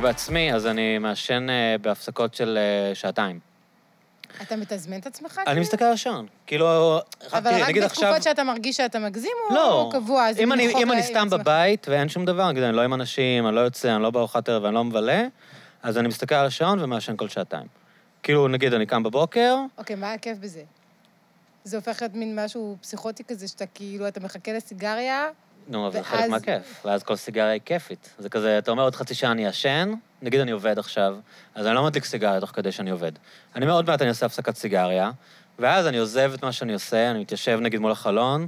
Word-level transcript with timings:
לגבי 0.00 0.10
עצמי, 0.10 0.54
אז 0.54 0.66
אני 0.66 0.98
מעשן 0.98 1.46
אה, 1.50 1.76
בהפסקות 1.78 2.34
של 2.34 2.58
אה, 2.58 2.94
שעתיים. 2.94 3.38
אתה 4.42 4.56
מתזמן 4.56 4.98
את 4.98 5.06
עצמך? 5.06 5.38
אני 5.38 5.44
כאילו? 5.46 5.60
מסתכל 5.60 5.84
על 5.84 5.92
השעון. 5.92 6.26
כאילו, 6.46 6.98
אבל 7.32 7.50
תראי, 7.50 7.62
רק 7.62 7.68
נגיד 7.68 7.82
עכשיו... 7.82 8.08
בתקופות 8.08 8.22
שאתה 8.22 8.44
מרגיש 8.44 8.76
שאתה 8.76 8.98
מגזים, 8.98 9.30
או 9.50 9.54
לא, 9.54 9.90
קבוע? 9.92 10.28
אז 10.28 10.38
אם 10.38 10.52
אני, 10.52 10.68
אם 10.82 10.92
אני 10.92 11.02
סתם 11.02 11.26
עצמך? 11.26 11.40
בבית 11.40 11.86
ואין 11.90 12.08
שום 12.08 12.24
דבר, 12.24 12.50
נגיד 12.50 12.62
אני 12.62 12.76
לא 12.76 12.82
עם 12.82 12.94
אנשים, 12.94 13.46
אני 13.46 13.54
לא 13.54 13.60
יוצא, 13.60 13.94
אני 13.94 14.02
לא 14.02 14.10
בארוחת 14.10 14.48
ערב, 14.48 14.64
אני 14.64 14.74
לא 14.74 14.84
מבלה, 14.84 15.26
אז 15.82 15.98
אני 15.98 16.08
מסתכל 16.08 16.34
על 16.34 16.46
השעון 16.46 16.80
ומעשן 16.80 17.16
כל 17.16 17.28
שעתיים. 17.28 17.66
כאילו, 18.22 18.48
נגיד, 18.48 18.74
אני 18.74 18.86
קם 18.86 19.02
בבוקר, 19.02 19.56
אוקיי, 19.78 19.96
מה 19.96 20.12
הכיף 20.12 20.38
בזה? 20.38 20.62
זה 21.64 21.76
הופך 21.76 22.02
להיות 22.02 22.14
מין 22.14 22.44
משהו 22.44 22.76
פסיכוטי 22.80 23.24
כזה, 23.24 23.48
שאתה 23.48 23.66
כאילו, 23.66 24.08
אתה 24.08 24.20
מחכה 24.20 24.52
לסיגריה, 24.52 25.28
נו, 25.70 25.86
אבל 25.86 25.92
זה 25.92 26.02
חלק 26.02 26.28
מהכיף, 26.30 26.82
ואז 26.84 27.02
כל 27.02 27.16
סיגריה 27.16 27.50
היא 27.50 27.60
כיפית. 27.64 28.10
זה 28.18 28.28
כזה, 28.28 28.58
אתה 28.58 28.70
אומר 28.70 28.82
עוד 28.82 28.94
חצי 28.94 29.14
שעה 29.14 29.32
אני 29.32 29.46
אעשן, 29.46 29.94
נגיד 30.22 30.40
אני 30.40 30.50
עובד 30.50 30.78
עכשיו, 30.78 31.16
אז 31.54 31.66
אני 31.66 31.74
לא 31.74 31.84
מדליק 31.84 32.04
סיגריה 32.04 32.40
תוך 32.40 32.50
כדי 32.50 32.72
שאני 32.72 32.90
עובד. 32.90 33.12
אני 33.56 33.64
אומר, 33.64 33.74
עוד 33.74 33.86
מעט 33.86 34.02
אני 34.02 34.08
אעשה 34.08 34.26
הפסקת 34.26 34.56
סיגריה, 34.56 35.10
ואז 35.58 35.86
אני 35.86 35.98
עוזב 35.98 36.32
את 36.34 36.44
מה 36.44 36.52
שאני 36.52 36.72
עושה, 36.72 37.10
אני 37.10 37.20
מתיישב 37.20 37.58
נגיד 37.62 37.80
מול 37.80 37.92
החלון, 37.92 38.46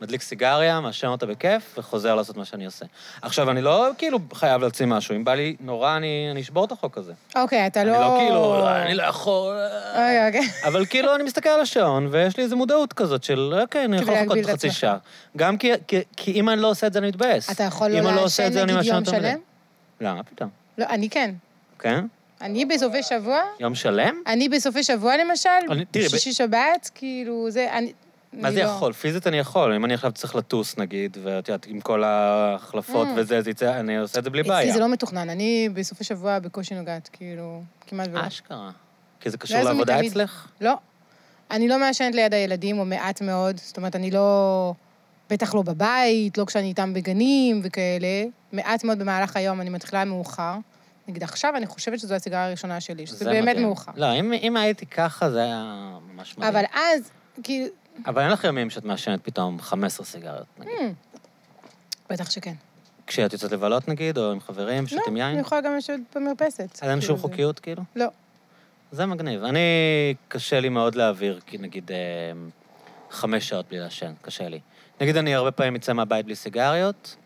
מדליק 0.00 0.22
סיגריה, 0.22 0.80
מעשן 0.80 1.06
אותה 1.06 1.26
בכיף, 1.26 1.78
וחוזר 1.78 2.14
לעשות 2.14 2.36
מה 2.36 2.44
שאני 2.44 2.66
עושה. 2.66 2.86
עכשיו, 3.22 3.50
אני 3.50 3.62
לא 3.62 3.88
כאילו 3.98 4.18
חייב 4.34 4.60
להוציא 4.60 4.86
משהו, 4.86 5.14
אם 5.14 5.24
בא 5.24 5.34
לי 5.34 5.56
נורא, 5.60 5.96
אני, 5.96 6.28
אני 6.30 6.40
אשבור 6.40 6.64
את 6.64 6.72
החוק 6.72 6.98
הזה. 6.98 7.12
אוקיי, 7.36 7.66
אתה 7.66 7.80
אני 7.80 7.90
לא... 7.90 8.00
לא 8.00 8.16
כאילו, 8.18 8.68
אני 8.68 8.94
לא 8.94 9.02
יכול... 9.02 9.56
אוי, 9.96 10.26
אוקיי. 10.26 10.48
אבל 10.64 10.86
כאילו, 10.86 11.14
אני 11.14 11.22
מסתכל 11.22 11.48
על 11.48 11.60
השעון, 11.60 12.08
ויש 12.10 12.36
לי 12.36 12.42
איזו 12.42 12.56
מודעות 12.56 12.92
כזאת 12.92 13.24
של, 13.24 13.54
אוקיי, 13.62 13.84
אני 13.84 13.96
יכול 13.96 14.14
כדי 14.14 14.42
לחכות 14.42 14.54
חצי. 14.54 14.70
שעה. 14.70 14.96
גם 15.36 15.58
כי, 15.58 15.70
כי, 15.88 16.00
כי 16.16 16.32
אם 16.32 16.48
אני 16.48 16.60
לא 16.60 16.70
עושה 16.70 16.86
את 16.86 16.92
זה, 16.92 16.98
אני 16.98 17.08
מתבאס. 17.08 17.50
אתה 17.50 17.64
יכול 17.64 17.88
לא 17.88 18.00
לא 18.00 18.22
לעשן 18.22 18.66
נגיד 18.66 18.84
יום. 18.84 19.04
שלם? 19.04 19.38
לא, 20.00 20.14
מה 20.14 20.22
פתאום? 20.22 20.48
לא, 20.78 20.86
אני 20.88 21.08
כן. 21.10 21.34
כן? 21.78 22.04
אני 22.40 22.64
בסופי 22.64 23.02
שבוע, 23.02 23.40
יום 23.60 23.74
שלם? 23.74 24.14
אני 24.26 24.48
בסופי 24.48 24.82
שבוע 24.82 25.16
למשל, 25.16 25.48
שישי 26.08 26.32
שבת, 26.32 26.90
כאילו, 26.94 27.50
זה, 27.50 27.72
אני... 27.72 27.92
מה 28.36 28.52
זה 28.52 28.62
לא- 28.62 28.68
יכול? 28.68 28.92
פיזית 28.92 29.26
אני 29.26 29.38
יכול. 29.38 29.74
אם 29.74 29.84
אני 29.84 29.94
עכשיו 29.94 30.12
צריך 30.12 30.34
לטוס, 30.34 30.78
נגיד, 30.78 31.16
ואת 31.22 31.48
יודעת, 31.48 31.66
עם 31.66 31.80
כל 31.80 32.04
ההחלפות 32.04 33.08
Mm. 33.08 33.10
וזה, 33.16 33.42
זה 33.42 33.50
יצא, 33.50 33.80
אני 33.80 33.98
עושה 33.98 34.18
את 34.18 34.24
זה 34.24 34.30
בלי 34.30 34.40
אצלי 34.40 34.50
בעיה. 34.52 34.72
זה 34.74 34.80
לא 34.80 34.88
מתוכנן, 34.88 35.30
אני 35.30 35.68
בסופי 35.74 36.04
שבוע 36.04 36.38
בקושי 36.38 36.74
נוגעת, 36.74 37.08
כאילו, 37.12 37.62
כמעט 37.86 38.08
ולא. 38.12 38.26
אשכרה. 38.26 38.70
כי 39.20 39.30
זה 39.30 39.38
קשור 39.38 39.56
ואז 39.56 39.66
הוא 39.66 39.72
לעבודה. 39.72 40.00
אצלך? 40.06 40.48
לא. 40.60 40.74
אני 41.50 41.68
לא 41.68 41.78
מעשנת 41.78 42.14
ליד 42.14 42.34
הילדים, 42.34 42.78
או 42.78 42.84
מעט 42.84 43.20
מאוד. 43.22 43.56
זאת 43.56 43.76
אומרת, 43.76 43.96
אני 43.96 44.10
לא... 44.10 44.72
בטח 45.30 45.54
לא 45.54 45.62
בבית, 45.62 46.38
לא 46.38 46.44
כשאני 46.44 46.68
איתם 46.68 46.94
בגנים 46.94 47.60
וכאלה. 47.64 48.24
מעט 48.52 48.84
מאוד 48.84 48.98
במהלך 48.98 49.36
היום, 49.36 49.60
אני 49.60 49.70
מתחילה 49.70 50.04
מאוחר. 50.04 50.54
נגיד 51.08 51.22
עכשיו, 51.22 51.56
אני 51.56 51.66
חושבת 51.66 51.98
שזו 52.00 52.14
הסיגריה 52.14 52.46
הראשונה 52.46 52.80
שלי, 52.80 53.06
שזה 53.06 53.16
זה 53.16 53.24
באמת 53.24 53.48
מדהים. 53.48 53.66
מאוחר. 53.66 53.92
לא, 53.96 54.14
אם- 54.18 54.32
אם 54.32 54.56
הייתי 54.56 54.86
ככה, 54.86 55.30
זה 55.30 55.42
היה 55.42 55.64
ממש 56.14 56.38
מדהים. 56.38 56.54
אבל 56.56 56.64
אז, 56.74 57.10
כאילו... 57.42 57.66
אבל 58.06 58.22
אין 58.22 58.30
לך 58.30 58.44
ימים 58.44 58.70
שאת 58.70 58.84
מעשנת 58.84 59.20
פתאום 59.24 59.60
15 59.60 60.06
סיגריות, 60.06 60.46
נגיד. 60.58 60.72
hmm, 60.78 61.18
בטח 62.10 62.30
שכן. 62.30 62.54
כשאת 63.06 63.32
יוצאת 63.32 63.52
לבלות, 63.52 63.88
נגיד, 63.88 64.18
או 64.18 64.32
עם 64.32 64.40
חברים, 64.40 64.82
לא, 64.82 64.88
שותים 64.88 65.16
יין? 65.16 65.28
אני 65.28 65.40
יכולה 65.40 65.60
גם 65.60 65.76
לשבת 65.76 66.00
במרפסת. 66.14 66.78
אז 66.82 66.90
אין 66.90 67.00
שום 67.00 67.16
כאילו, 67.16 67.28
חוקיות, 67.28 67.60
כאילו? 67.60 67.82
לא. 67.96 68.06
זה 68.92 69.06
מגניב. 69.06 69.44
אני, 69.44 69.60
קשה 70.28 70.60
לי 70.60 70.68
מאוד 70.68 70.94
להעביר, 70.94 71.40
נגיד, 71.58 71.90
אה, 71.92 71.96
חמש 73.10 73.48
שעות 73.48 73.68
בלי 73.68 73.78
לעשן, 73.78 74.12
קשה 74.22 74.48
לי. 74.48 74.60
נגיד, 75.00 75.16
אני 75.16 75.34
הרבה 75.34 75.50
פעמים 75.50 75.74
אצא 75.74 75.92
מהבית 75.92 76.26
בלי 76.26 76.34
סיגריות, 76.34 77.16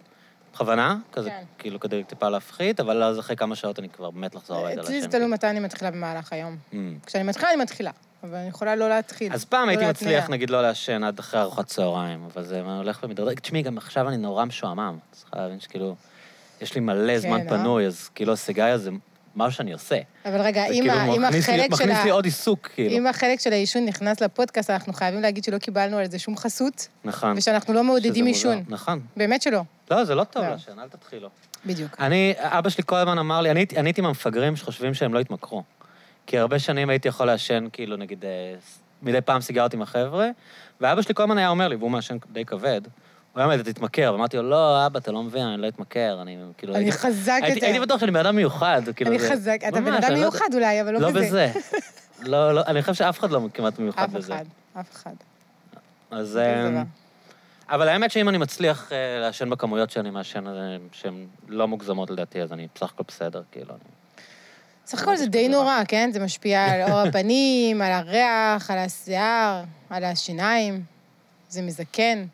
בכוונה, 0.53 0.97
כזה, 1.13 1.31
כן. 1.31 1.45
כאילו, 1.59 1.81
כדי 1.81 2.05
טיפה 2.05 2.29
להפחית, 2.29 2.81
אבל 2.81 3.03
אז 3.03 3.19
אחרי 3.19 3.37
כמה 3.37 3.57
שעות 3.57 3.79
אני 3.79 3.89
כבר 3.89 4.11
מת 4.11 4.35
לחזור 4.35 4.57
הביתה 4.57 4.77
לעשן. 4.77 4.89
אצלי 4.89 5.03
זה 5.03 5.09
תלוי 5.09 5.27
מתי 5.27 5.47
אני 5.47 5.61
מתחילה 5.61 5.91
במהלך 5.91 6.33
היום. 6.33 6.57
Mm. 6.73 6.77
כשאני 7.07 7.25
מתחילה, 7.25 7.51
אני 7.51 7.63
מתחילה. 7.63 7.91
אבל 8.25 8.35
אני 8.35 8.49
יכולה 8.49 8.77
לא 8.77 8.89
להתחיל. 8.89 9.33
אז 9.33 9.45
פעם 9.45 9.65
לא 9.65 9.71
הייתי 9.71 9.85
להתניע. 9.85 10.11
מצליח, 10.11 10.31
נגיד, 10.31 10.51
לא 10.51 10.63
לעשן 10.63 11.05
עד 11.05 11.19
אחרי 11.19 11.41
ארוחת 11.41 11.67
צהריים, 11.67 12.29
אבל 12.33 12.45
זה 12.45 12.61
הולך 12.61 13.01
ומתדרג. 13.03 13.41
תשמעי, 13.41 13.63
גם 13.63 13.79
עכשיו 13.79 14.09
אני 14.09 14.17
נורא 14.17 14.45
משועמם. 14.45 14.99
צריכה 15.13 15.37
להבין 15.37 15.61
שכאילו, 15.61 15.95
יש 16.61 16.75
לי 16.75 16.81
מלא 16.81 17.19
זמן 17.19 17.41
כן, 17.41 17.55
אה? 17.55 17.59
פנוי, 17.59 17.87
אז 17.87 18.09
כאילו 18.15 18.33
הסיגריה 18.33 18.79
זה 18.79 18.91
משהו 19.37 19.57
שאני 19.57 19.73
עושה. 19.73 19.99
אבל 20.25 20.41
רגע, 20.41 20.65
אם 20.65 20.87
כאילו 20.89 21.23
מכניס 21.23 21.49
החלק 21.49 21.65
של 21.65 21.85
מכניס 21.85 21.99
ה... 21.99 22.05
לי 22.05 22.11
עוד 22.11 22.25
עיסוק, 22.25 22.69
כאילו. 22.75 22.97
אם 22.97 23.07
החלק 23.07 23.41
של 23.41 23.53
העישון 23.53 23.85
נכנס 23.85 24.21
לפודקאסט, 24.21 24.71
אנחנו 24.71 24.93
חייבים 24.93 25.21
להגיד 25.21 25.45
שלא 25.45 25.59
קיבלנו 25.59 25.97
על 25.99 26.11
זה 26.11 26.19
שום 26.19 26.37
חסות, 26.37 26.89
נכון. 27.05 27.35
ושאנחנו 27.37 27.75
לא 27.75 27.85
מעודדים 27.85 28.27
עישון. 28.27 28.63
נכון. 28.69 29.01
באמת 29.17 29.43
שלא. 29.43 29.61
לא, 29.91 30.05
זה 30.05 30.15
לא 30.15 30.25
טוב 30.25 30.43
לא. 30.45 30.51
לעשן, 30.51 30.79
אל 30.79 30.89
תתחילו. 30.89 31.29
בדיוק. 31.67 31.97
אני, 32.01 32.35
אבא 32.39 32.71
שלי 32.71 32.85
כל 32.87 32.97
הזמן 32.97 33.19
אמר 33.19 33.41
לי, 33.41 33.51
אני 33.51 33.67
הייתי 33.77 34.01
מהמפגרים 34.01 34.57
שחושבים 34.57 34.95
שהם 34.95 35.15
לא 35.15 35.19
יתמכרו. 35.19 35.63
כי 36.27 36.39
הרבה 36.39 36.59
שנים 36.59 36.91
הייתי 36.91 37.09
יכול 37.09 37.27
לעשן, 37.27 37.67
כאילו, 37.73 37.97
נגיד, 37.97 38.25
אה, 38.25 38.55
מדי 39.03 39.21
פעם 39.21 39.41
סיגריות 39.41 39.75
עם 39.75 39.83
החבר'ה, 39.83 40.29
ואבא 40.81 41.03
שלי 41.03 41.15
כל 41.15 41.23
הזמן 41.23 41.39
היה 41.39 41.49
אומר 41.49 41.69
לי, 41.69 41.77
והוא 41.77 41.91
מעשן 41.91 42.17
די 42.33 42.45
כבד, 42.45 42.81
הוא 43.33 43.41
היה 43.41 43.45
אומר, 43.45 43.61
אתה 43.61 43.73
תתמכר, 43.73 44.11
ואמרתי 44.13 44.37
לו, 44.37 44.43
לא, 44.51 44.87
אבא, 44.87 44.99
אתה 44.99 45.13
לא 45.13 45.23
מבין, 45.23 45.47
אני 45.47 45.63
לא 45.63 45.69
אתמכר, 45.69 46.19
אני 46.23 46.37
כאילו... 46.59 46.75
אני 46.75 46.93
חזק 46.93 47.41
יותר. 47.49 47.67
הייתי 47.67 47.81
בטוח 47.81 48.01
שאני 48.01 48.11
בן 48.11 48.21
אדם 48.21 48.37
מיוחד, 48.37 48.83
כאילו... 48.97 49.11
אני 49.11 49.19
חזק. 49.19 49.59
אתה 49.69 49.81
בן 49.81 49.93
אדם 49.93 50.05
אני 50.05 50.15
לא- 50.15 50.21
מיוחד 50.21 50.49
אולי, 50.55 50.81
אבל 50.81 50.93
לא 50.93 51.01
לא 51.01 51.11
בזה. 51.11 51.21
בזה. 51.21 51.53
לא, 52.23 52.55
לא, 52.55 52.63
אני 52.67 52.83
חושב 52.83 52.95
שאף 52.95 53.19
אחד 53.19 53.31
לא 53.31 53.41
כמעט 53.55 53.79
מיוחד 53.79 54.03
אף 54.03 54.11
בזה. 54.11 54.35
אחד, 54.35 54.45
אף 54.81 54.93
אחד. 54.93 55.15
אז... 56.11 56.41
דבר. 56.71 56.83
אבל 57.71 57.89
האמת 57.89 58.11
שאם 58.11 58.29
אני 58.29 58.39
מצליח 58.39 58.93
אה, 58.93 59.19
לעשן 59.21 59.51
בכמויות 59.51 59.91
שאני 59.91 60.11
מעשן, 60.11 60.47
אה, 60.47 60.77
שהן 60.93 61.27
לא 61.49 61.69
מוגזמות 61.69 62.11
לדעתי, 62.11 62.43
אז 62.43 62.53
אני 62.53 62.69
בסך 62.75 62.93
הכל 62.95 63.05
בסדר, 63.09 63.43
כאילו. 63.53 63.75
סך 64.91 65.03
הכל 65.03 65.17
זה 65.17 65.27
די 65.27 65.49
נורא, 65.49 65.83
כן? 65.89 66.11
זה 66.13 66.21
משפיע 66.21 66.65
על 66.65 66.91
אור 66.91 67.01
הפנים, 67.09 67.83
על 67.83 67.93
הריח, 67.93 68.71
על 68.71 68.79
השיער, 68.79 69.63
על 69.91 70.05
השיניים. 70.05 70.83
זה 71.49 71.63
מזקן. 71.63 72.25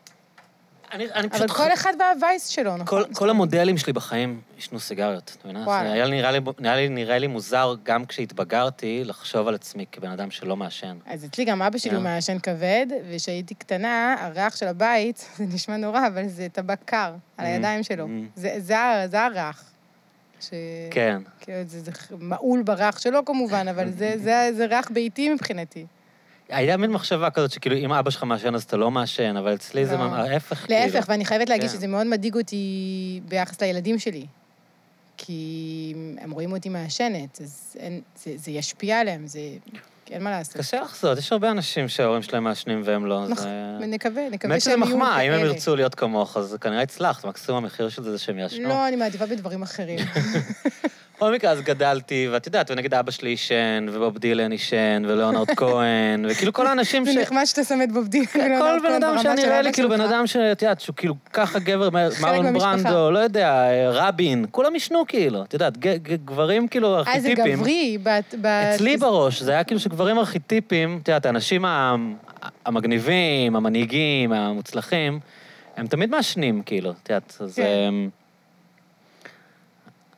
אני, 0.91 1.05
אני 1.13 1.27
אבל 1.27 1.47
כל 1.47 1.73
אחד 1.73 1.93
והווייס 1.99 2.47
שלו, 2.47 2.77
נכון? 2.77 2.85
כל, 3.03 3.13
כל 3.13 3.29
המודלים 3.29 3.77
שלי 3.77 3.93
בחיים 3.93 4.41
עישנו 4.55 4.79
סיגריות, 4.79 5.35
את 5.39 5.45
מבינה? 5.45 5.65
זה 5.65 5.91
היה 5.91 6.07
נראה 6.07 6.31
לי, 6.31 6.39
נראה 6.59 6.75
לי, 6.75 6.89
נראה 6.89 7.17
לי 7.19 7.27
מוזר, 7.27 7.75
גם 7.83 8.05
כשהתבגרתי, 8.05 9.01
לחשוב 9.05 9.47
על 9.47 9.55
עצמי 9.55 9.85
כבן 9.91 10.11
אדם 10.11 10.31
שלא 10.31 10.55
מעשן. 10.55 10.97
אז 11.05 11.25
אצלי 11.25 11.45
גם 11.45 11.61
אבא 11.61 11.77
שלי. 11.77 11.95
הוא 11.95 12.03
מעשן 12.03 12.39
כבד, 12.39 12.85
וכשהייתי 13.09 13.55
קטנה, 13.55 14.15
הריח 14.19 14.55
של 14.55 14.67
הבית, 14.67 15.17
זה 15.37 15.43
נשמע 15.53 15.77
נורא, 15.77 16.07
אבל 16.07 16.27
זה 16.27 16.47
טבק 16.51 16.79
קר 16.85 17.13
על 17.37 17.45
Mm, 17.45 17.49
הידיים 17.49 17.83
שלו. 17.83 18.05
mm. 18.05 18.09
זה- 18.35 18.55
זה 18.57 18.79
ה- 18.79 19.07
זה 19.07 19.25
הריח. 19.25 19.63
ש... 20.41 20.49
כן. 20.91 21.21
כאילו, 21.39 21.57
זה, 21.65 21.79
זה 21.79 21.91
מעול 22.19 22.63
בריח 22.63 22.99
שלו 22.99 23.25
כמובן, 23.25 23.67
אבל 23.67 23.91
זה, 23.91 24.15
זה, 24.17 24.49
זה 24.57 24.65
ריח 24.65 24.91
ביתי 24.91 25.33
מבחינתי. 25.33 25.85
היה 26.49 26.77
מין 26.77 26.91
מחשבה 26.91 27.29
כזאת 27.29 27.51
שכאילו, 27.51 27.75
אם 27.75 27.93
אבא 27.93 28.09
שלך 28.09 28.23
מעשן 28.23 28.55
אז 28.55 28.63
אתה 28.63 28.77
לא 28.77 28.91
מעשן, 28.91 29.37
אבל 29.37 29.53
אצלי 29.53 29.85
זה 29.85 29.97
לא. 29.97 30.03
ההפך, 30.03 30.65
כאילו. 30.65 30.79
להפך, 30.79 31.05
ואני 31.09 31.25
חייבת 31.25 31.49
להגיד 31.49 31.69
כן. 31.69 31.75
שזה 31.75 31.87
מאוד 31.87 32.07
מדאיג 32.07 32.35
אותי 32.35 33.21
ביחס 33.27 33.61
לילדים 33.61 33.99
שלי. 33.99 34.25
כי 35.17 35.93
הם 36.17 36.31
רואים 36.31 36.51
אותי 36.51 36.69
מעשנת, 36.69 37.41
אז 37.41 37.75
אין, 37.79 38.01
זה, 38.23 38.31
זה 38.35 38.51
ישפיע 38.51 38.99
עליהם, 38.99 39.27
זה... 39.27 39.39
אין 40.11 40.23
מה 40.23 40.31
לעשות. 40.31 40.57
קשה 40.57 40.81
לחזות, 40.81 41.17
יש 41.17 41.31
הרבה 41.31 41.51
אנשים 41.51 41.87
שההורים 41.87 42.21
שלהם 42.21 42.43
מעשנים 42.43 42.81
והם 42.85 43.05
לא, 43.05 43.27
נכון, 43.27 43.45
זה... 43.79 43.85
נקווה 43.87 44.23
שזה 44.43 44.59
שהם 44.59 44.83
יהיו 44.83 44.95
מחמאה, 44.95 45.21
אם 45.21 45.31
הם 45.31 45.39
כאלה. 45.39 45.51
ירצו 45.51 45.75
להיות 45.75 45.95
כמוך, 45.95 46.37
אז 46.37 46.57
כנראה 46.61 46.81
הצלחת, 46.81 47.25
מקסימום 47.25 47.63
המחיר 47.63 47.89
של 47.89 48.03
זה 48.03 48.11
זה 48.11 48.17
שהם 48.17 48.39
יעשנו. 48.39 48.69
לא, 48.69 48.87
אני 48.87 48.95
מעדיפה 48.95 49.25
בדברים 49.25 49.63
אחרים. 49.63 49.99
בכל 51.17 51.33
מקרה, 51.33 51.51
אז 51.51 51.61
גדלתי, 51.61 52.27
ואת 52.31 52.45
יודעת, 52.45 52.71
ונגיד 52.71 52.93
אבא 52.93 53.11
שלי 53.11 53.29
עישן, 53.29 53.85
ובוב 53.91 54.17
דילן 54.17 54.51
עישן, 54.51 55.03
ולאונרד 55.07 55.47
כהן, 55.57 56.25
וכאילו 56.29 56.53
כל 56.53 56.67
האנשים 56.67 57.05
ש... 57.05 57.09
זה 57.09 57.21
נחמד 57.21 57.45
שאתה 57.45 57.63
שם 57.63 57.81
את 57.83 57.91
בוב 57.91 58.07
דילן. 58.07 58.27
כל 58.59 58.77
בן 58.83 58.93
אדם 59.03 59.15
שאני 59.23 59.41
נראה 59.43 59.61
לי, 59.61 59.73
כאילו 59.73 59.89
בן 59.89 60.01
אדם 60.01 60.27
שאת 60.27 60.61
יודעת, 60.61 60.79
שהוא 60.81 60.95
כאילו 60.95 61.15
ככה 61.33 61.59
גבר, 61.59 61.89
מרלון 61.89 62.45
מהמשפחה. 62.45 62.75
ברנדו, 62.77 63.11
לא 63.11 63.19
יודע, 63.19 63.63
רבין, 63.91 64.45
כולם 64.51 64.73
עישנו 64.73 65.03
כאילו, 65.07 65.43
את 65.43 65.53
יודעת, 65.53 65.77
גברים 66.25 66.67
כאילו 66.67 66.97
אה, 66.97 67.03
זה 67.03 67.09
ארכיטיפים. 67.11 67.59
גברי. 67.59 67.97
בת- 68.03 68.35
אצלי 68.45 68.97
בראש, 68.97 69.41
זה 69.41 69.51
היה 69.51 69.63
כאילו 69.63 69.79
שגברים 69.79 70.17
ארכיטיפים, 70.19 70.99
את 71.03 71.07
יודעת, 71.07 71.25
האנשים 71.25 71.65
המגניבים, 72.65 73.55
המנהיגים, 73.55 74.33
המוצלחים, 74.33 75.19
הם 75.77 75.87
תמיד 75.87 76.09
מעשנים, 76.09 76.61
כאילו, 76.65 76.91
את 77.03 77.09
יודעת, 77.09 77.37
אז... 77.39 77.55
כן. 77.55 77.93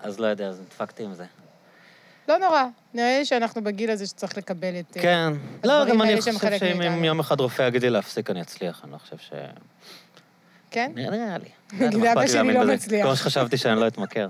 אז 0.03 0.19
לא 0.19 0.27
יודע, 0.27 0.47
אז 0.47 0.59
נדפקתי 0.59 1.03
עם 1.03 1.13
זה. 1.13 1.25
לא 2.27 2.37
נורא. 2.37 2.63
נראה 2.93 3.17
לי 3.19 3.25
שאנחנו 3.25 3.63
בגיל 3.63 3.91
הזה 3.91 4.05
שצריך 4.07 4.37
לקבל 4.37 4.79
את... 4.79 4.97
אה, 4.97 5.01
כן. 5.01 5.33
לא, 5.63 5.85
גם 5.85 6.01
אני 6.01 6.21
חושב 6.21 6.33
שאם. 6.59 7.03
יום 7.03 7.19
אחד 7.19 7.39
רופא 7.39 7.61
יגיד 7.67 7.81
לי 7.81 7.89
להפסיק, 7.89 8.29
אני 8.29 8.41
אצליח, 8.41 8.81
אני 8.83 8.91
לא 8.91 8.97
חושב 8.97 9.17
ש... 9.17 9.31
כן? 10.71 10.91
נראה 10.95 11.37
לי. 11.37 11.49
נגיד, 11.85 12.05
אבא 12.05 12.27
שלי 12.27 12.53
לא? 12.53 12.63
מצליח. 12.73 13.05
כמו 13.05 13.15
שחשבתי 13.15 13.57
שאני 13.57 13.79
לא 13.79 13.87
אתמכר. 13.87 14.27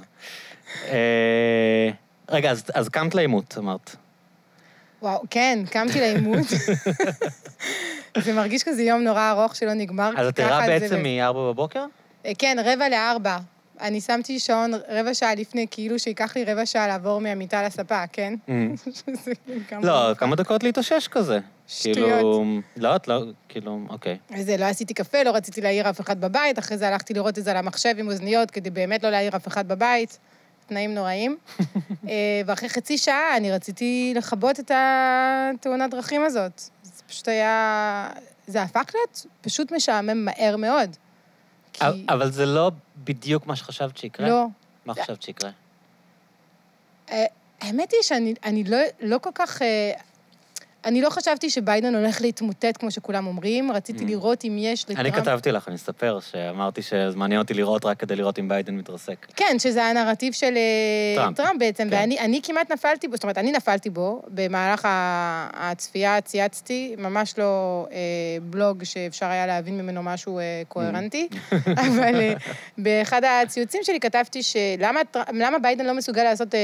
אה, 0.87 1.89
רגע, 2.29 2.51
אז- 2.73 2.89
קמת 2.89 3.15
לעימות, 3.15 3.55
אמרת. 3.57 3.95
וואו, 5.01 5.23
כן, 5.29 5.59
קמתי 5.71 5.99
לעימות. 5.99 6.47
זה 8.23 8.33
מרגיש 8.33 8.63
כזה 8.63 8.81
יום 8.83 9.01
נורא 9.01 9.31
ארוך 9.31 9.55
שלא 9.55 9.73
נגמר. 9.73 10.11
אז 10.17 10.27
את 10.27 10.39
ערה 10.39 10.67
בעצם 10.67 10.95
ב- 11.03 11.07
מ-4 11.07 11.33
בבוקר? 11.33 11.85
אה, 12.25 12.31
כן, 12.37 12.57
רבע 12.65 12.89
לארבע. 12.89 13.37
אני 13.81 14.01
שמתי 14.01 14.39
שעון 14.39 14.71
רבע 14.89 15.13
שעה 15.13 15.35
לפני, 15.35 15.65
כאילו 15.71 15.99
שייקח 15.99 16.35
לי 16.35 16.43
רבע 16.43 16.65
שעה 16.65 16.87
לעבור 16.87 17.21
מהמיטה 17.21 17.63
לספה, 17.63 18.07
כן? 18.07 18.33
Mm. 18.47 18.51
גם 19.71 19.83
לא. 19.83 20.13
כמה 20.17 20.35
דקות 20.35 20.63
להתאושש 20.63 21.07
כזה. 21.07 21.39
שטויות. 21.67 21.97
כאילו, 21.97 22.45
לא, 22.77 22.95
את 22.95 23.07
לא, 23.07 23.23
כאילו, 23.49 23.79
אוקיי. 23.89 24.17
וזה, 24.37 24.57
לא 24.57 24.65
עשיתי 24.65 24.93
קפה, 24.93 25.23
לא 25.23 25.31
רציתי 25.31 25.61
להעיר 25.61 25.89
אף 25.89 26.01
אחד 26.01 26.21
בבית, 26.21 26.59
אחרי 26.59 26.77
זה 26.77 26.87
הלכתי 26.87 27.13
לראות 27.13 27.37
את 27.37 27.43
זה 27.43 27.51
על 27.51 27.57
המחשב 27.57 27.95
עם 27.97 28.07
אוזניות, 28.07 28.51
כדי 28.51 28.69
באמת 28.69 29.03
לא 29.03 29.09
להעיר 29.09 29.35
אף 29.35 29.47
אחד 29.47 29.67
בבית. 29.67 30.19
תנאים 30.67 30.93
נוראים. 30.93 31.37
אה, 32.09 32.41
ואחרי 32.45 32.69
חצי 32.69 32.97
שעה 32.97 33.37
אני 33.37 33.51
רציתי 33.51 34.13
לכבות 34.15 34.59
את 34.59 34.71
התאונת 34.75 35.91
דרכים 35.91 36.23
הזאת. 36.23 36.61
זה 36.83 37.03
פשוט 37.07 37.27
היה... 37.27 38.09
זה 38.47 38.61
הפך 38.61 38.85
להיות 38.93 39.25
פשוט 39.41 39.71
משעמם 39.71 40.25
מהר 40.25 40.55
מאוד. 40.57 40.95
כי... 41.79 42.05
אבל 42.09 42.31
זה 42.31 42.45
לא 42.45 42.71
בדיוק 42.97 43.47
מה 43.47 43.55
שחשבת 43.55 43.97
שיקרה? 43.97 44.29
לא. 44.29 44.45
מה 44.85 44.93
חשבת 44.93 45.21
שיקרה? 45.21 45.49
אה, 47.11 47.25
האמת 47.61 47.91
היא 47.91 47.99
שאני 48.01 48.33
אני 48.43 48.63
לא, 48.63 48.77
לא 49.01 49.17
כל 49.17 49.29
כך... 49.35 49.61
אני 50.89 51.01
לא 51.01 51.09
חשבתי 51.09 51.49
שביידן 51.49 51.95
הולך 51.95 52.21
להתמוטט, 52.21 52.77
כמו 52.79 52.91
שכולם 52.91 53.27
אומרים. 53.27 53.71
רציתי 53.71 54.03
אממ. 54.03 54.07
לראות 54.07 54.45
אם 54.45 54.55
יש 54.59 54.83
לטראמפ... 54.89 54.99
אני 54.99 55.11
כתבתי 55.11 55.51
לך, 55.51 55.67
אני 55.67 55.75
אספר, 55.75 56.19
שאמרתי 56.19 56.81
שמעניין 56.81 57.41
אותי 57.41 57.53
לראות 57.53 57.85
רק 57.85 57.99
כדי 57.99 58.15
לראות 58.15 58.39
אם 58.39 58.47
ביידן 58.47 58.75
מתרסק. 58.75 59.25
כן, 59.35 59.55
שזה 59.59 59.85
הנרטיב 59.85 60.33
של 60.33 60.53
אה, 60.57 61.15
טראמפ. 61.15 61.37
טראמפ 61.37 61.59
בעצם, 61.59 61.89
כן. 61.89 61.95
ואני 61.95 62.19
אני 62.19 62.41
כמעט 62.43 62.71
נפלתי 62.71 63.07
בו, 63.07 63.15
זאת 63.15 63.23
אומרת, 63.23 63.37
אני 63.37 63.51
נפלתי 63.51 63.89
בו, 63.89 64.21
במהלך 64.27 64.87
הצפייה 65.53 66.21
צייצתי, 66.21 66.95
ממש 66.97 67.33
לא 67.37 67.85
אה, 67.91 67.97
בלוג 68.41 68.83
שאפשר 68.83 69.25
היה 69.25 69.47
להבין 69.47 69.77
ממנו 69.77 70.03
משהו 70.03 70.39
אה, 70.39 70.61
קוהרנטי, 70.67 71.27
אבל 71.87 72.15
אה, 72.15 72.33
באחד 72.77 73.21
הציוצים 73.23 73.81
שלי 73.83 73.99
כתבתי 73.99 74.43
שלמה 74.43 75.59
ביידן 75.61 75.85
לא 75.85 75.93
מסוגל 75.93 76.23
לעשות 76.23 76.55
אה, 76.55 76.59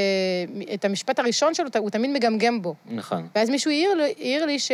את 0.73 0.85
המשפט 0.85 1.19
הראשון 1.19 1.53
שלו, 1.53 1.67
הוא 1.79 1.89
תמיד 1.89 2.11
מגמגם 2.11 2.61
בו. 2.61 2.75
נכון. 2.85 3.27
ואז 3.35 3.49
מישהו 3.49 3.71
העיר, 3.71 3.89
העיר 4.19 4.45
לי 4.45 4.59
ש... 4.59 4.71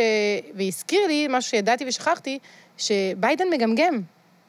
והזכיר 0.56 1.08
לי 1.08 1.28
משהו 1.30 1.50
שידעתי 1.50 1.86
ושכחתי, 1.88 2.40
שביידן 2.78 3.46
מגמגם. 3.54 4.02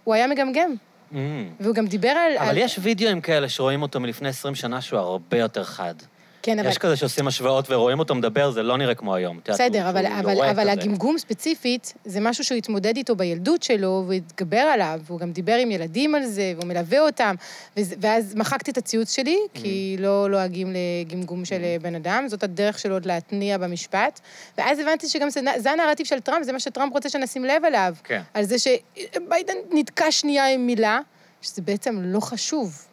הוא 0.04 0.14
היה 0.14 0.26
מגמגם. 0.26 0.74
Mm. 1.12 1.16
והוא 1.60 1.74
גם 1.74 1.86
דיבר 1.86 2.08
על... 2.08 2.36
אבל 2.38 2.48
על... 2.48 2.58
יש 2.58 2.78
וידאוים 2.82 3.20
כאלה 3.20 3.48
שרואים 3.48 3.82
אותו 3.82 4.00
מלפני 4.00 4.28
20 4.28 4.54
שנה 4.54 4.80
שהוא 4.80 5.00
הרבה 5.00 5.38
יותר 5.38 5.64
חד. 5.64 5.94
כן, 6.42 6.58
אבל... 6.58 6.68
יש 6.68 6.78
כזה 6.78 6.96
שעושים 6.96 7.28
השוואות 7.28 7.70
ורואים 7.70 7.98
אותו 7.98 8.14
מדבר, 8.14 8.50
זה 8.50 8.62
לא 8.62 8.78
נראה 8.78 8.94
כמו 8.94 9.14
היום. 9.14 9.40
בסדר, 9.48 9.90
אבל, 9.90 10.06
אבל, 10.06 10.42
אבל. 10.50 10.68
הגמגום 10.68 11.18
ספציפית, 11.18 11.94
זה 12.04 12.20
משהו 12.20 12.44
שהוא 12.44 12.58
התמודד 12.58 12.96
איתו 12.96 13.16
בילדות 13.16 13.62
שלו, 13.62 14.02
והוא 14.06 14.12
התגבר 14.12 14.56
עליו, 14.56 15.00
והוא 15.06 15.20
גם 15.20 15.32
דיבר 15.32 15.54
עם 15.54 15.70
ילדים 15.70 16.14
על 16.14 16.26
זה, 16.26 16.52
והוא 16.56 16.68
מלווה 16.68 17.00
אותם, 17.00 17.34
וזה, 17.76 17.94
ואז 18.00 18.34
מחקתי 18.34 18.70
את 18.70 18.78
הציוץ 18.78 19.16
שלי, 19.16 19.38
כי 19.54 19.96
לא 19.98 20.30
לועגים 20.30 20.72
לגמגום 21.06 21.44
של 21.44 21.60
אה, 21.64 21.76
בן 21.82 21.94
אדם, 21.94 22.24
זאת 22.28 22.42
הדרך 22.42 22.78
שלו 22.78 22.94
עוד 22.94 23.06
להתניע 23.06 23.58
במשפט, 23.58 24.20
ואז 24.58 24.78
הבנתי 24.78 25.08
שגם 25.08 25.30
זה, 25.30 25.40
זה 25.56 25.70
הנרטיב 25.70 26.06
של 26.06 26.20
טראמפ, 26.20 26.44
זה 26.44 26.52
מה 26.52 26.60
שטראמפ 26.60 26.92
רוצה 26.92 27.08
שנשים 27.08 27.44
לב 27.44 27.64
אליו, 27.64 27.94
כן. 28.04 28.22
על 28.34 28.44
זה 28.44 28.56
שביידן 28.58 29.54
נתקע 29.70 30.12
שנייה 30.12 30.48
עם 30.48 30.66
מילה, 30.66 31.00
שזה 31.42 31.62
בעצם 31.62 31.98
לא 32.02 32.20
חשוב. 32.20 32.91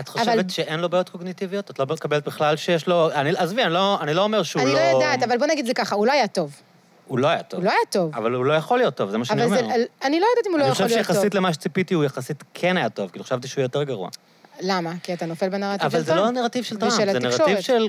את 0.00 0.08
חושבת 0.08 0.28
אבל- 0.28 0.48
שאין 0.48 0.80
לו 0.80 0.88
בעיות 0.88 1.08
קוגניטיביות? 1.08 1.70
את 1.70 1.78
לא 1.78 1.86
מקבלת 1.86 2.26
בכלל 2.26 2.56
שיש 2.56 2.86
לו... 2.86 3.10
אני- 3.12 3.30
עזבי, 3.36 3.62
אני 3.62 3.72
לא- 3.72 3.98
אני 4.00 4.14
לא 4.14 4.22
אומר 4.22 4.42
שהוא 4.42 4.62
אני 4.62 4.72
לא... 4.72 4.80
לא 4.80 4.84
יודעת, 4.86 5.22
אבל 5.22 5.38
בוא 5.38 5.46
נגיד 5.46 5.66
זה 5.66 5.74
ככה, 5.74 5.94
הוא 5.94 6.06
לא 6.06 6.12
היה 6.12 6.26
טוב. 6.28 6.56
הוא 7.06 7.18
לא 7.18 7.28
היה 7.28 7.42
טוב. 7.42 7.60
הוא 7.60 7.64
לא 7.66 7.70
היה 7.70 7.80
טוב. 7.90 8.14
אבל 8.16 8.32
הוא 8.34 8.44
לא 8.44 8.52
יכול 8.52 8.78
להיות 8.78 8.94
טוב, 8.94 9.10
זה 9.10 9.18
מה 9.18 9.24
שאני 9.24 9.44
אבל 9.44 9.56
אומר. 9.58 9.68
זה, 9.76 9.84
אני 10.04 10.20
לא 10.20 10.26
יודעת 10.32 10.46
אם 10.46 10.52
הוא 10.52 10.58
לא 10.58 10.64
אני 10.64 10.72
יכול 10.72 10.84
חושב 10.84 10.94
להיות 10.96 11.06
טוב. 11.06 11.16
שיחסית 11.16 11.34
למה 11.34 11.52
שציפיתי, 11.52 11.94
הוא 11.94 12.04
יחסית 12.04 12.44
כן 12.54 12.76
היה 12.76 12.88
טוב, 12.88 13.10
כאילו 13.10 13.24
חשבתי 13.24 13.48
שהוא 13.48 13.62
יותר 13.62 13.82
גרוע. 13.82 14.08
למה? 14.60 14.92
כי 15.02 15.14
אתה 15.14 15.26
נופל 15.26 15.48
בנרטיב 15.48 15.90
של 15.90 15.96
אבל 15.96 16.04
טראמפ. 16.04 16.06
זה 16.06 16.14
לא 16.14 16.26
הנרטיב 16.26 16.64
של 16.64 16.76
טראמפ, 16.76 16.94
זה 16.94 17.04
נרטיב. 17.04 17.60
של... 17.60 17.88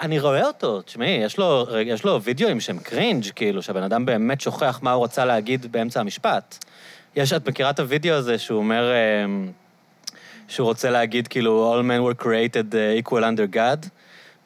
אני 0.00 0.18
רואה 0.20 0.46
אותו, 0.46 0.82
תשמעי, 0.82 1.10
יש 1.10 1.38
לו, 1.38 1.66
יש 1.84 2.04
לו 2.04 2.22
וידאוים 2.22 2.60
שהם 2.60 2.78
cringe, 2.78 3.24
כאילו, 3.36 3.62
שהבן 3.62 3.82
אדם 3.82 4.06
באמת 4.06 4.40
שוכח 4.40 4.78
מה 4.82 4.92
הוא 4.92 5.04
רצה 5.04 5.24
להגיד 5.24 5.72
באמצע 5.72 6.00
המשפט. 6.00 6.64
יש, 7.16 7.32
את 7.32 7.48
מכירה 7.48 7.70
את 7.70 7.80
הוידאו 7.80 8.14
הזה 8.14 8.38
שהוא 8.38 8.58
אומר, 8.58 8.92
אמ, 9.24 9.50
שהוא 10.48 10.64
רוצה 10.66 10.90
להגיד, 10.90 11.28
כאילו, 11.28 11.74
All 11.74 11.84
men 11.84 12.20
were 12.20 12.24
created 12.24 12.72
uh, 12.74 13.08
equal 13.08 13.18
under 13.22 13.54
God, 13.56 13.88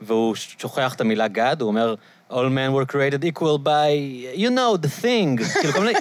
והוא 0.01 0.35
שוכח 0.35 0.95
את 0.95 1.01
המילה 1.01 1.27
God, 1.35 1.61
הוא 1.61 1.69
אומר, 1.69 1.95
All 2.31 2.35
men 2.35 2.73
were 2.75 2.93
created 2.93 3.25
equal 3.25 3.59
by, 3.65 3.91
you 4.37 4.51
know, 4.51 4.77
the 4.87 5.03
thing, 5.03 5.43
כאילו, 5.61 5.73
כל 5.73 5.81
מיני 5.81 5.93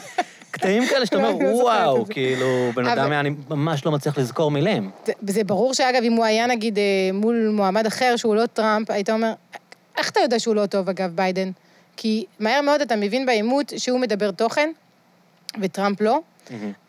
קטעים 0.51 0.83
כאלה 0.85 1.05
שאתה 1.05 1.17
אומר, 1.17 1.29
לא 1.43 1.55
זוכרת 1.55 1.55
וואו, 1.63 2.01
את 2.01 2.07
זה." 2.07 2.13
כאילו, 2.13 2.45
בן 2.75 2.85
אדם, 2.85 3.11
אני 3.11 3.29
ממש 3.49 3.85
לא 3.85 3.91
מצליח 3.91 4.17
לזכור 4.17 4.51
מילים. 4.51 4.91
זה- 5.27 5.43
ברור 5.43 5.73
שאגב, 5.73 6.03
אם 6.03 6.13
הוא 6.13 6.25
היה 6.25 6.47
נגיד 6.47 6.77
אה, 6.77 6.83
מול 7.13 7.49
מועמד 7.53 7.85
אחר 7.85 8.15
שהוא 8.15 8.35
לא 8.35 8.45
טראמפ, 8.45 8.91
היית 8.91 9.09
אומר, 9.09 9.33
איך 9.97 10.09
אתה 10.09 10.19
יודע 10.19 10.39
שהוא 10.39 10.55
לא 10.55 10.65
טוב, 10.65 10.89
אגב, 10.89 11.11
ביידן? 11.15 11.51
כי 11.97 12.25
מהר 12.39 12.61
מאוד 12.61 12.81
אתה 12.81 12.95
מבין 12.95 13.25
בעימות 13.25 13.73
שהוא 13.77 13.99
מדבר 13.99 14.31
תוכן, 14.31 14.69
וטראמפ 15.61 16.01
לא. 16.01 16.19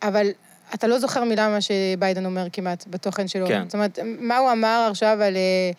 אבל 0.03 0.27
אתה 0.75 0.87
לא 0.87 0.99
זוכר 0.99 1.25
מילה 1.25 1.49
ממה 1.49 1.59
שביידן 1.61 2.25
אומר 2.27 2.47
כמעט 2.53 2.85
בתוכן 2.91 3.29
שלו. 3.29 3.47
כן. 3.47 3.63
זאת 3.65 3.75
אומרת, 3.75 3.99
מה 4.21 4.39
הוא 4.39 4.53
אמר 4.53 4.89
עכשיו 4.91 5.19
על 5.23 5.37
אה, 5.37 5.71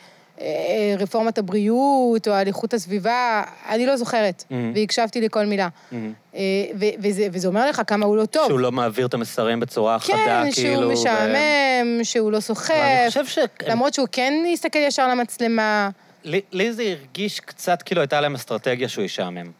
אה, 0.41 0.95
רפורמת 0.99 1.37
הבריאות, 1.37 2.27
או 2.27 2.33
על 2.33 2.47
איכות 2.47 2.73
הסביבה, 2.73 3.43
אני 3.69 3.85
לא 3.85 3.97
זוכרת, 3.97 4.43
Mhm. 4.49 4.53
והקשבתי 4.75 5.21
לכל 5.21 5.45
מילה. 5.45 5.67
אה, 5.93 6.39
ו- 6.79 6.85
וזה, 6.99 7.27
וזה 7.31 7.47
אומר 7.47 7.69
לך 7.69 7.81
כמה 7.87 8.05
הוא 8.05 8.17
לא 8.17 8.25
טוב. 8.25 8.47
שהוא 8.47 8.59
לא 8.59 8.71
מעביר 8.71 9.05
את 9.05 9.13
המסרים 9.13 9.59
בצורה 9.59 9.99
חדה, 9.99 10.15
כן, 10.15 10.51
כאילו... 10.51 10.79
שהוא 10.79 10.85
ו- 10.85 10.93
משעמם, 10.93 12.03
שהוא 12.03 12.31
לא 12.31 12.37
אבל 12.37 12.37
אני 12.37 12.41
סוחף, 12.41 13.05
חושב 13.07 13.25
ש... 13.25 13.37
למרות 13.67 13.93
שהוא 13.93 14.07
כן 14.11 14.33
הסתכל 14.53 14.79
ישר 14.79 15.07
למצלמה. 15.07 15.89
לי, 16.23 16.41
לי 16.51 16.73
זה 16.73 16.83
הרגיש 16.83 17.39
קצת 17.39 17.81
כאילו 17.81 18.01
הייתה 18.01 18.21
להם 18.21 18.35
אסטרטגיה 18.35 18.89
שהוא 18.89 19.05
ישעמם. 19.05 19.51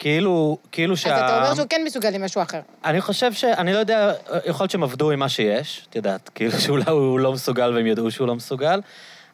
כאילו, 0.00 0.58
כאילו 0.72 0.96
שה... 0.96 1.16
אז 1.16 1.22
אתה 1.22 1.36
אומר 1.42 1.54
שהוא 1.54 1.66
כן 1.70 1.82
מסוגל 1.84 2.10
למשהו 2.10 2.42
אחר. 2.42 2.60
אני 2.84 3.00
חושב 3.00 3.32
ש... 3.32 3.44
אני 3.44 3.72
לא 3.72 3.78
יודע, 3.78 4.12
יכול 4.46 4.64
להיות 4.64 4.70
שהם 4.70 4.82
עבדו 4.82 5.10
עם 5.10 5.18
מה 5.18 5.28
שיש, 5.28 5.86
את 5.90 5.96
יודעת, 5.96 6.30
כאילו 6.34 6.52
שאולי 6.60 6.84
הוא 6.90 7.20
לא 7.20 7.32
מסוגל 7.32 7.72
והם 7.74 7.86
ידעו 7.86 8.10
שהוא 8.10 8.26
לא 8.26 8.34
מסוגל, 8.34 8.80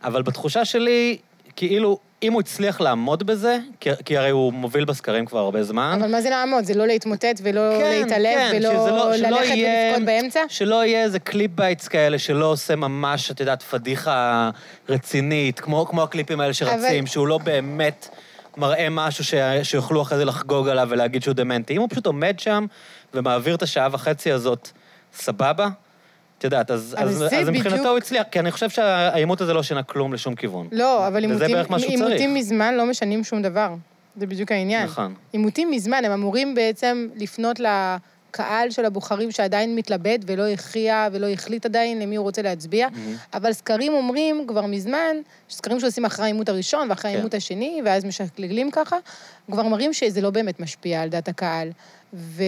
אבל 0.05 0.23
בתחושה 0.23 0.65
שלי, 0.65 1.17
כאילו, 1.57 1.99
אם 2.23 2.33
הוא 2.33 2.41
הצליח 2.41 2.81
לעמוד 2.81 3.23
בזה, 3.27 3.59
כי, 3.81 3.91
כי 4.05 4.17
הרי 4.17 4.31
הוא 4.31 4.53
מוביל 4.53 4.85
בסקרים 4.85 5.27
כבר 5.27 5.39
הרבה 5.39 5.63
זמן, 5.63 5.99
אבל 6.03 6.11
מה 6.13 6.21
זה 6.21 6.31
לעמוד? 6.31 6.65
זה 6.65 6.75
לא 6.75 6.87
להתמוטט 6.87 7.41
ולא 7.43 7.61
כן, 7.81 7.91
להתעלף 7.91 8.37
כן, 8.37 8.57
ולא 8.57 8.73
לא- 8.91 9.11
ללכת 9.17 9.45
יהיה- 9.55 9.89
ולבכות 9.91 10.07
באמצע? 10.07 10.41
שלא 10.49 10.85
יהיה 10.87 11.03
איזה 11.03 11.19
clip 11.19 11.51
bites 11.55 11.89
כאלה 11.89 12.19
שלא 12.19 12.45
עושה 12.47 12.77
ממש, 12.77 13.31
את 13.31 13.41
יודעת, 13.41 13.63
פדיחה 13.63 14.51
רצינית, 14.89 15.61
כמו, 15.61 15.87
כמו 15.87 16.03
הקליפים 16.03 16.41
האלה 16.41 16.53
שרצים, 16.55 16.79
אבל- 17.05 17.07
שהוא 17.07 17.27
לא 17.29 17.39
באמת 17.39 18.09
מראה 18.57 18.89
משהו 18.91 19.25
ש... 19.25 19.35
שיוכלו 19.63 20.03
אחרי 20.03 20.19
זה 20.19 20.25
לחגוג 20.25 20.69
עליו 20.69 20.87
ולהגיד 20.91 21.23
שהוא 21.23 21.35
דמנטי. 21.35 21.77
אם 21.77 21.81
הוא 21.81 21.89
פשוט 21.91 22.07
עומד 22.07 22.39
שם 22.39 22.67
ומעביר 23.15 23.55
את 23.55 23.63
השעה 23.63 23.89
וחצי 23.93 24.33
הזאת, 24.33 24.69
סבבה? 25.15 25.69
את 26.39 26.45
יודעת, 26.45 26.71
אז, 26.71 26.97
אז, 26.99 27.17
זה 27.17 27.39
אז 27.39 27.49
מבחינתו 27.49 27.71
בדיוק- 27.71 27.87
הוא 27.87 27.99
הצליח, 27.99 28.27
כי 28.31 28.41
אני 28.41 28.51
חושב 28.51 28.71
שהעימות 28.71 29.41
הזה 29.41 29.55
לא 29.55 29.63
שינה 29.63 29.83
כלום 29.83 30.13
לשום 30.13 30.35
כיוון. 30.35 30.69
לא, 30.73 31.09
אבל 31.09 31.23
עימותים. 31.23 32.35
מזמן 32.35 32.75
לא 32.75 32.87
משנים 32.87 33.25
שום 33.25 33.43
דבר. 33.43 33.75
זה 34.17 34.27
בדיוק 34.27 34.53
העניין. 34.53 34.85
נכון. 34.85 35.15
עימותים 35.33 35.71
מזמן, 35.71 36.05
הם 36.05 36.13
אמורים 36.13 36.55
בעצם 36.55 37.09
לפנות 37.17 37.61
לקהל 38.31 38.71
של 38.71 38.85
הבוחרים 38.85 39.31
שעדיין 39.31 39.77
מתלבט 39.77 40.21
ולא 40.27 40.49
הכריע 40.49 41.09
ולא 41.13 41.29
החליט 41.29 41.67
עדיין 41.67 41.99
למי 41.99 42.17
הוא 42.17 42.25
רוצה 42.25 42.43
להצביע, 42.43 42.89
אבל 43.35 43.53
סקרים 43.53 43.95
אומרים 43.95 44.45
כבר 44.49 44.67
מזמן, 44.67 45.17
סקרים 45.51 45.81
שעושים 45.81 46.05
אחרי 46.05 46.25
העימות 46.25 46.49
הראשון 46.49 46.91
ואחרי 46.91 47.11
כן. 47.11 47.15
העימות 47.17 47.35
השני, 47.35 47.81
ואז 47.85 48.05
משקללים 48.05 48.71
ככה, 48.71 48.97
כבר 49.51 49.63
מראים 49.63 49.93
שזה 49.93 50.21
לא 50.21 50.31
באמת 50.31 50.61
משפיע 50.61 51.03
על 51.03 51.09
דעת 51.09 51.29
הקהל. 51.29 51.71
ו... 52.15 52.43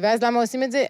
ואז 0.00 0.22
למה 0.22 0.40
עושים 0.40 0.62
את 0.62 0.72
זה? 0.72 0.84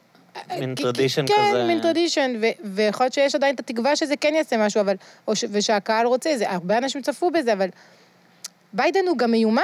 מין 0.51 0.75
tradition 0.79 1.27
כן, 1.27 1.51
כזה. 1.51 1.65
מין 1.67 1.81
טרדישן, 1.81 2.33
ויכול 2.65 3.05
להיות 3.05 3.13
שיש 3.13 3.35
עדיין 3.35 3.55
את 3.55 3.61
התקווה 3.61 3.97
שזה 3.97 4.17
כן 4.17 4.35
יעשה 4.37 4.57
משהו, 4.67 4.81
אבל... 4.81 4.95
ש- 5.35 5.45
ושהקהל 5.51 6.07
רוצה, 6.07 6.37
זה, 6.37 6.51
הרבה 6.51 6.79
אנשים 6.79 7.03
צפו 7.03 7.31
בזה, 7.31 7.53
אבל... 7.53 7.69
ביידן 8.73 9.00
הוא 9.09 9.19
גם 9.19 9.31
מיומן, 9.31 9.62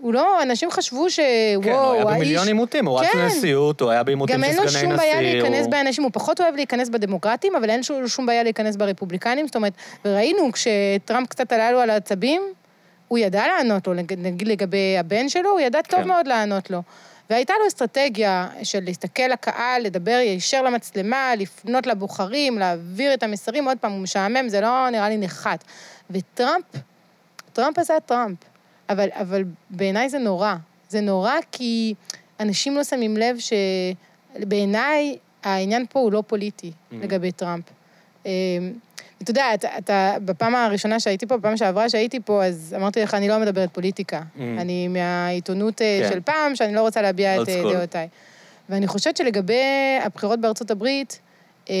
הוא 0.00 0.14
לא, 0.14 0.42
אנשים 0.42 0.70
חשבו 0.70 1.10
שוואו, 1.10 1.62
כן, 1.62 1.72
הוא 1.72 1.92
היה. 1.92 2.04
במיליון 2.04 2.46
עימותים, 2.46 2.86
הוא 2.86 3.00
רץ 3.00 3.06
כן. 3.12 3.18
לנשיאות, 3.18 3.80
הוא 3.80 3.90
היה 3.90 4.02
בעימותים 4.02 4.34
גם 4.36 4.42
של 4.42 4.46
אין 4.46 4.54
סגני 4.54 4.62
לו 4.62 4.68
נשיא. 4.68 4.80
שום 4.80 4.96
בעיה 4.96 5.22
להיכנס 5.22 5.66
באנשים, 5.66 6.04
הוא 6.04 6.10
פחות 6.14 6.40
אוהב 6.40 6.54
להיכנס 6.54 6.88
בדמוקרטים, 6.88 7.56
אבל 7.56 7.70
אין 7.70 7.80
לו 7.90 8.08
שום 8.08 8.26
בעיה 8.26 8.42
להיכנס 8.42 8.76
ברפובליקנים, 8.76 9.46
זאת 9.46 9.56
אומרת, 9.56 9.72
וראינו, 10.04 10.52
כשטראמפ 10.52 11.28
קצת 11.28 11.52
עלה 11.52 11.72
לו 11.72 11.80
על 11.80 11.90
העצבים, 11.90 12.42
הוא 13.08 13.18
ידע 13.18 13.42
לענות 13.46 13.86
לו, 13.86 13.94
נג- 13.94 14.18
נגיד 14.18 14.48
לגבי 14.48 14.96
הבן 14.98 15.28
שלו, 15.28 15.50
הוא 15.50 15.60
ידע 15.60 15.82
טוב 15.82 16.00
כן. 16.00 16.08
מאוד 16.08 16.26
לענות 16.26 16.70
לו. 16.70 16.82
והייתה 17.30 17.54
לו 17.62 17.68
אסטרטגיה 17.68 18.48
של 18.62 18.78
להסתכל 18.84 19.22
לקהל, 19.22 19.82
לדבר 19.82 20.18
ישר 20.24 20.62
למצלמה, 20.62 21.32
לפנות 21.36 21.86
לבוחרים, 21.86 22.58
להעביר 22.58 23.14
את 23.14 23.22
המסרים, 23.22 23.68
עוד 23.68 23.78
פעם, 23.80 23.92
הוא 23.92 24.00
משעמם, 24.00 24.48
זה 24.48 24.60
לא 24.60 24.90
נראה 24.90 25.08
לי 25.08 25.16
נחת. 25.16 25.64
וטראמפ, 26.10 26.64
טראמפ 27.52 27.78
עשה 27.78 27.94
טראמפ, 28.06 28.36
אבל, 28.90 29.08
אבל 29.12 29.44
בעיניי 29.70 30.08
זה 30.08 30.18
נורא. 30.18 30.54
זה 30.88 31.00
נורא 31.00 31.34
כי 31.52 31.94
אנשים 32.40 32.76
לא 32.76 32.84
שמים 32.84 33.16
לב 33.16 33.36
שבעיניי 34.38 35.16
העניין 35.44 35.86
פה 35.90 36.00
הוא 36.00 36.12
לא 36.12 36.22
פוליטי 36.26 36.70
Mm. 36.70 36.94
לגבי 37.02 37.32
טראמפ. 37.32 37.64
אמ, 38.26 38.30
אתה 39.22 39.30
יודע, 39.30 39.54
אתה, 39.54 39.68
אתה, 39.78 40.14
בפעם 40.24 40.54
הראשונה 40.54 41.00
שהייתי 41.00 41.26
פה, 41.26 41.36
בפעם 41.36 41.56
שעברה 41.56 41.88
שהייתי 41.88 42.20
פה, 42.24 42.44
אז 42.44 42.74
אמרתי 42.78 43.02
לך, 43.02 43.14
אני 43.14 43.28
לא 43.28 43.38
מדברת 43.38 43.68
פוליטיקה. 43.72 44.20
Mm. 44.20 44.40
אני 44.58 44.88
מהעיתונות 44.88 45.82
אה, 45.82 46.00
כן. 46.02 46.08
של 46.12 46.20
פעם, 46.20 46.56
שאני 46.56 46.74
לא 46.74 46.80
רוצה 46.80 47.02
להביע 47.02 47.42
את 47.42 47.48
אה, 47.48 47.62
school. 47.62 47.72
דעותיי. 47.72 48.08
ואני 48.68 48.86
חושבת 48.86 49.16
שלגבי 49.16 49.98
הבחירות 50.04 50.40
בארצות 50.40 50.70
הברית, 50.70 51.20
אמ, 51.68 51.74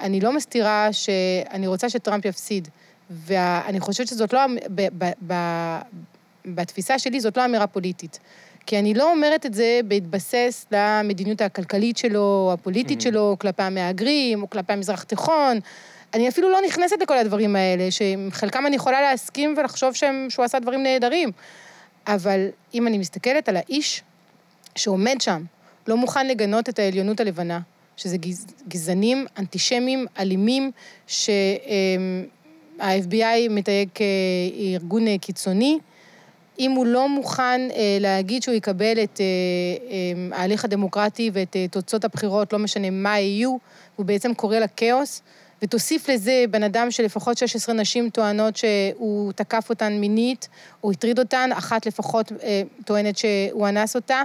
אני 0.00 0.20
לא 0.20 0.32
מסתירה 0.32 0.88
שאני 0.92 1.66
רוצה 1.66 1.88
שטראמפ 1.88 2.24
יפסיד. 2.24 2.68
ואני 3.10 3.80
חושבת 3.80 4.08
שזאת 4.08 4.32
לא, 4.32 4.40
ב, 4.74 4.88
ב, 4.98 5.10
ב, 5.26 5.34
בתפיסה 6.46 6.98
שלי, 6.98 7.20
זאת 7.20 7.36
לא 7.36 7.44
אמירה 7.44 7.66
פוליטית. 7.66 8.18
כי 8.66 8.78
אני 8.78 8.94
לא 8.94 9.10
אומרת 9.10 9.46
את 9.46 9.54
זה 9.54 9.80
בהתבסס 9.84 10.66
למדיניות 10.70 11.40
הכלכלית 11.40 11.96
שלו, 11.96 12.50
הפוליטית 12.52 13.00
Mhm. 13.00 13.04
שלו, 13.04 13.36
כלפי 13.40 13.62
המהגרים, 13.62 14.42
או 14.42 14.50
כלפי 14.50 14.72
המזרח 14.72 15.02
התיכון. 15.02 15.58
אני 16.14 16.28
אפילו 16.28 16.50
לא 16.50 16.58
נכנסת 16.66 16.96
לכל 17.02 17.18
הדברים 17.18 17.56
האלה, 17.56 17.90
שעם 17.90 18.28
חלקם 18.32 18.66
אני 18.66 18.76
יכולה 18.76 19.00
להסכים 19.02 19.54
ולחשוב 19.56 19.94
שהם, 19.94 20.26
שהוא 20.30 20.44
עשה 20.44 20.58
דברים 20.58 20.82
נהדרים. 20.82 21.30
אבל 22.06 22.46
אם 22.74 22.86
אני 22.86 22.98
מסתכלת 22.98 23.48
על 23.48 23.56
האיש 23.56 24.02
שעומד 24.76 25.16
שם, 25.20 25.42
לא 25.88 25.96
מוכן 25.96 26.26
לגנות 26.26 26.68
את 26.68 26.78
העליונות 26.78 27.20
הלבנה, 27.20 27.60
שזה 27.96 28.16
גז, 28.16 28.46
גזענים, 28.68 29.26
אנטישמים, 29.38 30.06
אלימים, 30.18 30.70
שה-FBI 32.78 33.22
מתייג 33.50 33.88
כארגון 33.94 35.08
אה, 35.08 35.16
קיצוני, 35.20 35.78
אם 36.62 36.70
הוא 36.70 36.86
לא 36.86 37.08
מוכן 37.08 37.60
אה, 37.74 37.96
להגיד 38.00 38.42
שהוא 38.42 38.54
יקבל 38.54 39.02
את 39.02 39.20
אה, 39.20 39.24
אה, 39.90 40.38
ההליך 40.38 40.64
הדמוקרטי 40.64 41.30
ואת 41.32 41.56
אה, 41.56 41.66
תוצאות 41.70 42.04
הבחירות, 42.04 42.52
לא 42.52 42.58
משנה 42.58 42.90
מה 42.90 43.18
יהיו, 43.18 43.56
הוא 43.96 44.06
בעצם 44.06 44.34
קורא 44.34 44.58
לכאוס, 44.58 45.22
ותוסיף 45.62 46.08
לזה 46.08 46.44
בן 46.50 46.62
אדם 46.62 46.90
שלפחות 46.90 47.38
16 47.38 47.74
נשים 47.74 48.10
טוענות 48.10 48.56
שהוא 48.56 49.32
תקף 49.32 49.66
אותן 49.70 49.92
מינית, 49.92 50.48
או 50.84 50.90
הטריד 50.90 51.18
אותן, 51.18 51.50
אחת 51.52 51.86
לפחות 51.86 52.32
אה, 52.42 52.62
טוענת 52.84 53.16
שהוא 53.18 53.68
אנס 53.68 53.96
אותה. 53.96 54.22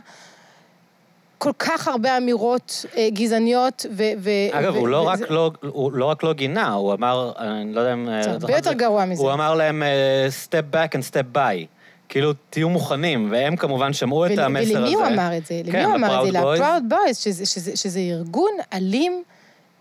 כל 1.38 1.52
כך 1.60 1.88
הרבה 1.88 2.18
אמירות 2.18 2.86
אה, 2.98 3.08
גזעניות 3.14 3.86
ו... 3.92 4.04
ו 4.18 4.30
אגב, 4.52 4.76
ו- 4.76 4.78
הוא 4.78 4.88
לא 4.88 5.08
רק 5.08 5.20
לא- 5.30 5.52
הוא 5.62 5.92
לא 5.92 6.06
רק 6.06 6.24
לא 6.24 6.34
גינה, 6.34 6.74
הוא 6.74 6.94
אמר, 6.94 7.32
אני 7.38 7.74
לא 7.74 7.80
יודע 7.80 7.94
אם... 7.94 8.06
זה 8.06 8.30
אה, 8.30 8.34
הרבה 8.42 8.56
יותר 8.56 8.74
גרוע 8.74 9.06
מזה. 9.06 9.22
הוא 9.22 9.34
אמר 9.34 9.56
להם, 9.56 9.84
אה, 9.84 10.28
step 10.46 10.76
back 10.76 11.00
and 11.00 11.04
step 11.12 11.38
by. 11.38 11.77
כאילו, 12.10 12.34
תהיו 12.50 12.70
מוכנים, 12.70 13.28
והם 13.32 13.56
כמובן 13.56 13.94
שמעו 13.94 14.26
את 14.26 14.38
המסר 14.38 14.62
הזה. 14.62 14.80
ולמי 14.80 14.94
הוא 14.94 15.06
אמר 15.06 15.38
את 15.38 15.46
זה? 15.46 15.62
למי 15.64 15.72
כן, 15.72 15.86
הוא 15.86 15.96
אמר 15.96 16.28
את 16.28 16.32
זה? 16.32 16.40
ל-Proud 16.40 16.94
Boys. 16.94 17.14
שזה, 17.14 17.46
שזה, 17.46 17.78
שזה 17.78 18.00
ארגון 18.00 18.52
אלים, 18.74 19.24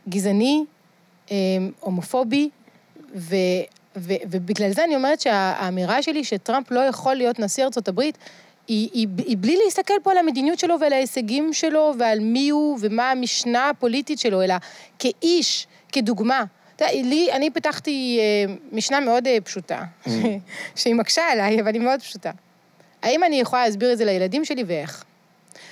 גזעני, 0.08 0.64
אה, 1.30 1.36
הומופובי, 1.80 2.50
ו, 3.14 3.36
ו, 3.96 4.12
ובגלל 4.30 4.72
זה 4.72 4.84
אני 4.84 4.96
אומרת 4.96 5.20
שהאמירה 5.20 6.02
שלי 6.02 6.24
שטראמפ 6.24 6.70
לא 6.70 6.80
יכול 6.80 7.14
להיות 7.14 7.38
נשיא 7.38 7.64
ארצות 7.64 7.88
הברית, 7.88 8.18
היא, 8.68 8.88
היא, 8.92 9.08
היא 9.26 9.36
בלי 9.40 9.58
להסתכל 9.64 9.94
פה 10.02 10.10
על 10.10 10.18
המדיניות 10.18 10.58
שלו 10.58 10.80
ועל 10.80 10.92
ההישגים 10.92 11.52
שלו 11.52 11.94
ועל 11.98 12.20
מי 12.20 12.48
הוא 12.50 12.78
ומה 12.80 13.10
המשנה 13.10 13.68
הפוליטית 13.68 14.18
שלו, 14.18 14.42
אלא 14.42 14.54
כאיש, 14.98 15.66
כדוגמה. 15.92 16.44
אתה 16.76 16.84
יודע, 16.84 17.08
לי, 17.08 17.32
אני 17.32 17.50
פיתחתי 17.50 18.18
אה, 18.20 18.54
משנה 18.72 19.00
מאוד 19.00 19.26
אה, 19.26 19.38
פשוטה, 19.44 19.84
שהיא 20.76 20.94
מקשה 20.94 21.22
עליי, 21.32 21.60
אבל 21.60 21.74
היא 21.74 21.82
מאוד 21.82 22.00
פשוטה. 22.00 22.30
האם 23.02 23.24
אני 23.24 23.40
יכולה 23.40 23.64
להסביר 23.64 23.92
את 23.92 23.98
זה 23.98 24.04
לילדים 24.04 24.44
שלי 24.44 24.64
ואיך? 24.66 25.04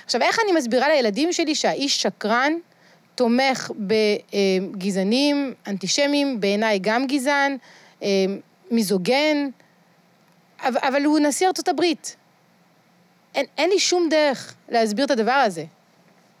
עכשיו, 0.05 0.21
איך 0.21 0.39
אני 0.43 0.51
מסבירה 0.51 0.87
לילדים 0.87 1.33
שלי 1.33 1.55
שהאיש 1.55 2.01
שקרן, 2.01 2.53
תומך 3.15 3.71
בגזענים, 3.77 5.53
אנטישמים, 5.67 6.39
בעיניי 6.39 6.79
גם 6.81 7.07
גזען, 7.07 7.57
אה, 8.03 8.07
מיזוגן, 8.71 9.49
אבל 10.63 11.03
הוא 11.05 11.19
נשיא 11.19 11.47
ארצות 11.47 11.67
הברית. 11.67 12.15
אין, 13.35 13.45
אין 13.57 13.69
לי 13.69 13.79
שום 13.79 14.09
דרך 14.09 14.55
להסביר 14.69 15.05
את 15.05 15.11
הדבר 15.11 15.31
הזה. 15.31 15.65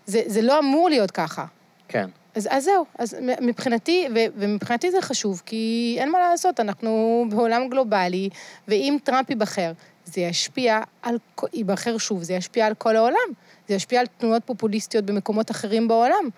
זה, 0.05 0.21
זה 0.25 0.41
לא 0.41 0.59
אמור 0.59 0.89
להיות 0.89 1.11
ככה. 1.11 1.45
כן. 1.87 2.09
אז, 2.35 2.47
אז 2.51 2.63
זהו, 2.63 2.85
אז 2.99 3.15
מבחינתי, 3.41 4.07
ו, 4.15 4.19
ומבחינתי 4.35 4.91
זה 4.91 5.01
חשוב, 5.01 5.41
כי 5.45 5.95
אין 5.99 6.11
מה 6.11 6.19
לעשות, 6.19 6.59
אנחנו 6.59 7.25
בעולם 7.29 7.69
גלובלי, 7.69 8.29
ואם 8.67 8.97
טראמפ 9.03 9.29
ייבחר, 9.29 9.71
זה 10.05 10.21
ישפיע 10.21 10.81
על, 11.01 11.17
ייבחר 11.53 11.97
שוב, 11.97 12.23
זה 12.23 12.33
ישפיע 12.33 12.67
על 12.67 12.73
כל 12.73 12.95
העולם. 12.95 13.33
זה 13.67 13.73
ישפיע 13.73 13.99
על 13.99 14.05
תנועות 14.17 14.43
פופוליסטיות 14.45 15.05
במקומות 15.05 15.51
אחרים 15.51 15.87
בעולם. 15.87 16.29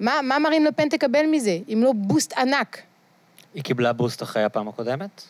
מה, 0.00 0.20
מה 0.22 0.38
מרין 0.38 0.64
לפן 0.64 0.88
תקבל 0.88 1.26
מזה, 1.30 1.58
אם 1.72 1.80
לא 1.84 1.92
בוסט 1.96 2.32
ענק? 2.32 2.82
היא 3.54 3.62
קיבלה 3.62 3.92
בוסט 3.92 4.22
אחרי 4.22 4.44
הפעם 4.44 4.68
הקודמת? 4.68 5.22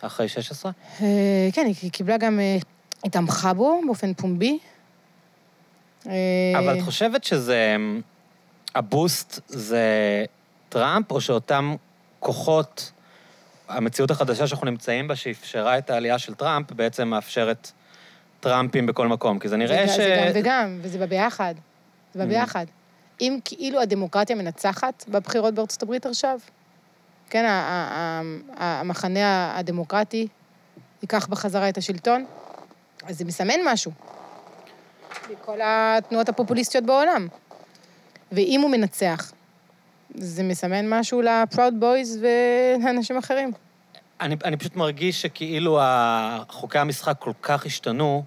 אחרי 0.00 0.28
16? 0.28 0.72
אה, 1.00 1.06
כן, 1.52 1.66
היא 1.82 1.90
קיבלה 1.90 2.16
גם, 2.16 2.40
אה, 2.40 2.56
היא 3.02 3.10
תמכה 3.10 3.54
בו 3.54 3.80
באופן 3.86 4.14
פומבי. 4.14 4.58
אה, 6.06 6.12
אבל 6.58 6.78
את 6.78 6.82
חושבת 6.82 7.24
שזה... 7.24 7.76
הבוסט 8.74 9.40
זה 9.48 9.84
טראמפ, 10.68 11.10
או 11.10 11.20
שאותם 11.20 11.74
כוחות, 12.20 12.92
המציאות 13.68 14.10
החדשה 14.10 14.46
שאנחנו 14.46 14.66
נמצאים 14.66 15.08
בה, 15.08 15.16
שאפשרה 15.16 15.78
את 15.78 15.90
העלייה 15.90 16.18
של 16.18 16.34
טראמפ, 16.34 16.72
בעצם 16.72 17.08
מאפשרת 17.08 17.70
טראמפים 18.40 18.86
בכל 18.86 19.08
מקום? 19.08 19.38
כי 19.38 19.48
זה 19.48 19.56
נראה 19.56 19.86
זה, 19.86 19.92
ש... 19.92 19.96
זה 19.96 20.16
גם 20.18 20.30
וגם, 20.34 20.78
וזה 20.82 20.98
בא 20.98 21.06
ביחד. 21.06 21.54
זה 22.14 22.18
בא 22.18 22.24
Mm. 22.24 22.28
ביחד. 22.28 22.66
אם 23.20 23.38
כאילו 23.44 23.80
הדמוקרטיה 23.80 24.36
מנצחת 24.36 25.04
בבחירות 25.08 25.54
בארצות 25.54 25.82
הברית 25.82 26.06
עכשיו, 26.06 26.38
כן, 27.30 27.44
המחנה 28.56 29.58
הדמוקרטי 29.58 30.26
ייקח 31.02 31.26
בחזרה 31.26 31.68
את 31.68 31.78
השלטון, 31.78 32.24
אז 33.06 33.18
זה 33.18 33.24
מסמן 33.24 33.54
משהו. 33.64 33.92
לכל 35.30 35.58
התנועות 35.62 36.28
הפופוליסטיות 36.28 36.84
בעולם. 36.84 37.28
ואם 38.34 38.60
הוא 38.60 38.70
מנצח, 38.70 39.32
זה 40.14 40.42
מסמן 40.42 40.98
משהו 40.98 41.22
ל-Proud 41.22 41.82
Boys 41.82 42.18
ולאנשים 42.20 43.18
אחרים. 43.18 43.52
אני, 44.20 44.36
אני 44.44 44.56
פשוט 44.56 44.76
מרגיש 44.76 45.22
שכאילו 45.22 45.80
חוקי 46.48 46.78
המשחק 46.78 47.16
כל 47.18 47.32
כך 47.42 47.66
השתנו, 47.66 48.24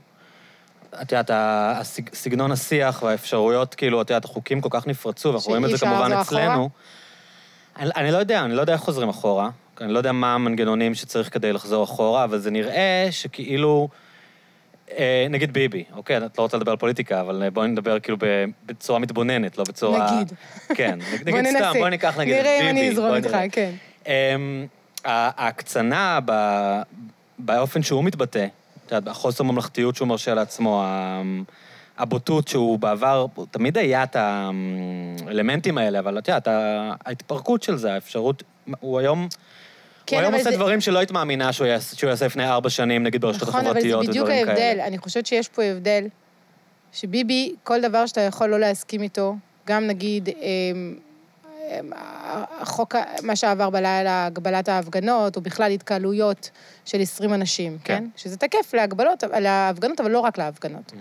את 1.01 1.11
יודעת, 1.11 1.31
סגנון 2.13 2.51
השיח 2.51 3.03
והאפשרויות, 3.03 3.75
כאילו, 3.75 4.01
את 4.01 4.09
יודעת, 4.09 4.25
החוקים 4.25 4.61
כל 4.61 4.69
כך 4.71 4.87
נפרצו, 4.87 5.29
ואנחנו 5.29 5.49
רואים 5.49 5.65
את 5.65 5.69
זה 5.69 5.77
כמובן 5.77 6.11
אצלנו. 6.11 6.69
אני, 7.77 7.89
אני 7.95 8.11
לא 8.11 8.17
יודע, 8.17 8.41
אני 8.45 8.55
לא 8.55 8.61
יודע 8.61 8.73
איך 8.73 8.81
חוזרים 8.81 9.09
אחורה. 9.09 9.49
אני 9.81 9.93
לא 9.93 9.97
יודע 9.97 10.11
מה 10.11 10.35
המנגנונים 10.35 10.95
שצריך 10.95 11.33
כדי 11.33 11.53
לחזור 11.53 11.83
אחורה, 11.83 12.23
אבל 12.23 12.39
זה 12.39 12.51
נראה 12.51 13.07
שכאילו... 13.11 13.89
אה, 14.91 15.27
נגיד 15.29 15.53
ביבי, 15.53 15.83
אוקיי, 15.95 16.17
את 16.17 16.37
לא 16.37 16.43
רוצה 16.43 16.57
לדבר 16.57 16.71
על 16.71 16.77
פוליטיקה, 16.77 17.21
אבל 17.21 17.43
אה, 17.43 17.49
בואי 17.49 17.67
נדבר 17.67 17.99
כאילו 17.99 18.17
בצורה 18.65 18.99
מתבוננת, 18.99 19.57
לא 19.57 19.63
בצורה... 19.67 20.11
נגיד. 20.11 20.33
כן, 20.75 20.99
נגיד 21.25 21.45
בוא 21.45 21.51
סתם. 21.57 21.73
בואי 21.79 21.89
ניקח 21.89 22.17
נגיד 22.17 22.33
את 22.33 22.43
ביבי. 22.43 22.55
נראה 22.55 22.61
אם 22.61 22.69
אני 22.69 22.89
אזרום 22.89 23.15
איתך. 23.15 23.37
כן. 23.51 23.71
אמ, 24.07 24.67
ההקצנה 25.05 26.19
באופן 27.39 27.83
שהוא 27.83 28.03
מתבטא, 28.03 28.47
את 28.85 28.91
יודעת, 28.91 29.07
החוסר 29.07 29.43
ממלכתיות 29.43 29.95
שהוא 29.95 30.07
מרשה 30.07 30.33
לעצמו, 30.33 30.85
הבוטות 31.97 32.47
שהוא 32.47 32.79
בעבר, 32.79 33.25
תמיד 33.51 33.77
היה 33.77 34.03
את 34.03 34.15
האלמנטים 34.15 35.77
האלה, 35.77 35.99
אבל 35.99 36.17
את 36.17 36.27
יודעת, 36.27 36.47
ההתפרקות 37.05 37.63
של 37.63 37.75
זה, 37.75 37.93
האפשרות, 37.93 38.43
הוא 38.79 38.99
היום... 38.99 39.27
כן, 40.07 40.15
הוא 40.15 40.21
היום 40.21 40.33
עושה 40.33 40.49
זה- 40.51 40.55
דברים 40.55 40.81
שלא 40.81 40.99
היית 40.99 41.11
מאמינה 41.11 41.53
שהוא 41.53 41.67
יעשה, 41.67 41.95
שהוא 41.95 42.09
יעשה 42.09 42.25
לפני 42.25 42.47
ארבע 42.49 42.69
שנים, 42.69 43.03
נגיד 43.03 43.21
ברשתות 43.21 43.47
נכון, 43.47 43.59
אבל 43.65 43.73
זה 43.73 43.79
החברתיות 43.79 44.05
בדיוק 44.07 44.25
ודברים 44.27 44.45
כאלה. 44.45 44.61
ההבדל. 44.67 44.81
אני 44.81 44.97
חושבת 44.97 45.25
שיש 45.25 45.47
פה 45.47 45.63
הבדל, 45.63 46.07
שביבי, 46.93 47.55
כל 47.63 47.81
דבר 47.81 48.05
שאתה 48.05 48.21
יכול 48.21 48.49
לא 48.49 48.59
להסכים 48.59 49.01
איתו, 49.03 49.35
גם 49.67 49.87
נגיד, 49.87 50.29
אמ, 50.29 50.95
אמ, 51.71 51.91
החוק, 52.59 52.95
מה 53.23 53.35
שעבר 53.35 53.69
בלילה, 53.69 54.25
הגבלת 54.25 54.69
ההפגנות, 54.69 55.35
או 55.35 55.41
בכלל 55.41 55.71
התקהלויות 55.71 56.49
של 56.85 57.01
20 57.01 57.33
אנשים, 57.33 57.77
כן. 57.83 57.97
כן? 57.97 58.07
שזה 58.15 58.37
תקף 58.37 58.73
להגבלות, 58.73 59.23
להפגנות, 59.39 59.99
אבל 60.01 60.11
לא 60.11 60.19
רק 60.19 60.37
להפגנות. 60.37 60.91
Mhm. 60.91 60.95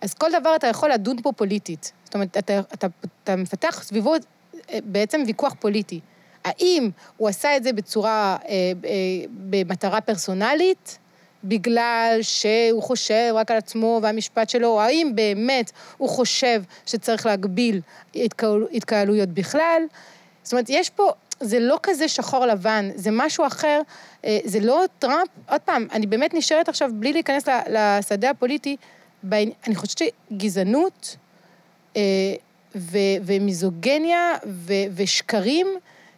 אז 0.00 0.14
כל 0.14 0.30
דבר 0.40 0.56
אתה 0.56 0.66
יכול 0.66 0.90
לדון 0.92 1.16
פה 1.22 1.32
פוליטית. 1.32 1.92
זאת 2.04 2.14
אומרת, 2.14 2.36
אתה, 2.38 2.58
אתה, 2.74 2.86
אתה 3.24 3.36
מפתח 3.36 3.82
סביבו 3.82 4.14
אה, 4.14 4.78
בעצם 4.84 5.22
ויכוח 5.26 5.54
פוליטי. 5.60 6.00
האם 6.44 6.90
הוא 7.16 7.28
עשה 7.28 7.56
את 7.56 7.64
זה 7.64 7.72
בצורה, 7.72 8.36
אה, 8.48 8.48
אה, 8.48 8.90
במטרה 9.30 10.00
פרסונלית, 10.00 10.98
בגלל 11.44 12.18
שהוא 12.22 12.82
חושב 12.82 13.32
רק 13.34 13.50
על 13.50 13.56
עצמו 13.56 14.00
והמשפט 14.02 14.50
שלו, 14.50 14.68
או 14.68 14.80
האם 14.80 15.12
באמת 15.14 15.70
הוא 15.96 16.08
חושב 16.08 16.62
שצריך 16.86 17.26
להגביל 17.26 17.80
התקהל, 18.14 18.66
התקהלויות 18.72 19.28
בכלל? 19.28 19.82
זאת 20.42 20.52
אומרת, 20.52 20.66
יש 20.68 20.90
פה, 20.90 21.10
זה 21.40 21.58
לא 21.60 21.78
כזה 21.82 22.08
שחור 22.08 22.46
לבן, 22.46 22.90
זה 22.94 23.10
משהו 23.12 23.46
אחר, 23.46 23.80
אה, 24.24 24.38
זה 24.44 24.60
לא 24.60 24.82
טראמפ, 24.98 25.28
עוד 25.50 25.60
פעם, 25.60 25.86
אני 25.92 26.06
באמת 26.06 26.34
נשארת 26.34 26.68
עכשיו, 26.68 26.90
בלי 26.94 27.12
להיכנס 27.12 27.44
לשדה 27.70 28.30
הפוליטי, 28.30 28.76
בעני- 29.22 29.52
אני 29.66 29.74
חושבת 29.74 29.98
שגזענות 30.30 31.16
אה, 31.96 32.02
ומיזוגניה 33.24 34.32
ושקרים, 34.94 35.66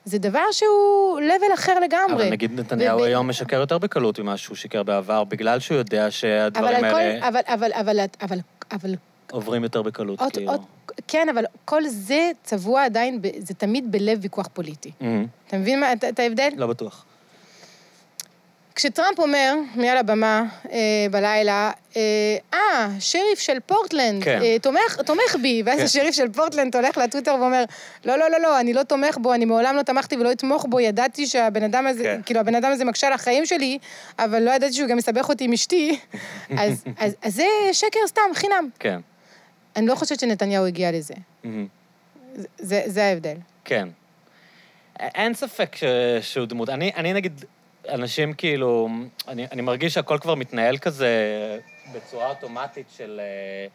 זה 0.07 0.19
דבר 0.19 0.53
שהוא 0.53 1.21
level 1.21 1.55
אחר 1.55 1.81
לגמרי. 1.81 2.15
אבל 2.15 2.31
נגיד 2.31 2.61
נתניהו 2.61 2.99
וב- 2.99 3.05
היום 3.05 3.29
משקר 3.29 3.57
יותר 3.57 3.79
בקלות 3.79 4.19
ממה 4.19 4.37
שהוא 4.37 4.57
שיקר 4.57 4.83
בעבר, 4.83 5.25
בגלל 5.25 5.61
שהוא 5.61 5.79
יודע 5.79 6.03
אבל 6.03 6.11
שהדברים 6.11 6.79
כל... 6.79 6.85
האלה 6.85 7.29
אבל, 7.29 7.41
אבל, 7.47 7.71
אבל, 7.75 8.01
אבל, 8.23 8.39
אבל, 8.73 8.95
עוברים 9.31 9.63
יותר 9.63 9.83
בקלות, 9.83 10.21
עוד, 10.21 10.33
כאילו. 10.33 10.51
עוד, 10.53 10.61
כן, 11.09 11.29
אבל 11.29 11.45
כל 11.65 11.87
זה 11.89 12.31
צבוע 12.45 12.85
עדיין, 12.85 13.21
זה 13.39 13.55
תמיד 13.55 13.93
בלב 13.93 14.19
ויכוח 14.23 14.49
פוליטי. 14.53 14.91
מהמם. 15.01 15.27
אתה 15.49 15.57
מבין 15.57 15.81
מה, 15.81 15.93
את, 15.93 16.05
את 16.05 16.19
ההבדל? 16.19 16.49
לא 16.57 16.67
בטוח. 16.67 17.05
כשטראמפ 18.77 19.19
אומר, 19.19 19.55
מעל 19.75 19.99
הבמה 19.99 20.45
אה, 20.73 20.79
בלילה, 21.11 21.71
אה, 21.97 22.01
אה, 22.55 22.89
שריף 23.01 23.39
של 23.39 23.61
פורטלנד, 23.67 24.25
כן. 24.25 24.41
אה, 24.43 24.57
תומך, 24.63 25.01
תומך 25.07 25.37
בי, 25.43 25.63
ואז 25.67 25.79
כן. 25.79 25.85
השריף 25.85 26.15
של 26.15 26.33
פורטלנד 26.33 26.77
הולך 26.77 26.99
לטוויטר 26.99 27.37
ואומר, 27.41 27.65
לא, 28.05 28.19
לא, 28.19 28.31
לא, 28.31 28.41
לא, 28.41 28.61
אני 28.61 28.73
לא 28.73 28.83
תומך 28.83 29.19
בו, 29.23 29.35
אני 29.35 29.45
מעולם 29.45 29.77
לא 29.77 29.83
תמכתי 29.83 30.17
ולא 30.17 30.33
אתמוך 30.33 30.67
בו, 30.69 30.81
ידעתי 30.81 31.27
שהבן 31.27 31.63
אדם 31.63 31.87
הזה, 31.87 32.03
כן. 32.03 32.21
כאילו, 32.27 32.41
הבן 32.41 32.55
אדם 32.55 32.73
הזה 32.73 32.85
מקשה 32.85 33.07
על 33.07 33.13
החיים 33.13 33.47
שלי, 33.47 33.79
אבל 34.19 34.43
לא 34.43 34.51
ידעתי 34.51 34.73
שהוא 34.73 34.89
גם 34.89 34.97
מסבך 34.97 35.29
אותי 35.29 35.45
עם 35.45 35.53
אשתי. 35.53 35.99
אז, 36.59 36.85
אז, 36.99 37.15
אז 37.23 37.35
זה 37.35 37.45
שקר 37.73 38.01
סתם, 38.07 38.23
חינם. 38.35 38.69
כן. 38.79 38.99
אני 39.77 39.87
לא 39.87 39.95
חושבת 39.95 40.21
שנתניהו 40.21 40.67
הגיע 40.67 40.93
לזה. 40.93 41.15
זה- 42.59 42.83
זה, 42.87 43.05
ההבדל. 43.05 43.37
כן. 43.65 43.89
אין 45.01 45.35
ספק 45.35 45.77
ש... 45.77 45.85
שהוא 46.21 46.47
דמות. 46.47 46.69
אני, 46.69 46.93
אני 46.97 47.13
נגיד, 47.13 47.45
אנשים 47.89 48.33
כאילו, 48.33 48.89
אני, 49.29 49.47
אני 49.53 49.63
מרגיש 49.63 49.95
שהכל 49.95 50.19
כבר 50.19 50.35
מתנהל 50.35 50.79
כזה 50.79 51.09
בצורה 51.95 52.29
אוטומטית 52.29 52.87
של... 52.97 53.21
אה, 53.23 53.67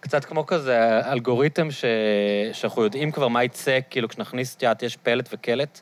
קצת 0.00 0.24
כמו 0.24 0.46
כזה 0.46 1.00
אלגוריתם 1.12 1.70
ש... 1.70 1.84
שאנחנו 2.52 2.82
יודעים 2.82 3.10
כבר 3.12 3.28
מה 3.28 3.44
יצא, 3.44 3.78
כאילו 3.90 4.08
כשנכניס, 4.08 4.56
את 4.56 4.62
יודעת, 4.62 4.82
יש 4.82 4.96
פלט 4.96 5.28
וקלט. 5.32 5.80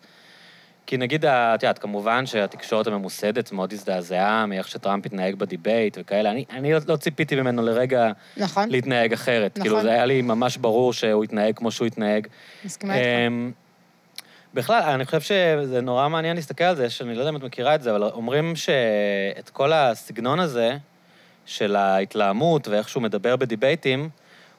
כי 0.86 0.96
נגיד, 0.96 1.24
ה- 1.24 1.54
את 1.54 1.62
יודעת, 1.62 1.78
כמובן 1.78 2.26
שהתקשורת 2.26 2.86
הממוסדת 2.86 3.52
מאוד 3.52 3.72
הזדעזעה 3.72 4.46
מאיך 4.46 4.68
שטראמפ 4.68 5.06
התנהג 5.06 5.34
בדיבייט 5.34 5.96
וכאלה. 6.00 6.30
אני, 6.30 6.44
אני 6.50 6.72
לא, 6.72 6.78
לא 6.88 6.96
ציפיתי 6.96 7.36
ממנו 7.36 7.62
לרגע 7.62 8.12
נכון? 8.36 8.68
להתנהג 8.68 9.12
אחרת. 9.12 9.58
נכון. 9.58 9.62
כאילו, 9.62 9.82
זה 9.82 9.90
היה 9.92 10.06
לי 10.06 10.22
ממש 10.22 10.56
ברור 10.56 10.92
שהוא 10.92 11.24
התנהג 11.24 11.54
כמו 11.56 11.70
שהוא 11.70 11.86
התנהג. 11.86 12.26
מסכימה 12.64 12.94
איתך. 12.96 13.06
בכלל, 14.56 14.82
אני 14.82 15.04
חושב 15.04 15.20
שזה 15.20 15.80
נורא 15.80 16.08
מעניין 16.08 16.36
להסתכל 16.36 16.64
על 16.64 16.76
זה, 16.76 16.90
שאני 16.90 17.14
לא 17.14 17.18
יודע 17.20 17.30
אם 17.30 17.36
את 17.36 17.42
מכירה 17.42 17.74
את 17.74 17.82
זה, 17.82 17.90
אבל 17.90 18.02
אומרים 18.02 18.56
שאת 18.56 19.50
כל 19.52 19.72
הסגנון 19.72 20.40
הזה 20.40 20.76
של 21.46 21.76
ההתלהמות 21.76 22.68
ואיך 22.68 22.88
שהוא 22.88 23.02
מדבר 23.02 23.36
בדיבייטים, 23.36 24.08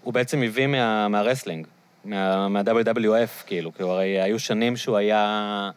הוא 0.03 0.13
בעצם 0.13 0.43
הביא 0.43 0.67
מה, 0.67 1.07
מה 1.07 1.17
wrestling, 1.17 1.67
מה, 2.05 2.47
מה-WWF, 2.47 3.45
כאילו, 3.45 3.73
כי 3.73 3.83
הוא 3.83 3.91
הרי 3.91 4.21
היו 4.21 4.39
שנים 4.39 4.77
שהוא 4.77 4.97
היה... 4.97 5.69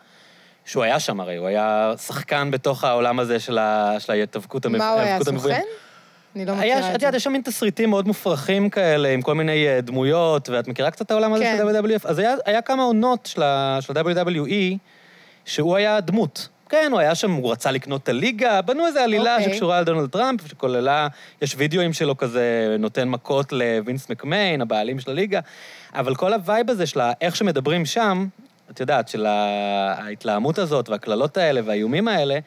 שהוא 0.64 0.82
היה 0.84 1.00
שם 1.00 1.20
הרי, 1.20 1.36
הוא 1.36 1.46
היה 1.46 1.92
שחקן 2.06 2.50
בתוך 2.50 2.84
העולם 2.84 3.18
הזה 3.18 3.40
של, 3.40 3.58
ה, 3.58 3.94
של 3.98 4.12
ההיאבקות 4.12 4.66
המב- 4.66 4.78
מה 4.78 4.90
הוא 4.90 5.00
היה. 5.00 5.18
סוכן? 5.24 5.60
אני 6.36 6.44
לא 6.44 6.54
מכירה 6.54 6.78
את 6.78 6.78
את 6.78 6.84
זה. 6.84 6.92
יודעת, 6.92 7.14
יש 7.14 7.24
שם 7.24 7.32
מין 7.32 7.42
תסריטים 7.42 7.90
מאוד 7.90 8.06
מופרכים 8.06 8.70
כאלה, 8.70 9.08
עם 9.08 9.22
כל 9.22 9.34
מיני 9.34 9.66
אה, 9.68 9.80
דמויות, 9.80 10.48
ואת 10.48 10.68
מכירה 10.68 10.90
קצת 10.90 11.06
את 11.06 11.10
העולם 11.10 11.32
הזה 11.32 11.44
כן. 11.44 11.56
של 11.58 11.78
WWF? 11.78 12.08
אז 12.08 12.18
היה, 12.18 12.34
היה 12.44 12.62
כמה 12.62 12.82
עונות 12.82 13.26
של, 13.26 13.42
ה-WWE, 13.42 14.76
שהוא 15.44 15.76
היה 15.76 16.00
דמות. 16.00 16.48
כן, 16.68 16.88
הוא 16.92 17.00
היה 17.00 17.14
שם, 17.14 17.32
הוא 17.32 17.52
רצה 17.52 17.70
לקנות 17.70 18.02
את 18.02 18.08
הליגה, 18.08 18.62
בנו 18.62 18.86
איזו 18.86 19.00
עלילה 19.00 19.36
אוקיי. 19.36 19.52
שקשורה 19.52 19.80
לדונלד 19.80 20.10
טראמפ, 20.10 20.48
שכוללה, 20.48 21.08
יש 21.42 21.54
וידאוים 21.56 21.92
שלו 21.92 22.16
כזה, 22.16 22.76
נותן 22.78 23.08
מכות 23.08 23.52
לווינס 23.52 24.10
מקמיין, 24.10 24.60
הבעלים 24.60 25.00
של 25.00 25.10
הליגה, 25.10 25.40
אבל 25.94 26.14
כל 26.14 26.32
ה 26.32 26.40
vibe 26.40 26.70
הזה 26.70 26.86
של 26.86 27.00
איך 27.20 27.36
שמדברים 27.36 27.86
שם, 27.86 28.26
את 28.70 28.80
יודעת, 28.80 29.08
של 29.08 29.26
ההתלהמות 29.26 30.58
הזאת 30.58 30.88
והקללות 30.88 31.36
האלה 31.36 31.60
והאיומים 31.64 32.08
האלה, 32.08 32.38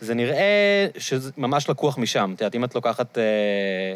זה 0.00 0.14
נראה 0.14 0.86
שזה 0.98 1.30
ממש 1.36 1.70
לקוח 1.70 1.98
משם. 1.98 2.32
את 2.34 2.40
יודעת, 2.40 2.54
אם 2.54 2.64
את 2.64 2.74
לוקחת 2.74 3.18
אה, 3.18 3.94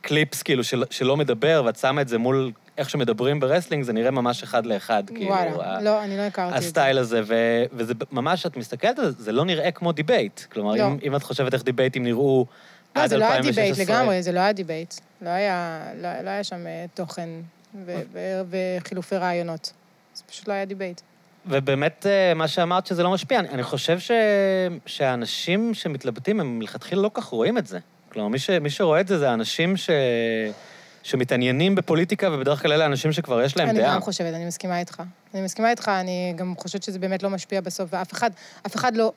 קליפס 0.00 0.42
כאילו 0.42 0.64
של, 0.64 0.84
שלא 0.90 1.16
מדבר, 1.16 1.62
ואת 1.66 1.76
שמה 1.76 2.00
את 2.00 2.08
זה 2.08 2.18
מול 2.18 2.52
איך 2.78 2.90
שמדברים 2.90 3.40
ב 3.40 3.44
wrestling, 3.44 3.84
זה 3.84 3.92
נראה 3.92 4.10
ממש 4.10 4.42
אחד 4.42 4.66
לאחד, 4.66 5.02
כאילו. 5.06 5.30
וואלה, 5.30 5.50
ה- 5.76 5.80
לא, 5.82 6.04
אני 6.04 6.16
לא 6.16 6.22
הכרתי 6.22 6.56
את 6.56 6.62
זה. 6.62 6.66
הסטייל 6.68 6.98
הזה, 6.98 7.20
ו, 7.24 7.34
וזה 7.72 7.94
ממש, 8.12 8.46
את 8.46 8.56
מסתכלת 8.56 8.98
על 8.98 9.10
זה, 9.10 9.22
זה 9.22 9.32
לא 9.32 9.44
נראה 9.44 9.70
כמו 9.70 9.92
דיבייט. 9.92 10.40
כלומר, 10.52 10.74
לא. 10.74 10.86
אם, 10.86 10.96
אם 11.06 11.16
את 11.16 11.22
חושבת 11.22 11.54
איך 11.54 11.62
דיבייטים 11.64 12.02
נראו 12.04 12.46
לא, 12.96 13.02
עד 13.02 13.10
זה 13.10 13.16
לא 13.16 13.24
היה 13.24 13.36
2016... 13.36 13.64
דיבייט 13.74 13.88
לגמרי, 13.90 14.22
זה 14.22 14.32
לא 14.32 14.40
היה 14.40 14.52
דיבייט. 14.52 14.94
לא 15.22 15.28
היה, 15.28 15.84
לא, 16.02 16.20
לא 16.22 16.30
היה 16.30 16.44
שם 16.44 16.66
אה, 16.66 16.84
תוכן 16.94 17.28
ו- 17.86 18.00
ו- 18.12 18.40
וחילופי 18.80 19.16
רעיונות. 19.16 19.72
זה 20.14 20.22
פשוט 20.28 20.48
לא 20.48 20.52
היה 20.52 20.64
דיבייט. 20.64 21.00
ובאמת, 21.46 22.06
אה, 22.06 22.34
מה 22.34 22.48
שאמרת 22.48 22.86
שזה 22.86 23.02
לא 23.02 23.10
משפיע, 23.10 23.38
אני, 23.38 23.48
אני 23.48 23.62
חושב 23.62 23.98
ש, 23.98 24.10
שהאנשים 24.86 25.74
שמתלבטים, 25.74 26.40
הם 26.40 26.58
מלכתחילה 26.58 27.02
לא 27.02 27.10
כך 27.14 27.24
רואים 27.24 27.58
את 27.58 27.66
זה. 27.66 27.78
כלומר, 28.08 28.28
מי, 28.28 28.38
ש, 28.38 28.50
מי 28.50 28.70
שרואה 28.70 29.00
את 29.00 29.08
זה, 29.08 29.18
זה 29.18 29.30
האנשים 29.30 29.76
ש, 29.76 29.90
שמתעניינים 31.02 31.74
בפוליטיקה, 31.74 32.28
ובדרך 32.32 32.62
כלל 32.62 32.72
אלה 32.72 32.86
אנשים 32.86 33.12
שכבר 33.12 33.42
יש 33.42 33.56
להם 33.56 33.68
אני 33.68 33.78
דעה. 33.78 33.94
גם 33.94 34.00
חושבת, 34.00 34.34
אני 34.34 34.44
מסכימה 34.44 34.78
איתך. 34.78 35.02
אני 35.34 35.42
מסכימה 35.42 35.70
איתך, 35.70 35.88
אני 35.88 36.34
גם 36.36 36.54
חושבת 36.58 36.82
שזה 36.82 36.98
באמת 36.98 37.22
לא 37.22 37.30
משפיע 37.30 37.60
בסוף, 37.60 37.88
ואף 37.92 38.12
אחד, 38.12 38.30
אף 38.66 38.76
אחד 38.76 38.96
לא... 38.96 39.12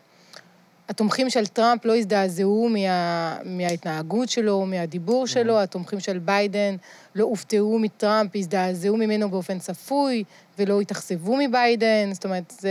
התומכים 0.89 1.29
של 1.29 1.47
טראמפ 1.47 1.85
לא 1.85 1.95
הזדעזעו 1.95 2.69
מה, 2.69 3.37
מההתנהגות 3.45 4.29
שלו, 4.29 4.65
מהדיבור 4.65 5.27
שלו, 5.27 5.59
התומכים 5.59 5.99
של 5.99 6.19
ביידן 6.19 6.75
לא 7.15 7.23
הופתעו 7.23 7.79
מטראמפ, 7.79 8.31
הזדעזעו 8.35 8.97
ממנו 8.97 9.29
באופן 9.29 9.59
צפוי, 9.59 10.23
ולא 10.57 10.81
התאכזבו 10.81 11.35
מביידן, 11.37 12.09
זאת 12.13 12.25
אומרת, 12.25 12.53
זה... 12.59 12.69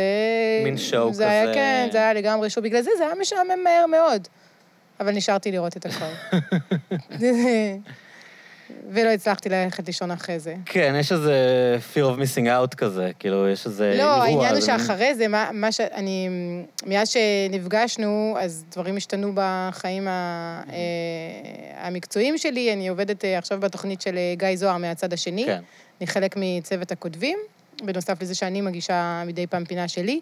מין 0.64 0.79
שואו 0.79 1.14
זה 1.14 1.29
היה, 1.29 1.44
כזה. 1.44 1.55
כן, 1.55 1.88
זה 1.92 1.99
היה 1.99 2.12
לגמרי 2.12 2.51
שואו. 2.51 2.64
בגלל 2.64 2.83
זה 2.83 2.90
זה 2.99 3.05
היה 3.05 3.14
משעמם 3.20 3.64
מהר 3.64 3.87
מאוד. 3.87 4.29
אבל 5.01 5.12
נשארתי 5.12 5.53
לראות 5.53 5.77
את 5.77 5.87
הכל. 5.87 6.37
ולא 8.90 9.11
הצלחתי 9.11 9.49
ללכת 9.49 9.87
לישון 9.87 10.11
אחרי 10.11 10.38
זה. 10.38 10.55
כן, 10.64 10.94
יש 11.01 11.12
איזה 11.12 11.35
fear 11.94 11.99
of 11.99 12.18
missing 12.18 12.46
out 12.46 12.75
כזה, 12.77 13.11
כאילו, 13.18 13.49
יש 13.49 13.66
איזה 13.66 13.92
אירוע. 13.92 14.05
לא, 14.05 14.22
העניין 14.22 14.55
הוא 14.55 14.61
שאחרי 14.61 15.14
זה, 15.14 15.29
מה, 15.29 15.51
מה 15.53 15.72
שאני... 15.72 16.29
מאז 16.87 17.09
שנפגשנו, 17.09 18.37
אז 18.40 18.64
דברים 18.72 18.96
השתנו 18.96 19.33
בחיים 19.35 20.09
ה, 20.09 20.62
אה, 20.72 21.87
המקצועיים 21.87 22.38
שלי. 22.38 22.72
אני 22.72 22.88
עובדת 22.88 23.25
אה, 23.25 23.38
עכשיו 23.38 23.61
בתוכנית 23.61 24.01
של 24.01 24.16
אה, 24.16 24.35
גיא 24.37 24.57
זוהר 24.57 24.77
מהצד 24.77 25.12
השני. 25.12 25.44
כן. 25.46 25.61
אני 26.01 26.07
חלק 26.07 26.35
מצוות 26.37 26.92
הכותבים, 26.92 27.38
בנוסף 27.85 28.23
לזה 28.23 28.35
שאני 28.35 28.61
מגישה 28.61 29.23
מדי 29.27 29.47
פעם 29.47 29.65
פינה 29.65 29.89
שלי. 29.89 30.21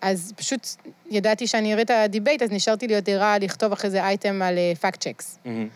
אז 0.00 0.32
פשוט 0.36 0.68
ידעתי 1.10 1.46
שאני 1.46 1.72
אראה 1.72 1.82
את 1.82 1.90
הדיבייט, 1.90 2.42
אז 2.42 2.50
נשארתי 2.50 2.86
להיות 2.86 3.08
ערה 3.08 3.38
לכתוב 3.38 3.72
אחרי 3.72 3.90
זה 3.90 4.04
אייטם 4.04 4.42
על 4.42 4.58
fact 4.80 5.00
checks. 5.00 5.38
מהמם. 5.44 5.68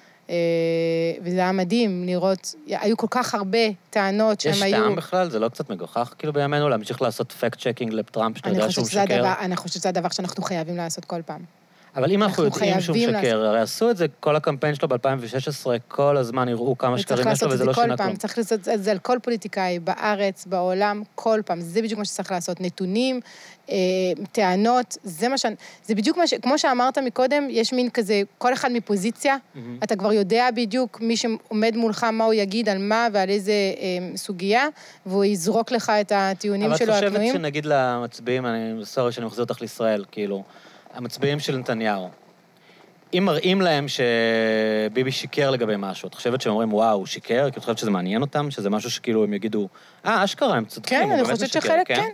וזה 1.23 1.39
היה 1.39 1.53
מדהים 1.53 2.05
לראות, 2.07 2.55
היו 2.67 2.97
כל 2.97 3.07
כך 3.11 3.35
הרבה 3.35 3.59
טענות 3.91 4.41
שהם 4.41 4.53
יש 4.53 4.63
היו... 4.63 4.85
טעם 4.85 4.97
בכלל? 4.97 5.31
זה 5.31 5.39
לא 5.39 5.49
קצת 5.49 5.71
מגוחך 5.71 6.15
כאילו 6.19 6.33
בימינו 6.33 6.69
להמשיך 6.69 7.03
לעשות 7.03 7.33
fact 7.33 7.59
checking 7.61 7.93
לטראמפ, 7.93 8.37
שאתה 8.37 8.49
יודע 8.49 8.71
שהוא 8.71 8.85
משקר? 8.85 9.33
אני 9.41 9.57
חושבת 9.57 9.73
שזה 9.73 9.89
הדבר 9.89 10.09
שאנחנו 10.09 10.43
חייבים 10.43 10.77
לעשות 10.77 11.05
כל 11.05 11.23
פעם. 11.27 11.41
אבל 11.97 12.11
אם 12.11 12.23
אנחנו 12.23 12.45
יודעים 12.45 12.81
שהוא 12.81 12.97
משקר, 12.97 13.45
הרי 13.45 13.61
עשו 13.61 13.91
את 13.91 13.97
זה, 13.97 14.07
כל 14.21 14.37
הקמפיין 14.37 14.75
שלו 14.75 14.89
ב-2016, 14.89 15.67
כל 15.89 16.17
הזמן 16.17 16.49
הראו 16.49 16.79
כמה 16.79 16.99
שקרים 16.99 17.29
יש 17.29 17.43
לו, 17.43 17.49
וזה 17.49 17.57
זה 17.57 17.65
לא 17.65 17.73
שינה 17.75 17.97
כלום. 17.97 18.17
צריך 18.17 18.39
לעשות 18.39 18.69
את 18.69 18.83
זה 18.83 18.91
על 18.91 18.99
כל 18.99 19.19
פוליטיקאי, 19.23 19.79
בארץ, 19.79 20.47
בעולם, 20.47 21.03
כל 21.15 21.41
פעם. 21.47 21.61
זה 21.61 21.83
בדיוק 21.83 21.99
מה 21.99 22.05
שצריך 22.05 22.33
לעשות. 22.33 22.61
נתונים, 22.61 23.21
אה, 23.71 23.77
טענות, 24.33 24.97
זה 25.03 25.29
מה 25.29 25.39
ש... 25.39 25.47
זה 25.85 25.95
בדיוק 25.95 26.17
מה 26.17 26.27
ש... 26.27 26.35
כמו 26.35 26.59
שאמרת 26.59 26.99
מקודם, 26.99 27.47
יש 27.51 27.73
מין 27.73 27.91
כזה, 27.91 28.23
כל 28.39 28.53
אחד 28.53 28.73
מפוזיציה, 28.73 29.37
מהמם. 29.55 29.79
אתה 29.83 29.97
כבר 29.97 30.13
יודע 30.13 30.49
בדיוק 30.57 31.01
מי 31.01 31.17
שעומד 31.17 31.77
מולך, 31.77 32.05
מה 32.05 32.25
הוא 32.25 32.35
יגיד, 32.35 32.69
על 32.69 32.79
מה 32.79 33.09
ועל 33.13 33.29
איזה 33.29 33.53
אה, 33.53 34.17
סוגיה, 34.17 34.67
והוא 35.07 35.25
יזרוק 35.25 35.73
לך 35.73 35.93
את 36.01 36.13
הטיעונים 36.15 36.77
שלו 36.77 36.89
אבל 36.89 36.99
את 36.99 37.03
הקנויים. 37.03 37.31
חושבת 37.31 37.41
שנגיד 37.41 37.67
למצביעים, 37.67 38.47
אני 38.47 38.85
סורי 38.85 39.13
שאני 39.13 39.27
מחזיר 39.27 39.45
אותך 39.45 39.61
לישראל, 39.61 40.05
כאילו, 40.11 40.43
המצביעים 40.95 41.41
של 41.41 41.57
נתניהו, 41.57 42.09
אם 43.15 43.23
מראים 43.27 43.61
להם 43.61 43.87
שביבי 43.89 45.13
שיקר 45.13 45.51
לגבי 45.51 45.75
משהו, 45.79 46.09
את 46.09 46.15
חושבת 46.15 46.41
שהם 46.41 46.53
אומרים, 46.53 46.75
וואו, 46.75 46.97
הוא 46.99 47.07
שיקר? 47.07 47.51
כי 47.51 47.59
את 47.59 47.63
חושבת 47.63 47.79
שזה 47.79 47.91
מעניין 47.91 48.23
אותם? 48.23 48.51
שזה 48.51 48.71
משהו 48.71 48.91
שכאילו 48.91 49.25
הם 49.25 49.35
יגידו, 49.35 49.69
אה, 50.07 50.25
אשכרה, 50.25 50.57
הם 50.57 50.65
צודקים, 50.65 50.99
כן, 50.99 51.05
הוא 51.05 51.13
אני 51.13 51.23
באמת 51.23 51.35
חושבת 51.35 51.49
משקר, 51.49 51.61
שחלק 51.61 51.89
כן. 51.89 52.11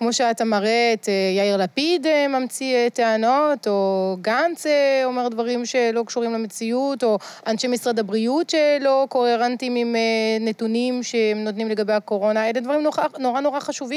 כמו 0.00 0.12
שאתה 0.12 0.44
מראה 0.44 0.92
את 0.92 1.08
אה, 1.08 1.32
יאיר 1.36 1.56
לפיד 1.56 2.06
אה, 2.06 2.28
ממציא 2.28 2.74
אה, 2.74 2.90
טענות, 2.90 3.68
או 3.68 4.16
גנץ 4.20 4.66
אומר 5.04 5.28
דברים 5.28 5.66
שלא 5.66 6.02
קשורים 6.06 6.32
למציאות, 6.32 7.04
או 7.04 7.18
אנשי 7.46 7.68
משרד 7.68 7.98
הבריאות 7.98 8.50
שלא 8.50 9.06
קוהרנטיים 9.08 9.76
עם 9.76 9.96
נתונים 10.40 11.02
שהם 11.02 11.44
נותנים 11.44 11.68
לגבי 11.68 11.92
הקורונה, 11.92 12.50
אלה 12.50 12.60
דברים 12.60 12.82
נורא 12.82 13.04
נורא, 13.18 13.40
נורא 13.40 13.60
חשוב. 13.60 13.90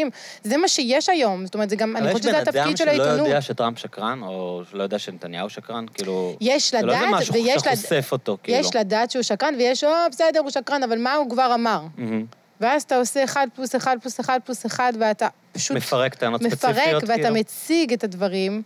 זה 0.44 0.58
מה 0.58 0.68
שיש 0.68 1.10
היום, 1.10 1.46
זאת 1.46 1.54
אומרת, 1.54 1.70
זה 1.70 1.76
גם, 1.76 1.98
אני 1.98 2.08
חושבת 2.08 2.24
שזה 2.24 2.39
התפקיד 2.39 2.78
של 2.78 2.89
אבל 2.89 2.94
יש 2.94 3.00
בן 3.00 3.06
אדם 3.06 3.10
העיתונות. 3.10 3.18
שלא 3.18 3.28
יודע 3.28 3.42
שטראמפ 3.42 3.80
שקרן, 3.80 4.20
או 4.24 4.62
שלא 4.72 4.84
יודע 4.84 5.00
שנתניהו 5.00 5.50
שקרן, 5.50 5.86
כאילו... 5.94 6.36
יש 6.42 6.72
זה 6.72 6.82
לא 6.82 6.88
לדעת, 6.88 7.04
איזה 7.04 7.16
משהו 7.16 7.34
ויש 7.34 7.62
שאתה 7.62 7.70
חושף 7.70 8.10
אותו, 8.12 8.38
כאילו. 8.44 8.58
יש 8.58 8.76
לדעת 8.76 9.12
שהוא 9.12 9.24
שקרן, 9.24 9.54
ויש, 9.58 9.84
או, 9.84 9.89
בסדר, 10.12 10.39
הוא 10.39 10.50
שקרן, 10.50 10.84
אבל 10.84 10.98
מה 10.98 11.13
הוא 11.13 11.30
כבר 11.30 11.52
אמר? 11.54 11.82
מהמם. 11.98 12.42
ואז 12.63 12.84
אתה 12.84 12.95
עושה 12.97 13.23
אחד 13.23 13.47
פלוס 13.56 13.76
אחד 13.76 13.97
פלוס 14.02 14.19
אחד 14.19 14.39
פלוס 14.45 14.65
אחד, 14.65 14.93
ואתה 14.99 15.28
פשוט 15.52 15.78
מפרק 15.78 16.15
טענות 16.15 16.41
מפרק, 16.41 16.60
ספציפיות, 16.76 17.04
ואתה 17.04 17.13
כאילו. 17.21 17.36
מציג 17.36 17.93
את 17.93 18.04
הדברים, 18.04 18.62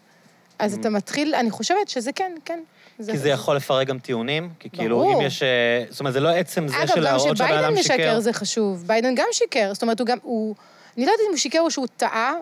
אז 0.60 0.74
Mm. 0.74 0.80
אתה 0.80 0.90
מתחיל, 0.90 1.36
אני 1.36 1.52
חושבת 1.52 1.90
שזה 1.90 2.12
כן, 2.12 2.32
כן. 2.46 2.60
כי 2.98 3.18
זה 3.18 3.30
יכול 3.30 3.56
לפרק 3.56 3.88
גם 3.88 4.00
טיעונים, 4.00 4.50
כי 4.60 4.70
כאילו, 4.70 4.98
ברור. 5.00 5.14
אם 5.22 5.26
יש... 5.26 5.44
אה, 5.44 5.48
זאת 5.90 6.00
אומרת, 6.00 6.14
זה 6.14 6.20
לא 6.20 6.30
עצם 6.30 6.68
זה 6.68 6.78
אגב, 6.80 6.88
של 6.88 6.96
גם 6.96 7.02
להראות 7.02 7.22
שהבן 7.22 7.36
שביידן 7.50 7.64
אדם 7.64 7.74
משקר 7.74 7.94
שיקר. 7.98 8.20
זה 8.20 8.34
חשוב. 8.34 8.84
ביידן 8.88 9.16
גם 9.16 9.26
שיקר, 9.32 9.70
זאת 9.74 9.82
אומרת, 9.82 10.00
הוא 10.00 10.08
גם, 10.08 10.18
הוא... 10.24 10.56
אני 10.98 11.06
לא 11.06 11.12
יודעת 11.12 11.26
אם 11.26 11.32
הוא 11.32 11.38
שיקר 11.38 11.60
או 11.60 11.72
שהוא 11.72 11.88
טעה, 11.98 12.34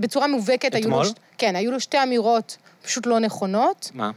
בצורה 0.00 0.26
מובהקת. 0.26 0.74
היו 0.74 0.82
לו 0.82 0.88
אתמול? 0.88 1.04
ש- 1.06 1.12
כן, 1.38 1.56
היו 1.56 1.70
לו 1.72 1.80
שתי 1.80 2.02
אמירות 2.02 2.56
פשוט 2.82 3.06
לא 3.06 3.18
נכונות. 3.18 3.90
מה? 3.94 4.10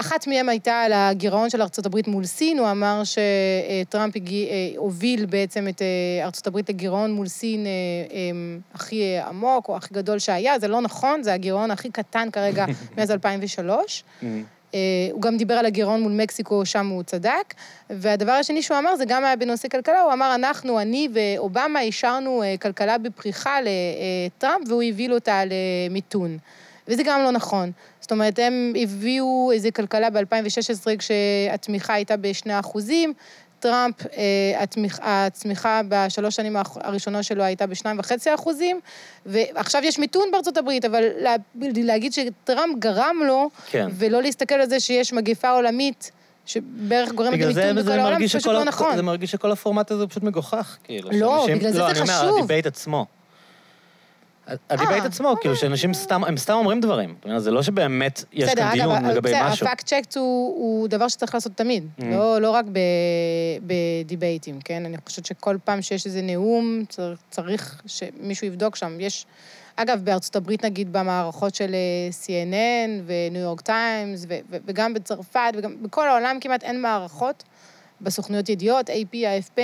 אחת 0.00 0.26
מהן 0.26 0.48
הייתה 0.48 0.80
על 0.80 0.92
הגירעון 0.92 1.50
של 1.50 1.62
ארצות 1.62 1.86
הברית 1.86 2.08
מול 2.08 2.24
סין, 2.24 2.58
הוא 2.58 2.70
אמר 2.70 3.02
שטראמפ 3.04 4.16
הגיע, 4.16 4.48
אה, 4.48 4.72
הוביל 4.76 5.26
בעצם 5.26 5.68
את 5.68 5.82
אה, 5.82 6.24
ארצות 6.24 6.46
הברית 6.46 6.68
לגירעון 6.68 7.12
מול 7.12 7.26
סין 7.26 7.66
אה, 7.66 7.70
אה, 8.12 8.30
הכי 8.74 9.18
עמוק 9.18 9.68
או 9.68 9.76
הכי 9.76 9.94
גדול 9.94 10.18
שהיה, 10.18 10.58
זה 10.58 10.68
לא 10.68 10.80
נכון, 10.80 11.22
זה 11.22 11.34
הגירעון 11.34 11.70
הכי 11.70 11.90
קטן 11.90 12.30
כרגע 12.30 12.64
מאז 12.96 13.10
2003. 13.10 14.04
Mm. 14.22 14.24
הוא 15.12 15.22
גם 15.22 15.36
דיבר 15.36 15.54
על 15.54 15.66
הגירעון 15.66 16.02
מול 16.02 16.12
מקסיקו, 16.12 16.66
שם 16.66 16.86
הוא 16.86 17.02
צדק. 17.02 17.54
והדבר 17.90 18.32
השני 18.32 18.62
שהוא 18.62 18.78
אמר, 18.78 18.96
זה 18.96 19.04
גם 19.04 19.24
היה 19.24 19.36
בנושא 19.36 19.68
כלכלה, 19.68 20.02
הוא 20.02 20.12
אמר, 20.12 20.34
אנחנו, 20.34 20.80
אני 20.80 21.08
ואובמה, 21.12 21.80
אישרנו 21.80 22.42
כלכלה 22.62 22.98
בפריחה 22.98 23.58
לטראמפ, 23.60 24.68
והוא 24.68 24.82
הוביל 24.82 25.14
אותה 25.14 25.42
למיתון. 25.44 26.38
וזה 26.88 27.02
גם 27.02 27.20
לא 27.22 27.30
נכון. 27.30 27.72
זאת 28.00 28.10
אומרת, 28.12 28.38
הם 28.38 28.72
הביאו 28.82 29.50
איזו 29.54 29.68
כלכלה 29.76 30.10
ב-2016 30.10 30.86
כשהתמיכה 30.98 31.94
הייתה 31.94 32.16
ב-2 32.16 32.50
אחוזים, 32.60 33.12
טראמפ, 33.60 33.94
אה, 34.16 34.62
הצמיחה 35.26 35.80
בשלוש 35.88 36.36
שנים 36.36 36.56
הראשונות 36.74 37.24
שלו 37.24 37.42
הייתה 37.42 37.66
ב-2.5 37.66 37.84
אחוזים, 38.34 38.80
ועכשיו 39.26 39.82
יש 39.84 39.98
מיתון 39.98 40.28
בארצות 40.32 40.56
הברית, 40.56 40.84
אבל 40.84 41.04
לה, 41.18 41.34
להגיד 41.76 42.12
שטראמפ 42.12 42.78
גרם 42.78 43.16
לו, 43.26 43.50
כן. 43.70 43.86
ולא 43.92 44.22
להסתכל 44.22 44.54
על 44.54 44.68
זה 44.68 44.80
שיש 44.80 45.12
מגפה 45.12 45.50
עולמית, 45.50 46.10
שבערך 46.46 47.12
גורמת 47.12 47.32
למיתון 47.40 47.76
בכל 47.76 47.90
העולם, 47.90 48.26
זה 48.26 48.38
פשוט 48.38 48.46
לא 48.46 48.64
נכון. 48.64 48.96
זה 48.96 49.02
מרגיש 49.02 49.30
שכל 49.30 49.52
הפורמט 49.52 49.90
הזה 49.90 50.02
הוא 50.02 50.10
פשוט 50.10 50.22
מגוחך, 50.22 50.76
כאילו. 50.84 51.10
לא, 51.12 51.36
שאנשים- 51.38 51.58
בגלל 51.58 51.72
זה 51.72 51.78
לא, 51.78 51.84
זה 51.84 51.90
אני 51.90 52.00
אומר, 52.00 52.18
חשוב. 52.20 52.38
הדיבייט 52.38 52.66
עצמו. 52.66 53.06
הדיבייט 54.70 55.02
אה, 55.02 55.06
עצמו, 55.08 55.34
כאילו, 55.40 55.56
שאנשים 55.56 55.94
סתם, 55.94 56.24
הם 56.24 56.36
סתם 56.36 56.52
אומרים 56.52 56.80
דברים. 56.80 57.14
זה 57.36 57.50
לא 57.50 57.62
שבאמת 57.62 58.24
יש 58.32 58.54
כאן 58.54 58.62
אגב, 58.62 58.72
דיון 58.72 59.04
לגבי 59.04 59.30
בסדר, 59.30 59.48
משהו. 59.48 59.66
הפאקט 59.66 59.86
צ'קט 59.86 60.16
הוא, 60.16 60.88
דבר 60.88 61.08
שצריך 61.08 61.34
לעשות 61.34 61.52
תמיד, 61.54 61.86
Mm. 61.98 62.04
לא, 62.04 62.40
לא 62.40 62.50
רק 62.50 62.64
בדיבייטים, 63.66 64.60
כן? 64.60 64.84
אני 64.86 64.96
חושבת 65.06 65.26
שכל 65.26 65.56
פעם 65.64 65.82
שיש 65.82 66.06
איזה 66.06 66.22
נאום, 66.22 66.82
צריך, 67.30 67.82
שמישהו 67.86 68.46
יבדוק 68.46 68.76
שם. 68.76 68.96
יש, 69.00 69.26
אגב, 69.76 70.00
בארצות 70.04 70.36
הברית, 70.36 70.64
נגיד, 70.64 70.92
במערכות 70.92 71.54
של 71.54 71.74
אה, 71.74 72.08
CNN 72.22 72.90
וניו 73.06 73.42
יורק 73.42 73.60
טיימס, 73.60 74.26
וגם 74.66 74.94
בצרפת, 74.94 75.52
וגם 75.56 75.82
בכל 75.82 76.08
העולם 76.08 76.36
כמעט 76.40 76.62
אין 76.64 76.82
מערכות, 76.82 77.44
בסוכנויות 78.00 78.48
ידיעות, 78.48 78.90
AP, 78.90 79.14
AFP, 79.14 79.60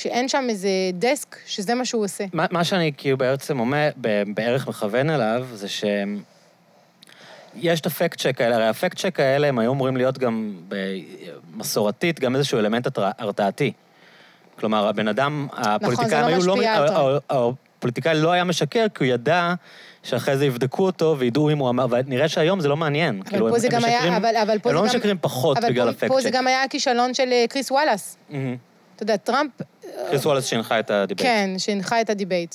שאין 0.00 0.28
שם 0.28 0.46
איזה 0.48 0.68
דסק, 0.92 1.36
שזה 1.46 1.74
מה 1.74 1.84
שהוא 1.84 2.04
עושה. 2.04 2.24
מה, 2.32 2.46
מה 2.50 2.64
שאני 2.64 2.92
כאילו 2.96 3.18
בעצם 3.18 3.60
אומר, 3.60 3.88
בערך 4.34 4.68
מכוון 4.68 5.10
אליו, 5.10 5.46
זה 5.54 5.68
שהם... 5.68 6.22
יש 7.56 7.80
את 7.80 7.86
ה 7.86 7.92
fact 7.92 8.18
check 8.20 8.40
האלה, 8.40 8.54
הרי 8.56 8.68
ה 8.68 8.74
fact 8.74 8.98
check 8.98 9.20
האלה 9.20 9.46
הם 9.48 9.58
היו 9.58 9.72
אמורים 9.72 9.96
להיות 9.96 10.18
גם 10.18 10.52
ב- 10.68 10.76
מסורתית, 11.56 12.20
גם 12.20 12.36
איזשהו 12.36 12.58
אלמנט 12.58 12.88
הרתעתי. 13.18 13.72
כלומר, 14.58 14.88
הבן 14.88 15.08
אדם, 15.08 15.46
הפוליטיקאים 15.52 16.20
לא 16.22 16.26
היו 16.26 16.46
לא... 16.46 16.54
משפיע 16.54 16.74
על 16.76 16.88
טראמפ. 16.88 17.22
ה- 17.30 17.34
ה- 17.34 17.48
הפוליטיקאי 17.78 18.14
לא 18.14 18.32
היה 18.32 18.44
משקר, 18.44 18.86
כי 18.94 19.04
הוא 19.04 19.12
ידע 19.14 19.54
שאחרי 20.02 20.36
זה 20.36 20.46
יבדקו 20.46 20.86
אותו 20.86 21.16
וידעו 21.18 21.50
אם 21.50 21.58
הוא 21.58 21.70
אמר, 21.70 21.86
ונראה 21.90 22.28
שהיום 22.28 22.60
זה 22.60 22.68
לא 22.68 22.76
מעניין. 22.76 23.20
אבל 23.20 23.28
כאילו, 23.30 23.48
פה 23.48 23.54
הם- 23.54 23.60
זה 23.60 23.66
הם 23.66 23.72
גם 23.72 23.84
היה, 23.84 23.96
משקרים- 23.98 24.12
אבל, 24.14 24.36
אבל 24.42 24.58
פה 24.58 24.70
הם 24.70 24.76
זה 24.76 24.82
לא 24.82 24.88
גם... 24.88 24.96
משקרים 24.96 25.16
פחות 25.20 25.56
אבל 25.58 25.68
בגלל 25.68 25.88
הפקט 25.88 26.08
פה 26.08 26.20
זה 26.20 26.28
צ'ק. 26.28 26.34
גם 26.34 26.46
היה 26.46 26.62
הכישלון 26.64 27.14
של 27.14 27.28
אה, 27.32 27.44
קריס 27.48 27.70
וואלאס. 27.70 28.16
מהמם. 28.30 28.56
אתה 29.00 29.12
יודע, 29.12 29.16
טראמפ... 29.16 29.50
קריס 30.10 30.26
וואלאס 30.26 30.46
שהנחה 30.46 30.80
את 30.80 30.90
הדיבייט. 30.90 31.28
כן, 31.30 31.50
שהנחה 31.58 32.00
את 32.00 32.10
הדיבייט. 32.10 32.54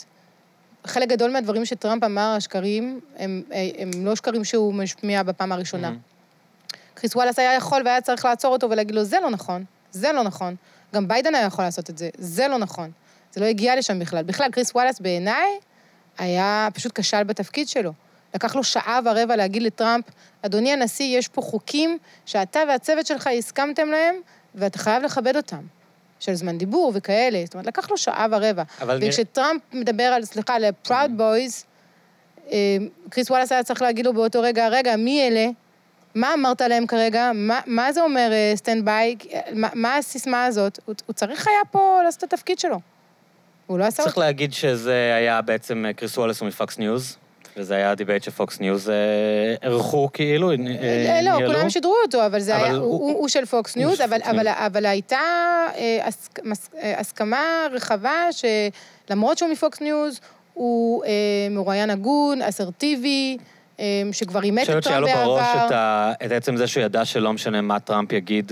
חלק 0.86 1.10
גדול 1.10 1.32
מהדברים 1.32 1.66
שטראמפ 1.66 2.04
אמר, 2.04 2.34
השקרים, 2.38 3.00
הם, 3.18 3.42
הם 3.78 3.92
לא 4.06 4.16
שקרים 4.16 4.44
שהוא 4.44 4.74
משמיע 4.74 5.24
בפעם 5.24 5.52
הראשונה. 5.52 5.90
Mhm. 5.90 6.76
קריס 6.94 7.16
וואלאס 7.16 7.40
היה 7.40 7.54
יכול 7.54 7.82
והיה 7.86 8.02
צריך 8.02 8.26
לעצור 8.26 8.54
אותו 8.54 8.70
ולהגיד 8.70 8.96
לו, 8.96 9.04
זה 9.04 9.18
לא 9.20 9.30
נכון, 9.30 9.64
זה 9.92 10.12
לא 10.12 10.24
נכון. 10.24 10.56
גם 10.96 11.08
ביידן 11.08 11.36
היה 11.36 11.46
יכול 11.46 11.66
לעשות 11.66 11.90
את 11.90 11.98
זה, 11.98 12.10
זה 12.18 12.48
לא 12.48 12.58
נכון. 12.58 12.92
זה 13.34 13.42
לא 13.42 13.46
הגיע 13.46 13.76
לשם 13.76 14.00
בכלל. 14.00 14.24
בכלל, 14.24 14.52
קריס 14.52 14.72
וואלאס 14.76 15.00
בעיניי 15.00 15.48
היה 16.18 16.68
פשוט 16.74 16.92
כשל 17.00 17.24
בתפקיד 17.24 17.68
שלו. 17.68 17.94
לקח 18.36 18.56
לו 18.56 18.64
שעה 18.64 19.00
ורבע 19.06 19.36
להגיד 19.36 19.64
לטראמפ, 19.64 20.06
אדוני 20.42 20.74
הנשיא, 20.74 21.18
יש 21.18 21.28
פה 21.28 21.42
חוקים 21.42 21.98
שאתה 22.26 22.60
והצוות 22.68 23.06
שלך 23.06 23.30
הסכמתם 23.38 23.88
להם, 23.88 24.16
ואתה 24.56 24.80
חייב 24.80 25.04
לכבד 25.04 25.36
אותם. 25.36 25.62
של 26.20 26.34
זמן 26.34 26.58
דיבור 26.58 26.92
וכאלה. 26.96 27.42
זאת 27.46 27.54
אומרת, 27.54 27.68
לקח 27.68 27.92
לו 27.92 27.98
שעה 27.98 28.28
ורבע. 28.32 28.64
אבל 28.82 29.00
וכשטראמפ 29.02 29.62
מדבר 29.74 30.04
על, 30.04 30.26
סליחה, 30.26 30.60
ל-Proud 30.60 31.20
Boys, 31.20 31.64
אה, 32.52 32.78
קריס 33.10 33.32
וואלאס 33.32 33.52
היה 33.52 33.64
צריך 33.64 33.82
להגיד 33.82 34.06
לו 34.06 34.14
באותו 34.14 34.42
רגע, 34.42 34.68
רגע, 34.68 34.96
מי 34.96 35.28
אלה? 35.28 35.48
מה 36.16 36.34
אמרת 36.34 36.62
להם 36.62 36.88
כרגע? 36.88 37.32
מה, 37.34 37.60
מה 37.66 37.92
זה 37.92 38.02
אומר 38.02 38.32
stand 38.56 38.86
by? 38.86 39.16
מה, 39.54 39.70
מה 39.74 39.98
הסיסמה 39.98 40.46
הזאת? 40.46 40.80
הוא, 40.86 40.96
הוא 41.06 41.14
צריך 41.14 41.48
היה 41.48 41.60
פה 41.72 42.00
לעשות 42.04 42.24
את 42.24 42.34
התפקיד 42.34 42.60
שלו. 42.60 42.80
הוא 43.68 43.80
לא 43.80 43.84
עשה 43.84 44.04
צריך. 44.04 44.18
להגיד 44.18 44.54
שזה 44.54 45.14
היה 45.18 45.42
בעצם, 45.42 45.86
אה, 45.86 45.94
קריס 45.94 46.18
וואלס 46.18 46.40
הוא 46.40 46.48
מפוקס 46.48 46.78
ניוז, 46.78 47.18
וזה 47.58 47.76
היה 47.76 47.96
debate 47.96 48.24
שפוקס 48.24 48.60
ניוז 48.60 48.90
אה, 48.90 48.96
ערכו 49.62 50.10
כאילו, 50.14 50.52
אה, 50.52 50.56
אה, 50.56 51.22
לא, 51.22 51.32
ניהלו. 51.38 51.54
כולם 51.54 51.70
שידרו 51.70 51.96
אותו, 52.06 52.26
אבל 52.26 52.40
זה 52.40 52.56
היה, 52.58 52.74
הוא- 52.74 53.28
של 53.30 53.46
פוקס 53.46 53.76
ניוז, 53.76 54.02
אבל, 54.02 54.86
הייתה 54.86 55.20
אה, 55.76 56.08
הסכמה 57.00 57.40
רחבה 57.72 58.28
שלמרות 58.32 59.38
שהוא 59.38 59.50
מפוקס 59.52 59.82
ניוז, 59.82 60.20
הוא 60.54 61.04
מרואיין 61.52 61.90
הגון, 61.90 62.42
אסרטיבי, 62.42 63.38
שכבר 64.12 64.44
אימת 64.44 64.70
אני 64.70 64.78
את 64.78 64.84
חושבת 64.84 64.84
שהיה 64.84 65.06
טראמפ 65.06 65.16
לו 65.26 65.26
בראש 65.26 65.42
בעבר. 65.56 65.66
את, 65.68 65.72
ה... 65.72 66.12
את 66.26 66.32
עצם 66.32 66.58
זה 66.58 66.68
שהוא 66.68 66.84
ידע 66.84 67.06
שלא 67.06 67.34
משנה 67.34 67.62
מה 67.62 67.80
טראמפ 67.80 68.12
יגיד, 68.14 68.52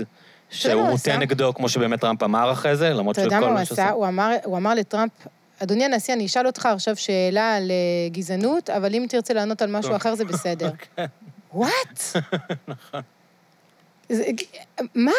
שהוא 0.50 0.72
הוא 0.74 0.82
מוטה 0.82 0.94
עשה? 0.94 1.16
נגדו, 1.16 1.54
כמו 1.54 1.68
שבאמת 1.68 2.00
טראמפ 2.00 2.22
אמר 2.22 2.52
אחרי 2.52 2.76
זה, 2.76 2.90
למרות 2.90 3.18
אתה 3.18 3.24
יודע 3.26 3.36
שכל 3.36 3.44
מה 3.44 3.50
הוא 3.50 3.58
מה 3.58 3.64
שעושה- 3.64 3.82
עשה? 3.84 3.92
הוא 3.92 4.06
אמר, 4.06 4.30
הוא 4.44 4.56
אמר 4.56 4.74
לטראמפ, 4.74 5.10
אדוני 5.62 5.84
הנשיא, 5.84 6.14
אני 6.14 6.26
אשאל 6.26 6.46
אותך 6.46 6.66
עכשיו 6.66 6.96
שאלה 6.96 7.56
על 7.56 7.70
אה, 7.70 7.76
גזענות, 8.12 8.70
אבל 8.70 8.94
אם 8.94 9.06
תרצה 9.08 9.34
לענות 9.34 9.62
על 9.62 9.70
משהו 9.70 9.96
אחר 9.96 10.14
זה 10.14 10.24
בסדר. 10.24 10.70
וואט? 11.54 11.98
זה- 14.08 14.24
מה? 14.94 15.12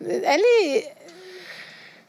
אין 0.00 0.40
לי... 0.40 0.82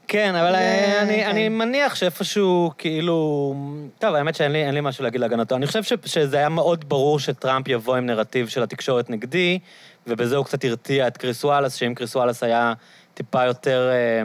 כן, 0.07 0.35
אבל 0.35 0.55
אה, 0.55 1.01
אני, 1.01 1.15
כן. 1.23 1.29
אני 1.29 1.49
מניח 1.49 1.95
שאיפשהו, 1.95 2.71
כאילו... 2.77 3.55
טוב, 3.99 4.15
האמת 4.15 4.35
שאין 4.35 4.51
לי, 4.51 4.81
משהו 4.81 5.03
להגיד 5.03 5.21
להגנתו. 5.21 5.55
אני 5.55 5.67
חושב 5.67 5.81
שזה 6.05 6.37
היה 6.37 6.49
מאוד 6.49 6.89
ברור 6.89 7.19
שטראמפ 7.19 7.67
יבוא 7.67 7.95
עם 7.95 8.05
נרטיב 8.05 8.47
של 8.47 8.63
התקשורת 8.63 9.09
נגדי, 9.09 9.59
ובזה 10.07 10.35
הוא 10.35 10.45
קצת 10.45 10.65
הרתיע 10.65 11.07
את 11.07 11.17
קריס 11.17 11.43
וואלאס, 11.43 11.75
שאם 11.75 11.93
קריס 11.95 12.15
וואלאס 12.15 12.43
היה 12.43 12.73
טיפה 13.13 13.45
יותר 13.45 13.89
אה, 13.91 14.21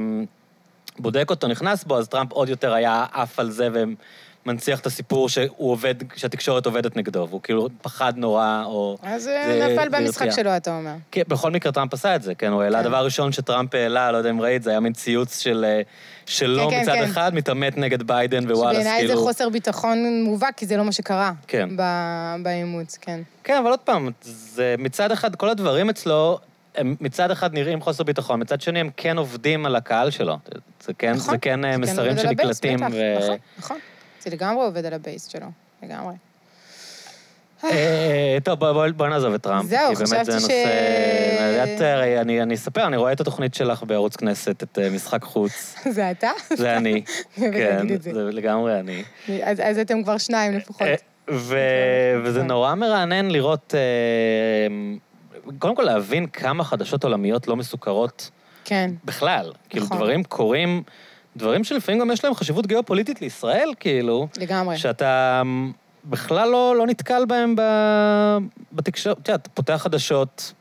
בודק 0.98 1.30
אותו, 1.30 1.48
נכנס 1.48 1.84
בו, 1.84 1.98
אז 1.98 2.08
טראמפ 2.08 2.32
עוד 2.32 2.48
יותר 2.48 2.72
היה 2.72 3.04
עף 3.12 3.38
על 3.38 3.50
זה 3.50 3.68
ומנציח 4.46 4.80
את 4.80 4.86
הסיפור 4.86 5.28
שהוא 5.28 5.70
עובד, 5.72 5.94
שהתקשורת 6.16 6.66
עובדת 6.66 6.96
נגדו, 6.96 7.26
והוא 7.28 7.40
כאילו 7.42 7.68
פחד 7.82 8.12
נורא, 8.16 8.62
או... 8.66 8.96
אז 9.02 9.22
זה- 9.22 9.68
נפל 9.72 9.90
זה 9.90 9.98
במשחק 9.98 10.22
הרתיע. 10.22 10.36
שלו, 10.44 10.56
אתה 10.56 10.76
אומר. 10.76 10.94
כן, 11.10 11.22
בכל 11.28 11.50
מקרה 11.50 11.72
טראמפ 11.72 11.94
עשה 11.94 12.16
את 12.16 12.22
זה, 12.22 12.34
כן, 12.34 12.52
הוא 12.52 12.62
העלה, 12.62 12.78
כן. 12.78 12.84
הדבר 12.84 12.96
הראשון 12.96 13.32
שטראמפ 13.32 13.74
העלה, 13.74 14.12
לא 14.12 14.16
יודע 14.16 14.30
אם 14.30 14.40
ראית, 14.40 14.62
זה 14.62 14.70
היה 14.70 14.80
מין 14.80 14.92
ציוץ 14.92 15.38
של... 15.38 15.64
אה, 15.68 15.80
שלו 16.26 16.68
כן, 16.70 16.76
כן, 16.76 16.82
מצד 16.82 16.92
כן. 16.94 17.04
אחד, 17.04 17.34
מתעמת 17.34 17.76
נגד 17.78 18.02
ביידן 18.02 18.50
ווואלאס, 18.50 18.76
שבעיניי 18.80 19.00
כאילו... 19.00 19.14
זה 19.20 19.26
חוסר 19.26 19.48
ביטחון 19.48 20.22
מובהק, 20.24 20.54
כי 20.56 20.66
זה 20.66 20.76
לא 20.76 20.84
מה 20.84 20.92
שקרה. 20.92 21.32
כן. 21.46 21.68
באמצע, 22.42 22.98
כן. 23.00 23.20
כן, 23.44 23.56
אבל 23.62 23.70
עוד 23.70 23.78
פעם, 23.78 24.10
זה 24.22 24.74
מצד 24.78 25.12
אחד, 25.12 25.36
כל 25.36 25.48
הדברים 25.48 25.90
אצלו, 25.90 26.38
הם 26.74 26.96
מצד 27.00 27.30
אחד 27.30 27.54
נראים 27.54 27.80
חוסר 27.80 28.04
ביטחון, 28.04 28.40
מצד 28.40 28.60
שני 28.60 28.80
הם 28.80 28.90
כן 28.96 29.18
עובדים 29.18 29.66
על 29.66 29.76
הקהל 29.76 30.10
שלו. 30.10 30.38
זה 30.84 30.92
כן, 30.98 31.12
נכון, 31.12 31.30
זה 31.34 31.38
כן 31.38 31.64
אה, 31.64 31.70
זה 31.70 31.76
כן 31.76 31.80
מסרים 31.82 32.10
ה 32.12 32.14
base, 32.14 32.22
שנקלטים, 32.28 32.76
בטח, 32.76 32.88
ו... 32.92 33.18
נכון, 33.18 33.36
נכון. 33.58 33.78
זה 34.20 34.30
לגמרי 34.30 34.64
עובד 34.64 34.86
על 34.86 34.92
ה 34.92 34.99
base 34.99 35.26
שלו, 35.28 35.46
לגמרי. 35.82 36.14
אה, 37.64 38.38
טוב, 38.44 38.58
בוא- 38.58 38.72
בוא 38.72 38.86
בוא 38.96 39.08
נעזוב 39.08 39.34
את 39.34 39.42
טראמפ. 39.42 39.68
זהו, 39.68 39.94
חשבתי 39.94 40.24
זה 40.24 40.40
ש- 40.40 40.42
נושא... 40.42 41.64
את, 41.76 41.80
הרי 41.80 42.20
אני 42.20 42.42
אני 42.42 42.54
אספר, 42.54 42.86
אני 42.86 42.96
רואה 42.96 43.12
את 43.12 43.20
התוכנית 43.20 43.54
שלך 43.54 43.82
בערוץ 43.82 44.16
כנסת, 44.16 44.62
את 44.62 44.78
אה, 44.82 44.90
משחק 44.90 45.22
חוץ. 45.24 45.74
זה 45.94 46.10
אתה? 46.10 46.30
זה 46.54 46.76
אני. 46.76 47.02
כן, 47.36 47.86
זה. 48.00 48.12
לגמרי 48.12 48.80
אני. 48.80 49.02
אז 49.42 49.60
אז 49.62 49.78
אתם 49.78 50.02
כבר 50.02 50.18
שניים 50.18 50.52
לפחות. 50.56 50.82
אה, 50.82 50.94
ו- 51.30 51.56
וזה 52.24 52.42
נורא 52.42 52.74
מרענן 52.74 53.30
לראות, 53.30 53.74
אה, 53.74 53.80
קודם 55.58 55.76
כל 55.76 55.82
להבין 55.82 56.26
כמה 56.26 56.64
חדשות 56.64 57.04
עולמיות 57.04 57.48
לא 57.48 57.56
מסוכרות 57.56 58.30
כן. 58.64 58.90
בכלל. 59.04 59.52
כאילו 59.68 59.84
נכון. 59.84 59.96
דברים 59.96 60.24
קורים, 60.24 60.82
דברים 61.36 61.64
שלפעמים 61.64 62.00
גם 62.00 62.10
יש 62.10 62.24
להם 62.24 62.34
חשיבות 62.34 62.66
גיאופוליטית 62.66 63.20
לישראל, 63.20 63.70
כאילו, 63.80 64.28
לגמרי. 64.38 64.76
שאתה 64.78 65.42
בכלל 66.04 66.48
לא, 66.48 66.74
לא 66.78 66.86
נתקל 66.86 67.24
בהם. 67.24 67.54
בתקשורת. 68.72 69.18
אתה 69.18 69.30
יודע, 69.30 69.42
אתה 69.42 69.50
פותח 69.50 69.76
חדשות, 69.82 70.52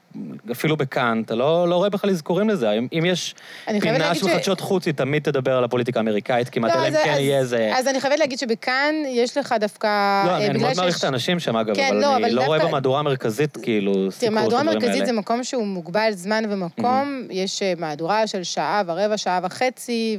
אפילו 0.51 0.77
בכאן, 0.77 1.21
אתה 1.25 1.35
לא, 1.35 1.67
לא 1.67 1.75
רואה 1.75 1.89
בכלל 1.89 2.09
אזכורים 2.09 2.49
לזה. 2.49 2.71
אם, 2.71 2.87
אם 2.93 3.03
יש 3.05 3.35
פינה 3.81 4.15
של 4.15 4.27
ש- 4.27 4.31
חדשות 4.31 4.59
חוץ, 4.59 4.85
היא 4.85 4.93
תמיד 4.93 5.23
תדבר 5.23 5.57
על 5.57 5.63
הפוליטיקה 5.63 5.99
האמריקאית 5.99 6.49
כמעט, 6.49 6.75
לא, 6.75 6.79
אלא 6.79 6.87
אם 6.87 7.03
כן 7.03 7.15
יהיה 7.19 7.39
איזה... 7.39 7.71
אז 7.75 7.87
אני 7.87 8.01
חייבת 8.01 8.19
להגיד 8.19 8.39
שבכאן 8.39 8.95
יש 9.07 9.37
לך 9.37 9.55
דווקא... 9.59 9.87
לא, 10.25 10.31
אה, 10.31 10.37
אני, 10.37 10.49
בגלל 10.49 10.61
מאוד 10.61 10.77
מעריך 10.77 10.99
את 10.99 11.03
האנשים 11.03 11.39
שם, 11.39 11.57
אגב, 11.57 11.75
כן, 11.75 11.87
אבל 11.89 12.01
לא, 12.01 12.15
אני 12.15 12.25
אבל 12.25 12.33
לא 12.33 12.41
רואה 12.45 12.57
דווקא- 12.57 12.69
במהדורה 12.71 12.99
המרכזית, 12.99 13.57
כאילו, 13.57 13.93
סיקור 13.93 14.09
של 14.11 14.19
תראה, 14.19 14.27
הדברים 14.43 14.65
מהדורה 14.65 14.71
האלה. 14.73 14.79
מרכזית 14.79 15.05
זה 15.05 15.21
מקום 15.21 15.43
שהוא 15.43 15.65
מוגבל 15.67 16.11
זמן 16.11 16.43
ומקום, 16.49 17.27
יש 17.29 17.61
אה, 17.61 17.73
מהדורה 17.77 18.27
של 18.27 18.43
שעה 18.43 18.81
ורבע, 18.85 19.17
שעה 19.17 19.39
וחצי, 19.43 20.17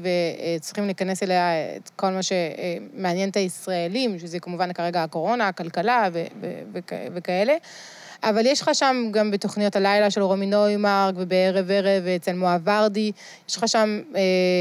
וצריכים 0.57 0.85
להיכנס 0.85 1.23
אליה 1.23 1.43
את 1.77 1.91
כל 1.97 2.11
מה 2.11 2.21
שמעניין 2.23 3.29
את 3.29 3.37
הישראלים, 3.37 4.19
שזה 4.19 4.39
כמובן 4.41 4.73
כרגע 4.73 5.03
הקורונה, 5.03 5.49
הכלכלה 5.49 6.09
ו- 6.13 6.23
ו- 6.43 6.49
וכ- 6.75 6.93
וכאלה. 7.15 7.53
אבל 8.23 8.47
יש 8.47 8.61
לך 8.61 8.71
שם 8.73 9.09
גם 9.11 9.31
בתוכניות 9.31 9.77
הלילה 9.77 10.11
של 10.11 10.23
רומי 10.23 10.47
נוימרק, 10.47 11.15
ובערב 11.19 11.71
ערב 11.71 12.07
אצל 12.07 12.33
מואב 12.33 12.61
ורדי, 12.65 13.13
יש 13.49 13.57
לך 13.57 13.69
שם 13.69 14.01
אה, 14.17 14.21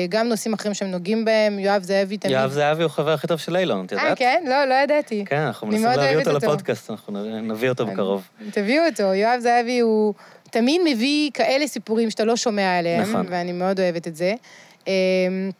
גם 0.10 0.28
נושאים 0.28 0.54
אחרים 0.54 0.74
שהם 0.74 0.92
נוגעים 0.92 1.26
בהם, 1.26 1.60
יואב 1.60 1.84
זאבי 1.84 2.18
תמיד... 2.18 2.34
יואב 2.34 2.52
זהבי 2.52 2.84
הוא 2.84 2.92
חבר 2.92 3.12
הכי 3.12 3.28
טוב 3.28 3.40
של 3.40 3.56
אילון, 3.56 3.86
את 3.86 3.92
יודעת? 3.92 4.08
אה, 4.08 4.16
כן? 4.16 4.44
לא, 4.48 4.66
לא 4.66 4.74
ידעתי. 4.74 5.26
כן, 5.28 5.38
אנחנו 5.38 5.68
מנסים 5.68 5.86
להביא 5.86 6.18
אותו 6.18 6.32
אותו. 6.32 6.48
לפודקאסט, 6.48 6.92
אנחנו 6.92 7.24
נביא 7.42 7.70
אותו 7.70 7.86
בקרוב. 7.86 8.28
תביאו 8.52 8.84
אותו, 8.86 9.04
יואב 9.04 9.40
זהבי 9.40 9.80
הוא 9.80 10.14
תמיד 10.52 10.82
מביא 10.86 11.32
כאלה 11.34 11.68
סיפורים 11.68 12.10
שאתה 12.10 12.26
לא 12.26 12.36
שומע 12.36 12.78
עליהם, 12.78 13.02
נכון. 13.02 13.26
ואני 13.30 13.52
מאוד 13.52 13.80
אוהבת 13.80 14.08
את 14.08 14.16
זה. 14.16 14.34
אמ, 14.88 15.52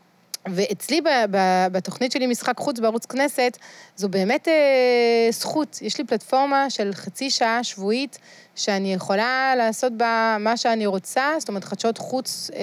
ואצלי 0.48 1.02
ב- 1.02 1.08
ב- 1.32 1.68
בתוכנית 1.72 2.12
שלי, 2.12 2.28
משחק 2.28 2.58
חוץ 2.58 2.80
בערוץ 2.80 3.06
כנסת, 3.06 3.58
זו 3.96 4.10
באמת 4.10 4.48
אה, 4.48 5.32
זכות. 5.32 5.80
יש 5.82 5.98
לי 5.98 6.04
פלטפורמה 6.04 6.70
של 6.70 6.94
חצי 6.94 7.30
שעה 7.30 7.64
שבועית, 7.64 8.20
שאני 8.56 8.94
יכולה 8.94 9.54
לעשות 9.58 9.94
בה 9.98 10.38
מה 10.40 10.58
שאני 10.58 10.86
רוצה, 10.86 11.24
זאת 11.40 11.50
אומרת, 11.50 11.64
חדשות 11.64 11.98
חוץ 11.98 12.52
אה, 12.54 12.60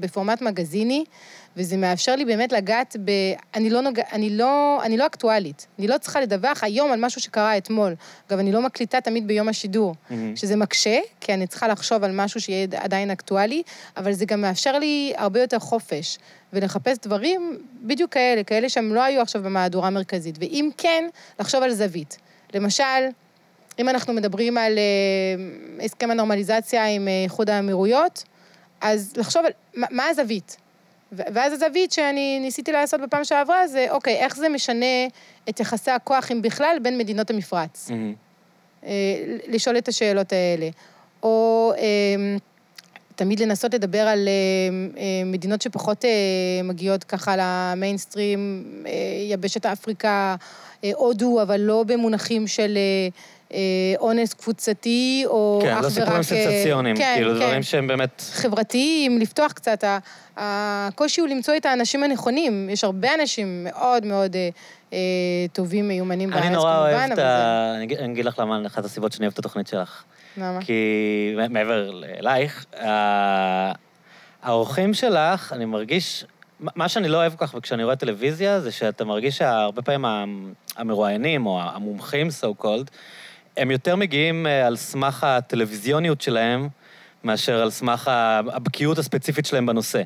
בפורמט 0.00 0.42
מגזיני, 0.42 1.04
וזה 1.56 1.76
מאפשר 1.76 2.16
לי 2.16 2.24
באמת 2.24 2.52
לגעת 2.52 2.96
ב... 3.04 3.10
אני 3.54 3.70
לא, 3.70 3.80
נוג... 3.80 4.00
אני, 4.12 4.30
לא... 4.30 4.80
אני 4.84 4.96
לא 4.96 5.06
אקטואלית. 5.06 5.66
אני 5.78 5.88
לא 5.88 5.98
צריכה 5.98 6.20
לדווח 6.20 6.64
היום 6.64 6.92
על 6.92 7.00
משהו 7.00 7.20
שקרה 7.20 7.56
אתמול. 7.56 7.94
אגב, 8.28 8.38
אני 8.38 8.52
לא 8.52 8.62
מקליטה 8.62 9.00
תמיד 9.00 9.26
ביום 9.26 9.48
השידור, 9.48 9.94
מהמם. 10.10 10.36
שזה 10.36 10.56
מקשה, 10.56 10.98
כי 11.20 11.34
אני 11.34 11.46
צריכה 11.46 11.68
לחשוב 11.68 12.04
על 12.04 12.10
משהו 12.14 12.40
שיהיה 12.40 12.66
עדיין 12.76 13.10
אקטואלי, 13.10 13.62
אבל 13.96 14.12
זה 14.12 14.24
גם 14.24 14.40
מאפשר 14.40 14.78
לי 14.78 15.12
הרבה 15.16 15.40
יותר 15.40 15.58
חופש, 15.58 16.18
ולחפש 16.52 16.98
דברים 17.02 17.58
בדיוק 17.82 18.12
כאלה, 18.12 18.44
כאלה 18.44 18.68
שהם 18.68 18.94
לא 18.94 19.02
היו 19.02 19.20
עכשיו 19.22 19.42
במהדורה 19.42 19.86
המרכזית. 19.86 20.36
ואם 20.40 20.70
כן, 20.76 21.08
לחשוב 21.40 21.62
על 21.62 21.72
זווית. 21.72 22.18
למשל, 22.54 22.84
אם 23.78 23.88
אנחנו 23.88 24.12
מדברים 24.12 24.58
על 24.58 24.78
אה, 24.78 25.84
הסכם 25.84 26.10
הנורמליזציה 26.10 26.86
עם 26.86 27.08
אה, 27.08 27.22
איחוד 27.24 27.50
האמירויות, 27.50 28.24
אז 28.80 29.12
לחשוב 29.16 29.44
על 29.46 29.52
מה, 29.74 29.86
מה 29.90 30.06
הזווית. 30.06 30.56
ואז 31.12 31.52
הזווית 31.52 31.92
שאני 31.92 32.38
ניסיתי 32.40 32.72
לעשות 32.72 33.00
בפעם 33.00 33.24
שעברה 33.24 33.66
זה, 33.66 33.86
אוקיי, 33.90 34.14
איך 34.14 34.36
זה 34.36 34.48
משנה 34.48 35.06
את 35.48 35.60
יחסי 35.60 35.90
הכוח, 35.90 36.32
אם 36.32 36.42
בכלל, 36.42 36.76
בין 36.82 36.98
מדינות 36.98 37.30
המפרץ. 37.30 37.90
מהמם. 37.90 38.14
אה, 38.84 38.90
לשאול 39.48 39.78
את 39.78 39.88
השאלות 39.88 40.32
האלה. 40.32 40.68
או 41.22 41.72
אה, 41.78 42.36
תמיד 43.16 43.40
לנסות 43.40 43.74
לדבר 43.74 43.98
על 44.08 44.28
אה, 44.28 45.02
אה, 45.02 45.24
מדינות 45.24 45.62
שפחות 45.62 46.04
מגיעות 46.64 47.04
ככה 47.04 47.34
למיינסטרים, 47.38 48.64
יבשת 49.28 49.66
אפריקה, 49.66 50.36
הודו, 50.94 51.42
אבל 51.42 51.60
לא 51.60 51.84
במונחים 51.86 52.46
של 52.46 52.78
אונס 53.98 54.34
קבוצתי, 54.34 55.22
או 55.26 55.60
אך 55.62 55.68
כן, 55.68 55.74
ורק... 55.74 55.84
לא 55.84 55.88
סיפורים 55.90 56.16
אה, 56.16 56.22
סנסציוניים, 56.22 56.96
כן, 56.96 57.12
כאילו 57.16 57.30
כן. 57.34 57.36
דברים 57.40 57.62
שהם 57.62 57.86
באמת... 57.86 58.22
חברתיים, 58.32 59.18
לפתוח 59.18 59.52
קצת. 59.52 59.84
הקושי 60.36 61.20
הוא 61.20 61.28
למצוא 61.28 61.56
את 61.56 61.66
האנשים 61.66 62.02
הנכונים. 62.02 62.70
יש 62.70 62.84
הרבה 62.84 63.14
אנשים 63.14 63.64
מאוד 63.64 64.06
מאוד 64.06 64.36
אה, 64.36 64.48
אה, 64.92 64.98
טובים, 65.52 65.88
מיומנים 65.88 66.30
בארץ, 66.30 66.42
אני 66.42 66.54
כמובן, 66.54 66.68
נורא 66.68 66.78
אוהב 66.78 67.10
את 67.12 67.18
אבל 67.18 67.22
ה... 67.26 67.72
אני 67.76 67.84
אגיד- 67.84 67.98
אני 67.98 68.12
אגיד 68.12 68.24
לך 68.24 68.38
למה, 68.38 68.66
אחת 68.66 68.84
הסיבות 68.84 69.12
שאני 69.12 69.26
אוהב 69.26 69.32
את 69.32 69.38
התוכנית 69.38 69.66
שלך. 69.66 70.02
זה... 70.36 70.42
למה? 70.42 70.58
כי 70.60 70.82
מעבר 71.50 71.90
אלייך, 72.18 72.64
האורחים 74.42 74.94
שלך, 74.94 75.52
אני 75.52 75.64
מרגיש... 75.64 76.24
מה- 76.60 76.88
שאני 76.88 77.08
לא 77.08 77.16
אוהב 77.16 77.34
כל 77.36 77.46
כך 77.46 77.54
כשאני 77.62 77.84
רואה 77.84 77.96
טלוויזיה, 77.96 78.60
זה 78.60 78.72
שאתה 78.72 79.04
מרגיש 79.04 79.38
שהרבה 79.38 79.82
פעמים 79.82 80.04
המרואיינים, 80.76 81.46
או 81.46 81.60
המומחים, 81.62 82.28
so 82.28 82.62
called, 82.62 82.90
הם 83.56 83.70
יותר 83.70 83.96
מגיעים 83.96 84.46
אה, 84.46 84.66
על 84.66 84.76
סמך 84.76 85.24
הטלוויזיוניות 85.24 86.20
שלהם, 86.20 86.68
מאשר 87.24 87.62
על 87.62 87.70
סמך 87.70 88.10
הבקיאות 88.52 88.98
הספציפית 88.98 89.46
שלהם 89.46 89.66
בנושא. 89.66 90.02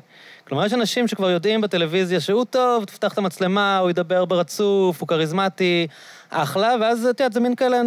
כלומר, 0.47 0.65
יש 0.65 0.73
אנשים 0.73 1.07
שכבר 1.07 1.29
יודעים 1.29 1.61
בטלוויזיה 1.61 2.19
שהוא 2.19 2.45
טוב, 2.45 2.85
תפתח 2.85 3.13
את 3.13 3.17
המצלמה, 3.17 3.77
הוא 3.77 3.89
ידבר 3.89 4.25
ברצוף, 4.25 5.01
הוא 5.01 5.07
כריזמטי, 5.07 5.87
אחלה, 6.29 6.75
ואז 6.81 7.05
את 7.05 7.19
יודעת, 7.19 7.33
זה 7.33 7.39
מין 7.39 7.55
כאלה, 7.55 7.81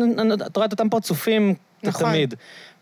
את 0.46 0.56
רואה 0.56 0.66
את 0.66 0.72
אותם 0.72 0.88
פרצופים 0.88 1.54
נכון. 1.82 2.10
תמיד. 2.10 2.34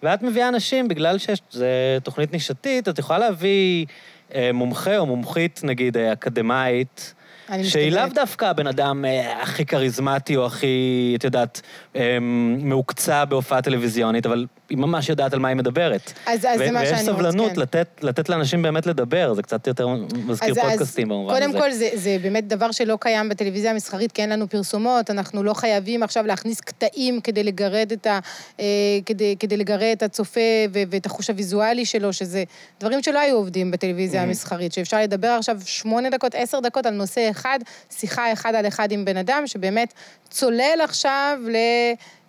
ואת 0.03 0.23
מביאה 0.23 0.49
אנשים, 0.49 0.89
בגלל 0.89 1.19
שזו 1.19 1.65
תוכנית 2.03 2.33
נישתית, 2.33 2.89
את 2.89 2.99
יכולה 2.99 3.19
להביא 3.19 3.87
אה, 4.35 4.51
מומחה 4.55 4.99
או 4.99 5.07
מומחית, 5.07 5.61
נגיד, 5.65 5.97
אה, 5.97 6.13
אקדמאית, 6.13 7.15
שהיא 7.63 7.93
לאו. 7.93 8.03
דווקא 8.15 8.45
הבן 8.45 8.67
אדם 8.67 9.05
אה, 9.05 9.43
הכי 9.43 9.67
כריזמטי 9.67 10.37
או 10.37 10.47
הכי, 10.47 11.13
את 11.19 11.25
יודעת, 11.25 11.61
אה, 11.97 12.19
מהוקצע 12.59 13.25
בהופעה 13.25 13.63
טלוויזיונית, 13.63 14.27
אבל 14.27 14.47
היא 14.71 14.79
ממש 14.79 15.09
יודעת 15.09 15.33
על 15.33 15.39
מה 15.39 15.49
היא 15.49 15.57
מדברת. 15.57 16.13
אז, 16.27 16.45
אז 16.45 16.59
זה 16.59 16.71
מה 16.71 16.87
שאני 16.87 16.97
ויש 16.97 17.07
סבלנות 17.07 17.53
כן. 17.53 17.61
לתת, 17.61 17.87
לתת 18.03 18.29
לאנשים 18.29 18.63
באמת 18.63 18.87
לדבר, 18.87 19.35
זה 19.35 19.43
קצת 19.43 19.67
יותר 19.67 19.89
מזכיר 20.27 20.51
אז- 20.53 20.59
פודקאסטים 20.59 21.09
במובן 21.09 21.35
הזה. 21.35 21.45
קודם 21.47 21.61
כל, 21.61 21.73
זה, 21.73 21.89
זה 21.95 22.17
באמת 22.23 22.49
דבר 22.49 22.71
שלא 22.73 22.99
קיים 23.01 23.29
בטלוויזיה 23.29 23.71
המסחרית, 23.71 24.13
כי 24.13 24.23
אין 24.23 24.31
לנו 24.31 24.49
פרסומות, 24.49 25.11
אנחנו 25.11 25.43
לא 25.43 25.55
חייבים 25.55 26.03
עכשיו 26.03 26.27
להכניס 26.27 26.61
קטעים 26.61 27.21
כדי 27.21 27.45
לגרד 27.45 27.93
את, 27.93 28.07
ה, 28.07 28.19
אה, 28.61 28.65
כדי, 29.07 29.37
כדי 29.39 29.57
לגרד 29.57 29.83
את 29.93 30.03
הצופה 30.03 30.41
ו, 30.75 30.79
ואת 30.91 31.07
החוש 31.07 31.31
הוויזואלי 31.31 31.85
שלו, 31.87 32.13
שזה 32.13 32.45
דברים 32.81 33.03
שלא 33.03 33.19
היו 33.19 33.37
עובדים 33.37 33.71
בטלוויזיה 33.71 34.21
Mhm. 34.23 34.25
המסחרית, 34.25 34.73
שאפשר 34.73 35.01
לדבר 35.03 35.29
עכשיו 35.29 35.57
שמונה 35.65 36.11
דקות, 36.11 36.35
עשר 36.35 36.61
דקות 36.61 36.87
על 36.87 36.95
נושא 36.95 37.31
אחד, 37.31 37.59
שיחה 37.91 38.33
אחד 38.33 38.55
על 38.55 38.67
אחד 38.69 38.93
עם 38.93 39.05
בן 39.05 39.17
אדם, 39.17 39.43
שבאמת 39.47 39.93
צולל 40.31 40.79
עכשיו 40.85 41.39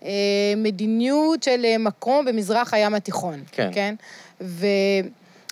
למדיניות 0.02 1.44
של 1.44 1.66
אה, 1.66 1.78
מקום 1.78 2.26
במזרח 2.26 2.74
הים 2.74 2.96
התיכון. 2.96 3.44
כן. 3.52 3.70
כן? 3.74 3.96
ו... 4.42 4.66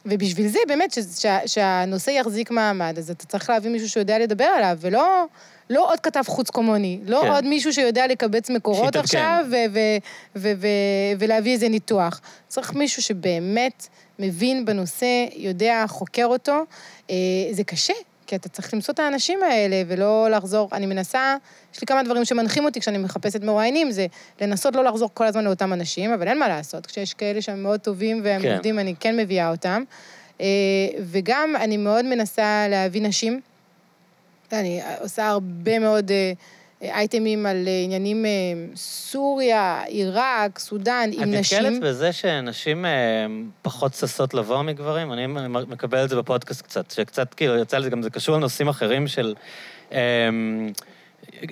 ובשביל 0.05 0.47
זה, 0.47 0.59
באמת, 0.67 0.91
ש... 0.91 0.99
שה... 1.21 1.39
שהנושא 1.45 2.11
יחזיק 2.11 2.51
מעמד, 2.51 2.95
אז 2.97 3.11
אתה 3.11 3.25
צריך 3.25 3.49
להביא 3.49 3.71
מישהו 3.71 3.89
שיודע 3.89 4.19
לדבר 4.19 4.45
עליו, 4.45 4.77
ולא 4.81 5.25
לא 5.69 5.91
עוד 5.91 5.99
כתב 5.99 6.23
חוץ 6.27 6.49
קומוני, 6.49 6.99
לא 7.05 7.21
כן. 7.21 7.31
עוד 7.31 7.45
מישהו 7.45 7.73
שיודע 7.73 8.07
לקבץ 8.07 8.49
מקורות 8.49 8.85
שיתעדכן. 8.85 9.17
עכשיו 9.17 9.45
ו... 9.51 9.55
ו... 9.73 9.79
ו... 10.35 10.51
ו... 10.57 10.67
ולהביא 11.19 11.53
איזה 11.53 11.69
ניתוח. 11.69 12.21
צריך 12.47 12.73
מישהו 12.73 13.01
שבאמת 13.01 13.87
מבין 14.19 14.65
בנושא, 14.65 15.25
יודע, 15.35 15.85
חוקר 15.87 16.25
אותו. 16.25 16.65
אה, 17.09 17.15
זה 17.51 17.63
קשה, 17.63 17.93
כי 18.27 18.35
אתה 18.35 18.49
צריך 18.49 18.73
למצוא 18.73 18.93
את 18.93 18.99
האנשים 18.99 19.43
האלה 19.43 19.81
ולא 19.87 20.27
לחזור. 20.31 20.69
אני 20.73 20.85
מנסה, 20.85 21.35
יש 21.73 21.81
לי 21.81 21.87
כמה 21.87 22.03
דברים 22.03 22.25
שמנחים 22.25 22.65
אותי 22.65 22.79
כשאני 22.79 22.97
מחפשת 22.97 23.43
מרואיינים, 23.43 23.91
זה 23.91 24.07
לנסות 24.41 24.75
לא 24.75 24.83
לחזור 24.83 25.09
כל 25.13 25.25
הזמן 25.25 25.43
לאותם 25.43 25.73
אנשים, 25.73 26.13
אבל 26.13 26.27
אין 26.27 26.39
מה 26.39 26.47
לעשות. 26.47 26.85
כשיש 26.85 27.13
כאלה 27.13 27.41
שהם 27.41 27.63
מאוד 27.63 27.79
טובים 27.79 28.21
והם 28.23 28.41
כן. 28.41 28.53
עובדים, 28.53 28.79
אני 28.79 28.95
כן 28.99 29.17
מביאה 29.17 29.51
אותם. 29.51 29.83
אה, 30.41 30.45
וגם 30.99 31.55
אני 31.55 31.77
מאוד 31.77 32.05
מנסה 32.05 32.65
להביא 32.69 33.01
נשים. 33.01 33.41
אני 34.51 34.81
עושה 35.01 35.27
הרבה 35.27 35.79
מאוד 35.79 36.11
אה, 36.11 36.31
אייטמים 36.81 37.45
על 37.45 37.67
אה, 37.67 37.81
עניינים 37.83 38.25
אה, 38.25 38.31
סוריה, 38.75 39.83
עיראק, 39.83 40.59
סודאן, 40.59 41.09
עם 41.13 41.23
את 41.23 41.39
נשים. 41.39 41.63
נתקלת 41.63 41.81
בזה 41.81 42.13
שנשים 42.13 42.85
אה, 42.85 42.91
פחות 43.61 43.93
ששות 43.93 44.33
לבוא 44.33 44.61
מגברים? 44.61 45.13
אני 45.13 45.27
מקבל 45.47 46.03
את 46.03 46.09
זה 46.09 46.15
בפודקאסט 46.15 46.61
קצת, 46.61 46.91
שקצת, 46.91 47.33
כאילו, 47.33 47.57
יצא 47.57 47.77
לי, 47.77 47.83
זה 47.83 47.89
גם 47.89 48.01
זה 48.01 48.09
קשור 48.09 48.35
לנושאים 48.35 48.67
אחרים 48.67 49.07
של 49.07 49.35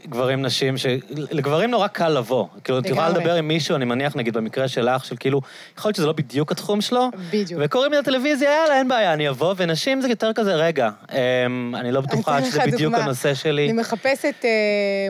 גברים, 0.09 0.41
נשים, 0.41 0.77
שלגברים 0.77 1.71
נורא 1.71 1.87
קל 1.87 2.09
לבוא. 2.09 2.45
כאילו, 2.63 2.79
את 2.79 2.85
יכולה. 2.85 3.09
לדבר 3.09 3.35
עם 3.35 3.47
מישהו, 3.47 3.75
אני 3.75 3.85
מניח, 3.85 4.15
נגיד, 4.15 4.33
במקרה 4.33 4.67
שלך, 4.67 5.05
של 5.05 5.15
כאילו, 5.19 5.41
יכול 5.77 5.89
להיות 5.89 5.95
שזה 5.95 6.05
לא 6.05 6.13
בדיוק 6.13 6.51
התחום 6.51 6.81
שלו, 6.81 7.09
בדיוק. 7.31 7.61
וקוראים 7.63 7.91
לי 7.91 7.97
לטלוויזיה, 7.97 8.49
יאללה, 8.51 8.77
אין 8.79 8.87
בעיה, 8.87 9.13
אני 9.13 9.29
אבוא, 9.29 9.53
ונשים 9.57 10.01
זה 10.01 10.07
יותר 10.09 10.33
כזה, 10.33 10.55
רגע, 10.55 10.89
אה, 11.11 11.45
אני 11.79 11.91
לא 11.91 12.01
בטוחה 12.01 12.39
לך 12.39 12.45
שזה 12.45 12.59
בדיוק 12.59 12.81
דוגמה. 12.81 12.97
הנושא 12.97 13.33
שלי. 13.33 13.65
אני 13.65 13.73
מחפשת 13.73 14.35
אה, 14.43 14.49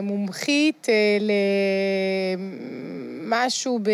מומחית 0.02 0.86
אה, 0.88 1.18
למשהו 3.24 3.78
ב- 3.82 3.90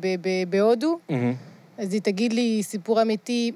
ב- 0.00 0.16
ב- 0.20 0.50
בהודו, 0.50 0.98
מהמם. 1.08 1.34
אז 1.78 1.92
היא 1.92 2.00
תגיד 2.00 2.32
לי 2.32 2.60
סיפור 2.62 3.02
אמיתי. 3.02 3.52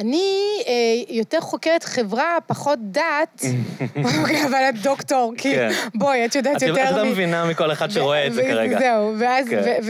אני 0.00 0.34
אה, 0.66 0.72
יותר 1.08 1.40
חוקרת 1.40 1.84
חברה, 1.84 2.38
פחות 2.46 2.78
דת, 2.82 3.42
אוקיי, 4.20 4.44
אבל 4.48 4.68
את 4.68 4.82
דוקטור, 4.82 5.32
כי 5.38 5.54
כן. 5.54 5.70
בואי, 5.94 6.24
את 6.24 6.34
יודעת 6.34 6.56
את 6.56 6.62
יותר 6.62 6.90
את 6.90 6.96
לא 6.96 7.04
מ... 7.04 7.08
מבינה 7.08 7.44
מכל 7.44 7.72
אחד 7.72 7.90
שרואה 7.90 8.26
את 8.26 8.34
זה 8.34 8.42
כרגע. 8.42 8.78
זהו, 8.78 9.14
ואז, 9.18 9.48
כן. 9.48 9.80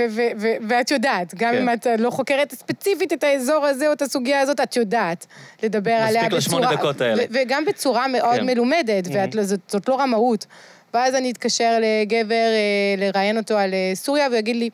ואת 0.69 0.91
יודעת, 0.91 1.35
גם 1.35 1.53
כן. 1.53 1.59
אם 1.59 1.73
את 1.73 1.87
לא 1.99 2.11
חוקרת 2.11 2.53
ספציפית 2.53 3.13
את 3.13 3.25
האזור 3.25 3.67
הזה 3.67 3.89
או 3.89 3.93
את 3.93 4.03
הסוגיה 4.03 4.41
הזאת, 4.41 4.61
את 4.61 4.77
יודעת 4.77 5.27
לדבר 5.63 5.91
עליה 5.91 6.23
מספיק 6.23 6.33
לשמונה 6.33 6.75
דקות 6.75 7.01
האלה. 7.01 7.25
וגם 7.31 7.65
בצורה 7.65 8.09
מאוד 8.09 8.37
כן. 8.37 8.47
מלומדת, 8.47 9.05
ואת 9.13 9.35
לא- 9.35 9.43
זאת 9.43 9.61
זאת 9.69 9.89
לא 9.89 10.01
רמאות. 10.01 10.47
ואז 10.95 11.15
אני 11.15 11.31
אתקשר 11.31 11.79
לגבר, 11.81 12.35
אה, 12.35 12.95
לראיין 12.99 13.37
אותו 13.37 13.59
על 13.59 13.75
אה, 13.75 13.93
סוריה, 13.95 14.27
והוא 14.27 14.39
יגיד 14.39 14.57
לי, 14.57 14.71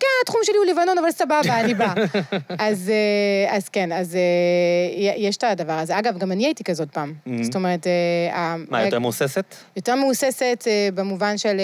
כן, 0.00 0.06
התחום 0.22 0.40
שלי 0.44 0.56
הוא 0.56 0.66
לבנון, 0.66 0.98
אבל 0.98 1.10
סבבה, 1.10 1.60
אני 1.60 1.74
באה. 1.74 1.94
אז, 2.68 2.90
אה, 2.90 3.56
אז 3.56 3.68
כן, 3.68 3.92
אז 3.92 4.14
אה, 4.16 5.12
יש 5.16 5.36
את 5.36 5.44
הדבר 5.44 5.72
הזה. 5.72 5.98
אגב, 5.98 6.18
גם 6.18 6.32
אני 6.32 6.46
הייתי 6.46 6.64
כזאת 6.64 6.90
פעם. 6.90 7.14
Mhm. 7.26 7.30
זאת 7.42 7.54
אומרת... 7.54 7.86
אה, 7.86 8.56
מה, 8.70 8.84
יותר 8.84 8.98
מהוססת? 8.98 9.54
יותר 9.76 9.94
מהוססת 9.94 10.64
אה, 10.66 10.88
במובן 10.94 11.38
של, 11.38 11.60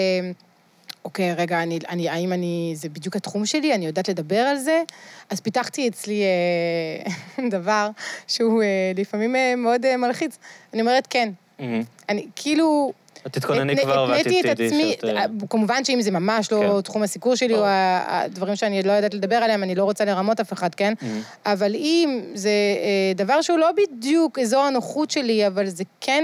אוקיי, 1.05 1.33
רגע, 1.33 1.63
אני, 1.63 1.79
אני, 1.89 2.09
האם 2.09 2.33
אני, 2.33 2.73
זה 2.75 2.89
בדיוק 2.89 3.15
התחום 3.15 3.45
שלי, 3.45 3.73
אני 3.73 3.85
יודעת 3.85 4.09
לדבר 4.09 4.39
על 4.39 4.57
זה? 4.57 4.83
אז 5.29 5.39
פיתחתי 5.39 5.87
אצלי 5.87 6.21
אה, 6.23 7.43
דבר 7.57 7.89
שהוא 8.27 8.63
אה, 8.63 8.91
לפעמים 8.95 9.35
אה, 9.35 9.53
מאוד 9.57 9.85
אה, 9.85 9.97
מלחיץ. 9.97 10.37
אני 10.73 10.81
אומרת, 10.81 11.07
כן. 11.09 11.29
מהמם. 11.59 11.83
אני 12.09 12.25
כאילו... 12.35 12.93
תתכונני 13.31 13.73
הת- 13.73 13.79
כבר 13.79 14.07
ואת 14.09 14.19
התניתי 14.19 14.51
את 14.51 14.55
תדעי 14.55 14.67
עצמי, 14.67 14.95
כמובן 15.49 15.85
שאם 15.85 16.01
זה 16.01 16.11
ממש 16.11 16.51
לא 16.51 16.73
כן. 16.75 16.81
תחום 16.81 17.03
הסיקור 17.03 17.35
שלי, 17.35 17.53
או 17.53 17.63
הדברים 17.67 18.55
שאני 18.55 18.83
לא 18.83 18.91
יודעת 18.91 19.13
לדבר 19.13 19.35
עליהם, 19.35 19.63
אני 19.63 19.75
לא 19.75 19.83
רוצה 19.83 20.05
לרמות 20.05 20.39
אף 20.39 20.53
אחד, 20.53 20.75
כן? 20.75 20.93
מהמם. 21.01 21.21
אבל 21.45 21.75
אם 21.75 22.21
זה 22.33 22.49
אה, 22.49 23.13
דבר 23.15 23.41
שהוא 23.41 23.59
לא 23.59 23.69
בדיוק 23.77 24.39
אזור 24.39 24.63
הנוחות 24.63 25.11
שלי, 25.11 25.47
אבל 25.47 25.67
זה 25.67 25.83
כן 26.01 26.23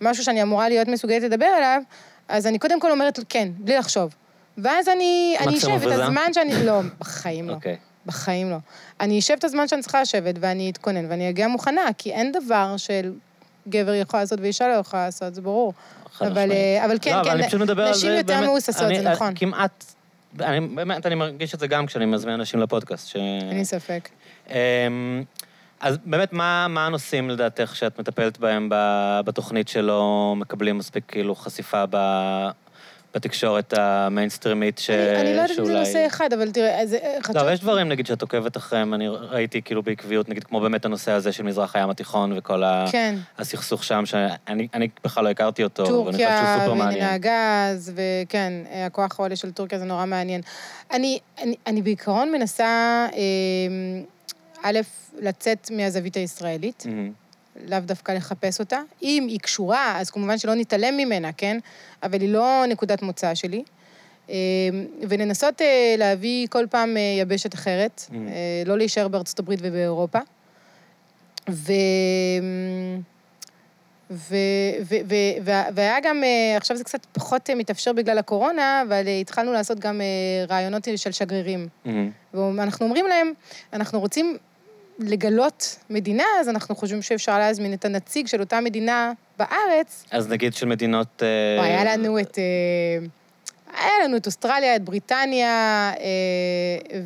משהו 0.00 0.24
שאני 0.24 0.42
אמורה 0.42 0.68
להיות 0.68 0.88
מסוגלת 0.88 1.22
לדבר 1.22 1.46
עליו, 1.46 1.82
אז 2.28 2.46
אני 2.46 2.58
קודם 2.58 2.80
כל 2.80 2.90
אומרת 2.90 3.18
כן, 3.28 3.48
בלי 3.58 3.76
לחשוב. 3.76 4.14
ואז 4.58 4.88
אני, 4.88 5.36
אשב 5.38 5.68
את? 5.68 5.92
הזמן 5.92 6.32
שאני... 6.32 6.64
לא, 6.64 6.80
בחיים 7.00 7.48
לא. 7.48 7.54
אוקיי. 7.54 7.76
בחיים 8.06 8.50
לא. 8.50 8.56
אני 9.00 9.18
אשב 9.18 9.34
את 9.38 9.44
הזמן 9.44 9.68
שאני 9.68 9.82
צריכה 9.82 10.00
לשבת, 10.00 10.34
ואני 10.40 10.70
אתכונן, 10.70 11.10
ואני 11.10 11.28
אגיע 11.28 11.48
מוכנה, 11.48 11.82
כי 11.98 12.12
אין 12.12 12.32
דבר 12.32 12.76
של 12.76 13.12
גבר 13.68 13.94
יכול 13.94 14.20
לעשות 14.20 14.40
ואישה 14.40 14.68
לא 14.68 14.72
יכולה 14.72 15.04
לעשות, 15.04 15.34
זה 15.34 15.40
ברור. 15.42 15.72
אבל. 16.22 16.52
אה, 16.52 16.84
אבל 16.84 16.96
כן, 17.02 17.10
לא, 17.10 17.20
אבל 17.20 17.24
כן, 17.24 17.30
אני 17.30 17.46
פשוט 17.48 17.60
מדבר 17.60 17.82
על 17.82 17.94
זה, 17.94 17.98
נשים 17.98 18.12
יותר 18.18 18.34
באמת, 18.34 18.46
מהוססות, 18.46 18.82
אני- 18.82 19.02
זה 19.02 19.10
נכון. 19.10 19.32
כמעט, 19.36 19.84
אני, 20.40 20.60
באמת, 20.66 21.06
אני 21.06 21.14
מרגיש 21.14 21.54
את 21.54 21.60
זה 21.60 21.66
גם 21.66 21.86
כשאני 21.86 22.06
מזמין 22.06 22.34
אנשים 22.34 22.60
לפודקאסט. 22.60 23.08
ש... 23.08 23.16
אין 23.16 23.58
לי 23.58 23.64
ספק. 23.64 24.08
אמ, 24.50 24.54
אז 25.80 25.98
באמת, 26.04 26.32
מה, 26.32 26.66
מה 26.68 26.86
הנושאים 26.86 27.30
לדעתך 27.30 27.76
שאת 27.76 27.98
מטפלת 28.00 28.38
בהם 28.38 28.68
בתוכנית 29.24 29.68
שלא 29.68 30.34
מקבלים 30.36 30.78
מספיק 30.78 31.04
כאילו 31.08 31.34
חשיפה 31.34 31.84
ב, 31.90 31.96
בתקשורת 33.14 33.74
המיינסטרימית 33.76 34.78
ש... 34.78 34.90
אני, 34.90 35.20
אני 35.20 35.36
לא 35.36 35.40
יודעת 35.40 35.58
אם 35.58 35.64
זה 35.64 35.78
נושא 35.78 36.06
אחד, 36.06 36.32
אבל 36.32 36.50
תראה, 36.50 36.80
אז 36.80 36.94
אה, 36.94 37.16
חדשות... 37.22 37.42
לא, 37.42 37.52
יש 37.52 37.60
דברים, 37.60 37.88
נגיד, 37.88 38.06
שאת 38.06 38.22
עוקבת 38.22 38.56
אחריהם, 38.56 38.94
אני 38.94 39.08
ראיתי 39.08 39.62
כאילו 39.62 39.82
בעקביות, 39.82 40.28
נגיד, 40.28 40.44
כמו 40.44 40.60
באמת 40.60 40.84
הנושא 40.84 41.12
הזה 41.12 41.32
של 41.32 41.42
מזרח 41.42 41.76
הים 41.76 41.90
התיכון 41.90 42.38
וכל 42.38 42.62
ה... 42.64 42.84
כן. 42.92 43.14
הסכסוך 43.38 43.84
שם, 43.84 44.06
שאני 44.06 44.68
אני 44.74 44.88
בכלל 45.04 45.24
לא 45.24 45.28
הכרתי 45.28 45.64
אותו, 45.64 45.82
ואני 45.82 46.12
חושב 46.12 46.28
שהוא 46.28 46.66
טורקיה 46.66 46.84
מעניין. 46.84 47.04
הגז, 47.04 47.92
וכן, 47.94 48.52
אה, 48.70 48.86
הכוח 48.86 49.20
העולה 49.20 49.36
של 49.36 49.52
טורקיה 49.52 49.78
זה 49.78 49.84
נורא 49.84 50.06
מעניין. 50.06 50.40
אני, 50.92 51.18
אני, 51.42 51.54
אני 51.66 51.82
בעיקרון 51.82 52.32
מנסה, 52.32 53.06
אה, 53.14 53.18
א', 54.62 54.78
לצאת 55.18 55.70
מהזווית 55.70 56.16
הישראלית, 56.16 56.82
מהמם. 56.86 57.12
לאו 57.68 57.78
דווקא 57.80 58.12
לחפש 58.12 58.60
אותה. 58.60 58.80
אם 59.02 59.26
היא 59.28 59.40
קשורה, 59.40 60.00
אז 60.00 60.10
כמובן 60.10 60.38
שלא 60.38 60.54
נתעלם 60.54 60.96
ממנה, 60.96 61.32
כן? 61.32 61.58
אבל 62.02 62.20
היא 62.20 62.28
לא 62.28 62.64
נקודת 62.68 63.02
מוצא 63.02 63.34
שלי. 63.34 63.62
אה, 64.30 64.34
ולנסות 65.08 65.62
אה, 65.62 65.94
להביא 65.98 66.46
כל 66.50 66.66
פעם 66.70 66.96
אה, 66.96 67.02
יבשת 67.20 67.54
אחרת, 67.54 68.00
Mm. 68.10 68.12
אה, 68.14 68.22
לא 68.66 68.78
להישאר 68.78 69.08
בארצות 69.08 69.38
הברית 69.38 69.60
ובאירופה. 69.62 70.18
ו... 71.50 71.72
ו... 74.10 74.34
ו... 74.84 74.96
ו... 75.08 75.14
וה- 75.44 75.64
והיה 75.74 75.96
גם, 76.02 76.22
עכשיו 76.56 76.76
זה 76.76 76.84
קצת 76.84 77.06
פחות 77.12 77.50
מתאפשר 77.50 77.92
בגלל 77.92 78.18
הקורונה, 78.18 78.82
אבל 78.88 79.06
התחלנו 79.20 79.52
לעשות 79.52 79.78
גם 79.80 80.00
רעיונות 80.48 80.88
של 80.96 81.12
שגרירים. 81.12 81.68
מהמם. 81.84 82.10
ואנחנו 82.34 82.86
אומרים 82.86 83.06
להם, 83.06 83.32
אנחנו 83.72 84.00
רוצים 84.00 84.36
לגלות 84.98 85.76
מדינה, 85.90 86.24
אז 86.40 86.48
אנחנו 86.48 86.76
חושבים 86.76 87.02
שאפשר 87.02 87.38
להזמין 87.38 87.72
את 87.72 87.84
הנציג 87.84 88.26
של 88.26 88.40
אותה 88.40 88.60
מדינה 88.60 89.12
בארץ. 89.38 90.04
אז 90.10 90.28
נגיד 90.28 90.54
של 90.54 90.66
מדינות... 90.66 91.22
אה, 91.22 91.58
או, 91.58 91.64
היה 91.64 91.84
לנו 91.84 92.18
את... 92.18 92.38
אה, 92.38 93.06
היה 93.80 94.04
לנו 94.04 94.16
את 94.16 94.26
אוסטרליה, 94.26 94.76
את 94.76 94.82
בריטניה 94.82 95.92
אה, 96.00 97.00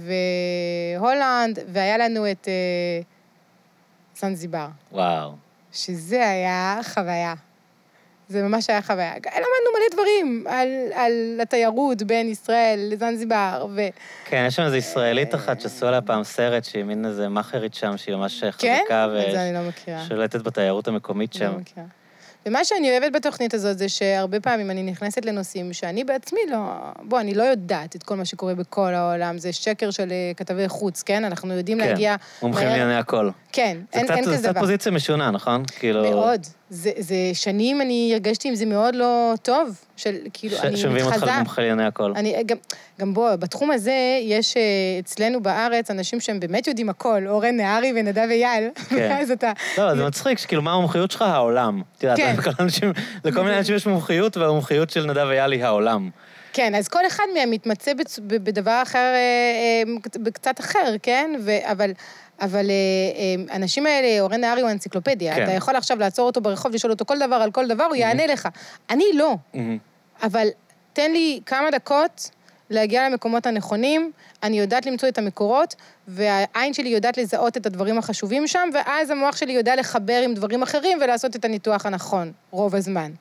והולנד, 0.99 1.59
והיה 1.73 1.99
לנו 1.99 2.31
את 2.31 2.49
אה, 2.49 3.03
זנזיבר, 4.17 4.69
וואו. 4.93 5.33
שזה 5.73 6.29
היה 6.29 6.81
חוויה. 6.83 7.35
זה 8.33 8.43
ממש 8.43 8.71
היה 8.71 8.83
חוויה. 8.83 9.13
למדנו 9.15 9.29
מלא 9.75 9.87
דברים 9.93 10.45
על, 10.49 10.69
על 10.95 11.13
התיירות 11.43 12.03
בין 12.03 12.29
ישראל 12.29 12.89
לזנזיבר, 12.93 13.67
ו... 13.77 13.81
כן, 14.25 14.45
יש 14.49 14.57
שם 14.57 14.63
איזו 14.63 14.77
ישראלית 14.77 15.35
אחת 15.35 15.61
שעשו 15.61 15.87
עליה 15.87 16.01
פעם 16.01 16.25
סרט, 16.25 16.65
שהיא 16.65 16.85
מין 16.85 17.07
איזה 17.07 17.29
מאכרית 17.29 17.75
שם, 17.75 17.97
שהיא 17.97 18.17
ממש 18.17 18.45
כן? 18.45 18.51
חזקה, 18.83 19.05
את 19.05 19.33
זה 19.33 19.43
אני 19.43 19.55
לא 19.55 19.61
מכירה. 19.69 20.03
ושולטת 20.07 20.43
בתיירות 20.43 20.89
המקומית 20.89 21.35
לא 21.35 21.41
שם. 21.41 21.57
מכירה. 21.61 21.87
ומה 22.47 22.65
שאני 22.65 22.91
אוהבת 22.91 23.13
בתוכנית 23.13 23.55
הזאת 23.55 23.79
זה 23.79 23.89
שהרבה 23.89 24.41
פעמים 24.41 24.71
אני 24.71 24.83
נכנסת 24.83 25.25
לנושאים 25.25 25.73
שאני 25.73 26.05
בעצמי 26.05 26.41
לא... 26.51 26.59
בוא, 27.03 27.21
אני 27.21 27.35
לא 27.35 27.43
יודעת 27.43 27.97
את 27.97 28.03
כל 28.03 28.17
מה 28.17 28.25
שקורה 28.25 28.55
בכל 28.55 28.95
העולם, 28.95 29.39
זה 29.39 29.53
שקר 29.53 29.91
של 29.91 30.11
אה, 30.13 30.33
כתבי 30.37 30.69
חוץ, 30.69 31.03
כן? 31.03 31.25
אנחנו 31.25 31.55
יודעים 31.55 31.81
כן, 31.81 31.89
להגיע... 31.89 32.17
מומחים 32.43 32.65
מהר- 32.69 32.73
לענייני 32.77 32.97
הכל. 32.99 33.31
כן, 33.53 33.77
זה 33.93 33.99
אין, 33.99 34.07
קצת- 34.07 34.15
אין 34.17 34.25
זה 34.25 34.31
כזה 34.31 34.39
קצת 34.43 34.51
דבר. 34.51 34.61
פוזיציה 34.61 34.93
משונה, 34.93 35.31
נכון? 35.31 35.63
כאילו... 35.79 36.03
מאוד. 36.11 36.41
זה, 36.75 36.91
זה 36.99 37.15
שנים 37.33 37.81
אני 37.81 38.11
הרגשתי 38.13 38.49
עם 38.49 38.55
זה 38.55 38.67
מאוד 38.67 38.95
לא 38.95 39.33
טוב, 39.43 39.69
של 39.97 40.17
כאילו, 40.33 40.57
ש- 40.57 40.61
אני 40.61 40.77
שמביאים 40.77 41.07
אותך 41.07 41.17
מתחזה. 41.17 41.33
למומחה 41.33 41.63
לענייני 41.63 41.85
הכל. 41.87 42.13
אני, 42.17 42.35
גם, 42.47 42.57
גם 43.01 43.15
בוא, 43.15 43.37
בתחום 43.37 43.71
הזה 43.71 43.93
יש 44.23 44.57
אה, 44.57 44.63
אצלנו 45.01 45.43
בארץ 45.43 45.91
אנשים 45.91 46.21
שהם 46.21 46.41
באמת 46.41 46.67
יודעים 46.67 46.89
הכל, 46.89 47.23
אורן 47.29 47.57
נהרי 47.57 47.93
ונדב 47.97 48.27
אייל, 48.31 48.69
כן. 48.89 48.97
ואז 49.11 49.31
אתה... 49.31 49.53
לא, 49.79 49.95
זה 49.97 50.05
מצחיק, 50.07 50.39
שכאילו, 50.39 50.63
מה 50.63 50.73
המומחיות 50.73 51.11
שלך? 51.11 51.23
העולם. 51.23 51.83
את 51.99 52.03
יודעת, 52.03 52.19
כן. 52.19 52.35
אנשים- 52.61 52.93
לכל 53.25 53.43
מיני 53.43 53.59
אנשים 53.59 53.77
יש 53.77 53.87
מומחיות, 53.87 54.37
והמומחיות 54.37 54.91
של 54.91 55.07
נדב 55.07 55.27
אייל 55.31 55.53
היא 55.53 55.65
העולם. 55.65 56.11
כן, 56.53 56.75
אז 56.75 56.89
כל 56.89 57.07
אחד 57.07 57.25
מהם 57.35 57.51
מתמצא 57.51 57.93
בדבר 58.27 58.81
אחר, 58.83 58.99
אה, 58.99 59.83
אה, 60.27 60.31
קצת 60.33 60.61
אחר, 60.61 60.95
כן? 61.03 61.31
ו- 61.45 61.71
אבל... 61.73 61.91
אבל 62.43 62.71
אה, 62.71 62.75
אה, 63.17 63.55
האנשים 63.55 63.87
האלה, 63.87 64.21
אורן 64.21 64.41
נהרי 64.41 64.61
הוא 64.61 64.71
אנציקלופדיה. 64.71 65.35
כן. 65.35 65.43
אתה 65.43 65.53
יכול 65.53 65.77
עכשיו 65.77 65.99
לעצור 65.99 66.27
אותו 66.27 66.41
ברחוב, 66.41 66.75
לשאול 66.75 66.93
אותו 66.93 67.05
כל 67.05 67.19
דבר 67.19 67.35
על 67.35 67.51
כל 67.51 67.67
דבר, 67.67 67.85
הוא 67.85 67.97
יענה 67.97 68.27
לך. 68.27 68.49
אני 68.91 69.05
לא. 69.15 69.35
מהמם. 69.55 69.79
אבל 70.23 70.49
תן 70.93 71.13
לי 71.13 71.41
כמה 71.47 71.71
דקות 71.71 72.31
להגיע 72.71 73.09
למקומות 73.09 73.47
הנכונים, 73.47 74.13
אני 74.43 74.59
יודעת 74.59 74.87
למצוא 74.87 75.09
את 75.09 75.19
המקורות, 75.19 75.75
והעין 76.09 76.75
שלי 76.75 76.89
יודעת 76.89 77.19
לזהות 77.19 77.57
את 77.57 77.67
הדברים 77.67 77.99
החשובים 77.99 78.47
שם, 78.47 78.69
ואז 78.75 79.11
המוח 79.11 79.37
שלי 79.37 79.53
יודע 79.53 79.77
לחבר 79.77 80.21
עם 80.25 80.35
דברים 80.35 80.63
אחרים 80.63 80.99
ולעשות 81.01 81.37
את 81.37 81.45
הניתוח 81.45 81.87
הנכון, 81.87 82.33
רוב 82.51 82.75
הזמן. 82.75 83.13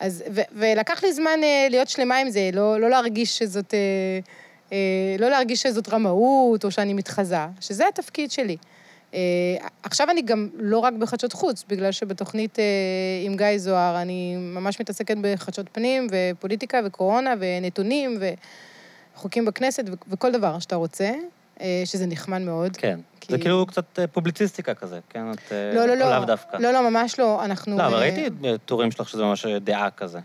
אז, 0.00 0.24
ו, 0.34 0.40
ולקח 0.52 1.02
לי 1.02 1.12
זמן 1.12 1.40
אה, 1.42 1.66
להיות 1.70 1.88
שלמה 1.88 2.16
עם 2.16 2.30
זה, 2.30 2.50
לא, 2.52 2.80
לא 2.80 2.90
להרגיש 2.90 3.38
שזאת... 3.38 3.74
אה, 3.74 4.20
לא 5.18 5.28
להרגיש 5.30 5.62
שזאת 5.62 5.88
רמאות, 5.88 6.64
או 6.64 6.70
שאני 6.70 6.94
מתחזה, 6.94 7.36
שזה 7.60 7.88
התפקיד 7.88 8.30
שלי. 8.30 8.56
אה, 9.14 9.18
עכשיו 9.82 10.10
אני 10.10 10.22
גם 10.22 10.48
לא 10.54 10.78
רק 10.78 10.92
בחדשות 10.92 11.32
חוץ, 11.32 11.64
בגלל 11.68 11.92
שבתוכנית 11.92 12.58
אה, 12.58 12.64
עם 13.24 13.36
גיא 13.36 13.58
זוהר 13.58 14.02
אני 14.02 14.36
ממש 14.36 14.80
מתעסקת 14.80 15.16
בחדשות 15.20 15.66
פנים 15.72 16.06
ופוליטיקה 16.10 16.80
וקורונה 16.84 17.34
ונתונים 17.40 18.18
וחוקים 19.16 19.44
בכנסת 19.44 19.84
וכל 20.08 20.32
דבר 20.32 20.58
שאתה 20.58 20.76
רוצה, 20.76 21.10
אה, 21.60 21.82
שזה 21.84 22.06
נחמד 22.06 22.40
מאוד. 22.40 22.76
כן. 22.76 22.98
כי- 23.20 23.32
זה 23.32 23.38
כאילו 23.38 23.66
קצת 23.66 23.98
אה, 23.98 24.06
פובליציסטיקה 24.06 24.74
כזה, 24.74 24.98
כן? 25.10 25.30
את, 25.32 25.52
אה, 25.52 25.72
לא, 25.74 25.86
לא, 25.86 25.94
לא. 25.94 26.10
לאו 26.16 26.24
דווקא. 26.24 26.56
לא, 26.56 26.70
לא, 26.72 26.90
ממש 26.90 27.18
לא. 27.18 27.44
אנחנו... 27.44 27.78
לא, 27.78 27.86
אבל 27.86 27.94
אה, 27.94 28.00
ראיתי 28.00 28.28
אה, 28.44 28.58
טורים 28.58 28.90
שלך 28.90 29.08
שזה 29.08 29.22
ממש 29.22 29.46
אה, 29.46 29.58
דעה 29.58 29.90
כזה. 29.90 30.18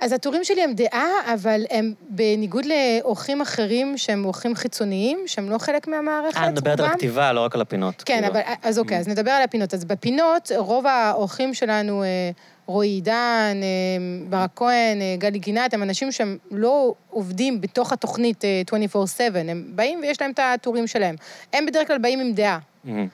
אז 0.00 0.12
הטורים 0.12 0.44
שלי 0.44 0.62
הם 0.62 0.72
דעה, 0.74 1.34
אבל 1.34 1.64
הם 1.70 1.94
בניגוד 2.08 2.64
לאורחים 2.64 3.40
אחרים 3.40 3.98
שהם 3.98 4.24
אורחים 4.24 4.54
חיצוניים, 4.54 5.18
שהם 5.26 5.50
לא 5.50 5.58
חלק 5.58 5.88
מהמערכת, 5.88 6.36
אה, 6.36 6.48
את 6.48 6.52
מדברת 6.52 6.80
על. 6.80 6.86
הכתיבה, 6.86 7.32
לא 7.32 7.40
רק 7.40 7.54
על 7.54 7.60
הפינות. 7.60 8.02
כן, 8.02 8.14
כאילו. 8.14 8.32
אבל, 8.32 8.40
אז 8.62 8.78
אוקיי, 8.78 8.98
אז 8.98 9.08
נדבר 9.08 9.30
על 9.30 9.42
הפינות. 9.42 9.74
אז 9.74 9.84
בפינות, 9.84 10.50
רוב 10.56 10.86
האורחים 10.86 11.54
שלנו, 11.54 12.02
אה, 12.02 12.30
רועי 12.66 12.88
עידן, 12.88 13.60
אה, 13.62 14.28
ברק 14.28 14.50
כהן, 14.56 15.00
אה, 15.00 15.16
גלי 15.18 15.38
גינת, 15.38 15.74
הם 15.74 15.82
אנשים 15.82 16.12
שהם 16.12 16.38
לא 16.50 16.94
עובדים 17.10 17.60
בתוך 17.60 17.92
התוכנית 17.92 18.44
אה, 18.44 18.62
24/7, 18.66 19.50
הם 19.50 19.64
באים 19.68 19.98
ויש 20.02 20.20
להם 20.20 20.30
את 20.30 20.40
הטורים 20.42 20.86
שלהם. 20.86 21.14
הם 21.52 21.66
בדרך 21.66 21.86
כלל 21.88 21.98
באים 21.98 22.20
עם 22.20 22.32
דעה. 22.32 22.58
מהמם. 22.84 23.08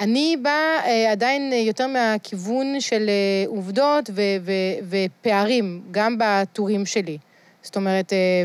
אני 0.00 0.36
באה 0.42 0.80
אה, 0.84 1.12
עדיין 1.12 1.52
יותר 1.52 1.86
מהכיוון 1.86 2.80
של 2.80 3.08
אה, 3.08 3.48
עובדות 3.48 4.10
ו- 4.14 4.22
ו- 4.40 4.52
ופערים, 4.88 5.82
גם 5.90 6.16
בטורים 6.18 6.86
שלי. 6.86 7.18
זאת 7.62 7.76
אומרת, 7.76 8.12
אה, 8.12 8.44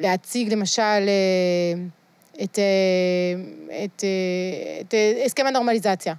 להציג 0.00 0.52
למשל 0.52 1.08
את, 2.42 2.58
את, 3.84 4.04
את 4.84 4.94
אה, 4.94 5.22
הסכם 5.24 5.46
הנורמליזציה, 5.46 6.14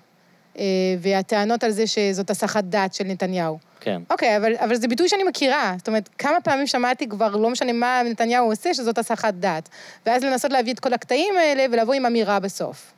והטענות 1.00 1.64
על 1.64 1.72
זה 1.72 1.88
שזאת 1.88 2.30
הסחת 2.30 2.64
דעת 2.64 2.94
של 2.94 3.04
נתניהו. 3.04 3.58
כן. 3.80 4.02
אוקיי, 4.10 4.38
אבל, 4.38 4.56
אבל 4.56 4.76
זה 4.76 4.88
ביטוי 4.88 5.10
שאני 5.10 5.24
מכירה. 5.24 5.76
זאת 5.78 5.88
אומרת, 5.88 6.10
כמה 6.18 6.42
פעמים 6.44 6.68
שמעתי 6.68 7.10
כבר, 7.10 7.36
לא 7.36 7.50
משנה 7.50 7.74
מה 7.74 8.02
נתניהו 8.06 8.52
עושה, 8.52 8.74
שזאת 8.74 8.98
הסחת 8.98 9.34
דעת. 9.34 9.70
ואז 10.06 10.24
לנסות 10.24 10.52
להביא 10.52 10.74
את 10.74 10.80
כל 10.80 10.94
הקטעים 10.94 11.38
האלה 11.38 11.66
ולבוא 11.72 11.94
עם 11.94 12.06
אמירה 12.06 12.40
בסוף. 12.40 12.94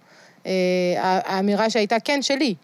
אה, 0.46 0.52
האמירה 1.26 1.70
שהייתה 1.70 2.00
כן 2.00 2.22
שלי. 2.22 2.56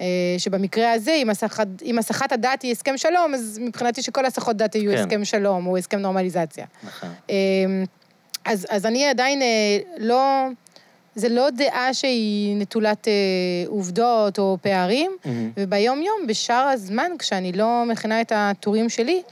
אה, 0.00 0.06
שבמקרה 0.38 0.92
הזה, 0.92 1.12
אם, 1.12 1.30
הסחת, 1.30 1.68
אם 1.84 1.98
הסחת 1.98 2.32
הדעת 2.32 2.62
היא 2.62 2.72
הסכם 2.72 2.96
שלום, 2.96 3.34
אז 3.34 3.58
מבחינתי 3.62 4.02
שכל 4.02 4.26
הסחות 4.26 4.56
דעת 4.56 4.74
יהיו 4.74 4.92
כן. 4.92 4.98
הסכם 4.98 5.24
שלום 5.24 5.66
או 5.66 5.76
הסכם 5.76 5.98
נורמליזציה. 5.98 6.66
נכון. 6.84 7.08
אמ, 7.28 7.84
אז, 8.44 8.66
אז 8.70 8.86
אני 8.86 9.04
עדיין 9.04 9.42
אה, 9.42 9.78
לא, 9.98 10.46
זה 11.14 11.28
לא 11.28 11.50
דעה 11.50 11.94
שהיא 11.94 12.56
נטולת 12.56 13.08
אה, 13.08 13.12
עובדות 13.66 14.38
או 14.38 14.58
פערים, 14.62 15.10
מהמם. 15.24 15.50
וביום-יום, 15.56 16.26
בשאר 16.26 16.68
הזמן, 16.72 17.10
כשאני 17.18 17.52
לא 17.52 17.84
מכינה 17.86 18.20
את 18.20 18.32
הטורים 18.34 18.88
שלי, 18.88 19.22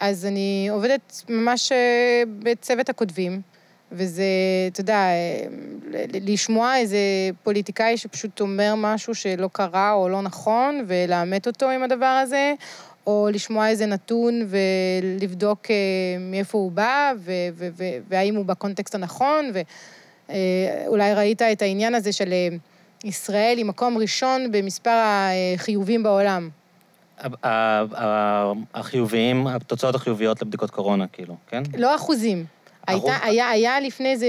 אז 0.00 0.26
אני 0.26 0.68
עובדת 0.70 1.22
ממש 1.28 1.72
אה, 1.72 2.22
בצוות 2.38 2.88
הכותבים, 2.88 3.40
וזה, 3.92 4.24
אתה 4.72 4.80
יודע, 4.80 4.96
אה, 4.96 5.46
לשמוע 6.12 6.76
איזה 6.76 6.98
פוליטיקאי 7.42 7.96
שפשוט 7.96 8.40
אומר 8.40 8.74
משהו 8.76 9.14
שלא 9.14 9.48
קרה 9.52 9.92
או 9.92 10.08
לא 10.08 10.22
נכון, 10.22 10.84
ולאמת 10.86 11.46
אותו 11.46 11.70
עם 11.70 11.82
הדבר 11.82 12.20
הזה, 12.22 12.54
או 13.06 13.28
לשמוע 13.32 13.68
איזה 13.68 13.86
נתון 13.86 14.46
ולבדוק 14.48 15.70
אה, 15.70 15.76
מאיפה 16.20 16.58
הוא 16.58 16.72
בא, 16.72 17.12
והאם 18.08 18.36
הוא 18.36 18.44
בקונטקסט 18.44 18.94
הנכון, 18.94 19.50
ואולי 20.28 21.14
ראית 21.14 21.42
את 21.42 21.62
העניין 21.62 21.94
הזה 21.94 22.12
של 22.12 22.32
אה, 22.32 22.48
ישראל 23.04 23.54
היא 23.56 23.64
מקום 23.64 23.98
ראשון 23.98 24.52
במספר 24.52 25.02
החיובים 25.56 26.02
בעולם. 26.02 26.48
החיוביים, 28.74 29.46
התוצאות 29.46 29.94
החיוביות 29.94 30.42
לבדיקות 30.42 30.70
קורונה, 30.70 31.06
כאילו, 31.06 31.36
כן? 31.48 31.62
לא 31.78 31.96
אחוזים. 31.96 32.44
הייתה, 32.86 33.16
היה, 33.22 33.48
היה 33.50 33.80
לפני 33.80 34.12
איזה 34.12 34.26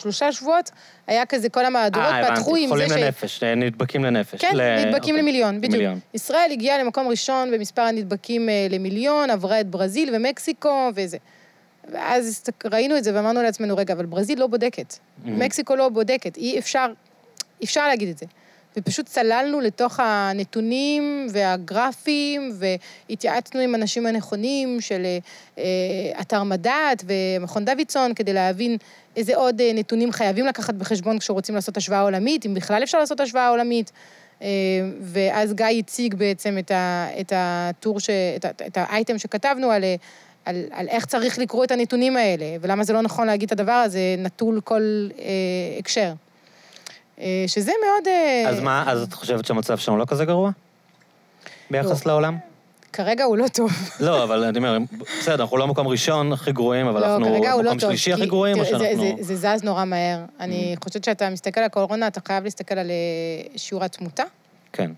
שלושה 0.00 0.32
שבועות, 0.32 0.70
היה 1.06 1.26
כזה 1.26 1.48
כל 1.48 1.64
המהדורות 1.64 2.08
אה, 2.12 2.34
פתחו 2.34 2.56
עם 2.56 2.72
הבנתי. 2.72 2.88
זה 2.88 2.94
חולים 2.94 3.02
ש... 3.02 3.04
לנפש, 3.04 3.42
אה, 3.42 3.54
נדבקים 3.54 4.04
לנפש. 4.04 4.40
כן, 4.40 4.56
ל- 4.56 4.76
נדבקים 4.84 4.94
אוקיי. 5.14 5.22
למיליון, 5.22 5.58
בדיוק. 5.58 5.74
למיליון. 5.74 5.98
ישראל 6.14 6.48
הגיעה 6.52 6.78
למקום 6.78 7.08
ראשון 7.08 7.50
במספר 7.50 7.82
הנדבקים 7.82 8.48
אה, 8.48 8.66
למיליון, 8.70 9.30
עברה 9.30 9.60
את 9.60 9.66
ברזיל 9.66 10.10
ומקסיקו 10.16 10.90
וזה. 10.94 11.16
ואז 11.92 12.42
ראינו 12.72 12.96
את 12.96 13.04
זה 13.04 13.14
ואמרנו 13.14 13.42
לעצמנו, 13.42 13.76
רגע, 13.76 13.94
אבל 13.94 14.06
ברזיל 14.06 14.40
לא 14.40 14.46
בודקת. 14.46 14.92
Mhm. 14.92 15.28
מקסיקו 15.28 15.76
לא 15.76 15.88
בודקת, 15.88 16.36
אי 16.36 16.58
אפשר, 16.58 16.86
אפשר 17.64 17.88
להגיד 17.88 18.08
את 18.08 18.18
זה. 18.18 18.26
ופשוט 18.76 19.06
צללנו 19.06 19.60
לתוך 19.60 20.00
הנתונים 20.00 21.26
והגרפים, 21.30 22.52
והתייעצנו 23.08 23.60
עם 23.60 23.74
האנשים 23.74 24.06
הנכונים 24.06 24.80
של 24.80 25.06
אה, 25.58 25.64
אתר 26.20 26.42
מדעת 26.42 27.04
ומכון 27.06 27.64
דוידסון, 27.64 28.14
כדי 28.14 28.32
להבין 28.32 28.76
איזה 29.16 29.36
עוד 29.36 29.60
אה, 29.60 29.70
נתונים 29.74 30.12
חייבים 30.12 30.46
לקחת 30.46 30.74
בחשבון 30.74 31.18
כשרוצים 31.18 31.54
לעשות 31.54 31.76
השוואה 31.76 32.00
עולמית, 32.00 32.46
אם 32.46 32.54
בכלל 32.54 32.82
אפשר 32.82 32.98
לעשות 32.98 33.20
השוואה 33.20 33.48
עולמית. 33.48 33.92
אה, 34.42 34.48
ואז 35.00 35.52
גיא 35.52 35.66
הציג 35.78 36.14
בעצם 36.14 36.58
את, 36.58 36.70
ה, 36.70 37.08
את 37.20 37.32
הטור, 37.36 38.00
ש, 38.00 38.10
את, 38.10 38.62
את 38.66 38.76
האייטם 38.76 39.18
שכתבנו 39.18 39.70
על, 39.70 39.84
על, 40.44 40.64
על 40.70 40.88
איך 40.88 41.06
צריך 41.06 41.38
לקרוא 41.38 41.64
את 41.64 41.70
הנתונים 41.70 42.16
האלה, 42.16 42.46
ולמה 42.60 42.84
זה 42.84 42.92
לא 42.92 43.02
נכון 43.02 43.26
להגיד 43.26 43.46
את 43.52 43.60
הדבר 43.60 43.72
הזה 43.72 44.00
נטול 44.18 44.60
כל 44.60 45.08
אה, 45.18 45.78
הקשר. 45.78 46.12
אה, 47.20 47.44
שזה 47.46 47.72
מאוד... 47.86 48.08
אה, 48.08 48.44
אז 48.48 48.60
מה, 48.60 48.84
אז 48.86 49.02
את 49.02 49.12
חושבת 49.12 49.44
שהמצב 49.46 49.78
שלנו 49.78 49.98
לא 49.98 50.04
כזה 50.04 50.24
גרוע? 50.24 50.50
ביחס 51.70 52.06
לעולם? 52.06 52.38
כרגע 52.92 53.24
הוא 53.24 53.36
לא 53.36 53.46
טוב. 53.48 53.70
לא, 54.00 54.24
אבל 54.24 54.44
אני 54.44 54.58
אומר, 54.58 54.78
בסדר, 55.20 55.42
אנחנו 55.42 55.56
לא 55.56 55.66
מקום 55.66 55.86
ראשון 55.88 56.32
הכי 56.32 56.52
גרועים, 56.52 56.86
אבל 56.86 57.00
לא, 57.00 57.16
אנחנו 57.16 57.30
לא 57.42 57.62
מקום 57.62 57.78
טוב. 57.78 57.90
שלישי 57.90 58.04
כי- 58.04 58.12
הכי 58.12 58.26
גרועים, 58.26 58.58
או 58.60 58.64
תראה, 58.64 58.78
זה- 58.78 58.84
שאנחנו... 58.86 59.16
זה- 59.24 59.34
זה 59.34 59.56
זז 59.56 59.62
נורא 59.64 59.84
מהר. 59.84 60.18
אני 60.40 60.74
חושבת 60.84 61.04
שאתה 61.04 61.30
מסתכל 61.30 61.60
על 61.60 61.66
הקורונה, 61.66 62.06
אתה 62.06 62.20
חייב 62.26 62.44
להסתכל 62.44 62.78
על 62.78 62.90
אה, 62.90 62.94
שיעור 63.56 63.84
התמותה, 63.84 64.22
כן. 64.72 64.90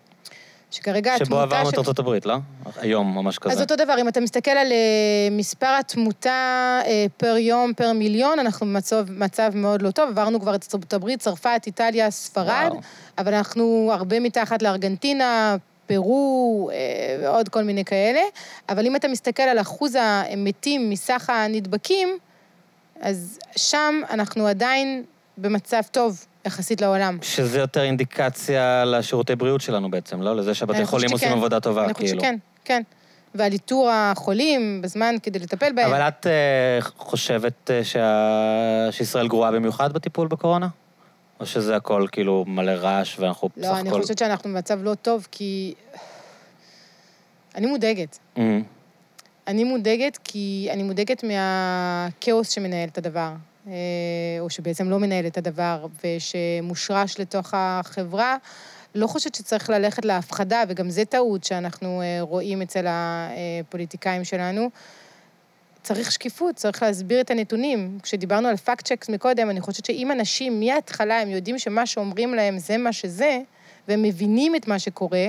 שכרגע 0.76 1.14
התמותה... 1.14 1.24
שבו 1.24 1.40
עברנו 1.40 1.68
את 1.68 1.74
של- 1.74 1.80
ארצות 1.80 1.98
הברית, 1.98 2.26
לא? 2.26 2.36
היום, 2.76 3.14
ממש 3.14 3.38
כזה. 3.38 3.52
אז 3.54 3.60
אותו 3.60 3.76
דבר, 3.76 3.94
אם 4.00 4.08
אתה 4.08 4.20
מסתכל 4.20 4.50
על 4.50 4.72
אה, 4.72 4.76
מספר 5.30 5.76
התמותה 5.80 6.80
אה, 6.86 7.06
פר 7.16 7.36
יום, 7.36 7.72
פר 7.74 7.92
מיליון, 7.92 8.38
אנחנו 8.38 8.66
במצב 8.66 9.06
מצב 9.10 9.50
מאוד 9.54 9.82
לא 9.82 9.90
טוב. 9.90 10.08
עברנו 10.10 10.40
כבר 10.40 10.54
את 10.54 10.62
ארצות 10.62 10.92
הברית, 10.92 11.20
צרפת, 11.20 11.62
איטליה, 11.66 12.10
ספרד, 12.10 12.68
וואו. 12.70 12.80
אבל 13.18 13.34
אנחנו 13.34 13.90
הרבה 13.92 14.20
מתחת 14.20 14.62
לארגנטינה, 14.62 15.56
פרו 15.86 16.70
אה, 16.72 16.76
ועוד 17.22 17.48
כל 17.48 17.64
מיני 17.64 17.84
כאלה. 17.84 18.20
אבל 18.68 18.86
אם 18.86 18.96
אתה 18.96 19.08
מסתכל 19.08 19.42
על 19.42 19.60
אחוז 19.60 19.96
המתים 20.00 20.90
מסך 20.90 21.30
הנדבקים, 21.30 22.08
אז 23.00 23.38
שם 23.56 23.94
אנחנו 24.10 24.46
עדיין 24.46 25.04
במצב 25.38 25.80
טוב 25.90 26.26
יחסית 26.46 26.80
לעולם. 26.80 27.18
שזה 27.22 27.58
יותר 27.58 27.82
אינדיקציה 27.82 28.84
לשירותי 28.84 29.36
בריאות 29.36 29.60
שלנו 29.60 29.90
בעצם, 29.90 30.22
לא? 30.22 30.36
לזה 30.36 30.54
שהבתי 30.54 30.78
אני 30.78 30.84
חושבת 30.86 30.90
חולים 31.00 31.12
עושים 31.12 31.28
שכן. 31.28 31.38
עבודה 31.38 31.60
טובה, 31.60 31.84
אני 31.84 31.94
חושבת 31.94 32.08
כאילו. 32.08 32.20
שכן, 32.20 32.36
כן. 32.64 32.82
ועל 33.34 33.52
איתור 33.52 33.90
החולים 33.90 34.82
בזמן 34.82 35.14
כדי 35.22 35.38
לטפל 35.38 35.72
בהם. 35.72 35.90
אבל 35.92 36.00
את 36.00 36.26
אה, 36.26 36.32
חושבת 36.96 37.70
אה, 37.70 37.84
שה- 37.84 38.88
שישראל 38.90 39.28
גרועה 39.28 39.52
במיוחד 39.52 39.92
בטיפול 39.92 40.28
בקורונה? 40.28 40.68
או 41.40 41.46
שזה 41.46 41.76
הכל 41.76 42.06
כאילו 42.12 42.44
מלא 42.48 42.70
רעש 42.72 43.18
ואנחנו 43.18 43.48
בסך 43.56 43.62
לא, 43.68 43.76
הכל... 43.76 43.78
אני 43.80 44.02
חושבת 44.02 44.18
שאנחנו 44.18 44.50
במצב 44.50 44.82
לא 44.82 44.94
טוב, 44.94 45.26
כי... 45.30 45.74
אני 47.54 47.66
מודאגת. 47.66 48.18
אמ, 48.36 48.62
אני 49.46 49.64
מודאגת 49.64 50.18
כי 50.24 50.68
אני 50.72 50.82
מודאגת 50.82 51.24
מהכאוס 51.24 52.48
שמנהל 52.50 52.88
את 52.88 52.98
הדבר, 52.98 53.30
או 54.40 54.50
שבעצם 54.50 54.90
לא 54.90 54.98
מנהל 54.98 55.26
את 55.26 55.38
הדבר, 55.38 55.86
ושמושרש 56.04 57.20
לתוך 57.20 57.50
החברה. 57.52 58.36
לא 58.94 59.06
חושבת 59.06 59.34
שצריך 59.34 59.70
ללכת 59.70 60.04
להפחדה, 60.04 60.62
וגם 60.68 60.90
זה 60.90 61.04
טעות 61.04 61.44
שאנחנו 61.44 62.02
אה, 62.02 62.18
רואים 62.20 62.62
אצל 62.62 62.86
הפוליטיקאים 62.88 64.24
שלנו. 64.24 64.70
צריך 65.82 66.12
שקיפות, 66.12 66.54
צריך 66.54 66.82
להסביר 66.82 67.20
את 67.20 67.30
הנתונים. 67.30 67.98
כשדיברנו 68.02 68.48
על 68.48 68.56
פאקט 68.56 68.84
צ'קס 68.88 69.08
מקודם, 69.08 69.50
אני 69.50 69.60
חושבת 69.60 69.84
שאם 69.84 70.12
אנשים 70.12 70.60
מההתחלה, 70.60 71.20
הם 71.20 71.28
יודעים 71.28 71.58
שמה 71.58 71.86
שאומרים 71.86 72.34
להם 72.34 72.58
זה 72.58 72.76
מה 72.76 72.92
שזה, 72.92 73.38
והם 73.88 74.02
מבינים 74.02 74.56
את 74.56 74.68
מה 74.68 74.78
שקורה, 74.78 75.26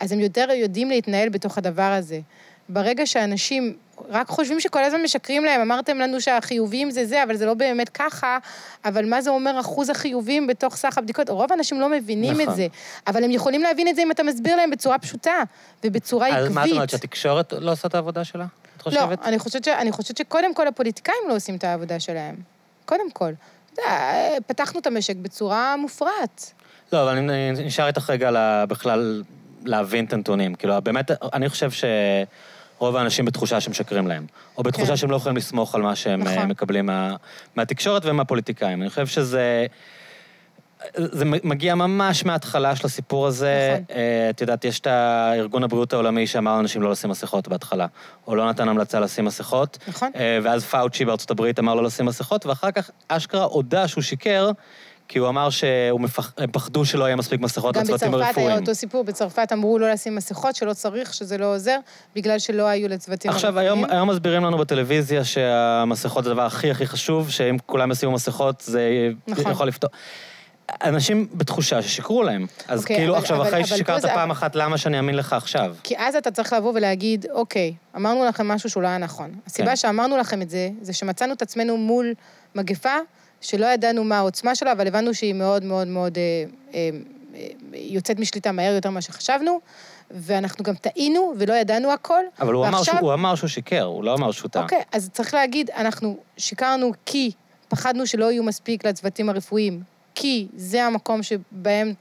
אז 0.00 0.12
הם 0.12 0.20
יותר 0.20 0.50
יודעים 0.50 0.88
להתנהל 0.90 1.28
בתוך 1.28 1.58
הדבר 1.58 1.82
הזה. 1.82 2.20
ברגע 2.68 3.06
שאנשים 3.06 3.76
רק 4.08 4.28
חושבים 4.28 4.60
שכל 4.60 4.84
הזמן 4.84 5.02
משקרים 5.02 5.44
להם, 5.44 5.60
אמרתם 5.60 5.98
לנו 5.98 6.20
שהחיוביים 6.20 6.90
זה 6.90 7.06
זה, 7.06 7.22
אבל 7.22 7.36
זה 7.36 7.46
לא 7.46 7.54
באמת 7.54 7.88
ככה, 7.88 8.38
אבל 8.84 9.08
מה 9.08 9.22
זה 9.22 9.30
אומר 9.30 9.60
אחוז 9.60 9.90
החיוביים 9.90 10.46
בתוך 10.46 10.76
סך 10.76 10.98
הבדיקות? 10.98 11.28
רוב 11.28 11.52
האנשים 11.52 11.80
לא 11.80 11.88
מבינים 11.88 12.32
נכון. 12.32 12.48
את 12.48 12.56
זה, 12.56 12.66
אבל 13.06 13.24
הם 13.24 13.30
יכולים 13.30 13.62
להבין 13.62 13.88
את 13.88 13.96
זה 13.96 14.02
אם 14.02 14.10
אתה 14.10 14.22
מסביר 14.22 14.56
להם 14.56 14.70
בצורה 14.70 14.98
פשוטה 14.98 15.42
ובצורה 15.84 16.26
עקבית. 16.26 16.46
אז 16.46 16.52
מה 16.52 16.64
את 16.64 16.70
אומרת, 16.70 16.90
שהתקשורת 16.90 17.52
לא 17.52 17.72
עושה 17.72 17.88
את 17.88 17.94
העבודה 17.94 18.24
שלה? 18.24 18.46
את 18.76 18.86
לא, 18.86 18.90
חושבת? 18.90 19.22
אני 19.22 19.38
חושבת, 19.38 19.64
ש... 19.64 19.68
אני 19.68 19.92
חושבת 19.92 20.16
שקודם 20.16 20.54
כל 20.54 20.66
הפוליטיקאים 20.66 21.18
לא 21.28 21.36
עושים 21.36 21.56
את 21.56 21.64
העבודה 21.64 22.00
שלהם. 22.00 22.34
קודם 22.84 23.10
כל. 23.10 23.32
אתה 23.72 23.82
יודע, 23.82 24.38
פתחנו 24.46 24.80
את 24.80 24.86
המשק 24.86 25.16
בצורה 25.16 25.76
מופרעת. 25.76 26.52
לא, 26.92 27.02
אבל 27.02 27.16
אני 27.16 27.50
נשאר 27.50 27.86
איתך 27.86 28.10
רגע 28.10 28.30
בכלל 28.68 29.22
להבין 29.64 30.04
את 30.04 30.12
הנתונים. 30.12 30.54
כאילו, 30.54 30.82
באמת, 30.82 31.10
אני 31.32 31.48
חושב 31.48 31.70
שרוב 32.78 32.96
האנשים 32.96 33.24
בתחושה 33.24 33.60
שמשקרים 33.60 34.06
להם. 34.06 34.26
או 34.58 34.62
בתחושה 34.62 34.88
כן. 34.88 34.96
שהם 34.96 35.10
לא 35.10 35.16
יכולים 35.16 35.36
לסמוך 35.36 35.74
על 35.74 35.82
מה 35.82 35.96
שהם 35.96 36.20
נכון. 36.20 36.32
נכון. 36.34 36.48
מקבלים 36.48 36.86
מה, 36.86 37.16
מהתקשורת 37.56 38.02
ומהפוליטיקאים. 38.04 38.82
אני 38.82 38.90
חושב 38.90 39.06
שזה... 39.06 39.66
זה 40.96 41.24
מגיע 41.24 41.74
ממש 41.74 42.24
מההתחלה 42.24 42.76
של 42.76 42.86
הסיפור 42.86 43.26
הזה. 43.26 43.78
נכון. 43.82 43.96
אה, 43.96 44.30
את 44.30 44.40
יודעת, 44.40 44.64
יש 44.64 44.80
את 44.80 44.86
ארגון 45.32 45.64
הבריאות 45.64 45.92
העולמי 45.92 46.26
שאמר 46.26 46.56
לאנשים 46.56 46.82
לא 46.82 46.90
לשים 46.90 47.10
מסכות 47.10 47.48
בהתחלה, 47.48 47.86
או 48.26 48.34
לא 48.34 48.48
נתן 48.48 48.68
המלצה 48.68 49.00
לשים 49.00 49.24
מסכות. 49.24 49.78
נכון. 49.88 50.10
אה, 50.16 50.38
ואז 50.42 50.64
פאוצ'י 50.64 51.04
בארצות 51.04 51.30
הברית 51.30 51.58
אמר 51.58 51.74
לא 51.74 51.84
לשים 51.84 52.06
מסכות, 52.06 52.46
ואחר 52.46 52.70
כך 52.70 52.90
אשכרה 53.08 53.44
הודה 53.44 53.88
שהוא 53.88 54.02
שיקר, 54.02 54.50
כי 55.08 55.18
הוא 55.18 55.28
אמר 55.28 55.50
שהם 55.50 56.02
מפח... 56.02 56.32
פחדו 56.52 56.84
שלא 56.84 57.04
יהיה 57.04 57.16
מספיק 57.16 57.40
מסכות 57.40 57.74
גם 57.74 57.82
לצוותים 57.82 58.08
בצרפת 58.12 58.26
הרפואיים. 58.26 58.50
היה 58.50 58.58
אותו 58.58 58.74
סיפור, 58.74 59.04
בצרפת 59.04 59.48
אמרו 59.52 59.78
לא 59.78 59.90
לשים 59.90 60.14
מסכות, 60.14 60.56
שלא 60.56 60.72
צריך, 60.72 61.14
שזה 61.14 61.38
לא 61.38 61.54
עוזר, 61.54 61.78
בגלל 62.16 62.38
שלא 62.38 62.66
היו 62.66 62.88
לצוותים 62.88 63.30
עכשיו, 63.30 63.58
היום, 63.58 63.84
היום 63.84 64.10
מסבירים 64.10 64.44
לנו 64.44 64.58
בטלוויזיה 64.58 65.24
שהמסכות 65.24 66.24
זה 66.24 66.30
הדבר 66.30 66.42
הכי 66.46 66.70
הכי 66.70 66.86
חשוב, 66.86 67.30
שאם 67.30 67.56
כולם 67.66 67.90
ישימו 67.92 68.12
מסכות, 68.12 68.60
זה 68.60 68.82
נכון. 69.28 69.52
יכול 69.52 69.68
לפתור. 69.68 69.90
אנשים 70.84 71.28
בתחושה 71.34 71.82
ששיקרו 71.82 72.22
להם. 72.22 72.46
אז 72.68 72.80
אוקיי, 72.80 72.96
כאילו 72.96 73.12
אבל- 73.14 73.22
עכשיו, 73.22 73.36
אבל- 73.36 73.46
אחרי 73.48 73.58
אבל 73.60 73.66
ששיקרת 73.68 74.02
זה- 74.02 74.08
פעם 74.08 74.30
אחת, 74.30 74.56
למה 74.56 74.78
שאני 74.78 74.96
אאמין 74.98 75.14
לך 75.16 75.32
עכשיו? 75.32 75.74
כי 75.82 75.94
אז 75.98 76.16
אתה 76.16 76.30
צריך 76.30 76.52
לבוא 76.52 76.72
ולהגיד, 76.74 77.26
אוקיי, 77.32 77.74
אמרנו 77.96 78.24
לכם 78.24 78.48
משהו 78.48 78.70
שהוא 78.70 78.82
לא 78.82 78.88
היה 78.88 78.98
נכון. 78.98 79.30
הסיבה 79.46 79.68
כן. 79.68 79.76
שאמרנו 79.76 80.16
לכם 80.16 80.42
את 80.42 80.50
זה, 80.50 80.68
זה 80.82 80.92
שמצאנו 80.92 81.32
את 81.32 81.42
עצמנו 81.42 81.76
מול 81.76 82.14
מגפה 82.54 82.94
שלא 83.46 83.66
ידענו 83.66 84.04
מה 84.04 84.18
העוצמה 84.18 84.54
שלה, 84.54 84.72
אבל 84.72 84.86
הבנו 84.86 85.14
שהיא 85.14 85.34
מאוד 85.34 85.64
מאוד 85.64 85.86
מאוד 85.88 86.18
אה, 86.18 86.22
אה, 86.74 86.90
אה, 87.34 87.46
יוצאת 87.74 88.18
משליטה 88.18 88.52
מהר 88.52 88.74
יותר 88.74 88.90
ממה 88.90 89.00
שחשבנו, 89.00 89.60
ואנחנו 90.10 90.64
גם 90.64 90.74
טעינו 90.74 91.34
ולא 91.38 91.54
ידענו 91.54 91.92
הכל. 91.92 92.22
אבל 92.40 92.52
הוא 92.54 92.66
אמר 92.66 92.76
ועכשיו- 92.76 92.94
שהוא- 92.94 93.06
הוא 93.06 93.14
אמר 93.14 93.34
שהוא 93.34 93.48
שיקר, 93.48 93.82
הוא 93.82 94.04
לא 94.04 94.14
אמר 94.14 94.30
שהוא 94.32 94.48
טעה. 94.48 94.62
אוקיי, 94.62 94.82
אז 94.92 95.10
צריך 95.12 95.34
להגיד, 95.34 95.70
אנחנו 95.76 96.16
שיקרנו 96.36 96.92
כי 97.06 97.30
פחדנו 97.68 98.06
שלא 98.06 98.32
יהיו 98.32 98.42
מספיק 98.42 98.86
לצוותים 98.86 99.28
הרפואיים, 99.28 99.80
כי 100.14 100.46
זה 100.56 100.84
המקום 100.84 101.22
שבהם 101.22 101.92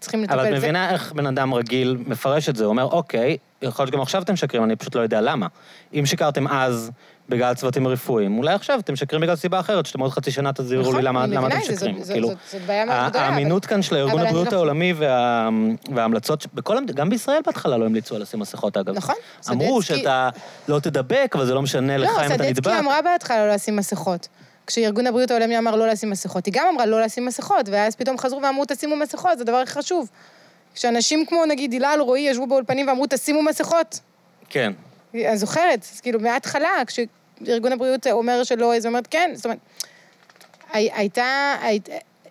צריכים 0.00 0.22
לטפל. 0.22 0.34
אבל 0.34 0.46
את 0.46 0.52
זה- 0.52 0.58
מבינה 0.58 0.90
איך 0.90 1.12
בן 1.12 1.26
אדם 1.26 1.54
רגיל 1.54 1.96
מפרש 2.06 2.48
את 2.48 2.56
זה, 2.56 2.64
הוא 2.64 2.70
אומר, 2.70 2.84
אוקיי, 2.84 3.36
יכול 3.62 3.82
להיות 3.82 3.92
שגם 3.92 4.00
עכשיו 4.02 4.22
אתם 4.22 4.32
משקרים, 4.32 4.64
אני 4.64 4.76
פשוט 4.76 4.94
לא 4.96 5.00
יודע 5.00 5.20
למה. 5.20 5.46
אם 5.94 6.06
שיקרתם 6.06 6.48
אז 6.48 6.90
בגלל 7.32 7.54
צוותים 7.54 7.88
רפואיים, 7.88 8.38
אולי 8.38 8.54
עכשיו 8.54 8.80
אתם 8.80 8.92
משקרים 8.92 9.20
בגלל 9.22 9.36
סיבה 9.36 9.60
אחרת, 9.60 9.86
שאתם 9.86 10.00
עוד 10.00 10.10
חצי 10.10 10.30
שנה 10.30 10.52
תסבירו 10.52 10.82
נכון, 10.82 10.96
לי 10.96 11.02
למה 11.02 11.24
אני 11.24 11.36
למה 11.36 11.48
אתם 11.48 11.56
משקרים. 11.58 11.98
זאת- 12.02 12.12
כאילו, 12.12 12.28
זאת- 12.28 12.36
זאת 12.52 12.60
בעיה 12.66 12.84
מאוד 12.84 12.96
גדולה, 13.08 13.24
אבל- 13.24 13.32
האמינות 13.34 13.66
כאן 13.66 13.82
של 13.82 13.96
ארגון 13.96 14.20
הבריאות 14.20 14.52
לא- 14.52 14.56
העולמי 14.56 14.92
וה- 14.92 15.48
וההמלצות, 15.94 16.46
בכל 16.54 16.76
גם 16.94 17.10
בישראל 17.10 17.40
בהתחלה 17.46 17.76
לא 17.78 17.84
המליצו 17.84 18.14
על 18.16 18.22
לשים 18.22 18.40
מסכות, 18.40 18.76
אגב. 18.76 18.94
נכון, 18.94 19.14
אמרו 19.50 19.82
סדצקי- 19.82 19.98
שאתה 19.98 20.28
לא 20.68 20.78
תדבק, 20.80 21.32
אבל 21.34 21.46
זה 21.46 21.54
לא 21.54 21.62
משנה 21.62 21.96
לך 21.96 22.10
לא, 22.10 22.20
אם 22.20 22.26
אתה 22.26 22.34
סדצקי 22.34 22.50
נדבק. 22.50 22.72
אמרה 22.78 23.02
בהתחלה 23.02 23.46
לא 23.46 23.52
לשים 23.54 23.76
מסכות. 23.76 24.28
כשארגון 24.66 25.06
הבריאות 25.06 25.30
העולמי 25.30 25.58
אמר 25.58 25.76
לא 25.76 25.86
לשים 25.88 26.10
מסכות, 26.10 26.46
היא 26.46 26.54
גם 26.56 26.64
אמרה 26.74 26.86
לא 26.86 27.00
לשים 27.02 27.26
מסכות, 27.26 27.68
ואז 27.72 27.96
פתאום 27.96 28.18
חזרו 28.18 28.42
ואמרו 28.42 28.64
תשימו 28.68 28.96
מסכות, 28.96 29.38
זה 29.38 29.42
הדבר 29.42 29.56
הכי 29.56 29.72
חשוב. 29.72 30.08
כשאנשים 30.74 31.26
כמו 31.26 31.44
נגיד 31.48 31.72
הילה 31.72 31.94
אלרועי 31.94 32.20
ישבו 32.20 32.46
באולפנים 32.46 32.88
ואמרו 32.88 33.04
תשימו 33.10 33.42
מסכות. 33.42 34.00
כן. 34.48 34.72
אני 35.14 35.38
זוכרת, 35.38 35.86
כאילו 36.02 36.20
מההתחלה, 36.20 36.68
כשארגון 37.44 37.72
הבריאות 37.72 38.06
אומר 38.06 38.44
שלא, 38.44 38.76
אז 38.76 38.84
היא 38.84 38.88
אומרת 38.90 39.06
כן, 39.06 39.30
זאת 39.34 39.44
אומרת, 39.44 39.58
הי- 40.72 40.90
הייתה, 40.94 41.54
היית- 41.62 41.88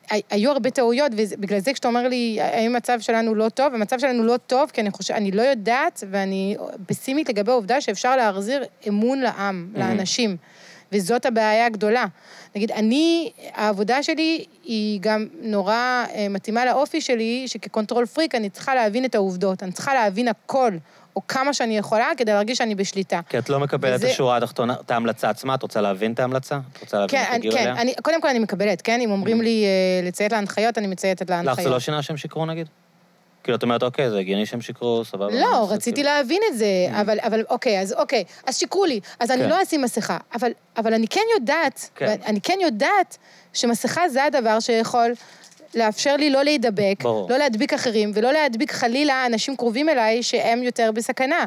הי- 0.09 0.21
היו 0.29 0.51
הרבה 0.51 0.69
טעויות, 0.69 1.11
ובגלל 1.17 1.59
זה 1.59 1.73
כשאתה 1.73 1.87
אומר 1.87 2.07
לי, 2.07 2.37
האם 2.41 2.75
המצב 2.75 2.99
שלנו 2.99 3.35
לא 3.35 3.49
טוב, 3.49 3.73
המצב 3.73 3.99
שלנו 3.99 4.23
לא 4.23 4.37
טוב, 4.37 4.69
כי 4.73 4.81
אני 4.81 4.91
חושבת, 4.91 5.17
אני 5.17 5.31
לא 5.31 5.41
יודעת, 5.41 6.03
ואני 6.09 6.57
פסימית 6.87 7.29
לגבי 7.29 7.51
העובדה 7.51 7.81
שאפשר 7.81 8.15
להחזיר 8.15 8.63
אמון 8.87 9.19
לעם, 9.19 9.67
לאנשים, 9.75 10.37
וזאת 10.91 11.25
הבעיה 11.25 11.65
הגדולה. 11.65 12.05
נגיד, 12.55 12.71
אני, 12.71 13.31
העבודה 13.53 14.03
שלי 14.03 14.45
היא 14.63 14.99
גם 15.01 15.27
נורא 15.41 15.73
אה, 16.15 16.27
מתאימה 16.29 16.65
לאופי 16.65 17.01
שלי, 17.01 17.43
שכ 17.47 17.68
control 17.68 18.05
freak 18.05 18.35
אני 18.35 18.49
צריכה 18.49 18.75
להבין 18.75 19.05
את 19.05 19.15
העובדות, 19.15 19.63
אני 19.63 19.71
צריכה 19.71 19.93
להבין 19.93 20.27
הכל, 20.27 20.71
או 21.15 21.27
כמה 21.27 21.53
שאני 21.53 21.77
יכולה, 21.77 22.09
כדי 22.17 22.31
להרגיש 22.33 22.57
שאני 22.57 22.75
בשליטה. 22.75 23.19
כי 23.29 23.37
את 23.37 23.49
לא 23.49 23.59
מקבלת 23.59 23.93
את 23.99 24.03
וזה- 24.03 24.07
השורה 24.13 24.37
התחתונה, 24.37 24.75
את 24.85 24.91
ההמלצה 24.91 25.29
עצמה, 25.29 25.55
את 25.55 25.61
רוצה 25.63 25.81
להבין 25.81 26.13
את 26.13 26.19
ההמלצה? 26.19 26.59
את 26.73 26.81
רוצה 26.81 26.97
להבין 26.99 27.19
כן, 27.19 27.25
אני, 27.29 27.35
הגיעו 27.35 27.53
כן, 27.53 27.61
אליה? 27.61 27.81
אני, 27.81 27.93
קודם 28.01 28.21
כל 28.21 28.27
אני 28.27 28.39
מקבלת, 28.39 28.81
כן? 28.81 29.01
אם 29.01 29.11
אומרים 29.11 29.41
לי 29.41 29.65
אה, 29.65 30.07
לציית 30.07 30.31
להנחיות, 30.31 30.77
אני 30.77 30.87
מצייתת 30.87 31.29
להנחיות. 31.29 31.57
לך 31.57 31.63
זה 31.63 31.69
לא 31.69 31.79
שינה 31.79 32.01
שהם 32.01 32.17
שיקרו 32.17 32.45
נגיד? 32.45 32.67
כאילו, 33.43 33.57
את 33.57 33.63
אומרת, 33.63 33.83
אוקיי, 33.83 34.09
זה 34.09 34.19
הגיוני 34.19 34.45
שהם 34.45 34.61
שיקרו, 34.61 35.05
סבבה. 35.05 35.27
לא, 35.41 35.67
רציתי 35.71 35.95
כאילו. 36.01 36.09
להבין 36.15 36.41
את 36.51 36.57
זה, 36.57 36.65
אבל, 37.01 37.17
אבל 37.21 37.43
אוקיי, 37.49 37.79
אז 37.81 37.93
אוקיי, 37.93 38.23
אז 38.47 38.57
שיקרו 38.57 38.85
לי, 38.85 38.99
אז 39.19 39.31
אני 39.31 39.41
כן. 39.43 39.49
לא 39.49 39.63
אשים 39.63 39.81
מסכה. 39.81 40.17
אבל, 40.35 40.51
אבל 40.77 40.93
אני 40.93 41.07
כן 41.07 41.21
יודעת, 41.39 41.89
כן. 41.95 42.15
אני 42.25 42.41
כן 42.41 42.57
יודעת 42.61 43.17
שמסכה 43.53 44.09
זה 44.09 44.23
הדבר 44.23 44.59
שיכול 44.59 45.11
לאפשר 45.75 46.15
לי 46.15 46.29
לא 46.29 46.43
להידבק, 46.43 46.95
ברור. 47.01 47.29
לא 47.29 47.37
להדביק 47.37 47.73
אחרים, 47.73 48.11
ולא 48.13 48.31
להדביק 48.31 48.71
חלילה 48.71 49.25
אנשים 49.25 49.55
קרובים 49.55 49.89
אליי 49.89 50.23
שהם 50.23 50.63
יותר 50.63 50.91
בסכנה. 50.91 51.45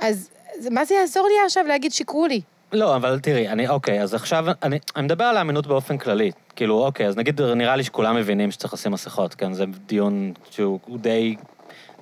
אז 0.00 0.30
מה 0.70 0.84
זה 0.84 0.94
יעזור 0.94 1.26
לי 1.28 1.34
עכשיו 1.46 1.64
להגיד 1.66 1.92
שיקרו 1.92 2.26
לי? 2.26 2.40
לא, 2.72 2.96
אבל 2.96 3.20
תראי, 3.22 3.48
אני, 3.48 3.68
אוקיי, 3.68 4.02
אז 4.02 4.14
עכשיו, 4.14 4.44
אני, 4.62 4.78
אני 4.96 5.04
מדבר 5.04 5.24
על 5.24 5.36
האמינות 5.36 5.66
באופן 5.66 5.98
כללי. 5.98 6.30
כאילו, 6.56 6.84
אוקיי, 6.84 7.06
אז 7.06 7.16
נגיד, 7.16 7.42
נראה 7.42 7.76
לי 7.76 7.84
שכולם 7.84 8.16
מבינים 8.16 8.50
שצריך 8.50 8.74
לשים 8.74 8.92
מסכות, 8.92 9.34
כן? 9.34 9.52
זה 9.52 9.64
דיון 9.86 10.32
שהוא 10.50 10.78
הוא 10.86 10.98
די... 10.98 11.36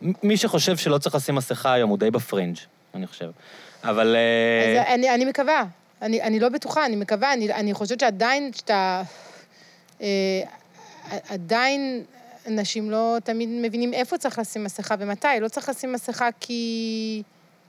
מי 0.03 0.37
שחושב 0.37 0.77
שלא 0.77 0.99
צריך 0.99 1.15
לשים 1.15 1.35
מסכה 1.35 1.73
היום, 1.73 1.91
הוא 1.91 1.99
די 1.99 2.11
בפרינג', 2.11 2.57
אני 2.95 3.07
חושב. 3.07 3.31
אבל... 3.85 4.17
אה, 4.17 4.83
אז 4.83 4.95
אני, 4.95 5.15
אני 5.15 5.25
מקווה. 5.25 5.65
אני, 6.03 6.23
אני 6.23 6.41
לא 6.41 6.49
בטוחה, 6.49 6.87
אני 6.87 6.97
מקווה, 6.97 7.33
אני, 7.33 7.53
אני 7.53 7.75
חושבת 7.75 8.01
שעדיין, 8.01 8.51
שאתה... 8.53 9.03
אה, 10.03 10.07
עדיין 11.29 12.05
אנשים 12.47 12.91
לא 12.91 13.17
תמיד 13.25 13.49
מבינים 13.53 13.95
איפה 13.95 14.19
צריך 14.19 14.39
לשים 14.39 14.65
מסכה 14.65 14.95
ומתי. 14.99 15.29
לא 15.41 15.49
צריך 15.49 15.69
לשים 15.69 15.93
מסכה 15.93 16.29
כי 16.41 17.23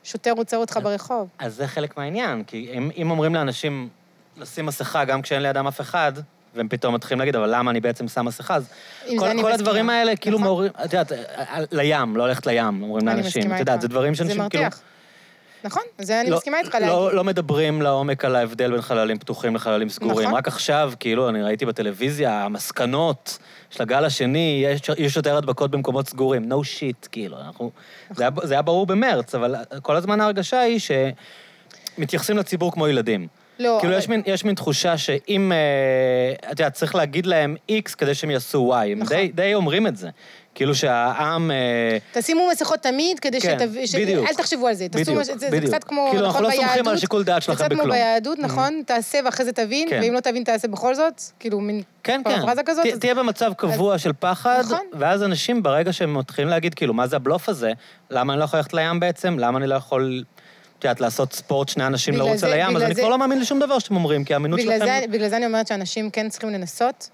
שוטר 0.04 0.34
עוצר 0.38 0.58
אותך 0.58 0.80
ברחוב. 0.84 1.30
אז 1.40 1.56
זה 1.56 1.68
חלק 1.68 1.98
מהעניין, 1.98 2.44
כי 2.44 2.70
אם, 2.74 2.92
אם 2.98 3.12
אומרים 3.12 3.36
לאנשים 3.36 3.90
לשים 4.38 4.66
מסכה 4.66 5.06
גם 5.06 5.22
כשאין 5.22 5.42
לידם 5.42 5.68
אף 5.68 5.82
אחד, 5.82 6.14
והם 6.56 6.68
פתאום 6.68 6.96
מתחילים 6.96 7.20
להגיד, 7.20 7.36
אבל 7.36 7.56
למה 7.56 7.72
אני 7.72 7.80
בעצם 7.80 8.08
שם 8.08 8.26
מסכה? 8.26 8.56
אז 8.56 8.70
כל, 9.18 9.28
זה 9.28 9.42
כל. 9.42 9.52
הדברים 9.52 9.90
האלה 9.90 10.16
כאילו 10.16 10.38
נכון. 10.38 10.48
מעוררים, 10.48 10.72
את 10.86 10.94
יודעת, 10.94 11.12
לים, 11.72 12.18
לא 12.18 12.28
ללכת 12.28 12.48
לים, 12.48 12.82
אומרים 12.82 13.08
לאנשים. 13.08 13.54
את 13.54 13.60
יודעת. 13.60 13.82
זה 13.82 13.88
דברים 13.88 14.16
שאנשים 14.16 14.44
זה 14.44 14.50
כאילו... 14.50 14.64
מרתיח. 14.64 14.82
נכון, 15.64 15.84
זה 16.00 16.22
אני 16.22 16.30
לא- 16.30 16.38
מסכימה 16.38 16.60
איתך 16.60 16.76
לא, 16.76 16.80
להגיד. 16.82 17.16
לא 17.16 17.24
מדברים 17.24 17.82
לעומק 17.82 18.26
על 18.26 18.36
ההבדל 18.36 18.72
בין 18.72 18.82
חללים 18.82 19.20
פתוחים 19.20 19.56
לחללים 19.56 19.90
סגורים. 19.90 20.28
נכון. 20.28 20.38
רק 20.38 20.48
עכשיו, 20.48 20.94
כאילו, 21.00 21.30
אני 21.30 21.44
ראיתי 21.44 21.66
בטלוויזיה, 21.66 22.44
המסקנות 22.46 23.38
של 23.70 23.84
הגל 23.84 24.06
השני, 24.06 24.62
יש, 24.66 24.82
יש 24.98 25.16
יותר 25.16 25.38
הדבקות 25.38 25.72
במקומות 25.72 26.08
סגורים. 26.10 26.52
no 26.52 26.56
shit, 26.56 27.08
כאילו, 27.12 27.38
אנחנו... 27.40 27.72
זה, 28.16 28.24
היה, 28.24 28.32
זה 28.44 28.54
היה 28.54 28.62
ברור 28.62 28.86
במרץ, 28.86 29.36
אבל 29.36 29.56
כל 29.82 29.96
הזמן 29.96 30.22
ההרגשה 30.22 30.60
היא 30.60 30.80
שמתייחסים 31.98 32.38
לציבור 32.38 32.72
כמו 32.72 32.88
ילדים. 32.88 33.28
לא, 33.60 33.78
כאילו, 33.80 33.94
אבל- 33.94 34.00
יש 34.02 34.10
מין, 34.10 34.22
יש 34.26 34.44
מין 34.46 34.56
תחושה 34.56 34.98
שאם, 34.98 35.52
אה, 35.52 36.52
את 36.52 36.60
יודעת, 36.60 36.74
צריך 36.74 36.96
להגיד 36.96 37.26
להם 37.26 37.56
X 37.72 37.96
כדי 37.98 38.16
שהם 38.16 38.30
יעשו 38.32 38.74
Y. 38.74 38.86
הם 38.92 39.00
נכון. 39.00 39.18
די, 39.18 39.32
די 39.36 39.54
אומרים 39.54 39.88
את 39.88 39.98
זה. 39.98 40.10
כאילו 40.58 40.76
שהעם... 40.76 41.52
אה, 41.52 41.98
תשימו 42.14 42.50
מסכות 42.52 42.80
תמיד, 42.80 43.20
כדי 43.20 43.42
כן, 43.42 43.58
שתב... 43.60 43.70
ש... 43.86 43.96
בדיוק. 43.96 44.28
אל 44.30 44.34
תחשבו 44.34 44.68
על 44.68 44.74
זה. 44.74 44.88
בדיוק, 44.92 45.18
מש- 45.18 45.26
זה, 45.28 45.38
זה 45.38 45.50
בדיוק. 45.52 45.74
קצת 45.74 45.84
כמו, 45.84 46.08
כאילו, 46.12 46.26
אנחנו 46.26 46.42
לא 46.42 46.50
סומכים 46.52 46.88
על 46.88 46.98
שיקול 46.98 47.24
דעת 47.24 47.42
שלכם 47.44 47.58
זה 47.58 47.64
קצת 47.64 47.70
כמו 47.74 47.78
בכלום. 47.80 47.96
ביהדות, 47.96 48.40
נכון? 48.40 48.82
תעשה 48.86 49.20
ואחרי 49.26 49.46
זה 49.46 49.52
תבין, 49.52 49.90
כן. 49.90 50.00
ואם 50.04 50.14
לא 50.14 50.20
תבין, 50.20 50.44
תעשה 50.44 50.68
בכל 50.68 50.96
זאת. 50.96 51.22
כאילו, 51.40 51.60
מין 51.60 51.82
כן, 52.04 52.22
כן. 52.26 52.40
פרפרזה 52.40 52.62
כזאת. 52.66 52.84
תה- 52.84 52.90
אז- 52.94 53.00
תהיה 53.00 53.16
במצב 53.16 53.52
קבוע 53.58 53.98
של 53.98 54.12
פחד, 54.20 54.62
נכון. 54.66 54.80
ואז 54.94 55.24
אנשים, 55.24 55.64
ברגע 55.64 55.94
שהם 55.94 56.18
מתחילים 56.18 56.50
להגיד, 56.50 56.74
כאילו, 56.74 56.94
מה 56.94 57.08
זה 57.08 57.16
הבלוף 57.16 57.50
הזה? 57.50 57.72
למה 58.10 58.34
אני 58.34 58.40
לא 58.40 58.46
יכול 58.46 58.60
ללכת 58.60 58.74
לים 58.74 59.00
בעצם? 59.00 59.40
למה 59.40 59.58
אני 59.60 59.68
לא 59.68 59.76
יכול, 59.76 60.24
את 60.80 60.84
יודעת, 60.84 61.02
לעשות 61.02 61.34
ספורט, 61.34 61.70
שני 61.70 61.86
אנשים 61.88 62.14
לרוץ 62.16 62.44
על 62.44 62.54
הים? 62.54 62.76
אז 62.76 62.82
אני 62.84 62.96
כבר 62.96 63.10
לא 63.10 63.18
מאמין 63.18 63.40
לשום 63.40 63.60
דבר 63.60 63.80
שאתם 63.80 63.96
אומרים, 63.96 64.24
כי 64.24 64.34
האמינות 64.34 64.60
שלכם... 64.62 65.12
בגלל 65.12 65.30
זה 65.30 65.38
אני 65.38 65.46
אומרת 65.46 65.68
שאנשים 65.68 66.10
כן 66.10 66.30
צריכים 66.30 66.50
לנסות, 66.50 67.10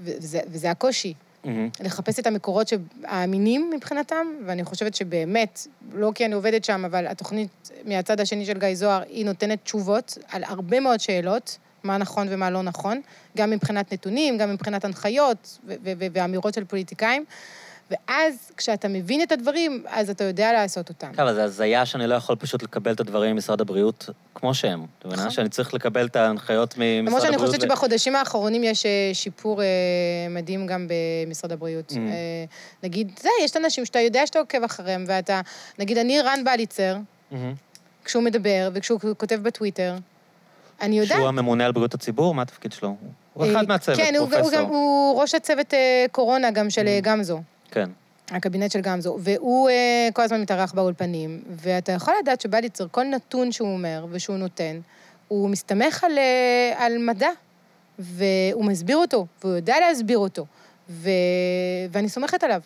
וזה, 0.00 0.40
וזה 0.50 0.70
הקושי. 0.70 1.14
מהמם. 1.44 1.68
לחפש 1.80 2.18
את 2.18 2.26
המקורות 2.26 2.72
האמינים 3.04 3.70
מבחינתם, 3.76 4.26
ואני 4.46 4.64
חושבת 4.64 4.94
שבאמת, 4.94 5.66
לא 5.92 6.12
כי 6.14 6.24
אני 6.24 6.34
עובדת 6.34 6.64
שם, 6.64 6.84
אבל 6.84 7.06
התוכנית 7.06 7.70
מהצד 7.84 8.20
השני 8.20 8.46
של 8.46 8.58
גיא 8.58 8.74
זוהר, 8.74 9.02
היא 9.08 9.24
נותנת 9.24 9.58
תשובות 9.64 10.18
על 10.28 10.44
הרבה 10.44 10.80
מאוד 10.80 11.00
שאלות, 11.00 11.58
מה 11.84 11.98
נכון 11.98 12.26
ומה 12.30 12.50
לא 12.50 12.62
נכון, 12.62 13.00
גם 13.36 13.50
מבחינת 13.50 13.92
נתונים, 13.92 14.38
גם 14.38 14.52
מבחינת 14.52 14.84
הנחיות 14.84 15.58
ו- 15.66 15.74
ו- 15.84 15.92
ו- 15.98 16.06
ואמירות 16.12 16.54
של 16.54 16.64
פוליטיקאים. 16.64 17.24
ואז, 17.90 18.52
כשאתה 18.56 18.88
מבין 18.88 19.22
את 19.22 19.32
הדברים, 19.32 19.84
אז 19.88 20.10
אתה 20.10 20.24
יודע 20.24 20.52
לעשות 20.52 20.88
אותם. 20.88 21.12
כן, 21.12 21.22
אבל 21.22 21.34
זה 21.34 21.44
הזיה 21.44 21.86
שאני 21.86 22.06
לא 22.06 22.14
יכול 22.14 22.36
פשוט 22.36 22.62
לקבל 22.62 22.92
את 22.92 23.00
הדברים 23.00 23.34
ממשרד 23.34 23.60
הבריאות 23.60 24.10
כמו 24.34 24.54
שהם. 24.54 24.86
את 24.98 25.06
מבינה? 25.06 25.20
נכון. 25.22 25.30
שאני 25.30 25.48
צריך 25.48 25.74
לקבל 25.74 26.06
את 26.06 26.16
ההנחיות 26.16 26.74
ממשרד 26.78 26.88
הבריאות. 26.98 27.06
למרות 27.06 27.22
שאני 27.22 27.38
חושבת 27.38 27.60
שבחודשים 27.60 28.16
האחרונים 28.16 28.64
יש 28.64 28.86
אה, 28.86 28.90
שיפור 29.12 29.62
אה, 29.62 29.66
מדהים 30.30 30.66
גם 30.66 30.88
במשרד 31.26 31.52
הבריאות. 31.52 31.92
Mm. 31.92 31.96
אה, 31.96 32.44
נגיד, 32.82 33.10
זה, 33.22 33.28
יש 33.44 33.50
את 33.50 33.56
האנשים 33.56 33.84
שאתה 33.84 33.98
יודע 34.00 34.26
שאתה 34.26 34.38
עוקב 34.38 34.62
אחריהם, 34.64 35.04
ואתה... 35.08 35.40
נגיד, 35.78 35.98
אני 35.98 36.20
רן 36.20 36.44
בליצר, 36.44 36.96
מהמם. 37.30 37.54
כשהוא 38.04 38.22
מדבר 38.22 38.70
וכשהוא 38.74 39.00
כותב 39.16 39.38
בטוויטר, 39.42 39.94
אני 40.80 40.98
יודעת... 40.98 41.18
שהוא 41.18 41.28
הממונה 41.28 41.66
על 41.66 41.72
בריאות 41.72 41.94
הציבור? 41.94 42.34
מה 42.34 42.42
התפקיד 42.42 42.72
שלו? 42.72 42.96
הוא 43.34 43.46
אחד 43.52 43.68
מהצוות, 43.68 43.96
כן, 43.98 44.14
הוא- 44.18 44.30
פרופסור. 44.30 44.60
הוא 44.60 45.20
ראש 45.20 45.34
הצוות 45.34 45.74
קורונה 46.12 46.50
גם 46.50 46.70
של 46.70 46.86
Mm. 46.86 47.04
גמזו, 47.04 47.40
כן. 47.70 47.90
הקבינט 48.30 48.70
של 48.70 48.80
גמזו, 48.80 49.16
והוא 49.20 49.68
אה, 49.68 50.08
כל 50.12 50.22
הזמן 50.22 50.40
מתארח 50.40 50.72
באולפנים, 50.72 51.42
ואתה 51.50 51.92
יכול 51.92 52.14
לדעת 52.22 52.40
שבליצר, 52.40 52.86
כל 52.90 53.04
נתון 53.04 53.52
שהוא 53.52 53.72
אומר 53.72 54.06
ושהוא 54.10 54.36
נותן, 54.36 54.80
הוא 55.28 55.48
מסתמך 55.50 56.04
על, 56.04 56.18
אה, 56.18 56.84
על 56.86 56.98
מדע, 56.98 57.28
והוא 57.98 58.64
מסביר 58.64 58.96
אותו, 58.96 59.26
והוא 59.44 59.56
יודע 59.56 59.76
להסביר 59.80 60.18
אותו, 60.18 60.46
ו... 60.90 61.10
ואני 61.90 62.08
סומכת 62.08 62.44
עליו. 62.44 62.60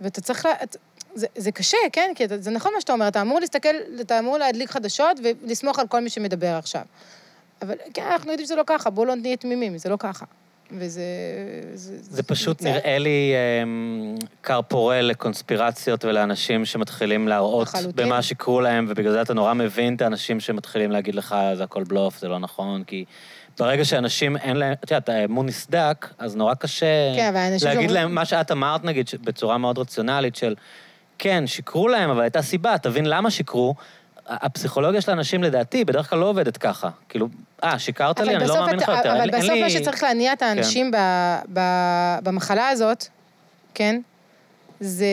ואתה 0.00 0.20
צריך 0.20 0.46
ל... 0.46 0.48
את- 0.62 0.76
זה, 1.14 1.26
זה 1.36 1.52
קשה, 1.52 1.76
כן? 1.92 2.12
כי 2.14 2.24
אתה, 2.24 2.38
זה 2.38 2.50
נכון 2.50 2.72
מה 2.74 2.80
שאתה 2.80 2.92
אומר, 2.92 3.08
אתה 3.08 3.20
אמור 3.20 3.40
להסתכל, 3.40 3.68
אתה 4.00 4.18
אמור 4.18 4.38
להדליק 4.38 4.70
חדשות 4.70 5.20
ולסמוך 5.22 5.78
על 5.78 5.86
כל 5.86 6.00
מי 6.00 6.10
שמדבר 6.10 6.54
עכשיו. 6.54 6.82
אבל 7.62 7.74
כן, 7.94 8.02
אנחנו 8.02 8.30
יודעים 8.30 8.46
שזה 8.46 8.56
לא 8.56 8.62
ככה, 8.66 8.90
בואו 8.90 9.06
לא 9.06 9.14
נהיה 9.14 9.36
תמימים, 9.36 9.78
זה 9.78 9.88
לא 9.88 9.96
ככה. 9.98 10.24
וזה... 10.72 11.02
זה 12.00 12.22
פשוט 12.22 12.62
נראה 12.62 12.98
לי 12.98 13.32
אמ, 13.62 14.14
כר 14.42 14.60
פורה 14.62 15.02
לקונספירציות 15.02 16.04
ולאנשים 16.04 16.64
שמתחילים 16.64 17.28
להראות 17.28 17.68
לחלוטין. 17.68 18.06
במה 18.06 18.22
שיקרו 18.22 18.60
להם, 18.60 18.86
ובגלל 18.88 19.12
זה 19.12 19.22
אתה 19.22 19.34
נורא 19.34 19.54
מבין 19.54 19.94
את 19.96 20.02
האנשים 20.02 20.40
שמתחילים 20.40 20.90
להגיד 20.90 21.14
לך, 21.14 21.34
זה 21.54 21.64
הכל 21.64 21.84
בלוף, 21.84 22.18
זה 22.18 22.28
לא 22.28 22.38
נכון, 22.38 22.84
כי 22.84 23.04
ברגע 23.58 23.84
שאנשים 23.84 24.36
אין 24.36 24.56
להם, 24.56 24.72
את 24.72 24.90
יודעת, 24.90 25.08
האמון 25.08 25.46
נסדק, 25.46 26.08
אז 26.18 26.36
נורא 26.36 26.54
קשה 26.54 26.86
כן, 27.16 27.30
להגיד 27.34 27.58
שאומרים- 27.58 27.90
להם, 27.90 28.14
מה 28.14 28.24
שאת 28.24 28.52
אמרת, 28.52 28.84
נגיד, 28.84 29.08
בצורה 29.24 29.58
מאוד 29.58 29.78
רציונלית 29.78 30.36
של, 30.36 30.54
כן, 31.18 31.46
שיקרו 31.46 31.88
להם, 31.88 32.10
אבל 32.10 32.20
הייתה 32.22 32.42
סיבה, 32.42 32.78
תבין 32.78 33.06
למה 33.06 33.30
שיקרו. 33.30 33.74
הפסיכולוגיה 34.28 35.00
של 35.00 35.10
האנשים, 35.10 35.42
לדעתי, 35.42 35.84
בדרך 35.84 36.10
כלל 36.10 36.18
לא 36.18 36.26
עובדת 36.28 36.56
ככה. 36.56 36.88
כאילו, 37.08 37.28
אה, 37.64 37.78
שיקרת 37.78 38.20
לי, 38.20 38.36
אני 38.36 38.46
לא 38.46 38.54
מאמין 38.60 38.76
לך 38.76 38.88
יותר. 38.88 39.16
אבל 39.16 39.30
בסוף 39.30 39.50
מה 39.60 39.70
שצריך 39.70 40.02
להניע 40.02 40.32
את 40.32 40.42
האנשים 40.42 40.90
ב- 40.90 42.18
במחלה 42.22 42.68
הזאת, 42.68 43.04
כן, 43.74 44.00
זה 44.80 45.06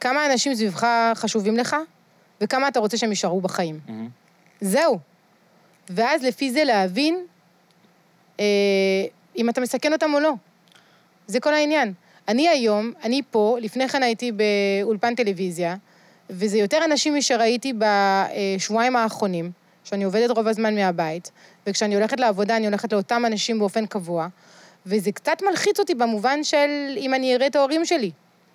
כמה 0.00 0.26
אנשים 0.32 0.54
סביבך 0.54 0.86
חשובים 1.14 1.56
לך, 1.56 1.76
וכמה 2.40 2.68
אתה 2.68 2.80
רוצה 2.80 2.96
שהם 2.96 3.10
יישארו 3.10 3.40
בחיים. 3.40 3.80
זהו. 4.60 4.98
ואז 5.90 6.24
לפי 6.24 6.50
זה 6.50 6.64
להבין 6.64 7.24
אה, 8.40 8.44
אם 9.36 9.48
אתה 9.48 9.60
מסכן 9.60 9.92
אותם 9.92 10.14
או 10.14 10.20
לא. 10.20 10.32
זה 11.26 11.40
כל 11.40 11.54
העניין. 11.54 11.92
אני 12.28 12.48
היום, 12.48 12.92
אני 13.04 13.20
פה, 13.30 13.56
לפני 13.60 13.88
כן 13.88 14.02
הייתי 14.02 14.32
באולפן 14.32 15.14
טלוויזיה, 15.14 15.76
וזה 16.30 16.58
יותר 16.58 16.78
אנשים 16.84 17.14
משראיתי 17.14 17.72
בשבועיים 17.78 18.96
האחרונים, 18.96 19.50
שאני 19.84 20.04
עובדת 20.04 20.30
רוב 20.30 20.46
הזמן 20.46 20.74
מהבית, 20.74 21.30
וכשאני 21.66 21.94
הולכת 21.94 22.20
לעבודה, 22.20 22.56
אני 22.56 22.66
הולכת 22.66 22.92
לאותם 22.92 23.22
אנשים 23.26 23.58
באופן 23.58 23.86
קבוע, 23.86 24.28
וזה 24.86 25.12
קצת 25.12 25.42
מלחיץ 25.50 25.78
אותי 25.78 25.94
במובן 25.94 26.44
של 26.44 26.96
אם 26.96 27.14
אני 27.14 27.34
אראה 27.34 27.46
את 27.46 27.56
ההורים 27.56 27.84
שלי. 27.84 28.10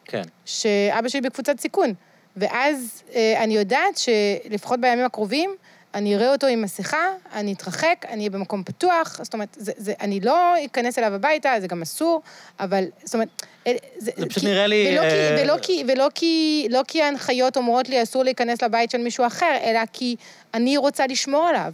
כן. 0.06 0.22
שאבא 0.46 1.08
שלי 1.08 1.22
בקבוצת 1.22 1.60
סיכון. 1.60 1.94
ואז 2.38 3.04
אה, 3.16 3.44
אני 3.44 3.56
יודעת 3.56 3.98
שלפחות 3.98 4.82
בימים 4.82 5.06
הקרובים, 5.06 5.56
אני 5.96 6.16
אראה 6.16 6.32
אותו 6.32 6.48
עם 6.48 6.62
מסכה, 6.62 6.98
אני 7.34 7.54
אתרחק, 7.54 8.06
אני 8.10 8.20
אהיה 8.20 8.30
במקום 8.30 8.64
פתוח, 8.64 9.20
זאת 9.24 9.34
אומרת, 9.34 9.58
זה, 9.60 9.72
זה, 9.78 9.94
אני 10.02 10.20
לא 10.20 10.54
אכנס 10.66 11.00
אליו 11.00 11.14
הביתה, 11.14 11.54
זה 11.62 11.68
גם 11.68 11.82
אסור, 11.82 12.22
אבל, 12.60 12.84
זאת 13.04 13.14
אומרת... 13.14 13.28
אה, 13.68 13.74
זה 13.98 14.12
פשוט 14.30 14.44
נראה 14.44 14.68
לי, 14.68 14.88
ולא, 14.92 15.02
אה, 15.02 15.10
כי, 15.10 15.44
ולא, 15.44 15.56
כי, 15.62 15.84
ולא, 15.88 16.08
כי, 16.16 16.68
לא 16.70 16.82
כי 16.88 17.02
ההנחיות 17.04 17.58
אומרות 17.58 17.90
לי 17.90 18.04
אסור 18.04 18.24
להיכנס 18.24 18.62
לבית 18.62 18.92
של 18.92 18.98
מישהו 18.98 19.28
אחר, 19.28 19.58
אלא 19.64 19.80
כי 19.94 20.16
אני 20.54 20.78
רוצה 20.78 21.08
לשמור 21.08 21.48
עליו. 21.48 21.74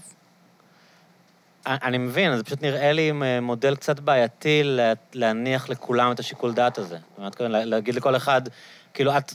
אני 1.66 1.98
מבין, 1.98 2.38
זה 2.38 2.44
פשוט 2.44 2.62
נראה 2.62 2.92
לי 2.92 3.12
אה, 3.24 3.42
מודל 3.42 3.76
קצת 3.76 4.00
בעייתי 4.00 4.62
לה- 4.64 4.94
להניח 5.14 5.70
לכולם 5.70 6.12
את 6.12 6.20
השיקול 6.20 6.54
דעת 6.54 6.78
הזה. 6.78 6.98
זאת 7.10 7.18
אומרת, 7.18 7.42
לה- 7.42 7.66
להגיד 7.66 7.96
לכל 7.96 8.16
אחד, 8.16 8.42
כאילו, 8.94 9.18
את 9.18 9.34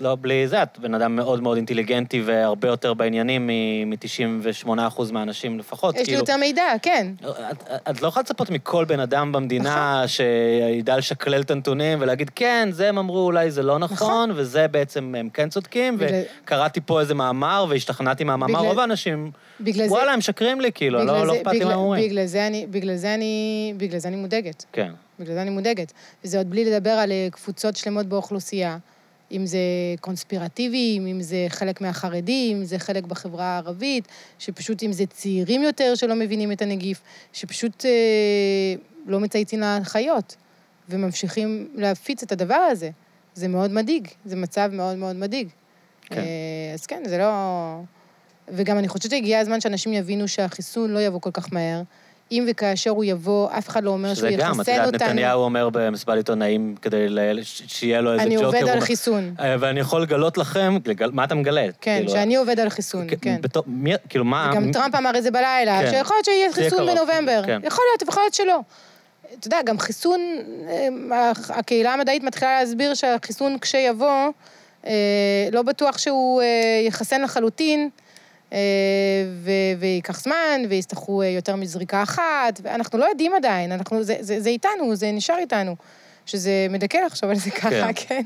לא 0.00 0.16
בלי 0.20 0.48
זה, 0.48 0.62
את 0.62 0.78
בן 0.78 0.94
אדם 0.94 1.16
מאוד 1.16 1.42
מאוד 1.42 1.56
אינטליגנטי 1.56 2.22
והרבה 2.24 2.68
יותר 2.68 2.94
בעניינים 2.94 3.46
מ-98% 3.46 4.68
מהאנשים 5.12 5.58
לפחות. 5.58 5.94
יש 5.94 6.00
לי 6.00 6.06
כאילו, 6.06 6.18
יותר 6.18 6.36
מידע, 6.36 6.62
כן. 6.82 7.06
את, 7.50 7.64
את 7.90 8.02
לא 8.02 8.08
יכולה 8.08 8.22
לצפות 8.22 8.50
מכל 8.50 8.84
בן 8.84 9.00
אדם 9.00 9.32
במדינה 9.32 9.94
נכון. 10.04 10.08
שידע 10.08 10.96
לשקלל 10.96 11.40
את 11.40 11.50
הנתונים 11.50 11.98
ולהגיד, 12.00 12.30
כן, 12.34 12.68
זה 12.72 12.88
הם 12.88 12.98
אמרו, 12.98 13.18
אולי 13.24 13.50
זה 13.50 13.62
לא 13.62 13.78
נכון, 13.78 14.30
וזה 14.34 14.68
בעצם 14.68 15.14
הם 15.18 15.28
כן 15.28 15.48
צודקים, 15.48 15.98
בגלל- 15.98 16.22
וקראתי 16.44 16.80
פה 16.80 17.00
איזה 17.00 17.14
מאמר 17.14 17.66
והשתכנעתי 17.68 18.24
מהמאמר, 18.24 18.58
בגלל- 18.58 18.68
רוב 18.70 18.78
האנשים, 18.78 19.30
בגלל 19.60 19.86
זה... 19.86 19.92
וואלה, 19.92 20.12
הם 20.12 20.18
משקרים 20.18 20.60
לי, 20.60 20.72
כאילו, 20.72 21.04
לא 21.04 21.26
לא 21.26 21.36
אכפת 21.36 21.52
לי 21.52 21.64
מה 21.64 21.72
הם 21.72 21.78
אומרים. 21.78 22.04
בגלל 22.08 22.26
זה 22.26 22.46
אני, 22.46 22.66
בגלל 22.70 22.96
זה 22.96 23.14
אני, 23.14 23.74
בגלל 23.76 23.98
זה 23.98 24.08
אני 24.08 24.16
מודאגת. 24.16 24.64
כן. 24.72 24.92
בגלל 25.20 25.34
זה 25.34 25.42
אני 25.42 25.50
מודאגת. 25.50 25.92
וזה 26.24 26.38
עוד 26.38 26.50
בלי 26.50 26.64
לדבר 26.64 26.90
על 26.90 27.12
אה, 27.12 27.28
קבוצות 27.30 27.76
שלמות 27.76 28.06
באוכלוסייה. 28.06 28.78
אם 29.32 29.46
זה 29.46 29.58
קונספירטיביים, 30.00 31.06
אם 31.06 31.22
זה 31.22 31.46
חלק 31.48 31.80
מהחרדים, 31.80 32.56
אם 32.56 32.64
זה 32.64 32.78
חלק 32.78 33.04
בחברה 33.04 33.44
הערבית, 33.44 34.08
שפשוט 34.38 34.82
אם 34.82 34.92
זה 34.92 35.06
צעירים 35.06 35.62
יותר 35.62 35.94
שלא 35.94 36.14
מבינים 36.14 36.52
את 36.52 36.62
הנגיף, 36.62 37.00
שפשוט 37.32 37.84
אה, 37.84 38.74
לא 39.06 39.20
מצייצים 39.20 39.60
להנחיות, 39.60 40.36
וממשיכים 40.88 41.68
להפיץ 41.74 42.22
את 42.22 42.32
הדבר 42.32 42.54
הזה. 42.54 42.90
זה 43.34 43.48
מאוד 43.48 43.70
מדאיג, 43.70 44.08
זה 44.24 44.36
מצב 44.36 44.70
מאוד 44.72 44.96
מאוד 44.96 45.16
מדאיג. 45.16 45.48
כן. 46.02 46.18
אה, 46.20 46.24
אז 46.74 46.86
כן, 46.86 47.02
זה 47.06 47.18
לא... 47.18 47.32
וגם 48.48 48.78
אני 48.78 48.88
חושבת 48.88 49.10
שהגיע 49.10 49.38
הזמן 49.38 49.60
שאנשים 49.60 49.92
יבינו 49.92 50.28
שהחיסון 50.28 50.90
לא 50.90 50.98
יבוא 50.98 51.20
כל 51.20 51.30
כך 51.32 51.52
מהר. 51.52 51.82
אם 52.32 52.44
וכאשר 52.48 52.90
הוא 52.90 53.04
יבוא, 53.04 53.48
אף 53.58 53.68
אחד 53.68 53.84
לא 53.84 53.90
אומר 53.90 54.14
שהוא 54.14 54.28
שזה 54.28 54.36
גם, 54.38 54.52
את 54.52 54.56
יחסן 54.56 54.72
יודעת, 54.72 54.94
אותנו. 54.94 55.08
נתניהו 55.08 55.40
אומר 55.42 55.68
במסיבת 55.72 56.16
עיתונאים 56.16 56.74
כדי 56.82 57.06
שיהיה 57.66 58.00
לו 58.00 58.12
איזה 58.12 58.22
אני 58.22 58.34
ג'וקר. 58.34 58.46
עובד 58.46 58.62
הוא 58.62 58.70
על 58.70 58.80
חיסון. 58.80 59.34
"אה, 59.40 59.56
ואני 59.60 59.80
יכול 59.80 60.02
לגלות 60.02 60.38
לכם, 60.38 60.78
מה 61.12 61.24
אתה 61.24 61.34
מגלה? 61.34 61.66
כן, 61.80 61.96
כאילו, 61.96 62.10
שאני 62.12 62.36
עובד 62.36 62.60
על 62.60 62.68
חיסון, 62.68 63.06
כן. 63.20 63.36
כאילו, 64.08 64.24
מה... 64.24 64.50
גם 64.54 64.72
טראמפ 64.72 64.94
אמר 64.94 65.18
את 65.18 65.22
זה 65.22 65.30
בלילה, 65.30 65.80
כן. 65.82 65.90
שיכול 65.90 66.16
להיות 66.16 66.24
שיהיה 66.24 66.52
חיסון 66.52 66.86
בנובמבר. 66.86 67.42
כן. 67.46 67.60
יכול 67.64 67.84
להיות, 67.90 68.02
ויכול 68.02 68.22
להיות 68.22 68.34
שלא. 68.34 68.60
אתה 69.38 69.46
יודע, 69.46 69.58
גם 69.64 69.78
חיסון, 69.78 70.20
אה, 71.12 71.32
הקהילה 71.48 71.92
המדעית 71.94 72.22
מתחילה 72.22 72.60
להסביר 72.60 72.94
שהחיסון 72.94 73.58
כשיבוא, 73.58 74.28
אה, 74.86 74.92
לא 75.52 75.62
בטוח 75.62 75.98
שהוא 75.98 76.42
יחסן 76.86 77.22
לחלוטין, 77.22 77.90
ו- 79.42 79.74
וייקח 79.78 80.20
זמן, 80.20 80.62
ויצטרכו 80.68 81.22
אה, 81.22 81.26
יותר 81.26 81.56
מזריקה 81.56 82.02
אחת, 82.02 82.60
ואנחנו 82.62 82.98
לא 82.98 83.04
יודעים 83.04 83.34
עדיין, 83.34 83.72
אנחנו, 83.72 84.02
זה, 84.02 84.16
זה, 84.20 84.40
זה 84.40 84.48
איתנו, 84.48 84.96
זה 84.96 85.12
נשאר 85.12 85.38
איתנו. 85.38 85.76
שזה 86.26 86.66
מדכא 86.70 86.98
לחשוב 87.06 87.30
על 87.30 87.36
זה 87.36 87.50
ככה, 87.50 87.70
כן. 87.70 87.92
כן? 87.94 88.22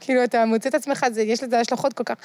כאילו, 0.00 0.24
אתה 0.24 0.44
מוצא 0.44 0.68
את 0.68 0.74
עצמך, 0.74 1.06
זה, 1.12 1.22
יש 1.22 1.42
לזה 1.42 1.60
השלכות 1.60 1.92
כל 1.92 2.04
כך... 2.04 2.16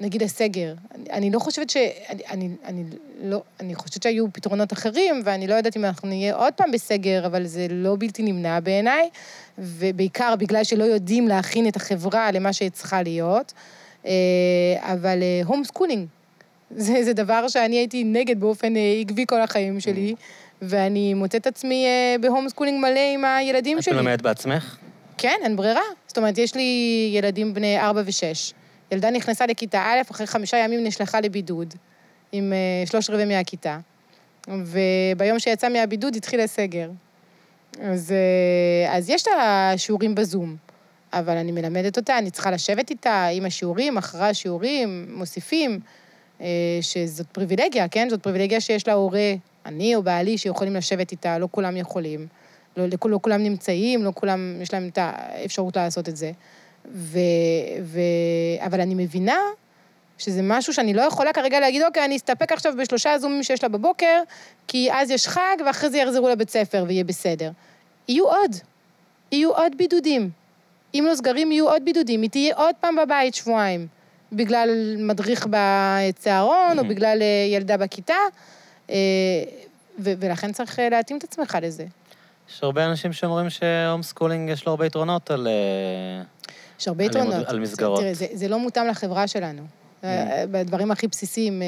נגיד 0.00 0.22
הסגר, 0.22 0.74
אני, 0.94 1.04
אני 1.12 1.30
לא 1.30 1.38
חושבת 1.38 1.70
ש... 1.70 1.76
אני, 2.08 2.22
אני, 2.30 2.48
אני, 2.64 2.84
לא, 3.22 3.42
אני 3.60 3.74
חושבת 3.74 4.02
שהיו 4.02 4.32
פתרונות 4.32 4.72
אחרים, 4.72 5.22
ואני 5.24 5.46
לא 5.46 5.54
יודעת 5.54 5.76
אם 5.76 5.84
אנחנו 5.84 6.08
נהיה 6.08 6.34
עוד 6.34 6.52
פעם 6.52 6.70
בסגר, 6.72 7.26
אבל 7.26 7.46
זה 7.46 7.66
לא 7.70 7.96
בלתי 7.98 8.22
נמנע 8.22 8.60
בעיניי, 8.60 9.08
ובעיקר 9.58 10.34
בגלל 10.38 10.64
שלא 10.64 10.84
יודעים 10.84 11.28
להכין 11.28 11.68
את 11.68 11.76
החברה 11.76 12.30
למה 12.30 12.52
שהיא 12.52 12.70
צריכה 12.70 13.02
להיות. 13.02 13.52
אה, 14.06 14.12
אבל 14.80 15.22
home 15.44 15.64
schooling, 15.64 16.06
זה, 16.76 17.04
זה 17.04 17.12
דבר 17.12 17.48
שאני 17.48 17.76
הייתי 17.76 18.04
נגד 18.04 18.40
באופן 18.40 18.76
אה, 18.76 18.98
עקבי 19.00 19.24
כל 19.28 19.40
החיים 19.40 19.80
שלי, 19.80 20.14
ואני 20.62 21.14
מוצאת 21.14 21.46
עצמי 21.46 21.86
אה, 21.86 22.16
ב 22.20 22.26
home 22.26 22.48
schooling 22.48 22.80
מלא 22.80 23.00
עם 23.14 23.24
הילדים 23.24 23.78
את 23.78 23.82
שלי. 23.82 23.94
מלמדת 23.94 24.22
בעצמך? 24.22 24.76
כן, 25.18 25.36
אין 25.42 25.56
ברירה. 25.56 25.80
זאת 26.06 26.18
אומרת, 26.18 26.38
יש 26.38 26.54
לי 26.54 27.10
ילדים 27.14 27.54
בני 27.54 27.80
ארבע 27.80 28.02
ושש. 28.06 28.52
ילדה 28.92 29.10
נכנסה 29.10 29.46
לכיתה 29.46 29.82
א', 29.82 30.10
אחרי 30.10 30.26
חמישה 30.26 30.56
ימים 30.56 30.84
נשלחה 30.84 31.20
לבידוד, 31.20 31.74
עם 32.32 32.52
אה, 32.52 32.86
שלוש 32.86 33.10
רבעי 33.10 33.24
מהכיתה. 33.24 33.78
וביום 34.48 35.38
שיצא 35.38 35.68
מהבידוד 35.68 36.16
התחיל 36.16 36.40
הסגר. 36.40 36.90
אז, 37.82 38.14
אז 38.88 39.10
יש 39.10 39.28
לה 39.28 39.72
שיעורים 39.76 40.14
בזום, 40.14 40.56
אבל 41.12 41.36
אני 41.36 41.52
מלמדת 41.52 41.96
אותה, 41.96 42.18
אני 42.18 42.30
צריכה 42.30 42.50
לשבת 42.50 42.90
איתה 42.90 43.26
עם 43.26 43.44
השיעורים, 43.46 43.98
אחרי 43.98 44.26
השיעורים, 44.26 45.06
מוסיפים, 45.08 45.80
שזאת 46.80 47.26
פריבילגיה, 47.26 47.88
כן? 47.88 48.08
זאת 48.08 48.22
פריבילגיה 48.22 48.60
שיש 48.60 48.88
לה 48.88 48.94
הורה, 48.94 49.34
אני 49.66 49.94
או 49.94 50.02
בעלי, 50.02 50.38
שיכולים 50.38 50.76
לשבת 50.76 51.12
איתה, 51.12 51.38
לא 51.38 51.48
כולם 51.50 51.76
יכולים. 51.76 52.26
לא, 52.76 52.86
לא, 52.86 53.10
לא 53.10 53.18
כולם 53.22 53.42
נמצאים, 53.42 54.04
לא 54.04 54.12
כולם, 54.14 54.58
יש 54.62 54.74
להם 54.74 54.88
את 54.92 54.98
האפשרות 55.00 55.76
לעשות 55.76 56.08
את 56.08 56.16
זה. 56.16 56.32
ו, 56.92 57.18
ו, 57.82 58.00
אבל 58.58 58.80
אני 58.80 58.94
מבינה 58.94 59.38
שזה 60.18 60.40
משהו 60.42 60.74
שאני 60.74 60.94
לא 60.94 61.02
יכולה 61.02 61.32
כרגע 61.32 61.60
להגיד, 61.60 61.82
אוקיי, 61.82 62.04
אני 62.04 62.16
אסתפק 62.16 62.52
עכשיו 62.52 62.74
בשלושה 62.78 63.18
זומים 63.18 63.42
שיש 63.42 63.62
לה 63.62 63.68
בבוקר, 63.68 64.22
כי 64.68 64.92
אז 64.92 65.10
יש 65.10 65.28
חג, 65.28 65.56
ואחרי 65.66 65.90
זה 65.90 65.98
יחזרו 65.98 66.28
לבית 66.28 66.50
ספר 66.50 66.84
ויהיה 66.88 67.04
בסדר. 67.04 67.50
יהיו 68.08 68.24
עוד. 68.28 68.56
יהיו 69.32 69.52
עוד 69.52 69.76
בידודים. 69.76 70.30
אם 70.94 71.04
לא 71.08 71.14
סגרים, 71.14 71.52
יהיו 71.52 71.68
עוד 71.68 71.84
בידודים. 71.84 72.22
היא 72.22 72.30
תהיה 72.30 72.56
עוד 72.56 72.74
פעם 72.80 72.96
בבית 72.96 73.34
שבועיים, 73.34 73.86
בגלל 74.32 74.96
מדריך 74.98 75.46
בצהרון, 75.50 76.78
או 76.78 76.84
Mhm. 76.84 76.86
בגלל 76.86 77.18
אה, 77.22 77.26
ילדה 77.56 77.76
בכיתה, 77.76 78.14
אה, 78.90 78.96
ולכן 79.98 80.52
צריך 80.52 80.78
אה, 80.78 80.88
להתאים 80.88 81.18
את 81.18 81.24
עצמך 81.24 81.58
לזה. 81.62 81.84
יש 82.50 82.62
הרבה 82.62 82.86
אנשים 82.86 83.12
שאומרים 83.12 83.50
ש 83.50 83.67
home 83.67 84.02
schooling 84.02 84.50
יש 84.50 84.66
לו 84.66 84.70
הרבה 84.70 84.86
יתרונות 84.86 85.30
על... 85.30 85.48
יש 86.80 86.88
הרבה 86.88 87.04
על 87.04 87.10
יתרונות. 87.10 87.46
על 87.46 87.60
מסגרות. 87.60 88.00
תראה, 88.00 88.14
זה, 88.14 88.26
זה 88.32 88.48
לא 88.48 88.58
מותאם 88.58 88.86
לחברה 88.86 89.28
שלנו. 89.28 89.62
Mm. 89.62 90.06
בדברים 90.50 90.90
הכי 90.90 91.06
בסיסיים, 91.06 91.62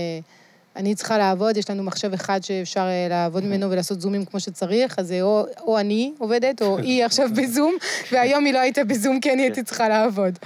אני 0.77 0.95
צריכה 0.95 1.19
לעבוד, 1.19 1.57
יש 1.57 1.71
לנו 1.71 1.83
מחשב 1.83 2.13
אחד 2.13 2.43
שאפשר 2.43 2.81
אה, 2.81 3.07
לעבוד 3.09 3.45
ממנו 3.45 3.71
ולעשות 3.71 4.01
זומים 4.01 4.25
כמו 4.25 4.41
שצריך, 4.41 4.99
אז 4.99 5.09
זה 5.09 5.23
או, 5.23 5.47
או 5.61 5.79
אני 5.79 6.13
עובדת, 6.19 6.63
או 6.63 6.79
היא 6.79 7.05
עכשיו 7.07 7.29
בזום, 7.37 7.75
והיום 8.13 8.45
היא 8.45 8.55
לא 8.55 8.59
הייתה 8.59 8.85
בזום 8.85 9.21
כי 9.21 9.33
אני 9.33 9.43
הייתי 9.43 9.63
צריכה 9.63 9.89
לעבוד. 9.89 10.39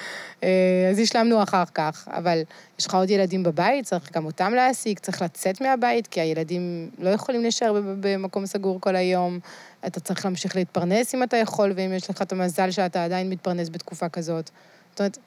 אה, 0.43 0.49
אז 0.91 0.99
השלמנו 0.99 1.43
אחר 1.43 1.65
כך. 1.75 2.09
אבל 2.11 2.43
יש 2.79 2.87
לך 2.87 2.95
עוד 2.95 3.11
ילדים 3.11 3.43
בבית, 3.43 3.85
צריך 3.85 4.13
גם 4.13 4.25
אותם 4.25 4.55
להעסיק, 4.55 4.99
צריך 4.99 5.23
לצאת 5.23 5.61
מהבית, 5.61 6.07
כי 6.07 6.21
הילדים 6.21 6.91
לא 6.99 7.11
יכולים 7.11 7.43
להישאר 7.43 7.81
במקום 8.01 8.47
סגור 8.47 8.81
כל 8.81 8.97
היום. 8.97 9.39
אתה 9.87 10.01
צריך 10.01 10.25
להמשיך 10.25 10.57
להתפרנס 10.57 11.15
אם 11.15 11.23
אתה 11.23 11.37
יכול, 11.37 11.73
ואם 11.77 11.93
יש 11.93 12.11
לך 12.11 12.23
את 12.23 12.33
המזל 12.33 12.71
שאתה 12.71 13.05
עדיין 13.05 13.31
מתפרנס 13.31 13.69
בתקופה 13.69 14.09
כזאת. 14.09 14.51
זאת 14.91 15.01
אומרת, 15.01 15.19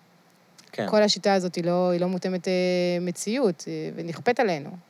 כן. 0.71 0.87
כל 0.89 1.03
השיטה 1.03 1.33
הזאת 1.33 1.55
היא 1.55 1.63
לא, 1.63 1.89
היא 1.91 2.01
לא 2.01 2.07
מותאמת 2.07 2.47
אה, 2.47 2.53
מציאות, 3.01 3.65
ונכפית 3.95 4.39
עלינו. 4.39 4.88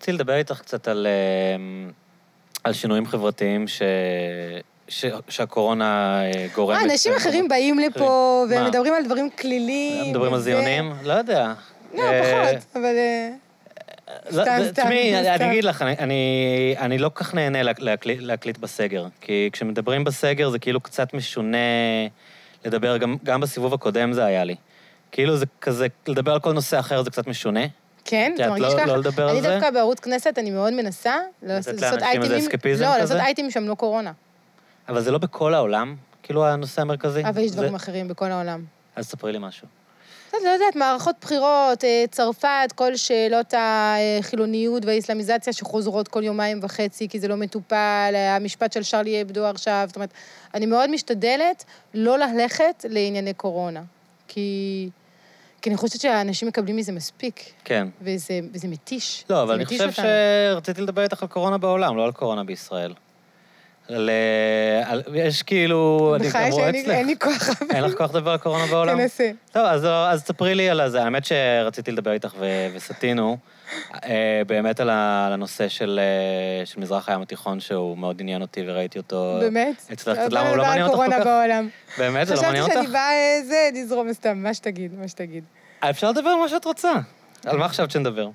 רציתי 0.00 0.12
לדבר 0.12 0.34
איתך 0.34 0.58
קצת 0.60 0.88
על, 0.88 1.06
אה, 1.06 1.90
על 2.64 2.72
שינויים 2.72 3.06
חברתיים 3.06 3.68
ש, 3.68 3.82
ש, 4.88 5.04
שהקורונה 5.28 5.84
אה, 6.24 6.46
גורמת. 6.54 6.78
אה, 6.78 6.84
אנשים 6.92 7.12
אחרים 7.16 7.48
באים 7.48 7.78
לפה, 7.78 7.98
מה? 8.50 8.54
והם 8.56 8.66
מדברים 8.66 8.94
על 8.94 9.04
דברים 9.04 9.30
כלילים. 9.30 10.10
מדברים 10.10 10.32
על 10.32 10.38
וזה- 10.38 10.50
זיונים? 10.50 10.92
לא 11.04 11.12
יודע. 11.12 11.52
לא, 11.94 12.02
אה, 12.02 12.22
פחות, 12.52 12.64
אבל... 12.74 12.84
אה, 12.96 13.30
לא, 14.30 14.42
סתם, 14.42 14.58
סתם, 14.72 14.82
תשמעי, 14.82 15.18
אני- 15.18 15.50
אגיד 15.50 15.64
לך, 15.64 15.82
אני- 16.78 16.98
לא 16.98 17.08
כל 17.14 17.24
כך 17.24 17.34
נהנה 17.34 17.62
להק- 17.62 17.80
להקליט- 17.80 18.58
בסגר. 18.58 19.06
כי 19.20 19.50
כשמדברים 19.52 20.04
בסגר 20.04 20.50
זה 20.50 20.58
כאילו 20.58 20.80
קצת 20.80 21.14
משונה 21.14 21.56
לדבר, 22.64 22.96
גם- 22.96 23.16
גם 23.24 23.40
בסיבוב 23.40 23.74
הקודם 23.74 24.12
זה 24.12 24.24
היה 24.24 24.44
לי. 24.44 24.54
כאילו 25.12 25.36
זה 25.36 25.46
כזה, 25.60 25.86
לדבר 26.08 26.32
על 26.32 26.40
כל 26.40 26.52
נושא 26.52 26.78
אחר 26.78 27.02
זה 27.02 27.10
קצת 27.10 27.26
משונה. 27.26 27.60
כן, 28.04 28.32
את 28.34 28.40
אתה 28.40 28.50
מרגיש 28.50 28.64
לא- 28.64 28.78
ככה? 28.78 28.86
לא 28.86 28.96
לדבר 28.96 29.22
על 29.22 29.30
אני 29.30 29.42
זה? 29.42 29.48
דווקא 29.48 29.70
בערוץ 29.70 30.00
כנסת, 30.00 30.38
אני 30.38 30.50
מאוד 30.50 30.72
מנסה 30.72 31.14
לעשות 31.42 32.02
אייטמים... 32.02 32.32
לא? 32.80 32.96
לעשות 32.98 33.16
אייטמים 33.16 33.50
שהם 33.50 33.68
לא 33.68 33.74
קורונה. 33.74 34.12
אבל 34.88 35.00
זה 35.00 35.10
לא 35.10 35.18
בכל 35.18 35.54
העולם, 35.54 35.96
כאילו 36.22 36.46
הנושא 36.46 36.82
המרכזי. 36.82 37.24
אבל 37.24 37.42
יש 37.42 37.50
דברים 37.50 37.74
אחרים 37.74 38.08
בכל 38.08 38.30
העולם. 38.30 38.64
אז 38.96 39.06
ספרי 39.06 39.32
לי 39.32 39.38
משהו. 39.40 39.66
לא 40.32 40.48
יודעת, 40.48 40.76
מערכות 40.76 41.16
בחירות, 41.20 41.84
אה, 41.84 42.04
צרפת, 42.10 42.72
כל 42.74 42.96
שאלות 42.96 43.54
החילוניות 43.58 44.84
והאסלאמיזציה 44.84 45.52
שחוזרות 45.52 46.08
כל 46.08 46.24
יומיים 46.24 46.60
וחצי, 46.62 47.08
כי 47.08 47.20
זה 47.20 47.28
לא 47.28 47.36
מטופל, 47.36 48.14
המשפט 48.14 48.72
של 48.72 48.82
שרלי 48.82 49.22
אבדו 49.22 49.46
עכשיו, 49.46 49.84
זאת 49.86 49.96
אומרת, 49.96 50.10
אני 50.54 50.66
מאוד 50.66 50.90
משתדלת 50.90 51.64
לא 51.94 52.18
ללכת 52.18 52.84
לענייני 52.88 53.34
קורונה, 53.34 53.82
כי, 54.28 54.88
כי 55.62 55.70
אני 55.70 55.76
חושבת 55.76 56.00
שהאנשים 56.00 56.48
מקבלים 56.48 56.76
מזה 56.76 56.92
מספיק, 56.92 57.40
כן. 57.64 57.88
וזה, 58.02 58.40
וזה 58.52 58.68
מתיש. 58.68 59.24
לא, 59.30 59.42
אבל 59.42 59.54
אני 59.54 59.64
חושב 59.66 59.80
אותנו. 59.88 60.04
שרציתי 60.54 60.80
לדבר 60.82 61.02
איתך 61.02 61.22
על 61.22 61.28
קורונה 61.28 61.58
בעולם, 61.58 61.96
לא 61.96 62.04
על 62.04 62.12
קורונה 62.12 62.44
בישראל. 62.44 62.94
על... 63.88 64.10
אה, 64.10 64.90
על- 64.90 65.02
יש 65.14 65.42
כאילו... 65.42 65.98
רואה 66.50 66.72
שאין 66.84 67.06
לי- 67.06 67.16
כוח. 67.18 67.48
אין 67.70 67.84
לך 67.84 67.94
כוח 67.98 68.14
לדבר 68.14 68.30
על 68.30 68.38
קורונה 68.38 68.66
בעולם? 68.66 68.98
תנסה. 68.98 69.30
טוב, 69.52 69.62
אז, 69.66 69.84
אז 69.84 70.22
תספרי 70.22 70.54
לי 70.54 70.70
על 70.70 70.88
זה. 70.90 71.02
האמת 71.04 71.24
שרציתי 71.24 71.90
לדבר 71.92 72.12
איתך 72.12 72.34
ו- 72.38 72.68
וסטינו, 72.74 73.36
באמת 74.46 74.80
על 74.80 74.90
הנושא 74.92 75.68
של, 75.68 76.00
אה, 76.02 76.66
של 76.66 76.80
מזרח 76.80 77.08
הים 77.08 77.22
התיכון, 77.22 77.60
שהוא 77.60 77.98
מאוד 77.98 78.20
עניין 78.20 78.42
אותי 78.42 78.62
וראיתי 78.66 78.98
אותו. 78.98 79.38
באמת? 79.40 79.82
אצלך 79.92 80.18
קצת, 80.18 80.32
למה 80.32 80.48
הוא 80.48 80.56
לא 80.56 80.62
מעניין 80.62 80.86
אותך 80.86 80.96
כל 80.96 81.10
כך? 81.10 81.26
בעולם. 81.26 81.68
באמת? 81.98 82.26
זה 82.26 82.34
לא 82.34 82.42
מעניין 82.42 82.64
חשבתי 82.64 82.78
אותך? 82.78 82.84
שאני 82.84 82.92
באה, 82.92 83.12
אה, 83.12 83.42
זה, 83.44 83.70
נזרום 83.74 84.12
סתם, 84.12 84.42
מה 84.42 84.54
שתגיד, 84.54 84.94
מה 84.98 85.08
שתגיד. 85.08 85.44
אפשר 85.80 86.10
לדבר 86.10 86.28
על 86.28 86.38
מה 86.38 86.48
שאת 86.48 86.64
רוצה. 86.64 86.92
על 87.46 87.58
מה 87.58 87.68
חשבת 87.68 87.90
שנדבר? 87.90 88.28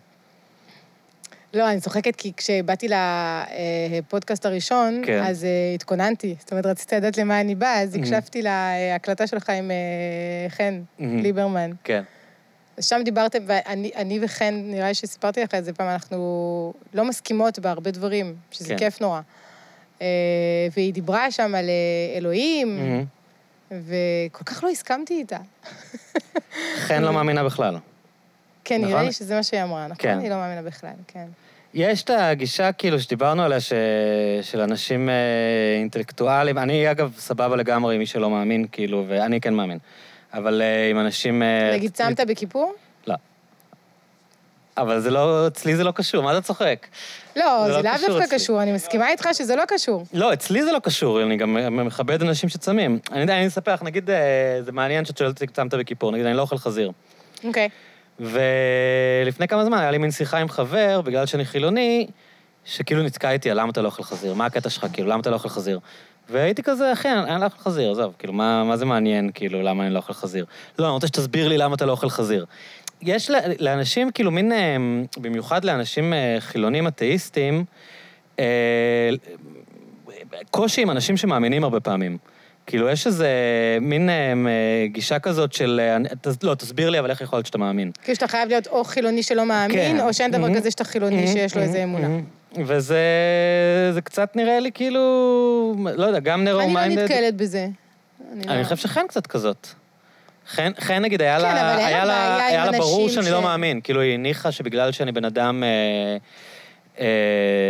לא, 1.56 1.72
אני 1.72 1.82
צוחקת 1.82 2.16
כי 2.16 2.32
כשבאתי 2.38 2.88
לפודקאסט 2.88 4.46
הראשון, 4.46 5.02
כן. 5.06 5.24
אז 5.24 5.44
אה, 5.44 5.50
התכוננתי. 5.76 6.36
זאת 6.40 6.52
אומרת, 6.52 6.66
רציתי 6.66 6.96
לדעת 6.96 7.18
למה 7.18 7.42
אני 7.42 7.56
באה, 7.56 7.82
אז 7.82 7.96
הקשבתי 7.96 8.42
להקלטה 8.42 9.28
שלך 9.28 9.50
עם 9.50 9.72
אה, 9.72 10.50
חן 10.50 10.82
מהמם. 11.00 11.20
ליברמן. 11.20 11.72
כן. 11.84 12.04
אז 12.78 12.88
שם 12.88 13.01
דיברתם, 13.05 13.39
ואני 13.45 13.91
אני 13.95 14.19
וחן, 14.21 14.61
נראה 14.63 14.88
לי 14.88 14.93
שסיפרתי 14.93 15.43
לך 15.43 15.55
את 15.55 15.65
זה 15.65 15.73
פעם, 15.73 15.89
אנחנו 15.89 16.73
לא 16.93 17.05
מסכימות 17.05 17.59
בהרבה 17.59 17.91
דברים, 17.91 18.36
שזה 18.51 18.69
כן. 18.69 18.78
כיף 18.78 19.01
נורא. 19.01 19.21
אה, 20.01 20.07
והיא 20.76 20.93
דיברה 20.93 21.32
שם 21.32 21.55
על 21.55 21.69
אה, 21.69 22.17
אלוהים, 22.17 22.78
מהמם. 22.78 23.05
וכל 23.71 24.43
כך 24.43 24.63
לא 24.63 24.69
הסכמתי 24.69 25.13
איתה. 25.13 25.38
חן 26.88 27.01
לא 27.01 27.13
מאמינה 27.13 27.43
בכלל. 27.43 27.78
כן, 28.63 28.82
נראה 28.82 28.93
נכון? 28.93 29.05
לי 29.05 29.11
שזה 29.11 29.36
מה 29.36 29.43
שהיא 29.43 29.63
אמרה, 29.63 29.88
נכון? 29.88 29.97
כן. 30.03 30.17
אני 30.17 30.30
לא 30.30 30.36
מאמינה 30.36 30.61
בכלל, 30.61 30.93
כן. 31.07 31.26
יש 31.73 32.03
את 32.03 32.09
הגישה, 32.09 32.71
כאילו, 32.71 32.99
שדיברנו 32.99 33.43
עליה, 33.43 33.59
ש... 33.59 33.73
של 34.41 34.61
אנשים 34.61 35.09
אה, 35.09 35.13
אינטלקטואלים. 35.80 36.57
אני, 36.57 36.91
אגב, 36.91 37.13
סבבה 37.17 37.55
לגמרי 37.55 37.97
מי 37.97 38.05
שלא 38.05 38.30
מאמין, 38.30 38.65
כאילו, 38.71 39.05
ואני 39.07 39.41
כן 39.41 39.53
מאמין. 39.53 39.78
אבל 40.36 40.62
אה, 40.62 40.90
עם 40.90 41.00
אנשים... 41.00 41.44
אה, 41.44 41.72
נגיד, 41.74 41.92
צמת 41.92 42.20
בכיפור? 42.20 42.74
לא. 43.08 43.16
אבל 44.78 45.00
זה 45.00 45.12
לא, 45.12 45.48
אצלי 45.48 45.76
זה 45.76 45.84
לא 45.84 45.92
קשור, 45.92 46.24
מה 46.24 46.32
אתה 46.32 46.42
צוחק? 46.42 46.88
לא, 47.36 47.64
זה 47.68 47.74
זה 47.74 47.82
לא 47.82 47.84
לאו 47.84 48.20
דווקא. 48.20 48.36
קשור, 48.36 48.62
אני 48.62 48.72
מסכימה 48.72 49.10
איתך 49.10 49.30
שזה 49.34 49.56
לא 49.56 49.64
קשור. 49.68 50.06
לא, 50.14 50.34
אצלי 50.34 50.64
זה 50.64 50.72
לא 50.72 50.80
קשור, 50.80 51.22
אני 51.24 51.38
גם 51.38 51.86
מכבד 51.86 52.22
אנשים 52.22 52.50
שצמים. 52.50 53.00
אני 53.12 53.22
יודע, 53.22 53.38
אני 53.38 53.48
אספר 53.48 53.74
לך, 53.74 53.84
נגיד, 53.84 54.10
אה, 54.10 54.60
זה 54.62 54.72
מעניין 54.72 55.06
שאת 55.06 55.18
שואלת 55.18 55.34
אותי 55.34 55.54
צמת 55.54 55.74
בכיפור, 55.74 56.12
נגיד, 56.12 56.26
אני 56.26 56.38
לא 56.38 56.42
אוכל 56.42 56.58
חזיר. 56.58 56.92
אוקיי. 57.44 57.70
ולפני 58.20 59.48
כמה 59.48 59.66
זמן 59.66 59.78
היה 59.78 59.92
לי 59.92 59.98
מין 59.98 60.12
שיחה 60.12 60.38
עם 60.38 60.50
חבר, 60.50 61.02
בגלל 61.02 61.26
שאני 61.26 61.46
חילוני, 61.46 62.08
שכאילו 62.66 63.04
נתקע 63.04 63.32
איתי 63.32 63.52
על 63.52 63.60
למה 63.60 63.72
אתה 63.72 63.82
לא 63.82 63.88
אוכל 63.88 64.04
חזיר, 64.04 64.34
מה 64.34 64.46
הקטע 64.46 64.70
שלך, 64.70 64.86
כאילו, 64.94 65.10
למה 65.10 65.22
אתה 65.22 65.30
לא 65.30 65.36
אוכל 65.36 65.50
חזיר? 65.50 65.80
והייתי 66.30 66.63
כזה, 66.63 66.93
אחי, 66.93 67.11
אני 67.11 67.32
אני 67.32 67.41
לא 67.41 67.45
אוכל 67.45 67.57
חזיר, 67.59 67.91
עזוב, 67.91 68.13
כאילו, 68.19 68.34
מה, 68.34 68.63
מה 68.63 68.78
זה 68.78 68.86
מעניין, 68.86 69.30
כאילו, 69.34 69.61
למה 69.61 69.86
אני 69.86 69.93
לא 69.93 69.97
אוכל 69.99 70.13
חזיר? 70.13 70.45
לא, 70.80 70.86
אני 70.86 70.93
רוצה 70.93 71.07
שתסביר 71.07 71.47
לי 71.47 71.57
למה 71.57 71.76
אתה 71.76 71.86
לא 71.86 71.91
אוכל 71.91 72.09
חזיר. 72.09 72.45
יש 73.01 73.32
לאנשים, 73.59 74.11
כאילו, 74.11 74.32
מין, 74.32 74.51
אה, 74.51 74.76
במיוחד 75.17 75.65
לאנשים 75.65 76.13
אה, 76.13 76.38
חילונים 76.39 76.88
אתאיסטים, 76.88 77.65
אה, 78.39 79.09
קושי 80.51 80.82
עם 80.82 80.91
אנשים 80.91 81.17
שמאמינים 81.17 81.63
הרבה 81.63 81.80
פעמים. 81.80 82.17
כאילו, 82.67 82.89
יש 82.89 83.07
איזה 83.07 83.28
מין 83.82 84.09
אה, 84.09 84.15
אה, 84.47 84.88
גישה 84.88 85.19
כזאת 85.19 85.53
של, 85.53 85.82
לא, 86.43 86.55
תסביר 86.55 86.89
לי, 86.89 86.99
אבל 86.99 87.09
איך 87.09 87.21
יכול 87.21 87.38
להיות 87.38 87.45
שאתה 87.45 87.57
מאמין? 87.57 87.91
כאילו 88.03 88.15
שאתה 88.15 88.28
חייב 88.28 88.49
להיות 88.49 88.67
או 88.67 88.84
חילוני 88.84 89.23
שלא 89.23 89.45
מאמין, 89.45 89.78
כן. 89.78 89.99
או 89.99 90.13
שאין 90.13 90.32
דבר 90.32 90.47
Mhm. 90.47 90.55
כזה 90.57 90.71
שאתה 90.71 90.84
חילוני 90.84 91.28
שיש 91.28 91.55
לו 91.57 91.61
איזה 91.61 91.84
אמונה. 91.84 92.07
וזה 92.66 92.99
זה 93.93 94.01
קצת 94.01 94.36
נראה 94.36 94.60
לי 94.60 94.72
כאילו, 94.72 95.01
לא 95.95 96.06
יודע, 96.06 96.20
גם 96.20 96.43
נרו 96.43 96.60
אני 96.60 96.74
לא 96.74 96.80
מיינדד. 96.80 97.03
נתקלת 97.03 97.36
בזה. 97.36 97.68
לא- 98.36 98.51
אני 98.51 98.64
חושב 98.64 98.76
שחן 98.78 99.08
קצת 99.08 99.28
כזאת. 99.28 99.68
חן, 100.47 100.72
חן 100.80 101.01
נגיד, 101.01 101.22
היה 101.22 101.38
כן, 101.38 101.41
לה, 101.43 101.76
היה 101.78 102.06
לה, 102.06 102.45
היה 102.45 102.66
לה 102.72 102.78
ברור 102.78 103.10
שאני 103.10 103.26
ש- 103.26 103.30
לא 103.30 103.41
מאמין. 103.41 103.82
כאילו, 103.82 104.01
היא 104.01 104.14
הניחה 104.14 104.51
שבגלל 104.51 104.91
שאני 104.91 105.12
בן 105.12 105.26
אדם, 105.26 105.64
אה, 105.64 105.70
אה, 106.99 107.06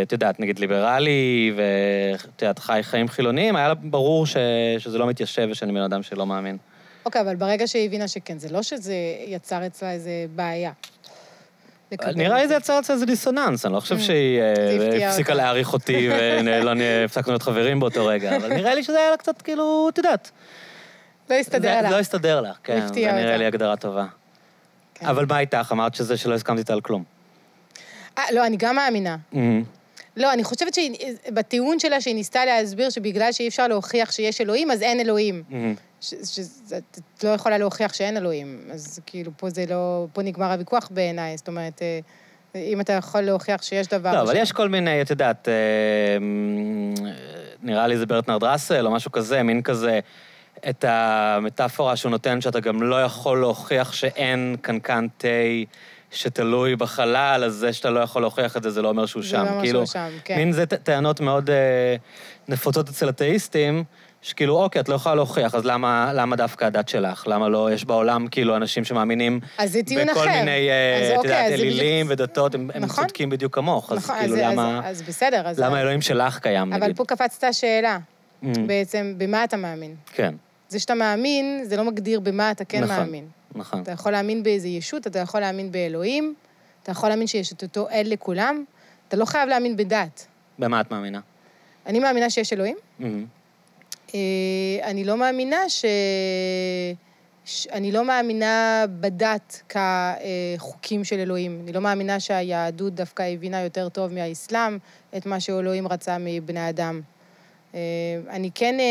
את 0.02 0.12
יודעת, 0.12 0.40
נגיד 0.40 0.58
ליברלי, 0.58 1.52
ואת 1.56 2.42
יודעת, 2.42 2.58
חי 2.58 2.78
חיים 2.82 3.08
חילוניים, 3.08 3.56
היה 3.56 3.68
לה 3.68 3.74
ברור 3.74 4.26
ש, 4.26 4.36
שזה 4.78 4.98
לא 4.98 5.06
מתיישב 5.06 5.48
ושאני 5.50 5.72
בן 5.72 5.82
אדם 5.82 6.02
שלא 6.02 6.26
מאמין. 6.26 6.56
אוקיי, 7.06 7.20
אבל 7.20 7.36
ברגע 7.36 7.66
שהיא 7.66 7.86
הבינה 7.86 8.08
שכן, 8.08 8.38
זה 8.38 8.48
לא 8.52 8.62
שזה 8.62 8.94
יצר 9.26 9.66
אצלה 9.66 9.92
איזה 9.92 10.10
בעיה. 10.34 10.72
נראה 12.14 12.38
לי 12.42 12.48
זה 12.48 12.54
יצר 12.54 12.78
אצלה 12.78 12.94
איזה 12.94 13.06
דיסוננס, 13.06 13.66
אני 13.66 13.74
לא 13.74 13.80
חושב 13.80 13.98
שהיא 13.98 14.40
אה, 14.40 14.54
זה 14.78 14.86
הפתיע 14.88 15.08
הפסיקה. 15.08 15.34
להעריך 15.34 15.72
אותי 15.72 16.08
ולא 16.10 16.72
הפסקנו 17.04 17.32
להיות 17.32 17.42
חברים 17.42 17.80
באותו 17.80 18.06
רגע, 18.06 18.36
אבל 18.36 18.52
נראה 18.54 18.74
לי 18.74 18.82
שזה 18.84 18.98
היה 18.98 19.10
לה 19.10 19.16
קצת 19.16 19.42
כאילו, 19.42 19.88
את 19.92 19.98
יודעת. 19.98 20.30
לא 21.30 21.34
הסתדר 21.34 21.60
זה- 21.74 21.80
לה. 21.82 21.90
לא 21.90 21.98
הסתדר 21.98 22.40
לך, 22.40 22.56
כן, 22.64 22.80
זה 22.80 22.86
הפתיע 22.86 23.12
נראה 23.12 23.24
אותה. 23.24 23.36
לי 23.36 23.46
הגדרה 23.46 23.76
טובה. 23.76 24.04
כן. 24.94 25.06
אבל 25.06 25.26
מה 25.28 25.38
איתך? 25.38 25.68
אמרת 25.72 25.94
שזה 25.94 26.16
שלא 26.16 26.34
הסכמתי 26.34 26.58
איתה 26.60 26.72
על 26.72 26.80
כלום. 26.80 27.04
אה, 28.18 28.24
לא, 28.32 28.46
אני 28.46 28.56
גם 28.56 28.76
מאמינה. 28.76 29.16
לא, 30.16 30.32
אני 30.32 30.44
חושבת 30.44 30.74
שבטיעון 30.74 31.78
שלה 31.78 32.00
שהיא 32.00 32.14
ניסתה 32.14 32.44
להסביר 32.44 32.90
שבגלל 32.90 33.32
שאי 33.32 33.48
אפשר 33.48 33.68
להוכיח 33.68 34.12
שיש 34.12 34.40
אלוהים, 34.40 34.70
אז 34.70 34.82
אין 34.82 35.00
אלוהים. 35.00 35.42
מהמם. 35.48 35.74
ש- 36.00 36.14
שזה- 36.24 36.78
את 37.16 37.24
לא 37.24 37.28
יכולה 37.28 37.58
להוכיח 37.58 37.94
שאין 37.94 38.16
אלוהים. 38.16 38.60
אז 38.72 39.00
כאילו, 39.06 39.30
פה 39.36 39.50
זה 39.50 39.64
לא... 39.68 40.06
פה 40.12 40.22
נגמר 40.22 40.52
הוויכוח 40.52 40.88
בעיניי. 40.90 41.36
זאת 41.36 41.48
אומרת, 41.48 41.82
אה, 41.82 41.98
אם 42.60 42.80
אתה 42.80 42.92
יכול 42.92 43.20
להוכיח 43.20 43.62
שיש 43.62 43.86
דבר... 43.86 44.12
לא, 44.12 44.22
אבל 44.22 44.36
יש 44.36 44.52
כל 44.52 44.68
מיני, 44.68 45.02
את 45.02 45.10
יודעת, 45.10 45.48
אה, 45.48 45.54
נראה 47.62 47.86
לי 47.86 47.96
זה 47.98 48.06
ברטנרד 48.06 48.44
ראסל 48.44 48.86
או 48.86 48.90
משהו 48.90 49.12
כזה, 49.12 49.42
מין 49.42 49.62
כזה, 49.62 50.00
את 50.68 50.84
המטאפורה 50.88 51.96
שהוא 51.96 52.10
נותן, 52.10 52.40
שאתה 52.40 52.60
גם 52.60 52.82
לא 52.82 53.02
יכול 53.02 53.40
להוכיח 53.40 53.92
שאין 53.92 54.56
קנקן 54.62 55.06
תה 55.18 55.28
שתלוי 56.16 56.76
בחלל, 56.76 57.42
אז 57.46 57.54
זה 57.54 57.72
שאתה 57.72 57.90
לא 57.90 58.00
יכול 58.00 58.22
להוכיח 58.22 58.56
את 58.56 58.62
זה, 58.62 58.70
זה 58.70 58.82
לא 58.82 58.88
אומר 58.88 59.06
שהוא 59.06 59.22
זה 59.22 59.28
שם. 59.28 59.36
לא 59.44 59.48
אומר 59.50 59.60
כאילו, 59.60 59.78
שהוא 59.86 59.92
שם, 59.92 60.08
כן. 60.24 60.36
מין 60.36 60.52
זה 60.52 60.66
טענות 60.66 61.20
מאוד 61.20 61.50
אה, 61.50 61.96
נפוצות 62.48 62.88
אצל 62.88 63.08
אתאיסטים, 63.08 63.84
שכאילו, 64.22 64.62
אוקיי, 64.62 64.80
את 64.80 64.88
לא 64.88 64.94
יכולה 64.94 65.14
להוכיח, 65.14 65.54
אז 65.54 65.64
למה, 65.64 66.10
למה 66.14 66.36
דווקא 66.36 66.64
הדת 66.64 66.88
שלך? 66.88 67.24
למה 67.28 67.48
לא, 67.48 67.72
יש 67.72 67.84
בעולם 67.84 68.26
כאילו 68.26 68.56
אנשים 68.56 68.84
שמאמינים 68.84 69.40
אז 69.58 69.72
זה 69.72 69.82
טיעון 69.82 70.06
בכל 70.06 70.20
אחר. 70.20 70.30
מיני, 70.38 70.68
אה, 70.70 71.00
אז 71.02 71.10
את 71.10 71.16
אוקיי, 71.16 71.30
יודעת, 71.30 71.44
אז 71.52 71.58
זה 71.58 71.64
בדיוק- 71.64 71.80
אלילים 71.80 72.06
ודתות, 72.10 72.54
הם, 72.54 72.70
הם 72.74 72.82
נכון. 72.82 73.04
צודקים 73.04 73.30
בדיוק 73.30 73.54
כמוך, 73.54 73.92
אז 73.92 73.98
נכון, 73.98 74.16
כאילו, 74.20 74.36
אז, 74.36 74.40
למה, 74.42 74.80
אז, 74.84 74.96
אז 74.96 75.02
בסדר, 75.02 75.42
אז... 75.48 75.58
למה 75.60 75.78
האלוהים 75.78 76.00
שלך 76.00 76.38
קיים, 76.38 76.72
אבל 76.72 76.82
נגיד? 76.82 76.96
פה 76.96 77.04
קפצת 77.04 77.44
השאלה, 77.44 77.98
Mm, 78.42 78.46
בעצם, 78.66 79.14
במה 79.18 79.44
אתה 79.44 79.56
מאמין? 79.56 79.94
כן, 80.14 80.34
זה 80.68 80.78
שאתה 80.80 80.94
מאמין, 80.94 81.60
זה 81.64 81.76
לא 81.76 81.84
מגדיר 81.84 82.20
במה 82.20 82.50
אתה 82.50 82.64
כן 82.64 82.84
נכון. 82.84 82.96
מאמין. 82.96 83.24
נכון. 83.56 83.82
אתה 83.82 83.90
יכול 83.90 84.12
להאמין 84.12 84.42
באיזה 84.42 84.68
ישות, 84.68 85.06
אתה 85.06 85.18
יכול 85.18 85.40
להאמין 85.40 85.72
באלוהים, 85.72 86.34
אתה 86.82 86.92
יכול 86.92 87.08
להאמין 87.08 87.26
שיש 87.26 87.52
את 87.52 87.62
אותו 87.62 87.88
אל 87.88 88.06
לכולם, 88.10 88.64
אתה 89.08 89.16
לא 89.16 89.24
חייב 89.24 89.48
להאמין 89.48 89.76
בדת. 89.76 90.26
במה 90.58 90.80
את 90.80 90.90
מאמינה? 90.90 91.20
אני 91.86 92.00
מאמינה 92.00 92.30
שיש 92.30 92.52
אלוהים. 92.52 92.76
Mm, 93.00 93.04
אה, 94.14 94.20
אני 94.82 95.04
לא 95.04 95.16
מאמינה 95.16 95.68
ש... 95.68 95.84
אני 97.72 97.92
לא 97.92 98.04
מאמינה 98.04 98.84
בדת 99.00 99.62
כחוקים 99.68 101.04
של 101.04 101.18
אלוהים. 101.18 101.60
אני 101.64 101.72
לא 101.72 101.80
מאמינה 101.80 102.20
שהיהדות 102.20 102.94
דווקא 102.94 103.22
הבינה 103.22 103.60
יותר 103.60 103.88
טוב 103.88 104.12
מהאסלאם 104.12 104.78
את 105.16 105.26
מה 105.26 105.40
שאלוהים 105.40 105.88
רצה 105.88 106.16
מבני 106.20 106.68
אדם. 106.68 107.00
אה, 107.74 107.80
אני 108.30 108.50
כן 108.54 108.80
אה, 108.80 108.84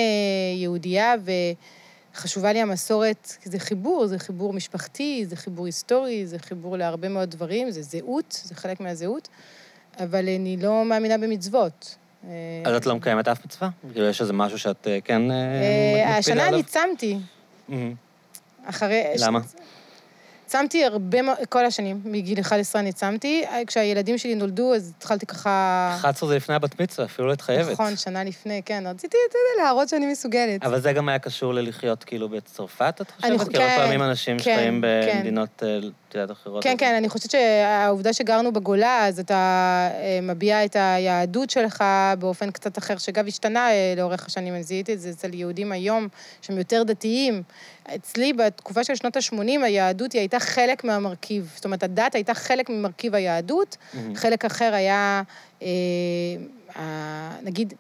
יהודייה, 0.55 1.15
וחשובה 2.15 2.53
לי 2.53 2.61
המסורת, 2.61 3.33
כי 3.41 3.49
זה 3.49 3.59
חיבור, 3.59 4.07
זה 4.07 4.19
חיבור 4.19 4.53
משפחתי, 4.53 5.25
זה 5.27 5.35
חיבור 5.35 5.65
היסטורי, 5.65 6.27
זה 6.27 6.39
חיבור 6.39 6.77
להרבה 6.77 7.09
מאוד 7.09 7.29
דברים, 7.31 7.71
זה 7.71 7.81
זהות, 7.81 8.41
זה 8.43 8.55
חלק 8.55 8.79
מהזהות, 8.79 9.27
אבל 9.99 10.29
אני 10.29 10.57
לא 10.61 10.85
מאמינה 10.85 11.17
במצוות. 11.17 11.95
אז 12.65 12.75
את 12.77 12.85
לא 12.85 12.95
מקיימת 12.95 13.27
אף 13.27 13.45
מצווה? 13.45 13.69
כאילו, 13.93 14.05
יש 14.05 14.21
איזה 14.21 14.33
משהו 14.33 14.59
שאת 14.59 14.87
אה, 14.87 14.99
כן 15.03 15.31
אה, 15.31 15.35
אה, 15.35 15.99
מקפידה 15.99 16.17
השנה 16.17 16.47
עליו? 16.47 16.59
אני 16.59 16.63
צמתי, 16.63 17.17
אחרי... 18.65 19.03
למה? 19.19 19.39
צמתי 20.45 20.85
הרבה, 20.85 21.17
כל 21.49 21.65
השנים, 21.65 22.01
מגיל 22.05 22.39
11 22.39 22.81
אני 22.81 22.93
צמתי. 22.93 23.43
כשהילדים 23.67 24.17
שלי 24.17 24.35
נולדו, 24.35 24.75
אז 24.75 24.93
התחלתי 24.97 25.25
ככה... 25.25 25.91
11 25.99 26.29
זה 26.29 26.35
לפני 26.35 26.55
הבת 26.55 26.81
מצווה, 26.81 27.05
אפילו 27.07 27.27
לא 27.27 27.33
התחייבת. 27.33 27.71
נכון, 27.71 27.95
שנה 27.95 28.23
לפני, 28.23 28.61
כן. 28.65 28.83
רציתי, 28.87 29.17
אתה 29.29 29.37
יודע, 29.37 29.63
להראות 29.63 29.89
שאני 29.89 30.05
מסוגלת. 30.11 30.63
אבל 30.63 30.81
זה 30.81 30.93
גם 30.93 31.09
היה 31.09 31.19
קשור 31.19 31.53
ללחיות 31.53 32.03
כאילו 32.03 32.29
בצרפת, 32.29 33.01
את 33.01 33.11
אני 33.23 33.37
חושבת? 33.37 33.47
חו- 33.47 33.53
כי 33.53 33.63
הרבה 33.63 33.75
כן, 33.75 33.81
פעמים 33.83 34.01
אנשים 34.01 34.37
כן, 34.37 34.43
שחיים 34.43 34.81
כן. 34.81 35.17
במדינות, 35.17 35.63
אה, 35.63 35.79
יודעת, 36.15 36.37
אחרות. 36.37 36.63
כן, 36.63 36.75
כן, 36.77 36.95
אני 36.95 37.09
חושבת 37.09 37.31
שהעובדה 37.31 38.13
שגרנו 38.13 38.53
בגולה, 38.53 39.07
אז 39.07 39.19
אתה 39.19 39.33
אה, 39.93 40.19
מביע 40.21 40.65
את 40.65 40.75
היהדות 40.75 41.49
שלך 41.49 41.83
באופן 42.19 42.51
קצת 42.51 42.77
אחר, 42.77 42.97
שאגב 42.97 43.27
השתנה 43.27 43.71
אה, 43.71 43.93
לאורך 43.97 44.25
השנים. 44.25 44.53
אני 44.53 44.63
זיהיתי 44.63 44.93
את 44.93 44.99
זה 45.01 45.09
אצל 45.09 45.33
יהודים 45.33 45.71
היום, 45.71 46.07
שהם 46.41 46.57
יותר 46.57 46.83
דתיים. 46.83 47.43
אצלי, 47.95 48.33
בתקופה 48.33 48.83
של 48.83 48.95
שנות 48.95 49.15
ה-80, 49.17 49.37
היהדות 49.63 50.11
היא 50.11 50.19
הייתה 50.19 50.39
חלק 50.39 50.83
מהמרכיב. 50.83 51.51
זאת 51.55 51.65
אומרת, 51.65 51.83
הדת 51.83 52.15
הייתה 52.15 52.33
חלק 52.33 52.69
ממרכיב 52.69 53.15
היהדות. 53.15 53.77
חלק 54.15 54.45
אחר 54.45 54.73
היה, 54.73 55.21
אה, 55.61 55.67
נגיד, 57.43 57.73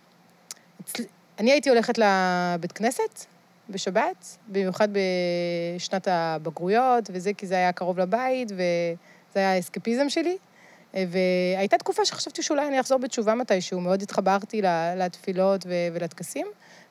אצל- 0.83 1.03
אני 1.39 1.51
הייתי 1.51 1.69
הולכת 1.69 1.97
לבית 1.97 2.71
כנסת 2.71 3.25
בשבת, 3.69 4.37
במיוחד 4.47 4.87
בשנת 4.91 6.07
הבגרויות, 6.11 7.09
וזה 7.13 7.33
כי 7.33 7.47
זה 7.47 7.55
היה 7.55 7.71
קרוב 7.71 7.99
לבית, 7.99 8.51
וזה 8.51 9.39
היה 9.39 9.53
האסקפיזם 9.53 10.09
שלי. 10.09 10.37
והייתה 10.93 11.77
תקופה 11.77 12.05
שחשבתי 12.05 12.43
שאולי 12.43 12.67
אני 12.67 12.79
אחזור 12.79 12.97
בתשובה 12.99 13.35
מתישהו, 13.35 13.81
מאוד 13.81 14.01
התחברתי 14.01 14.61
לתפילות 14.97 15.65
ולטקסים 15.93 16.47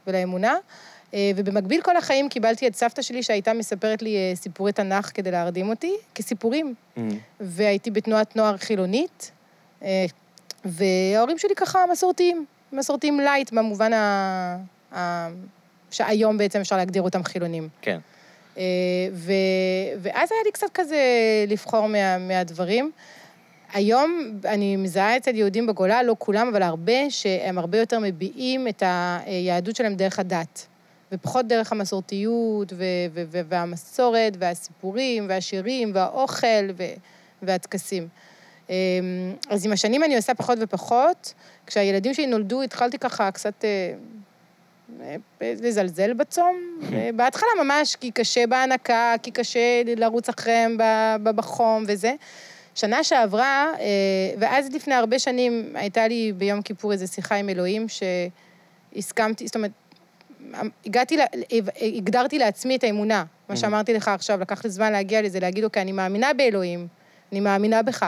ולאמונה. 0.07 0.57
ובמקביל 1.37 1.83
כל 1.83 1.97
החיים 1.97 2.29
קיבלתי 2.29 2.67
את 2.67 2.75
סבתא 2.75 3.03
שלי 3.03 3.23
שהייתה 3.23 3.53
מספרת 3.53 4.03
לי 4.03 4.17
אה, 4.17 4.37
סיפורי 4.37 4.73
תנ"ך 4.73 5.11
כדי 5.15 5.31
להרדים 5.31 5.69
אותי, 5.69 5.93
כסיפורים. 6.15 6.75
מהמם. 6.97 7.19
והייתי 7.41 7.91
בתנועת 7.91 8.37
נוער 8.37 8.57
חילונית, 8.57 9.31
אה, 9.83 10.05
וההורים 10.65 11.39
שלי 11.39 11.55
ככה 11.57 11.85
מסורתיים, 11.93 12.45
מסורתיים 12.73 13.21
light 13.21 13.53
במובן 13.53 13.93
ה... 13.93 15.29
שהיום 15.95 16.39
בעצם 16.39 16.61
אפשר 16.61 16.77
להגדיר 16.77 17.03
אותם 17.03 17.25
חילונים. 17.25 17.69
כן. 17.83 17.99
אה, 18.59 18.63
ו... 19.13 19.33
ואז 20.03 20.33
היה 20.33 20.41
לי 20.45 20.53
קצת 20.53 20.67
כזה 20.75 20.99
לבחור 21.49 21.87
מה... 21.87 22.19
מהדברים. 22.19 22.91
היום 23.73 24.39
אני 24.45 24.77
מזהה 24.77 25.17
אצל 25.17 25.35
יהודים 25.35 25.67
בגולה, 25.67 26.03
לא 26.03 26.17
כולם, 26.19 26.49
אבל 26.49 26.63
הרבה, 26.63 27.11
שהם 27.11 27.59
הרבה 27.59 27.79
יותר 27.79 27.99
מביעים 27.99 28.69
את 28.69 28.83
היהדות 29.27 29.77
שלהם 29.77 29.95
דרך 29.95 30.19
הדת. 30.19 30.67
ופחות 31.13 31.47
דרך 31.47 31.73
המסורתיות, 31.73 32.73
ו- 32.73 32.85
ו- 33.13 33.23
ו- 33.31 33.41
והמסורת, 33.49 34.37
והסיפורים, 34.39 35.27
והשירים, 35.29 35.91
והאוכל, 35.95 36.71
ו- 36.77 36.95
והטקסים. 37.43 38.09
אמ, 38.71 38.75
אז 39.51 39.67
עם 39.67 39.73
השנים 39.73 40.05
אני 40.05 40.17
עושה 40.17 40.35
פחות 40.35 40.59
ופחות. 40.61 41.35
כשהילדים 41.67 42.15
שלי 42.15 42.27
נולדו, 42.27 42.63
התחלתי 42.63 42.99
ככה 42.99 43.31
קצת 43.31 43.65
אה, 43.65 43.69
אה, 43.69 43.95
לזלזל 45.41 46.13
בצום. 46.13 46.57
אה, 46.93 47.11
בהתחלה 47.17 47.49
ממש, 47.65 47.97
כי 47.97 48.11
קשה 48.11 48.47
בהנקה, 48.47 49.15
כי 49.23 49.31
קשה 49.31 49.83
לרוץ 49.97 50.29
אחריהם 50.29 50.77
בחום 51.23 51.85
וזה. 51.89 52.15
שנה 52.75 53.05
שעברה, 53.05 53.73
אה, 53.81 53.85
ואז 54.39 54.75
לפני 54.75 54.95
הרבה 54.95 55.19
שנים 55.19 55.73
הייתה 55.75 56.09
לי 56.09 56.33
ביום 56.37 56.63
כיפור 56.63 56.93
איזו 56.93 57.07
שיחה 57.13 57.35
עם 57.35 57.49
אלוהים, 57.49 57.87
שהסכמתי, 58.95 59.47
זאת 59.47 59.55
אומרת, 59.57 59.71
הגעתי, 60.87 61.17
לה- 61.17 61.25
הגדרתי 61.97 62.39
לעצמי 62.39 62.77
את 62.77 62.85
האמונה, 62.85 63.25
מה 63.49 63.57
שאמרתי 63.57 63.95
לך 63.95 64.09
עכשיו, 64.09 64.41
לקח 64.41 64.65
לי 64.65 64.71
זמן 64.71 64.93
להגיע 64.93 65.23
לזה, 65.23 65.41
להגיד, 65.41 65.65
אוקיי, 65.65 65.83
אני 65.83 65.93
מאמינה 65.93 66.33
באלוהים, 66.33 66.87
אני 67.33 67.41
מאמינה 67.41 67.83
בך. 67.83 68.07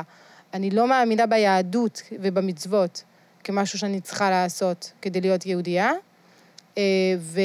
אני 0.55 0.71
לא 0.71 0.89
מאמינה 0.89 1.27
ביהדות 1.27 2.03
ובמצוות 2.13 3.05
כמשהו 3.45 3.79
שאני 3.79 4.01
צריכה 4.01 4.31
לעשות 4.31 4.93
כדי 5.03 5.21
להיות 5.21 5.47
יהודייה. 5.47 5.91
אה, 6.79 6.83
ו... 7.19 7.41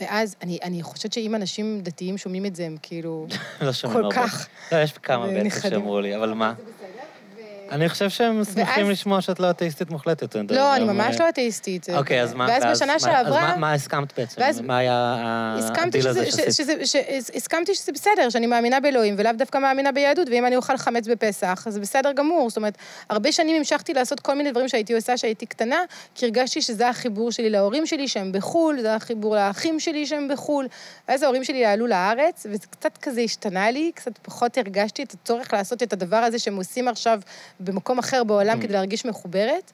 ואז 0.00 0.36
אני, 0.42 0.58
אני 0.62 0.82
חושבת 0.82 1.12
שאם 1.12 1.34
אנשים 1.34 1.80
דתיים 1.82 2.18
שומעים 2.18 2.46
את 2.46 2.56
זה, 2.56 2.66
הם 2.66 2.76
כאילו... 2.82 3.26
לא 3.60 3.72
שומעים 3.72 4.00
כל 4.00 4.04
הרבה. 4.04 4.28
כך. 4.28 4.48
לא, 4.72 4.76
יש 4.76 4.92
כמה 4.92 5.26
בטח 5.26 5.36
ונכדים. 5.40 5.70
שאמרו 5.70 6.00
לי, 6.00 6.16
אבל 6.16 6.32
מה? 6.32 6.54
אני 7.70 7.88
חושב 7.88 8.10
שהם 8.10 8.44
שמחים 8.44 8.90
לשמוע 8.90 9.20
שאת 9.20 9.40
לא 9.40 9.50
אתאיסטית 9.50 9.90
מוחלטת. 9.90 10.34
לא, 10.50 10.76
אני 10.76 10.84
ממש 10.84 11.20
לא 11.20 11.28
אתאיסטית. 11.28 11.86
אוקיי, 11.90 12.22
אז 12.22 12.34
מה? 12.34 12.46
ואז 12.48 12.64
בשנה 12.64 12.98
שעברה... 12.98 13.52
אז 13.52 13.58
מה- 13.58 13.72
הסכמת 13.72 14.18
בעצם? 14.18 14.66
מה 14.66 14.78
היה 14.78 15.56
הדיל 15.76 16.08
הזה 16.08 16.30
שעשית? 16.30 16.68
הסכמתי 17.34 17.74
שזה 17.74 17.92
בסדר, 17.92 18.30
שאני 18.30 18.46
מאמינה 18.46 18.80
באלוהים, 18.80 19.14
ולאו 19.18 19.32
דווקא 19.32 19.58
מאמינה 19.58 19.92
ביהדות, 19.92 20.28
ואם 20.28 20.46
אני 20.46 20.56
אוכל 20.56 20.76
חמץ 20.76 21.06
בפסח, 21.06 21.64
אז 21.66 21.74
זה 21.74 21.80
בסדר 21.80 22.12
גמור. 22.12 22.48
זאת 22.50 22.56
אומרת, 22.56 22.78
הרבה 23.10 23.32
שנים 23.32 23.56
המשכתי 23.56 23.94
לעשות 23.94 24.20
כל 24.20 24.34
מיני 24.34 24.50
דברים 24.50 24.68
שהייתי 24.68 24.94
עושה 24.94 25.14
כשהייתי 25.14 25.46
קטנה, 25.46 25.78
כי 26.14 26.26
הרגשתי 26.26 26.62
שזה 26.62 26.88
החיבור 26.88 27.32
שלי 27.32 27.50
להורים 27.50 27.86
שלי 27.86 28.08
שהם 28.08 28.32
בחו"ל, 28.32 28.80
זה 28.80 28.94
החיבור 28.94 29.36
לאחים 29.36 29.80
שלי 29.80 30.06
שהם 30.06 30.28
בחו"ל. 30.32 30.66
ואז 31.08 31.22
ההורים 31.22 31.44
שלי 31.44 31.64
עלו 31.66 31.86
לארץ, 31.86 32.46
וזה 32.50 32.66
קצת 32.70 32.98
כזה 33.02 33.20
השתנה 33.20 33.70
לי, 33.70 33.90
קצת 33.94 34.18
פחות 34.22 34.58
הרגשתי 34.58 35.02
את 35.02 35.12
הצורך 35.12 35.52
לעשות 35.52 35.82
את 35.82 35.92
הדבר 35.92 36.16
הזה 36.16 36.38
שהם 36.38 36.56
עושים 36.56 36.88
עכשיו 36.88 37.20
במקום 37.60 37.98
אחר 37.98 38.24
בעולם 38.24 38.60
כדי 38.60 38.72
להרגיש 38.72 39.04
מחוברת. 39.04 39.72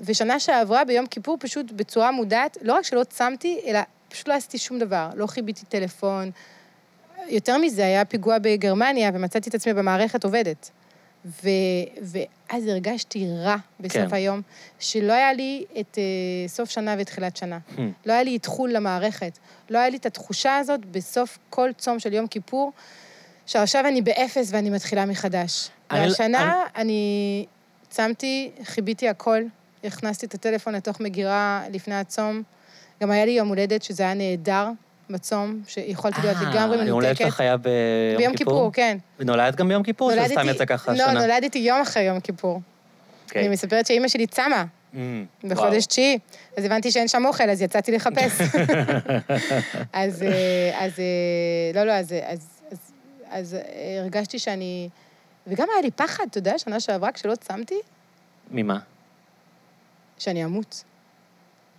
ושנה 0.00 0.40
שעברה, 0.40 0.84
ביום 0.84 1.06
כיפור, 1.06 1.36
פשוט 1.40 1.72
בצורה 1.72 2.10
מודעת, 2.10 2.58
לא 2.62 2.74
רק 2.74 2.84
שלא 2.84 3.04
צמתי, 3.04 3.60
אלא 3.66 3.80
פשוט 4.08 4.28
לא 4.28 4.34
עשיתי 4.34 4.58
שום 4.58 4.78
דבר. 4.78 5.08
לא 5.14 5.26
חיביתי 5.26 5.66
טלפון. 5.66 6.30
יותר 7.28 7.58
מזה, 7.58 7.84
היה 7.84 8.04
פיגוע 8.04 8.38
בגרמניה, 8.38 9.10
ומצאתי 9.14 9.50
את 9.50 9.54
עצמי 9.54 9.74
במערכת 9.74 10.24
עובדת. 10.24 10.70
ו, 11.24 11.48
ואז 12.02 12.66
הרגשתי 12.66 13.26
רע 13.44 13.56
בסוף 13.80 14.08
כן. 14.08 14.14
היום, 14.14 14.42
שלא 14.78 15.12
היה 15.12 15.32
לי 15.32 15.64
את 15.80 15.94
uh, 15.94 16.50
סוף 16.50 16.70
שנה 16.70 16.94
ותחילת 16.98 17.36
שנה. 17.36 17.58
Hmm. 17.76 17.80
לא 18.06 18.12
היה 18.12 18.22
לי 18.22 18.30
איתחול 18.30 18.72
למערכת. 18.72 19.38
לא 19.70 19.78
היה 19.78 19.88
לי 19.88 19.96
את 19.96 20.06
התחושה 20.06 20.56
הזאת 20.56 20.86
בסוף 20.86 21.38
כל 21.50 21.70
צום 21.78 21.98
של 21.98 22.12
יום 22.12 22.26
כיפור, 22.26 22.72
שעכשיו 23.46 23.86
אני 23.86 24.02
באפס 24.02 24.48
ואני 24.52 24.70
מתחילה 24.70 25.06
מחדש. 25.06 25.70
אני- 25.90 26.00
והשנה 26.08 26.64
אני 26.76 27.44
צמתי, 27.88 28.50
חיביתי 28.64 29.08
הכל, 29.08 29.42
הכנסתי 29.84 30.26
את 30.26 30.34
הטלפון 30.34 30.74
לתוך 30.74 31.00
מגירה 31.00 31.62
לפני 31.72 31.94
הצום. 31.94 32.42
גם 33.02 33.10
היה 33.10 33.24
לי 33.24 33.30
יום 33.30 33.48
הולדת 33.48 33.82
שזה 33.82 34.02
היה 34.02 34.14
נהדר 34.14 34.68
בצום, 35.10 35.62
שיכולתי 35.66 36.20
להיות 36.24 36.36
לגמרי 36.40 36.78
אה, 36.78 36.84
יום 36.84 36.94
הולדת 36.94 37.08
מנותקת. 37.08 37.24
שלך 37.24 37.40
היה 37.40 37.56
ביום 37.56 37.74
ביום 38.18 38.36
כיפור? 38.36 38.54
כיפור, 38.54 38.72
כן. 38.72 38.98
ונולדת 39.18 39.56
גם 39.56 39.68
ביום 39.68 39.82
כיפור, 39.82 40.12
או 40.12 40.16
שזה 40.24 40.34
סתם 40.34 40.48
יצא 40.48 40.64
ככה 40.64 40.92
לא, 40.92 41.02
השנה? 41.02 41.20
נולדתי 41.26 41.58
יום 41.58 41.80
אחרי 41.80 42.02
יום 42.02 42.20
כיפור. 42.20 42.60
אוקיי. 43.26 43.42
אני 43.42 43.48
מספרת 43.48 43.86
שאימא 43.86 44.08
שלי 44.08 44.26
צמה 44.26 44.64
Mm, 44.94 44.96
בחודש 45.48 45.86
תשיעי, 45.86 46.18
אז 46.56 46.64
הבנתי 46.64 46.90
שאין 46.90 47.08
שם 47.08 47.24
אוכל, 47.26 47.50
אז 47.50 47.62
יצאתי 47.62 47.92
לחפש. 47.92 48.40
אז, 49.92 50.22
אה, 50.22 50.84
אז, 50.84 50.92
אה, 50.98 51.04
לא, 51.74 51.84
לא, 51.84 51.92
אז, 51.92 52.14
אז, 52.26 52.48
אז, 52.70 52.78
אז 53.30 53.54
אה, 53.54 53.60
הרגשתי 54.00 54.38
שאני... 54.38 54.88
וגם 55.46 55.66
היה 55.72 55.82
לי 55.82 55.90
פחד, 55.90 56.24
אתה 56.30 56.38
יודע, 56.38 56.58
שנה 56.58 56.80
שעברה, 56.80 57.12
כשלא 57.12 57.34
צמתי, 57.34 57.80
ממה? 58.50 58.78
שאני 60.18 60.44
אמות. 60.44 60.84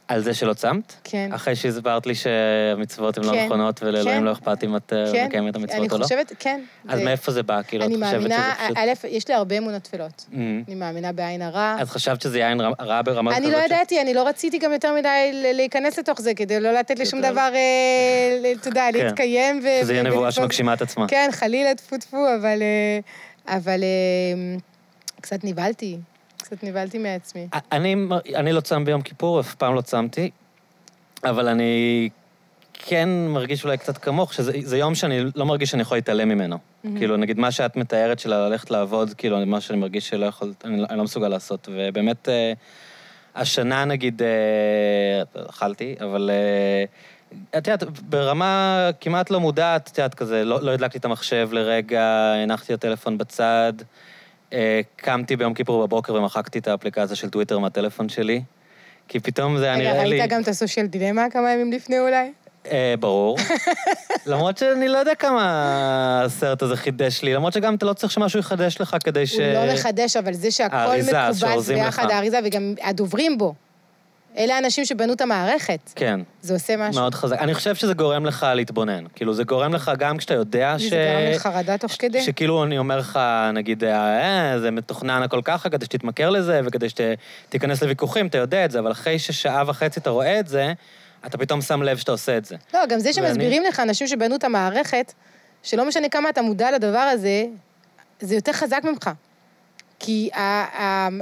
על 0.08 0.22
זה 0.22 0.34
שלא 0.34 0.54
צמת? 0.54 0.94
כן. 1.04 1.30
אחרי 1.34 1.56
שהסברת 1.56 2.06
לי 2.06 2.16
שהמצוות 2.16 3.18
הן 3.18 3.24
לא 3.24 3.32
כן, 3.32 3.46
נכונות 3.46 3.84
ולאלוהים 3.84 4.18
כן. 4.20 4.24
לא 4.24 4.32
אכפת 4.32 4.64
אם 4.64 4.76
את 4.76 4.94
אה, 4.94 5.12
כן, 5.12 5.26
מקיימת 5.28 5.50
את 5.50 5.56
אני 5.56 5.64
המצוות 5.64 5.92
או 5.92 5.98
לא? 5.98 6.04
חושבת, 6.04 6.32
כן. 6.40 6.62
אז 6.90 7.00
זה- 7.00 7.06
מאיפה 7.06 7.32
זה 7.32 7.44
בא? 7.44 7.62
כאילו, 7.68 7.84
את 7.86 7.90
אני 7.90 7.96
חושבת 7.96 8.10
שזה 8.10 8.18
מאמינה, 8.30 8.54
פשוט... 8.66 8.78
א', 8.78 9.08
יש 9.08 9.28
לי 9.28 9.34
הרבה 9.34 9.58
אמונות 9.58 9.82
טפלות. 9.84 10.26
Mm. 10.32 10.36
אני 10.68 10.76
מאמינה 10.76 11.12
בעין 11.12 11.42
הרע. 11.42 11.76
אז 11.80 11.90
חשבת 11.90 12.22
שזה 12.22 12.40
יין 12.40 12.62
רע- 12.62 12.72
רע 12.82 13.02
ברמה 13.02 13.32
כזאת? 13.32 13.44
אני 13.44 13.52
לא 13.54 13.60
ש- 13.62 13.66
ידעתי, 13.66 14.02
אני 14.02 14.14
לא 14.14 14.28
רציתי 14.28 14.58
גם 14.58 14.74
יותר 14.74 14.94
מדי 14.96 15.32
להיכנס 15.54 16.00
לתוך 16.00 16.22
זה, 16.22 16.34
כדי 16.34 16.60
לא 16.60 16.72
לתת 16.72 17.00
לשום. 17.00 17.22
דבר, 17.22 17.50
אה, 17.56 18.52
אתה 18.62 18.68
יודע, 18.68 18.88
כן. 18.94 18.98
להתקיים. 19.06 19.62
שזה 19.82 19.94
יהיה 19.94 20.04
נבואה 20.04 20.32
שמגשימה 20.32 20.74
את 20.74 20.82
עצמה. 20.82 21.08
כן, 21.08 21.30
חלילה, 21.32 21.76
טפו 21.76 21.98
טפו, 21.98 22.18
אבל... 22.40 22.62
אה, 22.62 23.00
אבל 23.48 23.84
אה, 23.84 24.58
קצת 25.22 25.44
נבהלתי, 25.44 25.98
קצת 26.38 26.64
נבהלתי 26.64 26.98
מעצמי. 26.98 27.48
אני, 27.72 27.96
אני 28.36 28.52
לא 28.52 28.62
צם 28.62 28.86
ביום 28.86 29.02
כיפור, 29.02 29.40
אף 29.40 29.56
פעם 29.56 29.76
לא 29.76 29.82
צמתי, 29.82 30.30
אבל 31.24 31.48
אני 31.48 32.10
כן 32.74 33.10
מרגיש 33.10 33.64
אולי 33.64 33.78
קצת 33.78 33.98
כמוך, 33.98 34.34
שזה 34.34 34.52
זה 34.64 34.78
יום 34.78 34.96
שאני 34.96 35.20
לא 35.36 35.46
מרגיש 35.46 35.72
שאני 35.72 35.82
יכול 35.82 35.98
להתעלם 35.98 36.30
ממנו. 36.30 36.58
מהמם. 36.84 36.98
כאילו, 36.98 37.18
נגיד, 37.18 37.40
מה 37.40 37.52
שאת 37.52 37.76
מתארת 37.76 38.20
של 38.20 38.34
ללכת 38.34 38.72
לעבוד, 38.72 39.14
כאילו, 39.18 39.46
מה 39.46 39.62
שאני 39.62 39.80
מרגיש 39.80 40.10
שלא 40.10 40.26
יכול, 40.26 40.54
אני, 40.64 40.84
אני 40.90 40.98
לא 40.98 41.04
מסוגל 41.04 41.28
לעשות. 41.28 41.70
ובאמת, 41.72 42.30
אה, 42.30 42.54
השנה, 43.36 43.86
נגיד, 43.86 44.22
אה, 44.22 45.48
אכלתי, 45.50 45.96
אבל... 46.00 46.30
אה, 46.34 46.86
את 47.58 47.68
יודעת, 47.68 48.00
ברמה 48.00 48.90
כמעט 49.02 49.30
לא 49.30 49.40
מודעת, 49.40 49.90
את 49.94 49.98
יודעת, 49.98 50.14
כזה, 50.14 50.44
לא, 50.44 50.62
לא 50.62 50.72
הדלקתי 50.72 50.98
את 50.98 51.06
המחשב 51.06 51.50
לרגע, 51.52 52.34
הנחתי 52.44 52.74
את 52.74 52.78
הטלפון 52.78 53.18
בצד, 53.18 53.74
אה, 54.54 54.82
קמתי 54.96 55.36
ביום 55.36 55.54
כיפור 55.54 55.88
בבוקר 55.88 56.14
ומחקתי 56.14 56.60
את 56.60 56.68
האפליקציה 56.68 57.16
של 57.16 57.30
טוויטר 57.30 57.60
מהטלפון 57.60 58.10
שלי, 58.10 58.42
כי 59.08 59.20
פתאום 59.20 59.58
זה 59.58 59.66
היה 59.66 59.74
רגע, 59.74 59.94
נראה 59.94 60.06
לי... 60.06 60.20
ראית 60.20 60.32
גם 60.32 60.42
את 60.42 60.48
הסושיאל 60.48 60.86
דילמה 60.86 61.26
כמה 61.32 61.54
ימים 61.54 61.72
לפני 61.72 62.00
אולי? 62.00 62.32
אה, 62.72 62.94
ברור. 63.00 63.38
למרות 64.26 64.58
שאני 64.58 64.88
לא 64.88 64.98
יודע 64.98 65.16
כמה 65.16 66.22
הסרט 66.26 66.62
הזה 66.62 66.76
חידש 66.76 67.22
לי, 67.22 67.34
למרות 67.34 67.54
שגם 67.54 67.76
אתה 67.76 67.86
לא 67.86 67.94
צריך 67.94 68.12
שמשהו 68.12 68.40
יחדש 68.40 68.82
לך 68.82 68.98
כדי 69.04 69.28
ש... 69.28 69.36
הוא 69.36 69.66
לא 69.66 69.74
מחדש, 69.74 70.16
אבל 70.16 70.34
זה 70.34 70.52
שהכל 70.52 70.76
מקובץ 70.76 71.68
ביחד. 71.68 72.12
האריזה, 72.12 72.40
וגם 72.46 72.74
הדוברים 72.82 73.38
בו. 73.38 73.54
אלה 74.38 74.56
האנשים 74.56 74.86
שבנו 74.86 75.14
את 75.14 75.22
המערכת. 75.22 75.80
כן, 75.96 76.20
זה 76.42 76.54
עושה 76.54 76.78
משהו. 76.78 77.02
מאוד 77.02 77.16
חזק. 77.16 77.38
אני 77.40 77.54
חושב 77.54 77.76
שזה 77.76 77.94
גורם 77.94 78.26
לך 78.26 78.46
להתבונן. 78.56 79.04
כאילו, 79.16 79.34
זה 79.34 79.44
גורם 79.44 79.74
לך 79.74 79.92
גם 80.00 80.18
כשאתה 80.18 80.34
יודע 80.34 80.76
ש... 80.80 80.84
זה 80.84 80.90
גרם 80.90 81.36
לחרדה 81.36 81.78
תוך 81.78 81.92
כדי. 82.00 82.22
שכאילו 82.22 82.64
אני 82.64 82.78
אומר 82.78 82.98
לך, 83.00 83.20
נגיד, 83.54 83.84
אה, 83.84 84.60
זה 84.60 84.72
מתוכנן 84.72 85.24
הכל 85.24 85.42
ככה, 85.44 85.70
כדי 85.70 85.86
שתתמכר 85.86 86.30
לזה, 86.30 86.62
וכדי 86.66 86.88
שתיכנס 86.90 87.82
לוויכוחים, 87.84 88.28
אתה 88.28 88.38
יודע 88.38 88.66
את 88.66 88.72
זה, 88.72 88.80
אבל 88.80 88.92
אחרי 88.92 89.20
ששעה 89.20 89.64
וחצי 89.68 90.00
אתה 90.00 90.10
רואה 90.10 90.40
את 90.40 90.48
זה, 90.48 90.74
אתה 91.26 91.38
פתאום 91.38 91.62
שם 91.62 91.84
לב 91.84 91.98
שאתה 91.98 92.12
עושה 92.12 92.38
את 92.38 92.46
זה. 92.46 92.56
לא, 92.74 92.80
גם 92.90 93.00
זה 93.00 93.10
ואני- 93.16 93.28
שמסבירים 93.30 93.64
לך, 93.64 93.80
אנשים 93.80 94.08
שבנו 94.08 94.36
את 94.36 94.44
המערכת, 94.44 95.14
שלא 95.64 95.88
משנה 95.88 96.10
כמה 96.10 96.30
אתה 96.30 96.42
מודע 96.42 96.72
לדבר 96.72 96.98
הזה, 96.98 97.44
זה 98.20 98.36
יותר 98.36 98.54
חזק 98.54 98.82
ממך. 98.84 99.10
כי 100.04 100.30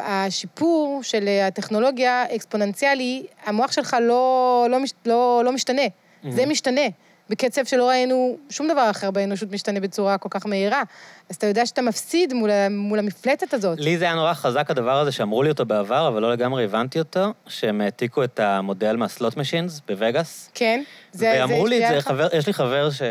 השיפור 0.02 1.00
של 1.04 1.28
הטכנולוגיה 1.48 2.26
אקספוננציאלי, 2.36 3.26
המוח 3.46 3.72
שלך 3.72 3.98
לא, 4.02 4.68
לא, 4.70 4.78
לא, 5.06 5.42
לא 5.46 5.52
משתנה. 5.52 5.82
זה 6.30 6.46
משתנה. 6.46 6.82
בקצב 7.30 7.66
שלא 7.66 7.90
ראינו 7.90 8.38
שום 8.50 8.68
דבר 8.68 8.90
אחר 8.90 9.12
באנושות 9.12 9.52
משתנה 9.52 9.80
בצורה 9.80 10.18
כל 10.18 10.30
כך 10.32 10.46
מהירה. 10.46 10.84
אז 11.30 11.36
אתה 11.36 11.48
יודע 11.48 11.66
שאתה 11.66 11.82
מפסיד 11.82 12.34
מול, 12.34 12.50
מול 12.70 13.00
המפלצת 13.00 13.54
הזאת. 13.54 13.80
לי 13.80 13.98
זה 13.98 14.06
היה 14.06 14.16
נורא 14.16 14.34
חזק 14.34 14.72
הדבר 14.72 15.00
הזה 15.00 15.12
שאמרו 15.12 15.44
לי 15.44 15.50
אותו 15.50 15.66
בעבר, 15.66 16.08
אבל 16.08 16.22
לא 16.22 16.32
לגמרי 16.32 16.64
הבנתי 16.64 17.00
אותו, 17.00 17.34
שהם 17.48 17.82
העתיקו 17.82 18.24
את 18.24 18.40
המודל 18.40 18.96
מהסלוט 18.96 19.38
משינס 19.38 19.82
בווגאס. 19.88 20.50
כן? 20.54 20.84
זה, 21.12 21.36
ואמרו 21.40 21.68
לי 21.68 21.88
את 21.88 21.94
זה? 21.94 22.02
חבר, 22.02 22.28
יש 22.34 22.48
לי 22.48 22.54
חבר 22.54 22.90
ש... 22.92 23.02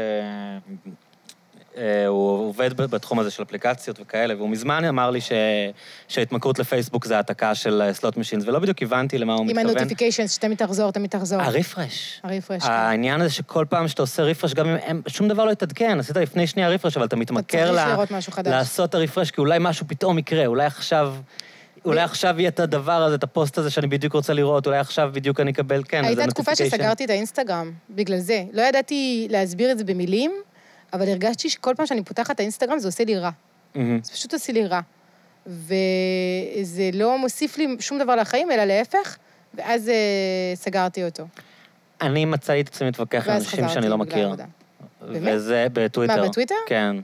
אה, 1.79 2.07
הוא 2.07 2.49
עובד 2.49 2.77
בתחום 2.77 3.19
הזה 3.19 3.31
של 3.31 3.43
אפליקציות 3.43 4.01
וכאלה, 4.01 4.37
והוא 4.37 4.49
מזמן 4.49 4.85
אמר 4.85 5.11
לי 5.11 5.21
ש... 5.21 5.33
שההתמכרות 6.09 6.59
לפייסבוק 6.59 7.05
זה 7.05 7.17
העתקה 7.17 7.55
של 7.55 7.91
slot 7.93 8.17
machines, 8.17 8.45
ולא 8.47 8.59
בדיוק 8.59 8.83
הבנתי 8.83 9.19
למה 9.19 9.33
הוא 9.33 9.41
עם 9.41 9.47
מתכוון. 9.47 9.67
ה 9.67 9.71
notifications, 9.71 10.35
שתמיד 10.35 10.59
תחזור, 10.59 10.91
תמיד 10.91 11.11
תחזור. 11.11 11.43
ה 11.43 11.52
refresh. 11.52 12.21
ה 12.25 12.29
refresh, 12.29 12.63
כן. 12.63 12.71
העניין 12.71 13.21
הזה 13.21 13.31
שכל 13.31 13.65
פעם 13.69 13.89
שאתה 13.89 14.03
עושה 14.03 14.23
refresh, 14.23 14.55
גם 14.55 14.69
אם 14.69 15.01
שום 15.07 15.29
דבר 15.29 15.45
לא 15.45 15.51
יתעדכן, 15.51 15.99
עשית 16.01 16.17
לפני 16.17 16.47
שנייה 16.47 16.69
refresh, 16.69 16.97
אבל 16.97 17.07
אתה 17.07 17.17
מתמכר 17.17 17.67
צריך 18.21 18.39
ל-. 18.39 18.51
לעשות 18.51 18.91
את 18.91 18.95
ה 18.95 18.99
refresh, 18.99 19.31
כי 19.31 19.41
אולי 19.41 19.59
משהו 19.61 19.89
פתאום 19.89 20.19
יקרה, 20.19 20.47
אולי 20.47 20.67
עכשיו... 20.67 21.15
אולי 21.85 22.01
עכשיו 22.01 22.35
יהיה 22.39 22.49
את 22.49 22.61
הדבר 22.61 23.03
הזה, 23.03 23.15
את 23.15 23.23
הפוסט 23.23 23.59
הזה 23.59 23.71
שאני 23.71 23.87
בדיוק 23.87 24.13
רוצה 24.13 24.33
לראות, 24.33 24.67
אולי 24.67 24.79
עכשיו 24.79 25.11
בדיוק 25.13 25.41
אני 25.41 25.51
אקבל, 25.51 25.83
כן, 25.89 26.05
איזה 26.05 26.21
הייתה 26.21 26.35
תקופה. 26.35 26.55
שסגרתי 26.55 27.05
את 27.05 27.11
האינסטגרם, 27.11 27.73
בגלל 27.91 28.19
זה. 28.19 28.45
לא 28.53 28.63
ידעתי 28.63 29.27
להסביר 29.31 29.71
את 29.71 29.79
זה 29.79 29.85
במילים, 29.85 30.33
אבל 30.93 31.09
הרגשתי 31.09 31.51
שכל 31.51 31.75
פעם 31.77 31.87
שאני 31.87 32.05
פותחת 32.05 32.31
את 32.31 32.41
האינסטגרם 32.41 32.79
זה 32.79 32.89
עושה 32.89 33.05
לי 33.05 33.19
רע. 33.19 33.31
מהמם. 33.75 34.01
זה 34.03 34.13
פשוט 34.13 34.33
עושה 34.33 34.53
לי 34.53 34.67
רע. 34.67 34.81
וזה 35.47 36.91
לא 36.93 37.19
מוסיף 37.19 37.59
לי 37.59 37.77
שום 37.81 37.99
דבר 37.99 38.17
לחיים, 38.17 38.51
אלא 38.51 38.65
להפך, 38.65 39.17
ואז 39.55 39.89
אה, 39.89 39.95
סגרתי 40.55 41.05
אותו. 41.05 41.27
אני 42.01 42.25
מצאתי 42.25 42.61
את 42.61 42.69
עצמי 42.69 42.89
מתווכח 42.89 43.25
עם 43.29 43.35
ואז 43.35 43.43
אנשים 43.43 43.59
חזרתי 43.59 43.75
שאני 43.75 43.89
לא 43.89 43.99
מכיר. 43.99 44.25
העבודה. 44.25 44.45
באמת? 45.01 45.33
וזה 45.35 45.67
בטוויטר. 45.73 46.23
מה, 46.23 46.29
בטוויטר? 46.29 46.55
כן. 46.67 46.97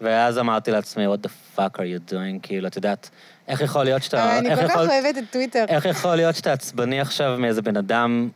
ואז 0.00 0.38
אמרתי 0.38 0.70
לעצמי, 0.70 1.06
what 1.06 1.26
the 1.26 1.58
fuck 1.58 1.76
are 1.76 2.10
you 2.10 2.12
doing? 2.12 2.38
כאילו, 2.42 2.68
את 2.68 2.76
יודעת, 2.76 3.10
איך 3.48 3.60
יכול 3.60 3.84
להיות 3.84 4.02
שאתה... 4.02 4.24
אבל 4.24 4.46
אני 4.46 4.56
כל 4.56 4.68
כך 4.68 4.76
אוהבת 4.76 5.18
את 5.18 5.24
טוויטר. 5.30 5.64
איך 5.68 5.84
יכול 5.84 6.16
להיות 6.16 6.36
שאתה 6.36 6.52
עצבני 6.52 7.00
עכשיו 7.00 7.36
מאיזה 7.38 7.62
בן 7.62 7.76
אדם, 7.76 8.28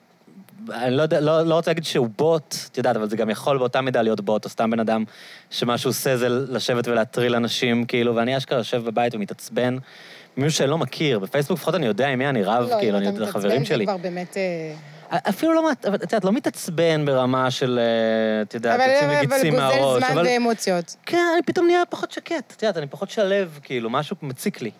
אני 0.71 0.97
לא 0.97 1.03
יודע, 1.03 1.21
לא, 1.21 1.43
לא 1.43 1.55
רוצה 1.55 1.71
להגיד 1.71 1.85
שהוא 1.85 2.09
בוט, 2.19 2.55
את 2.73 2.79
יודעת, 2.79 2.97
אבל 2.97 3.09
זה 3.09 3.17
גם 3.17 3.31
יכול 3.31 3.59
באותה 3.59 3.81
מידה 3.81 4.03
להיות 4.03 4.21
בוט, 4.21 4.45
או 4.45 4.51
סתם 4.51 4.71
בן 4.71 4.81
אדם 4.81 5.05
שמה 5.51 5.79
שהוא 5.79 5.91
עושה 5.91 6.17
זה 6.17 6.29
לשבת 6.29 6.89
ולהטריל 6.89 7.35
אנשים, 7.35 7.85
כאילו, 7.85 8.17
ואני 8.17 8.37
אשכרה 8.37 8.59
יושב 8.59 8.85
בבית 8.85 9.15
ומתעצבן. 9.15 9.77
מישהו 10.37 10.59
שאני 10.59 10.71
לא 10.71 10.79
מכיר, 10.79 11.19
בפייסבוק 11.19 11.59
לפחות 11.59 11.75
אני 11.75 11.87
יודע 11.87 12.09
עם 12.09 12.19
מי 12.19 12.29
אני 12.29 12.43
רב, 12.43 12.69
לא, 12.71 12.77
כאילו, 12.81 12.99
אם 12.99 13.03
אני 13.03 13.09
אתה 13.09 13.17
יודע, 13.17 13.23
מתעצבן, 13.23 13.41
חברים 13.41 13.65
שלי. 13.65 13.87
זה 13.87 13.93
כבר 13.93 13.97
באמת... 13.97 14.37
אה, 14.37 14.75
אפילו 15.29 15.55
לא, 15.55 15.71
אבל 15.87 15.95
את 15.95 16.03
יודעת, 16.03 16.25
לא 16.25 16.33
מתעצבן 16.33 17.07
ברמה 17.07 17.51
של, 17.51 17.79
אה, 17.83 18.43
את 18.43 18.55
יודעת, 18.55 18.81
אבל 18.81 18.91
יוצאים 18.91 19.11
אבל 19.11 19.19
מגיצים 19.19 19.55
גוזל 19.55 19.67
מהראש, 19.67 20.03
זמן 20.13 20.23
ואמוציות. 20.27 20.97
כן, 21.07 21.25
אני 21.35 21.43
פתאום 21.43 21.67
נהיה 21.67 21.83
פחות 21.91 22.13
שקט, 22.13 22.53
את 22.57 22.63
יודעת, 22.63 22.77
אני 22.77 22.87
פחות 22.87 23.11
שלו, 23.11 23.35
כאילו, 23.63 23.91
משהו 23.91 24.17
מציק 24.23 24.63
לי. 24.63 24.71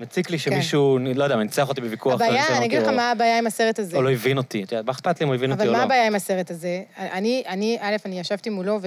מציק 0.00 0.30
לי 0.30 0.38
שמישהו, 0.38 0.98
לא 1.14 1.24
יודע, 1.24 1.36
מנצח 1.36 1.68
אותי 1.68 1.80
בוויכוח. 1.80 2.18
כן. 2.18 2.24
הבעיה, 2.24 2.44
לא 2.50 2.56
אני 2.56 2.66
אגיד 2.66 2.82
לך 2.82 2.88
מה 2.88 3.10
הבעיה 3.10 3.38
עם 3.38 3.46
הסרט 3.46 3.78
הזה. 3.78 3.96
או 3.96 4.02
לא 4.02 4.10
הבין 4.10 4.38
אותי, 4.38 4.62
את 4.64 4.72
יודעת, 4.72 4.84
מה 4.86 4.92
אכפת 4.92 5.20
לי 5.20 5.24
אם 5.24 5.28
הוא 5.28 5.34
הבין 5.34 5.50
אותי 5.52 5.62
אבל 5.62 5.68
או 5.68 5.72
לא? 5.72 5.78
מה 5.78 5.84
הבעיה 5.84 6.06
עם 6.06 6.14
הסרט 6.14 6.50
הזה? 6.50 6.82
אני, 6.98 7.42
אני, 7.48 7.78
א', 7.80 7.96
אני 8.06 8.20
ישבתי 8.20 8.50
מולו 8.50 8.80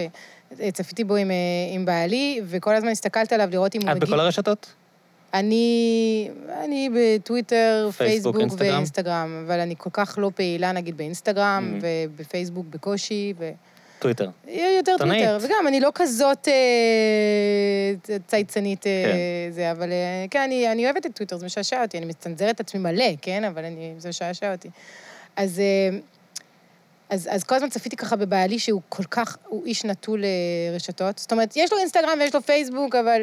וצפיתי 0.58 1.04
בו 1.04 1.16
עם, 1.16 1.32
אה, 1.32 1.36
עם 1.74 1.86
בעלי, 1.86 2.42
וכל 2.46 2.76
הזמן 2.76 2.90
הסתכלתי 2.90 3.36
עליו 3.36 3.50
לראות 3.52 3.76
אם 3.76 3.82
הוא 3.82 3.92
את 3.92 3.96
מגיב. 3.96 4.08
בכל 4.10 4.20
הרשתות? 4.20 4.74
אני, 5.34 6.30
אני 6.64 6.90
בטוויטר, 6.96 7.90
פייסבוק, 7.98 8.08
פייסבוק 8.36 8.38
אינסטגרם? 8.40 8.74
ואינסטגרם, 8.76 9.44
אבל 9.48 9.60
אני 9.60 9.76
כל 9.78 9.90
כך 9.94 10.16
לא 10.22 10.32
פעילה, 10.36 10.72
נגיד, 10.72 10.98
באינסטגרם, 10.98 11.74
Mhm. 11.80 11.84
ובפייסבוק 12.16 12.66
בקושי, 12.70 13.34
ו... 13.40 13.52
טוויטר. 14.02 14.30
יותר. 14.78 14.98
טוויטר, 14.98 15.38
וגם 15.42 15.68
אני 15.68 15.80
לא 15.80 15.92
כזאת 15.96 16.48
אה, 16.48 18.18
צייצנית, 18.28 18.88
אה, 18.88 19.04
כן. 19.06 19.52
זה, 19.54 19.72
אבל 19.72 19.92
אה, 19.92 20.26
כן, 20.30 20.42
אני, 20.42 20.72
אני 20.72 20.86
אוהבת 20.86 21.06
את 21.06 21.16
טוויטר, 21.16 21.38
זה 21.38 21.46
משעשע 21.46 21.82
אותי, 21.82 21.98
אני 21.98 22.06
מצנזרת 22.06 22.56
את 22.56 22.60
עצמי 22.60 22.80
מלא, 22.80 23.06
כן, 23.22 23.44
אבל 23.44 23.66
אני, 23.66 23.94
זה 23.98 24.10
משעשע 24.10 24.52
אותי. 24.52 24.70
אז, 25.36 25.60
אה, 25.60 26.00
אז, 27.10 27.30
אז 27.32 27.44
כל 27.44 27.56
הזמן 27.56 27.70
צפיתי 27.70 27.96
ככה 27.96 28.16
בבעלי 28.16 28.60
שהוא 28.60 28.82
כל 28.90 29.04
כך, 29.04 29.38
הוא 29.48 29.66
איש 29.66 29.86
נטול 29.86 30.24
אה, 30.24 30.76
רשתות. 30.76 31.18
זאת 31.18 31.32
אומרת, 31.32 31.54
יש 31.56 31.72
לו 31.72 31.78
אינסטגרם 31.78 32.18
ויש 32.20 32.36
לו 32.36 32.42
פייסבוק, 32.42 32.96
אבל 32.96 33.22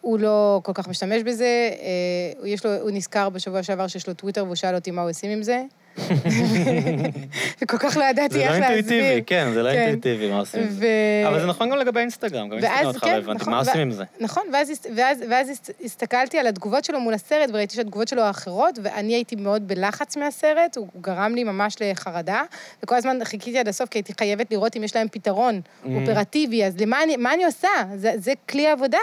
הוא 0.00 0.18
לא 0.18 0.60
כל 0.62 0.72
כך 0.74 0.88
משתמש 0.88 1.22
בזה. 1.22 1.70
אה, 1.80 2.48
יש 2.48 2.66
לו, 2.66 2.74
הוא 2.80 2.90
נזכר 2.90 3.28
בשבוע 3.28 3.62
שעבר 3.62 3.86
שיש 3.86 4.08
לו 4.08 4.14
טוויטר, 4.14 4.44
והוא 4.44 4.54
שאל 4.54 4.74
אותי 4.74 4.90
מה 4.90 5.02
הוא 5.02 5.10
עושים 5.10 5.30
עם 5.30 5.42
זה. 5.42 5.62
וכל 7.62 7.78
כך 7.78 7.96
לא 7.96 8.04
ידעתי 8.04 8.34
זה 8.34 8.38
לא 8.38 8.44
איך 8.44 8.52
להסביר. 8.52 8.76
אינטואיטיבי, 8.76 9.22
כן, 9.26 9.50
זה 9.54 9.62
לא 9.62 9.70
כן. 9.72 9.78
אינטואיטיבי 9.78 10.30
מה 10.30 10.38
עושים 10.38 10.60
עם 10.62 10.68
זה. 10.70 10.86
אבל 11.28 11.40
זה 11.40 11.46
נכון 11.46 11.70
גם 11.70 11.78
לגבי 11.78 12.00
אינסטגרם, 12.00 12.48
גם 12.48 12.56
אינסטגרם 12.56 12.74
ואז, 12.76 12.86
אותך 12.86 13.02
לא 13.04 13.08
כן, 13.08 13.14
הבנתי, 13.16 13.38
נכון, 13.40 13.52
מה 13.52 13.58
עושים 13.58 13.80
עם 13.80 13.90
זה? 13.90 14.04
נכון, 14.20 14.42
ואז, 14.52 14.70
הס- 14.70 14.86
ואז, 14.96 15.24
ואז 15.30 15.48
הס- 15.48 15.70
הסתכלתי 15.84 16.38
על 16.38 16.46
התגובות 16.46 16.84
שלו 16.84 17.00
מול 17.00 17.14
הסרט, 17.14 17.50
וראיתי 17.52 17.74
שהתגובות 17.76 18.08
שלו 18.08 18.22
האחרות, 18.22 18.78
ואני 18.82 19.14
הייתי 19.14 19.36
מאוד 19.36 19.68
בלחץ 19.68 20.16
מהסרט, 20.16 20.76
הוא 20.76 20.88
גרם 21.00 21.34
לי 21.34 21.44
ממש 21.44 21.76
לחרדה, 21.80 22.42
וכל 22.82 22.94
הזמן 22.94 23.24
חיכיתי 23.24 23.58
עד 23.58 23.68
הסוף, 23.68 23.88
כי 23.88 23.98
הייתי 23.98 24.12
חייבת 24.18 24.50
לראות 24.50 24.76
אם 24.76 24.84
יש 24.84 24.96
להם 24.96 25.06
פתרון 25.12 25.60
Mm. 25.84 25.88
אופרטיבי, 26.00 26.64
אז 26.64 26.74
מה 27.18 27.34
אני 27.34 27.44
עושה? 27.44 27.68
זה, 27.96 28.12
זה 28.16 28.32
כלי 28.48 28.66
עבודה. 28.66 28.98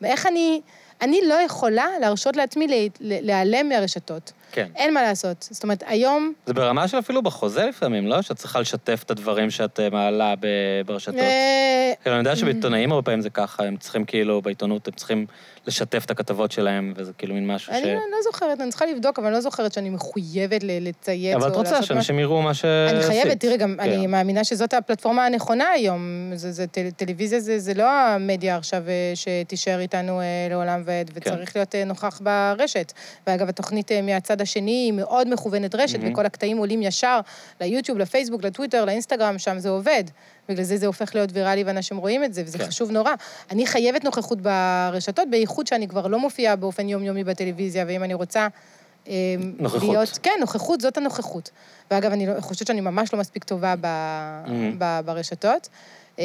ואיך 0.00 0.26
אני... 0.26 0.60
אני 1.02 1.20
לא 1.28 1.34
יכולה 1.34 1.86
להרשות 2.00 2.36
לעצמי 2.36 2.66
לה- 2.68 2.74
לה- 3.00 3.20
להיעלם 3.20 3.68
מהרשתות. 3.68 4.32
כן. 4.52 4.66
אין 4.76 4.94
מה 4.94 5.02
לעשות. 5.02 5.48
זאת 5.50 5.62
אומרת, 5.62 5.82
היום... 5.86 6.32
זה 6.46 6.54
ברמה 6.54 6.88
של 6.88 6.98
אפילו 6.98 7.22
בחוזה 7.22 7.66
לפעמים, 7.66 8.06
לא? 8.06 8.22
שאת 8.22 8.36
צריכה 8.36 8.60
לשתף 8.60 9.02
את 9.06 9.10
הדברים 9.10 9.50
שאת 9.50 9.80
אה, 9.80 9.90
מעלה 9.90 10.34
ברשתות. 10.86 11.14
אה, 11.14 11.92
כאילו, 12.02 12.16
אני 12.16 12.20
יודע 12.20 12.36
שבעיתונאים 12.36 12.92
הרבה 12.92 13.02
פעמים 13.04 13.20
זה 13.20 13.30
ככה, 13.30 13.64
הם 13.64 13.76
צריכים 13.76 14.04
כאילו, 14.04 14.42
בעיתונות, 14.42 14.88
הם 14.88 14.94
צריכים 14.94 15.26
לשתף 15.66 16.04
את 16.04 16.10
הכתבות 16.10 16.52
שלהם, 16.52 16.92
וזה 16.96 17.12
כאילו 17.12 17.34
מין 17.34 17.46
משהו 17.46 17.72
ש... 17.72 17.76
אני 17.76 17.92
לא 17.92 18.22
זוכרת, 18.24 18.60
אני 18.60 18.70
צריכה 18.70 18.86
לבדוק, 18.86 19.18
אבל 19.18 19.26
אני 19.26 19.34
לא 19.34 19.40
זוכרת 19.40 19.72
שאני 19.72 19.90
מחויבת 19.90 20.60
לצייץ 20.64 21.34
או 21.34 21.40
אבל 21.40 21.50
את 21.50 21.56
רוצה 21.56 21.82
שאנשים 21.82 22.18
יראו 22.18 22.42
מה 22.42 22.54
שעשית. 22.54 22.96
אני 22.96 23.04
חייבת, 23.04 23.40
תראי, 23.40 23.56
גם 23.56 23.74
כן. 23.74 23.80
אני 23.80 24.06
מאמינה 24.06 24.44
שזאת 24.44 24.74
הפלטפורמה 24.74 25.26
הנכונה 25.26 25.68
היום. 25.70 26.32
זה, 26.34 26.52
זה, 26.52 26.66
טל, 26.66 26.90
טלוויזיה 26.96 27.40
זה, 27.40 27.58
זה 27.58 27.74
לא 27.74 27.90
המדיה 27.90 28.56
עכשיו 28.56 28.82
אה, 28.88 29.12
שתישאר 29.14 29.80
איתנו 29.80 30.20
אה, 30.20 30.26
לעולם 30.50 30.82
ועד, 30.84 31.10
כן. 31.10 31.32
וצריך 31.32 31.56
להיות 31.56 31.74
אה, 31.74 31.84
נוכח 31.84 32.20
ברשת. 32.20 32.92
ואגב, 33.26 33.48
התוכנית 33.48 33.92
אה, 33.92 34.02
מהצד 34.38 34.50
השני 34.50 34.70
היא 34.70 34.92
מאוד 34.92 35.28
מכוונת 35.32 35.74
רשת, 35.74 35.98
מהמם. 35.98 36.12
וכל 36.12 36.26
הקטעים 36.26 36.58
עולים 36.58 36.82
ישר 36.82 37.20
ליוטיוב, 37.60 37.98
לפייסבוק, 37.98 38.44
לטוויטר, 38.44 38.84
לאינסטגרם, 38.84 39.38
שם 39.38 39.58
זה 39.58 39.68
עובד. 39.68 40.04
בגלל 40.48 40.64
זה 40.64 40.76
זה 40.76 40.86
הופך 40.86 41.14
להיות 41.14 41.30
ויראלי 41.32 41.64
ואנשים 41.64 41.96
רואים 41.96 42.24
את 42.24 42.34
זה, 42.34 42.42
וזה 42.44 42.58
כן. 42.58 42.64
חשוב 42.66 42.90
נורא. 42.90 43.10
אני 43.50 43.66
חייבת 43.66 44.04
נוכחות 44.04 44.38
ברשתות, 44.40 45.28
בייחוד 45.30 45.66
שאני 45.66 45.88
כבר 45.88 46.06
לא 46.06 46.18
מופיעה 46.18 46.56
באופן 46.56 46.88
יומיומי 46.88 47.24
בטלוויזיה, 47.24 47.84
ואם 47.88 48.04
אני 48.04 48.14
רוצה... 48.14 48.48
אה, 49.08 49.14
נוכחות. 49.58 49.82
להיות, 49.88 50.18
כן, 50.22 50.30
נוכחות, 50.40 50.80
זאת 50.80 50.96
הנוכחות. 50.96 51.50
ואגב, 51.90 52.12
אני 52.12 52.26
לא- 52.26 52.40
חושבת 52.40 52.66
שאני 52.68 52.80
ממש 52.80 53.12
לא 53.12 53.18
מספיק 53.18 53.44
טובה 53.44 53.74
ב, 53.80 53.86
Mhm. 54.46 54.50
ב, 54.78 55.00
ברשתות, 55.04 55.68
אה, 56.18 56.24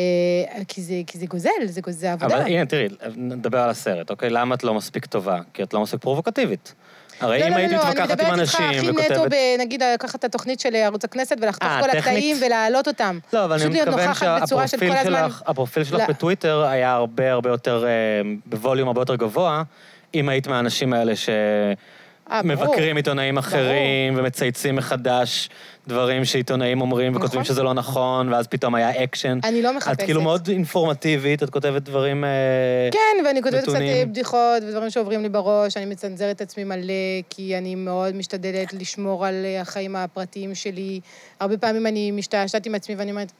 כי 0.68 0.82
זה, 0.82 0.93
כי 1.07 1.18
זה 1.18 1.26
גוזל, 1.26 1.49
זה 1.66 1.82
גוזל 1.82 2.07
עבודה. 2.07 2.36
אבל 2.38 2.45
הנה, 2.45 2.66
תראי, 2.66 2.88
נדבר 3.16 3.59
על 3.59 3.70
הסרט, 3.70 4.09
אוקיי? 4.09 4.30
למה 4.30 4.55
את 4.55 4.64
לא 4.64 4.74
מספיק 4.74 5.05
טובה? 5.05 5.39
כי 5.53 5.64
את 5.64 5.74
לא 5.74 5.82
מספיק 5.82 6.01
פרובוקטיבית. 6.01 6.74
הרי 7.20 7.39
לא, 7.39 7.45
אם 7.47 7.51
לא, 7.51 7.57
היית 7.57 7.72
לא, 7.72 7.78
לא, 7.78 7.84
מתווכחת 7.84 8.11
עם 8.11 8.11
אני 8.11 8.14
מדברת 8.14 8.39
אנשים 8.39 8.70
איתך 8.70 8.80
הכי 8.80 8.91
נטו, 8.91 9.14
וכותבת... 9.14 9.38
נגיד, 9.59 9.84
לקחת 9.93 10.20
את 10.20 10.24
התוכנית 10.24 10.59
של 10.59 10.76
ערוץ 10.76 11.05
הכנסת 11.05 11.38
ולחתוך 11.41 11.68
אה, 11.68 11.82
כל 11.82 11.88
טכנית? 11.88 12.03
הקטעים 12.03 12.38
ולהעלות 12.45 12.88
אותם. 12.88 13.20
לא, 13.34 13.45
אבל 13.45 13.61
אני 13.61 13.70
מתכוון 13.70 14.09
בצורה 14.41 14.68
של 14.68 14.78
שהפרופיל 14.78 14.97
הזמן. 14.97 15.30
שלך, 15.30 15.43
הפרופיל 15.45 15.84
שלך 15.84 15.99
לא. 15.99 16.07
בטוויטר 16.07 16.64
היה 16.64 16.93
הרבה 16.93 17.32
הרבה 17.32 17.49
יותר, 17.49 17.86
אה, 17.86 17.89
ב 18.45 18.51
volume 18.51 18.88
הרבה 18.88 19.01
יותר 19.01 19.16
גבוה, 19.16 19.64
אם 20.16 20.30
היית 20.30 20.47
מהאנשים 20.47 20.93
האלה 20.93 21.11
אה, 21.30 21.74
ברור. 22.41 22.65
שמבקרים 22.65 22.95
עיתונאים 22.95 23.38
אחרים 23.38 24.13
ומצייצים 24.17 24.75
מחדש 24.75 25.49
דברים 25.88 26.25
שעיתונאים 26.25 26.81
אומרים 26.81 27.15
וכותבים 27.15 27.41
נכון. 27.41 27.53
שזה 27.53 27.63
לא 27.63 27.73
נכון, 27.73 28.34
ואז 28.34 28.47
פתאום 28.47 28.75
היה 28.75 29.03
אקשן. 29.03 29.39
אני 29.43 29.61
לא 29.61 29.77
מחפשת. 29.77 29.99
את 29.99 30.05
כאילו 30.05 30.21
מאוד 30.21 30.47
אינפורמטיבית, 30.47 31.43
את 31.43 31.49
כותבת 31.49 31.81
דברים... 31.81 32.23
אה, 32.23 32.29
כן, 32.91 33.25
ואני 33.25 33.41
כותבת 33.41 33.63
קצת. 33.63 33.75
אה, 33.75 34.03
בדיחות 34.07 34.63
ודברים 34.67 34.89
שעוברים 34.89 35.21
לי 35.23 35.29
בראש, 35.29 35.77
אני 35.77 35.86
מצנזרת 35.86 36.36
את 36.36 36.41
עצמי 36.41 36.63
מלא, 36.63 36.93
כי 37.29 37.57
אני 37.57 37.75
מאוד 37.75 38.15
משתדלת 38.15 38.73
לשמור 38.73 39.25
על 39.25 39.45
אה, 39.45 39.61
החיים 39.61 39.95
הפרטיים 39.95 40.55
שלי. 40.55 40.99
הרבה 41.39 41.57
פעמים 41.57 41.88
אני 41.88 42.11
משתעשעת 42.11 42.65
עם 42.65 42.75
עצמי 42.75 42.95
ואני 42.95 43.11
אומרת, 43.11 43.31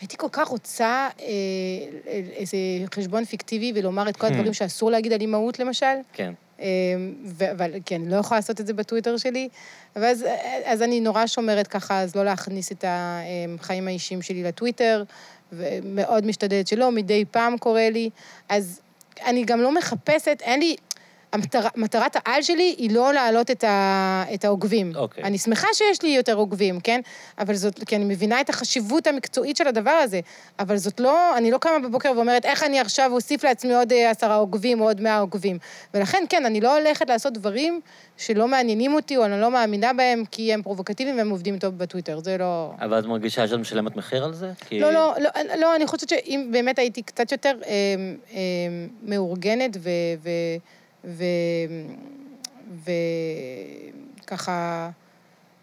הייתי 0.00 0.16
כל 0.16 0.28
כך 0.32 0.48
רוצה 0.48 1.08
אה, 1.20 1.26
איזה 2.36 2.56
חשבון 2.94 3.24
פיקטיבי 3.24 3.72
ולומר 3.74 4.08
את 4.08 4.16
כל 4.16 4.26
Hmm. 4.26 4.30
הדברים 4.30 4.52
שאסור 4.54 4.90
להגיד 4.90 5.12
על 5.12 5.20
אימהות, 5.20 5.58
למשל. 5.58 5.86
כן. 6.12 6.32
ו- 7.24 7.50
אבל 7.52 7.70
כן, 7.86 8.02
לא 8.06 8.16
יכולה 8.16 8.38
לעשות 8.38 8.60
את 8.60 8.66
זה 8.66 8.72
בטוויטר 8.72 9.16
שלי. 9.16 9.48
ואז 9.96 10.24
אז 10.64 10.82
אני 10.82 11.00
נורא 11.00 11.26
שומרת 11.26 11.66
ככה, 11.66 12.00
אז 12.00 12.16
לא 12.16 12.24
להכניס 12.24 12.72
את 12.72 12.84
החיים 12.88 13.88
האישיים 13.88 14.22
שלי 14.22 14.42
לטוויטר, 14.42 15.02
ומאוד 15.52 16.26
משתדלת 16.26 16.66
שלא, 16.66 16.92
מדי 16.92 17.24
פעם 17.30 17.58
קורה 17.58 17.90
לי. 17.90 18.10
אז 18.48 18.80
אני 19.26 19.44
גם 19.44 19.60
לא 19.60 19.74
מחפשת, 19.74 20.38
אין 20.40 20.60
לי... 20.60 20.76
המטר, 21.36 21.60
מטרת 21.76 22.16
העל 22.16 22.42
שלי 22.42 22.74
היא 22.78 22.90
לא 22.90 23.12
להעלות 23.12 23.50
את, 23.50 23.64
ה, 23.64 24.24
את 24.34 24.44
העוקבים. 24.44 24.92
אוקיי. 24.96 25.24
אני 25.24 25.38
שמחה 25.38 25.66
שיש 25.72 26.02
לי 26.02 26.08
יותר 26.08 26.34
עוקבים, 26.34 26.80
כן? 26.80 27.00
אבל 27.38 27.54
זאת, 27.54 27.84
כי 27.84 27.96
אני 27.96 28.04
מבינה 28.04 28.40
את 28.40 28.48
החשיבות 28.48 29.06
המקצועית 29.06 29.56
של 29.56 29.66
הדבר 29.68 29.90
הזה. 29.90 30.20
אבל 30.58 30.76
זאת 30.76 31.00
לא, 31.00 31.36
אני 31.36 31.50
לא 31.50 31.58
קמה 31.58 31.78
בבוקר 31.78 32.12
ואומרת, 32.16 32.44
איך 32.44 32.62
אני 32.62 32.80
עכשיו 32.80 33.10
אוסיף 33.12 33.44
לעצמי 33.44 33.74
עוד 33.74 33.92
אה, 33.92 34.10
עשרה 34.10 34.34
עוקבים 34.34 34.80
או 34.80 34.86
עוד 34.86 35.00
מאה 35.00 35.18
עוקבים. 35.18 35.58
ולכן, 35.94 36.24
כן, 36.28 36.46
אני 36.46 36.60
לא 36.60 36.78
הולכת 36.78 37.08
לעשות 37.08 37.32
דברים 37.32 37.80
שלא 38.16 38.48
מעניינים 38.48 38.94
אותי, 38.94 39.16
או 39.16 39.24
אני 39.24 39.40
לא 39.40 39.50
מאמינה 39.50 39.92
בהם, 39.92 40.24
כי 40.30 40.52
הם 40.52 40.62
פרובוקטיביים 40.62 41.18
והם 41.18 41.30
עובדים 41.30 41.58
טוב 41.58 41.78
בטוויטר. 41.78 42.18
זה 42.18 42.38
לא... 42.38 42.72
אבל 42.80 42.98
את 42.98 43.04
מרגישה 43.04 43.48
שאת 43.48 43.58
משלמת 43.58 43.96
מחיר 43.96 44.24
על 44.24 44.32
זה? 44.32 44.52
כי... 44.68 44.80
לא, 44.80 44.92
לא, 44.92 45.14
לא, 45.18 45.30
לא, 45.58 45.76
אני 45.76 45.86
חושבת 45.86 46.08
שאם 46.08 46.48
באמת 46.52 46.78
הייתי 46.78 47.02
קצת 47.02 47.32
יותר 47.32 47.58
אה, 47.66 47.72
אה, 48.32 48.38
מאורגנת. 49.02 49.76
ו, 49.76 49.90
ו 50.22 50.30
וככה 54.24 54.90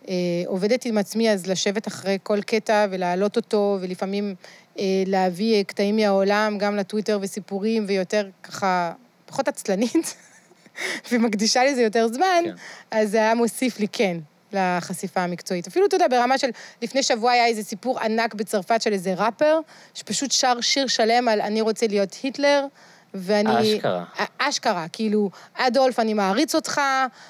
אה, 0.09 0.13
עובדת 0.45 0.85
עם 0.85 0.97
עצמי, 0.97 1.31
אז 1.31 1.47
לשבת 1.47 1.87
אחרי 1.87 2.17
כל 2.23 2.41
קטע 2.41 2.85
ולהעלות 2.91 3.35
אותו, 3.35 3.77
ולפעמים 3.81 4.35
אה, 4.79 4.83
להביא 5.05 5.55
אה, 5.55 5.63
קטעים 5.63 5.95
מהעולם, 5.95 6.57
גם 6.57 6.75
לטוויטר 6.75 7.19
וסיפורים, 7.21 7.85
ויותר 7.87 8.27
ככה, 8.43 8.93
פחות 9.25 9.47
עצלנית, 9.47 10.15
ומקדישה 11.11 11.63
לזה 11.63 11.81
יותר 11.81 12.07
זמן, 12.07 12.43
כן. 12.45 12.53
אז 12.91 13.11
זה 13.11 13.17
היה 13.17 13.35
מוסיף 13.35 13.79
לי, 13.79 13.87
כן, 13.91 14.17
לחשיפה 14.53 15.21
המקצועית. 15.21 15.67
אפילו, 15.67 15.85
אתה 15.85 15.95
יודע, 15.95 16.07
ברמה 16.07 16.37
של, 16.37 16.49
לפני 16.81 17.03
שבוע 17.03 17.31
היה 17.31 17.45
איזה 17.45 17.63
סיפור 17.63 17.99
ענק 17.99 18.33
בצרפת 18.33 18.81
של 18.81 18.93
איזה 18.93 19.13
ראפר, 19.13 19.59
שפשוט 19.93 20.31
שר 20.31 20.61
שיר 20.61 20.87
שלם 20.87 21.27
על 21.27 21.41
אני 21.41 21.61
רוצה 21.61 21.87
להיות 21.87 22.17
היטלר, 22.23 22.65
ואני... 23.13 23.75
אשכרה. 23.77 24.03
אשכרה, 24.37 24.85
כאילו, 24.93 25.29
אדולף, 25.57 25.99
אני 25.99 26.13
מעריץ 26.13 26.55
אותך, 26.55 26.81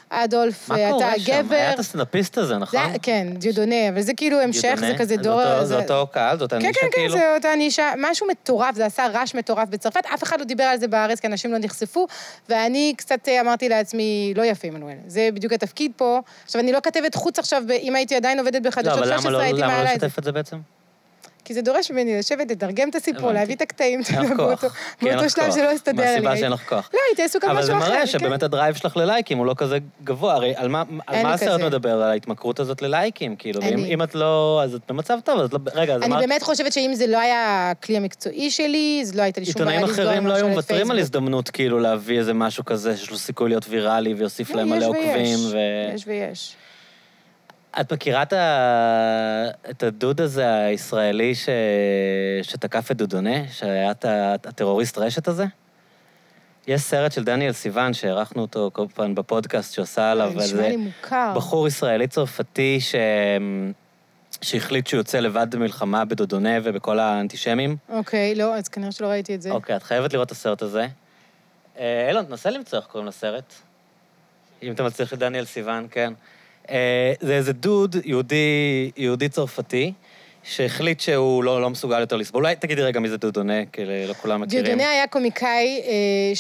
אדולף, 0.10 0.70
מה 0.70 0.76
אתה 0.76 0.92
קורה 0.92 1.20
שם? 1.20 1.32
גבר. 1.32 1.56
היה 1.56 1.74
את 1.74 1.80
הסטנדאפיסט 1.80 2.38
הזה, 2.38 2.48
זה, 2.48 2.58
נכון? 2.58 2.80
היה- 2.80 3.00
כן, 3.02 3.28
דיודונה, 3.38 3.90
אבל 3.90 4.02
זה 4.02 4.14
כאילו 4.14 4.42
המשך, 4.42 4.62
זה 4.62 4.76
דיודונה? 4.76 4.98
כזה 4.98 5.16
דור... 5.18 5.42
זה 5.60 5.66
זה 5.66 5.78
אותו 5.78 6.08
קהל, 6.12 6.40
זאת 6.40 6.50
כן, 6.50 6.56
הנישה 6.56 6.74
כן, 6.74 6.88
כן, 6.92 6.98
כאילו? 6.98 7.14
זה 7.14 7.34
אותה 7.36 7.56
נישה, 7.58 7.92
משהו 7.98 8.28
מטורף, 8.28 8.76
זה 8.76 8.86
עשה 8.86 9.08
רעש 9.08 9.36
מטורף 9.36 9.70
בצרפת, 9.70 10.04
אף 10.14 10.24
אחד 10.24 10.40
לא 10.40 10.46
דיבר 10.46 10.64
על 10.64 10.78
זה 10.78 10.88
בארץ, 10.88 11.20
כי 11.20 11.28
אנשים 11.28 11.52
לא 11.52 11.58
נחשפו, 11.58 12.08
ואני 12.50 12.94
קצת 12.98 13.28
אה, 13.28 13.42
אמרתי 13.42 13.70
לעצמי, 13.70 14.34
לא 14.36 14.44
יפה, 14.44 14.68
עמנואל, 14.68 14.96
זה 15.08 15.30
בדיוק 15.34 15.54
התפקיד 15.54 15.92
פה. 15.96 16.20
עכשיו, 16.46 16.62
אני 16.62 16.72
לא 16.72 16.80
כתבת 16.84 17.16
חוץ 17.16 17.40
עכשיו, 17.40 17.64
אם 17.82 17.96
הייתי 17.96 18.16
עדיין 18.16 18.40
עובדת 18.40 18.66
לא, 18.66 18.72
בחדשות 18.72 18.94
אבל 18.94 19.08
למה 19.08 19.22
13, 19.22 19.32
לא 19.32 19.38
הייתי 19.40 19.62
למה 19.62 19.72
לא 19.72 19.78
מעלה 19.78 19.94
את 19.94 20.00
זה. 20.00 20.06
לשתף 20.06 20.20
את 20.20 20.24
זה 20.24 20.32
בעצם? 20.32 20.58
כי 21.46 21.54
זה 21.54 21.62
דורש 21.62 21.92
ממני 21.92 22.20
לשבת, 22.20 22.52
לתרגם 22.52 22.90
את 22.90 22.96
הסיפור. 22.96 23.32
להביא 23.32 23.56
את 23.56 23.62
הקטעים. 23.62 24.02
באותו- 24.38 24.68
שלב. 25.30 25.52
שלא 25.52 25.72
הסתדר 25.72 26.04
לי. 26.04 26.10
מהסיבה 26.10 26.38
שאין 26.38 26.52
לך 26.52 26.70
כוח. 26.70 26.90
לא, 26.94 27.00
הייתי 27.10 27.24
עסוקה 27.24 27.48
אבל 27.52 27.56
במשהו 27.56 27.68
זה 27.68 27.78
אחר. 27.78 27.90
מראה 27.90 28.00
כן. 28.00 28.08
שבאמת 28.08 28.44
הדרייב 28.44 28.76
שלך 28.76 28.98
ללייקים 28.98 29.38
הוא 29.38 29.46
לא 29.46 29.54
כזה 29.58 29.78
גבוה. 30.04 30.34
הרי 30.34 30.54
על 30.58 30.68
מה 30.68 30.84
הסרט. 31.34 31.62
מדבר? 31.62 31.90
על 31.90 32.02
ההתמכרות 32.02 32.60
הזאת 32.60 32.82
ללייקים, 32.82 33.36
כאילו. 33.36 33.62
אם 33.62 34.04
את 34.04 34.16
לא... 34.16 34.62
אז 34.64 34.76
את 34.76 34.82
במצב 34.90 35.18
טוב, 35.24 35.40
אז 35.40 35.54
לא... 35.54 35.60
רגע, 35.74 35.96
אז 35.96 36.02
אני 36.02 36.12
אמרת... 36.12 36.20
באמת 36.28 36.44
חושבת 36.44 36.74
שאם 36.74 36.92
זה 36.94 37.08
לא 37.08 37.18
היה 37.18 37.72
הכלי 37.72 37.98
המקצועי 37.98 38.52
שלי, 38.52 39.00
אז 39.02 39.16
לא 39.16 39.22
הייתה 39.22 39.40
לי 39.40 39.46
שום 39.46 39.66
בעיה 39.66 39.80
עיתונאים 39.80 39.92
לסגור 39.92 40.06
אחרים 40.06 40.28
לא 40.28 40.34
היו 40.34 40.48
מוותרים 40.48 40.92
על. 40.92 41.00
הזדמנות 41.00 41.50
כאילו 41.50 41.80
להביא 41.80 42.20
איזה 42.20 42.34
משהו 42.34 42.66
כזה 42.66 42.98
שיש 42.98 43.12
לו 43.12 43.18
סיכוי 43.18 43.50
להיות 43.50 43.66
ויראלי 43.70 44.14
ויוסיף 44.14 44.50
לא, 44.50 44.56
להם 44.56 44.70
מלא 44.70 44.86
עוקבים. 44.86 45.38
יש 45.96 46.04
ויש. 46.08 46.56
את 47.82 47.94
מכירה 47.94 48.22
את, 48.22 48.34
ה... 48.34 49.50
את 49.70 49.84
הדוד 49.84 50.22
הזה 50.22 50.56
הישראלי 50.64 51.36
ש... 51.36 51.50
שתקף 52.44 52.92
את 52.92 52.98
דודונה, 52.98 53.48
שהיה 53.52 53.92
את 53.92 54.46
הטרוריסט 54.46 54.98
רשת 54.98 55.28
הזה? 55.28 55.46
יש 56.68 56.82
סרט 56.82 57.12
של 57.12 57.24
דניאל 57.24 57.52
סיוון, 57.52 57.94
שהערכנו 57.94 58.42
אותו 58.42 58.70
כל 58.74 58.86
פעם 58.94 59.16
בפודקאסט 59.16 59.74
שעושה 59.74 60.12
עליו, 60.12 60.30
זה 60.30 60.36
נשמע 60.36 60.46
זה 60.46 60.70
לי 60.70 60.78
מוכר. 60.78 61.34
בחור 61.36 61.68
ישראלי 61.68 62.08
צרפתי 62.08 62.82
ש... 62.82 62.96
שהחליט 64.42 64.88
שהוא 64.88 64.98
יוצא 64.98 65.20
לבד 65.20 65.48
במלחמה 65.56 66.06
בדודונה 66.06 66.50
ובכל 66.64 67.00
האנטישמים. 67.00 67.78
אוקיי, 67.90 68.36
לא, 68.36 68.56
אז 68.56 68.68
כנראה 68.68 68.92
שלא 68.92 69.08
ראיתי 69.08 69.36
את 69.36 69.42
זה. 69.42 69.52
אוקיי, 69.52 69.76
את 69.76 69.84
חייבת 69.84 70.14
לראות 70.14 70.26
את 70.28 70.32
הסרט 70.32 70.62
הזה. 70.62 70.88
אה, 71.80 72.06
אילון, 72.08 72.26
תנסה 72.26 72.50
למצוא 72.50 72.80
איך 72.80 72.88
קוראים 72.88 73.08
לסרט. 73.08 73.54
אם 74.64 74.72
אתה 74.72 74.84
מצליח 74.84 75.14
לדניאל 75.14 75.46
סיוון, 75.46 75.88
כן. 75.92 76.14
אה, 76.70 77.14
זה 77.22 77.34
איזה 77.34 77.54
דוד, 77.54 77.96
יהודי, 78.06 78.92
יהודי 78.98 79.30
צרפתי, 79.30 79.94
שהחליט 80.44 81.00
שהוא 81.00 81.44
לא, 81.44 81.62
לא 81.62 81.70
מסוגל 81.70 82.00
יותר 82.00 82.16
לסבול. 82.16 82.44
אולי 82.44 82.56
תגידי 82.56 82.82
רגע 82.82 83.00
מי 83.00 83.10
זה 83.10 83.18
דודונה, 83.18 83.66
כי 83.72 83.82
לא 83.86 84.14
כולם 84.14 84.42
מכירים. 84.42 84.66
דיודונה 84.66 84.90
היה 84.90 85.08
קומיקאי 85.08 85.82
אה, 85.86 86.32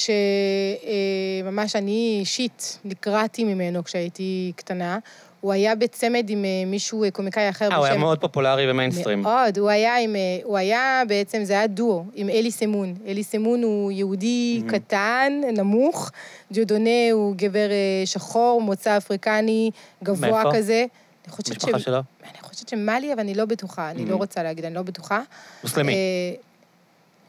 שממש 1.43 1.75
אני 1.75 2.17
אישית 2.19 2.79
נקרעתי 2.85 3.43
ממנו 3.43 3.83
כשהייתי 3.83 4.51
קטנה. 4.55 4.99
הוא 5.43 5.51
היה 5.53 5.75
בצמד 5.75 6.25
עם 6.29 6.45
אה, 6.45 6.49
מישהו, 6.65 7.03
אה, 7.03 7.11
קומיקאי 7.11 7.49
אחר 7.49 7.71
אה, 7.71 7.75
הוא 7.75 7.85
היה 7.85 7.97
מאוד 7.97 8.19
פופולרי 8.19 8.67
במיינסטרים. 8.67 9.21
מאוד, 9.21 9.57
הוא 9.57 9.69
היה 9.69 9.97
עם... 9.99 10.15
אה, 10.15 10.21
הוא 10.43 10.57
היה 10.57 11.03
בעצם, 11.07 11.43
זה 11.43 11.53
היה 11.53 11.67
דואו, 11.67 12.03
עם 12.15 12.29
אלי 12.29 12.51
סמון. 12.51 12.95
אלי 13.07 13.23
סמון 13.23 13.63
הוא 13.63 13.91
יהודי 13.91 14.61
Mhm. 14.65 14.71
קטן, 14.71 15.41
נמוך. 15.57 16.11
דיודונה 16.51 16.89
הוא 17.11 17.35
גבר 17.35 17.67
שחור, 18.05 18.61
מוצא 18.61 18.97
אפריקני, 18.97 19.71
גבוה 20.03 20.29
מאיפה? 20.43 20.51
כזה. 20.57 20.85
אני 21.25 21.31
חושבת 21.31 21.49
משפחה 21.57 21.79
שלו? 21.79 21.99
אני 22.23 22.37
חושבת 22.41 22.69
שמאלי, 22.69 23.13
אבל 23.13 23.19
אני 23.19 23.33
לא 23.33 23.45
בטוחה. 23.45 23.91
אני 23.91 24.03
Mhm. 24.03 24.09
לא 24.09 24.15
רוצה 24.15 24.43
להגיד, 24.43 24.65
אני 24.65 24.75
לא 24.75 24.81
בטוחה. 24.81 25.21
מוסלמי. 25.63 25.93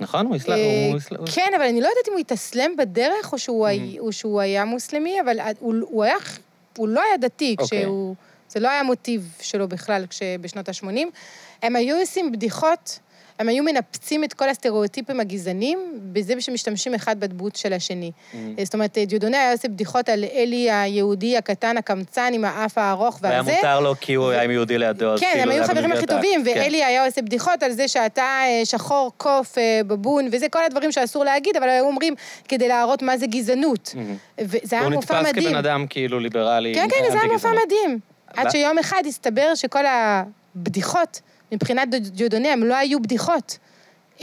נכון? 0.00 0.26
הוא 0.26 0.36
אסלאם? 0.36 0.96
כן, 1.34 1.50
אבל 1.56 1.64
אני 1.64 1.80
לא 1.80 1.88
יודעת 1.88 2.08
אם 2.08 2.12
הוא 2.12 2.20
התאסלם 2.20 2.76
בדרך 2.78 3.32
או 3.32 3.38
שהוא, 4.12 4.40
היה, 4.40 4.64
מוסלמי, 4.64 5.20
אבל 5.20 5.36
הוא 5.60 6.04
היה 6.04 6.16
הוא 6.76 6.88
לא 6.88 7.02
היה 7.02 7.16
דתי, 7.16 7.56
אוקיי. 7.58 7.80
כשהוא... 7.82 8.14
זה 8.48 8.60
לא 8.60 8.68
היה 8.70 8.82
מוטיב 8.82 9.34
שלו 9.40 9.68
בכלל 9.68 10.06
כש- 10.10 10.22
בשנות 10.40 10.68
ה-80. 10.68 10.86
הם 11.62 11.76
היו 11.76 11.96
עושים 12.00 12.32
בדיחות, 12.32 12.98
הם 13.38 13.48
היו 13.48 13.64
מנפצים 13.64 14.24
את 14.24 14.32
כל 14.32 14.48
הסטריאוטיפים 14.48 15.20
הגזענים, 15.20 15.78
בזה 16.12 16.40
שמשתמשים 16.40 16.94
אחד 16.94 17.20
בדמות 17.20 17.56
של 17.56 17.72
השני. 17.72 18.12
Mm. 18.32 18.36
זאת 18.64 18.74
אומרת, 18.74 18.98
דיודונה 19.06 19.40
היה 19.40 19.52
עושה 19.52 19.68
בדיחות 19.68 20.08
על 20.08 20.24
אלי 20.24 20.70
היהודי 20.70 21.36
הקטן, 21.36 21.76
הקמצן, 21.76 22.30
עם 22.34 22.44
האף 22.44 22.78
הארוך 22.78 23.18
והיה 23.22 23.34
ועל 23.36 23.44
זה. 23.44 23.56
מותר 23.56 23.80
לו 23.80 23.94
כי 24.00 24.14
הוא 24.14 24.30
היה 24.30 24.42
עם 24.42 24.50
יהודי 24.50 24.78
לידו, 24.78 25.12
אז 25.12 25.20
כן, 25.20 25.26
כאילו 25.32 25.42
הם 25.42 25.58
היו 25.58 25.64
חברים 25.64 25.92
הכי 25.92 26.06
טובים, 26.06 26.44
כן. 26.44 26.60
ואלי 26.60 26.84
היה 26.84 27.06
עושה 27.06 27.22
בדיחות 27.22 27.62
על 27.62 27.70
זה 27.70 27.88
שאתה 27.88 28.22
אה, 28.22 28.60
שחור, 28.64 29.12
קוף, 29.16 29.58
אה, 29.58 29.80
בבון, 29.86 30.28
וזה 30.32 30.48
כל 30.48 30.64
הדברים 30.64 30.92
שאסור 30.92 31.24
להגיד, 31.24 31.56
אבל 31.56 31.68
היו 31.68 31.84
אומרים 31.84 32.14
כדי 32.48 32.68
להראות 32.68 33.02
מה 33.02 33.16
זה 33.16 33.26
גזענות. 33.26 33.92
מהמם. 33.96 34.16
וזה 34.40 34.76
היה 34.76 34.84
הוא 34.84 34.92
מופע 34.92 35.20
נתפס 35.20 35.30
מדהים. 35.30 35.48
כבן 35.48 35.56
אדם 35.56 35.86
כאילו 35.90 36.20
ליברלי. 36.20 36.74
כן, 36.74 36.88
כן, 36.90 37.12
זה 37.12 37.20
היה 37.20 37.32
מופע. 37.32 37.48
מדהים. 37.66 37.98
עד 38.36 38.46
ו- 38.46 38.50
שיום 38.50 38.78
אחד 38.78 39.02
הסתבר 39.06 39.54
שכל 39.54 39.84
הבדיחות, 39.86 41.20
מבחינת 41.54 41.88
דיודונה, 41.88 42.52
הם 42.52 42.64
לא 42.64 42.74
היו 42.74 43.02
בדיחות. 43.02 43.58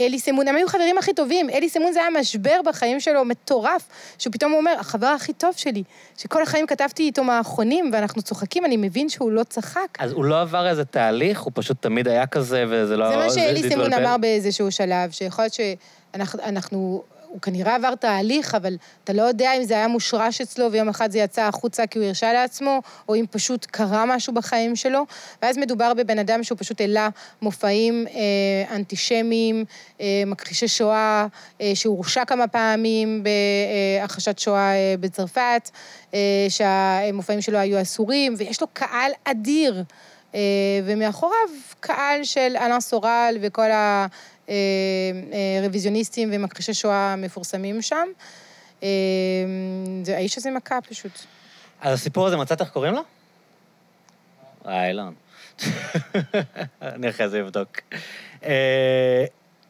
אלי 0.00 0.18
סמון, 0.18 0.48
הם 0.48 0.56
היו 0.56 0.68
חברים 0.68 0.98
הכי 0.98 1.14
טובים. 1.14 1.50
אלי 1.50 1.68
סמון 1.68 1.92
זה 1.92 2.00
היה 2.00 2.10
משבר 2.20 2.60
בחיים 2.66 3.00
שלו 3.00 3.24
מטורף, 3.24 3.88
שהוא 4.18 4.32
פתאום 4.32 4.52
אומר, 4.52 4.74
החבר 4.78 5.06
הכי 5.06 5.32
טוב 5.32 5.52
שלי, 5.56 5.82
שכל 6.18 6.42
החיים 6.42 6.66
כתבתי 6.66 7.02
איתו 7.02 7.24
מערכונים 7.24 7.90
ואנחנו 7.92 8.22
צוחקים, 8.22 8.64
אני 8.64 8.76
מבין 8.76 9.08
שהוא 9.08 9.32
לא 9.32 9.42
צחק. 9.42 9.98
אז 9.98 10.12
הוא 10.12 10.24
לא 10.24 10.40
עבר 10.40 10.68
איזה 10.68 10.84
תהליך, 10.84 11.40
הוא 11.40 11.52
פשוט 11.54 11.82
תמיד 11.82 12.08
היה 12.08 12.26
כזה, 12.26 12.64
וזה 12.68 12.96
לא... 12.96 13.10
זה 13.10 13.16
מה 13.16 13.30
שאלי 13.30 13.62
סמון 13.70 13.86
התבלבל? 13.86 14.06
אמר 14.06 14.16
באיזשהו 14.16 14.72
שלב, 14.72 15.10
שיכול 15.10 15.44
להיות 15.44 15.54
שאנחנו, 15.54 16.40
אנחנו, 16.42 17.02
הוא 17.32 17.40
כנראה 17.40 17.74
עבר 17.74 17.94
תהליך, 17.94 18.54
אבל 18.54 18.76
אתה 19.04 19.12
לא 19.12 19.22
יודע 19.22 19.56
אם 19.56 19.64
זה 19.64 19.74
היה 19.74 19.88
מושרש 19.88 20.40
אצלו 20.40 20.72
ויום 20.72 20.88
אחד 20.88 21.10
זה 21.10 21.18
יצא 21.18 21.42
החוצה 21.42 21.86
כי 21.86 21.98
הוא 21.98 22.06
הרשה 22.06 22.32
לעצמו, 22.32 22.80
או 23.08 23.14
אם 23.14 23.24
פשוט 23.30 23.66
קרה 23.70 24.06
משהו 24.06 24.34
בחיים 24.34 24.76
שלו. 24.76 25.06
ואז 25.42 25.58
מדובר 25.58 25.94
בבן 25.94 26.18
אדם 26.18 26.42
שהוא 26.44 26.58
פשוט 26.58 26.80
העלה 26.80 27.08
מופעים 27.42 28.06
אה, 28.06 28.76
אנטישמיים, 28.76 29.64
אה, 30.00 30.22
מכחישי 30.26 30.68
שואה, 30.68 31.26
אה, 31.60 31.72
שהורשע 31.74 32.24
כמה 32.24 32.48
פעמים 32.48 33.24
בהכחשת 34.00 34.38
שואה 34.38 34.72
אה, 34.72 34.94
בצרפת, 35.00 35.70
אה, 36.14 36.46
שהמופעים 36.48 37.40
שלו 37.40 37.58
היו 37.58 37.82
אסורים, 37.82 38.34
ויש 38.38 38.60
לו 38.60 38.66
קהל 38.72 39.12
אדיר. 39.24 39.84
אה, 40.34 40.40
ומאחוריו 40.84 41.48
קהל 41.80 42.24
של 42.24 42.56
אלן 42.56 42.80
סורל 42.80 43.36
וכל 43.40 43.70
הרוויזיוניסטים 45.58 46.30
ומכחישי 46.32 46.74
שואה 46.74 47.12
המפורסמים 47.12 47.82
שם. 47.82 48.06
אה, 48.82 48.88
זה- 50.02 50.16
האיש 50.16 50.38
הזה 50.38 50.50
מכה 50.50 50.78
פשוט. 50.88 51.12
אז 51.80 51.94
הסיפור 52.00 52.26
הזה, 52.26 52.36
מצאת 52.36 52.60
איך 52.60 52.70
קוראים 52.70 52.94
לו? 52.94 53.00
אה, 54.66 54.88
אילון. 54.88 55.14
אני 56.82 57.08
אחרי 57.10 57.28
זה 57.28 57.40
אבדוק. 57.40 57.68
אה, 58.44 59.24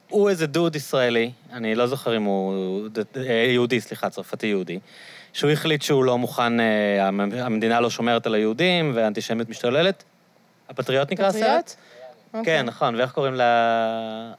הוא 0.08 0.30
איזה 0.30 0.46
דוד 0.46 0.76
ישראלי, 0.76 1.30
אני 1.52 1.74
לא 1.74 1.86
זוכר 1.86 2.16
אם 2.16 2.22
הוא... 2.22 2.88
אה, 3.16 3.32
יהודי, 3.32 3.80
סליחה, 3.80 4.10
צרפתי 4.10 4.46
יהודי, 4.46 4.78
שהוא 5.32 5.50
החליט 5.50 5.82
שהוא 5.82 6.04
לא 6.04 6.18
מוכן, 6.18 6.60
אה, 6.60 7.06
המ- 7.08 7.32
המדינה 7.32 7.80
לא 7.80 7.90
שומרת 7.90 8.26
על 8.26 8.34
היהודים 8.34 8.92
והאנטישמיות 8.94 9.48
משתוללת. 9.48 10.04
הפטריוט 10.68 11.12
נקרא 11.12 11.26
הסרט? 11.26 11.42
פטריוט? 11.42 11.74
אוקיי. 12.34 12.58
כן, 12.58 12.66
נכון, 12.66 12.94
ואיך 12.94 13.12
קוראים 13.12 13.34
ל... 13.34 13.40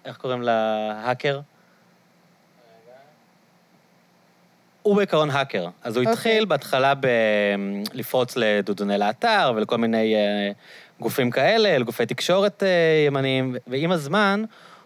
איך 0.06 0.18
קוראים 0.18 0.42
להאקר? 0.42 1.40
הוא 4.82 4.96
בעיקרון 4.96 5.30
האקר. 5.30 5.68
אז 5.84 5.98
הוא 5.98 6.02
אוקיי. 6.02 6.14
התחיל 6.14 6.46
בהתחלה 6.46 6.94
ב... 6.96 7.08
לפרוץ 7.94 8.36
לדודוני 8.36 8.98
לאתר 8.98 9.54
ולכל 9.56 9.78
מיני 9.78 10.16
אה, 10.16 10.52
גופים 11.00 11.32
כאלה, 11.32 11.78
לגופי 11.78 12.06
תקשורת 12.06 12.64
אה, 12.64 13.04
ימניים, 13.08 13.56
ועם 13.68 13.92
הזמן 13.92 14.44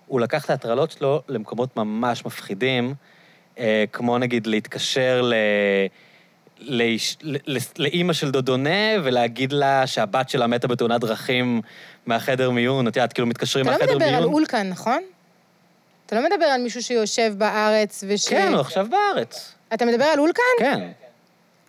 הוא 0.08 0.20
לקח 0.20 0.46
את 0.46 0.50
ההטרלות 0.50 0.92
שלו 0.92 1.22
למקומות 1.28 1.78
ממש 1.78 2.26
מפחידים, 2.26 2.94
אה, 3.60 3.84
כמו 3.92 4.18
נגיד 4.18 4.48
להתקשר 4.48 5.22
ל... 5.22 5.34
לאיש, 6.60 7.18
לאימא 7.78 8.14
של 8.14 8.32
דודונה 8.32 9.00
ולהגיד 9.04 9.52
לה 9.52 9.88
שהבת 9.88 10.30
שלה 10.30 10.48
מתה 10.48 10.68
בתאונת 10.68 11.02
דרכים 11.02 11.62
מהחדר 12.06 12.52
מיון, 12.52 12.88
את 12.88 12.96
יודעת, 12.96 13.14
כאילו 13.14 13.28
מתקשרים 13.28 13.66
אתה 13.66 13.72
לא 13.72 13.78
מהחדר 13.78 13.96
מדבר 13.96 14.06
מיון. 14.06 14.24
על 14.24 14.30
אולקן, 14.30 14.70
נכון? 14.70 15.02
אתה 16.06 16.16
לא 16.16 16.30
מדבר 16.30 16.46
על 16.46 16.62
מישהו 16.62 16.84
שיושב 16.84 17.34
בארץ 17.38 18.04
וש... 18.08 18.28
כן, 18.28 18.52
הוא 18.54 18.62
עכשיו 18.62 18.88
בארץ. 18.90 19.54
אתה 19.74 19.86
מדבר 19.86 20.06
על 20.06 20.20
אולקן? 20.20 20.42
כן. 20.60 20.90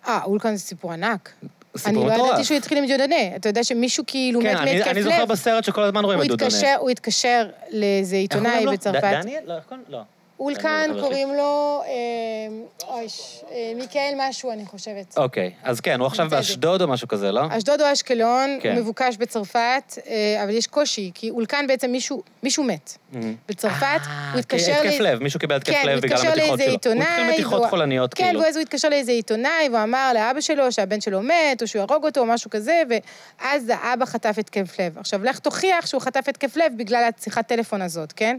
אה, 0.07 0.19
אולקן 0.23 0.55
זה 0.55 0.61
סיפור 0.61 0.91
ענק. 0.91 1.31
סיפור 1.77 2.09
אני 2.09 2.19
לא. 2.19 2.25
ידעתי 2.25 2.43
שהוא 2.43 2.57
התחיל 2.57 2.77
עם 2.77 2.85
דיודנה. 2.85 3.35
אתה 3.35 3.49
יודע 3.49 3.63
שמישהו 3.63 4.03
כאילו 4.07 4.41
כן, 4.41 4.55
מת 4.55 4.59
מהתקף 4.61 4.87
אני 4.87 5.03
זוכר 5.03 5.23
לב. 5.23 5.31
בסרט 5.31 5.63
שכל 5.63 5.83
הזמן 5.83 6.05
רואים 6.05 6.21
את 6.21 6.27
דודונה. 6.27 6.75
הוא 6.75 6.89
התקשר 6.89 7.49
לאיזה 7.71 8.15
עיתונאי? 8.15 8.65
בצרפת. 8.71 9.03
דניאל? 9.21 9.43
לא, 9.45 9.55
איך 9.55 9.63
קוראים 9.63 9.85
לו? 9.89 9.99
אולקן 10.39 10.89
קוראים 10.99 11.33
לו, 11.33 11.81
אה, 11.85 12.87
אוי, 12.87 13.07
אה, 13.51 13.71
מיקאל 13.75 14.13
משהו, 14.17 14.51
אני 14.51 14.65
חושבת. 14.65 15.17
אוקיי, 15.17 15.51
אז 15.63 15.79
כן, 15.79 15.99
הוא 15.99 16.07
עכשיו. 16.07 16.27
באשדוד 16.29 16.81
או 16.81 16.87
משהו 16.87 17.07
כזה, 17.07 17.31
לא? 17.31 17.41
אשדוד 17.49 17.81
או 17.81 17.93
אשקלון, 17.93 18.57
כן. 18.61 18.71
הוא 18.71 18.79
מבוקש 18.81 19.17
בצרפת, 19.17 19.97
אה, 20.07 20.43
אבל 20.43 20.49
יש 20.49 20.67
קושי, 20.67 21.11
כי 21.13 21.29
אולקן 21.29 21.67
בעצם 21.67 21.91
מישהו, 21.91 22.63
מת. 22.63 22.97
מהמם. 23.11 23.35
בצרפת, 23.49 23.99
הוא 24.31 24.39
התקשר... 24.39 24.71
התקף 24.71 24.99
לב, 24.99 25.23
מישהו 25.23 25.39
קיבל 25.39 25.55
התקף 25.55 25.73
כן, 25.73 25.87
לב 25.87 25.93
הוא 25.93 26.01
בגלל 26.01 26.17
התקשר 26.17 26.29
המתיחות 26.29 26.49
לאיזה 26.49 26.63
שלו. 26.63 26.71
עיתונאי. 26.71 27.05
הוא 27.05 27.13
התחיל 27.13 27.33
מתיחות 27.33 27.69
חולניות, 27.69 28.13
כן, 28.13 28.25
כאילו. 28.25 28.41
ואז 28.41 28.55
הוא 28.55 28.61
התקשר 28.61 28.89
לאיזה 28.89 29.11
עיתונאי, 29.11 29.69
והוא 29.71 29.83
אמר 29.83 30.11
לאבא 30.13 30.41
שלו 30.41 30.71
שהבן 30.71 31.01
שלו 31.01 31.21
מת, 31.21 31.61
או 31.61 31.67
שהוא 31.67 31.79
יהרוג 31.79 32.05
אותו, 32.05 32.19
או 32.19 32.25
משהו 32.25 32.49
כזה, 32.49 32.81
ואז 32.89 33.71
האבא 33.75 34.05
חטף 34.05 34.35
התקף 34.37 34.79
לב. 34.79 34.97
עכשיו, 34.97 35.23
לך 35.23 35.39
תוכיח 35.39 35.85
שהוא 35.85 36.01
חטף 36.01 36.23
התקף 36.27 36.57
לב 36.57 36.73
בגלל 36.77 37.09
השיחת 37.17 37.47
טלפון 37.47 37.81
הזאת, 37.81 38.11
כן? 38.11 38.37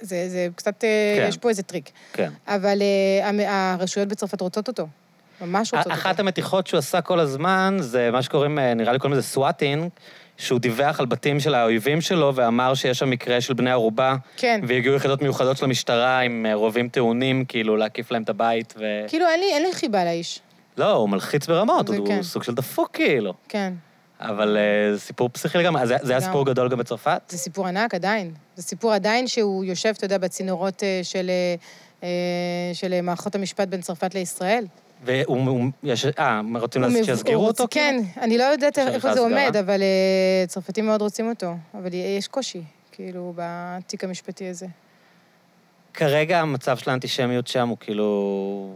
זה, 0.00 0.06
זה, 0.16 0.28
זה 0.28 0.48
קצת, 0.56 0.84
אה, 0.84 1.14
כן. 1.18 1.26
יש 1.28 1.36
פה 1.36 1.48
איזה 1.48 1.62
טריק. 1.62 1.90
כן. 2.12 2.30
אבל 2.46 2.82
המ- 3.22 3.40
הרשויות 3.48 4.08
בצרפת 4.08 4.40
רוצות 4.40 4.68
אותו. 4.68 4.86
ממש 5.40 5.74
רוצות 5.74 5.86
אותו. 5.86 5.94
אחת 6.00 6.20
המתיחות 6.20 6.66
שהוא 6.66 6.78
עשה 6.78 7.00
כל 7.00 7.20
הזמן, 7.20 7.76
זה 7.80 8.10
מה 8.12 8.22
שקוראים, 8.22 8.58
אה, 8.58 8.74
נראה 8.74 8.92
לי 8.92 8.98
קוראים 8.98 9.18
לזה 9.18 9.26
swatting, 9.28 9.88
שהוא 10.36 10.60
דיווח 10.60 11.00
על 11.00 11.06
בתים 11.06 11.40
של 11.40 11.54
האויבים 11.54 12.00
שלו, 12.00 12.32
ואמר 12.34 12.74
שיש 12.74 12.98
שם 12.98 13.10
מקרה 13.10 13.40
של 13.40 13.54
בני 13.54 13.70
ערובה, 13.70 14.16
כן. 14.36 14.60
והגיעו 14.68 14.94
יחידות 14.94 15.22
מיוחדות 15.22 15.56
של 15.56 15.64
המשטרה 15.64 16.20
עם 16.20 16.46
רובים 16.54 16.88
טעונים, 16.88 17.44
כאילו, 17.44 17.76
להקיף 17.76 18.10
להם 18.10 18.22
את 18.22 18.28
הבית, 18.28 18.74
ו... 18.78 18.84
כאילו, 19.08 19.26
אין 19.28 19.40
לי, 19.40 19.46
אין 19.54 19.62
לי 19.62 19.72
חיבה 19.72 20.04
לאיש. 20.04 20.40
לא, 20.76 20.92
הוא 20.92 21.08
מלחיץ 21.08 21.46
ברמות, 21.46 21.88
הוא 21.88 22.06
כן. 22.06 22.22
סוג 22.22 22.42
של 22.42 22.54
דפוק, 22.54 22.90
כאילו. 22.92 23.34
כן. 23.48 23.72
אבל 24.28 24.56
אה, 24.56 24.94
זה 24.94 25.00
סיפור 25.00 25.28
פסיכי 25.32 25.58
לגמרי. 25.58 25.82
אז 25.82 25.88
זה- 25.88 25.96
זה 26.02 26.12
היה. 26.12 26.20
סיפור 26.20 26.46
גדול 26.46 26.68
גם 26.68 26.78
בצרפת? 26.78 27.20
זה 27.28 27.38
סיפור 27.38 27.66
ענק 27.66 27.94
עדיין. 27.94 28.32
זה 28.56 28.62
סיפור 28.62 28.92
עדיין 28.92 29.26
שהוא 29.28 29.64
יושב, 29.64 29.92
אתה 29.96 30.04
יודע, 30.04 30.18
בצינורות 30.18 30.82
אה, 30.82 31.00
של, 31.02 31.30
אה, 32.02 32.08
של 32.72 33.00
מערכות 33.00 33.34
המשפט 33.34 33.68
בין 33.68 33.80
צרפת 33.80 34.14
לישראל. 34.14 34.64
והוא, 35.04 35.36
הוא- 35.48 35.64
יש, 35.82 36.06
אה, 36.18 36.40
רוצים 36.60 36.82
הוא 37.34 37.46
אותו? 37.46 37.64
רוצ- 37.64 37.66
כן, 37.70 38.00
אני 38.20 38.38
לא 38.38 38.44
יודעת 38.44 38.78
איפה 38.78 39.14
זה? 39.14 39.20
עומד, 39.20 39.56
אבל 39.60 39.82
צרפתים 40.48 40.86
מאוד 40.86 41.02
רוצים 41.02 41.28
אותו. 41.28 41.54
אבל 41.74 41.90
יש 42.18 42.28
קושי, 42.28 42.62
כאילו, 42.92 43.32
בתיק 43.36 44.04
המשפטי 44.04 44.48
הזה. 44.48 44.66
כרגע 45.94 46.40
המצב 46.40 46.76
של 46.76 46.90
האנטישמיות 46.90 47.46
שם 47.46 47.68
הוא 47.68 47.76
כאילו... 47.80 48.74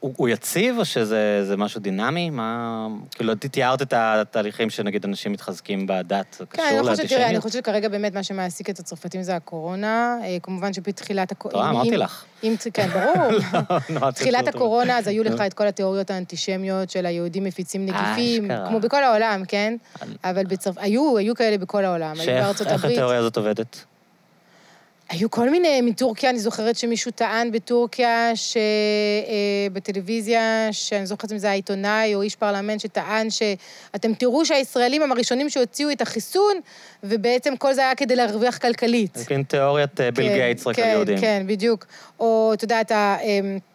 הוא, 0.00 0.14
הוא 0.16 0.28
יציב 0.28 0.78
או 0.78 0.84
שזה 0.84 1.44
זה 1.44 1.56
משהו 1.56 1.80
דינמי? 1.80 2.30
מה... 2.30 2.86
כאילו, 3.10 3.34
תיארת 3.34 3.82
את 3.82 3.92
התהליכים 3.96 4.70
שנגיד 4.70 5.04
אנשים 5.04 5.32
מתחזקים 5.32 5.86
בדת, 5.86 6.36
זה 6.38 6.46
כן, 6.46 6.62
קשור 6.62 6.78
אני 6.78 6.86
לא 6.86 6.90
חושבת, 6.90 7.08
תראה, 7.08 7.26
אני 7.26 7.32
לאנטישמיות? 7.32 7.42
חושבת 7.42 7.64
שכרגע 7.64 7.88
באמת 7.88 8.14
מה 8.14 8.22
שמעסיק 8.22 8.70
את 8.70 8.78
הצרפתים 8.78 9.22
זה 9.22 9.36
הקורונה. 9.36 10.18
אה, 10.22 10.36
כמובן 10.42 10.72
שבתחילת 10.72 11.32
הקורונה... 11.32 11.68
טוב, 11.68 11.76
אמרתי 11.76 11.96
לך. 11.96 12.24
אם, 12.42 12.54
כן, 12.74 12.88
ברור. 12.88 13.28
לא, 14.00 14.08
את 14.08 14.14
תחילת 14.14 14.38
יודעת, 14.38 14.54
הקורונה, 14.54 14.98
אז 14.98 15.08
היו 15.08 15.24
לך 15.24 15.40
את 15.40 15.54
כל 15.54 15.66
התיאוריות 15.66 16.10
האנטישמיות 16.10 16.90
של 16.90 17.06
היהודים 17.06 17.44
מפיצים 17.44 17.86
נגיפים, 17.86 18.50
אשכרה. 18.50 18.68
כמו 18.68 18.80
בכל 18.80 19.04
העולם, 19.04 19.42
כן? 19.48 19.76
אבל 20.24 20.44
בצרפ... 20.44 20.78
היו, 20.78 21.18
היו 21.18 21.34
כאלה 21.34 21.58
בכל 21.58 21.84
העולם. 21.84 22.20
היו 22.20 22.50
איך. 22.66 22.84
התיאוריה 22.84 23.18
הזאת 23.18 23.36
עובדת? 23.36 23.84
היו 25.12 25.30
כל 25.30 25.50
מיני, 25.50 25.80
מטורקיה, 25.80 26.30
אני 26.30 26.38
זוכרת 26.38 26.76
שמישהו 26.76 27.10
טען 27.10 27.52
בטורקיה, 27.52 28.30
שבטלוויזיה, 29.72 30.68
שאני 30.72 31.06
זוכרת 31.06 31.32
אם 31.32 31.38
זה 31.38 31.50
העיתונאי 31.50 32.14
או 32.14 32.22
איש 32.22 32.36
פרלמנט, 32.36 32.80
שטען 32.80 33.28
שאתם 33.30 34.14
תראו 34.14 34.44
שהישראלים 34.44 35.02
הם 35.02 35.12
הראשונים 35.12 35.50
שהוציאו 35.50 35.90
את 35.90 36.00
החיסון, 36.00 36.54
ובעצם 37.04 37.56
כל 37.56 37.72
זה 37.74 37.80
היה 37.80 37.94
כדי 37.94 38.16
להרוויח 38.16 38.58
כלכלית. 38.58 39.14
זה 39.14 39.24
כאילו 39.24 39.42
תיאוריית 39.48 40.00
אה, 40.00 40.10
ביל 40.10 40.28
כן, 40.28 40.34
גייטס 40.34 40.66
רק 40.66 40.76
כן, 40.76 40.82
על 40.82 40.88
יהודים. 40.88 41.20
כן, 41.20 41.42
בדיוק. 41.46 41.86
או, 42.20 42.50
אתה 42.54 42.64
יודע, 42.64 42.80
אתה... 42.80 43.16
אמ, 43.22 43.28
אה, 43.28 43.71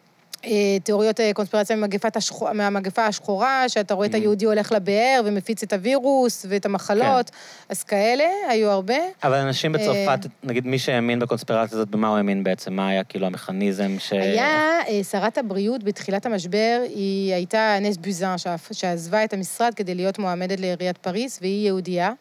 תיאוריות 0.84 1.20
אה, 1.20 1.30
קונספירציה 1.34 1.76
ממגפת 1.76 2.16
השחור, 2.16 2.52
מהמגפה 2.52 3.06
השחורה, 3.06 3.68
שאתה 3.68 3.94
רואה 3.94 4.06
את 4.06 4.14
Mhm. 4.14 4.16
היהודי 4.16 4.44
הולך 4.44 4.72
לבאר 4.72 5.20
ומפיץ 5.24 5.62
את 5.62 5.72
הווירוס 5.72 6.46
ואת 6.48 6.66
המחלות, 6.66 7.30
אז 7.68 7.82
כאלה 7.84 8.24
היו 8.48 8.70
הרבה. 8.70 8.94
אבל 9.22 9.34
אנשים 9.38 9.74
אה, 9.76 9.80
בצרפת, 9.80 10.26
נגיד 10.42 10.66
מי 10.66 10.78
שהאמין 10.78 11.18
בקונספירציה 11.18 11.76
הזאת, 11.78 11.88
במה 11.88 12.08
הוא 12.08 12.16
האמין 12.16 12.44
בעצם? 12.44 12.72
מה 12.72 12.88
היה 12.88 13.04
כאילו 13.04 13.26
המכניזם 13.26 13.96
ש... 13.98 14.12
היה 14.12 14.78
אה, 14.88 15.00
שרת 15.10 15.38
הבריאות 15.38 15.84
בתחילת 15.84 16.26
המשבר, 16.26 16.82
היא 16.88 17.34
הייתה 17.34 17.76
נס 17.80 17.96
בוזן, 17.96 18.34
שעזבה 18.72 19.24
את 19.24 19.32
המשרד 19.32 19.74
כדי 19.74 19.94
להיות 19.94 20.18
מועמדת 20.18 20.60
לעיריית 20.60 20.98
פריז, 20.98 21.38
והיא 21.40 21.66
יהודייה. 21.66 22.12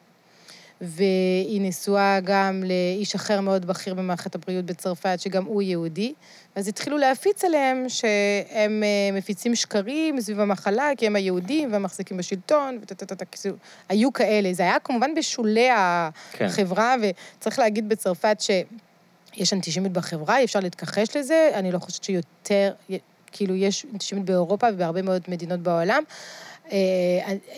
והיא 0.81 1.61
נשואה 1.61 2.19
גם 2.23 2.63
לאיש 2.63 3.15
אחר 3.15 3.41
מאוד 3.41 3.65
בכיר 3.65 3.93
במערכת 3.93 4.35
הבריאות 4.35 4.65
בצרפת, 4.65 5.19
שגם 5.19 5.45
הוא 5.45 5.61
יהודי. 5.61 6.13
אז 6.55 6.67
התחילו 6.67 6.97
להפיץ 6.97 7.43
עליהם 7.43 7.85
שהם 7.87 8.83
אה, 8.83 9.17
מפיצים 9.17 9.55
שקרים 9.55 10.21
סביב 10.21 10.39
המחלה, 10.39 10.89
כי 10.97 11.07
הם 11.07 11.15
היהודים 11.15 11.73
והמחזיקים 11.73 12.17
בשלטון, 12.17 12.79
וטטטטט, 12.81 13.23
כאילו, 13.31 13.55
היו 13.89 14.13
כאלה. 14.13 14.53
זה 14.53 14.63
היה 14.63 14.79
כמובן 14.79 15.15
בשולי 15.15 15.69
כן. 16.31 16.45
החברה, 16.45 16.95
וצריך 17.01 17.59
להגיד 17.59 17.89
בצרפת 17.89 18.37
שיש 18.41 19.53
אנטישמיות 19.53 19.93
בחברה, 19.93 20.37
אי 20.37 20.45
אפשר 20.45 20.59
להתכחש 20.59 21.17
לזה. 21.17 21.49
אני 21.53 21.71
לא 21.71 21.79
חושבת 21.79 22.03
שיותר, 22.03 22.73
כאילו, 23.31 23.55
יש 23.55 23.85
אנטישמיות 23.93 24.25
באירופה 24.25 24.67
ובהרבה 24.73 25.01
מאוד 25.01 25.21
מדינות 25.27 25.59
בעולם. 25.59 26.03
אה, 26.71 26.77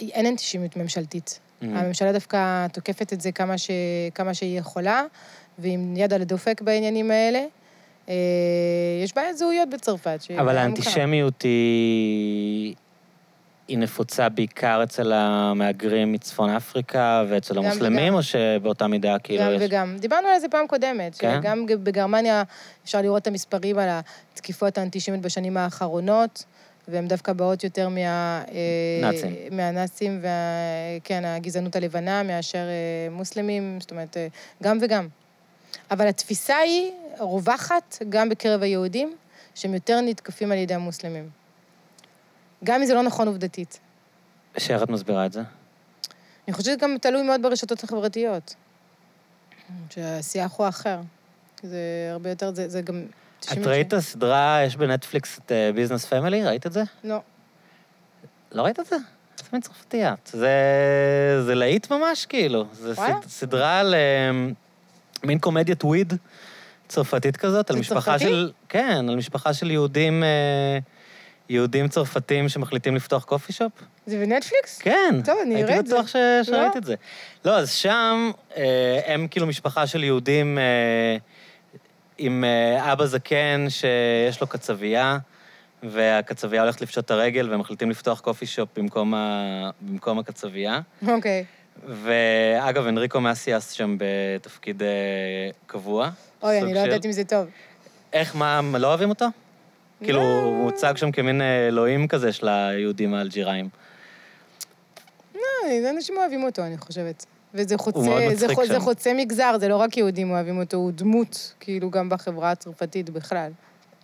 אין 0.02 0.26
אנטישמיות 0.26 0.78
ממשלתית. 0.78 1.40
Mhm. 1.62 1.66
הממשלה 1.66 2.14
דווקא 2.14 2.68
תוקפת 2.68 3.14
את 3.14 3.22
זה 3.22 3.32
כמה, 3.32 3.58
ש... 3.58 3.72
כמה 4.16 4.34
שהיא 4.34 4.60
יכולה, 4.60 5.04
ועם 5.60 5.94
יד 5.98 6.14
על 6.14 6.22
הדופק 6.22 6.62
בעניינים 6.62 7.12
האלה. 7.12 7.46
אה, 8.10 8.16
יש 9.04 9.16
בעיית 9.16 9.38
זהויות 9.38 9.70
בצרפת. 9.70 10.20
אבל. 10.40 10.58
האנטישמיות 10.58 11.42
היא... 11.42 12.76
היא 13.68 13.78
נפוצה 13.78 14.30
בעיקר 14.30 14.84
אצל 14.84 15.14
המהגרים 15.14 16.12
מצפון 16.12 16.50
אפריקה 16.50 17.24
ואצל 17.30 17.56
גם 17.56 17.66
המוסלמים, 17.66 18.08
וגם. 18.08 18.14
או 18.14 18.24
שבאותה 18.24 18.88
מידה 18.88 19.20
כאילו 19.20 19.44
גם 19.44 19.52
יש... 19.54 19.62
וגם. 19.62 19.98
דיברנו 20.00 20.28
על 20.28 20.40
זה 20.40 20.50
פעם 20.50 20.68
קודמת, 20.68 21.18
כן? 21.18 21.40
שגם 21.42 21.66
בגרמניה 21.66 22.44
אפשר 22.84 23.02
לראות 23.02 23.22
את 23.22 23.28
המספרים 23.28 23.78
על 23.78 23.90
התקיפות 24.34 24.78
האנטישמיות 24.78 25.22
בשנים 25.22 25.58
האחרונות, 25.58 26.44
והן 26.92 27.08
דווקא 27.08 27.34
באות 27.34 27.64
יותר 27.64 27.90
מה... 27.90 27.98
אה, 28.52 29.02
נאצים. 29.02 29.36
מהנאצים, 29.52 30.20
וה... 30.22 30.30
כן, 31.04 31.26
הגזענות 31.26 31.76
הלבנה, 31.76 32.24
מאשר 32.24 32.58
אה, 32.58 33.08
מוסלמים, 33.12 33.78
זאת 33.82 33.92
אומרת, 33.92 34.18
אה, 34.18 34.28
גם 34.64 34.78
וגם. 34.82 35.08
אבל 35.92 36.08
התפיסה 36.08 36.58
היא 36.58 36.92
רווחת 37.20 37.98
גם 38.10 38.30
בקרב 38.30 38.62
היהודים, 38.64 39.16
שהם 39.56 39.74
יותר 39.74 40.02
נתקפים 40.02 40.52
על 40.52 40.58
ידי 40.58 40.74
המוסלמים. 40.74 41.30
גם 42.64 42.82
אם 42.82 42.86
זה 42.86 42.94
לא 42.94 43.04
נכון 43.04 43.28
עובדתית. 43.28 43.80
שאיך 44.58 44.84
את 44.84 44.90
מסבירה 44.90 45.26
את 45.26 45.34
זה? 45.34 45.42
אני 46.48 46.54
חושבת 46.54 46.66
שזה 46.66 46.76
גם 46.76 46.98
תלוי 47.02 47.22
מאוד 47.22 47.42
ברשתות 47.42 47.84
החברתיות. 47.84 48.56
שהשיח 49.90 50.54
הוא 50.58 50.68
אחר. 50.68 51.00
זה 51.64 52.10
הרבה 52.12 52.30
יותר, 52.30 52.54
זה, 52.56 52.70
זה 52.70 52.82
גם... 52.82 53.06
את 53.54 53.68
ראית 53.68 53.88
את 53.88 53.94
הסדרה, 53.94 54.62
יש 54.66 54.76
בנטפליקס 54.76 55.40
את 55.40 55.52
Business 55.76 56.06
Family? 56.06 56.46
ראית 56.46 56.68
את 56.68 56.74
זה? 56.74 56.84
לא. 57.04 57.18
לא 58.52 58.62
ראית 58.64 58.80
את 58.80 58.86
זה? 58.86 58.96
איזה 59.40 59.50
מין 59.54 59.62
צרפתי 59.62 60.06
את. 60.06 60.28
זה, 60.34 60.50
זה 61.46 61.56
להיט 61.56 61.92
ממש, 61.92 62.26
כאילו. 62.26 62.66
זה? 62.74 62.96
סד, 62.96 63.14
סדרה 63.28 63.80
על 63.80 63.94
אה, 63.94 64.32
מין 65.24 65.40
קומדיית 65.40 65.84
weed 65.84 66.14
צרפתית 66.88 67.38
כזאת, 67.38 67.70
על 67.70 67.78
משפחה 67.78 68.12
צרפתי? 68.12 68.24
של... 68.26 68.52
כן, 68.70 69.06
על 69.10 69.16
משפחה 69.16 69.54
של 69.54 69.72
יהודים, 69.72 70.24
אה, 70.24 70.80
יהודים 71.50 71.88
צרפתים 71.88 72.50
שמחליטים 72.50 72.96
לפתוח 72.96 73.24
coffee 73.24 73.54
shop. 73.54 73.72
זה 74.06 74.18
בנטפליקס? 74.18 74.80
כן. 74.82 75.22
טוב, 75.26 75.36
אני 75.44 75.64
אראה 75.64 75.64
את 75.64 75.68
זה. 75.68 75.74
הייתי 75.74 75.90
בטוח 75.90 76.08
ש- 76.08 76.16
שראית 76.44 76.76
לא. 76.76 76.78
את 76.78 76.84
זה. 76.84 76.96
לא, 77.46 77.58
אז 77.58 77.72
שם 77.72 78.32
אה, 78.58 79.00
הם 79.06 79.28
כאילו 79.28 79.48
משפחה 79.48 79.88
של 79.88 80.04
יהודים 80.04 80.58
אה, 80.58 81.18
עם 82.20 82.44
אה, 82.44 82.94
אבא 82.94 83.06
זקן 83.06 83.66
שיש 83.70 84.42
לו 84.42 84.48
קצבייה, 84.48 85.18
והקצבייה 85.84 86.62
הולכת 86.62 86.82
לפשוט 86.82 87.06
את 87.06 87.12
הרגל, 87.12 87.50
והם 87.50 87.60
מחליטים 87.60 87.90
לפתוח 87.92 88.20
קופי 88.20 88.46
שופ 88.46 88.70
במקום, 88.80 89.14
ה... 89.14 89.70
במקום 89.82 90.20
הקצבייה. 90.20 90.80
אוקיי. 91.08 91.46
ואגב, 91.88 92.88
אנריקו 92.88 93.22
מאסיאס 93.22 93.72
שם 93.72 93.98
בתפקיד 94.00 94.84
אה, 94.84 94.88
קבוע. 95.68 96.10
אוי, 96.44 96.62
אני 96.62 96.74
לא 96.74 96.80
של- 96.80 96.86
יודעת 96.86 97.06
אם 97.06 97.12
זה 97.12 97.24
טוב. 97.24 97.48
איך, 98.14 98.36
מה, 98.36 98.62
לא 98.80 98.88
אוהבים 98.88 99.10
אותו? 99.10 99.26
כאילו, 100.04 100.20
לא. 100.20 100.26
הוא 100.44 100.64
מוצג 100.64 100.94
שם 100.98 101.12
כמין 101.12 101.42
אה, 101.42 101.68
אלוהים 101.68 102.08
כזה 102.08 102.34
של 102.34 102.48
היהודים 102.48 103.14
האלג'יראים. 103.14 103.70
לא, 105.36 105.42
אנשים 105.90 106.18
אוהבים 106.18 106.44
אותו, 106.44 106.62
אני 106.66 106.78
חושבת. 106.78 107.26
וזה 107.54 107.78
חוצה, 107.78 108.00
זה, 108.34 108.48
מצחיק 108.48 108.52
חו- 108.60 108.66
זה. 108.68 108.80
חוצה 108.80 109.14
מגזר, 109.14 109.56
זה 109.60 109.68
לא 109.68 109.76
רק 109.78 109.98
יהודים 109.98 110.32
אוהבים 110.32 110.60
אותו, 110.60 110.78
הוא 110.78 110.92
דמות, 110.96 111.54
כאילו, 111.60 111.90
גם 111.92 112.10
בחברה 112.10 112.52
הצרפתית 112.52 113.10
בכלל. 113.10 113.52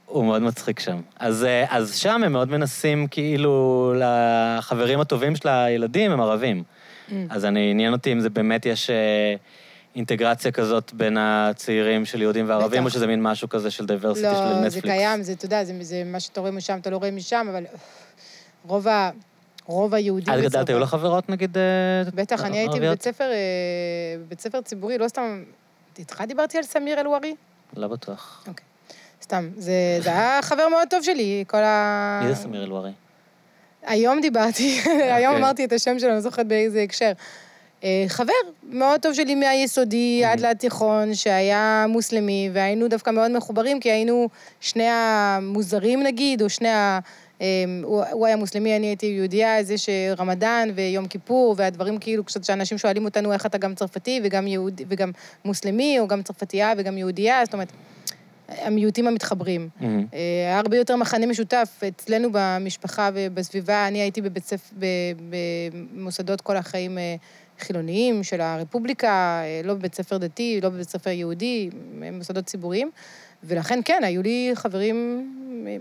הוא 0.06 0.26
מאוד 0.26 0.42
מצחיק 0.42 0.80
שם. 0.80 1.02
אז, 1.20 1.44
אה, 1.44 1.66
אז 1.70 1.96
שם 1.96 2.24
הם 2.24 2.32
מאוד 2.34 2.50
מנסים, 2.50 3.08
כאילו, 3.08 3.94
לחברים 3.98 5.00
הטובים 5.00 5.36
של 5.36 5.48
הילדים 5.48 6.12
הם 6.12 6.22
ערבים. 6.22 6.64
Mm. 7.10 7.14
אז 7.30 7.46
אני, 7.46 7.72
עניין 7.72 7.94
אותי 7.94 8.14
אם 8.14 8.20
זה 8.20 8.30
באמת 8.30 8.66
יש 8.66 8.90
אה, 8.90 9.36
אינטגרציה 9.96 10.52
כזאת 10.52 10.94
בין 10.94 11.18
הצעירים 11.20 12.06
של 12.06 12.22
יהודים 12.22 12.50
וערבים, 12.50 12.84
בטח. 12.84 12.86
או 12.86 12.90
שזה 12.90 13.08
מין 13.08 13.24
משהו 13.24 13.50
כזה 13.50 13.72
של 13.72 13.86
diversity 13.86 14.28
של 14.36 14.44
לא, 14.44 14.50
נטפליקס. 14.52 14.74
זה 14.74 14.82
קיים, 14.82 15.22
זה, 15.24 15.32
אתה 15.32 15.46
יודע, 15.46 15.64
זה, 15.64 15.74
זה 15.82 16.04
מה 16.06 16.20
שאתה 16.20 16.40
רואה 16.40 16.52
משם, 16.52 16.78
אתה 16.82 16.90
לא 16.90 16.98
רואה 16.98 17.12
משם, 17.12 17.48
אבל 17.52 17.64
רוב, 18.68 18.88
ה, 18.88 19.10
רוב 19.66 19.94
היהודים... 19.94 20.34
את 20.34 20.42
גדלת, 20.42 20.70
היו 20.70 20.80
לך 20.80 20.90
חברות, 20.90 21.30
נגיד, 21.30 21.58
אה, 21.58 21.64
בטח, 22.16 22.44
אני 22.44 22.58
הייתי? 22.58 22.80
בבית 22.80 23.04
ספר, 23.04 23.24
אה, 23.24 24.18
בבית 24.20 24.42
ספר 24.42 24.62
ציבורי, 24.62 24.98
לא 24.98 25.08
סתם... 25.08 25.44
איתך 26.00 26.24
דיברתי 26.28 26.58
על 26.58 26.64
סמיר 26.64 27.00
אל-ווארי? 27.00 27.36
לא 27.78 27.88
בטוח. 27.88 28.46
סתם. 29.22 29.50
זה, 29.58 29.74
זה 30.00 30.10
היה 30.10 30.40
חבר 30.42 30.68
מאוד 30.68 30.88
טוב 30.90 31.04
שלי, 31.04 31.44
כל 31.48 31.64
ה... 31.64 32.20
מי 32.24 32.34
זה 32.34 32.36
סמיר 32.36 32.64
אלוארי? 32.64 32.92
היום 33.86 34.22
דיברתי, 34.22 34.80
היום 35.18 35.34
אוקיי. 35.34 35.44
אמרתי 35.44 35.66
את 35.66 35.74
השם 35.74 36.00
שלו, 36.00 36.10
אני 36.10 36.16
לא 36.16 36.22
זוכרת 36.22 36.48
באיזה 36.48 36.82
הקשר. 36.82 37.12
אה, 37.84 38.06
חבר 38.08 38.34
מאוד 38.64 39.02
טוב 39.02 39.14
שלי 39.14 39.36
מהיסודי 39.36 40.26
עד 40.26 40.40
לתיכון, 40.40 41.14
שהיה 41.14 41.86
מוסלמי, 41.90 42.50
והיינו 42.54 42.88
דווקא 42.88 43.10
מאוד 43.10 43.32
מחוברים, 43.32 43.80
כי 43.80 43.92
היינו 43.92 44.30
שני 44.60 44.88
המוזרים 44.88 46.04
נגיד, 46.04 46.42
או 46.42 46.50
שני 46.50 46.70
ה... 46.70 47.00
אה, 47.42 47.48
הוא, 47.84 48.04
הוא 48.12 48.26
היה 48.26 48.36
מוסלמי, 48.36 48.78
אני 48.78 48.88
הייתי 48.88 49.06
יהודייה, 49.06 49.64
זה 49.64 49.76
שרמדאן 49.78 50.70
ויום 50.76 51.08
כיפור, 51.08 51.56
והדברים 51.58 51.98
כאילו, 51.98 52.24
קצת 52.24 52.44
שאנשים 52.44 52.78
שואלים 52.78 53.06
אותנו 53.06 53.34
איך 53.34 53.46
אתה 53.46 53.58
גם 53.58 53.76
צרפתי 53.76 54.22
וגם, 54.24 54.48
יהוד, 54.48 54.82
וגם 54.88 55.12
מוסלמי, 55.46 56.00
או 56.00 56.08
גם 56.08 56.24
צרפתייה 56.24 56.74
וגם 56.78 56.98
יהודייה, 56.98 57.46
זאת 57.46 57.54
אומרת, 57.54 57.72
המיעוטים 58.50 59.08
המתחברים. 59.08 59.70
אה, 59.82 59.88
היה 60.48 60.60
הרבה 60.60 60.78
יותר 60.78 60.96
מכנה 60.96 61.26
משותף. 61.26 61.82
אצלנו 61.88 62.30
במשפחה 62.32 63.10
ובסביבה, 63.14 63.88
אני 63.88 64.02
הייתי 64.02 64.22
בבית 64.22 64.46
ספר, 64.46 64.76
במוסדות 65.94 66.42
כל 66.42 66.58
החיים 66.58 66.98
אה, 66.98 67.16
חילוניים 67.60 68.24
של 68.24 68.42
הרפובליקה, 68.42 69.42
אה, 69.44 69.62
לא 69.64 69.74
בבית 69.74 69.96
ספר 69.96 70.18
דתי, 70.18 70.60
לא 70.64 70.70
בבית 70.70 70.90
ספר 70.90 71.10
יהודי, 71.10 71.70
אה, 72.04 72.12
מוסדות 72.12 72.46
ציבוריים. 72.46 72.92
ולכן, 73.44 73.80
כן, 73.86 74.02
היו 74.04 74.22
לי 74.22 74.52
חברים, 74.56 75.28
אה, 75.68 75.78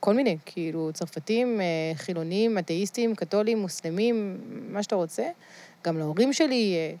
כל 0.00 0.14
מיני, 0.14 0.36
כאילו, 0.46 0.90
צרפתים, 0.94 1.60
אה, 1.60 1.66
חילונים, 1.94 2.58
אתאיסטים, 2.58 3.14
קתולים, 3.14 3.58
מוסלמים, 3.58 4.38
מה 4.68 4.82
שאתה 4.82 4.94
רוצה. 4.94 5.22
גם 5.84 5.98
להורים 5.98 6.32
שלי. 6.32 6.74
אה, 6.76 6.94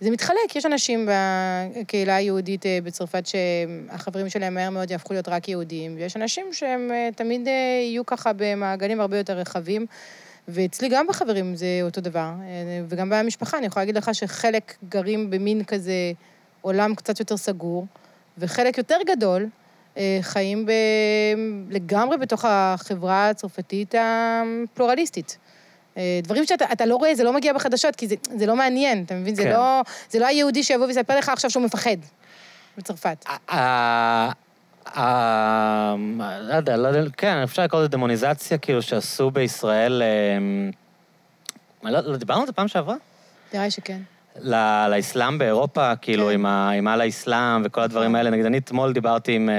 זה 0.00 0.10
מתחלק, 0.10 0.56
יש 0.56 0.66
אנשים 0.66 1.08
בקהילה 1.08 2.16
היהודית 2.16 2.66
אה, 2.66 2.78
בצרפת 2.84 3.22
שהחברים 3.26 4.28
שלהם 4.28 4.54
מהר 4.54 4.70
מאוד 4.70 4.90
יהפכו 4.90 5.12
להיות 5.12 5.28
רק 5.28 5.48
יהודים, 5.48 5.94
ויש 5.96 6.16
אנשים 6.16 6.46
שהם 6.52 6.90
תמיד 7.16 7.46
יהיו 7.46 8.06
ככה 8.06 8.30
במעגלים 8.36 9.00
הרבה 9.00 9.18
יותר 9.18 9.38
רחבים. 9.38 9.86
ואצלי 10.48 10.88
גם 10.88 11.06
בחברים 11.06 11.56
זה 11.56 11.66
אותו 11.82 12.00
דבר, 12.00 12.30
וגם 12.88 13.10
במשפחה, 13.10 13.58
אני 13.58 13.66
יכולה 13.66 13.82
להגיד 13.82 13.96
לך 13.96 14.14
שחלק 14.14 14.74
גרים 14.88 15.30
במין 15.30 15.64
כזה 15.64 16.12
עולם 16.60 16.94
קצת 16.94 17.20
יותר 17.20 17.36
סגור, 17.36 17.86
וחלק 18.38 18.78
יותר 18.78 18.96
גדול 19.06 19.48
חיים 20.22 20.66
ב... 20.66 20.70
לגמרי 21.70 22.16
בתוך 22.16 22.44
החברה 22.48 23.28
הצרפתית 23.28 23.94
הפלורליסטית. 23.98 25.38
אה, 25.96 26.20
דברים 26.22 26.46
שאתה 26.46 26.64
אתה 26.72 26.86
לא 26.86 26.96
רואה, 26.96 27.14
זה 27.14 27.24
לא 27.24 27.32
מגיע 27.32 27.52
בחדשות, 27.52 27.96
כי 27.96 28.08
זה, 28.08 28.14
זה 28.36 28.46
לא 28.46 28.56
מעניין, 28.56 29.02
אתה 29.06 29.14
מבין? 29.14 29.34
זה, 29.34 29.42
כן. 29.42 29.50
לא, 29.50 29.82
זה 30.10 30.18
לא 30.18 30.26
היהודי 30.26 30.62
שיבוא 30.62 30.86
ויספר 30.86 31.18
לך 31.18 31.28
עכשיו 31.28 31.50
שהוא 31.50 31.62
מפחד 31.62 31.96
בצרפת. 32.78 33.24
לא 36.40 36.54
יודע, 36.54 36.76
לא 36.76 36.88
יודע, 36.88 37.10
כן, 37.16 37.36
אפשר 37.36 37.64
לקרוא 37.64 37.80
לזה 37.80 37.88
דמוניזציה, 37.88 38.58
כאילו, 38.58 38.82
שעשו 38.82 39.30
בישראל... 39.30 40.02
אמ, 40.02 40.70
לא, 41.82 42.00
לא, 42.00 42.16
דיברנו 42.16 42.40
על 42.40 42.46
זה 42.46 42.52
פעם 42.52 42.68
שעברה? 42.68 42.94
נראה 43.52 43.64
לי 43.64 43.70
שכן. 43.70 44.00
ל- 44.40 44.86
לאסלאם 44.96 45.38
באירופה, 45.38 45.96
כאילו, 45.96 46.26
כן. 46.26 46.32
עם 46.34 46.46
ה- 46.46 46.70
עם 46.70 46.88
על 46.88 47.00
האסלאם 47.00 47.62
וכל 47.64 47.80
הדברים 47.80 48.04
נכון. 48.10 48.16
האלה. 48.16 48.30
נגיד, 48.30 48.46
אני 48.46 48.58
אתמול 48.58 48.92
דיברתי 48.92 49.32
עם, 49.32 49.48
אה, 49.50 49.54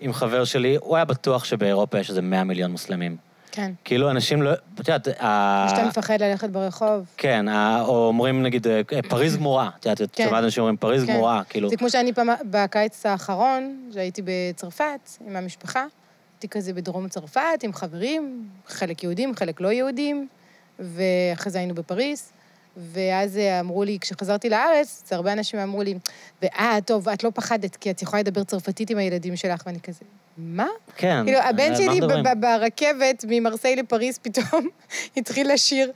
עם 0.00 0.12
חבר 0.12 0.44
שלי, 0.44 0.76
הוא 0.80 0.96
היה 0.96 1.04
בטוח 1.04 1.44
שבאירופה 1.44 1.98
יש 1.98 2.10
איזה 2.10 2.22
100 2.22 2.44
מיליון 2.44 2.70
מוסלמים. 2.70 3.16
כן. 3.52 3.72
כאילו, 3.84 4.10
אנשים 4.10 4.42
לא... 4.42 4.52
את 4.52 4.88
יודעת, 4.88 5.08
ה- 5.22 5.66
שאתה 5.70 5.84
מפחד 5.86 6.22
ללכת 6.22 6.50
ברחוב. 6.50 7.04
כן, 7.16 7.46
או 7.80 8.06
אומרים 8.08 8.42
נגיד, 8.42 8.66
אה, 8.66 8.80
פריז 9.08 9.36
גמורה. 9.36 9.70
את 9.80 9.86
יודעת, 9.86 10.00
את 10.02 10.08
כן. 10.12 10.24
שומעת 10.24 10.44
אנשים 10.44 10.60
אומרים 10.60 10.76
פריז 10.76 11.04
כן. 11.04 11.12
גמורה, 11.12 11.42
כאילו... 11.48 11.68
זה 11.70 11.76
כמו 11.76 11.90
שאני 11.90 12.12
פעם, 12.12 12.28
בקיץ 12.44 13.06
האחרון, 13.06 13.90
שהייתי 13.94 14.22
בצרפת 14.24 15.10
עם 15.26 15.36
המשפחה, 15.36 15.84
הייתי 16.34 16.48
כזה 16.48 16.72
בדרום 16.72 17.08
צרפת 17.08 17.40
עם 17.62 17.72
חברים, 17.72 18.48
חלק 18.66 19.02
יהודים, 19.02 19.34
חלק 19.36 19.60
לא 19.60 19.68
יהודים, 19.72 20.28
ואחרי 20.78 21.52
זה 21.52 21.58
היינו 21.58 21.74
בפריז. 21.74 22.32
ואז 22.76 23.36
אה, 23.36 23.60
אמרו 23.60 23.84
לי, 23.84 23.98
כשחזרתי 24.00 24.48
לארץ, 24.48 25.02
אז 25.06 25.12
הרבה 25.12 25.32
אנשים 25.32 25.60
אמרו 25.60 25.82
לי, 25.82 25.94
ואה, 26.42 26.78
טוב, 26.84 27.08
את 27.08 27.24
לא 27.24 27.30
פחדת, 27.34 27.76
כי 27.76 27.90
את 27.90 28.02
יכולה 28.02 28.22
לדבר 28.22 28.44
צרפתית 28.44 28.90
עם 28.90 28.98
הילדים 28.98 29.36
שלך, 29.36 29.62
ואני 29.66 29.80
כזה, 29.80 30.04
מה? 30.38 30.66
כן. 30.96 31.22
כאילו, 31.24 31.38
על 31.38 31.44
הבן 31.48 31.76
שלי 31.76 32.00
ברכבת 32.40 33.24
ממרסיי 33.28 33.76
לפריז 33.76 34.18
פתאום 34.24 34.68
התחיל 35.16 35.52
לשיר, 35.52 35.92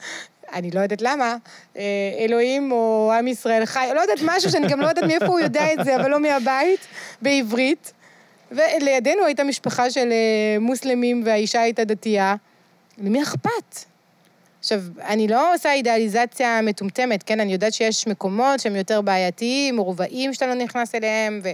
אני 0.53 0.71
לא 0.71 0.81
יודעת 0.81 1.03
למה, 1.03 1.37
אה, 1.77 1.83
אלוהים 2.19 2.73
או 2.73 3.13
עם 3.19 3.29
ישראל 3.29 3.67
חי, 3.67 3.89
לא 3.95 4.01
יודעת 4.01 4.19
משהו 4.25 4.51
שאני 4.51 4.69
גם 4.69 4.81
לא 4.81 4.87
יודעת 4.87 5.05
מאיפה 5.05 5.27
הוא 5.27 5.41
יודע 5.41 5.73
את 5.73 5.85
זה, 5.85 5.97
אבל 5.97 6.11
לא 6.11 6.21
מהבית, 6.21 6.81
בעברית. 7.23 7.93
ולידינו 8.51 9.25
הייתה 9.25 9.45
משפחה 9.45 9.91
של 9.91 10.13
אה, 10.13 10.59
מוסלמים 10.61 11.23
והאישה 11.27 11.61
הייתה 11.61 11.85
דתייה. 11.85 12.35
למי 12.99 13.23
אכפת? 13.23 13.85
עכשיו, 14.65 14.83
אני 15.01 15.29
לא 15.29 15.55
עושה 15.55 15.73
אידיאליזציה 15.73 16.61
מטומטמת, 16.63 17.23
כן? 17.23 17.41
אני 17.41 17.53
יודעת 17.53 17.73
שיש 17.73 18.07
מקומות 18.07 18.61
שהם 18.61 18.77
יותר 18.77 19.01
בעייתיים, 19.01 19.77
מרובעים 19.77 20.35
שאתה 20.35 20.47
לא 20.47 20.55
נכנס 20.55 20.95
אליהם, 20.95 21.41
ו- 21.45 21.49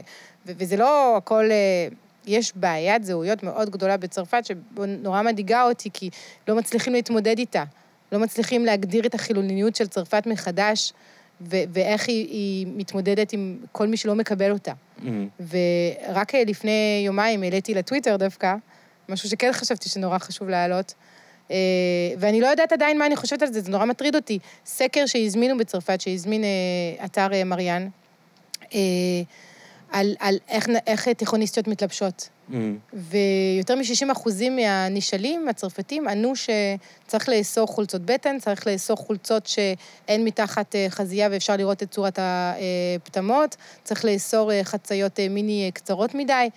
ו- 0.47 0.53
וזה 0.59 0.77
לא 0.77 1.17
הכל... 1.17 1.51
אה, 1.51 1.89
יש 2.27 2.53
בעיית 2.57 3.05
זהויות 3.05 3.43
מאוד 3.43 3.71
גדולה 3.71 3.97
בצרפת, 3.97 4.43
שנורא 4.45 5.23
מדאיגה 5.23 5.63
אותי, 5.63 5.89
כי 5.93 6.11
לא 6.49 6.57
מצליחים 6.57 6.93
להתמודד 6.93 7.39
איתה. 7.39 7.65
לא 8.13 8.19
מצליחים 8.19 8.65
להגדיר 8.65 9.07
את 9.07 9.15
החילוניות 9.15 9.77
של 9.77 9.87
צרפת 9.87 10.23
מחדש, 10.27 10.93
ו- 11.41 11.63
ואיך 11.73 12.09
היא, 12.09 12.29
היא 12.29 12.67
מתמודדת 12.77 13.33
עם 13.33 13.59
כל 13.73 13.87
מי 13.87 13.97
שלא 13.97 14.15
מקבל 14.15 14.51
אותה. 14.51 14.73
אמ, 15.03 15.29
ורק 15.39 16.35
אה, 16.35 16.45
לפני 16.47 17.03
יומיים 17.07 17.43
העליתי 17.43 17.75
לטוויטר 17.75 18.17
דווקא, 18.17 18.55
משהו 19.09 19.29
שכן 19.29 19.53
חשבתי 19.53 19.89
שנורא 19.89 20.19
חשוב 20.19 20.49
להעלות, 20.49 20.95
ואני 22.19 22.41
לא 22.41 22.47
יודעת 22.47 22.73
עדיין 22.73 22.99
מה 22.99 23.07
אני 23.07 23.17
חושבת 23.17 23.43
על 23.43 23.53
זה, 23.53 23.61
זה 23.61 23.71
נורא 23.71 23.85
מטריד 23.85 24.17
אותי. 24.17 24.39
סקר 24.67 25.07
שהזמינו 25.07 25.59
בצרפת, 25.59 26.01
שהזמין 26.01 26.45
אה, 26.45 27.05
אתר 27.05 27.33
אה, 27.33 27.45
מריאן, 27.45 27.89
אה, 28.75 28.79
על, 29.93 30.15
על 30.19 30.39
איך, 30.49 30.69
איך 30.87 31.09
תיכוניסטיות 31.09 31.69
מתלבשות. 31.69 32.29
אמ, 32.53 32.79
ויותר 32.93 33.75
מ-60 33.75 34.13
אחוזים 34.13 34.57
מהנשאלים 34.57 35.49
הצרפתים 35.49 36.09
ענו 36.09 36.33
שצריך 36.37 37.29
לאסור 37.29 37.67
חולצות 37.67 38.03
בטן, 38.03 38.39
צריך 38.39 38.67
לאסור 38.67 38.97
חולצות 38.97 39.47
שאין 39.47 40.25
מתחת 40.25 40.75
אה, 40.75 40.87
חזייה 40.89 41.29
ואפשר 41.31 41.57
לראות 41.57 41.83
את 41.83 41.91
צורת 41.91 42.19
הפטמות, 42.23 43.57
צריך 43.85 44.05
לאסור 44.05 44.53
אה, 44.53 44.65
חציות 44.65 45.21
אה, 45.21 45.29
מיני 45.29 45.67
אה, 45.67 45.71
קצרות 45.71 46.15
מדי. 46.15 46.49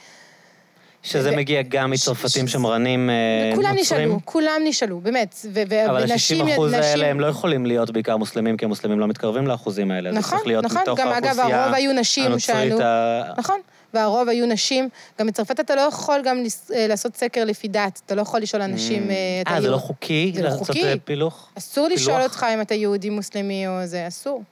שזה 1.03 1.31
ו- 1.33 1.35
מגיע 1.37 1.61
גם 1.61 1.91
מצרפתים 1.91 2.47
ש- 2.47 2.51
שמרנים 2.51 3.09
אה, 3.09 3.15
כולם 3.55 3.75
נוצרים? 3.75 3.81
נשאלו, 4.09 4.19
כולם 4.25 4.61
נשאלו, 4.63 4.99
באמת. 4.99 5.35
ו- 5.53 5.61
אבל 5.89 6.01
ונשים- 6.11 6.41
ה-60 6.41 6.53
אחוז 6.53 6.71
נשים- 6.73 6.83
האלה 6.83 7.07
הם 7.07 7.19
לא 7.19 7.27
יכולים 7.27 7.65
להיות 7.65 7.91
בעיקר 7.91 8.17
מוסלמים, 8.17 8.57
כי 8.57 8.65
המוסלמים 8.65 8.99
לא 8.99 9.07
מתקרבים 9.07 9.47
לאחוזים 9.47 9.91
האלה. 9.91 10.11
נכון, 10.11 10.39
נכון, 10.63 10.81
מתוך 10.81 10.99
גם 10.99 11.07
אגב, 11.07 11.39
הרוב 11.39 11.73
היו 11.73 11.93
נשים 11.93 12.39
שענו. 12.39 12.81
ה- 12.81 13.23
נכון, 13.37 13.59
והרוב 13.93 14.29
היו 14.29 14.45
נשים. 14.45 14.89
גם 15.19 15.27
בצרפת 15.27 15.59
אתה 15.59 15.75
לא 15.75 15.81
יכול 15.81 16.21
גם 16.25 16.43
אה, 16.75 16.87
לעשות 16.87 17.15
סקר 17.15 17.43
לפי 17.45 17.67
דת, 17.67 18.01
אתה 18.05 18.15
לא 18.15 18.21
יכול 18.21 18.39
לשאול 18.39 18.61
אנשים... 18.61 19.09
אה, 19.09 19.15
אתה 19.41 19.51
אה, 19.55 19.61
זה 19.61 19.69
לא 19.69 19.77
חוקי? 19.77 20.31
זה 20.35 20.41
לא 20.41 20.49
לעשות, 20.49 20.67
חוקי. 20.67 20.83
אה, 20.85 20.93
פילוח? 21.05 21.49
אסור 21.57 21.87
לשאול? 21.87 22.21
אותך 22.21 22.45
אם 22.55 22.61
אתה 22.61 22.73
יהודי, 22.75 23.09
מוסלמי 23.09 23.67
או 23.67 23.85
זה, 23.85 24.07
אסור. 24.07 24.43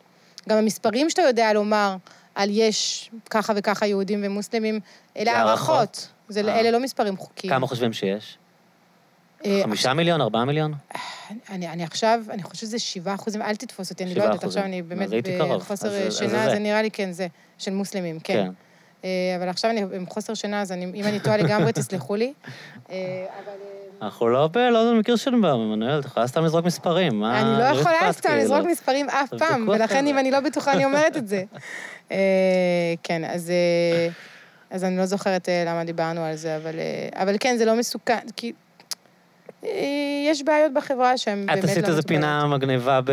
גם 0.49 0.57
המספרים 0.57 1.09
שאתה 1.09 1.21
יודע 1.21 1.53
לומר 1.53 1.95
על 2.35 2.49
יש 2.51 3.09
ככה 3.29 3.53
וככה 3.55 3.87
יהודים 3.87 4.19
ומוסלמים, 4.23 4.79
אלה 5.17 5.31
הערכות. 5.37 6.07
זה- 6.31 6.41
אה. 6.47 6.59
אלה 6.59 6.71
לא 6.71 6.79
מספרים 6.79 7.17
חוקיים. 7.17 7.53
כמה 7.53 7.67
חושבים 7.67 7.93
שיש? 7.93 8.37
אה, 9.45 9.59
חמישה 9.63 9.93
מיליון? 9.93 10.21
ארבעה 10.21 10.45
מיליון? 10.45 10.73
אני, 11.49 11.67
אני 11.67 11.83
עכשיו, 11.83 12.23
אני 12.29 12.43
חושבת 12.43 12.55
שזה 12.55 12.79
שבעה 12.79 13.15
אחוזים, 13.15 13.41
אל 13.41 13.55
תתפוס 13.55 13.91
אותי, 13.91 14.03
אני 14.03 14.15
לא 14.15 14.23
יודעת. 14.23 14.43
עכשיו 14.43 14.63
אני 14.63 14.81
באמת. 14.81 15.09
בחוסר 15.57 16.11
שינה, 16.11 16.45
זה. 16.45 16.49
זה 16.51 16.59
נראה 16.59 16.81
לי, 16.81 16.91
כן, 16.91 17.11
זה, 17.11 17.27
של 17.57 17.71
מוסלמים, 17.71 18.19
כן. 18.19 18.33
כן. 18.33 18.51
אה, 19.05 19.09
אבל 19.37 19.49
עכשיו 19.49 19.71
אני 19.71 19.81
עם 19.81 20.05
חוסר 20.05 20.33
שינה, 20.33 20.61
אז 20.61 20.71
אני, 20.71 20.85
אם 20.85 21.03
אני 21.05 21.19
טועה 21.19 21.37
לגמרי, 21.37 21.73
תסלחו 21.73 22.15
לי. 22.15 22.33
אה. 22.89 22.95
אה, 22.95 23.25
אנחנו 24.01 24.27
לא 24.29 24.47
ב... 24.47 24.57
לא 24.57 24.91
במקר 24.91 25.15
של 25.15 25.33
עמנואל, 25.33 25.99
את 25.99 26.05
יכולה 26.05 26.27
סתם 26.27 26.45
לזרוק 26.45 26.65
מספרים. 26.65 27.23
אני 27.25 27.59
לא 27.59 27.63
יכולה 27.63 27.99
אכפת, 27.99 28.11
סתם 28.11 28.29
כאילו. 28.29 28.43
לזרוק 28.43 28.65
מספרים 28.71 29.09
אף 29.09 29.29
פעם, 29.39 29.69
ולכן. 29.69 30.07
אם 30.07 30.17
אני 30.17 30.31
לא 30.31 30.39
בטוחה, 30.39 30.73
אני 30.73 30.85
אומרת 30.85 31.17
את 31.17 31.27
זה. 31.27 31.43
אה, 32.11 32.17
כן, 33.03 33.25
אז... 33.25 33.51
אז 34.71 34.83
אני 34.83 34.97
לא 34.97 35.05
זוכרת 35.05 35.49
אה, 35.49 35.63
למה 35.67 35.83
דיברנו 35.83 36.23
על 36.23 36.35
זה, 36.35 36.57
אבל, 36.57 36.79
אה, 36.79 37.21
אבל 37.23 37.35
כן, 37.39 37.57
זה 37.57 37.65
לא 37.65 37.75
מסוכן, 37.75 38.19
כי 38.35 38.53
אה, 39.63 39.69
יש 40.27 40.43
בעיות 40.43 40.73
בחברה 40.73 41.17
שהן 41.17 41.45
באמת 41.45 41.47
לא 41.47 41.53
את 41.53 41.57
מטופלות. 41.57 41.77
עשית 41.77 41.89
איזו 41.89 42.01
פינה 42.07 42.47
מגניבה 42.47 42.99
ב... 43.05 43.11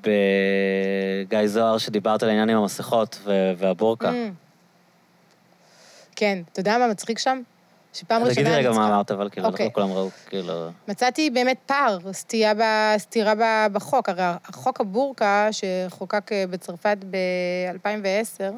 בגיא 0.00 1.46
זוהר, 1.46 1.78
שדיברת 1.78 2.22
על 2.22 2.28
העניין 2.28 2.50
עם 2.50 2.58
המסכות 2.58 3.18
ו- 3.24 3.52
והבורקה. 3.56 4.10
Mm. 4.10 4.12
כן, 6.16 6.38
אתה 6.52 6.60
יודע 6.60 6.78
מה 6.78 6.88
מצחיק 6.88 7.18
שם? 7.18 7.42
שפעם 7.94 8.22
ראשונה... 8.22 8.34
תגידי 8.34 8.50
רגע 8.50 8.70
מה 8.70 8.86
אמרת, 8.86 9.10
אבל 9.10 9.28
כאילו, 9.30 9.46
אוקיי. 9.46 9.66
לא 9.66 9.70
כולם 9.72 9.92
ראו, 9.92 10.10
כאילו... 10.26 10.68
מצאתי 10.88 11.30
באמת 11.30 11.56
פער, 11.66 11.98
סטייה 12.12 12.54
ב- 12.54 12.98
סתירה 12.98 13.34
ב- 13.34 13.72
בחוק. 13.72 14.08
הרי 14.08 14.22
החוק 14.44 14.80
הבורקה, 14.80 15.48
שחוקק 15.50 16.30
בצרפת 16.50 16.96
ב-2010, 17.10 18.54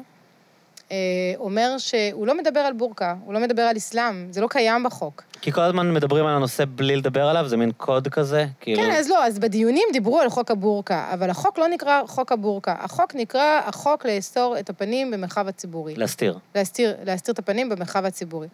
אומר 1.37 1.77
שהוא 1.77 2.27
לא 2.27 2.37
מדבר 2.37 2.59
על 2.59 2.73
בורקה, 2.73 3.15
הוא 3.25 3.33
לא 3.33 3.39
מדבר 3.39 3.61
על 3.61 3.77
אסלאם, 3.77 4.27
זה 4.31 4.41
לא 4.41 4.47
קיים 4.47 4.83
בחוק. 4.83 5.23
כי 5.41 5.51
כל 5.51 5.61
הזמן 5.61 5.93
מדברים 5.93 6.25
על 6.25 6.35
הנושא 6.35 6.63
בלי 6.75 6.95
לדבר 6.95 7.27
עליו, 7.27 7.47
זה 7.47 7.57
מין 7.57 7.71
קוד 7.71 8.07
כזה, 8.07 8.45
כאילו... 8.59 8.81
כן, 8.81 8.91
אז 8.91 9.09
לא, 9.09 9.25
אז 9.25 9.39
בדיונים 9.39 9.87
דיברו 9.93 10.19
על 10.19 10.29
חוק 10.29 10.51
הבורקה, 10.51 11.09
אבל 11.13 11.29
החוק 11.29 11.57
לא 11.57 11.67
נקרא 11.67 12.01
חוק 12.07 12.31
הבורקה. 12.31 12.75
החוק 12.79 13.15
נקרא 13.15 13.61
החוק 13.65 14.05
לאסור 14.05 14.59
את 14.59 14.69
הפנים 14.69 15.11
במרחב 15.11 15.47
הציבורי. 15.47 15.95
להסתיר. 15.95 16.37
להסתיר, 16.55 16.95
להסתיר 17.05 17.33
את 17.33 17.39
הפנים 17.39 17.69
במרחב 17.69 18.05
הציבורי. 18.05 18.47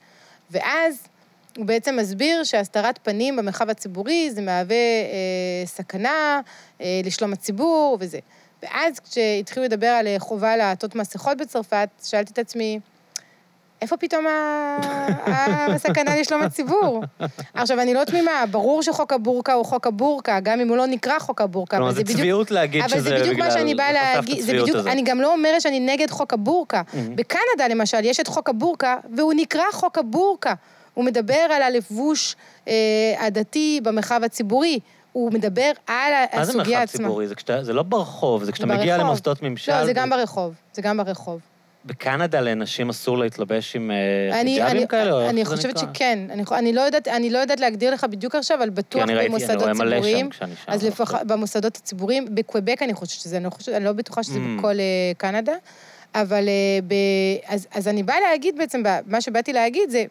ואז 0.52 1.08
הוא 1.58 1.66
בעצם 1.66 1.96
מסביר 1.96 2.44
שהסתרת 2.44 3.00
פנים 3.04 3.36
במרחב 3.36 3.70
הציבורי 3.70 4.32
זה 4.32 4.42
מהווה 4.42 4.76
אה, 4.76 5.66
סכנה 5.66 6.42
אה, 6.82 7.02
לשלום 7.04 7.34
הציבור 7.34 7.98
וזה. 8.00 8.20
ואז 8.64 9.00
כשהתחילו 9.00 9.66
לדבר 9.66 9.88
על 9.88 10.08
אה, 10.08 10.16
חובה 10.20 10.58
לעטות 10.58 10.96
מסכות 10.96 11.38
בצרפת, 11.38 11.90
שאלתי 12.04 12.34
את 12.34 12.40
עצמי, 12.40 12.80
איפה 13.82 13.98
פתאום 13.98 14.26
הסכנה 15.76 16.16
לשלום 16.16 16.42
הציבור? 16.42 17.04
עכשיו, 17.54 17.80
אני 17.80 17.94
לא 17.94 18.04
תמימה, 18.04 18.44
ברור 18.52 18.84
שחוק 18.84 19.14
הבורקה 19.14 19.54
הוא 19.54 19.66
חוק 19.66 19.88
הבורקה, 19.88 20.40
גם 20.40 20.60
אם 20.60 20.68
הוא 20.68 20.78
לא 20.78 20.88
נקרא 20.88 21.20
חוק 21.20 21.42
הבורקה, 21.42 21.78
כלומר, 21.78 21.90
אבל 21.90 21.96
זה 21.96 22.00
זה 22.00 22.04
בדיוק... 22.04 22.20
צביעות 22.20 22.52
להגיד 22.52 22.88
שזה 22.88 23.00
אבל 23.00 23.06
בגלל... 23.06 23.18
זה 23.18 23.24
בדיוק 23.24 23.40
מה 23.40 23.52
שאני 23.52 23.76
באה 23.76 23.92
להגיד, 23.94 24.42
זה 24.42 24.54
בדיוק. 24.62 24.88
אני 24.88 25.02
גם 25.02 25.22
לא 25.22 25.34
אומרת 25.34 25.62
שאני 25.62 25.80
נגד 25.80 26.10
חוק 26.10 26.34
הבורקה. 26.34 26.82
מהמם. 26.94 27.16
בקנדה, 27.16 27.68
למשל, 27.70 28.06
יש 28.06 28.20
את 28.20 28.28
חוק 28.28 28.50
הבורקה, 28.50 28.98
והוא 29.18 29.34
נקרא 29.36 29.64
חוק 29.72 29.98
הבורקה. 29.98 30.54
הוא 30.94 31.06
מדבר 31.06 31.34
על 31.34 31.62
הלבוש 31.62 32.36
אה, 32.68 32.74
הדתי 33.20 33.80
במרחב 33.84 34.24
הציבורי. 34.24 34.80
הוא 35.12 35.32
מדבר 35.34 35.72
על 35.88 36.12
מה 36.34 36.46
זה 36.46 36.52
הסוגיה 36.52 36.62
מרחב 36.80 36.84
עצמה. 36.84 37.04
ציבורי? 37.08 37.28
זה 37.28 37.36
כשאתה- 37.36 37.64
זה 37.64 37.74
לא 37.74 37.84
ברחוב, 37.84 38.44
זה 38.44 38.52
כשאתה 38.52 38.68
זה 38.68 38.74
מגיע 38.74 38.94
ברחוב. 38.96 39.08
למוסדות 39.08 39.44
ממשל. 39.44 39.72
לא, 39.80 39.86
זה 39.86 39.94
גם 39.94 40.08
ו- 40.08 40.18
ברחוב. 40.18 40.54
זה 40.74 40.82
גם 40.82 40.98
ברחוב. 40.98 41.40
בקנדה 41.86 42.42
לנשים 42.42 42.90
אסור 42.90 43.18
להתלבש 43.18 43.76
עם 43.76 43.92
אה, 43.92 44.42
אני, 44.42 44.52
חיג'אבים 44.54 44.78
אני, 44.78 44.88
כאלה? 44.88 45.12
או 45.14 45.22
איך 45.22 45.30
אני 45.30 45.46
חושבת? 45.46 45.78
שכן. 45.78 46.20
אני, 46.30 46.44
אני, 46.52 46.74
לא 46.74 46.82
יודעת, 46.82 47.08
אני 47.08 47.30
לא 47.30 47.40
יודעת 47.40 47.60
להגדיר 47.60 47.94
לך 47.94 48.04
בדיוק 48.04 48.36
עכשיו, 48.36 48.58
אבל 48.58 48.66
כי 48.66 48.72
בטוח 48.72 49.02
אני 49.04 49.14
ראיתי, 49.14 49.26
אני 49.36 49.40
במוסדות 49.40 49.62
רואה 49.62 49.74
מלא 49.74 49.86
שם 49.86 49.92
ציבוריים. 50.02 50.30
כשאני 50.30 50.52
שם. 50.66 50.72
אז 50.72 50.84
לפחות 50.84 51.20
במוסדות 51.28 51.76
הציבוריים, 51.78 52.36
בקוויבק 52.36 52.82
אני 52.82 52.94
חושבת 52.94 53.20
שזה, 53.22 53.38
אני, 53.38 53.46
לא 53.46 53.50
חושבת, 53.50 53.76
אני 53.76 53.86
לא 53.86 53.92
בטוחה 53.92 54.24
שזה 54.24 54.40
Mm. 54.40 54.60
בכל 54.60 54.80
אה, 54.80 54.84
קנדה, 55.18 55.54
אבל 56.16 56.48
אה, 56.48 56.54
ב, 56.88 56.94
אז, 57.48 57.68
אז 57.76 57.88
אני 57.88 58.04
באה 58.04 58.16
להגיד 58.32 58.58
בעצם, 58.58 58.84
מה 59.08 59.22
שבאתי 59.22 59.54
להגיד 59.54 59.90
זה, 59.90 60.04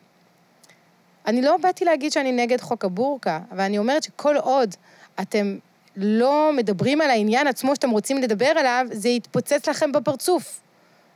אני 1.26 1.42
לא 1.42 1.56
באתי 1.62 1.84
להגיד 1.84 2.12
שאני 2.12 2.32
נגד 2.32 2.60
חוק 2.60 2.84
הבורקה, 2.84 3.40
אבל 3.52 3.60
אני 3.60 3.78
אומרת 3.78 4.02
שכל 4.02 4.36
עוד 4.36 4.74
אתם 5.20 5.58
לא 5.96 6.50
מדברים 6.56 7.00
על 7.00 7.10
העניין 7.10 7.46
עצמו 7.46 7.74
שאתם 7.74 7.90
רוצים 7.90 8.18
לדבר 8.18 8.46
עליו, 8.46 8.86
זה 8.92 9.08
יתפוצץ 9.08 9.68
לכם 9.68 9.92
בפרצוף. 9.92 10.60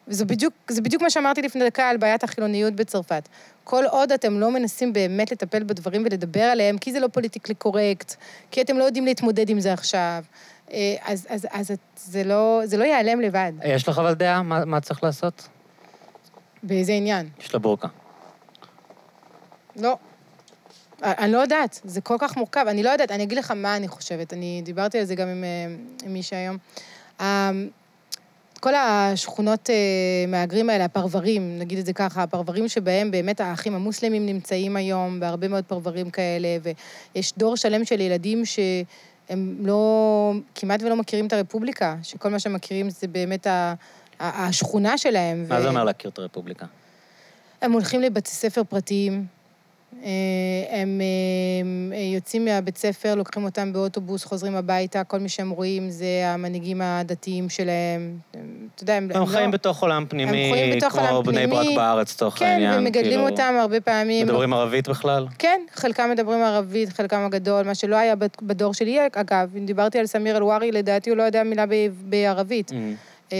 וזה 0.08 0.24
בדיוק, 0.24 0.52
זה 0.68 0.82
בדיוק 0.82 1.02
מה 1.02 1.10
שאמרתי 1.10 1.42
לפני 1.42 1.64
דקה 1.66 1.88
על 1.88 1.96
בעיית 1.96 2.24
החילוניות 2.24 2.74
בצרפת. 2.74 3.28
כל 3.64 3.84
עוד 3.90 4.12
אתם 4.12 4.40
לא 4.40 4.50
מנסים 4.50 4.92
באמת 4.92 5.32
לטפל 5.32 5.62
בדברים 5.62 6.02
ולדבר 6.02 6.40
עליהם, 6.42 6.78
כי 6.78 6.92
זה 6.92 7.00
לא 7.00 7.08
פוליטיקלי 7.08 7.54
קורקט, 7.54 8.14
כי 8.50 8.60
אתם 8.60 8.78
לא 8.78 8.84
יודעים 8.84 9.04
להתמודד 9.04 9.48
עם 9.50 9.60
זה 9.60 9.72
עכשיו, 9.72 10.24
אה, 10.72 10.94
אז, 11.04 11.26
אז, 11.30 11.46
אז 11.52 11.70
את- 11.70 11.78
זה, 11.96 12.24
לא, 12.24 12.60
זה 12.64 12.76
לא 12.76 12.84
ייעלם 12.84 13.20
לבד. 13.20 13.52
יש 13.64 13.88
לך 13.88 13.98
אבל 13.98 14.14
דעה? 14.14 14.42
מה 14.42 14.64
מה 14.64 14.80
צריך 14.80 15.04
לעשות? 15.04 15.48
באיזה 16.62 16.92
עניין? 16.92 17.28
יש 17.40 17.54
לה 17.54 17.58
בורקה. 17.60 17.88
לא. 19.76 19.96
אני 21.02 21.32
לא 21.32 21.38
יודעת, 21.38 21.80
זה 21.84 22.00
כל 22.00 22.16
כך 22.18 22.36
מורכב, 22.36 22.64
אני 22.68 22.82
לא 22.82 22.90
יודעת, 22.90 23.10
אני 23.10 23.22
אגיד 23.22 23.38
לך 23.38 23.50
מה 23.50 23.76
אני 23.76 23.88
חושבת, 23.88 24.32
אני 24.32 24.62
דיברתי 24.64 24.98
על 24.98 25.04
זה 25.04 25.14
גם 25.14 25.28
עם, 25.28 25.44
אה, 25.44 25.74
עם 26.06 26.12
מישהי 26.12 26.38
היום. 26.38 26.56
אה, 27.20 27.50
כל 28.60 28.74
השכונות 28.74 29.70
אה, 29.70 29.74
מהגרים 30.28 30.70
האלה, 30.70 30.84
הפרברים, 30.84 31.58
נגיד 31.58 31.78
את 31.78 31.86
זה 31.86 31.92
ככה, 31.92 32.22
הפרברים 32.22 32.68
שבהם 32.68 33.10
באמת 33.10 33.40
האחים 33.40 33.74
המוסלמים 33.74 34.26
נמצאים 34.26 34.76
היום, 34.76 35.20
בהרבה 35.20 35.48
מאוד 35.48 35.64
פרברים 35.64 36.10
כאלה, 36.10 36.48
ויש 37.14 37.32
דור 37.36 37.56
שלם 37.56 37.84
של 37.84 38.00
ילדים 38.00 38.44
שהם 38.44 39.56
לא, 39.60 40.32
כמעט 40.54 40.82
ולא 40.82 40.96
מכירים 40.96 41.26
את 41.26 41.32
הרפובליקה, 41.32 41.96
שכל 42.02 42.28
מה 42.28 42.38
שהם 42.38 42.52
מכירים 42.52 42.90
זה 42.90 43.06
באמת 43.06 43.46
השכונה 44.20 44.98
שלהם. 44.98 45.44
מה 45.48 45.58
ו... 45.58 45.62
זה 45.62 45.68
אומר 45.68 45.84
להכיר 45.84 46.10
את 46.10 46.18
הרפובליקה? 46.18 46.66
הם 47.62 47.72
הולכים 47.72 48.00
לבתי 48.00 48.30
ספר 48.30 48.64
פרטיים, 48.64 49.26
הם 50.70 51.00
אה, 51.92 51.98
יוצאים 51.98 52.44
מהבית 52.44 52.78
ספר, 52.78 53.14
לוקחים 53.14 53.44
אותם 53.44 53.72
באוטובוס, 53.72 54.24
חוזרים 54.24 54.56
הביתה, 54.56 55.04
כל 55.04 55.18
מי 55.18 55.28
שהם 55.28 55.50
רואים 55.50 55.90
זה 55.90 56.06
המנהיגים 56.24 56.80
הדתיים 56.82 57.48
שלהם. 57.48 58.18
אתה 58.74 58.82
יודע, 58.82 58.94
הם, 58.94 59.08
הם 59.14 59.20
לא... 59.20 59.26
חיים 59.26 59.50
בתוך 59.50 59.82
עולם 59.82 60.04
פנימי, 60.08 60.80
כמו 60.90 61.22
בני 61.22 61.46
ברק 61.46 61.66
בארץ, 61.76 62.14
לצורך 62.14 62.38
כן, 62.38 62.46
העניין. 62.46 62.72
כן, 62.72 62.78
ומגדלים 62.78 63.04
כאילו... 63.04 63.28
אותם 63.28 63.54
הרבה 63.60 63.80
פעמים. 63.80 64.26
מדברים 64.26 64.52
ערבית 64.52 64.88
בכלל? 64.88 65.26
כן, 65.38 65.60
חלקם 65.74 66.10
מדברים 66.10 66.42
ערבית, 66.42 66.88
חלקם 66.88 67.24
הגדול, 67.26 67.66
מה 67.66 67.74
שלא 67.74 67.96
היה 67.96 68.14
בדור 68.42 68.74
שלי, 68.74 68.98
אגב, 69.12 69.56
אם 69.58 69.66
דיברתי 69.66 69.98
על 69.98 70.06
סמיר 70.06 70.36
אל-ווארי, 70.36 70.72
לדעתי 70.72 71.10
הוא 71.10 71.16
לא 71.16 71.22
יודע 71.22 71.42
מילה 71.42 71.64
בערבית. 72.00 72.70
Mm. 72.70 72.74
אה. 73.32 73.38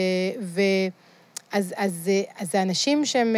אז, 1.53 1.75
אז, 1.77 2.11
אז 2.39 2.51
זה 2.53 2.63
אנשים 2.63 3.05
שהם... 3.05 3.37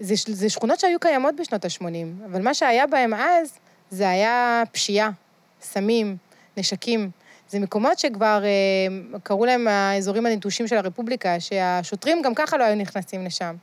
זה, 0.00 0.14
זה 0.26 0.50
שכונות 0.50 0.80
שהיו 0.80 1.00
קיימות 1.00 1.36
בשנות 1.36 1.64
ה-80, 1.64 2.26
אבל 2.26 2.42
מה 2.42 2.54
שהיה 2.54 2.86
בהם 2.86 3.14
אז, 3.14 3.58
זה 3.90 4.08
היה 4.08 4.62
פשיעה, 4.72 5.10
סמים, 5.62 6.16
נשקים. 6.56 7.10
זה 7.48 7.58
מקומות 7.58 7.98
שכבר 7.98 8.42
אה, 8.44 9.18
קראו 9.22 9.44
להם 9.44 9.68
האזורים 9.68 10.26
הנטושים 10.26 10.66
של 10.66 10.76
הרפובליקה, 10.76 11.40
שהשוטרים 11.40 12.22
גם 12.22 12.34
ככה 12.34 12.56
לא 12.56 12.64
היו 12.64 12.76
נכנסים 12.76 13.24
לשם. 13.24 13.54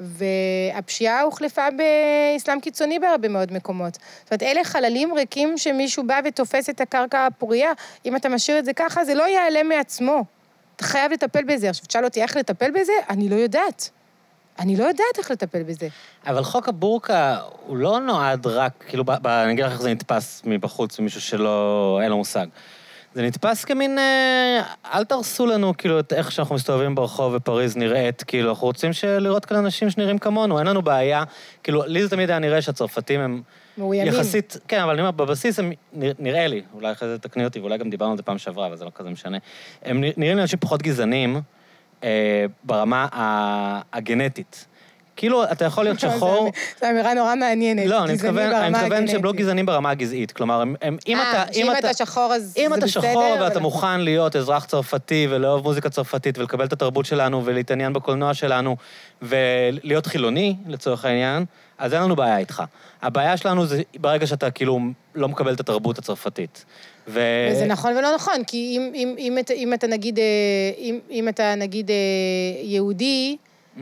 והפשיעה 0.00 1.20
הוחלפה 1.20 1.68
באסלאם 1.70 2.60
קיצוני 2.60 2.98
בהרבה 2.98 3.28
מאוד 3.28 3.52
מקומות. 3.52 3.94
זאת 3.94 4.30
אומרת, 4.30 4.42
אלה 4.42 4.64
חללים 4.64 5.14
ריקים 5.14 5.58
שמישהו 5.58 6.06
בא 6.06 6.20
ותופס 6.24 6.70
את 6.70 6.80
הקרקע 6.80 7.26
הפורייה. 7.26 7.72
אם 8.06 8.16
אתה 8.16 8.28
משאיר 8.28 8.58
את 8.58 8.64
זה 8.64 8.72
ככה, 8.72 9.04
זה 9.04 9.14
לא 9.14 9.28
ייעלם 9.28 9.68
מעצמו. 9.68 10.24
אתה 10.76 10.84
חייב 10.84 11.12
לטפל 11.12 11.44
בזה. 11.44 11.70
עכשיו, 11.70 11.86
תשאל 11.86 12.04
אותי 12.04 12.22
איך 12.22 12.36
לטפל 12.36 12.70
בזה? 12.70 12.92
אני 13.10 13.28
לא 13.28 13.34
יודעת. 13.36 13.90
אני 14.58 14.76
לא 14.76 14.84
יודעת 14.84 15.18
איך 15.18 15.30
לטפל 15.30 15.62
בזה. 15.62 15.88
אבל 16.26 16.44
חוק 16.44 16.68
הבורקה, 16.68 17.38
הוא 17.66 17.76
לא 17.76 18.00
נועד 18.00 18.46
רק, 18.46 18.72
כאילו, 18.88 19.04
ב, 19.04 19.12
ב, 19.22 19.26
אני 19.26 19.52
אגיד 19.52 19.64
לך 19.64 19.72
איך 19.72 19.80
זה 19.80 19.90
נתפס 19.90 20.42
מבחוץ, 20.44 20.98
ממישהו 20.98 21.20
שלא, 21.20 21.98
אין 22.02 22.10
לו 22.10 22.16
מושג. 22.16 22.46
זה 23.14 23.22
נתפס 23.22 23.64
כמין, 23.64 23.98
אה, 23.98 24.62
אל 24.94 25.04
תרסו 25.04 25.46
לנו, 25.46 25.76
כאילו, 25.76 26.00
את 26.00 26.12
איך 26.12 26.32
שאנחנו 26.32 26.54
מסתובבים 26.54 26.94
ברחוב 26.94 27.34
בפריז 27.34 27.76
נראית, 27.76 28.22
כאילו, 28.22 28.50
אנחנו 28.50 28.66
רוצים 28.66 28.90
לראות 29.04 29.44
כאן 29.44 29.56
אנשים 29.56 29.90
שנראים 29.90 30.18
כמונו, 30.18 30.58
אין 30.58 30.66
לנו 30.66 30.82
בעיה. 30.82 31.24
כאילו, 31.62 31.82
לי 31.86 32.02
זה 32.02 32.10
תמיד 32.10 32.30
היה 32.30 32.38
נראה 32.38 32.62
שהצרפתים 32.62 33.20
הם... 33.20 33.42
מאוימים. 33.78 34.14
יחסית, 34.14 34.56
כן, 34.68 34.80
אבל 34.80 34.92
אני 34.92 35.00
אומר, 35.00 35.10
בבסיס 35.10 35.58
הם, 35.58 35.72
נראה 36.18 36.46
לי, 36.46 36.62
אולי 36.74 36.92
אחרי 36.92 37.08
זה 37.08 37.18
תקני 37.18 37.44
אותי, 37.44 37.60
ואולי 37.60 37.78
גם 37.78 37.90
דיברנו 37.90 38.10
על 38.10 38.16
זה 38.16 38.22
פעם 38.22 38.38
שעברה, 38.38 38.66
אבל 38.66 38.76
זה 38.76 38.84
לא 38.84 38.90
כזה 38.94 39.10
משנה. 39.10 39.38
הם 39.82 40.00
נראים 40.00 40.36
לי 40.36 40.42
אנשים 40.42 40.58
פחות 40.58 40.82
גזענים. 40.82 41.40
אה, 42.04 42.44
ברמה 42.64 43.06
הגנטית. 43.92 44.66
כאילו, 45.18 45.44
אתה 45.44 45.64
יכול 45.64 45.84
להיות 45.84 46.00
שחור... 46.04 46.50
זו 46.80 46.90
אמירה 46.90 47.14
נורא 47.14 47.34
מעניינת. 47.34 47.86
לא, 47.86 48.04
אני 48.04 48.12
מתכוון, 48.12 48.52
אני 48.52 48.70
מתכוון 48.70 49.08
שהם 49.08 49.24
לא 49.24 49.32
גזענים 49.32 49.66
ברמה 49.66 49.90
הגזעית. 49.90 50.32
כלומר, 50.32 50.60
הם, 50.60 50.74
הם, 50.82 50.96
אם 51.08 51.16
אה, 51.16 51.42
אתה... 51.42 51.52
שאם 51.52 51.72
אתה 51.78 51.94
שחור 51.94 52.32
אז 52.34 52.42
זה 52.42 52.50
בסדר? 52.50 52.66
אם 52.66 52.74
אתה 52.74 52.88
שחור 52.88 53.36
ואתה 53.40 53.60
מוכן 53.60 54.00
להיות 54.00 54.36
אזרח 54.36 54.64
צרפתי 54.64 55.26
ולאהוב 55.30 55.62
מוזיקה 55.62 55.90
צרפתית 55.90 56.38
ולקבל 56.38 56.64
את 56.64 56.72
התרבות 56.72 57.06
שלנו 57.06 57.44
ולהתעניין 57.44 57.92
בקולנוע 57.92 58.34
שלנו 58.34 58.76
ולהיות 59.22 60.06
חילוני, 60.06 60.56
לצורך 60.66 61.04
העניין, 61.04 61.44
אז 61.78 61.94
אין 61.94 62.02
לנו 62.02 62.16
בעיה 62.16 62.38
איתך. 62.38 62.62
הבעיה 63.02 63.36
שלנו 63.36 63.66
זה 63.66 63.82
ברגע 63.96 64.26
שאתה 64.26 64.50
כאילו 64.50 64.80
לא 65.14 65.28
מקבל 65.28 65.54
את 65.54 65.60
התרבות 65.60 65.98
הצרפתית. 65.98 66.64
ו... 67.08 67.20
וזה 67.52 67.66
נכון 67.66 67.96
ולא 67.96 68.14
נכון, 68.14 68.44
כי 68.46 68.76
אם, 68.76 68.92
אם, 68.94 69.14
אם, 69.18 69.38
אם, 69.38 69.54
אם 69.56 69.74
אתה 69.74 69.86
נגיד, 69.86 70.18
אה, 70.18 70.24
אם, 70.78 70.98
אם 71.10 71.28
אתה 71.28 71.54
נגיד 71.54 71.90
אה, 71.90 71.96
יהודי, 72.62 73.36
mm-hmm. 73.36 73.80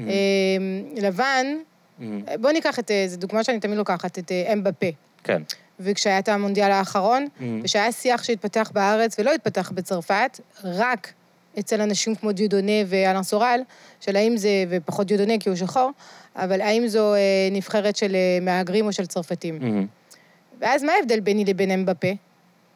לבן, 0.97 1.47
mm-hmm. 1.57 2.03
בוא 2.41 2.51
ניקח 2.51 2.79
את, 2.79 2.91
זו 3.07 3.17
דוגמה 3.17 3.45
שאני 3.45 3.61
תמיד 3.61 3.79
לוקחת, 3.79 4.19
את 4.19 4.33
אמבפה. 4.53 4.87
כן. 5.25 5.43
וכשהיה 5.81 6.19
את 6.19 6.29
המונדיאל 6.29 6.71
האחרון, 6.71 7.27
mm-hmm. 7.27 7.43
ושהיה 7.63 7.93
שיח 7.93 8.23
שהתפתח 8.23 8.71
בארץ 8.75 9.19
ולא 9.19 9.33
התפתח 9.33 9.71
בצרפת, 9.75 10.41
רק 10.65 11.13
אצל 11.59 11.81
אנשים 11.81 12.15
כמו 12.15 12.33
דיודונה 12.33 12.73
ואלן 12.87 13.23
סורל, 13.23 13.61
של 14.01 14.17
האם 14.17 14.37
זה, 14.37 14.49
ופחות 14.69 15.07
דיודונה 15.07 15.39
כי 15.41 15.49
הוא 15.49 15.57
שחור, 15.57 15.91
אבל 16.37 16.61
האם 16.61 16.89
זו 16.89 17.15
נבחרת 17.53 17.97
של 17.97 18.17
מהגרים 18.43 18.87
או 18.87 18.93
של 18.93 19.07
צרפתים. 19.07 19.59
Mm-hmm. 19.61 20.17
ואז 20.61 20.83
מה 20.83 20.93
ההבדל 20.93 21.21
ביני 21.21 21.45
לבין 21.45 21.71
אמבפה? 21.71 22.09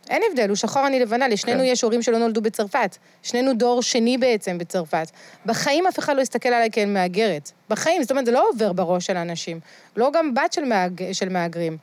אין 0.09 0.22
הבדל, 0.31 0.48
הוא 0.48 0.56
שחור, 0.56 0.86
אני 0.86 1.01
לבנה, 1.01 1.28
לשנינו 1.28 1.59
כן. 1.59 1.64
יש 1.64 1.82
הורים 1.82 2.02
שלא 2.02 2.18
נולדו 2.18 2.40
בצרפת. 2.40 2.97
שנינו 3.22 3.55
דור 3.55 3.82
שני 3.82 4.18
בעצם 4.18 4.59
בצרפת. 4.59 5.10
בחיים 5.47 5.86
אף 5.86 5.98
אחד 5.98 6.16
לא 6.16 6.22
יסתכל 6.22 6.48
עליי 6.48 6.68
כאל 6.72 6.89
מהגרת. 6.89 7.52
בחיים, 7.68 8.02
זאת 8.02 8.10
אומרת, 8.10 8.27
זה 8.27 8.32
לא 8.32 8.48
עובר 8.48 8.72
בראש 8.72 9.06
של 9.06 9.16
האנשים. 9.16 9.60
לא 9.97 10.10
גם 10.12 10.35
בת 10.35 10.52
של, 10.52 10.64
מהג... 10.64 11.12
של 11.12 11.28
מהגרים. 11.28 11.77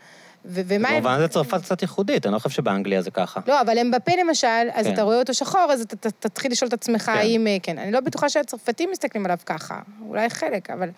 ו- 0.45 0.61
ומה... 0.67 0.89
במובן 0.91 1.19
זה 1.19 1.27
צרפת 1.27 1.61
קצת 1.61 1.81
ייחודית, 1.81 2.25
אני 2.25 2.33
לא 2.33 2.39
חושב 2.39 2.55
שבאנגליה 2.55 3.01
זה 3.01 3.11
ככה. 3.11 3.39
לא, 3.47 3.61
אבל 3.61 3.77
הם 3.77 3.91
בפה 3.91 4.11
למשל, 4.19 4.47
אז 4.73 4.85
כן. 4.85 4.93
אתה 4.93 5.01
רואה 5.01 5.19
אותו 5.19 5.33
שחור, 5.33 5.67
אז 5.71 5.81
אתה 5.81 6.11
תתחיל 6.11 6.51
לשאול 6.51 6.67
את 6.67 6.73
עצמך 6.73 7.01
כן. 7.01 7.11
האם... 7.11 7.47
אה, 7.47 7.57
כן. 7.63 7.77
אני 7.77 7.91
לא 7.91 7.99
בטוחה 7.99 8.29
שהצרפתים 8.29 8.89
מסתכלים 8.91 9.25
עליו 9.25 9.37
ככה, 9.45 9.79
אולי 10.01 10.29
חלק, 10.29 10.69
אבל 10.69 10.89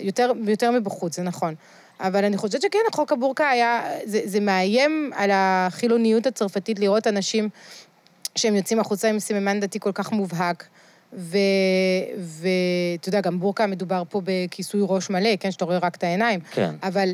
יותר, 0.00 0.32
יותר 0.46 0.70
מבחוץ, 0.70 1.16
זה 1.16 1.22
נכון. 1.22 1.54
אבל 2.00 2.24
אני 2.24 2.36
חושבת 2.36 2.62
שכן, 2.62 2.78
חוק 2.92 3.12
הבורקה 3.12 3.48
היה, 3.48 3.82
זה, 4.04 4.20
זה 4.24 4.40
מאיים 4.40 5.10
על 5.14 5.30
החילוניות 5.32 6.26
הצרפתית 6.26 6.78
לראות 6.78 7.06
אנשים 7.06 7.48
שהם 8.36 8.56
יוצאים 8.56 8.80
החוצה 8.80 9.08
עם 9.08 9.18
סממן 9.18 9.60
דתי 9.60 9.80
כל 9.80 9.92
כך 9.94 10.12
מובהק. 10.12 10.66
ואתה 11.12 13.08
יודע, 13.08 13.20
גם 13.20 13.40
בורקה 13.40 13.66
מדובר 13.66 14.02
פה 14.08 14.20
בכיסוי 14.24 14.80
ראש 14.84 15.10
מלא, 15.10 15.36
כן, 15.40 15.50
שאתה 15.50 15.64
רואה 15.64 15.78
רק 15.78 15.94
את 15.94 16.04
העיניים. 16.04 16.40
כן. 16.50 16.74
אבל, 16.82 17.08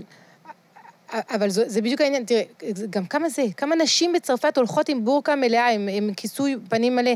אבל 1.13 1.51
זה, 1.51 1.69
זה 1.69 1.81
בדיוק 1.81 2.01
העניין, 2.01 2.25
תראה, 2.25 2.43
גם 2.91 3.07
כמה 3.07 3.29
זה, 3.29 3.43
כמה 3.57 3.77
נשים 3.77 4.13
בצרפת 4.13 4.57
הולכות 4.59 4.89
עם 4.89 5.05
בורקה 5.05 5.37
מלאה, 5.37 5.71
עם, 5.71 5.89
עם 5.93 6.15
כיסוי 6.15 6.57
פנים 6.69 6.97
מלא, 6.97 7.11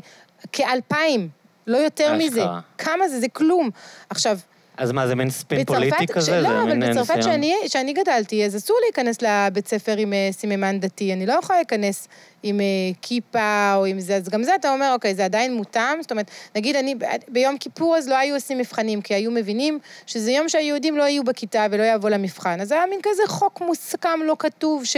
כאלפיים, 0.53 1.29
לא 1.67 1.79
יותר 1.79 2.05
אשכה. 2.05 2.17
מזה. 2.17 2.43
כמה 2.79 3.09
זה? 3.09 3.21
זה 3.21 3.29
כלום. 3.29 3.71
עכשיו, 4.11 4.39
אז 4.81 4.93
מה, 4.93 5.07
זה 5.07 5.15
מין 5.15 5.31
ספין 5.31 5.65
פוליטי 5.65 6.07
כזה? 6.07 6.41
לא, 6.41 6.63
אבל 6.63 6.91
בצרפת 6.91 7.23
שאני, 7.67 7.93
גדלתי, 7.93 8.45
אז 8.45 8.57
אסור 8.57 8.77
להיכנס 8.85 9.23
לבית 9.23 9.69
ספר 9.69 9.97
עם 9.97 10.13
uh, 10.13 10.35
סממן 10.35 10.81
דתי. 10.81 11.13
אני 11.13 11.27
לא 11.27 11.33
יכולה 11.33 11.59
להיכנס 11.59 12.09
עם 12.43 12.61
uh, 12.61 12.97
כיפה 13.03 13.75
או 13.75 13.85
עם 13.85 14.01
זה, 14.01 14.17
אז 14.17 14.29
גם 14.29 14.43
זה 14.43 14.55
אתה 14.55 14.73
אומר, 14.73 14.91
אוקיי, 14.93 15.15
זה 15.15 15.25
עדיין 15.25 15.55
מותאם. 15.55 16.03
זאת 16.03 16.11
אומרת, 16.11 16.31
נגיד 16.57 16.77
אני, 16.77 16.95
ביום 17.29 17.59
כיפור 17.59 17.97
אז 17.97 18.09
לא 18.09 18.17
היו 18.19 18.35
עושים 18.35 18.59
מבחנים, 18.59 19.03
כי 19.03 19.15
היו 19.15 19.31
מבינים 19.31 19.79
שזה 20.07 20.31
יום 20.33 20.49
שהיהודים 20.49 20.97
לא 20.97 21.03
יהיו 21.03 21.25
בכיתה 21.25 21.67
ולא 21.71 21.83
יבואו 21.83 22.13
למבחן. 22.13 22.61
אז 22.61 22.73
היה 22.73 22.87
מין 22.91 23.01
כזה 23.03 23.23
חוק 23.27 23.61
מוסכם, 23.61 24.21
לא 24.25 24.37
כתוב, 24.39 24.85
ש... 24.85 24.97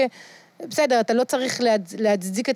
בסדר, 0.68 1.00
אתה 1.00 1.14
לא 1.14 1.24
צריך 1.24 1.60
להצדיק 1.98 2.48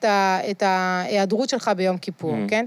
את 0.51 0.62
ההיעדרות 0.62 1.48
שלך 1.48 1.70
ביום 1.77 1.98
כיפור, 1.98 2.32
mm. 2.32 2.51
כן? 2.51 2.66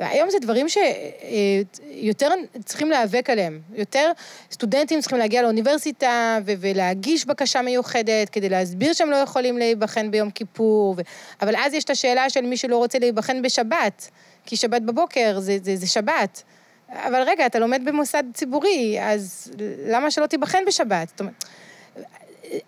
והיום 0.00 0.30
זה 0.30 0.38
דברים 0.38 0.66
שיותר 0.68 2.28
צריכים 2.64 2.90
להיאבק 2.90 3.30
עליהם. 3.30 3.60
יותר 3.74 4.12
סטודנטים 4.52 5.00
צריכים 5.00 5.18
להגיע 5.18 5.42
לאוניברסיטה 5.42 6.38
ו- 6.46 6.52
ולהגיש 6.58 7.26
בקשה 7.26 7.62
מיוחדת 7.62 8.28
כדי 8.28 8.48
להסביר 8.48 8.92
שהם 8.92 9.10
לא 9.10 9.16
יכולים 9.16 9.58
להיבחן 9.58 10.10
ביום 10.10 10.30
כיפור. 10.30 10.94
ו... 10.98 11.00
אבל 11.42 11.56
אז 11.56 11.74
יש 11.74 11.84
את 11.84 11.90
השאלה 11.90 12.30
של 12.30 12.40
מי 12.40 12.56
שלא 12.56 12.76
רוצה 12.76 12.98
להיבחן 12.98 13.42
בשבת, 13.42 14.10
כי 14.46 14.56
שבת 14.56 14.82
בבוקר 14.82 15.40
זה, 15.40 15.58
זה, 15.62 15.76
זה 15.76 15.86
שבת. 15.86 16.42
אבל 16.92 17.22
רגע, 17.26 17.46
אתה 17.46 17.58
לומד 17.58 17.82
במוסד 17.84 18.24
ציבורי, 18.34 18.98
אז 19.02 19.52
למה 19.86 20.10
שלא 20.10 20.26
תיבחן 20.26 20.64
בשבת? 20.66 21.08
זאת 21.08 21.20
אומרת, 21.20 21.44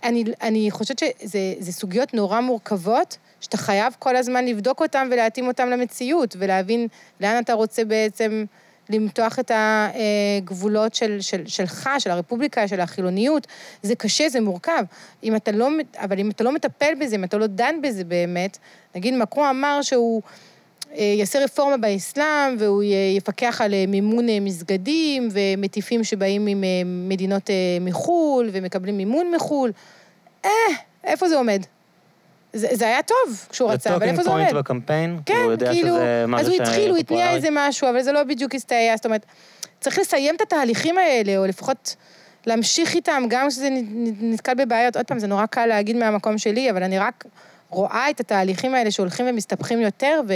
אני, 0.02 0.24
אני 0.42 0.70
חושבת 0.70 0.98
שזה 0.98 1.72
סוגיות 1.72 2.14
נורא 2.14 2.40
מורכבות, 2.40 3.16
שאתה 3.40 3.56
חייב 3.56 3.96
כל 3.98 4.16
הזמן 4.16 4.46
לבדוק 4.46 4.80
אותם 4.80 5.08
ולהתאים 5.10 5.46
אותם 5.46 5.68
למציאות, 5.68 6.36
ולהבין 6.38 6.88
לאן 7.20 7.42
אתה 7.42 7.52
רוצה 7.52 7.84
בעצם 7.84 8.44
למתוח 8.90 9.38
את 9.38 9.50
הגבולות 9.54 10.94
של, 10.94 11.20
של, 11.20 11.46
שלך, 11.46 11.90
של 11.98 12.10
הרפובליקה, 12.10 12.68
של 12.68 12.80
החילוניות. 12.80 13.46
זה 13.82 13.94
קשה, 13.94 14.28
זה 14.28 14.40
מורכב. 14.40 14.84
אם 15.24 15.36
אתה 15.36 15.52
לא, 15.52 15.68
אבל 15.96 16.18
אם 16.18 16.30
אתה 16.30 16.44
לא 16.44 16.52
מטפל 16.52 16.94
בזה, 17.00 17.16
אם 17.16 17.24
אתה 17.24 17.38
לא 17.38 17.46
דן 17.46 17.74
בזה 17.82 18.04
באמת, 18.04 18.58
נגיד 18.94 19.14
מקרו 19.14 19.50
אמר 19.50 19.82
שהוא... 19.82 20.22
אה, 20.96 21.14
יעשה 21.18 21.44
רפורמה 21.44 21.76
באסלאם, 21.76 22.56
והוא 22.58 22.82
יפקח 23.16 23.60
על 23.60 23.74
אה, 23.74 23.84
מימון 23.88 24.28
אה, 24.28 24.40
מסגדים 24.40 25.28
ומטיפים 25.32 26.04
שבאים 26.04 26.42
ממדינות 26.44 27.50
אה, 27.50 27.54
מחו"ל 27.80 28.50
ומקבלים 28.52 28.96
מימון 28.96 29.30
מחו"ל. 29.34 29.72
אה, 30.44 30.50
איפה 31.04 31.28
זה 31.28 31.36
עומד? 31.36 31.62
זה, 32.58 32.68
זה 32.72 32.86
היה 32.86 33.02
טוב 33.02 33.46
כשהוא 33.50 33.70
רצה, 33.70 33.96
אבל 33.96 34.02
איפה 34.08 34.22
זה 34.22 34.30
עומד? 34.30 34.42
פוינט 34.42 34.56
בקמפיין? 34.56 35.20
כן, 35.26 35.34
הוא 35.44 35.52
יודע 35.52 35.72
כאילו, 35.72 35.96
שזה 35.96 36.24
אז 36.38 36.48
הוא 36.48 36.56
התחיל, 36.56 36.90
הוא 36.90 36.98
התניע 36.98 37.20
פופולרי? 37.20 37.36
איזה 37.36 37.48
משהו, 37.52 37.90
אבל 37.90 38.02
זה 38.02 38.12
לא 38.12 38.24
בדיוק 38.24 38.54
הסתייע, 38.54 38.96
זאת 38.96 39.06
אומרת, 39.06 39.26
צריך 39.80 39.98
לסיים 39.98 40.34
את 40.34 40.40
התהליכים 40.40 40.98
האלה, 40.98 41.36
או 41.36 41.46
לפחות 41.46 41.96
להמשיך 42.46 42.94
איתם, 42.94 43.22
גם 43.28 43.48
כשזה 43.48 43.68
נתקל 44.20 44.54
בבעיות. 44.54 44.96
עוד 44.96 45.06
פעם, 45.06 45.18
זה 45.18 45.26
נורא 45.26 45.46
קל 45.46 45.66
להגיד 45.66 45.96
מהמקום 45.96 46.38
שלי, 46.38 46.70
אבל 46.70 46.82
אני 46.82 46.98
רק 46.98 47.24
רואה 47.70 48.10
את 48.10 48.20
התהליכים 48.20 48.74
האלה 48.74 48.90
שהולכים 48.90 49.26
ומסתבכים 49.28 49.80
יותר, 49.80 50.20
ו- 50.28 50.34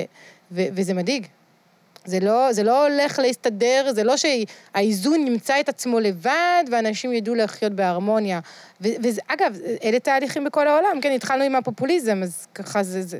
ו- 0.52 0.66
וזה 0.74 0.94
מדאיג. 0.94 1.26
זה 2.04 2.20
לא, 2.20 2.52
זה 2.52 2.62
לא 2.62 2.86
הולך 2.86 3.18
להסתדר, 3.18 3.86
זה 3.90 4.04
לא 4.04 4.14
שהאיזון 4.16 5.24
נמצא 5.24 5.60
את 5.60 5.68
עצמו 5.68 6.00
לבד, 6.00 6.64
ואנשים 6.72 7.12
ידעו 7.12 7.34
לחיות 7.34 7.72
בהרמוניה. 7.72 8.40
ו- 8.80 8.88
וזה, 9.02 9.20
אגב, 9.28 9.56
אלה 9.84 9.98
תהליכים 9.98 10.44
בכל 10.44 10.68
העולם, 10.68 11.00
כן, 11.02 11.12
התחלנו 11.12 11.44
עם 11.44 11.56
הפופוליזם, 11.56 12.20
אז 12.22 12.46
ככה 12.54 12.82
זה, 12.82 13.02
זה 13.02 13.18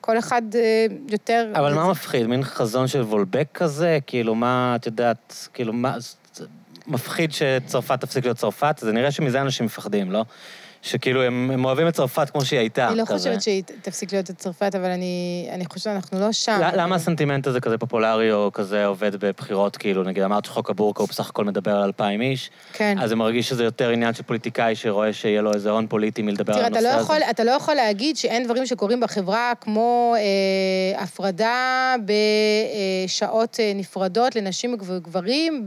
כל 0.00 0.18
אחד 0.18 0.42
אה, 0.54 0.86
יותר... 1.08 1.52
אבל 1.54 1.70
זה, 1.70 1.76
מה 1.76 1.90
מפחיד? 1.90 2.26
מין 2.26 2.44
חזון 2.44 2.86
של 2.86 3.00
וולבק 3.00 3.48
כזה? 3.54 3.98
כאילו, 4.06 4.34
מה, 4.34 4.76
את 4.76 4.86
יודעת, 4.86 5.48
כאילו, 5.52 5.72
מה... 5.72 5.96
מפחיד 6.86 7.32
שצרפת 7.32 8.00
תפסיק 8.00 8.24
להיות 8.24 8.36
צרפת? 8.36 8.78
זה 8.80 8.92
נראה 8.92 9.10
שמזה 9.10 9.40
אנשים 9.40 9.66
מפחדים, 9.66 10.12
לא? 10.12 10.24
שכאילו, 10.84 11.22
הם, 11.22 11.50
הם 11.54 11.64
אוהבים 11.64 11.88
את 11.88 11.94
צרפת 11.94 12.30
כמו 12.30 12.44
שהיא 12.44 12.58
הייתה, 12.58 12.88
אני 12.88 12.96
לא 12.98 13.04
כזה. 13.04 13.14
חושבת 13.16 13.42
שהיא 13.42 13.62
תפסיק 13.82 14.12
להיות 14.12 14.30
את 14.30 14.38
צרפת, 14.38 14.74
אבל 14.74 14.90
אני, 14.90 15.48
אני 15.52 15.64
חושבת 15.64 15.82
שאנחנו 15.82 16.20
לא 16.20 16.32
שם. 16.32 16.60
ל- 16.62 16.80
למה 16.80 16.96
הסנטימנט 16.96 17.46
הזה 17.46 17.60
כזה 17.60 17.78
פופולרי 17.78 18.32
או 18.32 18.50
כזה 18.52 18.86
עובד 18.86 19.16
בבחירות? 19.24 19.76
כאילו, 19.76 20.02
נגיד, 20.02 20.22
אמרת 20.22 20.44
שחוק 20.44 20.70
הבורקה 20.70 21.02
הוא 21.02 21.08
בסך 21.08 21.28
הכל 21.30 21.44
מדבר 21.44 21.76
על 21.76 21.82
אלפיים 21.82 22.20
איש, 22.20 22.50
כן. 22.72 22.98
אז 23.00 23.08
זה 23.08 23.16
מרגיש 23.16 23.48
שזה 23.48 23.64
יותר 23.64 23.90
עניין 23.90 24.14
של 24.14 24.22
פוליטיקאי 24.22 24.74
שרואה 24.76 25.12
שיהיה 25.12 25.42
לו 25.42 25.52
איזה 25.54 25.70
הון 25.70 25.86
פוליטי 25.86 26.22
מלדבר 26.22 26.52
תראה, 26.52 26.66
על 26.66 26.72
הנושא 26.74 26.84
לא, 26.88 26.92
הזה. 26.92 27.02
יכול, 27.02 27.16
אתה 27.30 27.44
לא 27.44 27.50
יכול 27.50 27.74
להגיד 27.74 28.16
שאין 28.16 28.44
דברים 28.44 28.66
שקורים 28.66 29.00
בחברה 29.00 29.52
כמו 29.60 30.14
אה, 30.18 31.02
הפרדה 31.02 31.94
בשעות 33.06 33.60
אה, 33.60 33.72
נפרדות 33.74 34.36
לנשים 34.36 34.76
וגברים 34.86 35.66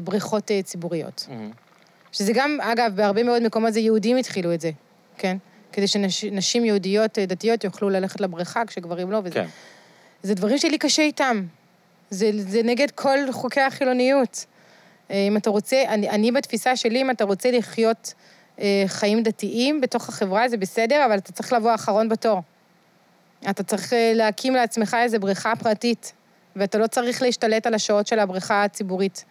בבריכות 0.00 0.50
אה, 0.50 0.62
ציבוריות. 0.62 1.26
מהמם. 1.28 1.50
שזה 2.12 2.32
גם, 2.32 2.58
אגב, 2.60 2.92
בהרבה 2.94 3.22
מאוד 3.22 3.42
מקומות 3.42 3.72
זה 3.72 3.80
יהודים 3.80 4.16
התחילו 4.16 4.54
את 4.54 4.60
זה, 4.60 4.70
כן? 5.18 5.36
כדי 5.72 5.86
שנשים 5.86 6.64
יהודיות 6.64 7.18
אה, 7.18 7.26
דתיות 7.26 7.64
יוכלו 7.64 7.90
ללכת 7.90 8.20
לבריכה 8.20 8.66
כשגברים 8.66 9.10
לא, 9.10 9.20
וזה 9.24 9.34
כן. 9.34 9.46
זה 10.22 10.34
דברים 10.34 10.58
שלי 10.58 10.78
קשה 10.78 11.02
איתם. 11.02 11.44
זה, 12.10 12.30
זה 12.34 12.62
נגד 12.62 12.90
כל 12.90 13.18
חוקי 13.32 13.60
החילוניות. 13.60 14.44
אה, 15.10 15.24
אם 15.28 15.36
אתה 15.36 15.50
רוצה, 15.50 15.82
אני, 15.88 16.10
אני 16.10 16.32
בתפיסה 16.32 16.76
שלי, 16.76 17.02
אם 17.02 17.10
אתה 17.10 17.24
רוצה 17.24 17.50
לחיות 17.50 18.14
אה, 18.60 18.84
חיים 18.86 19.22
דתיים 19.22 19.80
בתוך 19.80 20.08
החברה, 20.08 20.48
זה 20.48 20.56
בסדר, 20.56 21.04
אבל 21.06 21.18
אתה 21.18 21.32
צריך 21.32 21.52
לבוא 21.52 21.74
אחרון 21.74 22.08
בתור. 22.08 22.42
אתה 23.50 23.62
צריך 23.62 23.92
אה, 23.92 24.12
להקים 24.14 24.54
לעצמך 24.54 24.96
איזו 25.02 25.20
בריכה 25.20 25.52
פרטית, 25.56 26.12
ואתה 26.56 26.78
לא 26.78 26.86
צריך 26.86 27.22
להשתלט 27.22 27.66
על 27.66 27.74
השעות 27.74 28.06
של 28.06 28.18
הבריכה 28.18 28.64
הציבורית. 28.64 29.24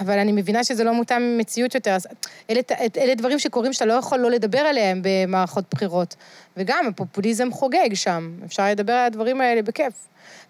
אבל 0.00 0.18
אני 0.18 0.32
מבינה 0.32 0.64
שזה 0.64 0.84
לא 0.84 0.92
מותאם 0.94 1.38
מציאות 1.38 1.74
יותר, 1.74 1.90
אז 1.90 2.06
אלה, 2.50 2.60
אלה 2.96 3.14
דברים 3.14 3.38
שקורים 3.38 3.72
שאתה 3.72 3.84
לא 3.84 3.92
יכול 3.92 4.18
לא 4.18 4.30
לדבר 4.30 4.58
עליהם 4.58 5.00
במערכות 5.02 5.64
בחירות. 5.70 6.16
וגם 6.56 6.86
הפופוליזם 6.88 7.52
חוגג 7.52 7.94
שם, 7.94 8.38
אפשר 8.44 8.66
לדבר 8.70 8.92
על 8.92 9.06
הדברים 9.06 9.40
האלה 9.40 9.62
בכיף. 9.62 9.92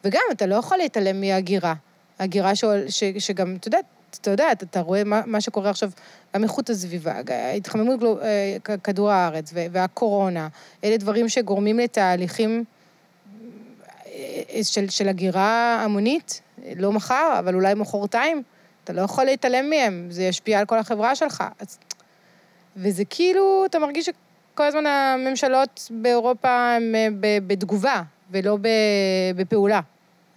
וגם, 0.05 0.21
אתה 0.33 0.47
לא 0.47 0.55
יכול 0.55 0.79
להתעלם 0.79 1.21
מהגירה. 1.21 1.75
הגירה 2.19 2.55
ש, 2.55 2.65
ש, 2.89 3.05
שגם, 3.19 3.57
אתה 3.61 3.69
יודע, 3.69 3.79
אתה 4.21 4.31
יודע, 4.31 4.53
אתה, 4.53 4.65
אתה 4.65 4.81
רואה 4.81 5.05
מה, 5.05 5.23
מה 5.27 5.41
שקורה 5.41 5.71
עכשיו, 5.71 5.91
גם 6.35 6.43
איכות 6.43 6.71
הסביבה, 6.71 7.15
התחממות 7.57 8.01
גלו- 8.01 8.23
אה, 8.23 8.77
כדור 8.85 9.11
הארץ 9.11 9.53
והקורונה, 9.55 10.49
אלה 10.85 10.97
דברים 10.97 11.29
שגורמים 11.29 11.79
לתהליכים 11.79 12.65
אה, 14.07 14.65
של, 14.65 14.89
של 14.89 15.09
הגירה 15.09 15.81
המונית, 15.85 16.41
לא 16.77 16.93
מחר, 16.93 17.37
אבל 17.39 17.55
אולי 17.55 17.75
מחרתיים. 17.75 18.43
אתה 18.89 18.97
לא 18.97 19.03
יכול 19.03 19.25
להתעלם 19.25 19.71
מהם, 19.71 20.07
זה 20.11 20.23
ישפיע 20.23 20.59
על 20.59 20.67
כל 20.67 20.79
החברה 20.79 21.15
שלך. 21.15 21.45
אז... 21.61 21.79
וזה 22.77 23.05
כאילו, 23.05 23.65
אתה 23.67 23.79
מרגיש 23.79 24.09
שכל 24.09 24.63
הזמן 24.63 24.87
הממשלות 24.87 25.91
באירופה 25.91 26.77
הן 26.77 26.95
אה, 26.95 27.09
בתגובה, 27.47 28.03
ולא 28.31 28.57
ב- 28.57 29.37
בפעולה, 29.37 29.81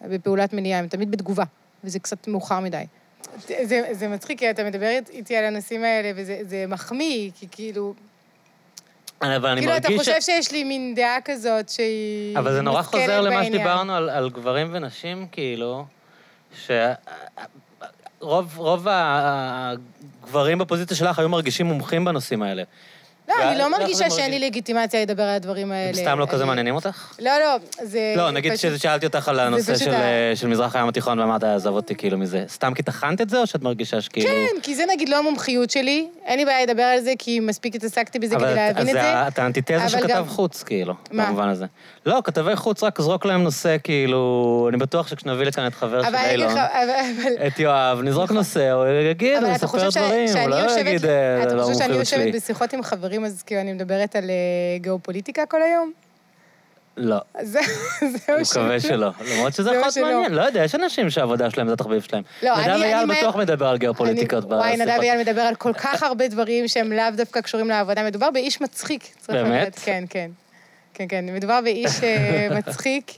בפעולת 0.01 0.53
מניעה, 0.53 0.79
הן 0.79 0.87
תמיד 0.87 1.11
בתגובה, 1.11 1.43
וזה 1.83 1.99
קצת 1.99 2.27
מאוחר 2.27 2.59
מדי. 2.59 2.83
זה, 3.47 3.81
זה 3.91 4.07
מצחיק, 4.07 4.39
כי 4.39 4.49
אתה 4.49 4.63
מדבר 4.63 4.89
איתי 5.09 5.35
על 5.35 5.45
הנושאים 5.45 5.83
האלה, 5.83 6.11
וזה 6.15 6.39
זה 6.41 6.65
מחמיא, 6.67 7.29
כי 7.39 7.47
כאילו... 7.51 7.93
אבל 9.21 9.49
אני 9.49 9.61
כאילו, 9.61 9.77
אתה 9.77 9.89
מרגיש... 9.89 10.09
חושב 10.09 10.21
שיש 10.21 10.51
לי 10.51 10.63
מין 10.63 10.95
דעה 10.95 11.17
כזאת 11.25 11.69
שהיא... 11.69 12.37
אבל 12.37 12.51
זה 12.51 12.61
נורא 12.61 12.81
חוזר 12.81 13.21
למה 13.21 13.35
בעניין. 13.35 13.53
שדיברנו 13.53 13.93
על, 13.93 14.09
על 14.09 14.29
גברים 14.29 14.67
ונשים, 14.71 15.27
כאילו, 15.31 15.85
שרוב 16.65 16.91
רוב 18.21 18.87
הגברים 18.89 20.57
בפוזיציה 20.57 20.97
שלך 20.97 21.19
היו 21.19 21.29
מרגישים 21.29 21.65
מומחים 21.65 22.05
בנושאים 22.05 22.41
האלה. 22.41 22.63
לא, 23.39 23.49
אני 23.49 23.57
לא 23.57 23.71
מרגישה 23.71 24.09
זה 24.09 24.15
שאין 24.15 24.31
לי 24.31 24.39
לגיטימציה 24.39 25.01
לדבר 25.01 25.23
על 25.23 25.35
הדברים 25.35 25.71
האלה. 25.71 25.93
סתם 25.97 26.19
לא 26.19 26.25
כזה 26.25 26.45
מעניינים 26.45 26.75
אותך? 26.75 27.13
לא, 27.19 27.31
לא, 27.39 27.57
זה... 27.81 28.13
לא, 28.17 28.31
נגיד 28.31 28.55
ששאלתי 28.55 29.05
אותך 29.05 29.27
על 29.27 29.39
הנושא 29.39 29.75
של, 29.77 29.93
אה, 29.93 30.31
של 30.35 30.47
מזרח 30.47 30.75
הים 30.75 30.87
התיכון 30.87 31.19
ואמרת, 31.19 31.43
עזוב 31.43 31.75
אותי 31.75 31.95
כאילו 31.95 32.17
מזה. 32.17 32.43
סתם 32.47 32.73
כי 32.73 32.83
טחנת 32.83 33.21
את 33.21 33.29
זה, 33.29 33.37
או 33.39 33.47
שאת 33.47 33.61
מרגישה 33.61 34.01
שכאילו... 34.01 34.27
כן, 34.29 34.61
כי 34.63 34.75
זה 34.75 34.83
נגיד 34.93 35.09
לא 35.09 35.17
המומחיות 35.19 35.69
שלי, 35.69 36.07
אין 36.25 36.39
לי 36.39 36.45
בעיה 36.45 36.65
לדבר 36.65 36.83
על 36.83 36.99
זה, 36.99 37.13
כי 37.19 37.39
מספיק 37.39 37.75
התעסקתי 37.75 38.19
בזה 38.19 38.35
כדי 38.35 38.55
להבין 38.55 38.87
את 38.89 38.93
זה. 38.93 39.27
אתה 39.27 39.45
אנטיתזה 39.45 39.77
אבל 39.77 39.87
של 39.89 39.97
כתב 40.01 40.07
גם- 40.09 40.27
חוץ, 40.27 40.63
כאילו? 40.63 40.93
במובן 41.11 41.47
הזה. 41.49 41.65
לא, 42.05 42.21
כתבי 42.23 42.55
חוץ, 42.55 42.83
רק 42.83 43.01
זרוק 43.01 43.25
להם 43.25 43.43
נושא, 43.43 43.75
כאילו, 43.83 44.21
אני 44.69 44.77
בטוח 44.77 45.07
שכשנביא 45.07 45.45
לכאן 45.45 45.67
את 45.67 45.73
חבר 45.73 46.03
של 46.03 46.15
אילון, 46.15 46.53
את 47.47 47.59
יואב, 47.59 48.01
נזרוק 48.03 48.31
נושא, 48.31 48.71
הוא 48.71 48.85
יגיד, 49.11 49.37
הוא 49.37 49.47
אתה 49.55 49.65
יספר 49.65 49.89
דברים, 49.89 50.19
הוא 50.25 50.33
שאני 50.33 50.47
לא 50.49 50.79
יגיד, 50.79 51.05
"אה, 51.05 51.41
אתה 51.43 51.49
זה 51.49 51.55
לא 51.55 51.63
חושב 51.63 51.73
שאני 51.73 51.85
המומחיות 51.85 51.99
יושבת 51.99 52.21
שלי. 52.21 52.31
בשיחות 52.31 52.73
עם 52.73 52.83
חברים, 52.83 53.20
אז 53.25 53.43
כאילו 53.43 53.61
אני 53.61 53.73
מדברת 53.73 54.15
על 54.15 54.29
אה, 54.29 54.35
גיאופוליטיקה 54.77 55.45
כל 55.45 55.61
היום? 55.61 55.91
לא, 56.97 57.17
אז 57.33 57.47
זה- 57.49 57.59
אני 58.01 58.09
זהו 58.43 58.61
מקווה 58.63 58.79
שלא. 58.79 59.09
למרות 59.35 59.53
שזה 59.53 59.63
זהו 59.63 59.73
יכול 59.73 59.81
להיות 59.81 59.93
שלא. 59.93 60.03
מעניין, 60.13 60.31
לא 60.33 60.41
יודע, 60.41 60.63
יש 60.63 60.75
אנשים 60.75 61.09
שהעבודה 61.09 61.49
שלהם 61.49 61.67
זה 61.67 61.73
התחביב 61.73 62.01
שלהם. 62.01 62.23
לא, 62.43 62.51
נדב 62.57 62.69
אני- 62.69 62.83
אייל 62.83 62.97
אני 62.97 63.15
בטוח 63.19 63.35
מדבר 63.35 63.67
על 63.67 63.77
גיאופוליטיקות 63.77 64.45
אני- 64.45 64.53
וואי, 64.55 64.77
נדב. 64.77 64.87
אייל 65.01 65.19
מדבר 65.19 65.41
על 65.41 65.55
כל 65.55 65.73
כך 65.73 66.03
הרבה 66.03 66.27
דברים 66.27 66.67
שהם 66.67 66.91
לאו 66.91 67.05
דווקא 67.15 67.41
קשורים 67.41 67.69
לעבודה. 67.69 68.03
מדובר 68.05 68.31
באיש 68.31 68.61
מצחיק. 68.61 69.03
צריך 69.19 69.29
באמת? 69.43 69.61
לדעת. 69.61 69.79
כן, 69.85 70.03
כן. 70.09 70.29
כן, 70.93 71.05
כן. 71.09 71.25
מדובר 71.33 71.59
באיש 71.63 72.03
אה, 72.03 72.47
מצחיק. 72.57 73.11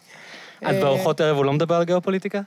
אז 0.61 0.75
אה, 0.75 0.81
בארוחות 0.81 1.21
ערב 1.21 1.37
הוא 1.37 1.45
לא 1.45 1.53
מדבר 1.53 1.75
על 1.75 1.83
גיאופוליטיקה? 1.83 2.41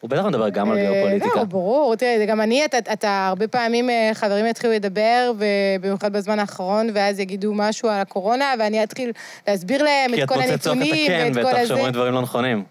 הוא 0.00 0.10
בטח 0.10 0.24
מדבר 0.24 0.48
גם 0.48 0.70
על 0.70 0.78
אה, 0.78 0.90
גיאופוליטיקה. 0.90 1.38
לא, 1.38 1.44
ברור. 1.44 1.96
תראה, 1.96 2.26
גם 2.26 2.40
אני, 2.40 2.64
אתה, 2.64 2.78
אתה 2.78 3.26
הרבה 3.26 3.48
פעמים 3.48 3.90
אה, 3.90 4.10
חברים 4.14 4.46
יתחילו 4.46 4.72
לדבר, 4.72 5.32
ובמיוחד 5.38 6.12
בזמן 6.12 6.38
האחרון, 6.38 6.90
ואז 6.94 7.20
יגידו 7.20 7.54
משהו 7.54 7.88
על 7.88 8.00
הקורונה, 8.00 8.54
ואני 8.58 8.84
אתחיל 8.84 9.12
להסביר 9.48 9.82
להם 9.82 10.14
כי 10.14 10.22
את 10.22 10.24
את 10.24 10.28
כל 10.28 10.34
רוצה 10.34 10.54
לצעוק 10.54 10.76
את 10.76 10.82
הנתונים 10.82 11.04
הכן, 11.04 11.32
ואת 11.34 11.44
כל 11.44 11.50
בטח 11.50 11.58
הזה. 11.58 11.68
שאומרים 11.68 11.92
דברים 11.92 12.14
לא 12.14 12.22
נכונים. 12.22 12.64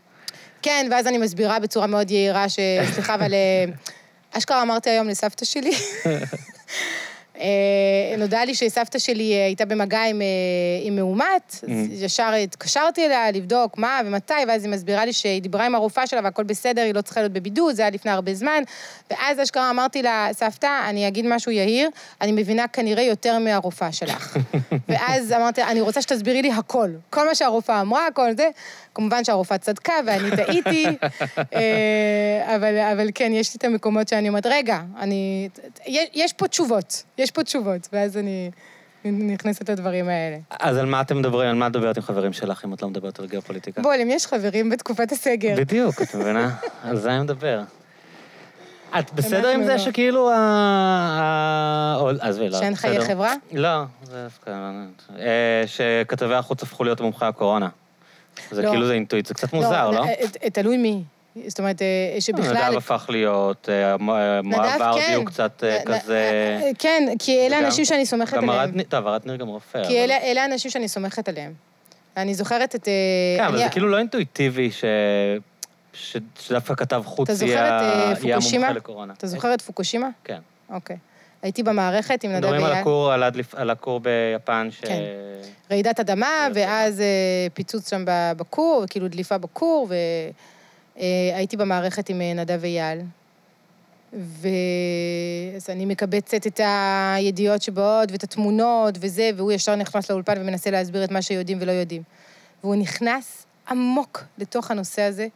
כן, 0.61 0.87
ואז 0.91 1.07
אני 1.07 1.17
מסבירה 1.17 1.59
בצורה 1.59 1.87
מאוד 1.87 2.11
יהירה. 2.11 2.45
סליחה, 2.93 3.15
אבל... 3.15 3.33
אה, 3.33 3.65
אשכרה 4.31 4.61
אמרתי 4.61 4.89
היום 4.89 5.07
לסבתא 5.07 5.45
שלי. 5.45 5.71
אה, 7.39 8.17
נודע 8.17 8.45
לי 8.45 8.55
שסבתא 8.55 8.99
שלי 8.99 9.33
אה, 9.33 9.45
הייתה 9.45 9.65
במגע 9.65 10.03
עם, 10.03 10.21
אה, 10.21 10.27
עם 10.81 10.95
מאומת, 10.95 11.55
אז 11.63 12.03
ישר 12.03 12.33
התקשרתי 12.33 13.05
אליה 13.05 13.31
לבדוק 13.31 13.77
מה 13.77 14.01
ומתי, 14.05 14.33
ואז 14.47 14.63
היא 14.63 14.71
מסבירה 14.71 15.05
לי 15.05 15.13
שהיא 15.13 15.41
דיברה 15.41 15.65
עם 15.65 15.75
הרופאה 15.75 16.07
שלה 16.07 16.21
והכל 16.23 16.43
בסדר, 16.43 16.81
היא 16.81 16.93
לא 16.93 17.01
צריכה 17.01 17.21
להיות 17.21 17.33
בבידוד, 17.33 17.75
זה 17.75 17.81
היה 17.81 17.91
לפני 17.91 18.11
הרבה 18.11 18.33
זמן. 18.33 18.63
ואז 19.11 19.39
אשכרה 19.43 19.69
אמרתי 19.69 20.01
לה, 20.01 20.29
סבתא, 20.31 20.89
אני 20.89 21.07
אגיד 21.07 21.25
משהו 21.27 21.51
יהיר, 21.51 21.89
אני 22.21 22.31
מבינה 22.31 22.67
כנראה 22.67 23.03
יותר 23.03 23.39
מהרופאה 23.39 23.91
שלך. 23.91 24.37
ואז 24.89 25.31
אמרתי, 25.31 25.63
אני 25.63 25.81
רוצה 25.81 26.01
שתסבירי 26.01 26.41
לי 26.41 26.51
הכל. 26.51 26.89
כל 27.09 27.27
מה 27.27 27.35
שהרופאה 27.35 27.81
אמרה, 27.81 28.07
הכל 28.07 28.31
זה. 28.37 28.49
כמובן 28.97 29.23
שהרופאה 29.23 29.57
צדקה 29.57 29.93
ואני 30.07 30.31
טעיתי, 30.35 30.85
אה, 31.53 32.55
אבל, 32.55 32.77
אבל 32.93 33.07
כן, 33.15 33.31
יש 33.33 33.53
לי 33.53 33.57
את 33.57 33.63
המקומות 33.63 34.07
שאני 34.07 34.29
אומרת, 34.29 34.45
רגע, 34.45 34.79
אני... 34.99 35.49
יש, 36.13 36.33
פה 36.33 36.47
תשובות, 36.47 37.03
יש 37.17 37.31
פה 37.31 37.43
תשובות, 37.43 37.89
ואז 37.93 38.17
אני 38.17 38.51
נכנסת 39.05 39.69
לדברים 39.69 40.09
האלה. 40.09 40.37
אז 40.59 40.77
על 40.77 40.85
מה 40.85 41.01
אתם 41.01 41.17
מדברים? 41.17 41.49
על 41.49 41.55
מה 41.55 41.67
את 41.67 41.71
מדברת 41.71 41.97
עם 41.97 42.03
חברים 42.03 42.33
שלך, 42.33 42.65
אם 42.65 42.73
את 42.73 42.81
לא 42.81 42.89
מדברת 42.89 43.19
על 43.19 43.27
גיאופוליטיקה? 43.27 43.81
בול, 43.81 43.95
אם 44.01 44.09
יש 44.09 44.25
חברים 44.25 44.69
בתקופת 44.69 45.11
הסגר. 45.11 45.55
בדיוק, 45.57 46.01
את 46.01 46.15
מבינה? 46.15 46.55
על 46.83 46.97
זה 46.97 47.11
אני 47.11 47.23
מדבר. 47.23 47.61
את 48.99 49.13
בסדר 49.13 49.47
עם 49.47 49.63
זה 49.63 49.71
לא. 49.71 49.77
שכאילו 49.77 50.31
ה... 50.31 51.97
עזבי, 52.19 52.49
לא, 52.49 52.59
שאין 52.59 52.75
חיי. 52.75 53.01
חברה? 53.01 53.33
לא, 53.53 53.83
זה 54.03 54.23
דווקא... 54.23 54.71
אה, 55.19 55.63
שכתבי 55.65 56.35
החוץ 56.35 56.63
הפכו 56.63 56.83
להיות 56.83 57.01
מומחי 57.01 57.25
הקורונה. 57.25 57.69
זה 58.51 58.61
לא. 58.61 58.69
כאילו 58.69 58.87
זה 58.87 58.93
אינטואיציה, 58.93 59.35
קצת 59.35 59.53
מוזר, 59.53 59.91
לא? 59.91 60.05
אה, 60.43 60.49
תלוי 60.49 60.77
מי. 60.77 61.03
זאת 61.47 61.59
אומרת, 61.59 61.81
שבכלל... 62.19 62.69
נדב 62.69 62.77
הפך 62.77 63.05
להיות, 63.09 63.69
ורדי 63.69 65.01
כן. 65.01 65.13
הוא 65.15 65.25
קצת 65.25 65.63
כזה... 65.85 66.59
כן, 66.79 67.09
כי 67.19 67.47
אלה 67.47 67.59
אנשים 67.59 67.85
שאני 67.85 68.05
סומכת 68.05 68.37
עליהם. 68.37 68.81
טוב, 68.89 69.07
ארד 69.07 69.21
ניר 69.25 69.35
גם 69.35 69.47
רופא. 69.47 69.87
כי 69.87 70.03
אלה 70.03 70.17
אלה 70.17 70.43
האנשים 70.43 70.71
שאני 70.71 70.87
סומכת 70.87 71.29
עליהם. 71.29 71.53
אני 72.17 72.33
זוכרת 72.33 72.75
את... 72.75 72.87
כן, 73.37 73.43
אבל 73.43 73.57
זה 73.57 73.69
כאילו 73.71 73.89
לא 73.89 73.97
אינטואיטיבי 73.97 74.71
ש... 74.71 74.83
שדווקא 76.39 76.75
כתב 76.75 77.03
חוץ 77.05 77.41
יהיה? 77.41 77.79
המומחה 78.21 78.71
לקורונה. 78.71 79.13
אתה 79.13 79.27
זוכר 79.27 79.53
את 79.53 79.61
פוקושימה? 79.61 80.09
כן. 80.23 80.39
אוקיי. 80.69 80.97
הייתי 81.41 81.63
במערכת 81.63 82.23
עם 82.23 82.31
נדב 82.31 82.39
מדברים 82.39 82.63
על 82.63 82.71
אייל. 82.71 82.81
הכור, 82.81 83.11
על 83.11 83.23
הדליפ- 83.23 83.53
על 83.55 83.69
הכור 83.69 83.99
ביפן, 83.99 84.67
ש... 84.71 84.79
כן. 84.79 85.01
רעידת 85.71 85.99
אדמה, 85.99 86.47
ואז 86.53 87.01
אה, 87.01 87.05
פיצוץ 87.53 87.89
שם 87.89 88.03
בכור, 88.37 88.83
כאילו 88.89 89.07
דליפה 89.07 89.37
בכור, 89.37 89.87
והייתי 90.95 91.57
במערכת 91.57 92.09
עם 92.09 92.21
אה, 92.21 92.33
נדב 92.33 92.63
אייל. 92.63 92.99
ואז 94.13 94.49
אני 95.69 95.85
מקבצת 95.85 96.47
את 96.47 96.59
הידיעות 97.15 97.61
שבאות 97.61 98.11
ואת 98.11 98.23
התמונות 98.23 98.95
וזה, 98.99 99.29
והוא 99.35 99.51
ישר 99.51 99.75
נכנס 99.75 100.09
לאולפן 100.11 100.33
ומנסה 100.41 100.71
להסביר 100.71 101.03
את 101.03 101.11
מה 101.11 101.21
שיודעים 101.21 101.57
ולא 101.61 101.71
יודעים. 101.71 102.01
והוא 102.63 102.75
נכנס 102.75 103.45
עמוק 103.69 104.23
לתוך 104.37 104.71
הנושא 104.71 105.01
הזה, 105.01 105.27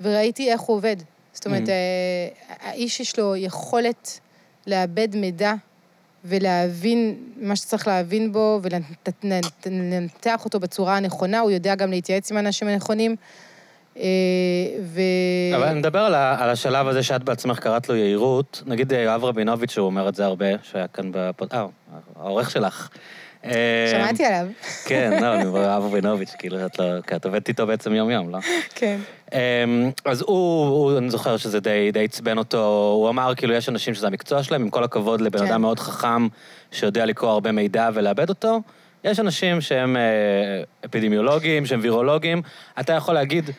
וראיתי 0.00 0.52
איך 0.52 0.60
הוא 0.60 0.76
עובד. 0.76 0.96
זאת 1.32 1.46
אומרת, 1.46 1.62
Mhm. 1.66 1.70
אה, 1.70 2.28
האיש 2.70 3.00
יש 3.00 3.18
לו 3.18 3.36
יכולת 3.36 4.20
לאבד 4.66 5.08
מידע 5.16 5.54
ולהבין 6.24 7.16
מה 7.36 7.56
שצריך 7.56 7.88
להבין 7.88 8.32
בו 8.32 8.60
ולנתח 8.62 10.44
אותו 10.44 10.60
בצורה 10.60 10.96
הנכונה, 10.96 11.40
הוא 11.40 11.50
יודע 11.50 11.74
גם 11.74 11.90
להתייעץ 11.90 12.30
עם 12.30 12.36
האנשים 12.36 12.68
הנכונים. 12.68 13.16
אה, 13.96 14.02
ו... 14.82 15.00
אבל 15.56 15.64
אני 15.64 15.78
מדבר 15.78 15.98
על 15.98 16.14
על 16.14 16.50
השלב 16.50 16.88
הזה 16.88 17.02
שאת 17.02 17.24
בעצמך 17.24 17.58
קראת 17.58 17.88
לו 17.88 17.96
יהירות. 17.96 18.62
נגיד 18.66 18.92
אה, 18.92 18.98
יואב 18.98 19.24
רבינוביץ', 19.24 19.70
שהוא 19.70 19.86
אומר 19.86 20.08
את 20.08 20.14
זה 20.14 20.24
הרבה, 20.24 20.46
שהיה 20.62 20.88
כאן 20.88 21.10
בפוד... 21.12 21.48
אה, 21.52 21.66
העורך 22.16 22.50
שלך. 22.50 22.88
אה, 23.46 23.88
שמעתי 23.90 24.24
עליו. 24.24 24.46
כן, 24.84 25.22
לא, 25.22 25.34
אני 25.34 25.46
אומר 25.48 25.62
יואב 25.62 25.84
רבינוביץ', 25.84 26.34
כאילו, 26.38 26.66
את 26.66 26.78
לא... 26.78 26.84
כי 27.06 27.16
את 27.16 27.24
עובדת 27.24 27.48
איתו 27.48 27.66
בעצם 27.66 27.94
יום-יום, 27.94 28.30
לא? 28.30 28.38
כן. 28.74 28.98
אמ, 29.32 29.38
אז 30.04 30.22
הוא, 30.26 30.98
אני 30.98 31.10
זוכר 31.10 31.36
שזה 31.36 31.60
די 31.60 31.90
די 31.92 32.04
עצבן 32.04 32.38
אותו, 32.38 32.92
הוא 32.96 33.08
אמר, 33.08 33.34
כאילו, 33.34 33.54
יש 33.54 33.68
אנשים 33.68 33.94
שזה 33.94 34.06
המקצוע 34.06 34.42
שלהם, 34.42 34.62
עם 34.62 34.70
כל 34.70 34.84
הכבוד 34.84 35.20
לבן 35.20 35.38
כן. 35.38 35.46
אדם 35.46 35.60
מאוד 35.60 35.80
חכם, 35.80 36.28
שיודע 36.72 37.06
לקרוא 37.06 37.30
הרבה 37.30 37.52
מידע 37.52 37.90
ולאבד 37.94 38.28
אותו. 38.28 38.60
יש 39.04 39.20
אנשים 39.20 39.60
שהם 39.60 39.96
אה, 39.96 40.02
אפידמיולוגים, 40.84 41.66
שהם 41.66 41.80
וירולוגים. 41.82 42.42
אתה 42.80 42.92
יכול 42.92 43.14
להגיד, 43.14 43.50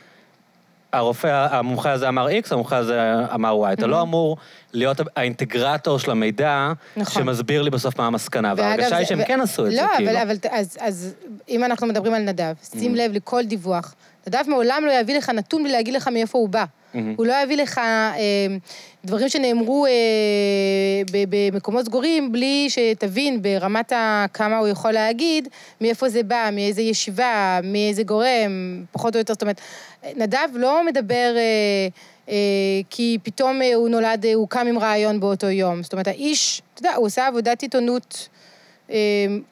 הרופא, 0.98 1.48
המומחה 1.52 1.92
הזה 1.92 2.08
אמר 2.08 2.28
X, 2.28 2.48
המומחה 2.52 2.78
הזה 2.78 3.02
אמר 3.34 3.64
Y. 3.70 3.74
אתה 3.74 3.88
לא 3.88 4.02
אמור 4.02 4.38
להיות 4.74 4.98
האינטגרטור 5.16 6.00
של 6.00 6.12
המידע, 6.12 6.72
נכון. 6.98 7.24
שמסביר 7.24 7.62
לי 7.62 7.70
בסוף 7.70 8.00
מה 8.00 8.08
המסקנה. 8.08 8.54
וההרגשה 8.58 8.96
היא 8.96 9.04
זה- 9.06 9.10
שהם 9.10 9.20
ו- 9.20 9.26
כן 9.28 9.42
עשו 9.42 9.66
את 9.66 9.72
זה, 9.72 9.78
לא, 9.82 9.88
כאילו. 9.98 10.12
אבל, 10.12 10.18
אבל 10.22 10.36
אז, 10.52 10.78
אז 10.82 11.14
אם 11.50 11.64
אנחנו 11.64 11.88
מדברים 11.88 12.14
על 12.14 12.22
נדב, 12.22 12.54
שים 12.80 12.94
Mhm. 12.94 12.98
לב 12.98 13.12
לכל 13.14 13.44
דיווח. 13.46 13.94
נדב 14.28 14.40
מעולם 14.48 14.84
לא 14.86 14.92
יביא 14.92 15.18
לך 15.18 15.30
נתון 15.30 15.64
בלי 15.64 15.72
להגיד 15.72 15.94
לך 15.94 16.08
מאיפה 16.08 16.38
הוא 16.38 16.50
בא. 16.50 16.66
מהמם. 16.98 17.14
הוא 17.18 17.26
לא 17.26 17.34
יביא 17.44 17.58
לך 17.58 17.78
אה, 17.78 18.48
דברים 19.06 19.30
שנאמרו 19.30 19.86
אה, 19.86 19.92
במקומות 21.30 21.86
סגורים, 21.86 22.32
בלי 22.32 22.68
שתבין 22.70 23.42
ברמת 23.42 23.94
כמה 24.34 24.58
הוא 24.58 24.68
יכול 24.68 24.92
להגיד, 24.92 25.48
מאיפה 25.82 26.10
זה 26.10 26.24
בא, 26.24 26.50
מאיזה 26.54 26.82
ישיבה, 26.82 27.60
מאיזה 27.64 28.04
גורם, 28.04 28.84
פחות 28.92 29.16
או 29.16 29.20
יותר. 29.20 29.34
זאת 29.34 29.42
אומרת, 29.42 29.62
נדב 30.16 30.48
לא 30.54 30.86
מדבר 30.86 31.34
אה, 31.38 31.88
אה, 32.30 32.36
כי 32.90 33.18
פתאום 33.24 33.62
אה, 33.62 33.76
הוא 33.76 33.90
נולד, 33.90 34.26
אה, 34.26 34.34
הוא 34.34 34.48
קם 34.50 34.68
עם 34.68 34.80
רעיון 34.80 35.20
באותו 35.20 35.48
יום. 35.48 35.84
זאת 35.84 35.94
אומרת, 35.94 36.08
האיש, 36.08 36.62
אתה 36.74 36.82
יודע, 36.82 36.96
הוא 36.96 37.06
עושה 37.06 37.28
עבודת 37.28 37.62
עיתונות. 37.62 38.30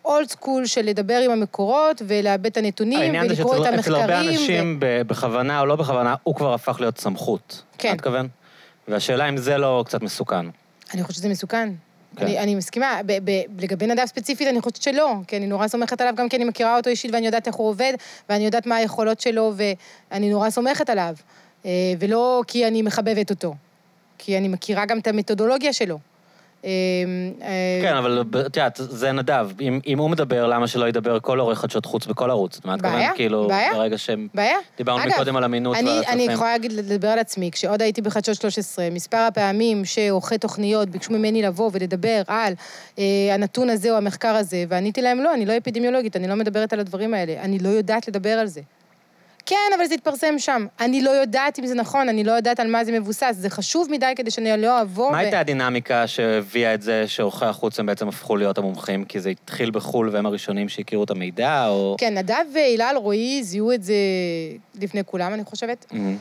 אולד 0.05 0.29
סקול 0.29 0.65
של 0.65 0.81
לדבר 0.81 1.21
עם 1.25 1.31
המקורות 1.31 2.01
ולאבד 2.07 2.45
את 2.45 2.57
הנתונים 2.57 2.99
העניין 2.99 3.27
זה 3.27 3.33
ולקרוא 3.33 3.55
את 3.55 3.63
שאצל 3.63 3.79
אצל 3.79 3.95
הרבה 3.95 4.17
המחקרים. 4.17 4.39
אנשים, 4.39 4.79
ב- 4.79 5.01
בכוונה 5.01 5.59
או 5.59 5.65
לא 5.65 5.75
בכוונה, 5.75 6.15
הוא 6.23 6.35
כבר 6.35 6.53
הפך 6.53 6.77
להיות 6.79 6.97
סמכות. 6.97 7.61
כן. 7.77 7.87
אתה 7.87 7.95
מתכוון? 7.95 8.27
והשאלה 8.87 9.29
אם 9.29 9.37
זה 9.37 9.57
לא 9.57 9.83
קצת 9.87 10.01
מסוכן. 10.01 10.45
אני 10.93 11.03
חושבת 11.03 11.15
שזה 11.15 11.29
מסוכן. 11.29 11.69
כן. 12.15 12.25
אני, 12.25 12.39
אני 12.39 12.55
מסכימה, 12.55 12.99
ב, 13.05 13.31
ב, 13.31 13.41
לגבי 13.59 13.87
נדב 13.87 14.05
ספציפית, 14.05 14.47
אני 14.47 14.61
חושבת 14.61 14.81
שלא, 14.81 15.13
כי 15.27 15.37
אני 15.37 15.47
נורא 15.47 15.67
סומכת 15.67 16.01
עליו, 16.01 16.13
גם 16.17 16.29
כי 16.29 16.35
אני 16.35 16.45
מכירה 16.45 16.77
אותו 16.77 16.89
אישית 16.89 17.13
ואני 17.13 17.25
יודעת 17.25 17.47
איך 17.47 17.55
הוא 17.55 17.69
עובד, 17.69 17.93
ואני 18.29 18.45
יודעת 18.45 18.65
מה 18.65 18.75
היכולות 18.75 19.19
שלו, 19.19 19.53
ואני 19.55 20.29
נורא 20.29 20.49
סומכת 20.49 20.89
עליו. 20.89 21.15
אה, 21.65 21.71
ולא 21.99 22.41
כי 22.47 22.67
אני 22.67 22.81
מחבבת 22.81 23.29
אותו, 23.29 23.55
כי 24.17 24.37
אני 24.37 24.47
מכירה 24.47 24.85
גם 24.85 24.99
את 24.99 25.07
המתודולוגיה 25.07 25.73
שלו. 25.73 25.99
אה, 26.65 26.71
אה, 27.41 27.79
כן, 27.81 27.95
אבל 27.95 28.23
את 28.45 28.57
יודעת, 28.57 28.79
זה 28.81 29.11
נדב. 29.11 29.49
אם 29.61 29.79
אם 29.87 29.99
הוא 29.99 30.09
מדבר, 30.09 30.47
למה 30.47 30.67
שלא 30.67 30.89
ידבר 30.89 31.19
כל 31.19 31.39
עורך 31.39 31.59
חדשות 31.59 31.85
חוץ 31.85 32.05
בכל 32.05 32.29
ערוץ? 32.29 32.61
מה 32.65 32.75
את 32.75 32.81
בעיה? 32.81 33.11
כאילו, 33.15 33.47
בעיה. 33.47 33.73
ברגע 33.73 33.97
שהם... 33.97 34.27
בעיה? 34.33 34.57
דיברנו 34.77 35.03
אגב, 35.03 35.11
מקודם 35.11 35.35
על 35.35 35.43
אמינות 35.43 35.77
אני, 35.77 35.89
ועל 35.89 36.03
אני. 36.07 36.23
יכולה 36.23 36.51
להגיד, 36.51 36.71
לדבר 36.71 37.07
על 37.07 37.19
עצמי, 37.19 37.51
כשעוד 37.51 37.81
הייתי 37.81 38.01
בחדשות 38.01 38.35
13, 38.35 38.89
מספר 38.91 39.17
הפעמים 39.17 39.85
שעורכי 39.85 40.37
תוכניות 40.37 40.89
ביקשו 40.89 41.13
ממני 41.13 41.41
לבוא 41.41 41.69
ולדבר 41.73 42.21
על 42.27 42.53
אה, 42.99 43.03
הנתון 43.33 43.69
הזה 43.69 43.91
או 43.91 43.97
המחקר 43.97 44.35
הזה, 44.35 44.63
ועניתי 44.69 45.01
להם, 45.01 45.19
לא, 45.19 45.33
אני 45.33 45.45
לא 45.45 45.57
אפידמיולוגית, 45.57 46.15
אני 46.15 46.27
לא 46.27 46.35
מדברת 46.35 46.73
על 46.73 46.79
הדברים 46.79 47.13
האלה, 47.13 47.41
אני 47.41 47.59
לא 47.59 47.69
יודעת 47.69 48.07
לדבר 48.07 48.29
על 48.29 48.47
זה. 48.47 48.61
כן, 49.45 49.55
אבל 49.75 49.85
זה 49.85 49.93
התפרסם 49.93 50.39
שם. 50.39 50.65
אני 50.79 51.01
לא 51.01 51.09
יודעת 51.09 51.59
אם 51.59 51.65
זה 51.65 51.75
נכון, 51.75 52.09
אני 52.09 52.23
לא 52.23 52.31
יודעת 52.31 52.59
על 52.59 52.67
מה 52.67 52.85
זה 52.85 52.91
מבוסס. 52.91 53.35
זה 53.39 53.49
חשוב 53.49 53.87
מדי 53.91 54.13
כדי 54.15 54.31
שאני 54.31 54.61
לא 54.61 54.81
אבוא 54.81 55.11
מה 55.11 55.17
הייתה 55.17 55.39
הדינמיקה 55.39 56.07
שהביאה 56.07 56.73
את 56.73 56.81
זה 56.81 57.07
שעורכי 57.07 57.45
החוץ 57.45 57.79
הם 57.79 57.85
בעצם 57.85 58.07
הפכו 58.07 58.35
להיות 58.35 58.57
המומחים? 58.57 59.05
כי 59.05 59.19
זה 59.19 59.29
התחיל 59.29 59.71
בחו"ל 59.71 60.09
והם 60.09 60.25
הראשונים 60.25 60.69
שהכירו 60.69 61.03
את 61.03 61.09
המידע, 61.09 61.67
או... 61.67 61.95
כן, 61.99 62.17
נדב 62.17 62.35
והילל 62.53 62.95
רועי 62.97 63.43
זיהו 63.43 63.71
את 63.71 63.83
זה 63.83 63.93
לפני 64.81 65.03
כולם, 65.05 65.33
אני 65.33 65.43
חושבת. 65.43 65.85
מהמם. 65.91 66.17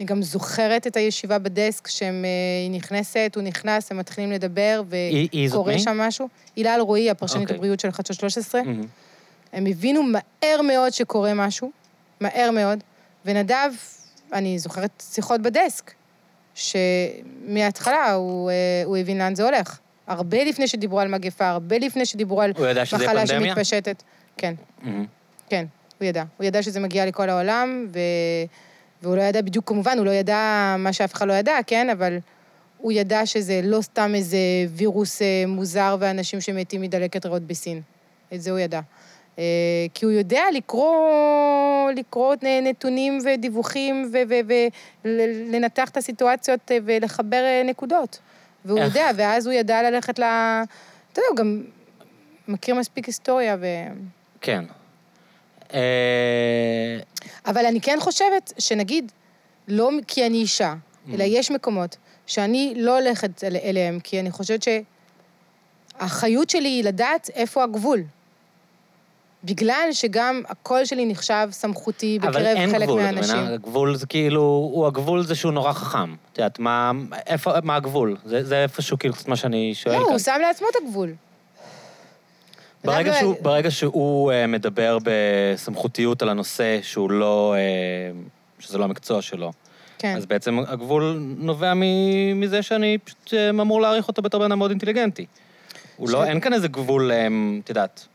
אני 0.00 0.06
גם 0.06 0.22
זוכרת 0.22 0.86
את 0.86 0.96
הישיבה 0.96 1.38
בדסק, 1.38 1.88
שהיא 1.88 2.70
נכנסת, 2.70 3.32
הוא 3.36 3.42
נכנס, 3.42 3.92
הם 3.92 3.98
מתחילים 3.98 4.32
לדבר, 4.32 4.82
וקורה? 5.48 5.78
שם 5.78 5.98
משהו. 5.98 6.28
הילל 6.56 6.80
רועי, 6.80 7.10
הפרשנית 7.10 7.42
אוקיי. 7.42 7.56
הבריאות 7.56 7.80
של 7.80 7.90
חדשות 7.90 8.16
13, 8.16 8.62
מהמם. 8.62 8.82
הם 9.52 9.66
הבינו 9.66 10.02
מהר 10.02 10.62
מאוד 10.62 10.92
שקורה 10.92 11.34
משהו, 11.34 11.70
מהר 12.22 12.50
מאוד, 12.50 12.84
ונדב, 13.24 13.70
אני 14.32 14.58
זוכרת 14.58 15.02
שיחות 15.12 15.40
בדסק, 15.40 15.92
שמההתחלה 16.54 18.12
הוא, 18.12 18.50
אה, 18.50 18.54
הוא 18.84 18.96
הבין 18.96 19.18
לאן 19.18 19.34
זה 19.34 19.44
הולך. 19.44 19.78
הרבה 20.06 20.44
לפני 20.44 20.68
שדיברו 20.68 21.00
על 21.00 21.08
מגפה, 21.08 21.48
הרבה 21.48 21.78
לפני 21.78 22.06
שדיברו 22.06 22.42
על 22.42 22.52
מחלה? 22.92 23.26
שמתפשטת. 23.26 24.02
כן. 24.36 24.54
מהמם. 24.82 25.06
כן, 25.48 25.66
הוא 25.98 26.06
ידע. 26.06 26.24
הוא 26.36 26.46
ידע 26.46 26.62
שזה 26.62 26.80
מגיע 26.80 27.06
לכל 27.06 27.30
העולם, 27.30 27.86
ו... 27.92 27.98
והוא 29.02 29.16
לא 29.16 29.22
ידע 29.22 29.42
בדיוק, 29.42 29.68
כמובן, 29.68 29.98
הוא 29.98 30.06
לא 30.06 30.10
ידע 30.10 30.74
מה 30.78 30.92
שאף 30.92 31.14
אחד 31.14 31.28
לא 31.28 31.32
ידע, 31.32 31.56
כן? 31.66 31.90
אבל 31.90 32.18
הוא 32.78 32.92
ידע 32.92 33.26
שזה 33.26 33.60
לא 33.64 33.82
סתם 33.82 34.12
איזה 34.14 34.38
וירוס 34.70 35.22
אה, 35.22 35.44
מוזר 35.46 35.96
ואנשים 36.00 36.40
שמתים 36.40 36.80
מדלקת 36.80 37.26
ריאות 37.26 37.42
בסין. 37.42 37.80
את 38.34 38.42
זה 38.42 38.50
הוא 38.50 38.58
ידע. 38.58 38.80
אה, 39.38 39.44
כי 39.94 40.04
הוא 40.04 40.12
יודע 40.12 40.42
לקרוא, 40.54 41.90
לקרוא 41.96 42.34
נתונים 42.42 43.18
ודיווחים 43.24 44.12
ולנתח 45.04 45.88
את 45.88 45.96
הסיטואציות 45.96 46.70
אה, 46.70 46.78
ולחבר 46.84 47.36
אה, 47.44 47.62
נקודות. 47.64 48.18
והוא 48.64 48.78
איך? 48.78 48.86
יודע, 48.86 49.10
ואז 49.16 49.46
הוא 49.46 49.54
ידע 49.54 49.90
ללכת 49.90 50.18
ל... 50.18 50.22
אתה 50.22 51.20
יודע, 51.20 51.28
הוא 51.28 51.36
גם 51.36 51.62
מכיר 52.48 52.74
מספיק 52.74 53.06
היסטוריה 53.06 53.56
ו... 53.60 53.66
כן. 54.40 54.64
אבל 57.46 57.66
אני 57.66 57.80
כן 57.80 57.96
חושבת 58.00 58.52
שנגיד, 58.58 59.12
לא 59.68 59.90
כי 60.06 60.26
אני 60.26 60.36
אישה, 60.36 60.74
Mm. 61.06 61.14
אלא 61.14 61.24
יש 61.26 61.50
מקומות 61.50 61.96
שאני 62.26 62.74
לא 62.76 62.98
הולכת 62.98 63.44
אל, 63.44 63.56
אליהם, 63.56 64.00
כי 64.00 64.20
אני 64.20 64.30
חושבת 64.30 64.60
שהאחריות 65.98 66.50
שלי 66.50 66.68
היא 66.68 66.84
לדעת 66.84 67.30
איפה 67.34 67.64
הגבול. 67.64 68.04
בגלל 69.44 69.88
שגם 69.92 70.42
הקול 70.48 70.84
שלי 70.84 71.06
נחשב 71.06 71.48
סמכותי 71.50 72.18
אבל 72.22 72.30
בקרב 72.30 72.44
אין 72.44 72.70
חלק 72.70 72.82
גבול, 72.88 73.00
את 73.00 73.04
מהאנשים. 73.04 73.36
מבינה? 73.36 73.54
הגבול 73.54 73.96
זה 73.96 74.06
כאילו, 74.06 74.40
הוא 74.72 74.86
הגבול 74.86 75.22
זה 75.22 75.34
שהוא 75.34 75.52
נורא 75.52 75.72
חכם. 75.72 76.14
את 76.32 76.38
יודעת, 76.38 76.58
מה, 76.58 76.92
איפה, 77.26 77.52
מה 77.62 77.76
הגבול? 77.76 78.16
זה, 78.24 78.44
זה 78.44 78.62
איפשהו 78.62 78.98
כאילו 78.98 79.14
מה 79.26 79.36
שאני 79.36 79.74
שואל 79.74 79.94
לא, 79.94 80.04
כאן. 80.04 80.10
הוא 80.10 80.18
שם 80.18 80.38
לעצמו 80.42 80.66
את 80.70 80.76
הגבול. 80.82 81.14
ברגע 82.84 83.12
שהוא, 83.20 83.34
ברגע 83.42 83.70
שהוא 83.70 84.32
uh, 84.32 84.46
מדבר 84.46 84.98
בסמכותיות 85.04 86.22
על 86.22 86.28
הנושא 86.28 86.78
שהוא 86.82 87.10
לא, 87.10 87.54
uh, 88.58 88.62
שזה 88.64 88.78
לא 88.78 88.84
המקצוע 88.84 89.22
שלו, 89.22 89.52
כן. 89.98 90.16
אז 90.16 90.26
בעצם 90.26 90.58
הגבול 90.68 91.18
נובע 91.38 91.72
מ- 91.74 92.40
מזה 92.40 92.62
שאני 92.62 92.98
פשוט 93.04 93.28
uh, 93.28 93.36
אמור 93.50 93.80
להעריך 93.80 94.08
אותו 94.08 94.22
בתור 94.22 94.40
בן 94.40 94.46
אדם 94.46 94.58
מאוד 94.58 94.70
אינטליגנטי. 94.70 95.26
הוא 95.96 96.10
לא, 96.10 96.24
אין 96.24 96.40
כאן 96.40 96.52
איזה 96.52 96.68
גבול, 96.68 97.12
את 97.64 97.68
יודעת, 97.68 98.06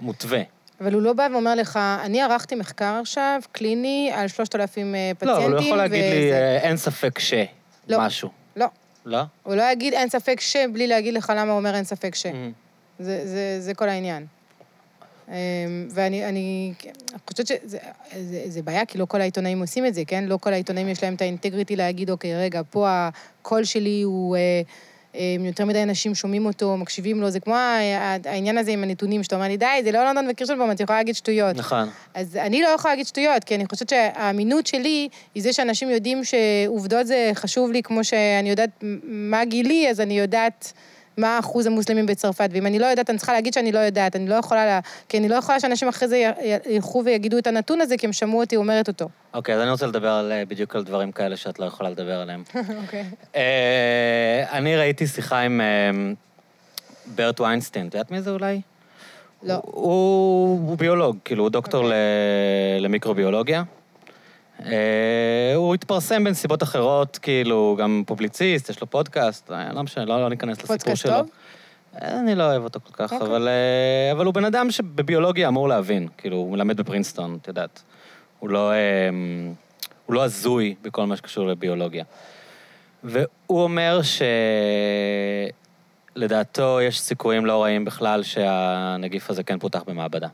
מותווה. 0.00 0.40
אבל 0.80 0.94
הוא 0.94 1.02
לא 1.02 1.12
בא 1.12 1.28
ואומר 1.32 1.54
לך, 1.54 1.78
אני 2.04 2.22
ערכתי 2.22 2.54
מחקר 2.54 2.98
עכשיו, 3.02 3.40
קליני, 3.52 4.10
על 4.14 4.28
3,000 4.28 4.94
אה, 4.94 5.10
לא, 5.10 5.14
פציינטים. 5.14 5.44
אבל 5.44 5.56
הוא 5.56 5.64
יכול 5.64 5.76
להגיד 5.76 6.04
לי, 6.04 6.26
וזה- 6.26 6.34
אה, 6.34 6.56
אין 6.68 6.76
ספק 6.76 7.18
ש... 7.18 7.34
לא. 7.88 7.98
משהו. 8.00 8.28
לא. 8.56 8.66
לא? 9.06 9.22
הוא 9.42 9.54
לא 9.54 9.62
יגיד 9.72 9.94
אין 9.94 10.08
ספק 10.08 10.40
ש, 10.40 10.56
בלי 10.72 10.86
להגיד 10.86 11.14
לך 11.14 11.32
למה 11.36 11.50
הוא 11.52 11.58
אומר 11.58 11.74
אין 11.74 11.84
ספק 11.84 12.14
ש. 12.14 12.26
Mm. 12.26 12.30
זה, 12.98 13.26
זה, 13.26 13.60
זה 13.60 13.74
כל 13.74 13.88
העניין. 13.88 14.26
אמ, 15.28 15.34
ואני 15.90 16.24
אני, 16.24 16.72
אני 16.84 16.92
חושבת 17.30 17.46
שזה 17.46 17.78
זה, 18.20 18.42
זה 18.48 18.62
בעיה, 18.62 18.86
כי 18.86 18.98
לא 18.98 19.04
כל 19.04 19.20
העיתונאים 19.20 19.60
עושים 19.60 19.86
את 19.86 19.94
זה, 19.94 20.02
כן? 20.06 20.24
לא 20.24 20.38
כל 20.40 20.52
העיתונאים 20.52 20.88
יש 20.88 21.02
להם 21.04 21.14
את 21.14 21.20
האינטגריטי 21.22 21.76
להגיד, 21.76 22.10
אוקיי, 22.10 22.36
רגע, 22.36 22.60
פה 22.70 22.86
הקול 22.90 23.64
שלי 23.64 24.02
הוא... 24.02 24.36
אה, 24.36 24.62
יותר 25.46 25.64
מדי 25.64 25.82
אנשים 25.82 26.14
שומעים 26.14 26.46
אותו, 26.46 26.76
מקשיבים 26.76 27.20
לו, 27.20 27.30
זה 27.30 27.40
כמו 27.40 27.54
העניין 28.24 28.58
הזה 28.58 28.70
עם 28.70 28.82
הנתונים, 28.82 29.22
שאתה 29.22 29.36
אומר 29.36 29.48
לי, 29.48 29.56
די, 29.56 29.66
זה 29.84 29.92
לא 29.92 30.04
לונדון 30.04 30.30
וקירשנבאום, 30.30 30.70
את 30.70 30.80
יכולה 30.80 30.98
להגיד 30.98 31.14
שטויות. 31.14 31.56
נכון. 31.56 31.88
אז 32.14 32.36
אני 32.36 32.62
לא 32.62 32.68
יכולה 32.68 32.92
להגיד 32.94 33.06
שטויות, 33.06 33.44
כי 33.44 33.54
אני 33.54 33.64
חושבת 33.66 33.88
שהאמינות 33.88 34.66
שלי 34.66 35.08
היא 35.34 35.42
זה 35.42 35.52
שאנשים 35.52 35.90
יודעים 35.90 36.22
שעובדות 36.24 37.06
זה 37.06 37.30
חשוב 37.34 37.72
לי, 37.72 37.82
כמו 37.82 38.04
שאני 38.04 38.50
יודעת 38.50 38.70
מה 39.02 39.44
גילי, 39.44 39.90
אז 39.90 40.00
אני 40.00 40.18
יודעת 40.18 40.72
מה 41.18 41.38
אחוז 41.38 41.66
המוסלמים 41.66 42.06
בצרפת, 42.06 42.50
ואם 42.52 42.66
אני 42.66 42.78
לא 42.78 42.86
יודעת, 42.86 43.10
אני 43.10 43.18
צריכה 43.18 43.32
להגיד 43.32 43.52
שאני 43.52 43.72
לא 43.72 43.78
יודעת, 43.78 44.16
אני 44.16 44.28
לא 44.28 44.34
יכולה, 44.34 44.66
לה... 44.66 44.80
כי 45.08 45.18
אני 45.18 45.28
לא 45.28 45.34
יכולה 45.34 45.60
שאנשים 45.60 45.88
אחרי 45.88 46.08
זה 46.08 46.30
ילכו 46.66 47.02
ויגידו 47.04 47.38
את 47.38 47.46
הנתון 47.46 47.80
הזה, 47.80 47.96
כי 47.96 48.06
הם 48.06 48.12
שמעו 48.12 48.40
אותי 48.40 48.56
אומרת 48.56 48.88
אותו. 48.88 49.08
אוקיי, 49.34 49.54
אז 49.54 49.60
אני 49.60 49.70
רוצה 49.70 49.86
לדבר 49.86 50.10
על, 50.10 50.32
אה, 50.32 50.44
בדיוק 50.44 50.76
על 50.76 50.84
דברים 50.84 51.12
כאלה 51.12 51.36
שאת 51.36 51.58
לא 51.58 51.64
יכולה 51.64 51.90
לדבר 51.90 52.20
עליהם. 52.20 52.42
אוקיי. 52.82 53.04
אה, 53.36 54.44
אני 54.52 54.76
ראיתי 54.76 55.06
שיחה 55.06 55.40
עם 55.40 55.60
אה, 55.60 55.90
ברט 57.14 57.40
ויינסטיין, 57.40 57.88
את 57.88 57.94
יודעת 57.94 58.10
מי 58.10 58.22
זה 58.22 58.30
אולי? 58.30 58.60
לא. 59.42 59.54
הוא, 59.64 60.68
הוא 60.68 60.78
ביולוג, 60.78 61.16
כאילו, 61.24 61.42
הוא 61.42 61.50
דוקטור 61.50 61.84
אוקיי. 61.84 61.98
ל, 62.78 62.84
למיקרוביולוגיה. 62.84 63.62
אה, 64.66 65.52
הוא 65.54 65.74
התפרסם 65.74 66.24
בנסיבות 66.24 66.62
אחרות, 66.62 67.18
כאילו, 67.22 67.76
גם 67.78 68.02
פובליציסט, 68.06 68.68
יש 68.68 68.80
לו 68.80 68.86
פודקאסט, 68.86 69.50
אה, 69.50 69.72
לא 69.72 69.82
משנה, 69.82 70.04
לא, 70.04 70.20
לא 70.20 70.28
ניכנס 70.28 70.58
לסיפור 70.58 70.76
פודקאסט 70.76 71.02
שלו. 71.02 71.12
טוב? 71.12 71.28
אה, 72.02 72.20
אני 72.20 72.34
לא 72.34 72.42
אוהב 72.42 72.64
אותו 72.64 72.80
כל 72.84 72.92
כך, 72.92 73.12
אוקיי. 73.12 73.26
אבל, 73.28 73.48
אבל 74.12 74.26
הוא 74.26 74.34
בן 74.34 74.44
אדם 74.44 74.70
שבביולוגיה 74.70 75.48
אמור 75.48 75.68
להבין, 75.68 76.08
כאילו, 76.18 76.36
הוא 76.36 76.52
מלמד 76.52 76.80
בפרינסטון, 76.80 77.38
את 77.42 77.48
יודעת. 77.48 77.82
הוא 78.38 78.50
לא, 78.50 78.72
הוא 80.06 80.14
לא 80.14 80.24
הזוי 80.24 80.74
בכל 80.82 81.06
מה 81.06 81.16
שקשור 81.16 81.46
לביולוגיה. 81.46 82.04
והוא 83.04 83.62
אומר 83.62 84.00
שלדעתו 86.16 86.80
יש 86.80 87.00
סיכויים 87.00 87.46
לא 87.46 87.62
רעים 87.62 87.84
בכלל 87.84 88.22
שהנגיף 88.22 89.30
הזה 89.30 89.42
כן 89.42 89.58
פותח 89.58 89.82
במעבדה. 89.86 90.28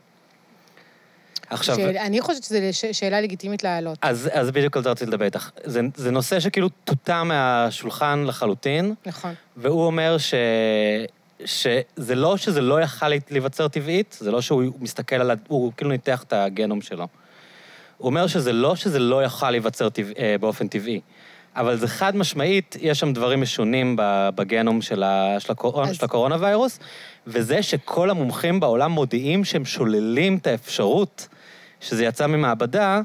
עכשיו, 1.49 1.75
שאל- 1.75 1.97
אני 1.97 2.21
חושבת 2.21 2.43
שזו 2.43 2.57
ש- 2.71 2.85
שאלה 2.85 3.21
לגיטימית 3.21 3.63
להעלות. 3.63 3.97
אז, 4.01 4.29
אז 4.33 4.51
בדיוק 4.51 4.77
על 4.77 4.83
זה 4.83 4.89
רציתי 4.91 5.11
לדבר 5.11 5.25
איתך. 5.25 5.49
זה, 5.63 5.81
זה 5.95 6.11
נושא 6.11 6.39
שכאילו 6.39 6.69
טוטא 6.83 7.23
מהשולחן 7.23 8.23
לחלוטין, 8.27 8.93
נכון. 9.05 9.33
והוא 9.57 9.85
אומר 9.85 10.17
ש... 10.17 10.33
שזה 11.45 12.15
לא 12.15 12.37
שזה 12.37 12.61
לא 12.61 12.81
יכל 12.81 13.09
להיווצר 13.29 13.67
טבעית, 13.67 14.17
זה 14.19 14.31
לא 14.31 14.41
שהוא 14.41 14.63
מסתכל 14.79 15.15
על... 15.15 15.31
ה- 15.31 15.35
הוא 15.47 15.71
כאילו 15.77 15.91
ניתח 15.91 16.23
את 16.23 16.33
הגנום 16.33 16.81
שלו. 16.81 17.07
הוא 17.97 18.05
אומר 18.05 18.27
שזה 18.27 18.53
לא 18.53 18.75
שזה 18.75 18.99
לא 18.99 19.23
יכל 19.23 19.51
להיווצר 19.51 19.89
טבע, 19.89 20.11
אה, 20.19 20.35
באופן 20.39 20.67
טבעי, 20.67 21.01
אבל 21.55 21.77
זה 21.77 21.87
חד 21.87 22.15
משמעית, 22.15 22.75
יש 22.81 22.99
שם 22.99 23.13
דברים 23.13 23.41
משונים 23.41 23.95
בגנום 24.35 24.81
של, 24.81 25.03
ה, 25.03 25.35
של, 25.39 25.51
הקורונה, 25.51 25.89
אז- 25.89 25.95
של 25.95 26.05
הקורונה 26.05 26.35
ויירוס, 26.39 26.79
וזה 27.27 27.63
שכל 27.63 28.09
המומחים 28.09 28.59
בעולם 28.59 28.91
מודיעים 28.91 29.43
שהם 29.45 29.65
שוללים 29.65 30.37
את 30.37 30.47
האפשרות 30.47 31.27
שזה 31.81 32.05
יצא 32.05 32.27
ממעבדה, 32.27 33.01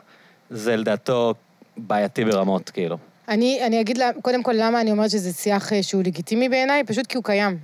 זה 0.50 0.76
לדעתו 0.76 1.34
בעייתי 1.76 2.24
ברמות, 2.24 2.70
כאילו. 2.70 2.96
אני, 3.28 3.60
אני 3.66 3.80
אגיד 3.80 3.98
לה, 3.98 4.10
קודם 4.22 4.42
כל 4.42 4.52
למה 4.56 4.80
אני 4.80 4.90
אומרת 4.90 5.10
שזה 5.10 5.32
שיח 5.32 5.72
אה, 5.72 5.82
שהוא 5.82 6.02
לגיטימי 6.06 6.48
בעיניי, 6.48 6.84
פשוט 6.84 7.06
כי 7.06 7.16
הוא 7.16 7.24
קיים. 7.24 7.58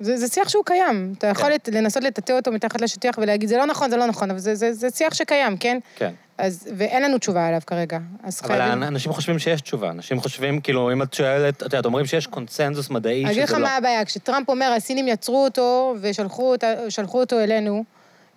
זה, 0.00 0.16
זה 0.16 0.28
שיח 0.28 0.48
שהוא 0.48 0.64
קיים. 0.64 1.14
אתה 1.18 1.26
יכול 1.26 1.44
כן. 1.48 1.52
לת- 1.52 1.68
לנסות 1.68 2.02
לטאטא 2.04 2.32
אותו 2.32 2.52
מתחת 2.52 2.80
לשטיח 2.80 3.14
ולהגיד, 3.18 3.48
זה 3.48 3.56
לא 3.56 3.66
נכון, 3.66 3.90
זה 3.90 3.96
לא 3.96 4.06
נכון, 4.06 4.30
אבל 4.30 4.38
זה, 4.38 4.54
זה, 4.54 4.72
זה 4.72 4.90
שיח 4.90 5.14
שקיים, 5.14 5.56
כן? 5.56 5.78
כן. 5.96 6.10
אז, 6.38 6.68
ואין 6.76 7.02
לנו 7.02 7.18
תשובה 7.18 7.46
עליו 7.48 7.60
כרגע. 7.66 7.98
אז 8.22 8.40
אבל 8.44 8.48
חייבים... 8.58 8.82
אנשים 8.82 9.12
חושבים 9.12 9.38
שיש 9.38 9.60
תשובה. 9.60 9.90
אנשים 9.90 10.20
חושבים, 10.20 10.60
כאילו, 10.60 10.92
אם 10.92 11.02
את 11.02 11.14
שואלת, 11.14 11.56
את 11.56 11.62
יודעת, 11.62 11.84
אומרים 11.84 12.06
שיש 12.06 12.26
קונצנזוס 12.26 12.90
מדעי 12.90 13.24
אני 13.24 13.32
אגיד 13.32 13.42
לך 13.42 13.48
שזה 13.48 13.58
לא. 13.58 13.64
מה 13.64 13.76
הבעיה, 13.76 14.04
כשטראמפ 14.04 14.48
אומר, 14.48 14.72
הסינים 14.76 15.08
יצרו 15.08 15.44
אותו 15.44 15.94
ושלחו 16.00 16.56
אותו 17.20 17.40
אלינו, 17.40 17.84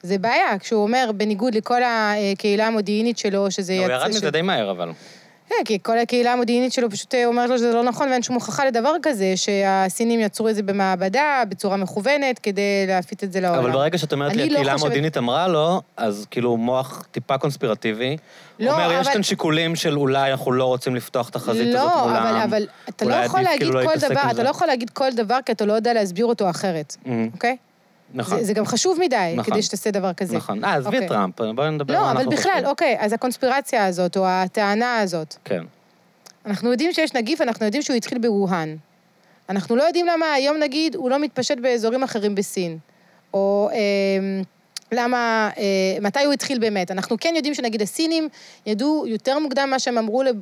זה 0.04 0.18
בעיה. 0.18 0.60
כשהוא 0.60 0.84
אומר, 0.84 1.10
בניגוד 1.18 1.56
לכל 1.56 1.82
הקהילה 1.84 2.68
המודיעינית 2.68 3.18
שלו, 3.18 3.52
שזה... 3.52 3.74
הוא 3.78 3.92
ירד 3.92 4.10
מזה 4.10 4.32
די 4.32 4.42
מהר, 4.42 4.72
אבל. 4.72 4.92
כן, 5.50 5.56
כי 5.66 5.78
כל 5.84 6.00
הקהילה 6.00 6.34
המודיעינית 6.34 6.74
שלו 6.74 6.90
פשוט 6.90 7.16
אה, 7.16 7.26
אומרת 7.26 7.50
לו 7.50 7.58
שזה 7.58 7.74
לא 7.74 7.84
נכון 7.84 8.10
ואין 8.10 8.24
שום 8.24 8.36
הוכחה 8.36 8.66
לדבר 8.66 8.94
כזה, 9.02 9.34
שהסינים 9.36 10.20
יצרו 10.20 10.50
את 10.50 10.56
זה 10.56 10.64
במעבדה, 10.64 11.44
בצורה 11.50 11.78
מכוונת, 11.78 12.40
כדי 12.40 12.62
להפיץ 12.88 13.24
את 13.24 13.34
זה 13.34 13.40
לעולם. 13.42 13.60
אבל 13.60 13.72
ברגע 13.72 13.98
שאת 13.98 14.14
אומרת 14.14 14.32
לי, 14.36 14.38
לא 14.38 14.44
הקהילה 14.44 14.72
חושבת- 14.74 14.82
המודיעינית 14.82 15.18
אמרה 15.18 15.48
לו, 15.48 15.82
אז 15.98 16.26
כאילו 16.32 16.58
מוח 16.58 17.06
טיפה 17.12 17.38
קונספירטיבי. 17.38 18.18
לא, 18.60 18.72
אומר, 18.74 18.92
יש 18.92 19.06
אבל- 19.08 19.14
כאן 19.14 19.24
שיקולים 19.24 19.76
של 19.76 19.98
אולי 19.98 20.32
אנחנו 20.32 20.52
לא 20.52 20.66
רוצים 20.66 20.96
לפתוח 20.96 21.30
את 21.30 21.36
החזית 21.36 21.76
הזאת 21.76 21.92
לא, 21.96 22.04
מולם. 22.08 22.16
אבל, 22.26 22.44
אבל 22.44 22.68
אתה 22.90 23.06
לא 23.06 23.16
יכול 23.16 23.40
עדיף 23.40 23.50
להגיד 23.52 23.68
כאילו 23.68 23.80
לא 23.82 23.86
כל 23.88 23.96
דבר, 24.00 24.32
אתה. 24.32 24.44
לא 24.44 24.50
יכול 24.50 24.68
להגיד 24.68 24.90
כל 24.90 25.10
דבר 25.16 25.38
כי 25.46 25.52
אתה 25.52 25.66
לא 25.66 25.74
יודע 25.74 25.94
להסביר 25.94 26.26
אותו 26.26 26.50
אחרת, 26.50 26.96
אמ, 27.06 27.30
אוקיי? 27.34 27.58
נכון, 28.14 28.40
זה, 28.40 28.44
זה 28.44 28.54
גם 28.54 28.66
חשוב 28.66 29.00
מדי 29.00 29.34
נכון. 29.38 29.54
כדי 29.54 29.62
שתעשה 29.62 29.92
דבר 29.92 30.14
כזה. 30.14 30.38
נכון. 30.38 30.64
אה, 30.64 30.76
עזבי 30.76 30.96
אוקיי. 30.96 31.08
טראמפ, 31.08 31.42
בואי 31.56 31.72
נדבר 31.72 31.94
לא, 31.94 32.00
מה 32.00 32.12
אבל 32.12 32.18
אנחנו 32.18 32.32
בכלל, 32.32 32.52
חושבים. 32.52 32.66
אוקיי, 32.66 32.98
אז 33.00 33.14
הקונספירציה 33.14 33.86
הזאת, 33.86 34.18
או 34.18 34.28
הטענה 34.28 35.00
הזאת, 35.00 35.36
כן. 35.44 35.64
אנחנו 36.46 36.72
יודעים 36.72 36.94
שיש 36.94 37.14
נגיף, 37.14 37.42
אנחנו 37.42 37.66
יודעים 37.66 37.84
שהוא 37.84 37.96
התחיל 37.96 38.18
בווהאן. 38.18 38.76
אנחנו 39.50 39.76
לא 39.76 39.84
יודעים 39.84 40.08
למה 40.08 40.34
היום, 40.34 40.58
נגיד, 40.58 40.96
הוא 40.96 41.10
לא 41.10 41.20
מתפשט 41.20 41.58
באזורים 41.58 42.04
אחרים 42.04 42.36
בסין. 42.36 42.78
או 43.34 43.70
אה, 43.74 43.78
למה, 44.94 45.50
אה, 45.58 45.64
מתי 46.02 46.24
הוא 46.24 46.34
התחיל 46.34 46.60
באמת. 46.60 46.92
אנחנו 46.92 47.16
כן 47.20 47.34
יודעים 47.36 47.54
שנגיד 47.54 47.82
הסינים 47.82 48.30
ידעו 48.66 49.06
יותר 49.08 49.40
מוקדם 49.40 49.68
מה 49.72 49.80
שהם 49.80 49.98
אמרו 49.98 50.24
לב, 50.24 50.36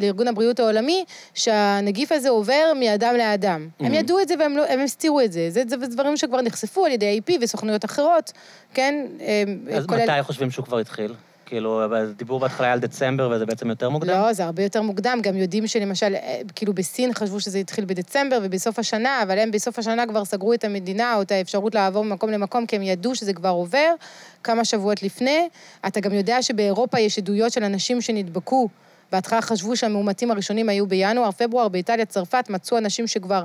לארגון 0.00 0.28
הבריאות 0.28 0.60
העולמי, 0.60 1.04
שהנגיף 1.34 2.12
הזה 2.12 2.28
עובר 2.28 2.72
מאדם 2.80 3.14
לאדם. 3.18 3.68
הם 3.80 3.92
Mhm. 3.92 3.96
ידעו 3.96 4.20
את 4.20 4.28
זה 4.28 4.34
והם 4.38 4.56
לא, 4.56 4.64
הם 4.68 4.80
הסתירו 4.80 5.20
את 5.20 5.32
זה. 5.32 5.50
זה, 5.50 5.62
זה 5.68 5.76
דברים 5.76 6.16
שכבר 6.16 6.40
נחשפו 6.40 6.86
על 6.86 6.92
ידי 6.92 7.20
AP 7.20 7.32
וסוכנויות 7.40 7.84
אחרות, 7.84 8.32
כן? 8.74 9.06
אה, 9.20 9.42
אז 9.76 9.86
כולל- 9.86 10.02
מתי 10.02 10.22
חושבים 10.22 10.50
שהוא 10.50 10.64
כבר 10.64 10.78
התחיל? 10.78 11.14
כאילו, 11.46 11.82
דיבור 12.16 12.40
בהתחלה 12.40 12.66
היה 12.66 12.72
על 12.72 12.80
דצמבר, 12.80 13.30
וזה 13.30 13.46
בעצם 13.46 13.68
יותר 13.68 13.90
מוקדם? 13.90 14.10
לא, 14.10 14.32
זה 14.32 14.44
הרבה 14.44 14.62
יותר 14.62 14.82
מוקדם. 14.82 15.18
גם 15.22 15.36
יודעים 15.36 15.66
שלמשל, 15.66 16.14
אה, 16.14 16.40
כאילו 16.54 16.72
בסין 16.72 17.14
חשבו 17.14 17.40
שזה 17.40 17.58
התחיל 17.58 17.84
בדצמבר 17.84 18.38
ובסוף 18.42 18.78
השנה, 18.78 19.22
אבל 19.22 19.38
הם 19.38 19.50
בסוף 19.50 19.78
השנה 19.78 20.06
כבר 20.06 20.24
סגרו 20.24 20.54
את 20.54 20.64
המדינה 20.64 21.16
או 21.16 21.22
את 21.22 21.32
האפשרות 21.32 21.74
לעבור 21.74 22.04
ממקום 22.04 22.30
למקום, 22.30 22.66
כי 22.66 22.76
הם 22.76 22.82
ידעו 22.82 23.14
שזה 23.14 23.32
כבר 23.32 23.48
עובר 23.48 23.94
כמה 24.42 24.64
שבועות 24.64 25.02
לפני. 25.02 25.48
אתה 25.86 26.00
גם 26.00 26.12
יודע 26.12 26.42
שבאירופה 26.42 27.00
יש 27.00 27.18
עדויות 27.18 27.52
של 27.52 27.64
אנשים 27.64 28.00
שנדבקו. 28.00 28.68
בהתחלה 29.12 29.42
חשבו 29.42 29.76
שהמאומתים 29.76 30.30
הראשונים 30.30 30.68
היו 30.68 30.86
בינואר, 30.86 31.30
פברואר, 31.30 31.68
באיטליה, 31.68 32.04
צרפת, 32.04 32.44
מצאו 32.50 32.78
אנשים 32.78 33.06
שכבר 33.06 33.44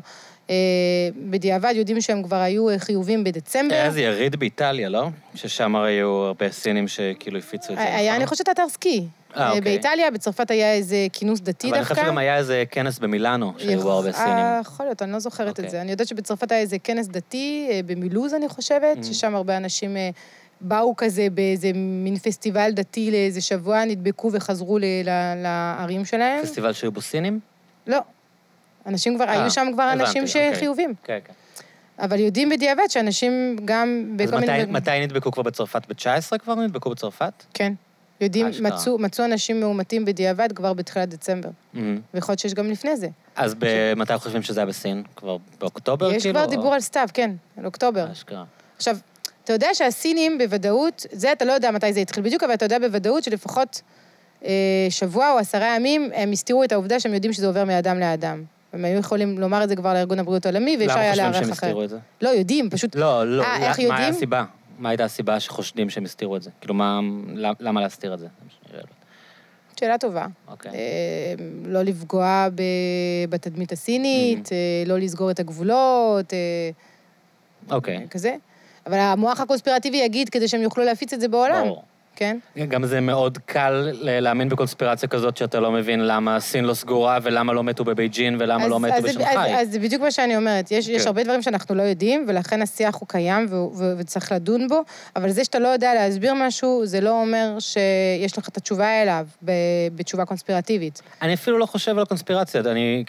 אה, 0.49 0.56
בדיעבד 1.30 1.73
יודעים 1.76 2.02
שהם 2.02 2.23
כבר 2.23 2.36
היו 2.36 2.69
אה, 2.69 2.80
חיובים 2.80 3.23
בדצמבר. 3.23 3.76
היה 3.76 3.86
איזה 3.86 4.02
יריד 4.02 4.36
באיטליה, 4.36 4.90
לא? 4.90 5.07
ששם 5.36 5.76
הרי 5.76 5.91
היו 5.91 6.10
הרבה 6.10 6.52
סינים 6.52 6.88
שכאילו 6.88 7.40
הפיצו 7.40 7.73
את 7.73 7.77
זה. 7.77 7.84
היה, 7.84 8.02
נכון? 8.11 8.15
אני 8.15 8.27
חושבת, 8.27 8.49
אתר 8.49 8.69
סקי. 8.69 9.06
אה, 9.38 9.48
אוקיי. 9.48 9.61
באיטליה, 9.61 10.11
בצרפת 10.11 10.52
היה 10.52 10.73
איזה 10.73 11.07
כינוס 11.14 11.40
דתי 11.40 11.68
אבל 11.68 11.76
אני 11.76 11.81
דווקא. 11.81 11.94
חושב 11.94 12.06
שגם 12.06 12.18
היה 12.18 12.38
איזה 12.38 12.64
כנס 12.72 12.99
במילאנו, 12.99 13.53
שהיו 13.57 13.90
הרבה 13.91 14.11
סינים. 14.11 14.30
אה, 14.38 14.60
יכול 14.61 14.86
להיות, 14.86 15.02
אני 15.02 15.11
לא 15.11 15.19
זוכרת 15.19 15.48
את 15.53 15.60
אוקיי. 15.60 15.69
זה. 15.69 15.81
אני 15.81 15.91
יודעת 15.91 16.07
שבצרפת 16.07 16.52
היה 16.52 16.61
איזה 16.61 16.77
כנס 16.84 17.07
דתי, 17.07 17.68
אה, 17.72 17.80
במילוז, 17.86 18.34
אני 18.34 18.49
חושבת, 18.49 18.98
Mm. 18.98 19.06
ששם 19.06 19.36
הרבה 19.36 19.57
אנשים 19.57 19.98
אה, 19.98 20.10
באו 20.61 20.94
כזה 20.98 21.27
באיזה 21.34 21.72
מין 21.76 22.18
פסטיבל 22.18 22.72
דתי 22.72 23.11
לאיזה 23.11 23.41
שבוע, 23.41 23.86
נדבקו 23.86 24.30
וחזרו 24.34 24.80
ל- 24.80 24.84
ל- 25.03 25.10
לערים 25.44 26.06
שלהם. 26.06 26.44
פסטיבל 26.44 26.73
שהיו 26.73 26.91
בו 26.91 27.02
סינים? 27.02 27.40
לא. 27.88 27.99
אנשים 28.86 29.15
כבר, 29.15 29.26
אה, 29.26 29.41
היו 29.41 29.52
שם 29.52 29.68
כבר 29.73 29.84
הבנתי, 29.84 30.03
אנשים 30.03 30.23
אוקיי. 30.23 30.56
שחיובים. 30.56 30.94
כן, 31.03 31.19
כן. 31.26 31.34
אבל 31.99 32.19
יודעים 32.19 32.49
בדיעבד 32.49 32.84
שאנשים 32.90 33.56
גם 33.65 34.15
אז 34.22 34.27
בכל 34.30 34.40
מיני... 34.40 34.61
מתי- 34.61 34.72
מתי 34.72 34.99
נדבקו 35.02 35.31
כבר 35.31 35.44
בצרפת? 35.44 35.81
ב-19 35.90 36.38
כבר 36.38 36.56
נדבקו 36.56 36.90
בצרפת? 36.90 37.34
כן. 37.53 37.73
יודעים, 38.22 38.48
אשכרה. 38.48 38.68
מצאו, 38.69 38.98
מצאו 38.98 39.26
אנשים 39.26 39.60
מאומתים 39.60 40.06
בדיעבד 40.06 40.52
כבר 40.56 40.73
בתחילת 40.73 41.10
דצמבר. 41.10 41.49
מהמם. 41.73 42.02
ויכול 42.14 42.31
להיות 42.34 42.40
שיש 42.40 42.53
גם 42.53 42.72
לפני 42.72 42.98
זה. 42.98 43.07
אז 43.36 43.56
ב- 43.60 43.94
מתי 43.95 44.18
חושבים 44.18 44.41
שזה 44.41 44.60
היה 44.60 44.65
בסין? 44.65 45.03
כבר 45.15 45.38
באוקטובר, 45.60 46.06
כאילו? 46.06 46.18
יש 46.18 46.27
כבר 46.27 46.45
דיבור 46.45 46.73
על 46.73 46.80
סתיו, 46.81 47.07
כן, 47.14 47.31
על 47.57 47.65
אוקטובר. 47.65 48.11
אשכרה. 48.11 48.44
עכשיו, 48.77 48.98
אתה 49.50 49.56
יודע 49.56 49.74
שהסינים 49.74 50.38
בוודאות, 50.38 51.06
זה 51.12 51.32
אתה 51.32 51.46
לא 51.46 51.52
יודע 51.52 51.72
מתי 51.72 51.94
זה 51.94 52.00
התחיל 52.00 52.24
בדיוק, 52.24 52.44
אבל 52.44 52.54
אתה 52.54 52.66
יודע 52.66 52.80
בוודאות 52.80 53.24
שלפחות 53.24 53.82
אה, 54.46 54.52
שבוע 54.90 55.32
או 55.32 55.38
עשרה 55.38 55.76
ימים 55.76 56.12
הם 56.14 56.32
הסתירו 56.32 56.64
את 56.64 56.72
העובדה 56.72 57.00
שהם 57.00 57.14
יודעים 57.14 57.34
שזה 57.34 57.48
עובר 57.48 57.66
מאדם 57.66 58.00
לאדם. 58.00 58.44
הם 58.74 58.86
היו 58.86 59.00
יכולים 59.00 59.40
לומר 59.40 59.64
את 59.64 59.70
זה 59.70 59.76
כבר 59.76 59.94
לארגון 59.94 60.20
הבריאות 60.20 60.46
העולמי, 60.46 60.78
ואפשר 60.80 60.94
למה 60.94 61.02
היה 61.02 61.12
חושבים 61.12 61.32
להיערך 61.32 61.44
שהם 61.44 61.52
אחרת. 61.52 61.64
הסתירו 61.64 61.84
את 61.84 61.90
זה? 61.90 61.98
לא, 62.22 62.30
יודעים, 62.30 62.70
פשוט... 62.70 62.96
לא, 62.96 63.38
לא, 63.38 63.44
אה, 63.44 63.60
לא, 63.60 63.66
איך 63.66 63.80
מה 63.80 63.86
היה 63.86 63.94
יודעים? 63.94 64.14
הסיבה? 64.14 64.44
מה 64.80 64.90
הייתה 64.90 65.04
הסיבה 65.04 65.40
שחושדים 65.40 65.90
שהם 65.90 66.06
הסתירו 66.06 66.36
את 66.36 66.42
זה? 66.42 66.50
כאילו, 66.62 66.74
מה, 66.74 67.00
למה 67.60 67.82
להסתיר 67.82 68.14
את 68.14 68.20
זה? 68.20 68.28
שאלה 69.80 69.98
טובה. 69.98 70.26
אוקיי. 70.48 70.72
אה, 70.72 70.78
לא 71.66 71.82
לפגוע 71.82 72.48
ב- 72.56 73.30
בתדמית 73.30 73.72
הסינית, 73.72 74.48
Mm-hmm. 74.48 74.52
אה, 74.52 74.84
לא 74.88 75.00
לסגור 75.00 75.32
את 75.32 75.40
הגבולות, 75.40 76.34
אה, 76.34 76.70
אוקיי, 77.72 78.08
כזה. 78.10 78.36
אבל 78.88 78.98
המוח 78.98 79.40
הקונספירטיבי 79.40 79.98
יגיד 79.98 80.30
כדי 80.30 80.48
שהם 80.48 80.62
יוכלו 80.62 80.84
להפיץ 80.84 81.14
את 81.14 81.22
זה 81.22 81.28
בעולם, 81.28 81.66
ברור. 81.66 81.84
כן? 82.20 82.38
גם 82.68 82.86
זה 82.86 83.02
מאוד 83.02 83.38
קל 83.46 83.90
להאמין 83.94 84.50
בקונספירציה 84.50 85.10
כזאת 85.10 85.38
שאתה 85.38 85.60
לא 85.60 85.72
מבין 85.72 86.08
למה 86.08 86.40
סין 86.40 86.66
לא 86.66 86.74
סגורה 86.74 87.18
ולמה 87.24 87.54
לא 87.54 87.64
מתו 87.64 87.84
בבייג'ין 87.84 88.36
ולמה 88.40 88.64
אז- 88.64 88.70
לא 88.70 88.80
מתו 88.80 89.02
בשנגחאי. 89.04 89.56
אז, 89.56 89.68
אז 89.68 89.72
זה 89.74 89.80
בדיוק 89.80 90.02
מה 90.02 90.12
שאני 90.12 90.36
אומרת. 90.38 90.72
יש, 90.72 90.88
יש 90.88 91.02
כן. 91.02 91.08
הרבה 91.08 91.24
דברים 91.24 91.41
שאנחנו 91.41 91.76
לא 91.76 91.82
יודעים, 91.84 92.26
ולכן 92.28 92.62
השיח 92.62 92.96
הוא 92.96 93.08
קיים 93.08 93.48
ו- 93.50 93.94
וצריך 93.98 94.32
לדון 94.32 94.68
בו, 94.68 94.82
אבל 95.16 95.30
זה 95.30 95.44
שאתה 95.44 95.60
לא 95.60 95.68
יודע 95.68 95.94
להסביר 95.94 96.34
משהו, 96.34 96.82
זה 96.86 97.02
לא 97.02 97.22
אומר 97.22 97.56
שיש 97.60 98.38
לך 98.38 98.48
את 98.50 98.58
התשובה 98.58 99.02
אליו 99.02 99.28
בתשובה 99.96 100.26
קונספירטיבית. 100.26 101.02
אני 101.22 101.34
אפילו 101.34 101.58
לא 101.58 101.66
חושב 101.66 101.98
על 101.98 102.06
קונספירציות. 102.06 102.66
אני, 102.68 103.04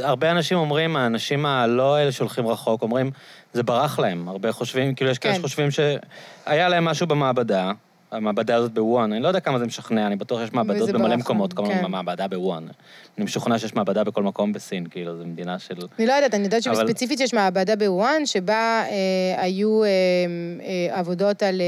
הרבה 0.00 0.30
אנשים 0.30 0.58
אומרים, 0.58 0.96
האנשים 0.96 1.46
הלא 1.46 2.00
אלה 2.00 2.12
שהולכים 2.12 2.46
רחוק, 2.46 2.82
אומרים, 2.82 3.10
זה 3.52 3.62
ברח 3.62 3.98
להם. 3.98 4.28
הרבה 4.28 4.52
חושבים, 4.52 4.94
כאילו 4.94 5.10
יש 5.10 5.18
כאלה 5.18 5.34
כן. 5.34 5.40
שחושבים 5.40 5.68
שהיה 5.70 6.68
להם 6.68 6.84
משהו 6.84 7.06
במעבדה, 7.06 7.72
המעבדה 8.12 8.56
הזאת 8.56 8.72
בוואן, 8.72 9.12
אני 9.12 9.22
לא 9.22 9.28
יודע 9.28 9.40
כמה 9.40 9.58
זה 9.58 9.66
משכנע, 9.66 10.06
אני 10.06 10.16
בטוח 10.16 10.40
שיש 10.40 10.52
מעבדות 10.52 10.90
במלא 10.90 11.16
מקומות, 11.16 11.52
כמובן 11.52 11.74
כן. 11.74 11.84
המעבדה 11.84 12.28
בוואן. 12.28 12.66
אני 13.18 13.24
משוכנע 13.24 13.58
שיש 13.58 13.74
מעבדה 13.74 14.04
בכל 14.04 14.22
מקום 14.22 14.52
בסין, 14.52 14.86
כאילו, 14.86 15.16
זו 15.18 15.24
מדינה 15.26 15.58
של... 15.58 15.74
אני 15.98 16.06
לא 16.06 16.12
יודעת, 16.12 16.34
אני 16.34 16.44
יודעת 16.44 16.66
אבל- 16.66 16.76
שבספציפית 16.76 17.20
יש 17.20 17.34
מעבדה 17.34 17.76
בוואן, 17.76 18.26
שבה 18.26 18.54
אה, 18.90 19.42
היו 19.42 19.84
אה, 19.84 19.88
אה, 20.90 20.98
עבודות 20.98 21.42
על 21.42 21.60
אה, 21.60 21.66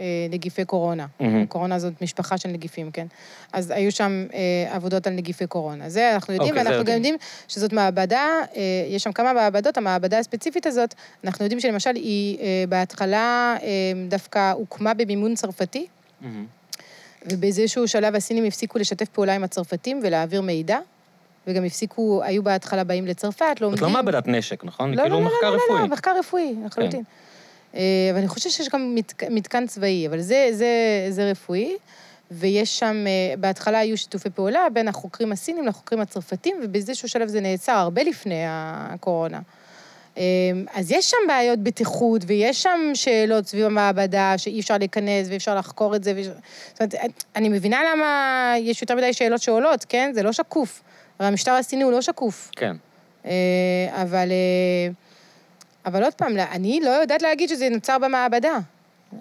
אה, 0.00 0.04
נגיפי 0.30 0.64
קורונה. 0.64 1.06
מהמם. 1.20 1.46
קורונה 1.46 1.78
זאת 1.78 2.02
משפחה 2.02 2.38
של 2.38 2.48
נגיפים, 2.48 2.90
כן? 2.90 3.06
אז 3.52 3.70
היו 3.70 3.92
שם 3.92 4.26
אה, 4.34 4.74
עבודות 4.76 5.06
על 5.06 5.12
נגיפי 5.12 5.46
קורונה. 5.46 5.88
זה 5.88 6.14
אנחנו 6.14 6.34
יודעים, 6.34 6.50
אוקיי, 6.50 6.64
זה 6.64 6.70
ואנחנו 6.70 6.84
גם 6.86 6.94
יודעים. 6.94 7.14
יודעים 7.14 7.28
שזאת 7.48 7.72
מעבדה, 7.72 8.26
אה, 8.56 8.62
יש 8.88 9.02
שם 9.02 9.12
כמה 9.12 9.32
מעבדות, 9.32 9.76
המעבדה 9.76 10.18
הספציפית 10.18 10.66
הזאת, 10.66 10.94
אנחנו 11.24 11.44
יודעים 11.44 11.60
שלמשל 11.60 11.94
היא 11.94 12.38
אה, 12.38 12.64
בהתחלה 12.68 13.56
אה, 13.62 13.68
דווקא 14.08 14.52
הוקמה 14.52 14.94
במימון 14.94 15.34
צרפתי, 15.34 15.86
מהמם. 16.20 16.46
ובאיזשהו 17.24 17.88
שלב 17.88 18.14
הסינים 18.14 18.44
הפסיקו 18.44 18.78
לשתף 18.78 19.08
פעולה 19.08 19.34
עם 19.34 19.44
הצרפתים 19.44 20.00
ולהעביר 20.02 20.40
מידע, 20.42 20.78
וגם 21.46 21.64
הפסיקו, 21.64 22.22
היו 22.24 22.42
בהתחלה 22.42 22.84
באים 22.84 23.06
לצרפת, 23.06 23.60
לומדים... 23.60 23.78
זאת 23.78 23.88
לא 23.88 23.90
מעבדת 23.90 24.26
נשק, 24.28 24.64
נכון? 24.64 24.90
לא, 24.94 25.02
כאילו 25.02 25.20
לא, 25.20 25.24
לא, 25.24 25.30
לא, 25.42 25.50
לא, 25.50 25.56
רפואי. 25.56 25.76
כן. 25.78 25.82
לא, 25.82 25.88
מחקר 25.88 26.18
רפואי, 26.18 26.54
לחלוטין. 26.66 27.02
אה, 27.74 27.80
אבל 28.10 28.18
אני 28.18 28.28
חושבת 28.28 28.52
שיש 28.52 28.68
גם 28.68 28.94
מת- 28.94 29.22
מתקן 29.30 29.66
צבאי, 29.66 30.06
אבל 30.08 30.20
זה, 30.20 30.48
זה, 30.52 30.66
זה 31.10 31.30
רפואי, 31.30 31.76
ויש 32.30 32.78
שם, 32.78 33.04
אה, 33.06 33.36
בהתחלה 33.36 33.78
היו 33.78 33.98
שיתופי 33.98 34.30
פעולה 34.30 34.66
בין 34.72 34.88
החוקרים 34.88 35.32
הסינים 35.32 35.66
לחוקרים 35.66 36.00
הצרפתים, 36.00 36.56
ובאיזשהו 36.62 37.08
שלב 37.08 37.28
זה 37.28 37.40
נעצר, 37.40 37.72
הרבה 37.72 38.02
לפני 38.02 38.42
הקורונה. 38.48 39.40
אה, 40.18 40.22
אז 40.74 40.92
יש 40.92 41.10
שם 41.10 41.16
בעיות 41.28 41.58
בטיחות, 41.58 42.22
ויש 42.26 42.62
שם 42.62 42.90
שאלות 42.94 43.46
סביב 43.46 43.66
המעבדה, 43.66 44.34
שאי 44.38 44.60
אפשר 44.60 44.78
להיכנס 44.78 45.28
ואי 45.28 45.36
אפשר 45.36 45.54
לחקור 45.54 45.96
את 45.96 46.04
זה. 46.04 46.12
ואי- 46.14 46.24
זאת 46.24 46.34
אומרת, 46.80 46.94
אני 47.36 47.48
מבינה 47.48 47.80
למה 47.92 48.06
יש 48.58 48.82
יותר 48.82 48.94
מדי 48.94 49.12
שאלות 49.12 49.42
שעולות, 49.42 49.84
כן? 49.88 50.10
זה 50.14 50.22
לא 50.22 50.32
שקוף. 50.32 50.82
הרי 51.18 51.28
המשטר 51.28 51.52
הסיני 51.52 51.82
הוא 51.82 51.92
לא 51.92 52.02
שקוף. 52.02 52.50
כן. 52.56 52.76
אה, 53.26 53.30
אבל, 54.02 54.28
אה, 54.30 54.92
אבל 55.86 56.04
עוד 56.04 56.14
פעם, 56.14 56.36
אני 56.52 56.80
לא 56.84 56.90
יודעת 56.90 57.22
להגיד 57.22 57.48
שזה 57.48 57.68
נוצר 57.68 57.98
במעבדה. 57.98 58.58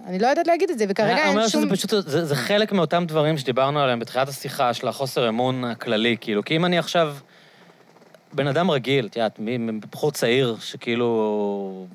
אני 0.08 0.20
לא 0.20 0.28
יודעת 0.28 0.48
להגיד 0.48 0.70
את 0.70 0.78
זה, 0.80 0.86
וכרגע 0.90 1.12
אני 1.14 1.22
אין 1.22 1.30
אומר 1.30 1.48
שום... 1.48 1.62
שזה 1.62 1.76
פשוט, 1.76 1.90
זה, 2.08 2.26
זה 2.26 2.36
חלק 2.36 2.72
מאותם 2.72 3.04
דברים 3.08 3.38
שדיברנו 3.38 3.80
עליהם 3.80 4.00
בתחילת 4.00 4.28
השיחה, 4.30 4.74
של 4.74 4.88
החוסר 4.88 5.30
אמון 5.30 5.64
הכללי, 5.64 6.16
כאילו, 6.22 6.46
כי 6.46 6.56
אם 6.56 6.66
אני 6.66 6.78
עכשיו 6.78 7.16
בן 8.36 8.48
אדם 8.48 8.72
רגיל, 8.72 9.06
את 9.06 9.16
יודעת, 9.16 9.40
מ- 9.40 9.80
בחור 9.80 10.12
צעיר 10.12 10.56
שכאילו 10.60 11.86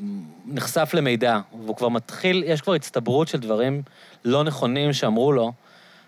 נחשף 0.46 0.90
למידע, 0.94 1.38
והוא 1.64 1.76
כבר 1.76 1.88
מתחיל, 1.88 2.44
יש 2.46 2.60
כבר 2.60 2.74
הצטברות 2.74 3.28
של 3.28 3.38
דברים 3.38 3.82
לא 4.24 4.44
נכונים 4.44 4.92
שאמרו 4.92 5.32
לו, 5.32 5.52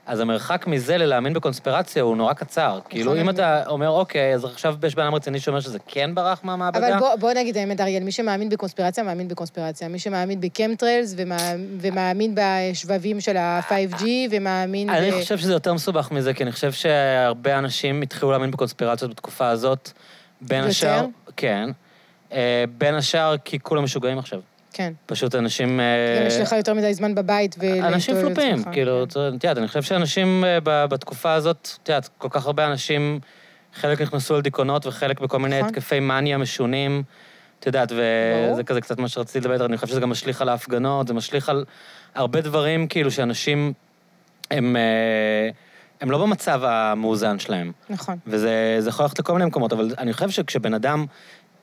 אז 0.07 0.21
המרחק 0.21 0.67
מזה 0.67 0.99
ללהאמין 0.99 1.35
בקונספירציה 1.35 2.03
הוא 2.03 2.17
נורא 2.17 2.33
קצר. 2.33 2.79
כאילו, 2.89 3.17
אם 3.21 3.31
אתה 3.31 3.67
אומר, 3.67 3.91
אוקיי, 3.91 4.35
אז 4.35 4.45
עכשיו 4.45 4.75
יש 4.87 4.95
בן 4.95 5.03
אדם 5.03 5.15
רציני 5.15 5.41
שאומר 5.41 5.61
שזה 5.61 5.79
כן 5.87 6.15
ברח 6.15 6.41
מהמעבדה, 6.45 6.89
אבל 6.89 6.99
בוא, 6.99 7.15
בוא 7.17 7.33
נגיד 7.33 7.57
האמת, 7.57 7.81
אריאל, 7.81 8.03
מי 8.03 8.13
שמאמין 8.13 8.49
בקונספירציה, 8.49 9.05
מאמין 9.05 9.29
בקונספירציה. 9.29 9.89
מי 9.89 9.99
שמאמין 9.99 10.41
בקמטריילס 10.41 11.15
ומא, 11.17 11.37
ומאמין 11.81 12.35
בשבבים 12.35 13.21
של 13.21 13.37
ה-5G 13.37 14.05
ומאמין 14.31 14.91
אני 14.91 15.11
ב... 15.11 15.15
חושב 15.21 15.39
שזה 15.39 15.53
יותר 15.53 15.75
מסובך 15.75 16.11
מזה, 16.11 16.35
כי 16.35 16.43
אני 16.43 16.53
חושב 16.53 16.73
שהרבה 16.73 17.59
אנשים 17.59 18.03
התחילו 18.03 18.31
להאמין 18.31 18.51
בקונספירציות 18.51 19.11
בתקופה 19.11 19.49
הזאת. 19.49 19.93
בין 20.41 20.59
יותר? 20.59 20.71
השאר... 20.71 21.07
כן. 21.37 21.71
אה, 22.33 22.65
בין 22.79 22.95
השאר 22.95 23.37
כי 23.45 23.59
כולם 23.59 23.85
משוגעים 23.85 24.19
עכשיו. 24.19 24.41
כן. 24.73 24.93
פשוט 25.07 25.35
אנשים... 25.35 25.69
גם 25.69 25.81
אה, 25.81 26.27
יש 26.27 26.37
לך 26.37 26.53
יותר 26.53 26.75
מדי 26.75 26.95
זמן 26.95 27.15
בבית 27.15 27.57
ו... 27.59 27.87
אנשים 27.87 28.15
פלופים. 28.21 28.65
כאילו, 28.73 29.05
כן. 29.15 29.21
את 29.37 29.45
יודעת, 29.45 29.59
אני 29.59 29.69
חושב 29.69 29.83
שאנשים 29.83 30.45
אה, 30.45 30.87
בתקופה 30.87 31.33
הזאת, 31.33 31.69
את 31.83 31.89
יודעת, 31.89 32.09
כל 32.19 32.29
כך 32.31 32.47
הרבה 32.47 32.67
אנשים, 32.67 33.21
חלק 33.75 34.01
נכנסו 34.01 34.39
לדיכאונות 34.39 34.87
וחלק 34.87 35.21
בכל 35.21 35.39
מיני 35.39 35.59
נכון. 35.59 35.69
התקפי 35.69 36.01
מניה 36.01 36.39
משונים, 36.39 37.03
את 37.61 37.67
יודעת. 37.67 37.93
וזה 37.93 38.65
כזה 38.65 38.81
קצת 38.81 38.99
מה 38.99 39.09
שרציתי 39.09 39.41
לדבר, 39.41 39.67
אני 39.67 39.77
חושב 39.77 39.93
שזה 39.93 40.01
גם 40.01 40.11
משליך 40.11 40.43
על 40.43 40.49
ההפגנות, 40.49 41.09
זה 41.09 41.15
משליך 41.15 41.49
על 41.49 41.65
הרבה 42.15 42.41
דברים, 42.41 42.87
כאילו, 42.87 43.11
שאנשים, 43.11 43.73
הם, 44.51 44.77
אה, 44.77 45.51
הם 46.01 46.11
לא 46.11 46.19
במצב 46.19 46.65
המאוזן 46.65 47.39
שלהם. 47.39 47.73
נכון. 47.91 48.19
וזה 48.27 48.77
זה 48.79 48.89
יכול 48.89 49.05
ללכת 49.05 49.19
לכל 49.19 49.33
מיני 49.33 49.45
מקומות, 49.45 49.73
אבל 49.73 49.95
אני 49.99 50.13
חושב 50.13 50.31
שכשבן 50.31 50.75
אדם, 50.75 51.07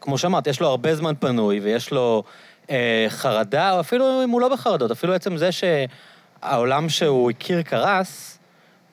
כמו 0.01 0.17
שאמרת, 0.17 0.47
יש 0.47 0.61
לו 0.61 0.67
הרבה 0.67 0.95
זמן 0.95 1.13
פנוי 1.19 1.59
ויש 1.59 1.91
לו 1.91 2.23
אה, 2.69 3.05
חרדה, 3.09 3.71
או 3.71 3.79
אפילו 3.79 4.23
אם 4.23 4.29
הוא 4.29 4.41
לא 4.41 4.49
בחרדות, 4.49 4.91
אפילו 4.91 5.13
עצם 5.13 5.37
זה 5.37 5.49
שהעולם 5.51 6.89
שהוא 6.89 7.29
הכיר 7.31 7.61
קרס, 7.61 8.36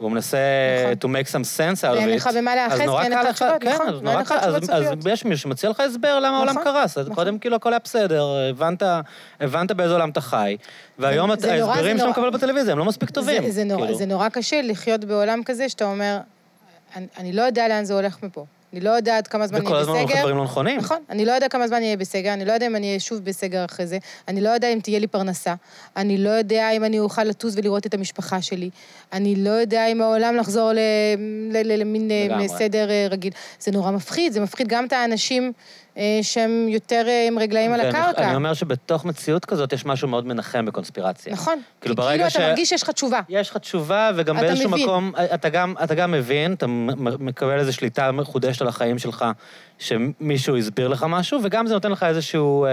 והוא 0.00 0.10
מנסה 0.10 0.38
נכון. 0.94 1.10
to 1.10 1.14
make 1.14 1.28
some 1.28 1.32
sense 1.58 1.80
out 1.80 1.94
of 1.94 1.96
it. 1.96 1.98
ואין 1.98 2.10
לך 2.10 2.28
במה 2.36 2.66
אז 2.66 2.80
נורא 2.80 3.02
אין 3.02 3.12
לך 3.12 3.26
תשובות, 3.26 3.54
כן, 3.62 3.72
נכון, 3.74 3.88
אז 3.88 3.94
ואין 3.94 4.04
נורא 4.04 4.22
קל- 4.22 4.38
אז- 4.40 4.54
אז 4.54 4.64
סופיות. 4.84 4.98
יש 5.12 5.24
מישהו 5.24 5.42
שמציע 5.42 5.70
לך 5.70 5.80
הסבר 5.80 6.20
למה 6.20 6.36
העולם 6.36 6.50
נכון, 6.52 6.64
קרס, 6.64 6.98
אז 6.98 7.04
נכון. 7.04 7.14
קודם 7.14 7.38
כאילו 7.38 7.56
הכל 7.56 7.72
היה 7.72 7.78
בסדר, 7.84 8.26
הבנת, 8.50 8.82
הבנת 9.40 9.72
באיזה 9.72 9.92
עולם 9.94 10.10
אתה 10.10 10.20
חי, 10.20 10.56
והיום 10.98 11.32
את- 11.32 11.44
ההסברים 11.44 11.98
שאתה 11.98 12.10
מקבל 12.10 12.30
בטלוויזיה 12.30 12.72
הם 12.72 12.78
לא 12.78 12.84
מספיק 12.84 13.10
טובים. 13.10 13.50
זה, 13.50 13.64
נורא, 13.64 13.82
כאילו. 13.84 13.98
זה 13.98 14.06
נורא 14.06 14.28
קשה 14.28 14.60
לחיות 14.62 15.04
בעולם 15.04 15.42
כזה, 15.44 15.68
שאתה 15.68 15.84
אומר, 15.84 16.18
אני, 16.96 17.06
אני 17.18 17.32
לא 17.32 17.42
יודע 17.42 17.68
לאן 17.68 17.84
זה 17.84 17.94
הולך 17.94 18.16
מפה. 18.22 18.44
אני 18.74 18.80
לא 18.80 18.90
יודעת 18.90 19.28
כמה 19.28 19.46
זמן 19.46 19.60
וכל 19.60 19.68
נהיה 19.68 19.80
הזמן 19.80 19.92
הולכים 19.92 20.08
בסגר. 20.08 20.20
דברים 20.20 20.36
לא 20.36 20.44
נכונים. 20.44 20.76
נכון, 20.76 20.98
אני 21.10 21.24
לא 21.24 21.32
יודע 21.32 21.48
כמה 21.48 21.68
זמן 21.68 21.76
אהיה 21.76 21.96
בסגר, 21.96 22.32
אני 22.32 22.44
לא 22.44 22.52
יודע 22.52 22.66
אם 22.66 22.76
אני 22.76 22.86
אהיה 22.86 23.00
שוב 23.00 23.24
בסגר 23.24 23.64
אחרי 23.64 23.86
זה, 23.86 23.98
אני 24.28 24.40
לא 24.40 24.48
יודע 24.48 24.68
אם 24.68 24.78
תהיה 24.82 24.98
לי 24.98 25.06
פרנסה, 25.06 25.54
אני 25.96 26.18
לא 26.18 26.30
יודע 26.30 26.70
אם 26.70 26.84
אני 26.84 26.98
אוכל 26.98 27.24
לטוס 27.24 27.54
ולראות 27.56 27.86
את 27.86 27.94
המשפחה 27.94 28.42
שלי, 28.42 28.70
אני 29.12 29.34
לא 29.36 29.50
יודע 29.50 29.86
אם 29.86 30.02
העולם 30.02 30.36
לחזור 30.36 30.70
למין 31.64 32.10
אה. 32.10 32.48
סדר 32.48 32.90
אה, 32.90 33.06
רגיל. 33.10 33.32
זה 33.60 33.72
נורא 33.72 33.90
מפחיד, 33.90 34.32
זה 34.32 34.40
מפחיד 34.40 34.68
גם 34.68 34.86
את 34.86 34.92
האנשים 34.92 35.52
שהם 36.22 36.66
יותר 36.68 37.04
אה, 37.08 37.24
עם 37.28 37.38
רגליים 37.38 37.72
על 37.72 37.80
הקרקע. 37.80 38.24
אני 38.26 38.34
אומר 38.34 38.54
שבתוך 38.54 39.04
מציאות 39.04 39.44
כזאת 39.44 39.72
יש 39.72 39.86
משהו 39.86 40.08
מאוד 40.08 40.26
מנחם 40.26 40.66
בקונספירציה. 40.66 41.32
נכון. 41.32 41.60
כאילו 41.80 41.94
ברגע 41.96 42.16
כאילו 42.16 42.30
ש- 42.30 42.36
אתה 42.36 42.48
מרגיש 42.48 42.68
שיש 42.68 42.82
לך 42.82 42.90
תשובה. 42.90 43.20
יש 43.28 43.50
לך 43.50 43.56
תשובה, 43.56 44.10
וגם 44.16 44.36
באיזשהו 44.40 44.70
מבין. 44.70 44.84
מקום, 44.84 45.12
אתה 45.34 45.48
גם, 45.48 45.74
אתה 45.84 45.94
גם 45.94 46.10
מבין, 46.10 46.52
אתה 46.52 46.66
מקבל 47.20 47.58
איזו 47.58 47.72
שליטה 47.72 48.12
מחודשת 48.12 48.62
על 48.62 48.68
החיים 48.68 48.98
שלך, 48.98 49.24
שמישהו 49.78 50.56
הסביר 50.56 50.88
לך 50.88 51.06
משהו, 51.08 51.40
וגם 51.42 51.66
זה 51.66 51.74
נותן 51.74 51.90
לך 51.90 52.02
איזשהו 52.02 52.66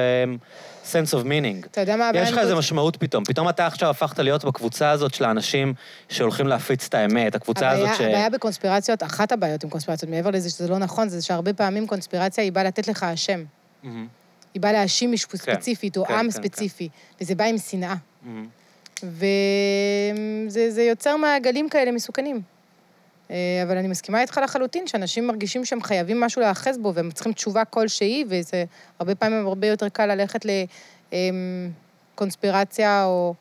sense 0.83 1.13
of 1.13 1.23
meaning. 1.23 1.65
אתה 1.71 1.81
יודע 1.81 1.95
מה 1.95 2.09
הבעיה? 2.09 2.23
יש 2.23 2.31
לך 2.31 2.37
איזו 2.37 2.57
משמעות 2.57 2.97
פתאום. 2.97 3.23
פתאום 3.23 3.49
אתה 3.49 3.67
עכשיו 3.67 3.89
הפכת 3.89 4.19
להיות 4.19 4.45
בקבוצה 4.45 4.89
הזאת 4.89 5.13
של 5.13 5.25
האנשים 5.25 5.73
שהולכים 6.09 6.47
להפיץ 6.47 6.85
את 6.87 6.93
האמת, 6.93 7.35
הקבוצה 7.35 7.69
הזאת 7.69 7.83
הבעיה, 7.85 7.97
ש... 7.97 8.01
הבעיה 8.01 8.29
בקונספירציות, 8.29 9.03
אחת 9.03 9.31
הבעיות 9.31 9.63
עם 9.63 9.69
קונספירציות, 9.69 10.11
מעבר 10.11 10.29
לזה 10.29 10.49
שזה 10.49 10.67
לא 10.67 10.77
נכון, 10.77 11.09
זה 11.09 11.21
שהרבה 11.21 11.53
פעמים 11.53 11.87
קונספירציה 11.87 12.43
היא 12.43 12.51
באה 12.51 12.63
לתת 12.63 12.87
לך 12.87 13.03
אשם. 13.03 13.43
מהמם, 13.83 14.07
היא 14.53 14.61
באה 14.61 14.71
להאשים 14.71 15.11
מישהו 15.11 15.29
כן, 15.29 15.37
ספציפית, 15.37 15.97
או 15.97 16.05
כן, 16.05 16.13
עם 16.13 16.25
כן, 16.25 16.31
ספציפי, 16.31 16.89
וזה 17.21 17.35
בא 17.35 17.43
עם 17.43 17.57
שנאה. 17.57 17.95
מהמם. 18.23 18.47
וזה 19.03 20.71
זה 20.71 20.83
יוצר 20.83 21.17
מעגלים 21.17 21.69
כאלה 21.69 21.91
מסוכנים. 21.91 22.41
אה, 23.31 23.63
אבל 23.63 23.77
אני 23.77 23.87
מסכימה 23.87 24.21
איתך 24.21 24.39
לחלוטין, 24.43 24.87
שאנשים 24.87 25.27
מרגישים 25.27 25.65
שהם 25.65 25.81
חייבים 25.81 26.19
משהו 26.19 26.41
להיאחז 26.41 26.77
בו, 26.77 26.93
והם 26.93 27.11
צריכים 27.11 27.33
תשובה 27.33 27.65
כלשהי, 27.65 28.25
וזה 28.29 28.63
הרבה 28.99 29.15
פעמים 29.15 29.47
הרבה 29.47 29.67
יותר 29.67 29.89
קל 29.89 30.15
ללכת 30.15 30.45
לקונספירציה 32.15 33.05
או 33.05 33.33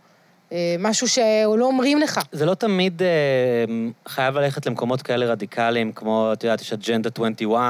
אה, 0.53 0.77
משהו 0.79 1.09
שלא 1.09 1.65
אומרים 1.65 1.99
לך. 1.99 2.21
זה 2.33 2.47
לא 2.47 2.55
תמיד 2.55 3.03
אה, 3.03 3.09
חייב 4.09 4.39
ללכת 4.39 4.67
למקומות 4.67 5.03
כאלה 5.03 5.27
רדיקליים, 5.27 5.93
כמו, 5.93 6.31
את 6.33 6.45
יודעת, 6.45 6.61
יש 6.61 6.73
אג'נדה 6.73 7.11
21, 7.15 7.62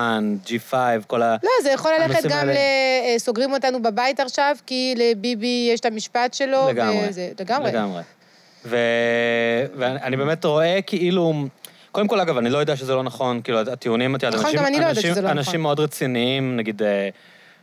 G5, 0.47 0.75
כל 1.07 1.23
ה... 1.23 1.37
לא, 1.43 1.51
זה 1.63 1.71
יכול 1.71 1.93
ללכת 1.99 2.23
גם 2.25 2.31
ל... 2.31 2.49
האלה. 2.49 2.55
אה, 2.55 3.15
סוגרים 3.19 3.53
אותנו 3.53 3.83
בבית 3.83 4.21
עכשיו, 4.21 4.57
כי 4.67 4.95
לביבי 4.97 5.71
יש 5.73 5.81
את 5.81 5.87
המשפט 5.87 6.35
שלו. 6.35 6.69
לגמרי. 6.69 7.09
וזה, 7.09 7.31
לגמרי. 7.41 7.71
לגמרי. 7.71 8.03
ו... 8.65 8.77
ואני 9.77 10.17
באמת 10.17 10.45
רואה 10.45 10.79
כאילו... 10.87 11.35
קודם 11.93 12.09
כל, 12.09 12.21
אגב, 12.21 12.39
אני 12.39 12.51
לא 12.51 12.59
יודע 12.59 12.77
שזה 12.77 12.95
לא 12.95 13.03
נכון, 13.03 13.41
כאילו, 13.43 13.59
הטיעונים, 13.61 14.17
את 14.17 14.23
יודעת, 14.23 14.41
נכון, 14.41 14.59
אנשים, 14.59 14.81
לא 14.83 14.91
אנשים, 14.91 15.25
לא 15.25 15.31
אנשים 15.31 15.51
נכון. 15.53 15.61
מאוד 15.61 15.81
רציניים, 15.81 16.57
נגיד, 16.57 16.83
אה, 16.83 17.09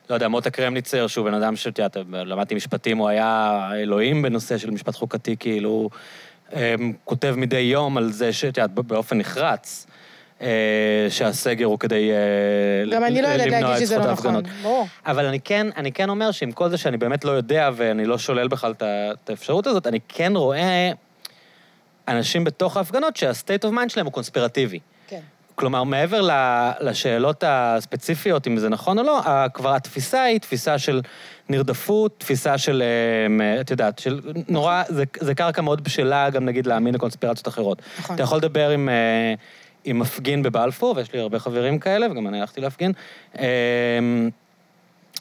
לא 0.09 0.15
יודע, 0.15 0.27
מוטה 0.27 0.49
קרמניצר, 0.49 1.07
שהוא 1.07 1.25
בן 1.25 1.33
אדם 1.33 1.55
שאת 1.55 1.79
יודעת, 1.79 1.97
למדתי 2.11 2.55
משפטים, 2.55 2.97
הוא 2.97 3.09
היה 3.09 3.69
אלוהים 3.73 4.21
בנושא 4.21 4.57
של 4.57 4.71
משפט 4.71 4.95
חוקתי, 4.95 5.35
כאילו, 5.39 5.89
אה, 6.55 6.75
כותב 7.03 7.33
מדי 7.37 7.59
יום 7.59 7.97
על 7.97 8.11
זה 8.11 8.33
שאת 8.33 8.57
יודעת, 8.57 8.71
באופן 8.71 9.17
נחרץ, 9.17 9.87
אה, 10.41 11.07
שהסגר 11.09 11.65
הוא 11.65 11.79
כדי 11.79 12.11
אה, 12.11 12.95
גם 12.95 13.03
אני 13.03 13.21
לא 13.21 13.27
יודעת 13.27 13.47
למנוע 13.47 13.69
להגיד 13.69 13.75
את 13.75 13.87
שזה 13.87 13.95
זכות 13.95 14.05
לא 14.05 14.11
נכון. 14.11 14.35
ההפגנות. 14.35 14.85
אבל 15.05 15.25
אני 15.25 15.39
כן, 15.39 15.67
אני 15.77 15.91
כן 15.91 16.09
אומר 16.09 16.31
שעם 16.31 16.51
כל 16.51 16.69
זה 16.69 16.77
שאני 16.77 16.97
באמת 16.97 17.25
לא 17.25 17.31
יודע, 17.31 17.69
ואני 17.75 18.05
לא 18.05 18.17
שולל 18.17 18.47
בכלל 18.47 18.71
את 18.71 18.83
את 19.23 19.29
האפשרות 19.29 19.67
הזאת, 19.67 19.87
אני 19.87 19.99
כן 20.07 20.33
רואה 20.35 20.91
אנשים 22.07 22.43
בתוך 22.43 22.77
ההפגנות 22.77 23.17
שה-state 23.17 23.65
of 23.65 23.73
mind 23.73 23.89
שלהם 23.89 24.05
הוא 24.05 24.13
קונספירטיבי. 24.13 24.79
כן. 25.07 25.19
כלומר, 25.55 25.83
מעבר 25.83 26.29
לשאלות 26.79 27.43
הספציפיות, 27.47 28.47
אם 28.47 28.57
זה 28.57 28.69
נכון 28.69 28.99
או 28.99 29.03
לא, 29.03 29.21
כבר 29.53 29.75
התפיסה 29.75 30.23
היא 30.23 30.39
תפיסה 30.39 30.77
של 30.77 31.01
נרדפות, 31.49 32.15
תפיסה 32.17 32.57
של, 32.57 32.83
אה, 33.41 33.61
את 33.61 33.71
יודעת, 33.71 33.99
של 33.99 34.21
נורא, 34.47 34.83
זה, 34.87 35.03
זה 35.19 35.35
קרקע 35.35 35.61
מאוד 35.61 35.83
בשלה 35.83 36.29
גם 36.29 36.45
נגיד 36.45 36.67
להאמין 36.67 36.93
לקונספירציות 36.93 37.47
אחרות. 37.47 37.81
נכון. 37.99 38.15
אתה 38.15 38.23
יכול 38.23 38.37
לדבר 38.37 38.69
עם, 38.69 38.89
אה, 38.89 39.33
עם 39.83 39.99
מפגין 39.99 40.43
בבלפור, 40.43 40.95
ויש 40.97 41.13
לי 41.13 41.19
הרבה 41.19 41.39
חברים 41.39 41.79
כאלה, 41.79 42.11
וגם 42.11 42.27
אני 42.27 42.39
הלכתי 42.39 42.61
להפגין. 42.61 42.91
אה, 43.39 43.45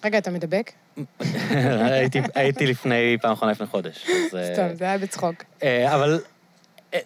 רגע, 0.04 0.18
אתה 0.18 0.30
מדבק? 0.30 0.72
הייתי, 2.34 2.66
לפני, 2.66 3.16
פעם 3.20 3.32
אחרונה 3.32 3.52
לפני 3.52 3.66
חודש. 3.66 4.06
אה, 4.34 4.54
סתם, 4.54 4.74
זה 4.74 4.84
היה 4.84 4.98
בצחוק. 4.98 5.34
אה, 5.62 5.94
אבל 5.94 6.20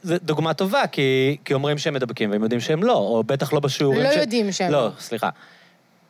זו 0.03 0.15
דוגמה 0.23 0.55
טובה, 0.55 0.87
כי, 0.87 1.37
כי 1.45 1.55
אומרים 1.55 1.79
שהם 1.79 1.95
מדבקים 1.95 2.31
והם 2.31 2.43
יודעים 2.43 2.61
שהם 2.61 2.83
לא, 2.83 2.93
או 2.97 3.23
בטח 3.27 3.53
לא 3.53 3.61
בשיעורים 3.61 4.03
לא 4.03 4.13
ש... 4.13 4.17
יודעים 4.17 4.53
שהם 4.53 4.73
לא. 4.73 4.85
לא. 4.85 4.91
סליחה. 5.01 5.29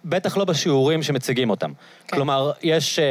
בטח 0.04 0.36
לא 0.36 0.44
בשיעורים 0.44 1.02
שמציגים 1.02 1.50
אותם. 1.50 1.70
כן. 2.06 2.16
כלומר, 2.16 2.52
יש... 2.62 2.98
אה, 2.98 3.04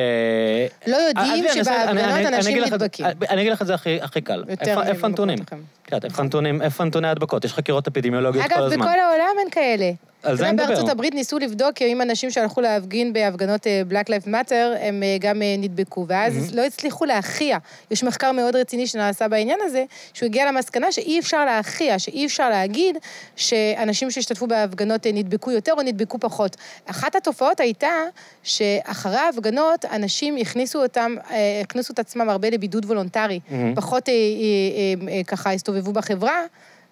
לא 0.88 0.96
יודעים 0.98 1.46
אעשה- 1.46 1.54
אני- 1.54 1.64
שבהפגנות 1.64 2.34
אנשים 2.34 2.64
נדבקים. 2.64 3.06
אני 3.30 3.42
אגיד 3.42 3.52
לך 3.52 3.62
את 3.62 3.68
זה 3.68 3.74
הכי 3.74 4.02
הכי 4.02 4.22
קל. 4.22 4.44
יותר 4.50 4.82
איפה- 4.84 5.08
הנתונים? 5.08 6.62
איפה 6.62 6.84
הנתוני 6.84 7.08
ההדבקות? 7.08 7.46
יש 7.46 7.54
חקירות 7.54 7.88
אפידמיולוגיות 7.88 8.46
כל 8.48 8.54
אגב, 8.54 8.64
הזמן. 8.64 8.86
בכל 8.86 9.00
העולם 9.00 9.36
אין 9.40 9.48
כאלה. 9.52 9.92
על 10.24 10.38
זה 10.38 10.44
אני 10.44 10.54
מדבר. 10.54 10.68
בארצות 10.68 10.90
הברית 10.90 11.14
ניסו 11.14 11.40
לבדוק 11.40 11.82
אם 11.82 12.02
אנשים 12.02 12.32
שהלכו 12.32 12.62
להפגין 12.62 13.14
בהפגנות 13.14 13.68
אה, 13.68 13.82
Black 13.90 14.06
Lives 14.06 14.28
Matter, 14.28 14.78
הם 14.80 15.04
אה, 15.04 15.18
גם 15.20 15.42
אה, 15.42 15.56
נדבקו, 15.58 16.06
ואז 16.08 16.56
לא 16.56 16.66
הצליחו 16.66 17.06
להכריע. 17.06 17.58
יש 17.92 18.04
מחקר 18.04 18.32
מאוד 18.32 18.56
רציני 18.56 18.88
שנעשה 18.88 19.28
בעניין 19.28 19.60
הזה, 19.64 19.84
שהוא 20.14 20.28
הגיע 20.28 20.52
למסקנה 20.52 20.92
שאי 20.92 21.20
אפשר 21.20 21.46
להכריע, 21.46 22.00
שאי 22.00 22.26
אפשר 22.26 22.50
להגיד 22.50 22.98
שאנשים 23.36 24.12
שהשתתפו 24.12 24.48
בהפגנות 24.48 25.08
נדבקו 25.14 25.52
יותר 25.52 25.74
או 25.78 25.82
נדבקו 25.82 26.20
פחות. 26.20 26.56
אחת 26.86 27.16
התופעות 27.16 27.60
הייתה 27.60 27.92
שאחרי 28.44 29.18
ההפגנות, 29.18 29.86
אנשים 29.86 30.38
הכניסו 30.38 30.84
אותם, 30.84 31.16
הכניסו 31.62 31.94
את 31.94 32.00
עצמם 32.00 32.30
הרבה 32.30 32.50
לבידוד 32.50 32.86
וולונטרי, 32.86 33.40
מהמם. 33.50 33.76
פחות 33.76 34.10
ככה 35.28 35.54
הסתובבו 35.54 35.94
בחברה, 35.94 36.42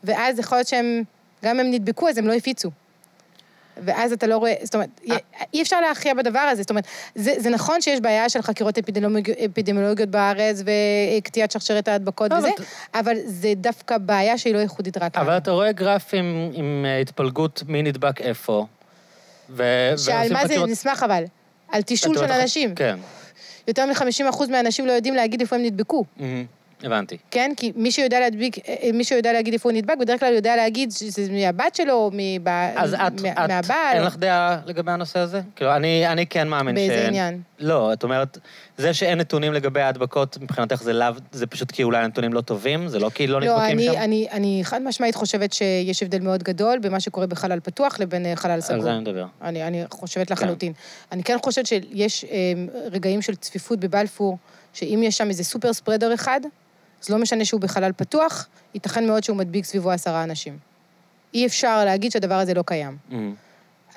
ואז 0.04 0.40
יכול 0.40 0.58
להיות 0.58 0.68
שהם, 0.68 1.04
גם 1.46 1.60
הם 1.60 1.72
נדבקו, 1.72 2.10
אז 2.10 2.18
הם 2.18 2.28
לא 2.28 2.34
הפיצו. 2.34 2.70
ואז 3.86 4.12
אתה 4.14 4.28
לא 4.28 4.38
רואה, 4.38 4.54
זאת 4.64 4.76
אומרת, 4.76 4.90
אי 5.54 5.62
אפשר 5.62 5.82
להכריע 5.82 6.14
בדבר 6.14 6.40
הזה. 6.40 6.62
זאת 6.62 6.70
אומרת, 6.70 6.84
זה, 7.16 7.32
זה 7.38 7.50
נכון 7.50 7.82
שיש 7.82 8.00
בעיה 8.00 8.30
של 8.30 8.42
חקירות 8.42 8.78
אפידמיולוג- 8.78 9.30
אפידמיולוגיות 9.52 10.10
בארץ 10.10 10.64
וקטיעת 11.18 11.52
שרשרת 11.52 11.88
ההדבקות 11.88 12.32
אבל 12.32 12.40
וזה, 12.40 12.50
אבל 12.94 13.16
זה 13.26 13.54
דווקא 13.56 13.98
בעיה 13.98 14.38
שהיא 14.38 14.54
לא 14.54 14.60
ייחודית 14.60 14.98
רק 14.98 15.18
אבל 15.18 15.28
לנו. 15.30 15.38
אתה 15.38 15.52
רואה 15.52 15.72
גרפים 15.72 16.52
עם 16.54 16.86
אה, 16.88 17.00
התפלגות 17.00 17.64
מי 17.68 17.82
נדבק 17.84 18.22
איפה. 18.22 18.66
ו- 19.50 19.94
שעל 19.98 20.34
מה 20.34 20.42
זה 20.42 20.48
חקירות- 20.48 20.70
נסמך 20.70 21.04
אבל? 21.04 21.24
על 21.72 21.82
תישול 21.82 22.18
של 22.18 22.24
אנשים. 22.32 22.76
כן. 22.76 22.98
יותר 23.68 23.86
מ-50% 23.86 24.48
מהאנשים 24.52 24.86
לא 24.86 24.92
יודעים 24.92 25.16
להגיד 25.16 25.42
איפה 25.42 25.56
הם 25.56 25.62
נדבקו. 25.64 26.06
מהמם. 26.18 26.46
הבנתי. 26.84 27.18
כן? 27.32 27.52
כי 27.58 27.72
מי 27.76 27.92
שיודע 27.92 28.20
להדביק, 28.20 28.58
אה, 28.70 28.90
מי 28.94 29.04
שיודע 29.04 29.34
להגיד 29.34 29.54
איפה 29.54 29.70
הוא 29.70 29.78
נדבק, 29.78 29.98
בדרך 30.00 30.20
כלל 30.20 30.34
יודע 30.34 30.56
להגיד 30.56 30.92
שזה 30.92 31.32
מהבת 31.32 31.76
שלו, 31.76 31.94
או 31.94 32.12
מבע... 32.14 32.70
אז 32.76 32.94
את, 32.94 33.22
מה- 33.22 33.32
את, 33.46 33.50
מהבעל. 33.50 33.94
אין 33.96 34.04
לך 34.04 34.18
דעה 34.18 34.60
לגבי 34.66 34.92
הנושא 34.92 35.20
הזה? 35.20 35.42
כאילו, 35.56 35.76
אני, 35.76 36.08
אני 36.08 36.26
כן 36.28 36.48
מאמין 36.48 36.76
באיזה 36.76 36.94
שאין... 36.94 37.08
עניין? 37.08 37.42
לא, 37.60 37.94
את 37.94 38.04
אומרת, 38.04 38.38
זה 38.78 38.94
שאין 38.94 39.18
נתונים 39.18 39.54
לגבי 39.54 39.82
ההדבקות, 39.82 40.38
מבחינתך 40.42 40.84
זה 40.84 40.94
לאו, 40.94 41.08
זה 41.32 41.48
פשוט 41.48 41.72
כי 41.72 41.84
אולי 41.84 41.98
הנתונים 42.04 42.34
לא 42.34 42.42
טובים? 42.42 42.88
זה 42.88 43.00
לא 43.00 43.10
כי 43.10 43.28
לא 43.28 43.42
לא, 43.42 43.48
נדבקים 43.56 43.78
אני, 43.78 43.86
שם? 43.86 43.98
אני, 44.02 44.28
אני 44.32 44.60
חד 44.64 44.82
משמעית 44.82 45.16
חושבת 45.16 45.54
שיש 45.54 46.04
הבדל 46.04 46.20
מאוד 46.20 46.44
גדול 46.44 46.80
בין 46.80 46.92
מה 46.92 47.00
שקורה 47.00 47.28
בחלל 47.28 47.60
פתוח 47.60 48.00
לבין 48.00 48.26
אה, 48.26 48.36
חלל 48.36 48.62
סגור. 48.62 48.76
על 48.76 48.82
זה 48.82 48.92
אני 48.92 49.00
מדבר. 49.00 49.26
אני, 49.42 49.64
אני 49.68 49.84
חושבת 49.90 50.32
לחלוטין. 50.32 50.74
אני 51.12 51.24
כן 51.24 51.38
חושבת 51.44 51.66
שיש 51.66 52.26
אה, 52.26 52.30
רגעים 52.92 53.22
של 53.22 53.36
צפיפות 53.36 53.80
בבלפור, 53.80 54.38
שאם 54.74 55.02
יש 55.04 55.18
שם 55.18 55.30
איזה 55.30 55.44
סופר 55.44 55.74
ספרדר 55.74 56.14
אחד, 56.14 56.42
אז 57.04 57.10
לא 57.10 57.18
משנה 57.18 57.46
שהוא 57.46 57.62
בחלל 57.62 57.92
פתוח, 57.98 58.48
ייתכן 58.74 59.08
מאוד 59.08 59.24
שהוא 59.24 59.38
מדביק 59.38 59.66
סביבו 59.66 59.92
עשרה 59.92 60.24
אנשים. 60.24 60.58
אי 61.34 61.46
אפשר 61.46 61.86
להגיד 61.86 62.12
שהדבר 62.12 62.36
הזה 62.36 62.54
לא 62.54 62.64
קיים. 62.66 62.98
מהמם. 63.10 63.34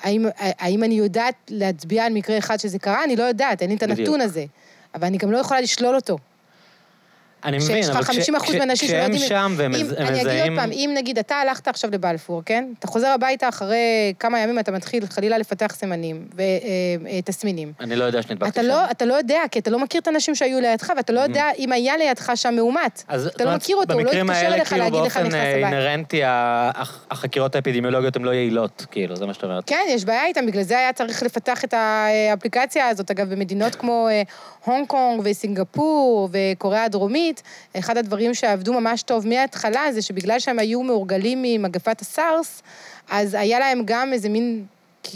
האם, 0.03 0.25
האם 0.37 0.83
אני 0.83 0.93
יודעת 0.93 1.35
להצביע 1.49 2.05
על 2.05 2.13
מקרה 2.13 2.37
אחד 2.37 2.59
שזה 2.59 2.79
קרה? 2.79 3.03
אני 3.03 3.15
לא 3.15 3.23
יודעת, 3.23 3.61
אין 3.61 3.69
לי 3.69 3.75
את 3.75 3.83
בדיוק. 3.83 3.99
הנתון 3.99 4.21
הזה. 4.21 4.45
אבל 4.95 5.07
אני 5.07 5.17
גם 5.17 5.31
לא 5.31 5.37
יכולה 5.37 5.61
לשלול 5.61 5.95
אותו. 5.95 6.17
אני 7.45 7.57
מבין, 7.57 7.67
שיש 7.75 7.89
לך 7.89 7.95
אבל 7.95 8.03
50 8.05 8.35
אחוז 8.35 8.55
מהאנשים 8.55 8.89
שלא 8.89 8.97
כשהם 8.97 9.11
יודעים... 9.11 9.29
שם 9.29 9.53
והם 9.57 9.75
אם- 9.75 9.81
מז- 9.81 9.91
הם 9.91 9.97
אני 10.07 10.09
אגיד 10.09 10.21
מזהים... 10.27 10.53
עוד 10.53 10.61
פעם, 10.61 10.71
אם 10.71 10.91
נגיד 10.97 11.17
אתה 11.19 11.35
הלכת 11.35 11.67
עכשיו 11.67 11.89
לבלפור, 11.91 12.41
כן? 12.45 12.65
אתה 12.79 12.87
חוזר 12.87 13.07
הביתה 13.07 13.49
אחרי 13.49 13.77
כמה 14.19 14.39
ימים, 14.39 14.59
אתה 14.59 14.71
מתחיל 14.71 15.05
חלילה 15.09 15.37
לפתח 15.37 15.75
סימנים 15.75 16.27
ותסמינים. 17.19 17.73
אני 17.79 17.95
לא 17.95 18.03
יודע 18.03 18.21
שנדבקתי 18.21 18.49
אתה 18.49 18.61
שם. 18.61 18.67
לא, 18.67 18.91
אתה 18.91 19.05
לא 19.05 19.13
יודע, 19.13 19.39
כי 19.51 19.59
אתה 19.59 19.69
לא 19.71 19.79
מכיר 19.79 20.01
את 20.01 20.07
האנשים 20.07 20.35
שהיו 20.35 20.59
לידך, 20.61 20.91
ואתה 20.97 21.13
לא 21.13 21.19
יודע 21.19 21.49
אם 21.59 21.71
היה 21.71 21.97
לידך 21.97 22.31
שם 22.35 22.53
מאומת. 22.55 23.03
אתה 23.35 23.45
לא 23.45 23.55
מכיר 23.55 23.75
אותו, 23.75 23.93
הוא 23.93 24.01
לא 24.01 24.05
במקרים 24.07 24.29
האלה, 24.29 24.55
אליך 24.55 24.69
כאילו, 24.69 24.83
להגיד 24.83 24.99
לך 25.01 25.17
באופן 25.17 25.19
נכנס 25.27 25.33
אה, 25.35 25.51
לבית. 25.57 25.65
אינהרנטי, 25.65 26.21
הח- 26.25 27.05
החקירות 27.11 27.55
האפידמיולוגיות 27.55 28.15
הן 28.15 28.21
לא 28.23 28.31
יעילות, 28.31 28.85
כאילו, 28.91 29.15
זה 29.15 29.25
מה 29.25 29.33
שאת 29.33 29.43
אומרת. 29.43 29.63
כן, 29.67 29.81
יש 29.89 30.05
בעיה 30.05 30.25
איתם, 30.25 30.45
בגלל 30.45 30.63
זה 30.63 30.77
היה 30.77 30.93
צריך 30.93 31.23
לפתח 31.23 31.63
את 31.63 31.73
האפליקציה 31.73 32.87
הזאת. 32.87 33.11
אגב, 33.11 33.29
במדינות 33.33 33.75
כמו 33.75 34.07
אה, 34.11 34.21
הונג 34.65 34.87
קונג 34.87 35.21
וסינגפור 35.23 36.29
וקוריאה 36.31 36.83
הדרומית, 36.83 37.30
אחד 37.79 37.97
הדברים 37.97 38.33
שעבדו 38.33 38.73
ממש 38.73 39.03
טוב 39.03 39.27
מההתחלה 39.27 39.91
זה 39.91 40.01
שבגלל 40.01 40.39
שהם 40.39 40.59
היו 40.59 40.83
מאורגלים 40.83 41.41
ממגפת 41.41 42.01
הסארס, 42.01 42.63
אז 43.09 43.33
היה 43.33 43.59
להם 43.59 43.81
גם 43.85 44.13
איזה 44.13 44.29
מין, 44.29 44.65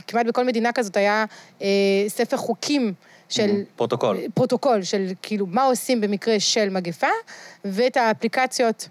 כמעט 0.08 0.26
בכל 0.26 0.46
מדינה 0.46 0.72
כזאת 0.72 0.98
היה 0.98 1.26
אה, 1.62 1.68
ספר 2.08 2.38
חוקים 2.38 2.94
של... 3.30 3.64
פרוטוקול. 3.76 4.18
פרוטוקול 4.34 4.84
של 4.84 5.12
כאילו 5.22 5.46
מה 5.46 5.64
עושים 5.64 6.02
במקרה 6.02 6.40
של 6.40 6.70
מגפה, 6.70 7.08
ואת 7.66 7.98
האפליקציות 7.98 8.88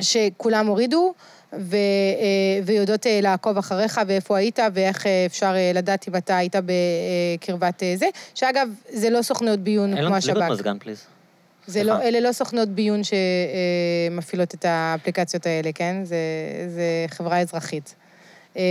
שכולם 0.00 0.66
הורידו, 0.66 1.14
ו, 1.52 1.76
אה, 1.76 2.60
ויודעות 2.64 3.06
אה, 3.06 3.20
לעקוב 3.22 3.58
אחריך 3.58 4.00
ואיפה 4.06 4.36
היית, 4.38 4.58
ואיך 4.74 5.06
אה, 5.06 5.26
אפשר 5.26 5.54
לדעת 5.74 6.08
אם 6.08 6.16
אתה 6.16 6.36
היית 6.36 6.54
בקרבת 6.56 7.82
זה, 7.94 8.06
שאגב, 8.34 8.68
זה 8.88 9.10
לא 9.10 9.22
סוכנויות 9.22 9.60
ביון 9.60 9.88
אין 9.88 9.96
כמו 9.96 10.06
לנו 10.06 10.16
השב"כ. 10.16 10.36
לי 10.36 10.42
עוד 10.42 10.52
מזגן, 10.52 10.78
please. 10.78 11.04
זה 11.68 11.82
לא, 11.82 12.02
אלה 12.02 12.20
לא 12.20 12.32
סוכנות 12.32 12.68
ביון 12.68 13.00
שמפעילות 13.04 14.54
את 14.54 14.64
האפליקציות 14.64 15.46
האלה, 15.46 15.70
כן? 15.74 16.04
זה, 16.04 16.16
זה 16.68 17.06
חברה 17.08 17.40
אזרחית. 17.40 17.94
אה, 18.56 18.62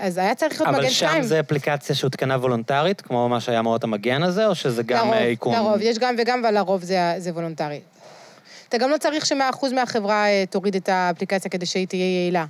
אז 0.00 0.18
היה 0.18 0.34
צריך 0.34 0.60
להיות 0.60 0.74
אבל 0.74 0.78
מגן 0.78 0.90
שם 0.90 1.06
2. 1.06 1.22
זה 1.22 1.40
אפליקציה 1.40 1.94
שהותקנה 1.94 2.34
וולונטרית, 2.34 3.00
כמו 3.00 3.28
מה 3.28 3.40
שהיה 3.40 3.62
מאות 3.62 3.84
המגן 3.84 4.22
הזה, 4.22 4.46
או 4.46 4.54
שזה 4.54 4.82
גם 4.82 4.98
לרוב, 4.98 5.12
אה, 5.12 5.26
איכון? 5.26 5.54
לרוב, 5.54 5.78
יש 5.80 5.98
גם 5.98 6.14
וגם, 6.18 6.44
אבל 6.44 6.54
לרוב 6.54 6.82
זה, 6.82 7.14
זה 7.18 7.30
וולונטרי. 7.30 7.80
אתה 8.68 8.78
גם 8.78 8.90
לא 8.90 8.96
צריך 8.96 9.26
שמאה 9.26 9.50
אחוז 9.50 9.72
מהחברה 9.72 10.26
אה, 10.26 10.44
תוריד 10.50 10.74
את 10.74 10.88
האפליקציה 10.88 11.50
כדי 11.50 11.66
שהיא 11.66 11.86
תהיה 11.86 12.04
יעילה. 12.04 12.44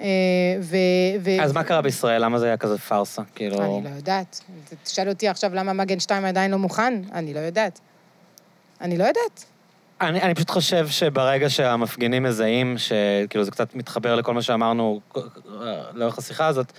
אה, 0.00 0.06
ו... 0.60 0.76
ו... 1.20 1.30
אז 1.42 1.52
מה 1.52 1.64
קרה 1.64 1.82
בישראל? 1.82 2.24
למה 2.24 2.38
זה 2.38 2.46
היה 2.46 2.56
כזה 2.56 2.78
פארסה? 2.78 3.22
כאילו... 3.34 3.76
אני 3.76 3.84
לא 3.84 3.96
יודעת. 3.96 4.40
תשאל 4.82 5.08
אותי 5.08 5.28
עכשיו 5.28 5.54
למה 5.54 5.72
מגן 5.72 6.00
2 6.00 6.24
עדיין 6.24 6.50
לא 6.50 6.58
מוכן, 6.58 7.02
אני 7.12 7.34
לא 7.34 7.40
יודעת. 7.40 7.80
אני 8.82 8.98
לא 8.98 9.04
יודעת. 9.04 9.44
אני, 10.00 10.22
אני 10.22 10.34
פשוט 10.34 10.50
חושב 10.50 10.88
שברגע 10.88 11.50
שהמפגינים 11.50 12.22
מזהים, 12.22 12.76
שכאילו 12.78 13.44
זה 13.44 13.50
קצת 13.50 13.74
מתחבר 13.74 14.14
לכל 14.14 14.34
מה 14.34 14.42
שאמרנו 14.42 15.00
אה, 15.16 15.22
לאורך 15.94 16.18
השיחה 16.18 16.46
הזאת, 16.46 16.72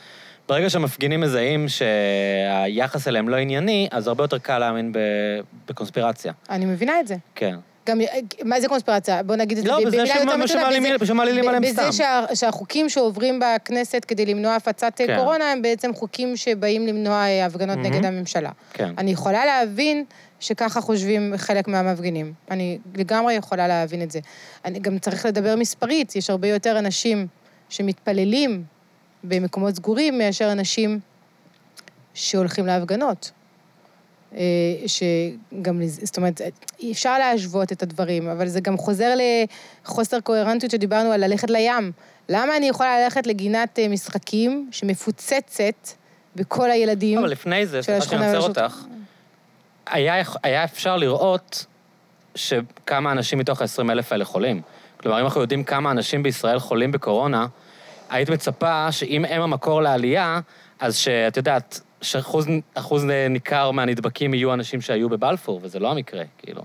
ברגע 0.49 0.69
שהמפגינים 0.69 1.21
מזהים 1.21 1.65
שהיחס 1.67 3.07
אליהם 3.07 3.29
לא 3.29 3.35
ענייני, 3.35 3.87
אז 3.91 4.07
הרבה 4.07 4.23
יותר 4.23 4.37
קל 4.37 4.59
להאמין 4.59 4.91
ב, 4.91 4.97
בקונספירציה. 5.69 6.33
אני 6.49 6.65
מבינה 6.65 6.99
את 6.99 7.07
זה. 7.07 7.15
כן. 7.35 7.55
גם, 7.87 7.99
מה 8.43 8.61
זה 8.61 8.67
קונספירציה? 8.67 9.23
בוא 9.23 9.35
נגיד 9.35 9.57
את 9.57 9.63
זה 9.63 9.69
לא, 9.69 9.77
בזה 9.77 9.85
במילה 9.97 10.03
יותר 10.07 10.25
מתונה, 10.25 10.47
שמעלימים- 10.47 10.95
בזה- 10.95 11.05
שמעלילים 11.05 11.47
עליהם 11.47 11.63
בזה 11.63 11.73
סתם. 11.73 11.91
שה- 11.91 12.35
שהחוקים 12.35 12.89
שעוברים 12.89 13.39
בכנסת 13.39 14.05
כדי 14.07 14.25
למנוע 14.25 14.55
הפצת 14.55 15.01
אה, 15.01 15.07
כן. 15.07 15.17
קורונה, 15.17 15.51
הם 15.51 15.61
בעצם 15.61 15.93
חוקים 15.95 16.35
שבאים 16.37 16.87
למנוע 16.87 17.13
אה, 17.25 17.45
הפגנות 17.45 17.77
מהמם. 17.77 17.93
נגד 17.93 18.05
הממשלה. 18.05 18.49
כן. 18.73 18.93
אני 18.97 19.11
יכולה 19.11 19.45
להבין 19.45 20.03
שככה 20.43 20.81
חושבים 20.81 21.33
חלק 21.37 21.67
מהמפגינים. 21.67 22.33
אני 22.51 22.79
לגמרי 22.95 23.33
יכולה 23.33 23.67
להבין 23.67 24.01
את 24.01 24.11
זה. 24.11 24.19
אני 24.65 24.79
גם 24.79 24.99
צריך 24.99 25.25
לדבר 25.25 25.55
מספרית, 25.55 26.15
יש 26.15 26.29
הרבה 26.29 26.47
יותר 26.47 26.79
אנשים 26.79 27.27
שמתפללים 27.69 28.63
במקומות 29.23 29.75
סגורים 29.75 30.17
מאשר 30.17 30.51
אנשים 30.51 30.99
שהולכים 32.13 32.65
להפגנות. 32.65 33.31
אה, 34.35 34.41
שגם, 34.87 35.81
זאת 35.87 36.17
אומרת, 36.17 36.41
אפשר 36.91 37.17
להשוות 37.17 37.71
את 37.71 37.83
הדברים, 37.83 38.27
אבל 38.27 38.47
זה 38.47 38.61
גם 38.61 38.77
חוזר 38.77 39.13
לחוסר 39.85 40.19
קוהרנטיות 40.19 40.71
שדיברנו 40.71 41.11
על 41.11 41.25
ללכת 41.25 41.49
לים. 41.49 41.91
למה 42.29 42.57
אני 42.57 42.65
יכולה 42.69 43.03
ללכת 43.03 43.27
לגינת 43.27 43.79
אה, 43.79 43.87
משחקים 43.87 44.69
שמפוצצת 44.71 45.89
בכל 46.35 46.71
הילדים? 46.71 47.19
אבל 47.19 47.31
לפני 47.31 47.65
זה, 47.65 47.83
של 47.83 47.99
סליחה 47.99 48.05
שאני 48.09 48.25
השכונה 48.25 48.47
עוצר. 48.47 48.63
אותך, 48.63 48.85
היה, 49.85 50.23
היה 50.43 50.63
אפשר 50.63 50.97
לראות 50.97 51.65
שכמה 52.35 53.11
אנשים 53.11 53.39
מתוך 53.39 53.61
ה-20 53.61 53.91
אלף 53.91 54.11
האלה 54.11 54.25
חולים. 54.25 54.61
כלומר, 54.97 55.19
אם 55.19 55.25
אנחנו 55.25 55.41
יודעים 55.41 55.63
כמה 55.63 55.91
אנשים 55.91 56.23
בישראל 56.23 56.59
חולים 56.59 56.91
בקורונה, 56.91 57.47
היית 58.09 58.29
מצפה 58.29 58.91
שאם 58.91 59.25
הם 59.25 59.41
המקור 59.41 59.81
לעלייה, 59.81 60.39
אז 60.79 60.97
שאת 60.97 61.37
יודעת, 61.37 61.79
שאחוז 62.01 62.47
אחוז 62.73 63.05
ניכר 63.29 63.71
מהנדבקים 63.71 64.33
יהיו 64.33 64.53
אנשים 64.53 64.81
שהיו 64.81 65.09
בבלפור, 65.09 65.59
וזה 65.63 65.79
לא 65.79 65.91
המקרה, 65.91 66.23
כאילו. 66.37 66.61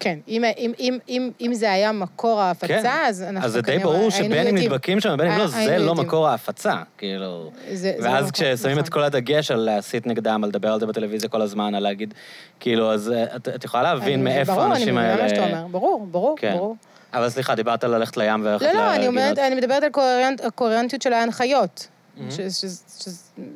כן, 0.00 0.18
אם, 0.28 0.44
אם, 0.58 0.72
אם, 0.78 0.98
אם, 1.08 1.30
אם 1.40 1.54
זה 1.54 1.72
היה 1.72 1.92
מקור 1.92 2.40
ההפצה, 2.40 2.66
כן. 2.82 2.90
אז 3.06 3.22
אנחנו 3.22 3.46
אז 3.46 3.52
זה 3.52 3.62
די 3.62 3.78
ברור 3.78 4.10
שבין 4.10 4.46
אם. 4.46 4.54
נדבקים 4.56 5.00
שם 5.00 5.10
ובין 5.14 5.30
אם 5.32 5.38
לא, 5.38 5.42
הי- 5.54 5.66
זה 5.66 5.78
לא. 5.78 5.94
מקור 5.94 6.28
ההפצה, 6.28 6.74
כאילו. 6.98 7.50
זה, 7.72 7.74
זה 7.98 8.08
לא 8.08 8.14
ואז 8.14 8.30
כששמים 8.30 8.78
את 8.78 8.82
נכון. 8.82 8.92
כל 8.92 9.02
הדגש 9.02 9.50
על 9.50 9.58
להסית 9.60 10.06
נגדם, 10.06 10.44
על 10.44 10.50
לדבר 10.50 10.72
על 10.72 10.80
זה 10.80 10.86
בטלוויזיה 10.86 11.28
כל 11.28 11.42
הזמן, 11.42 11.74
על 11.74 11.82
להגיד, 11.82 12.14
כאילו, 12.60 12.92
אז 12.92 13.12
אה, 13.12 13.36
את, 13.36 13.48
את 13.48 13.64
יכולה 13.64 13.82
להבין 13.82 14.24
מאיפה 14.24 14.52
ברור, 14.52 14.64
האנשים 14.64 14.98
האלה... 14.98 15.14
אני 15.14 15.22
מבינה 15.22 15.40
מה 15.42 15.46
שאתה 15.46 15.56
אומר. 15.58 15.66
ברור, 15.70 16.06
ברור, 16.10 16.36
כן. 16.38 16.52
ברור. 16.56 16.76
אבל 17.12 17.30
סליחה, 17.30 17.54
דיברת 17.54 17.84
על 17.84 17.90
ללכת 17.96 18.16
לים 18.16 18.40
וללכת 18.44 18.66
לא, 18.66 18.72
לא, 18.72 18.94
אני. 18.94 19.06
אומרת, 19.06 19.38
אני 19.38 19.54
מדברת 19.54 19.82
על 19.82 19.90
קוהרנט- 19.90 20.44
הקוהרנטיות 20.46 21.02
של 21.02 21.12
ההנחיות. 21.12 21.88
Mhm. 22.18 22.30
ש- 22.30 22.40
ש- 22.64 23.08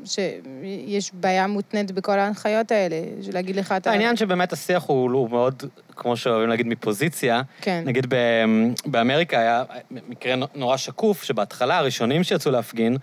ש- 0.04 0.28
שיש 0.84 1.10
בעיה 1.14 1.46
מותנית 1.46 1.90
בכל 1.92 2.18
ההנחיות 2.18 2.72
האלה, 2.72 2.96
של 3.22 3.34
להגיד 3.34 3.56
לך 3.56 3.72
אתה... 3.76 3.90
העניין 3.90 4.16
שבאמת 4.16 4.52
השיח 4.52 4.84
הוא, 4.86 5.10
הוא 5.12 5.30
מאוד, 5.30 5.62
כמו 5.96 6.16
שאוהבים 6.16 6.48
להגיד, 6.48 6.66
מפוזיציה. 6.66 7.42
כן. 7.60 7.82
נגיד 7.86 8.06
ב, 8.08 8.14
באמריקה 8.86 9.38
היה 9.38 9.64
מקרה 9.90 10.34
נורא 10.54 10.76
שקוף, 10.76 11.22
שבהתחלה 11.22 11.78
הראשונים 11.78 12.24
שיצאו 12.24 12.50
להפגין 12.50 12.96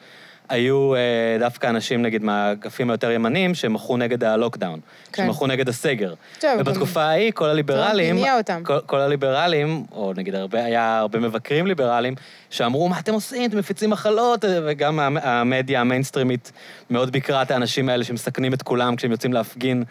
היו 0.50 0.96
אה, 0.96 1.00
דווקא 1.40 1.68
אנשים, 1.68 2.02
נגיד, 2.02 2.24
מהאגפים 2.24 2.90
היותר 2.90 3.12
ימניים, 3.12 3.56
שמחו 3.56 3.98
נגד 3.98 4.24
הלוקדאון, 4.24 4.80
כן. 5.14 5.26
שמחו 5.26 5.48
נגד 5.48 5.70
הסגר. 5.70 6.14
טוב, 6.40 6.52
ובתקופה 6.60 7.02
ההיא, 7.04 7.32
כל 7.32 7.50
הליברלים, 7.50 8.18
הניע 8.18 8.38
אותם. 8.38 8.62
כל, 8.66 8.80
כל 8.86 9.00
הליברלים, 9.00 9.84
או 9.92 10.14
נגיד, 10.16 10.36
הרבה, 10.36 10.64
היה 10.64 10.98
הרבה 10.98 11.20
מבקרים 11.20 11.68
ליברלים, 11.68 12.16
שאמרו, 12.50 12.90
מה 12.90 13.00
אתם 13.00 13.14
עושים? 13.14 13.50
אתם 13.50 13.58
מפיצים 13.58 13.90
מחלות, 13.90 14.46
וגם 14.68 15.00
המ- 15.00 15.18
המדיה 15.18 15.82
המיינסטרימית 15.82 16.52
מאוד 16.90 17.12
ביקרה 17.12 17.42
את 17.42 17.52
האנשים 17.52 17.90
האלה 17.90 18.04
שמסכנים 18.04 18.54
את 18.54 18.62
כולם 18.62 18.96
כשהם 18.96 19.12
יוצאים 19.12 19.34
להפגין. 19.34 19.84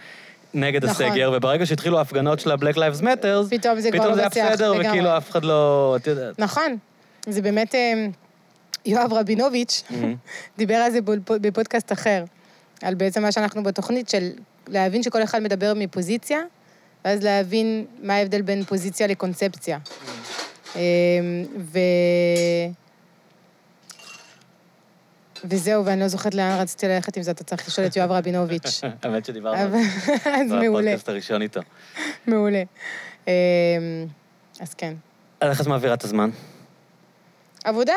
נגד 0.54 0.84
נכון. 0.84 1.06
הסגר, 1.06 1.32
וברגע 1.34 1.66
שהתחילו 1.66 1.98
ההפגנות 1.98 2.40
של 2.40 2.50
ה-Black 2.50 2.74
Lives 2.74 3.02
Matter, 3.02 3.50
פתאום 3.50 3.80
זה 3.80 3.90
כבר 3.90 3.98
פתאום 4.00 4.10
לא 4.10 4.14
זה 4.14 4.20
היה 4.20 4.50
בסדר. 4.50 4.72
וכאילו 4.80 5.16
אף 5.16 5.30
אחד 5.30 5.44
לא... 5.44 5.96
נכון. 6.38 6.76
זה 7.26 7.42
באמת... 7.42 7.74
יואב 8.88 9.12
רבינוביץ' 9.12 9.82
Mhm. 9.90 9.94
דיבר 10.58 10.74
על 10.74 10.90
זה 10.92 10.98
בפ- 11.00 11.38
בפודקאסט 11.40 11.92
אחר, 11.92 12.24
על 12.82 12.94
בעצם 12.94 13.22
מה 13.22 13.32
שאנחנו 13.32 13.62
בתוכנית 13.62 14.08
של 14.08 14.30
להבין 14.68 15.02
שכל 15.02 15.22
אחד 15.22 15.42
מדבר 15.42 15.72
מפוזיציה, 15.76 16.40
ואז 17.04 17.22
להבין 17.22 17.84
מה 18.02 18.14
ההבדל 18.14 18.42
בין 18.42 18.64
פוזיציה 18.64 19.06
לקונספציה. 19.06 19.78
אה, 20.76 20.80
ו... 21.58 21.78
וזהו, 25.44 25.84
ואני 25.86 26.00
לא 26.00 26.08
זוכרת 26.08 26.34
לאן 26.34 26.58
רציתי 26.60 26.88
ללכת 26.88 27.16
עם 27.16 27.22
זה, 27.22 27.30
אתה 27.30 27.44
צריך 27.44 27.68
לשאול 27.68 27.86
את 27.86 27.96
יואב 27.96 28.10
רבינוביץ'. 28.12 28.80
האמת 29.02 29.24
שדיברנו 29.24 29.56
על 29.60 29.70
זה 29.70 29.78
אז 30.40 30.50
מעולה, 30.52 30.68
בפודקאסט 30.68 31.08
הראשון 31.08 31.42
איתו. 31.42 31.60
מעולה. 32.26 32.62
אה, 33.28 33.32
אז 34.60 34.74
כן. 34.74 34.94
איך 35.42 35.60
את 35.60 35.66
מעבירה 35.66 35.94
את 35.94 36.04
הזמן? 36.04 36.30
עבודה, 37.64 37.92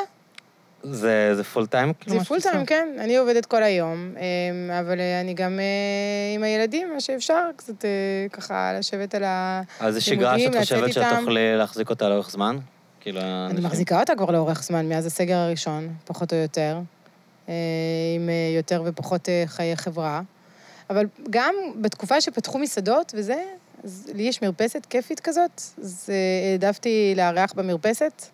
זה 0.83 1.35
זה 1.35 1.43
פול 1.43 1.65
טיים? 1.65 1.93
כאילו, 1.93 2.19
זה 2.19 2.25
פול 2.25 2.37
עושה? 2.37 2.51
טיים, 2.51 2.65
כן. 2.65 2.87
אני 2.99 3.17
עובדת 3.17 3.45
כל 3.45 3.63
היום, 3.63 4.13
אה, 4.17 4.79
אבל 4.79 4.99
אה, 4.99 5.21
אני 5.21 5.33
גם 5.33 5.59
אה, 5.59 6.35
עם 6.35 6.43
הילדים, 6.43 6.93
מה 6.93 7.01
שאפשר, 7.01 7.49
קצת 7.55 7.85
אה, 7.85 7.89
ככה 8.31 8.73
לשבת 8.79 9.15
על 9.15 9.23
ה... 9.23 9.61
אז 9.79 9.93
זו 9.93 10.05
שגרה 10.05 10.39
שאת 10.39 10.47
לצאת 10.47 10.61
חושבת 10.61 10.93
שאת 10.93 11.03
איתם. 11.03 11.19
תוכלי 11.19 11.57
להחזיק 11.57 11.89
אותה 11.89 12.09
לאורך 12.09 12.31
זמן? 12.31 12.57
כאילו, 12.99 13.21
אני 13.49 13.61
מחזיקה 13.61 13.99
אותה 13.99 14.15
כבר 14.15 14.31
לאורך 14.31 14.63
זמן, 14.63 14.89
מאז 14.89 15.05
הסגר 15.05 15.37
הראשון, 15.37 15.87
פחות 16.05 16.33
או 16.33 16.37
יותר, 16.37 16.79
עם 18.15 18.29
יותר 18.55 18.83
ופחות 18.85 19.29
חיי 19.45 19.75
חברה. 19.75 20.21
אבל 20.89 21.05
גם 21.29 21.55
בתקופה 21.81 22.21
שפתחו 22.21 22.59
מסעדות 22.59 23.13
וזה, 23.17 23.43
אז 23.83 24.09
לי 24.13 24.23
יש 24.23 24.41
מרפסת 24.41 24.85
כיפית 24.89 25.19
כזאת, 25.19 25.61
אז 25.81 26.09
העדפתי 26.51 27.13
לארח 27.17 27.53
במרפסת, 27.53 28.25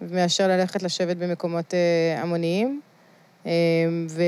מאשר 0.00 0.48
ללכת 0.48 0.82
לשבת 0.82 1.16
במקומות 1.16 1.74
אה, 1.74 2.22
המוניים. 2.22 2.80
אה, 3.46 3.50
ו... 4.10 4.22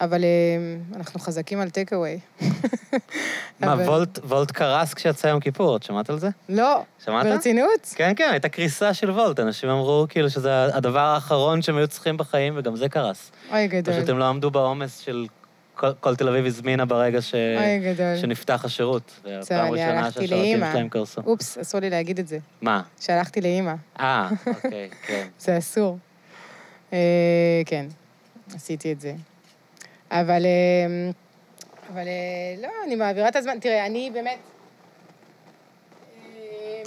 אבל 0.00 0.24
אה, 0.24 0.96
אנחנו 0.96 1.20
חזקים 1.20 1.60
על 1.60 1.70
טייק 1.70 1.92
אווי. 1.92 2.18
מה, 3.60 3.74
וולט- 3.74 4.18
וולט 4.24 4.50
קרס 4.50 4.94
כשיצא 4.94 5.26
יום 5.26 5.40
כיפור, 5.40 5.76
את 5.76 5.82
שמעת 5.82 6.10
על 6.10 6.18
זה? 6.18 6.28
לא, 6.48 6.82
שמעת? 7.04 7.26
ברצינות? 7.26 7.92
כן, 7.94 8.12
כן, 8.16 8.28
הייתה 8.30 8.48
קריסה 8.48 8.94
של 8.94 9.10
וולט. 9.10 9.40
אנשים 9.40 9.68
אמרו 9.70 10.06
כאילו 10.08 10.30
שזה 10.30 10.64
הדבר 10.76 11.00
האחרון 11.00 11.62
שהם 11.62 11.76
היו 11.76 11.88
צריכים 11.88 12.16
בחיים, 12.16 12.54
וגם 12.56 12.76
זה 12.76 12.88
קרס. 12.88 13.30
אוי, 13.52 13.68
גדול. 13.68 13.94
פשוט 13.94 14.08
הם 14.08 14.18
לא 14.18 14.24
עמדו 14.24 14.50
בעומס 14.50 14.98
של 14.98 15.26
כל- 16.00 16.16
תל 16.16 16.28
אביב 16.28 16.46
הזמינה 16.46 16.84
ברגע 16.84 17.22
ש- 17.22 17.34
אוי, 17.34 17.92
גדול. 17.94 18.16
שנפתח 18.20 18.64
השירות. 18.64 19.20
זה 19.24 19.38
הפעם 19.56 19.76
שהשרתים 19.76 20.30
לאימא. 20.38 20.72
שלהם 20.72 20.88
קרסו. 20.88 21.20
אופס, 21.26 21.58
אסור 21.58 21.80
לי 21.80 21.90
להגיד 21.90 22.18
את 22.18 22.28
זה. 22.28 22.38
מה? 22.62 22.82
שהלכתי 23.00 23.40
לאימא, 23.40 23.74
אה, 24.00 24.28
אוקיי, 24.46 24.88
כן. 25.06 25.26
זה 25.38 25.58
אסור. 25.58 25.98
אה, 26.92 26.98
כן, 27.66 27.86
עשיתי 28.54 28.92
את 28.92 29.00
זה. 29.00 29.14
אבל, 30.10 30.42
אה, 30.46 31.10
אבל 31.92 32.06
אה, 32.08 32.62
לא, 32.62 32.68
אני 32.86 32.94
מעבירה 32.96 33.28
את 33.28 33.36
הזמן. 33.36 33.58
תראה, 33.60 33.86
אני 33.86 34.10
באמת... 34.14 34.38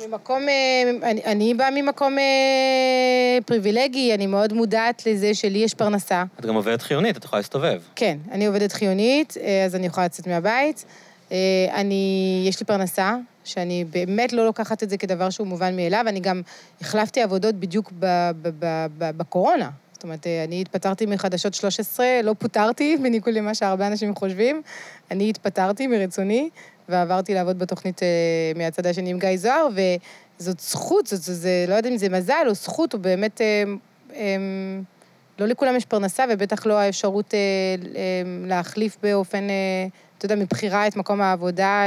ממקום, 0.07 0.49
אה, 0.49 1.09
אני, 1.11 1.21
אני 1.25 1.53
באה 1.53 1.71
ממקום 1.71 2.17
אה, 2.17 3.37
פריבילגי, 3.45 4.13
אני 4.13 4.27
מאוד 4.27 4.53
מודעת 4.53 5.05
לזה 5.05 5.33
שלי 5.33 5.59
יש 5.59 5.73
פרנסה. 5.73 6.23
את 6.39 6.45
גם 6.45 6.55
עובדת 6.55 6.81
חיונית, 6.81 7.17
את 7.17 7.23
יכולה 7.23 7.39
להסתובב. 7.39 7.81
כן, 7.95 8.17
אני 8.31 8.45
עובדת 8.45 8.71
חיונית, 8.71 9.37
אה, 9.41 9.65
אז 9.65 9.75
אני 9.75 9.85
יכולה 9.85 10.05
לצאת 10.05 10.27
מהבית. 10.27 10.85
אני, 11.73 12.45
יש 12.47 12.59
לי 12.59 12.65
פרנסה, 12.65 13.15
שאני 13.43 13.85
באמת 13.89 14.33
לא 14.33 14.45
לוקחת 14.45 14.83
את 14.83 14.89
זה 14.89 14.97
כדבר 14.97 15.29
שהוא 15.29 15.47
מובן 15.47 15.75
מאליו. 15.75 16.05
אני 16.07 16.19
גם 16.19 16.41
החלפתי 16.81 17.21
עבודות 17.21 17.55
בדיוק 17.55 17.91
ב, 17.99 18.05
ב, 18.41 18.49
ב, 18.59 18.85
ב, 18.97 19.17
בקורונה. 19.17 19.69
זאת 19.93 20.03
אומרת, 20.03 20.27
אני 20.43 20.61
התפטרתי 20.61 21.05
מחדשות 21.05 21.53
13, 21.53 22.05
לא 22.23 22.35
פוטרתי, 22.39 22.97
בניגוד 22.97 23.33
למה 23.33 23.55
שהרבה 23.55 23.87
אנשים 23.87 24.15
חושבים. 24.15 24.61
אני 25.11 25.29
התפטרתי 25.29 25.87
מרצוני, 25.87 26.49
ועברתי 26.89 27.33
לעבוד 27.33 27.59
בתוכנית 27.59 28.03
אה, 28.03 28.07
מהצד 28.55 28.85
השני 28.85 29.09
עם 29.09 29.19
גיא 29.19 29.37
זוהר, 29.37 29.67
וזאת 30.39 30.59
זכות, 30.59 31.07
זאת, 31.07 31.21
זה, 31.21 31.33
זה, 31.33 31.65
לא 31.67 31.73
יודעת 31.73 31.91
אם 31.91 31.97
זה 31.97 32.09
מזל 32.09 32.45
או 32.47 32.53
זכות, 32.53 32.93
או 32.93 32.99
באמת... 32.99 33.41
אה, 33.41 33.63
אה, 34.15 34.35
לא 35.39 35.45
לכולם 35.45 35.75
יש 35.75 35.85
פרנסה, 35.85 36.25
ובטח 36.29 36.65
לא 36.65 36.79
האפשרות 36.79 37.33
אה, 37.33 37.39
להחליף 38.45 38.97
באופן, 39.03 39.47
אתה 40.17 40.25
יודע, 40.25 40.35
מבחירה 40.35 40.87
את 40.87 40.95
מקום 40.95 41.21
העבודה, 41.21 41.83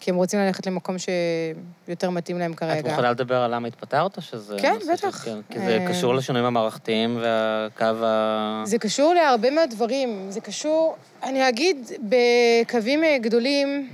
כי 0.00 0.10
הם 0.10 0.16
רוצים 0.16 0.40
ללכת 0.40 0.66
למקום 0.66 0.96
שיותר 0.98 2.10
מתאים 2.10 2.38
להם 2.38 2.52
את 2.52 2.58
כרגע. 2.58 2.90
מוכנה 2.90 3.10
לדבר 3.10 3.36
על 3.36 3.54
למה 3.54 3.68
התפטרת, 3.68 4.16
או 4.16 4.22
שזה... 4.22 4.56
כן, 4.60 4.76
בטח. 4.92 5.24
כן, 5.24 5.38
כי 5.50 5.58
זה 5.58 5.86
קשור 5.88 6.14
לשינויים 6.14 6.46
המערכתיים 6.46 7.18
והקו 7.22 8.04
ה... 8.04 8.62
זה 8.66 8.78
קשור 8.78 9.14
להרבה 9.14 9.50
מאוד 9.50 9.70
דברים. 9.70 10.26
זה 10.30 10.40
קשור, 10.40 10.96
אני 11.22 11.48
אגיד, 11.48 11.90
בקווים 12.00 13.00
גדולים, 13.20 13.88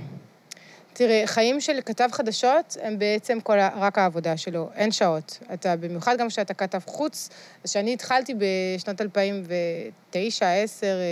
תראה, 0.97 1.23
חיים 1.25 1.61
של 1.61 1.79
כתב 1.85 2.09
חדשות 2.11 2.77
הם 2.81 2.99
בעצם 2.99 3.39
כל, 3.39 3.59
ה- 3.59 3.69
רק 3.79 3.97
העבודה 3.97 4.37
שלו, 4.37 4.69
אין 4.75 4.91
שעות. 4.91 5.39
אתה, 5.53 5.75
במיוחד 5.75 6.17
גם 6.17 6.27
כשאתה 6.27 6.53
כתב 6.53 6.79
חוץ, 6.85 7.29
אז 7.63 7.69
כשאני 7.69 7.93
התחלתי 7.93 8.33
בשנת 8.37 9.01
2009-2010 9.01 9.05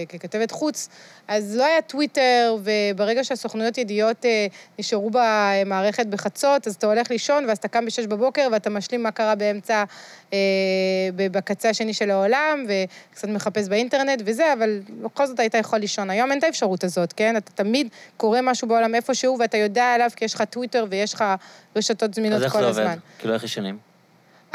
ככתבת 0.10 0.52
חוץ, 0.52 0.90
אז 1.28 1.56
לא 1.56 1.66
היה 1.66 1.82
טוויטר, 1.82 2.56
וברגע 2.64 3.24
שהסוכנויות 3.24 3.78
ידיעות 3.78 4.26
אה, 4.26 4.48
נשארו 4.80 5.12
במערכת 5.14 6.06
בחצות, 6.06 6.68
אז 6.68 6.76
אתה 6.76 6.88
הולך 6.88 7.12
לישון, 7.12 7.46
ואז 7.48 7.58
אתה 7.58 7.68
קם 7.68 7.86
ב-6 7.86 8.08
בבוקר, 8.08 8.48
ואתה 8.52 8.70
משלים 8.70 9.04
מה 9.04 9.12
קרה 9.12 9.36
באמצע, 9.36 9.84
אה, 10.34 10.38
בקצה 11.16 11.70
השני 11.70 11.94
של 11.94 12.12
העולם, 12.12 12.66
וקצת 12.68 13.28
מחפש 13.28 13.68
באינטרנט 13.68 14.22
וזה, 14.26 14.54
אבל 14.54 14.80
בכל 15.02 15.26
זאת 15.26 15.40
היית 15.40 15.54
יכול 15.54 15.80
לישון. 15.80 16.10
היום 16.10 16.32
אין 16.32 16.40
את 16.40 16.44
האפשרות 16.44 16.84
הזאת, 16.84 17.14
כן? 17.14 17.38
אתה 17.38 17.52
תמיד 17.52 17.88
קורא 18.18 18.40
משהו 18.44 18.68
בעולם 18.68 18.96
איפשהו, 18.96 19.38
ואתה 19.40 19.58
יודע 19.58 19.73
עליו 19.82 20.10
כי 20.16 20.26
יש 20.26 20.34
לך 20.34 20.42
טוויטר 20.42 20.86
ויש 20.90 21.14
לך 21.14 21.24
רשתות 21.76 22.10
אז 22.10 22.16
זמינות 22.16 22.44
איך 22.44 22.54
כל 22.54 22.60
זה 22.60 22.68
הזמן. 22.68 22.84
עובד? 22.84 22.98
כאילו, 23.20 23.34
איך 23.34 23.44
ישנים? 23.44 23.78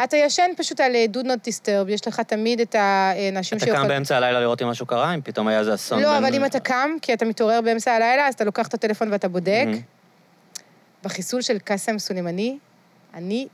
אתה 0.05 0.17
ישן 0.17 0.51
פשוט 0.57 0.81
על 0.81 0.97
אה, 0.97 1.07
do 1.13 1.19
not 1.19 1.49
disturb, 1.49 1.91
יש 1.91 2.09
לך 2.09 2.21
תמיד 2.21 2.61
את 2.61 2.75
האנשים 2.75 3.59
אתה 3.59 3.67
קם 3.67 3.89
באמצע 3.89 4.17
הלילה 4.17 4.41
לראות 4.41 4.63
אם 4.63 4.69
משהו 4.69 4.87
קרה, 4.87 5.15
אם 5.15 5.21
פתאום 5.21 5.49
היה 5.49 5.59
איזה 5.59 5.75
אסון. 5.75 6.03
לא, 6.03 6.19
אבל 6.19 6.35
אם 6.35 6.45
אתה 6.45 6.61
קם, 6.61 6.91
כי 7.03 7.15
אתה 7.15 7.25
מתעורר 7.25 7.61
באמצע 7.61 7.93
הלילה, 7.93 8.27
אז 8.29 8.35
אתה 8.35 8.45
לוקח 8.45 8.67
את 8.67 8.75
הטלפון 8.75 9.13
ואתה 9.13 9.29
בודק. 9.29 9.67
בחיסול 11.05 11.43
של 11.43 11.59
קאסם 11.59 11.99
סולימני, 11.99 12.59
אני 13.15 13.49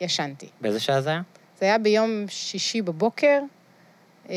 ישנתי. 0.00 0.48
באיזה 0.60 0.80
שעה 0.80 1.00
זה 1.00 1.10
היה? 1.10 1.20
זה 1.60 1.66
היה 1.66 1.78
ביום 1.78 2.24
שישי 2.28 2.82
בבוקר, 2.82 3.40
אה, 4.30 4.34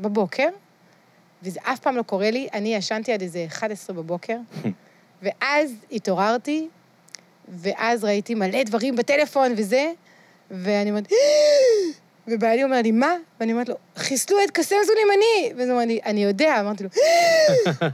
בבוקר, 0.00 0.48
וזה 1.42 1.60
אף 1.62 1.78
פעם 1.78 1.96
לא 1.96 2.02
קורה 2.02 2.30
לי. 2.30 2.48
אני 2.54 2.74
ישנתי 2.74 3.12
עד 3.12 3.22
איזה 3.22 3.44
11 3.48 3.96
בבוקר, 3.96 4.36
ואז 5.24 5.72
התעוררתי, 5.92 6.68
ואז 7.48 8.04
ראיתי 8.04 8.34
מלא 8.34 8.62
דברים 8.62 8.96
בטלפון 8.96 9.54
וזה, 9.56 9.92
ואני 10.50 10.90
אומרת, 10.90 11.08
ובעלי 12.28 12.64
אומר 12.64 12.82
לי, 12.82 12.90
מה? 12.92 13.14
ואני 13.40 13.52
אומרת 13.52 13.68
לו, 13.68 13.74
חיסלו 13.96 14.36
את 14.44 14.50
קסם 14.50 14.76
סולימני! 14.86 15.52
ואז 15.56 15.68
הוא 15.68 15.74
אומר 15.76 15.86
לי, 15.86 16.00
אני 16.04 16.24
יודע. 16.24 16.60
אמרתי 16.60 16.84
לו, 16.84 16.90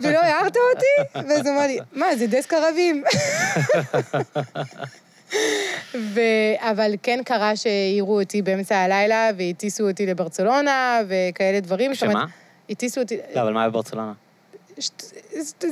ולא 0.01 0.19
הערת 0.19 0.57
אותי? 0.57 1.28
ואז 1.28 1.47
הוא 1.47 1.55
אמר 1.55 1.66
לי, 1.66 1.78
מה, 1.93 2.16
זה 2.16 2.27
דסק 2.27 2.52
ערבים. 2.52 3.05
ו... 5.94 6.20
אבל 6.59 6.94
כן 7.02 7.20
קרה 7.24 7.57
שהעירו 7.57 8.20
אותי 8.20 8.43
באמצע 8.43 8.77
הלילה 8.77 9.31
והטיסו 9.36 9.89
אותי 9.89 10.07
לברצלונה 10.07 11.01
וכאלה 11.09 11.61
דברים. 11.61 11.94
שמה? 11.94 12.24
הטיסו 12.70 13.01
אותי... 13.01 13.16
לא, 13.35 13.43
אבל 13.43 13.52
מה 13.52 13.61
היה 13.61 13.70
בברצלונה? 13.70 14.12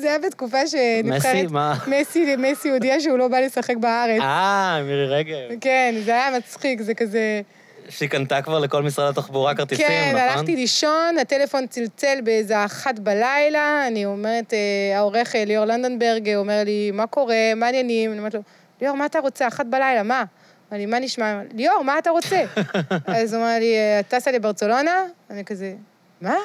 זה 0.00 0.08
היה 0.08 0.18
בתקופה 0.18 0.66
שנבחרת... 0.66 1.34
מסי? 1.34 1.46
מה? 1.46 1.78
מסי, 1.86 2.36
מסי 2.36 2.70
הודיע 2.70 3.00
שהוא 3.00 3.18
לא 3.18 3.28
בא 3.28 3.40
לשחק 3.40 3.76
בארץ. 3.76 4.20
אה, 4.20 4.80
מירי 4.84 5.06
רגב. 5.06 5.36
כן, 5.60 5.94
זה 6.04 6.10
היה 6.10 6.38
מצחיק, 6.38 6.82
זה 6.82 6.94
כזה... 6.94 7.40
שהיא 7.88 8.08
קנתה 8.08 8.42
כבר 8.42 8.58
לכל 8.58 8.82
משרד 8.82 9.08
התחבורה 9.08 9.54
כרטיסים, 9.54 9.86
כן, 9.86 10.12
נכון? 10.14 10.20
הלכתי 10.28 10.56
לישון, 10.56 11.18
הטלפון 11.20 11.66
צלצל 11.66 12.18
באיזה 12.24 12.64
אחת 12.64 12.98
בלילה, 12.98 13.86
אני 13.86 14.04
אומרת, 14.04 14.52
אה, 14.54 14.98
העורך 14.98 15.36
אה, 15.36 15.44
ליאור 15.44 15.64
לנדנברג 15.64 16.28
אה, 16.28 16.36
אומר 16.36 16.62
לי, 16.64 16.90
מה 16.90 17.06
קורה, 17.06 17.54
מה 17.56 17.66
העניינים? 17.66 18.10
אני 18.10 18.18
אומרת 18.18 18.34
לו, 18.34 18.40
ליאור, 18.80 18.96
מה 18.96 19.06
אתה 19.06 19.18
רוצה? 19.18 19.48
אחת 19.48 19.66
בלילה, 19.66 20.02
מה? 20.02 20.24
אמר 20.70 20.78
לי, 20.78 20.86
מה 20.86 20.98
נשמע? 20.98 21.40
ליאור, 21.54 21.82
מה 21.84 21.98
אתה 21.98 22.10
רוצה? 22.10 22.44
אז 23.06 23.34
הוא 23.34 23.42
אמר 23.42 23.56
לי, 23.58 23.74
"אה, 23.76 24.00
את 24.00 24.08
טסה 24.08 24.30
לברצלונה? 24.32 25.04
אני 25.30 25.44
כזה, 25.44 25.74
מה? 26.20 26.36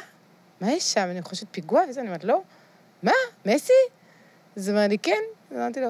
מה 0.61 0.72
יש 0.72 0.94
שם? 0.94 1.07
אני 1.11 1.22
חושבת 1.22 1.48
פיגוע 1.52 1.81
וזה, 1.90 1.99
אני 1.99 2.07
אומרת, 2.07 2.23
לא. 2.23 2.41
מה? 3.03 3.11
מסי? 3.45 3.73
אז 4.57 4.69
הוא 4.69 4.77
אמר 4.77 4.88
לי, 4.88 4.97
כן. 4.97 5.21
אז 5.51 5.57
אמרתי 5.57 5.80
לו, 5.81 5.88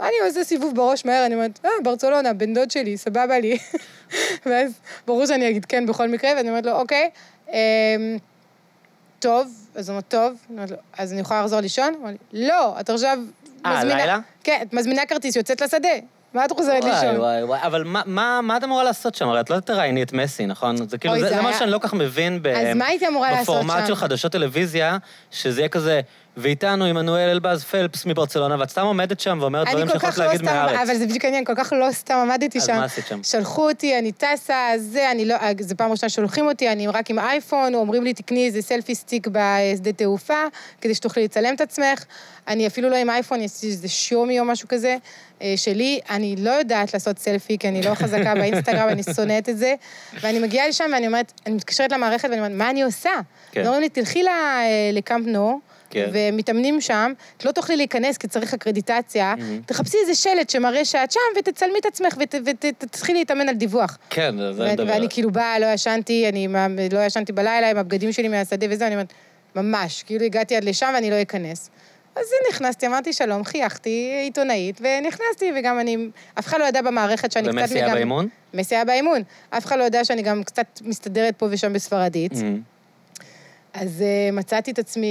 אני 0.00 0.12
עושה 0.26 0.44
סיבוב 0.44 0.74
בראש 0.76 1.04
מהר, 1.04 1.26
אני 1.26 1.34
אומרת, 1.34 1.60
אה, 1.64 1.70
ברצלונה, 1.84 2.32
בן 2.32 2.54
דוד 2.54 2.70
שלי, 2.70 2.96
סבבה 2.96 3.38
לי. 3.38 3.58
ואז 4.46 4.72
ברור 5.06 5.26
שאני 5.26 5.48
אגיד 5.50 5.64
כן 5.64 5.86
בכל 5.86 6.08
מקרה, 6.08 6.30
ואני 6.36 6.48
אומרת 6.48 6.66
לו, 6.66 6.72
אוקיי, 6.72 7.10
אמ, 7.48 7.54
טוב, 9.18 9.48
אז 9.74 9.88
הוא 9.88 9.94
אומר, 9.94 10.00
טוב, 10.08 10.32
אז 10.98 11.12
אני 11.12 11.20
יכולה 11.20 11.40
לחזור 11.42 11.60
לישון? 11.60 11.88
הוא 11.94 12.02
אומר 12.02 12.10
לי, 12.32 12.48
לא, 12.48 12.80
את 12.80 12.90
עכשיו 12.90 13.18
אה, 13.66 13.76
מזמינה... 13.78 13.96
לילה? 13.96 14.18
כן, 14.44 14.58
את 14.62 14.72
מזמינה 14.72 15.06
כרטיס, 15.06 15.36
יוצאת 15.36 15.60
לשדה. 15.60 15.88
מה 16.34 16.44
את 16.44 16.52
חוזרת 16.52 16.82
וואי, 16.84 16.92
לישון? 16.94 17.16
וואי, 17.16 17.44
וואי, 17.44 17.58
אבל 17.62 17.84
מה- 17.84 18.02
מה 18.06 18.40
מה 18.42 18.56
את 18.56 18.64
אמורה 18.64 18.84
לעשות 18.84 19.14
שם? 19.14 19.28
הרי 19.28 19.40
את 19.40 19.50
לא 19.50 19.60
תראייני 19.60 20.02
את 20.02 20.12
מסי, 20.12 20.46
נכון? 20.46 20.76
זה 20.88 20.98
כאילו, 20.98 21.14
זה 21.14 21.20
זה 21.20 21.28
זה 21.28 21.42
מה 21.42 21.48
היה- 21.48 21.58
שאני 21.58 21.70
לא 21.70 21.78
כך 21.82 21.94
מבין 21.94 22.42
ב- 22.42 22.46
אז 22.46 22.76
מה 22.76 22.86
הייתי 22.86 23.08
אמורה 23.08 23.30
לעשות 23.30 23.56
בפורמט 23.56 23.80
שם? 23.80 23.86
של 23.86 23.94
חדשות 23.94 24.32
טלוויזיה, 24.32 24.98
שזה 25.30 25.60
יהיה 25.60 25.68
כזה, 25.68 26.00
ואיתנו 26.40 26.84
עמנואל 26.84 27.28
אלבז 27.28 27.64
פלפס 27.64 28.06
מברצלונה, 28.06 28.56
ואת 28.58 28.70
סתם 28.70 28.86
עומדת 28.86 29.20
שם 29.20 29.38
ואומרת 29.40 29.68
דברים 29.68 29.88
שיכולת 29.88 30.18
לא 30.18 30.24
להגיד 30.24 30.40
סתם, 30.40 30.46
מהארץ. 30.54 30.78
אבל 30.88 30.96
זה 30.96 31.06
בדיוק 31.06 31.24
העניין, 31.24 31.44
כל 31.44 31.52
כך 31.56 31.72
לא 31.72 31.92
סתם 31.92 32.14
עמדתי 32.14 32.58
אז 32.58 32.66
שם. 32.66 32.76
מה 32.76 32.84
עשית 32.84 33.06
שם? 33.06 33.22
שלחו 33.22 33.68
אותי, 33.68 33.98
אני 33.98 34.12
טסה, 34.12 34.68
זה, 34.76 35.10
אני 35.10 35.24
לא, 35.24 35.36
זה 35.60 35.74
פעם 35.74 35.90
ראשונה 35.90 36.10
שולחים 36.10 36.46
אותי, 36.46 36.68
אני 36.72 36.86
רק 36.86 37.10
עם 37.10 37.18
אייפון, 37.18 37.74
אומרים 37.74 38.04
לי, 38.04 38.14
תקני 38.14 38.46
איזה 38.46 38.62
סלפי 38.62 38.94
סטיק 38.94 39.26
בשדה 39.26 39.92
תעופה, 39.92 40.44
כדי 40.80 40.94
שתוכלי 40.94 41.24
לצלם 41.24 41.54
את 41.54 41.60
עצמך. 41.60 42.04
אני 42.48 42.66
אפילו 42.66 42.88
לא 42.88 42.96
עם 42.96 43.10
אייפון, 43.10 43.40
יש 43.40 43.50
איזה 43.64 43.88
שומי 43.88 44.40
או 44.40 44.44
משהו 44.44 44.68
כזה 44.68 44.96
אה, 45.42 45.54
שלי. 45.56 46.00
אני 46.10 46.36
לא 46.38 46.50
יודעת 46.50 46.94
לעשות 46.94 47.18
סלפי, 47.18 47.58
כי 47.58 47.68
אני 47.68 47.82
לא 47.82 47.94
חזקה 47.94 48.34
באינסטגרם, 48.34 48.88
אני 48.88 49.02
שונאת 49.16 49.48
את 49.48 49.58
זה. 49.58 49.74
ואני 50.20 50.38
מגיעה 50.38 50.68
לשם 50.68 50.84
ואני 50.92 51.06
אומרת, 51.06 51.32
אני 51.46 51.54
מתקשרת 51.54 51.92
למערכת 51.92 52.28
ואני 52.28 52.40
אומרת, 52.40 52.52
מה 52.52 52.70
אני 52.70 52.82
עושה? 52.82 53.10
כן. 53.52 53.60
אז 53.60 53.66
אומרים 53.66 53.82
לי, 53.82 53.88
תלכי 53.88 54.22
ל- 54.22 54.28
אה, 54.28 54.90
לקאמפ 54.92 55.26
נו, 55.26 55.60
כן. 55.90 56.10
ומתאמנים 56.12 56.80
שם, 56.80 57.12
את 57.36 57.44
לא 57.44 57.52
תוכלי 57.52 57.76
להיכנס 57.76 58.16
כי 58.18 58.28
צריך 58.28 58.54
אקרדיטציה, 58.54 59.34
תחפשי 59.66 59.96
איזה 60.02 60.14
שלט 60.14 60.50
שמראה 60.50 60.84
שאת 60.84 61.12
שם 61.12 61.20
ותצלמי 61.38 61.78
את 61.80 61.86
עצמך 61.86 62.14
ותתחילי 62.18 63.18
להתאמן 63.18 63.48
על 63.48 63.54
דיווח. 63.54 63.98
כן, 64.10 64.34
זה 64.52 64.62
ו- 64.64 64.72
מדבר. 64.72 64.92
ואני 64.92 65.06
כאילו 65.10 65.30
באה, 65.30 65.58
לא 65.58 65.66
ישנתי, 65.66 66.28
אני 66.28 66.48
לא 66.92 66.98
ישנתי 67.00 67.32
בלילה 67.32 67.70
עם 67.70 67.76
הבגדים 67.76 68.12
שלי 68.12 68.28
מהשדה 68.28 68.66
וזה, 68.70 68.86
אני 68.86 68.94
אומרת, 68.94 69.12
ממש, 69.56 70.02
כאילו 70.02 70.24
הגעתי 70.24 70.56
עד 70.56 70.64
לשם 70.64 70.90
ואני 70.94 71.10
לא 71.10 71.22
אכנס. 71.22 71.70
אז 72.16 72.22
נכנסתי, 72.50 72.86
אמרתי 72.86 73.12
שלום, 73.12 73.44
חייכתי, 73.44 74.10
עיתונאית, 74.22 74.80
ונכנסתי, 74.80 75.52
וגם 75.56 75.80
אני, 75.80 75.96
אף 76.38 76.46
אחד 76.46 76.58
לא 76.60 76.64
ידע 76.64 76.82
במערכת 76.82 77.32
שאני 77.32 77.48
קצת... 77.48 77.56
ומסי 77.58 77.74
היה 77.74 77.84
מגם- 77.86 77.94
באימון? 77.94 78.28
מסי 78.54 78.74
היה 78.74 78.84
באימון. 78.84 79.22
אף 79.50 79.66
אחד 79.66 79.78
לא 79.78 79.84
יודע 79.84 80.04
שאני 80.04 80.22
גם 80.22 80.42
קצת 80.42 80.66
מסתדרת 80.84 81.34
פה 81.36 81.46
ושם 81.50 81.72
בספרדית. 81.72 82.32
אמ, 82.32 82.60
אז 83.74 84.00
uh, 84.00 84.34
מצאתי 84.34 84.70
את 84.70 84.78
עצמי 84.78 85.06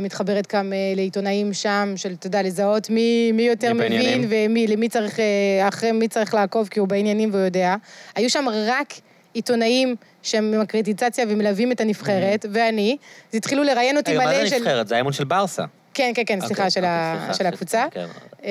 uh, 0.00 0.04
מתחברת 0.04 0.54
גם 0.54 0.72
uh, 0.72 0.96
לעיתונאים 0.96 1.52
שם, 1.52 1.92
של, 1.96 2.12
אתה 2.12 2.26
יודע, 2.26 2.42
לזהות 2.42 2.90
מי, 2.90 3.32
מי 3.32 3.42
יותר 3.42 3.72
מי 3.72 3.78
בעניינים. 3.78 4.22
מבין 4.22 4.50
ומי, 4.50 4.66
למי 4.66 4.88
צריך, 4.88 5.16
uh, 5.16 5.20
אחרי 5.68 5.92
מי 5.92 6.08
צריך 6.08 6.34
לעקוב, 6.34 6.68
כי 6.68 6.80
הוא 6.80 6.88
בעניינים 6.88 7.30
והוא 7.32 7.44
יודע. 7.44 7.74
היו 8.14 8.30
שם 8.30 8.44
רק 8.66 8.92
עיתונאים 9.34 9.96
שהם 10.22 10.54
עם 10.54 10.60
אקרדיטציה 10.60 11.24
ומלווים 11.28 11.72
את 11.72 11.80
הנבחרת, 11.80 12.46
ואני, 12.52 12.96
אז 13.30 13.36
התחילו 13.36 13.62
לראיין 13.62 13.96
אותי 13.96 14.10
רגע, 14.10 14.24
מה 14.24 14.30
מלא 14.30 14.40
זה 14.44 14.46
של... 14.46 14.56
נבחרת? 14.56 14.88
זה 14.88 14.94
האימון 14.94 15.12
של 15.12 15.24
ברסה. 15.24 15.64
כן, 15.94 16.12
כן, 16.14 16.22
כן, 16.26 16.40
סליחה, 16.40 16.52
אוקיי, 16.52 16.70
של, 16.70 16.80
אוקיי, 16.80 16.90
ה... 16.90 17.14
סליחה, 17.16 17.32
של 17.32 17.38
סליחה, 17.38 17.48
הקבוצה. 17.48 17.86
כן. 17.90 18.06
אה, 18.44 18.50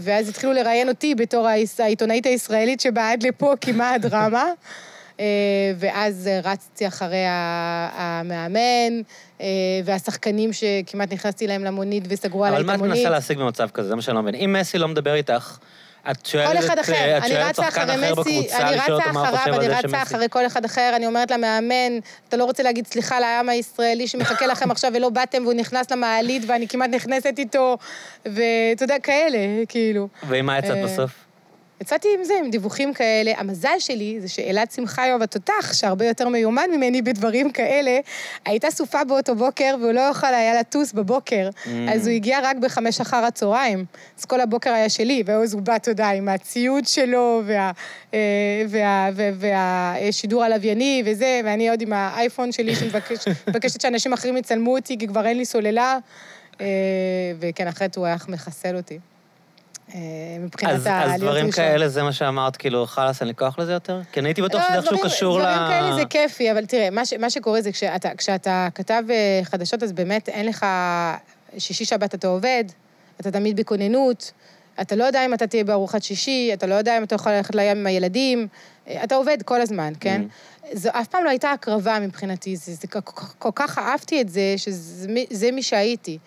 ואז 0.00 0.28
התחילו 0.28 0.52
לראיין 0.52 0.88
אותי 0.88 1.14
בתור 1.14 1.46
העיתונאית 1.78 2.26
הישראלית 2.26 2.80
שבאה 2.80 3.12
עד 3.12 3.22
לפה 3.22 3.54
כמעט 3.60 4.00
דרמה. 4.00 4.44
אה, 4.44 4.52
ואז 5.78 6.28
אה, 6.28 6.40
רצתי 6.44 6.86
אחרי 6.86 7.24
המאמן, 7.26 9.00
אה, 9.40 9.46
והשחקנים 9.84 10.50
שכמעט 10.52 11.12
נכנסתי 11.12 11.46
להם 11.46 11.64
למונית 11.64 12.04
וסגרו 12.08 12.44
עליי 12.44 12.56
אבל 12.56 12.62
את 12.62 12.66
מה 12.66 12.74
את 12.74 12.78
המונית. 12.78 12.96
מנסה 12.96 13.10
להשיג 13.10 13.38
במצב 13.38 13.68
כזה? 13.74 13.88
זה 13.88 13.96
מה 13.96 14.02
שאני 14.02 14.16
לא 14.16 14.22
מבין. 14.22 14.34
אם 14.34 14.56
מסי 14.60 14.78
לא 14.78 14.88
מדבר 14.88 15.14
איתך, 15.14 15.58
את 16.10 16.26
שואלת... 16.26 16.48
כל 16.48 16.58
אחד 16.58 16.76
אה, 16.76 16.82
אחר. 16.82 17.18
את 17.18 17.22
אני 17.22 17.30
שואלת 17.30 17.48
רצה 17.48 17.62
שחקן 17.62 17.90
אחרי 17.90 18.12
אחר 18.12 18.14
בקבוצה, 18.14 18.68
אני 18.68 18.76
לשאול 18.76 18.96
רצה 18.96 19.08
אותו 19.08 19.12
מה 19.12 19.20
הוא 19.20 19.28
אחריו, 19.28 19.38
חושב 19.38 19.52
על 19.52 19.60
אני 19.60 19.68
זה 19.68 19.78
רצה 19.78 19.88
שמסי... 19.88 20.02
אחרי 20.02 20.26
כל 20.30 20.46
אחד 20.46 20.64
אחר, 20.64 20.92
אני 20.96 21.06
אומרת 21.06 21.30
למאמן, 21.30 21.98
אתה 22.28 22.36
לא 22.36 22.44
רוצה 22.44 22.62
להגיד 22.62 22.86
סליחה 22.86 23.20
לעם 23.20 23.48
הישראלי 23.48 24.08
שמחכה 24.08 24.46
לכם 24.46 24.70
עכשיו 24.70 24.92
ולא 24.94 25.08
באתם 25.08 25.42
והוא 25.42 25.54
נכנס 25.54 25.90
למעלית 25.90 26.42
ואני 26.46 26.68
כמעט 26.68 26.90
נכנסת 26.90 27.34
איתו, 27.38 27.76
ואתה 28.26 28.84
יודע, 28.84 28.96
כאלה, 29.02 29.38
כאילו. 29.68 30.08
ועם 30.28 30.46
מה 30.46 30.58
יצאת 30.58 30.76
אה, 30.76 30.84
בסוף? 30.84 31.27
יצאתי 31.80 32.08
עם 32.18 32.24
זה, 32.24 32.34
עם 32.44 32.50
דיווחים 32.50 32.94
כאלה. 32.94 33.32
המזל 33.36 33.78
שלי 33.78 34.20
זה 34.20 34.28
שאלעד 34.28 34.70
שמחיוב 34.70 35.22
התותח, 35.22 35.72
שהרבה 35.72 36.04
יותר 36.04 36.28
מיומן 36.28 36.70
ממני 36.70 37.02
בדברים 37.02 37.50
כאלה, 37.50 37.98
הייתה 38.44 38.70
סופה 38.70 39.04
באותו 39.04 39.34
בוקר 39.34 39.76
והוא 39.80 39.92
לא 39.92 40.00
יכול 40.00 40.28
היה 40.28 40.60
לטוס 40.60 40.92
בבוקר. 40.92 41.48
Mm. 41.48 41.68
אז 41.94 42.06
הוא 42.06 42.14
הגיע 42.14 42.38
רק 42.42 42.56
בחמש 42.56 43.00
אחר 43.00 43.16
הצהריים. 43.16 43.84
אז 44.18 44.24
כל 44.24 44.40
הבוקר 44.40 44.70
היה 44.72 44.88
שלי, 44.88 45.22
ואז 45.26 45.54
הוא 45.54 45.62
בא, 45.62 45.76
אתה 45.76 45.90
יודע, 45.90 46.08
עם 46.08 46.28
הציוד 46.28 46.86
שלו, 46.86 47.42
וה, 47.46 47.70
אה, 48.14 48.18
וה, 48.68 49.08
וה, 49.14 49.30
והשידור 49.38 50.44
הלווייני 50.44 51.02
וזה, 51.06 51.40
ואני 51.44 51.70
עוד 51.70 51.80
עם 51.80 51.92
האייפון 51.92 52.52
שלי 52.52 52.74
שמבקשת 52.74 53.80
שאנשים 53.82 54.12
אחרים 54.12 54.36
יצלמו 54.36 54.76
אותי, 54.76 54.98
כי 54.98 55.06
כבר 55.06 55.26
אין 55.26 55.38
לי 55.38 55.44
סוללה. 55.44 55.98
אה, 56.60 56.66
וכן, 57.40 57.68
אחרת 57.68 57.96
הוא 57.96 58.06
היה 58.06 58.16
מחסל 58.28 58.76
אותי. 58.76 58.98
אה, 59.94 60.00
מבחינת 60.40 60.72
אז, 60.74 60.86
ה... 60.86 61.02
אז 61.14 61.20
דברים 61.20 61.46
ראשון. 61.46 61.50
כאלה, 61.64 61.88
זה 61.88 62.02
מה 62.02 62.12
שאמרת, 62.12 62.56
כאילו, 62.56 62.86
חלאס, 62.86 63.20
אין 63.20 63.28
לי 63.28 63.34
כוח 63.34 63.58
לזה 63.58 63.72
יותר? 63.72 64.00
כי 64.12 64.20
אני 64.20 64.28
הייתי 64.28 64.42
בטוח 64.42 64.62
שזה 64.62 64.72
לא, 64.72 64.76
איכשהו 64.78 64.96
דברים- 64.96 65.10
קשור 65.10 65.38
ל... 65.38 65.42
דברים 65.42 65.58
כאלה 65.68 65.94
זה 65.94 66.04
כיפי, 66.10 66.52
אבל 66.52 66.66
תראה, 66.66 66.90
מה, 66.90 67.04
ש, 67.06 67.12
מה 67.12 67.30
שקורה 67.30 67.60
זה 67.62 67.72
כשאתה, 67.72 68.08
כשאתה 68.16 68.68
כתב 68.74 69.02
אה, 69.10 69.40
חדשות, 69.44 69.82
אז 69.82 69.92
באמת 69.92 70.28
אין 70.28 70.46
לך... 70.46 70.66
שישי 71.58 71.84
שבת 71.84 72.14
אתה 72.14 72.26
עובד, 72.28 72.64
אתה 73.20 73.30
תמיד 73.30 73.56
בכוננות, 73.56 74.32
אתה 74.80 74.96
לא 74.96 75.04
יודע 75.04 75.24
אם 75.26 75.34
אתה 75.34 75.46
תהיה 75.46 75.64
בארוחת 75.64 76.02
שישי, 76.02 76.50
אתה 76.52 76.66
לא 76.66 76.74
יודע 76.74 76.98
אם 76.98 77.04
אתה 77.04 77.14
יכול 77.14 77.32
ללכת 77.32 77.54
לים 77.54 77.78
עם 77.78 77.86
הילדים, 77.86 78.48
אה, 78.88 79.04
אתה 79.04 79.14
עובד 79.14 79.36
כל 79.44 79.60
הזמן, 79.60 79.92
כן? 80.00 80.22
Mm. 80.28 80.66
זו 80.72 80.90
אף 80.92 81.06
פעם 81.06 81.24
לא 81.24 81.30
הייתה 81.30 81.50
הקרבה 81.52 81.98
מבחינתי, 82.00 82.56
זה, 82.56 82.72
זה 82.74 82.86
כל, 82.88 82.98
כל, 83.38 83.50
כך 83.54 83.78
אהבתי 83.78 84.20
את 84.20 84.28
זה, 84.28 84.54
שזה 84.56 85.08
מי- 85.08 85.26
זה 85.30 85.50
מי 85.52 85.62
שהייתי. 85.62 86.18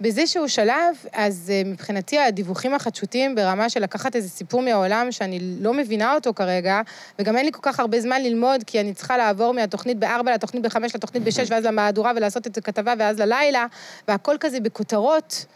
באיזשהו 0.00 0.48
שלב, 0.48 0.96
אז 1.12 1.52
אה, 1.54 1.62
מבחינתי 1.64 2.18
הדיווחים 2.18 2.74
החדשותיים 2.74 3.34
ברמה 3.34 3.70
של 3.70 3.82
לקחת 3.82 4.16
איזה 4.16 4.28
סיפור 4.28 4.62
מהעולם 4.62 5.12
שאני 5.12 5.38
לא 5.60 5.74
מבינה 5.74 6.14
אותו 6.14 6.34
כרגע, 6.34 6.80
וגם 7.18 7.36
אין 7.36 7.44
לי 7.44 7.52
כל 7.52 7.60
כך 7.62 7.80
הרבה 7.80 8.00
זמן 8.00 8.22
ללמוד, 8.22 8.64
כי 8.66 8.80
אני 8.80 8.94
צריכה 8.94 9.16
לעבור 9.16 9.54
מהתוכנית 9.54 9.98
בארבע 9.98 10.34
לתוכנית 10.34 10.62
בחמש, 10.62 10.94
לתוכנית 10.94 11.22
בשש, 11.22 11.50
ואז 11.50 11.64
למהדורה 11.64 12.12
ולעשות 12.16 12.46
את 12.46 12.56
הכתבה, 12.56 12.94
ואז 12.98 13.18
ללילה, 13.20 13.66
והכל 14.08 14.36
כזה 14.40 14.60
בכותרות. 14.60 15.46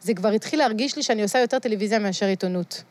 זה 0.00 0.14
כבר 0.14 0.28
התחיל 0.28 0.58
להרגיש 0.58 0.96
לי 0.96 1.02
שאני 1.02 1.22
עושה 1.22 1.38
יותר 1.38 1.58
טלוויזיה 1.58 1.98
מאשר 1.98 2.26
עיתונות. 2.26 2.82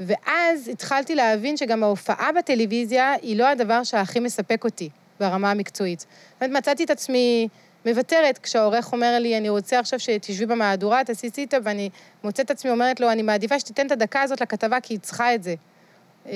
ואז 0.00 0.68
התחלתי 0.68 1.14
להבין 1.14 1.56
שגם 1.56 1.82
ההופעה 1.82 2.30
בטלוויזיה 2.38 3.12
היא 3.12 3.36
לא 3.36 3.46
הדבר 3.46 3.84
שהכי 3.84 4.20
מספק 4.20 4.64
אותי 4.64 4.90
ברמה 5.20 5.50
המקצועית. 5.50 6.00
זאת 6.00 6.08
אומרת, 6.42 6.58
מצאתי 6.58 6.84
את 6.84 6.90
עצמי 6.90 7.48
מוותרת 7.86 8.38
כשהעורך 8.38 8.92
אומר 8.92 9.18
לי, 9.20 9.38
אני 9.38 9.48
רוצה 9.48 9.78
עכשיו 9.78 9.98
שתשבי 9.98 10.46
במהדורה, 10.46 11.04
תעשי 11.04 11.30
סיטה, 11.30 11.56
ואני 11.64 11.90
מוצאת 12.24 12.46
את 12.46 12.50
עצמי 12.50 12.70
אומרת 12.70 13.00
לו, 13.00 13.10
אני 13.12 13.22
מעדיפה 13.22 13.60
שתיתן 13.60 13.86
את 13.86 13.92
הדקה 13.92 14.22
הזאת 14.22 14.40
לכתבה, 14.40 14.80
כי 14.80 14.94
היא 14.94 15.00
צריכה 15.00 15.34
את 15.34 15.42
זה. 15.42 15.54
אה, 16.26 16.32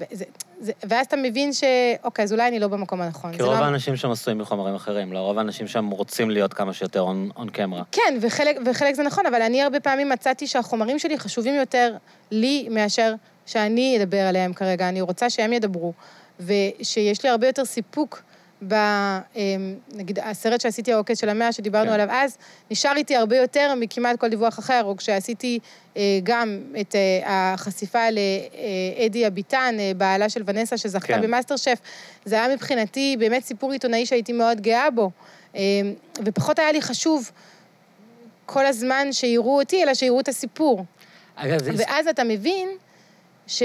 וזה, 0.00 0.24
זה, 0.60 0.72
ואז 0.84 1.06
אתה 1.06 1.16
מבין 1.16 1.52
ש... 1.52 1.64
אוקיי, 2.04 2.22
אז 2.22 2.32
אולי 2.32 2.48
אני 2.48 2.58
לא 2.58 2.68
במקום 2.68 3.00
הנכון. 3.00 3.32
כי 3.32 3.38
זה 3.38 3.44
רוב 3.44 3.54
לא... 3.54 3.64
האנשים 3.64 3.96
שם 3.96 4.10
עשויים 4.10 4.38
מחומרים 4.38 4.74
אחרים, 4.74 5.12
לא? 5.12 5.18
רוב 5.18 5.38
האנשים 5.38 5.66
שם 5.66 5.90
רוצים 5.90 6.30
להיות 6.30 6.54
כמה 6.54 6.72
שיותר 6.72 7.00
און 7.00 7.48
קמרה. 7.52 7.82
כן, 7.92 8.18
וחלק, 8.20 8.56
וחלק 8.66 8.94
זה 8.94 9.02
נכון, 9.02 9.26
אבל 9.26 9.42
אני 9.42 9.62
הרבה 9.62 9.80
פעמים 9.80 10.08
מצאתי 10.08 10.46
שהחומרים 10.46 10.98
שלי 10.98 11.18
חשובים 11.18 11.54
יותר 11.54 11.96
לי 12.30 12.68
מאשר 12.70 13.14
שאני 13.46 13.98
אדבר 14.02 14.20
עליהם 14.20 14.52
כרגע. 14.52 14.88
אני 14.88 15.00
רוצה 15.00 15.30
שהם 15.30 15.52
ידברו, 15.52 15.92
ושיש 16.40 17.22
לי 17.22 17.28
הרבה 17.28 17.46
יותר 17.46 17.64
סיפוק 17.64 18.22
ב... 18.68 18.74
אמ, 18.74 19.74
נגיד, 19.94 20.18
הסרט 20.18 20.60
שעשיתי, 20.60 20.92
העוקץ 20.92 21.20
של 21.20 21.28
המאה, 21.28 21.52
שדיברנו 21.52 21.86
כן. 21.86 21.92
עליו 21.92 22.08
אז, 22.10 22.38
נשאר 22.70 22.96
איתי 22.96 23.16
הרבה 23.16 23.36
יותר 23.36 23.74
מכמעט 23.76 24.18
כל 24.18 24.28
דיווח 24.28 24.58
אחר, 24.58 24.80
או 24.84 24.96
כשעשיתי 24.96 25.58
אה, 25.96 26.02
גם 26.22 26.60
את 26.80 26.94
אה, 26.94 27.54
החשיפה 27.54 28.04
לאדי 28.10 29.26
אביטן, 29.26 29.74
אה, 29.78 29.92
בעלה 29.96 30.28
של 30.28 30.42
ונסה, 30.46 30.76
שזכתה 30.76 31.06
כן. 31.06 31.22
במאסטר 31.22 31.56
שף, 31.56 31.78
זה 32.24 32.34
היה 32.34 32.54
מבחינתי 32.54 33.16
באמת 33.18 33.44
סיפור 33.44 33.72
עיתונאי 33.72 34.06
שהייתי 34.06 34.32
מאוד 34.32 34.60
גאה 34.60 34.90
בו. 34.90 35.10
אמ, 35.54 35.60
ופחות 36.24 36.58
היה 36.58 36.72
לי 36.72 36.82
חשוב 36.82 37.30
כל 38.46 38.66
הזמן 38.66 39.12
שיראו 39.12 39.60
אותי, 39.60 39.82
אלא 39.82 39.94
שיראו 39.94 40.20
את 40.20 40.28
הסיפור. 40.28 40.84
אגב, 41.36 41.62
זה... 41.62 41.70
ואז 41.76 42.08
אתה 42.08 42.24
מבין 42.24 42.68
ש... 43.46 43.62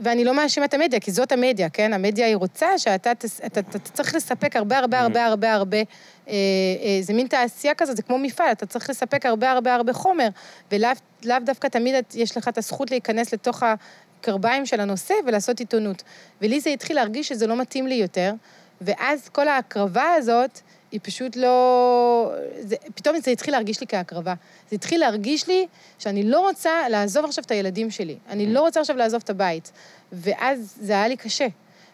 ואני 0.00 0.24
לא 0.24 0.34
מאשימה 0.34 0.66
את 0.66 0.74
המדיה, 0.74 1.00
כי 1.00 1.12
זאת 1.12 1.32
המדיה, 1.32 1.68
כן? 1.68 1.92
המדיה 1.92 2.26
היא 2.26 2.36
רוצה 2.36 2.78
שאתה 2.78 3.14
תס... 3.14 3.40
אתה, 3.40 3.60
אתה, 3.60 3.60
אתה 3.60 3.78
צריך 3.78 4.14
לספק 4.14 4.56
הרבה, 4.56 4.78
הרבה, 4.78 5.00
הרבה, 5.00 5.24
הרבה, 5.24 5.52
הרבה... 5.54 5.76
אה, 5.76 5.84
אה, 6.28 6.98
זה 7.00 7.12
מין 7.12 7.26
תעשייה 7.26 7.74
כזאת, 7.74 7.96
זה 7.96 8.02
כמו 8.02 8.18
מפעל, 8.18 8.52
אתה 8.52 8.66
צריך 8.66 8.90
לספק 8.90 9.26
הרבה, 9.26 9.50
הרבה, 9.50 9.74
הרבה 9.74 9.92
חומר, 9.92 10.28
ולאו 10.72 10.90
לאו 11.24 11.36
דווקא 11.44 11.68
תמיד 11.68 11.94
יש 12.14 12.36
לך 12.36 12.48
את 12.48 12.58
הזכות 12.58 12.90
להיכנס 12.90 13.32
לתוך 13.32 13.62
הקרביים 13.62 14.66
של 14.66 14.80
הנושא 14.80 15.14
ולעשות 15.26 15.60
עיתונות. 15.60 16.02
ולי 16.42 16.60
זה 16.60 16.70
התחיל 16.70 16.96
להרגיש 16.96 17.28
שזה 17.28 17.46
לא 17.46 17.56
מתאים 17.56 17.86
לי 17.86 17.94
יותר, 17.94 18.34
ואז 18.80 19.28
כל 19.28 19.48
ההקרבה 19.48 20.12
הזאת, 20.16 20.60
היא 20.92 21.00
פשוט 21.02 21.36
לא... 21.36 22.32
זה, 22.60 22.76
פתאום 22.94 23.20
זה 23.20 23.30
התחיל 23.30 23.54
להרגיש 23.54 23.80
לי 23.80 23.86
כהקרבה. 23.86 24.34
זה 24.70 24.76
התחיל 24.76 25.00
להרגיש 25.00 25.48
לי 25.48 25.66
שאני 25.98 26.22
לא 26.22 26.40
רוצה 26.40 26.88
לעזוב 26.88 27.24
עכשיו 27.24 27.44
את 27.44 27.50
הילדים 27.50 27.90
שלי. 27.90 28.16
אני 28.28 28.46
לא 28.46 28.60
רוצה 28.60 28.80
עכשיו 28.80 28.96
לעזוב 28.96 29.20
את 29.24 29.30
הבית. 29.30 29.72
ואז 30.12 30.74
זה 30.80 30.92
היה 30.92 31.08
לי 31.08 31.16
קשה. 31.16 31.46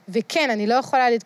וכן, 0.08 0.50
אני 0.50 0.66
לא 0.66 0.74
יכולה... 0.74 1.10
לת... 1.10 1.24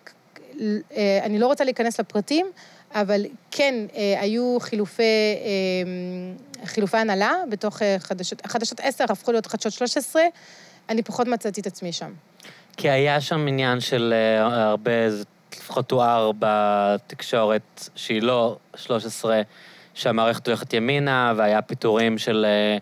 אה, 0.96 1.20
אני 1.22 1.38
לא 1.38 1.46
רוצה 1.46 1.64
להיכנס 1.64 2.00
לפרטים, 2.00 2.46
אבל 2.94 3.26
כן, 3.50 3.74
אה, 3.96 4.20
היו 4.20 4.56
חילופי, 4.60 5.02
אה, 5.02 6.66
חילופי 6.66 6.96
הנהלה 6.96 7.34
בתוך 7.50 7.82
חדשות... 7.98 8.46
חדשות 8.46 8.80
10 8.80 9.04
הפכו 9.08 9.32
להיות 9.32 9.46
חדשות 9.46 9.72
13, 9.72 10.22
אני 10.88 11.02
פחות 11.02 11.28
מצאתי 11.28 11.60
את 11.60 11.66
עצמי 11.66 11.92
שם. 11.92 12.12
כי 12.76 12.90
היה 12.90 13.20
שם 13.20 13.46
עניין 13.48 13.80
של 13.80 14.14
הרבה, 14.38 15.10
זה 15.10 15.24
לפחות 15.60 15.86
תואר 15.88 16.30
בתקשורת, 16.38 17.88
שהיא 17.96 18.22
לא 18.22 18.56
13, 18.76 19.42
שהמערכת 19.94 20.46
הולכת 20.48 20.72
ימינה, 20.72 21.32
והיה 21.36 21.62
פיטורים 21.62 22.18
של 22.18 22.46
אה, 22.48 22.76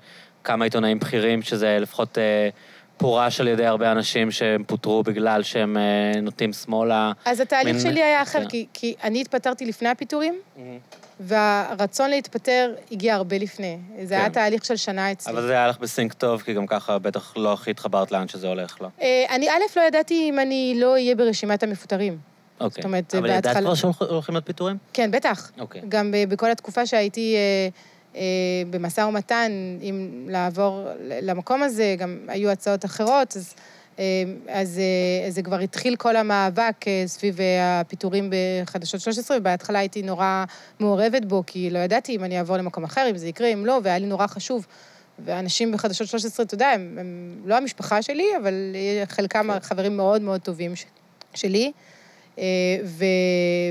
כמה 0.45 0.65
עיתונאים 0.65 0.99
בכירים, 0.99 1.43
שזה 1.43 1.79
לפחות 1.81 2.19
אה, 2.19 2.49
פורש 2.97 3.41
על 3.41 3.49
ידי 3.49 3.67
הרבה 3.67 3.93
אנשים 3.93 4.31
שהם 4.31 4.65
פוטרו 4.65 5.03
בגלל 5.03 5.43
שהם 5.43 5.77
אה, 5.77 6.21
נוטים 6.21 6.53
שמאלה. 6.53 7.13
אז 7.25 7.41
התהליך 7.41 7.75
מין- 7.75 7.81
שלי 7.83 8.03
היה 8.03 8.23
אחר, 8.23 8.41
כן. 8.43 8.49
כי, 8.49 8.67
כי 8.73 8.95
אני 9.05 9.21
התפטרתי 9.21 9.67
לפני 9.67 9.89
הפיטורים, 9.89 10.35
והרצון 11.21 12.11
להתפטר 12.11 12.75
הגיע 12.93 13.15
הרבה 13.15 13.39
לפני. 13.39 13.79
זה 14.05 14.15
היה 14.15 14.25
כן. 14.25 14.33
תהליך 14.33 14.65
של 14.65 14.77
שנה 14.77 15.13
אצלי. 15.13 15.33
אבל 15.33 15.43
זה 15.43 15.53
היה 15.53 15.69
לך 15.69 15.79
בסינק 15.79 16.13
טוב, 16.13 16.43
כי 16.43 16.55
גם 16.55 16.67
ככה 16.67 16.99
בטח 16.99 17.33
לא 17.37 17.53
הכי 17.53 17.71
התחברת 17.71 18.13
לאן 18.13 18.29
שזה 18.29 18.49
הולך, 18.49 18.77
לא? 18.81 18.89
אני 19.31 19.51
א', 19.51 19.61
לא 19.77 19.83
ידעתי 19.83 20.29
אם 20.29 20.39
אני 20.41 20.75
לא 20.81 20.93
אהיה 20.93 21.15
ברשימת 21.15 21.63
המפוטרים. 21.63 22.30
אוקיי. 22.61 22.85
אומרת, 22.85 23.15
אבל 23.15 23.27
ידעת 23.29 23.45
בהתחלה- 23.47 23.63
כבר 23.63 23.75
שהולכים 23.75 24.35
להיות 24.35 24.47
פיטורים? 24.47 24.77
כן, 24.93 25.11
בטח. 25.11 25.51
אוקיי. 25.61 25.83
גם 25.89 26.15
בכל 26.29 26.51
התקופה 26.51 26.87
שהייתי 26.87 27.35
אה, 27.37 27.69
אה, 28.17 28.23
במשא 28.71 29.01
ומתן, 29.01 29.53
אם 29.83 30.27
לעבור 30.31 30.87
למקום 31.23 31.63
הזה, 31.63 31.95
גם 31.99 32.19
היו 32.29 32.51
הצעות 32.51 32.85
אחרות, 32.85 33.37
אז, 33.37 33.55
אה, 33.99 34.05
אז 34.49 34.81
זה 35.29 35.43
כבר 35.43 35.59
התחיל 35.59 35.97
כל 35.97 36.17
המאבק 36.17 36.75
סביב 37.07 37.39
הפיטורים 37.63 38.31
בחדשות 38.65 39.01
13, 39.01 39.37
ובהתחלה 39.37 39.79
הייתי 39.79 40.03
נורא 40.03 40.45
מעורבת 40.81 41.25
בו, 41.25 41.43
כי 41.47 41.71
לא 41.71 41.79
ידעתי 41.79 42.17
אם 42.17 42.25
אני 42.25 42.39
אעבור 42.39 42.57
למקום 42.57 42.85
אחר, 42.85 43.07
אם 43.11 43.17
זה 43.17 43.27
יקרה, 43.29 43.49
אם 43.49 43.67
לא, 43.67 43.81
והיה 43.83 43.99
לי 43.99 44.07
נורא 44.07 44.27
חשוב. 44.27 44.67
ואנשים 45.25 45.73
בחדשות 45.73 46.07
13, 46.09 46.47
אתה 46.47 46.55
יודע, 46.55 46.69
הם, 46.69 46.97
הם 47.01 47.37
לא 47.45 47.57
המשפחה 47.57 48.03
שלי, 48.03 48.27
אבל 48.43 48.55
חלקם 49.09 49.51
כן. 49.53 49.61
חברים 49.61 49.97
מאוד 49.97 50.23
מאוד 50.23 50.41
טובים 50.41 50.77
ש- 50.77 50.85
שלי. 51.35 51.73
אה, 52.41 52.45
ו... 52.85 53.05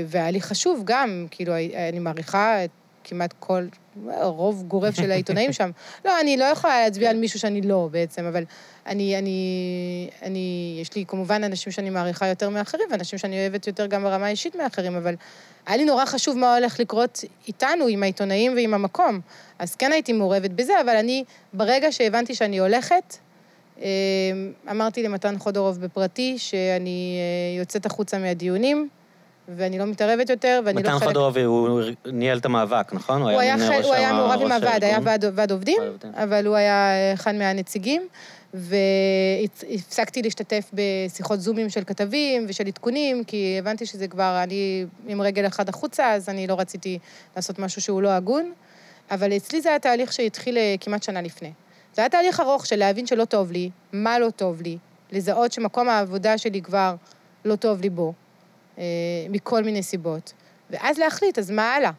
והיה 0.06 0.30
לי 0.30 0.40
חשוב 0.40 0.82
גם, 0.84 1.26
כאילו, 1.30 1.52
אני 1.88 1.98
מעריכה 1.98 2.56
כמעט 3.04 3.34
כל, 3.38 3.66
רוב 4.22 4.64
גורף 4.68 4.94
של 4.94 5.10
העיתונאים 5.10 5.52
שם. 5.52 5.70
לא, 6.04 6.20
אני 6.20 6.36
לא 6.36 6.44
יכולה 6.44 6.80
להצביע 6.80 7.10
על 7.10 7.16
מישהו 7.16 7.38
שאני 7.38 7.62
לא 7.62 7.88
בעצם, 7.90 8.24
אבל 8.24 8.44
אני, 8.86 9.18
אני, 9.18 10.10
אני, 10.22 10.78
יש 10.80 10.94
לי 10.96 11.04
כמובן 11.08 11.44
אנשים 11.44 11.72
שאני 11.72 11.90
מעריכה 11.90 12.26
יותר 12.26 12.48
מאחרים, 12.48 12.88
ואנשים 12.90 13.18
שאני 13.18 13.40
אוהבת 13.40 13.66
יותר 13.66 13.86
גם 13.86 14.02
ברמה 14.02 14.26
האישית 14.26 14.56
מאחרים, 14.56 14.96
אבל 14.96 15.14
היה 15.66 15.76
לי 15.76 15.84
נורא 15.84 16.04
חשוב 16.04 16.38
מה 16.38 16.56
הולך 16.56 16.80
לקרות 16.80 17.24
איתנו, 17.48 17.86
עם 17.86 18.02
העיתונאים 18.02 18.54
ועם 18.54 18.74
המקום. 18.74 19.20
אז 19.58 19.76
כן 19.76 19.92
הייתי 19.92 20.12
מעורבת 20.12 20.50
בזה, 20.50 20.80
אבל 20.80 20.96
אני, 20.96 21.24
ברגע 21.52 21.92
שהבנתי 21.92 22.34
שאני 22.34 22.58
הולכת, 22.58 23.16
אמרתי 24.70 25.02
למתן 25.02 25.38
חודורוב 25.38 25.80
בפרטי 25.80 26.38
שאני 26.38 27.18
אה, 27.18 27.60
יוצאת 27.60 27.86
החוצה 27.86 28.18
מהדיונים, 28.18 28.88
ואני 29.48 29.78
לא 29.78 29.86
מתערבת 29.86 30.30
יותר, 30.30 30.60
ואני 30.64 30.82
לא 30.82 30.88
מתן 30.88 30.98
חלק... 30.98 31.08
חודרוב, 31.08 31.38
הוא 31.38 31.80
ניהל 32.06 32.38
את 32.38 32.46
מעווק, 32.46 32.92
נכון? 32.92 33.22
הוא 33.22 33.30
היה, 33.30 33.56
מנהל 33.56 33.72
ראש 33.72 33.86
הוא 33.86 33.94
היה 33.94 34.12
מעורב 34.12 34.40
עם 34.42 34.52
הוועד, 34.52 34.84
היה. 34.84 34.98
ועד, 35.34 35.52
עובדים. 35.52 35.78
אבל 36.14 36.46
הוא 36.46 36.56
היה 36.56 36.90
אה, 36.90 37.12
אחד 37.14 37.34
מהנציגים, 37.34 38.02
והפסקתי 38.54 40.22
להשתתף 40.22 40.70
בשיחות 40.72 41.40
זומים 41.40 41.70
של 41.70 41.84
כתבים 41.84 42.46
ושל 42.48 42.66
עדכונים, 42.66 43.24
כי 43.24 43.56
הבנתי 43.58 43.86
שזה 43.86 44.08
כבר, 44.08 44.40
אני 44.42 44.84
עם 45.08 45.20
רגל 45.20 45.46
אחד 45.46 45.68
החוצה, 45.68 46.12
אז 46.12 46.28
אני 46.28 46.46
לא 46.46 46.54
רציתי 46.58 46.98
לעשות 47.36 47.58
משהו 47.58 47.82
שהוא 47.82 48.02
לא 48.02 48.08
הגון. 48.08 48.52
אבל 49.10 49.36
אצלי 49.36 49.60
זה 49.60 49.68
היה 49.68 49.78
תהליך 49.78 50.12
שהתחיל 50.12 50.58
אה, 50.58 50.74
כמעט 50.80 51.02
שנה 51.02 51.22
לפני. 51.22 51.52
זה 51.94 52.02
היה 52.02 52.08
תהליך 52.08 52.40
ארוך 52.40 52.66
של 52.66 52.76
להבין 52.76 53.06
שלא 53.06 53.24
טוב 53.24 53.52
לי, 53.52 53.70
מה 53.92 54.18
לא 54.18 54.30
טוב 54.30 54.62
לי, 54.62 54.78
לזהות 55.12 55.52
שמקום 55.52 55.88
העבודה 55.88 56.38
שלי 56.38 56.62
כבר 56.62 56.94
לא 57.44 57.56
טוב 57.56 57.80
לי 57.80 57.90
בו, 57.90 58.12
אה, 58.78 58.84
מכל 59.30 59.64
מיני 59.64 59.82
סיבות, 59.82 60.32
ואז 60.70 60.98
להחליט, 60.98 61.38
אז 61.38 61.50
מה 61.50 61.74
הלאה? 61.74 61.90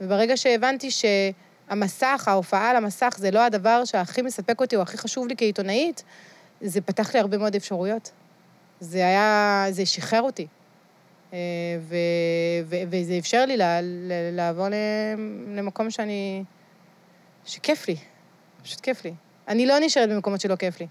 וברגע 0.00 0.36
שהבנתי 0.36 0.88
שהמסך, 0.90 2.24
ההופעה 2.26 2.70
על 2.70 2.76
המסך, 2.76 3.14
זה 3.18 3.30
לא 3.30 3.44
הדבר 3.44 3.84
שהכי 3.84 4.22
מספק 4.22 4.60
אותי 4.60 4.76
או 4.76 4.82
הכי 4.82 4.98
חשוב 4.98 5.26
לי 5.26 5.34
כעיתונאית, 5.36 6.04
זה 6.60 6.80
פתח 6.80 7.14
לי 7.14 7.20
הרבה 7.20 7.38
מאוד 7.38 7.54
אפשרויות. 7.54 8.10
זה 8.80 8.98
היה, 8.98 9.66
זה 9.70 9.86
שחרר 9.86 10.22
אותי. 10.22 10.46
אה, 11.32 11.38
ו, 11.80 11.96
ו, 12.64 12.76
וזה 12.90 13.18
אפשר 13.18 13.44
לי 13.46 13.56
לעבור 14.32 14.66
למקום 15.54 15.90
שאני... 15.90 16.44
שכיף 17.46 17.88
לי. 17.88 17.96
פשוט 18.64 18.80
כיף 18.80 19.04
לי. 19.04 19.14
אני 19.48 19.66
לא 19.66 19.74
נשארת 19.80 20.08
במקומות 20.08 20.40
שלא 20.40 20.56
כיף 20.56 20.80
לי. 20.80 20.86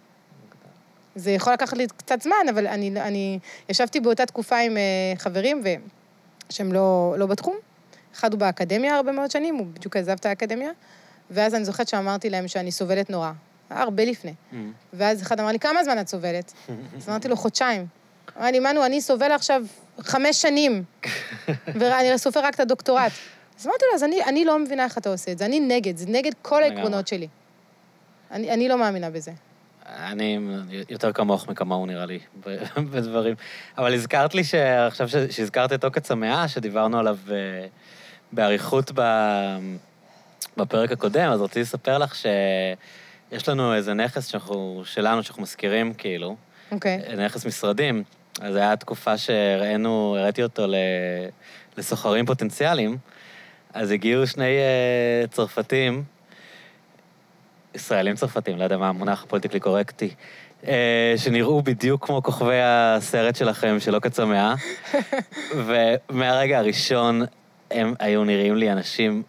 זה 1.15 1.31
יכול 1.31 1.53
לקחת 1.53 1.77
לי 1.77 1.87
קצת 1.97 2.21
זמן, 2.21 2.45
אבל 2.49 2.67
אני, 2.67 3.01
אני 3.01 3.39
ישבתי 3.69 3.99
באותה 3.99 4.25
תקופה 4.25 4.57
עם 4.57 4.77
אה, 4.77 5.13
חברים, 5.17 5.61
ו... 5.65 5.69
שהם 6.49 6.73
לא, 6.73 7.15
לא 7.17 7.25
בתחום. 7.25 7.55
אחד 8.15 8.33
הוא 8.33 8.39
באקדמיה 8.39 8.95
הרבה 8.95 9.11
מאוד 9.11 9.31
שנים, 9.31 9.55
הוא 9.55 9.67
בדיוק 9.73 9.97
עזב 9.97 10.11
את 10.11 10.25
האקדמיה, 10.25 10.71
ואז 11.31 11.55
אני 11.55 11.65
זוכרת 11.65 11.87
שאמרתי 11.87 12.29
להם 12.29 12.47
שאני 12.47 12.71
סובלת 12.71 13.09
נורא. 13.09 13.31
הרבה 13.69 14.05
לפני. 14.05 14.33
Mm. 14.51 14.55
ואז 14.93 15.21
אחד 15.21 15.39
אמר 15.39 15.51
לי, 15.51 15.59
כמה 15.59 15.83
זמן 15.83 15.99
את 15.99 16.07
סובלת? 16.07 16.53
אז 16.97 17.09
אמרתי 17.09 17.27
לו, 17.27 17.35
חודשיים. 17.35 17.85
אמר 18.37 18.51
לי, 18.51 18.59
מנו, 18.59 18.85
אני 18.85 19.01
סובל 19.01 19.31
עכשיו 19.31 19.63
חמש 19.99 20.41
שנים, 20.41 20.83
ואני 21.79 22.17
סופר 22.17 22.39
רק 22.39 22.55
את 22.55 22.59
הדוקטורט. 22.59 23.11
אז 23.59 23.67
אמרתי 23.67 23.85
לו, 23.91 23.95
אז 23.95 24.03
אני, 24.03 24.23
אני 24.23 24.45
לא 24.45 24.59
מבינה 24.59 24.83
איך 24.83 24.97
אתה 24.97 25.09
עושה 25.09 25.31
את 25.31 25.37
זה, 25.37 25.45
אני 25.45 25.59
נגד, 25.59 25.97
זה 25.97 26.05
נגד 26.07 26.31
כל. 26.41 26.63
העקרונות 26.63 27.07
שלי. 27.07 27.27
אני, 28.33 28.51
אני 28.51 28.67
לא 28.67 28.77
מאמינה 28.77 29.09
בזה. 29.09 29.31
אני 29.85 30.39
יותר 30.89 31.11
כמוך 31.11 31.47
מכמוהו, 31.47 31.85
נראה 31.85 32.05
לי, 32.05 32.19
בדברים. 32.91 33.35
אבל 33.77 33.93
הזכרת 33.93 34.35
לי 34.35 34.43
שעכשיו 34.43 35.09
שהזכרת 35.09 35.73
את 35.73 35.83
עוקץ 35.83 36.11
המאה, 36.11 36.47
שדיברנו 36.47 36.99
עליו 36.99 37.17
אה, 37.31 37.35
באריכות 38.31 38.91
בפרק 40.57 40.91
הקודם, 40.91 41.31
אז 41.31 41.41
רציתי 41.41 41.61
לספר 41.61 41.97
לך 41.97 42.15
שיש 42.15 43.49
לנו 43.49 43.75
איזה 43.75 43.93
נכס 43.93 44.27
שאנחנו, 44.27 44.81
שלנו, 44.85 45.23
שאנחנו 45.23 45.43
משכירים, 45.43 45.93
כאילו, 45.93 46.35
אוקיי. 46.71 47.01
נכס 47.17 47.45
משרדים. 47.45 48.03
אז 48.41 48.53
זו 48.53 48.59
הייתה 48.59 48.75
תקופה 48.75 49.17
שהראינו, 49.17 50.15
הראיתי 50.19 50.43
אותו 50.43 50.65
לסוחרים 51.77 52.25
פוטנציאליים, 52.25 52.97
אז 53.73 53.91
הגיעו 53.91 54.27
שני 54.27 54.57
אה, 54.57 55.27
צרפתים, 55.27 56.03
ישראלים 57.75 58.15
צרפתים, 58.15 58.57
לא 58.57 58.63
יודע 58.63 58.77
מה 58.77 58.89
המונח 58.89 59.23
הפוליטיקלי 59.23 59.59
קורקטי, 59.59 60.09
אה, 60.67 61.13
שנראו 61.17 61.61
בדיוק 61.61 62.05
כמו 62.05 62.23
כוכבי 62.23 62.61
הסרט 62.63 63.35
שלכם, 63.35 63.79
של 63.79 63.95
עוקץ 63.95 64.19
המאה, 64.19 64.55
ומהרגע 66.09 66.59
הראשון 66.59 67.21
הם 67.71 67.93
היו 67.99 68.23
נראים 68.23 68.55
לי 68.55 68.71
אנשים 68.71 69.23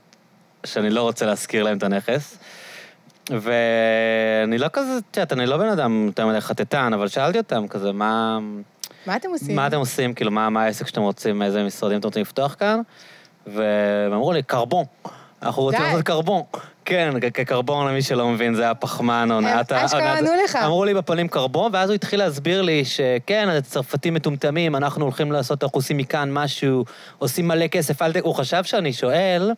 שאני 0.67 0.91
לא 0.91 1.03
רוצה 1.03 1.27
להזכיר 1.27 1.63
להם 1.63 1.79
את 1.79 1.83
הנכס. 1.83 2.39
ואני 3.31 4.59
לא 4.59 4.67
כזה, 4.73 4.99
את 5.11 5.17
יודעת, 5.17 5.33
אני 5.33 5.47
לא 5.47 5.57
בן 5.57 5.69
אדם 5.69 6.07
יותר 6.07 6.27
מדי 6.27 6.41
חטטן, 6.41 6.93
אבל 6.93 7.09
שאלתי 7.09 7.39
אותם 7.39 7.69
כזה, 7.69 7.93
מה, 7.93 8.39
מה 9.07 9.17
אתם 9.17 9.29
עושים? 9.31 9.57
מה 9.57 9.67
אתם 9.67 9.77
עושים, 9.77 10.15
כאילו, 10.15 10.31
מה, 10.31 10.51
מה 10.51 10.63
העסק 10.63 10.87
שאתם 10.87 11.01
רוצים, 11.01 11.43
איזה 11.43 11.65
משרדים 11.65 11.99
אתם 11.99 12.09
רוצים 12.09 12.23
לפתוח 12.23 12.55
כאן? 12.59 12.81
והם 13.47 14.13
אמרו 14.13 14.33
לי, 14.33 14.43
קרבון. 14.43 14.85
אנחנו 15.45 15.63
רוצים. 15.63 15.83
לעשות 15.83 16.03
קרבון. 16.03 16.43
כן, 16.85 17.15
כקרבון, 17.35 17.89
למי 17.89 18.03
שלא 18.03 18.29
מבין, 18.29 18.55
זה 18.55 18.71
הפחמן, 18.71 19.29
עונת 19.33 19.73
ה... 19.73 19.85
אשכרה 19.85 20.19
ענו 20.19 20.31
לך. 20.45 20.57
אמרו 20.57 20.85
לי 20.85 20.95
בפנים 20.95 21.29
קרבון, 21.29 21.71
ואז 21.75 21.91
הוא 21.91 21.95
התחיל 21.95 22.19
להסביר 22.19 22.63
לי 22.63 22.85
שכן, 22.85 23.49
הצרפתים 23.49 24.15
מטומטמים, 24.15 24.77
אנחנו 24.77 25.05
הולכים 25.05 25.33
לעשות, 25.33 25.65
אנחנו 25.65 25.79
עושים 25.79 25.97
מכאן 25.97 26.33
משהו, 26.33 26.85
עושים 27.19 27.49
מלא 27.49 27.67
כסף, 27.67 28.03
אל 28.03 28.13
ת... 28.13 28.17
הוא 28.17 28.35
חשב 28.35 28.65
שאני 28.65 28.93
שואל, 28.93 29.53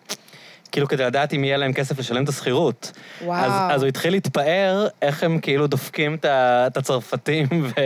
כאילו, 0.72 0.88
כדי 0.88 1.04
לדעת 1.04 1.34
אם 1.34 1.44
יהיה 1.44 1.56
להם 1.56 1.72
כסף 1.72 1.98
לשלם 1.98 2.24
את 2.24 2.28
השכירות. 2.28 2.92
וואו. 3.24 3.44
אז, 3.44 3.52
אז 3.74 3.82
הוא 3.82 3.88
התחיל 3.88 4.12
להתפאר 4.12 4.86
איך 5.02 5.22
הם 5.22 5.38
כאילו 5.40 5.66
דופקים 5.66 6.16
את 6.24 6.76
הצרפתים 6.76 7.46
ו... 7.52 7.80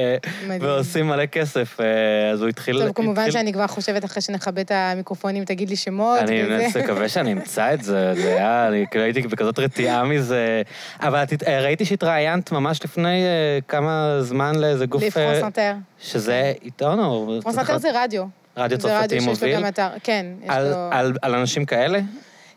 ועושים 0.60 1.06
מלא 1.08 1.26
כסף, 1.26 1.80
אה, 1.80 2.30
אז 2.30 2.40
הוא 2.40 2.48
התחיל... 2.48 2.78
טוב, 2.84 2.92
כמובן 2.92 3.22
התחיל... 3.22 3.32
שאני 3.32 3.52
כבר 3.52 3.66
חושבת, 3.66 4.04
אחרי 4.04 4.22
שנכבה 4.22 4.60
את 4.60 4.70
המיקרופונים, 4.74 5.44
תגיד 5.44 5.70
לי 5.70 5.76
שמות 5.76 6.18
אני 6.18 6.42
וזה. 6.44 6.82
מקווה 6.82 7.08
שאני 7.08 7.32
אמצא 7.32 7.74
את 7.74 7.82
זה, 7.82 8.14
זה 8.14 8.28
היה, 8.28 8.68
אני 8.68 8.84
כאילו 8.90 9.04
הייתי 9.04 9.22
בכזאת 9.22 9.58
רתיעה 9.58 10.04
מזה. 10.04 10.62
אבל 11.00 11.22
את, 11.22 11.42
אה, 11.46 11.60
ראיתי 11.60 11.84
שהתראיינת 11.84 12.52
ממש 12.52 12.84
לפני 12.84 13.22
אה, 13.22 13.58
כמה 13.68 14.16
זמן 14.20 14.54
לאיזה 14.54 14.86
גוף... 14.86 15.02
ל 15.02 15.08
France 15.08 15.40
Inter. 15.40 15.74
שזה 16.00 16.52
עיתון 16.60 17.00
או... 17.00 17.38
France 17.42 17.54
Inter 17.54 17.78
זה 17.78 17.88
רדיו. 17.94 18.24
רדיו 18.56 18.80
זה 18.80 18.88
צרפתי 18.88 19.04
רדיו 19.04 19.20
שיש 19.20 19.26
לו 19.26 19.32
מוביל? 19.32 19.56
גם 19.56 19.68
אתר, 19.68 19.88
כן. 20.02 20.26
על. 20.48 20.74
על, 20.90 21.12
על 21.22 21.34
אנשים 21.34 21.64
כאלה? 21.64 22.00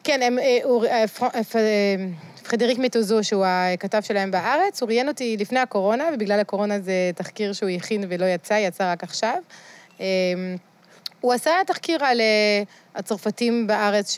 כן, 0.04 0.22
הם, 0.22 0.40
אה, 0.40 0.58
אור- 0.64 0.86
אה, 0.86 1.08
פר- 1.08 1.28
אה, 1.36 1.96
פרדריק 2.50 2.78
מטוזו, 2.80 3.24
שהוא 3.24 3.46
הכתב 3.48 4.02
שלהם 4.02 4.32
בארץ, 4.32 4.82
הוא 4.82 4.88
ראיין 4.88 5.08
אותי 5.08 5.38
לפני 5.40 5.60
הקורונה, 5.60 6.04
ובגלל 6.14 6.40
הקורונה 6.40 6.80
זה 6.80 6.94
תחקיר 7.16 7.54
שהוא 7.54 7.70
הכין 7.70 8.04
ולא 8.10 8.26
יצא, 8.26 8.54
יצא 8.54 8.92
רק 8.92 9.04
עכשיו. 9.04 9.36
אה, 10.02 10.06
הוא 11.22 11.34
עשה 11.34 11.52
תחקיר 11.68 12.06
על 12.06 12.22
הצרפתים 12.96 13.68
בארץ, 13.68 14.16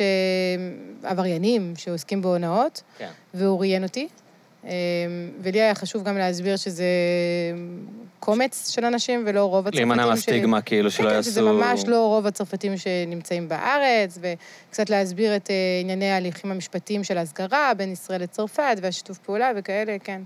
עבריינים, 1.03 1.73
שעוסקים 1.77 2.21
בהונאות, 2.21 2.81
כן. 2.97 3.09
והוא 3.33 3.59
ראיין 3.59 3.83
אותי. 3.83 4.07
אה, 4.65 4.71
ולי 5.41 5.61
היה 5.61 5.75
חשוב 5.75 6.03
גם 6.03 6.17
להסביר 6.17 6.55
שזה 6.57 6.85
קומץ 8.19 8.69
של 8.69 8.85
אנשים 8.85 9.23
ולא 9.27 9.43
רוב 9.45 9.67
הצרפתים. 9.67 9.89
להימנע 9.89 10.03
ש- 10.03 10.09
מהסטיגמה, 10.09 10.61
כאילו, 10.61 10.91
שלא 10.91 11.09
כן, 11.09 11.15
יעשו... 11.15 11.29
כן, 11.29 11.31
שזה 11.31 11.41
ממש 11.41 11.83
לא 11.87 12.07
רוב 12.07 12.27
הצרפתים 12.27 12.77
שנמצאים 12.77 13.49
בארץ, 13.49 14.17
וקצת 14.21 14.89
להסביר 14.89 15.35
את 15.35 15.49
אה, 15.49 15.55
ענייני 15.81 16.11
ההליכים 16.11 16.51
המשפטיים 16.51 17.03
של 17.03 17.17
הסגרה 17.17 17.71
בין 17.77 17.91
ישראל 17.91 18.21
לצרפת, 18.21 18.77
והשיתוף 18.81 19.17
פעולה 19.17 19.51
וכאלה, 19.55 19.97
כן. 20.03 20.21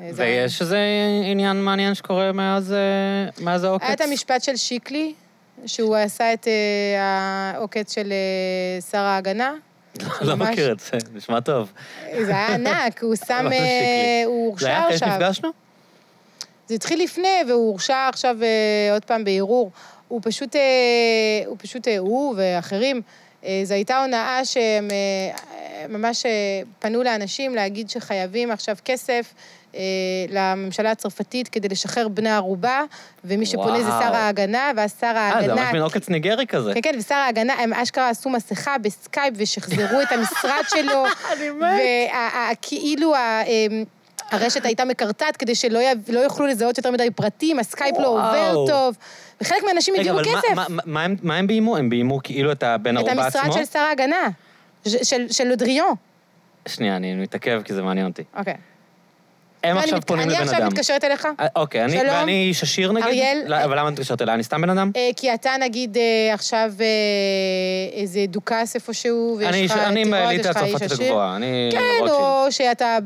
אה, 0.00 0.10
ויש 0.14 0.60
איזה 0.60 0.78
עניין 1.24 1.62
מעניין 1.64 1.94
שקורה 1.94 2.32
מאז, 2.32 2.72
אה, 2.72 3.44
מאז 3.44 3.64
העוקץ? 3.64 3.84
היה 3.84 3.94
את 3.94 4.00
המשפט 4.00 4.42
של 4.42 4.56
שיקלי, 4.56 5.14
שהוא 5.66 5.96
עשה 5.96 6.32
את 6.32 6.46
העוקץ 7.54 7.94
של 7.94 8.12
שר 8.90 8.98
ההגנה. 8.98 9.52
לא 10.20 10.36
מכיר 10.36 10.72
את 10.72 10.80
זה, 10.80 10.98
נשמע 11.12 11.40
טוב. 11.40 11.72
זה 12.26 12.30
היה 12.30 12.54
ענק, 12.54 13.02
הוא 13.02 13.14
שם... 13.26 13.46
אה? 13.52 14.22
הוא 14.26 14.56
זה 14.58 14.66
היה 14.66 14.82
הורשע 14.82 14.94
אחרי 14.94 14.94
עכשיו. 14.94 15.08
שנפגשנו? 15.08 15.48
זה 16.68 16.74
התחיל 16.74 17.02
לפני, 17.02 17.38
והוא 17.48 17.68
הורשע 17.68 18.08
עכשיו 18.08 18.36
אה, 18.42 18.92
עוד 18.92 19.04
פעם 19.04 19.24
בערעור. 19.24 19.70
הוא 20.08 20.20
פשוט, 20.24 20.56
אה, 20.56 20.60
הוא 21.46 21.56
פשוט, 21.58 21.88
הוא 21.98 22.34
ואחרים, 22.36 23.02
זו 23.64 23.74
הייתה 23.74 24.00
הונאה 24.02 24.44
שהם 24.44 24.88
ממש 25.88 26.26
פנו 26.78 27.02
לאנשים 27.02 27.54
להגיד 27.54 27.90
שחייבים 27.90 28.50
עכשיו 28.50 28.76
כסף 28.84 29.34
לממשלה 30.28 30.90
הצרפתית 30.90 31.48
כדי 31.48 31.68
לשחרר 31.68 32.08
בני 32.08 32.30
ערובה, 32.30 32.82
ומי 33.24 33.46
שפונה 33.46 33.82
זה 33.82 33.88
וואו. 33.88 34.02
שר 34.02 34.14
ההגנה, 34.14 34.70
ואז 34.76 34.94
שר 35.00 35.06
אה, 35.06 35.12
זה 35.12 35.20
ההגנה... 35.20 35.54
ממש 35.54 35.72
מין 35.72 35.82
עוקץ 35.82 36.08
ניגרי 36.08 36.46
כזה. 36.46 36.74
כן, 36.74 36.80
כן, 36.82 36.94
ושר 36.98 37.14
ההגנה, 37.14 37.52
הם 37.52 37.72
אשכרה 37.72 38.08
עשו 38.08 38.30
מסכה 38.30 38.78
בסקייפ 38.78 39.34
ושחזרו 39.36 40.00
את 40.02 40.12
המשרד 40.12 40.62
שלו. 40.68 41.04
אני 41.32 41.50
מת. 41.50 41.80
וכאילו 42.52 43.12
הרשת 44.30 44.64
הייתה 44.64 44.84
מקרטעת 44.84 45.36
כדי 45.36 45.54
שלא 45.54 45.78
י- 45.78 46.12
לא 46.12 46.20
יוכלו 46.20 46.46
לזהות 46.46 46.78
יותר 46.78 46.90
מדי 46.90 47.10
פרטים, 47.10 47.58
הסקייפ 47.58 47.94
לא 47.98 48.08
וואו. 48.08 48.16
עובר 48.54 48.66
טוב. 48.72 48.96
וחלק 49.40 49.62
מהאנשים 49.64 49.94
הגיעו 49.98 50.18
כסף. 50.18 50.54
מה- 50.54 50.66
מה- 50.68 50.82
מה 50.86 51.06
מה 51.22 51.36
הם 51.36 51.46
ביימו? 51.46 51.76
הם 51.76 51.90
ביימו 51.90 52.20
כאילו 52.22 52.52
את 52.52 52.62
הבן 52.62 52.98
את 52.98 53.06
ערובה 53.06 53.26
עצמו? 53.26 53.40
המשרד 53.42 53.64
של 53.64 53.72
שר 53.72 53.78
ההגנה, 53.78 54.28
ש- 54.88 54.96
של- 55.10 55.26
של 55.32 55.44
לודריאן. 55.44 55.94
שנייה, 56.68 56.96
אני 56.96 57.14
מתעכב 57.14 57.62
כי 57.64 57.74
זה 57.74 57.82
מעניין 57.82 58.06
אותי. 58.06 58.22
אוקיי. 58.36 58.54
הם 59.64 59.78
עכשיו 59.78 59.98
מת- 59.98 60.04
פונים 60.04 60.28
לבן 60.28 60.36
אני 60.38 60.44
אדם. 60.44 60.54
עכשיו 60.54 60.68
מתקשרת 60.70 61.04
אליך, 61.04 61.28
אה, 61.40 61.46
אוקיי, 61.56 61.84
אני, 61.84 61.92
שלום. 61.92 62.06
ואני 62.14 62.46
איש 62.48 62.62
עשיר 62.62 62.92
נגיד? 62.92 63.04
אריאל. 63.06 63.42
לא, 63.46 63.64
אבל 63.64 63.78
למה 63.78 63.88
את 63.88 63.92
מתקשרת 63.92 64.22
אליי? 64.22 64.34
אני 64.34 64.42
סתם 64.42 64.62
בן 64.62 64.70
אדם? 64.70 64.90
אה, 64.96 65.10
כי 65.16 65.34
אתה 65.34 65.50
נגיד 65.60 65.96
אה, 65.96 66.34
עכשיו 66.34 66.72
אה, 66.80 66.86
איזה 68.00 68.24
דוכס 68.28 68.74
איפשהו, 68.74 69.36
ויש 69.38 69.48
אני 69.48 69.64
לך 69.64 69.72
אני 69.72 70.04
טירות, 70.04 70.20
לך 70.20 70.62
איש 70.62 70.74
הצרפתית. 70.74 71.00
הגבוהה, 71.00 71.36
אני 71.36 71.68
כן, 71.72 71.78
רוטשילד. 72.00 72.20
או 72.20 72.46
שאתה 72.52 72.98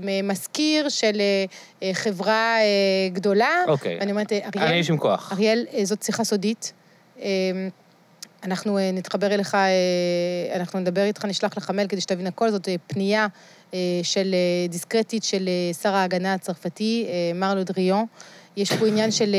במזכיר 0.00 0.88
של 0.88 1.20
אה, 1.20 1.44
אה, 1.82 1.94
חברה 1.94 2.56
אה, 2.60 2.64
גדולה. 3.12 3.48
אוקיי. 3.68 3.96
ואני 4.00 4.10
אומרת, 4.10 4.32
אה, 4.32 4.38
אריאל... 4.56 4.68
אני 4.68 4.78
איש 4.78 4.90
עם 4.90 4.98
כוח. 4.98 5.32
אריאל, 5.32 5.66
אה, 5.74 5.84
זאת 5.84 6.02
שיחה 6.02 6.24
סודית. 6.24 6.72
אה, 7.22 7.26
אנחנו 8.44 8.78
אה, 8.78 8.90
נתחבר 8.92 9.34
אליך, 9.34 9.54
אה, 9.54 9.60
אנחנו 10.56 10.80
נדבר 10.80 11.02
איתך, 11.04 11.24
נשלח 11.24 11.56
לך 11.56 11.70
מייל 11.70 11.88
כדי 11.88 12.00
שתבין 12.00 12.26
הכל. 12.26 12.50
זאת 12.50 12.68
אה, 12.68 12.74
פנייה 12.86 13.22
אה, 13.22 13.26
של 14.02 14.34
אה, 14.34 14.68
דיסקרטית 14.68 15.24
של 15.24 15.48
אה, 15.48 15.74
שר 15.74 15.94
ההגנה 15.94 16.34
הצרפתי, 16.34 17.06
אה, 17.08 17.12
מר 17.34 17.54
לודריון. 17.54 18.04
יש 18.56 18.72
פה 18.72 18.86
עניין 18.86 19.10
של 19.10 19.34
אה, 19.34 19.38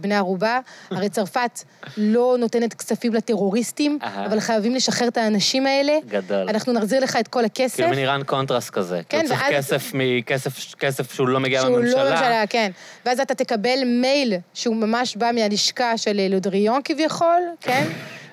בני 0.00 0.14
ערובה. 0.14 0.58
הרי 0.90 1.08
צרפת 1.08 1.60
לא 1.96 2.36
נותנת 2.38 2.74
כספים 2.74 3.14
לטרוריסטים. 3.14 3.98
אבל 4.02 4.40
חייבים 4.40 4.74
לשחרר 4.74 5.08
את 5.08 5.16
האנשים 5.16 5.66
האלה. 5.66 5.92
גדול. 6.08 6.48
אנחנו 6.48 6.72
נחזיר 6.72 7.00
לך 7.00 7.16
את 7.20 7.28
כל 7.28 7.44
הכסף. 7.44 7.76
כאילו 7.76 7.88
מין 7.90 7.98
איראן 7.98 8.22
קונטרס 8.22 8.70
כזה. 8.70 9.00
כן, 9.08 9.18
כאילו 9.18 9.28
צריך 9.28 9.40
ואז- 9.42 9.54
כסף 9.54 9.90
מכסף 9.94 10.74
כסף 10.74 11.14
שהוא 11.14 11.28
לא 11.28 11.40
מגיע 11.40 11.60
שהוא 11.60 11.72
מהממשלה. 11.72 12.04
לא 12.04 12.10
ממשלה, 12.10 12.44
כן. 12.48 12.70
ואז 13.06 13.20
אתה 13.20 13.34
תקבל 13.34 13.78
מייל 13.86 14.32
שהוא 14.54 14.76
ממש 14.76 15.16
בא 15.16 15.30
מהלשכה 15.34 15.98
של 15.98 16.20
אה, 16.20 16.28
לודריאן 16.28 16.80
כביכול, 16.84 17.40
כן? 17.60 17.86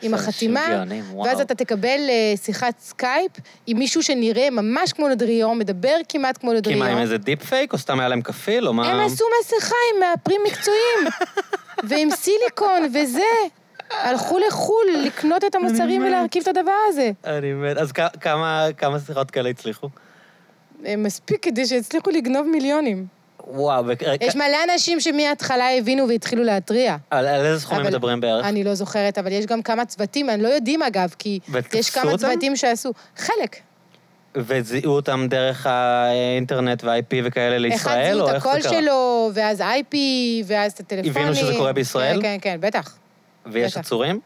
עם 0.03 0.13
החתימה. 0.13 0.83
ואז 1.25 1.41
אתה 1.41 1.55
תקבל 1.55 1.99
אה, 2.09 2.33
שיחת 2.37 2.79
סקייפ 2.79 3.31
עם 3.67 3.77
מישהו 3.79 4.03
שנראה 4.03 4.49
ממש 4.49 4.93
כמו 4.93 5.07
לודריאן, 5.07 5.59
מדבר 5.59 5.95
כמעט 6.09 6.37
כמו 6.37 6.49
כי 6.49 6.55
לודריאן. 6.55 6.79
מה, 6.79 6.87
עם 6.87 6.97
איזה 6.97 7.17
deep 7.17 7.43
fake, 7.43 7.73
או 7.73 7.77
סתם 7.77 7.99
היה 7.99 8.09
להם 8.09 8.21
כפיל, 8.21 8.67
או 8.67 8.73
מה? 8.73 8.91
הם 8.91 8.99
עשו 8.99 9.25
מסכה 9.41 9.75
עם 9.93 9.99
מאפרים 9.99 10.41
מקצועיים, 10.47 10.99
ועם 11.89 12.09
סיליקון 12.09 12.89
וזה. 12.93 13.21
הלכו 13.91 14.39
לחו"ל 14.39 15.01
לקנות 15.05 15.43
את 15.43 15.55
המוצרים. 15.55 16.01
ולהרכיב 16.01 16.41
את 16.41 16.57
הדבר 16.57 16.71
הזה. 16.87 17.11
אני 17.25 17.53
מת. 17.53 17.77
אז 17.77 17.91
כמה 18.77 18.99
שיחות 19.05 19.31
כאלה 19.31 19.49
הצליחו? 19.49 19.89
אה, 20.85 20.95
מספיק 20.95 21.43
כדי 21.43 21.65
שיצליחו 21.65 22.09
לגנוב 22.09 22.47
מיליונים. 22.47 23.05
וואו, 23.47 23.85
יש 24.21 24.35
מלא 24.35 24.57
אנשים 24.73 24.99
שמההתחלה 24.99 25.77
הבינו 25.77 26.07
והתחילו 26.09 26.43
להתריע. 26.43 26.95
על 27.09 27.27
על 27.27 27.45
איזה 27.45 27.59
סכומים 27.61 27.85
מדברים 27.85 28.21
בערך? 28.21 28.45
אני 28.45 28.63
לא 28.63 28.75
זוכרת, 28.75 29.17
אבל 29.17 29.31
יש 29.31 29.45
גם 29.45 29.61
כמה 29.61 29.85
צוותים, 29.85 30.29
אני 30.29 30.43
לא 30.43 30.47
יודעים 30.47 30.83
אגב, 30.83 31.15
כי 31.19 31.39
יש 31.73 31.89
כמה 31.89 32.11
אותם? 32.11 32.17
צוותים 32.17 32.55
שעשו. 32.55 32.91
חלק. 33.17 33.55
וזיהו 34.37 34.93
אותם 34.93 35.27
דרך 35.29 35.65
האינטרנט 35.65 36.83
וה-IP 36.83 37.15
וכאלה 37.23 37.55
אחד 37.55 37.61
לישראל, 37.61 38.13
זיהו 38.15 38.21
או 38.21 38.29
את 38.29 38.33
איך 38.33 38.43
זה 38.43 38.49
הקול 38.49 38.61
קרה? 38.61 38.81
שלו, 38.81 39.31
ואז 39.33 39.61
IP, 39.61 39.95
ואז 40.45 40.71
את 40.71 40.79
הטלפונים. 40.79 41.11
הבינו 41.11 41.35
שזה 41.35 41.53
קורה 41.57 41.73
בישראל? 41.73 42.21
כן, 42.21 42.21
כן, 42.21 42.37
כן, 42.41 42.57
בטח. 42.59 42.95
ויש 43.45 43.71
בטח. 43.71 43.79
עצורים? 43.79 44.19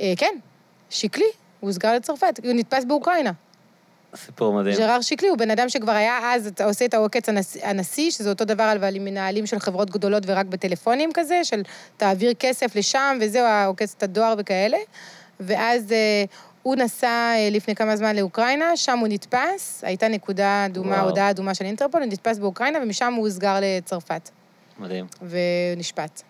אה, 0.00 0.12
כן, 0.16 0.34
שקלי, 0.90 1.24
הוא 1.60 1.68
הוסגר 1.68 1.94
לצרפת, 1.94 2.40
הוא 2.44 2.52
נתפס 2.52 2.84
באוקראינה. 2.84 3.32
סיפור 4.16 4.54
מדהים. 4.54 4.76
ז'רר 4.76 5.00
שקלי 5.00 5.28
הוא 5.28 5.38
בן 5.38 5.50
אדם 5.50 5.68
שכבר 5.68 5.92
היה 5.92 6.18
אז, 6.34 6.46
אתה 6.46 6.64
עושה 6.64 6.84
את 6.84 6.94
העוקץ 6.94 7.28
הנשיא, 7.28 7.66
הנשיא, 7.66 8.10
שזה 8.10 8.28
אותו 8.28 8.44
דבר, 8.44 8.72
אבל 8.76 8.96
עם 8.96 9.04
מנהלים 9.04 9.46
של 9.46 9.58
חברות 9.58 9.90
גדולות 9.90 10.22
ורק 10.26 10.46
בטלפונים 10.46 11.10
כזה, 11.14 11.44
של 11.44 11.62
תעביר 11.96 12.34
כסף 12.34 12.76
לשם, 12.76 13.18
וזהו, 13.20 13.44
העוקץ 13.44 13.94
את 13.98 14.02
הדואר 14.02 14.34
וכאלה. 14.38 14.78
ואז 15.40 15.92
אה, 15.92 16.24
הוא 16.62 16.76
נסע 16.76 17.06
אה, 17.08 17.48
לפני 17.50 17.74
כמה 17.74 17.96
זמן 17.96 18.16
לאוקראינה, 18.16 18.76
שם 18.76 18.98
הוא 18.98 19.08
נתפס, 19.08 19.84
הייתה 19.84 20.08
נקודה 20.08 20.66
אדומה, 20.66 20.96
וואו. 20.96 21.08
הודעה 21.08 21.30
אדומה 21.30 21.54
של 21.54 21.64
אינטרפול, 21.64 22.02
הוא 22.02 22.12
נתפס 22.12 22.38
באוקראינה, 22.38 22.78
ומשם 22.82 23.12
הוא 23.16 23.26
הוסגר 23.26 23.56
לצרפת, 23.62 24.30
מדהים. 24.78 25.06
ונשפט. 25.22 26.22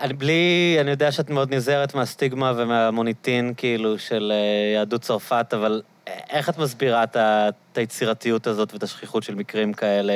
אני 0.00 0.14
בלי, 0.14 0.76
אני 0.80 0.90
יודע 0.90 1.12
שאת 1.12 1.30
מאוד 1.30 1.54
נזהרת 1.54 1.94
מהסטיגמה 1.94 2.52
ומהמוניטין, 2.56 3.54
כאילו, 3.56 3.98
של 3.98 4.32
אה, 4.34 4.74
יהדות 4.74 5.00
צרפת, 5.00 5.46
אבל 5.52 5.82
איך 6.06 6.48
את 6.48 6.58
מסבירה 6.58 7.04
את 7.04 7.16
את 7.72 7.78
היצירתיות 7.78 8.46
הזאת 8.46 8.72
ואת 8.72 8.82
השכיחות 8.82 9.22
של 9.22 9.34
מקרים 9.34 9.72
כאלה, 9.72 10.12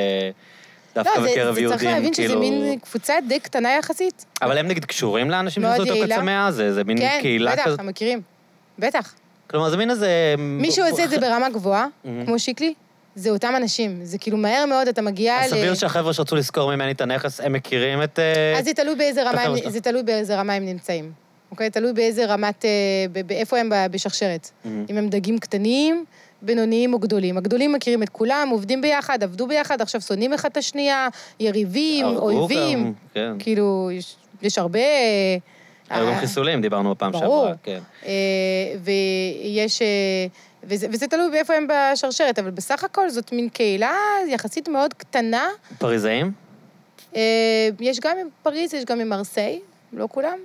דווקא 0.95 1.19
לא, 1.19 1.23
זה, 1.23 1.31
בקרב 1.31 1.55
זה 1.55 1.61
יהודים, 1.61 1.77
צריך 1.77 1.91
להבין 1.91 2.13
כאילו... 2.13 2.29
שזה 2.29 2.39
מין 2.39 2.79
קבוצה 2.79 3.13
די 3.27 3.39
קטנה 3.39 3.69
יחסית. 3.79 4.25
אבל 4.41 4.57
הם 4.57 4.67
נגיד 4.67 4.85
קשורים 4.85 5.29
לאנשים 5.29 5.63
מאוד 5.63 5.77
שעשו 5.77 5.91
את 5.91 5.95
יעילה. 5.95 6.15
הקצמאה? 6.15 6.51
זה, 6.51 6.73
זה 6.73 6.83
מין 6.83 6.97
כן, 6.97 7.19
קהילה 7.21 7.51
בטח, 7.51 7.65
כזאת? 7.65 7.79
הם 7.79 7.87
מכירים. 7.87 8.21
בטח. 8.79 9.13
כלומר, 9.49 9.69
זה 9.69 9.77
מין 9.77 9.89
איזה... 9.89 10.35
מי 10.37 10.71
שעושה 10.71 11.03
את 11.03 11.09
זה 11.09 11.19
ברמה 11.19 11.49
גבוהה, 11.49 11.87
מהמם. 12.03 12.25
כמו 12.25 12.39
שיקלי, 12.39 12.73
זה 13.15 13.29
אותם 13.29 13.53
אנשים. 13.57 13.99
זה 14.03 14.17
כאילו 14.17 14.37
מהר 14.37 14.65
מאוד 14.65 14.87
אתה 14.87 15.01
מגיע 15.01 15.39
אז 15.39 15.53
ל... 15.53 15.55
סביר 15.55 15.73
שהחבר'ה 15.73 16.13
שרצו 16.13 16.35
לשכור 16.35 16.75
ממני 16.75 16.91
את 16.91 17.01
הנכס, 17.01 17.41
הם 17.41 17.53
מכירים 17.53 18.03
את... 18.03 18.19
אה, 18.19 18.59
אז 18.59 18.65
זה 18.65 18.73
תלוי 18.73 18.95
באיזה. 18.95 19.23
זה 19.67 19.81
תלוי 19.81 20.03
באיזה 20.03 20.39
רמה 20.39 20.53
הם 20.53 20.65
נמצאים. 20.65 21.26
אוקיי? 21.51 21.69
תלוי 21.69 21.93
באיזה 21.93 22.25
רמת... 22.25 22.65
אה, 22.65 23.23
באיפה 23.25 23.57
הם 23.57 23.71
בשרשרת. 23.91 24.49
מהמם. 24.65 24.85
אם 24.89 24.97
הם 24.97 25.09
דגים 25.09 25.39
קטנים, 25.39 26.05
בינוניים 26.41 26.93
או 26.93 26.99
גדולים. 26.99 27.37
הגדולים 27.37 27.73
מכירים 27.73 28.03
את 28.03 28.09
כולם, 28.09 28.49
עובדים 28.51 28.81
ביחד, 28.81 29.23
עבדו 29.23 29.47
ביחד, 29.47 29.81
עכשיו 29.81 30.01
שונאים 30.01 30.33
אחד 30.33 30.49
את 30.51 30.57
השנייה, 30.57 31.07
יריבים, 31.39 32.05
אויבים. 32.05 32.93
כן. 33.13 33.31
כאילו, 33.39 33.89
יש, 33.93 34.15
יש 34.41 34.57
הרבה... 34.57 34.79
היו 35.89 36.05
גם 36.07 36.13
אה, 36.13 36.19
חיסולים, 36.19 36.61
דיברנו 36.61 36.91
בפעם 36.95 37.11
ברור. 37.11 37.43
שעברה, 37.43 37.53
כן. 37.63 37.79
אה, 38.05 38.11
ויש... 38.83 39.81
וזה, 40.63 40.87
וזה 40.91 41.07
תלוי 41.07 41.31
באיפה 41.31 41.53
הם 41.53 41.67
בשרשרת, 41.67 42.39
אבל 42.39 42.49
בסך 42.49 42.83
הכל 42.83 43.09
זאת 43.09 43.31
מין 43.31 43.49
קהילה 43.49 43.95
יחסית 44.27 44.69
מאוד 44.69 44.93
קטנה. 44.93 45.47
פריזאים? 45.77 46.31
יש 47.79 47.99
גם 48.01 48.17
עם 48.21 48.27
פריז, 48.43 48.73
יש 48.73 48.85
גם 48.85 48.99
עם 48.99 49.09
מרסיי, 49.09 49.59
לא 49.93 50.07
כולם. 50.11 50.37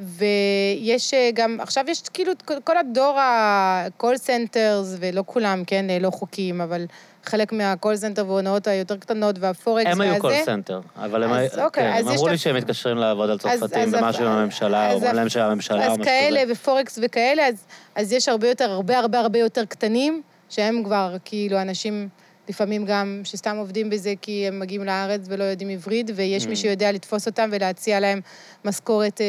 ויש 0.00 1.14
אה, 1.14 1.30
גם, 1.34 1.56
עכשיו 1.60 1.84
יש 1.88 2.02
כאילו 2.14 2.32
כל- 2.64 2.76
הדור 2.76 3.18
ה-call 3.18 4.16
centers, 4.26 4.56
ולא 4.98 5.22
כולם, 5.26 5.62
כן, 5.66 5.90
אה, 5.90 5.98
לא 5.98 6.10
חוקיים, 6.10 6.60
אבל 6.60 6.86
חלק 7.24 7.52
מה-call 7.52 7.84
center 8.16 8.22
וההונאות 8.22 8.66
היותר 8.66 8.96
קטנות 8.96 9.36
והפורקס 9.40 9.86
הם 9.92 9.98
והזה. 9.98 10.12
היו 10.12 10.20
call 10.20 10.32
center, 10.44 10.80
אבל 10.96 11.22
הם 11.22 11.32
אז 11.32 11.58
אוקיי, 11.58 11.84
כן, 11.92 11.92
אז 11.98 12.06
הם 12.06 12.12
אמרו 12.12 12.28
לי 12.28 12.38
שהם 12.38 12.56
מתקשרים 12.56 12.96
לעבוד 12.96 13.30
על 13.30 13.38
צרפתים 13.38 13.82
אז- 13.82 13.94
במשהו 13.94 14.24
עם 14.24 14.30
הממשלה, 14.32 14.86
או 14.86 14.90
אז- 14.90 14.96
אומרים 14.96 15.14
להם 15.14 15.28
שהממשלה 15.28 15.76
או 15.86 15.92
אז 15.92 15.98
משהו 15.98 16.04
כאלה, 16.04 16.42
כזה. 16.42 16.52
ופורקס 16.52 16.98
וכאלה, 17.02 17.46
אז, 17.48 17.64
אז 17.94 18.12
יש 18.12 18.28
הרבה 18.28 18.48
יותר, 18.48 18.70
הרבה 18.70 18.98
הרבה 18.98 19.18
הרבה 19.20 19.38
יותר 19.38 19.64
קטנים, 19.64 20.22
שהם 20.50 20.82
כבר 20.84 21.16
כאילו 21.24 21.62
אנשים, 21.62 22.08
לפעמים 22.50 22.84
גם, 22.84 23.20
שסתם 23.24 23.56
עובדים 23.56 23.90
בזה 23.90 24.14
כי 24.22 24.44
הם 24.48 24.60
מגיעים 24.60 24.84
לארץ 24.84 25.20
ולא 25.28 25.44
יודעים 25.44 25.68
עברית, 25.70 26.10
ויש 26.14 26.46
מי 26.46 26.52
Mm. 26.52 26.56
שיודע 26.56 26.92
לתפוס 26.92 27.26
אותם 27.26 27.48
ולהציע 27.52 28.00
להם 28.00 28.20
משכורת 28.64 29.20
אה, 29.20 29.26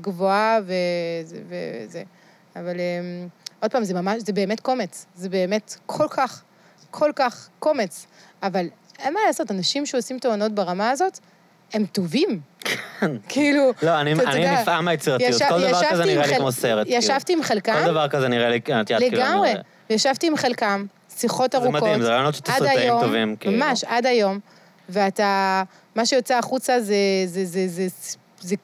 גבוהה 0.00 0.58
וזה, 0.64 1.36
וזה. 1.48 2.02
אבל 2.56 2.80
אה, 2.80 3.26
עוד 3.60 3.70
פעם, 3.70 3.84
זה 3.84 3.94
ממש, 3.94 4.22
זה 4.26 4.32
באמת 4.32 4.60
קומץ. 4.60 5.06
זה 5.14 5.28
באמת 5.28 5.74
כל 5.86 6.06
כך, 6.10 6.42
כל 6.90 7.10
כך 7.16 7.48
קומץ. 7.58 8.06
אבל 8.42 8.66
אין 8.98 9.14
מה 9.14 9.20
לעשות, 9.26 9.50
אנשים 9.50 9.86
שעושים 9.86 10.18
תאונות 10.18 10.52
ברמה 10.52 10.90
הזאת, 10.90 11.18
הם 11.72 11.86
טובים. 11.86 12.40
כאילו, 13.28 13.70
לא, 13.82 14.00
אני 14.00 14.12
אני 14.12 14.36
יודע, 14.38 14.60
נפעם 14.62 14.84
מהיצירתיות. 14.84 15.42
כל 15.48 15.60
דבר 15.68 15.82
כזה 15.90 16.04
נראה 16.04 16.26
לי 16.26 16.32
חל- 16.34 16.38
כמו 16.38 16.52
סרט. 16.52 16.86
כאילו. 16.86 16.98
ישבתי 16.98 17.32
עם 17.32 17.42
חלקם, 17.42 17.74
כל 17.84 17.90
דבר 17.90 18.08
כזה 18.08 18.28
נראה 18.28 18.48
לי, 18.50 18.56
את 18.56 18.68
יודעת, 18.68 18.88
כאילו... 18.98 19.16
לגמרי. 19.16 19.52
ישבתי 19.90 20.26
עם 20.26 20.36
חלקם, 20.36 20.86
שיחות 21.16 21.52
זה 21.52 21.58
ארוכות. 21.58 21.82
מדהים, 21.82 22.02
זה 22.02 22.08
רעיונות 22.08 22.34
שתסרטאים 22.34 22.92
טובים, 23.00 23.36
כאילו. 23.36 23.56
ממש, 23.56 23.84
עד 23.84 24.06
היום. 24.06 24.38
ואתה, 24.88 25.62
מה 25.94 26.06
שיוצא 26.06 26.38
החוצה 26.38 26.80
זה, 26.80 26.94
זה, 27.26 27.44
זה, 27.44 27.68
זה, 27.68 27.86
זה 28.40 28.56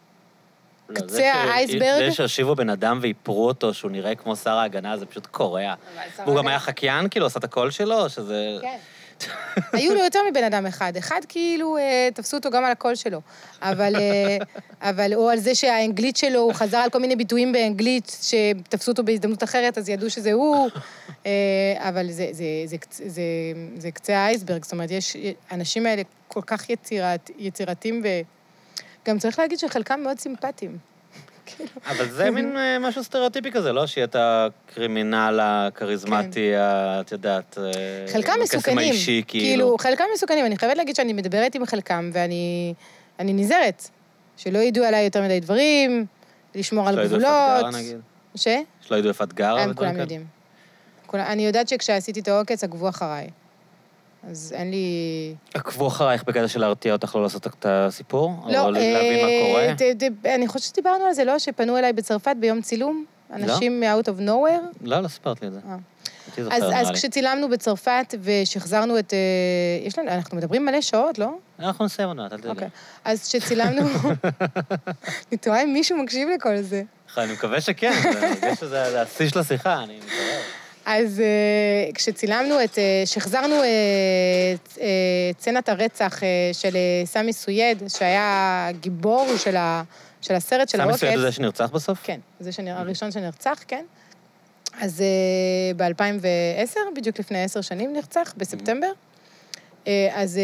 לא, 0.89 0.95
קצה 0.95 1.07
זה 1.07 1.35
האייסברג. 1.35 2.09
זה 2.09 2.13
שהושיבו 2.13 2.55
בן 2.55 2.71
אדם 2.71 2.99
ואיפרו 3.03 3.47
אותו, 3.47 3.75
שהוא 3.75 3.91
נראה 3.91 4.15
כמו 4.15 4.37
שר 4.37 4.51
ההגנה, 4.51 4.97
זה 4.97 5.07
פשוט 5.07 5.27
קורע. 5.27 5.75
והוא 6.25 6.37
גם. 6.37 6.49
היה 6.49 6.59
חקיין, 6.59 7.09
כאילו, 7.09 7.27
עשה 7.27 7.39
את 7.39 7.45
הקול 7.45 7.71
שלו, 7.71 8.11
שזה... 8.11 8.59
כן. 8.63 8.79
היו 9.73 9.95
לו 9.95 10.01
יותר 10.05 10.19
מבן 10.31 10.45
אדם 10.45 10.67
אחד. 10.67 10.97
אחד 10.97 11.21
כאילו, 11.29 11.77
אה, 11.77 12.09
תפסו 12.15 12.37
אותו 12.37 12.51
גם 12.51 12.65
על 12.65 12.73
הקול 12.73 12.95
שלו. 12.95 13.21
אבל, 13.63 13.97
אה, 13.97 14.37
אבל, 14.91 15.15
או 15.15 15.31
על 15.31 15.39
זה 15.39 15.55
שהאנגלית 15.55 16.17
שלו, 16.17 16.41
הוא 16.41 16.53
חזר 16.53 16.79
על 16.79 16.91
כל 16.91 16.99
מיני 16.99 17.17
ביטויים 17.17 17.53
באנגלית, 17.53 18.17
שתפסו 18.23 18.91
אותו 18.91 19.05
בהזדמנות 19.05 19.43
אחרת, 19.43 19.79
אז 19.79 19.89
ידעו 19.89 20.11
שזה 20.11 20.33
הוא. 20.33 20.69
אה, 21.27 21.31
אבל 21.79 22.11
זה, 22.11 22.29
זה, 22.33 22.45
זה, 22.65 22.77
קצ- 22.77 23.03
זה, 23.07 23.23
זה 23.77 23.91
קצה 23.91 24.19
האייסברג, 24.19 24.63
זאת 24.65 24.73
אומרת, 24.73 24.91
יש, 24.91 25.17
האנשים 25.51 25.87
האלה 25.87 26.03
כל 26.29 26.43
כך 26.47 26.71
יצירת, 26.71 27.31
יצירתיים, 27.39 28.03
וגם 29.05 29.19
צריך 29.19 29.39
להגיד 29.39 29.59
שחלקם 29.59 30.01
מאוד 30.01 30.19
סימפטיים. 30.19 30.90
אבל 31.91 32.09
זה 32.11 32.31
מין 32.31 32.57
אה, 32.57 32.79
משהו 32.79 33.05
סטריאוטיפי 33.05 33.51
כזה, 33.51 33.73
לא? 33.73 33.87
שיהיה 33.87 34.05
את 34.05 34.17
הקרימינל 34.19 35.41
הכריזמטי, 35.43 36.57
ה- 36.57 37.01
את 37.01 37.13
יודעת... 37.13 37.59
אה, 37.61 37.73
כן. 38.07 38.13
חלקם 38.13 38.33
מסוכנים. 38.43 38.79
האישי, 38.79 39.23
כאילו. 39.29 39.45
כאילו, 39.47 39.77
חלקם 39.81 40.05
מסוכנים. 40.15 40.47
אני 40.47 40.57
חייבת 40.57 40.77
להגיד 40.77 40.97
שאני 40.97 41.13
מדברת 41.13 41.55
עם 41.55 41.67
חלקם, 41.67 42.11
ואני 42.13 42.75
אני 43.19 43.33
נזהרת. 43.33 43.89
שלא 44.37 44.59
ידעו 44.59 44.85
עליי 44.85 45.05
יותר 45.05 45.23
מדי 45.23 45.41
דברים, 45.41 46.07
לשמור 46.55 46.89
על 46.89 46.95
שלא 46.95 47.03
ידעו 47.03 47.17
איפה 47.17 47.29
גבולות. 47.29 47.65
את 47.67 47.73
גרה, 47.73 47.81
נגיד? 47.81 47.97
ש? 48.35 48.49
שלא 48.81 48.97
ידעו 48.97 49.09
איפה 49.09 49.25
את 49.25 49.33
גרה 49.33 49.63
הם 49.63 49.71
ודברים 49.71 49.91
כולם? 49.91 50.01
יודעים. 50.01 50.25
אני 51.15 51.47
יודעת 51.47 51.69
שכשעשיתי 51.69 52.21
את 52.21 52.29
העוקץ, 52.29 52.65
עקבו 52.65 52.89
אחריי. 52.89 53.29
אז 54.29 54.53
אין 54.57 54.71
לי... 54.71 55.35
עקבו 55.55 55.89
אחרייך 55.89 56.25
בקטע 56.25 56.49
של 56.49 56.61
להרתיע 56.61 56.93
אותך 56.93 57.15
לא 57.15 57.23
לעשות 57.23 57.47
את 57.47 57.67
הסיפור? 57.69 58.33
לא, 58.47 58.61
או 58.61 58.71
להבין 58.71 58.95
מה 58.95 59.29
אה, 59.29 59.47
קורה? 59.47 60.35
אני 60.35 60.49
חושבת 60.49 60.63
שדיברנו 60.63 61.05
על 61.05 61.13
זה, 61.13 61.25
לא? 61.25 61.39
שפנו 61.39 61.79
אליי 61.79 61.93
בצרפת 61.93 62.35
ביום 62.41 62.63
צילום, 62.63 63.05
אנשים 63.33 63.81
מ-out 63.81 64.07
of 64.07 64.21
nowhere. 64.21 64.83
לא, 64.83 65.01
לא 65.01 65.09
סיפרת 65.09 65.43
לי 65.43 65.49
את 65.49 65.53
זה. 65.53 65.59
אה. 65.69 65.77
זוכר, 66.37 66.57
אז, 66.57 66.63
אז. 66.75 66.91
כשצילמנו 66.91 67.49
בצרפת 67.49 68.15
ושחזרנו 68.23 68.99
את... 68.99 69.15
אה, 69.15 69.87
יש 69.87 69.99
לנו, 69.99 70.11
אנחנו 70.11 70.37
מדברים 70.37 70.67
מלא 70.67 70.81
שעות, 70.81 71.19
לא? 71.19 71.31
אנחנו 71.59 71.85
נסיים 71.85 72.09
עוד 72.09 72.17
מעט, 72.17 72.33
אל 72.33 72.39
תדאגי. 72.39 72.51
אוקיי. 72.51 72.69
אז 73.05 73.29
כשצילמנו... 73.29 73.83
אני 75.29 75.39
תוהה 75.41 75.63
אם 75.63 75.73
מישהו 75.73 75.99
מקשיב 75.99 76.29
לכל 76.35 76.57
זה. 76.61 76.83
אני 77.19 77.33
מקווה 77.33 77.61
שכן, 77.61 77.93
אני 77.93 78.15
מרגיש 78.15 78.61
שזה 78.61 78.91
זה 78.91 79.03
השיא 79.03 79.29
של 79.29 79.39
השיחה, 79.39 79.83
אני 79.83 79.99
מקווה. 79.99 80.60
אז 80.87 81.23
uh, 81.91 81.95
כשצילמנו 81.95 82.65
את... 82.65 82.75
Uh, 82.75 82.79
שחזרנו 83.05 83.55
uh, 83.55 84.77
uh, 84.77 84.81
סצנת 85.41 85.69
הרצח 85.69 86.19
uh, 86.19 86.23
של 86.53 86.69
uh, 86.69 87.07
סמי 87.07 87.33
סויד, 87.33 87.83
שהיה 87.89 88.69
גיבור 88.81 89.27
של, 89.37 89.57
ה, 89.57 89.83
של 90.21 90.35
הסרט 90.35 90.69
של 90.69 90.79
סמי 90.79 90.83
העוקץ. 90.83 91.01
סויד 91.01 91.15
הוא 91.15 91.23
זה 91.23 91.33
שנרצח 91.33 91.71
בסוף? 91.71 91.99
כן, 92.03 92.21
זה 92.41 92.53
שנר... 92.53 92.79
הראשון 92.79 93.13
שנרצח, 93.13 93.63
כן. 93.69 93.85
אז 94.81 95.01
uh, 95.01 95.77
ב-2010, 95.77 96.77
בדיוק 96.97 97.19
לפני 97.19 97.45
עשר 97.45 97.61
שנים 97.61 97.93
נרצח, 97.93 98.35
בספטמבר. 98.37 98.91
Uh, 99.85 99.89
אז 100.13 100.39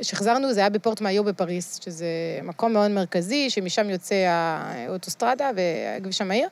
uh, 0.00 0.04
שחזרנו, 0.04 0.52
זה 0.52 0.60
היה 0.60 0.68
בפורט 0.68 1.00
מאיו 1.00 1.24
בפריס, 1.24 1.80
שזה 1.84 2.06
מקום 2.42 2.72
מאוד 2.72 2.90
מרכזי, 2.90 3.50
שמשם 3.50 3.90
יוצא 3.90 4.14
האוטוסטרדה 4.28 5.50
והכביש 5.56 6.20
המהיר. 6.20 6.48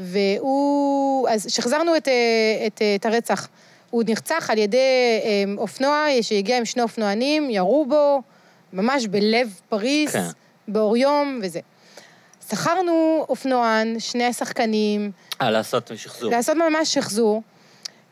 והוא... 0.00 1.28
אז 1.28 1.46
שחזרנו 1.48 1.96
את, 1.96 2.08
אה, 2.08 2.66
את, 2.66 2.82
אה, 2.82 2.94
את 2.94 3.06
הרצח. 3.06 3.48
הוא 3.90 4.02
נרצח 4.06 4.50
על 4.50 4.58
ידי 4.58 4.76
אה, 5.24 5.44
אופנוע 5.58 6.06
שהגיע 6.22 6.58
עם 6.58 6.64
שני 6.64 6.82
אופנוענים, 6.82 7.50
ירו 7.50 7.86
בו, 7.86 8.22
ממש 8.72 9.06
בלב 9.06 9.60
פריז, 9.68 10.12
כן. 10.12 10.24
באור 10.68 10.96
יום 10.96 11.40
וזה. 11.42 11.60
שכרנו 12.50 13.26
אופנוען, 13.28 13.98
שני 13.98 14.32
שחקנים, 14.32 15.10
אה, 15.40 15.50
לעשות 15.50 15.90
שחזור. 15.96 16.30
לעשות 16.30 16.56
ממש 16.56 16.94
שחזור. 16.94 17.42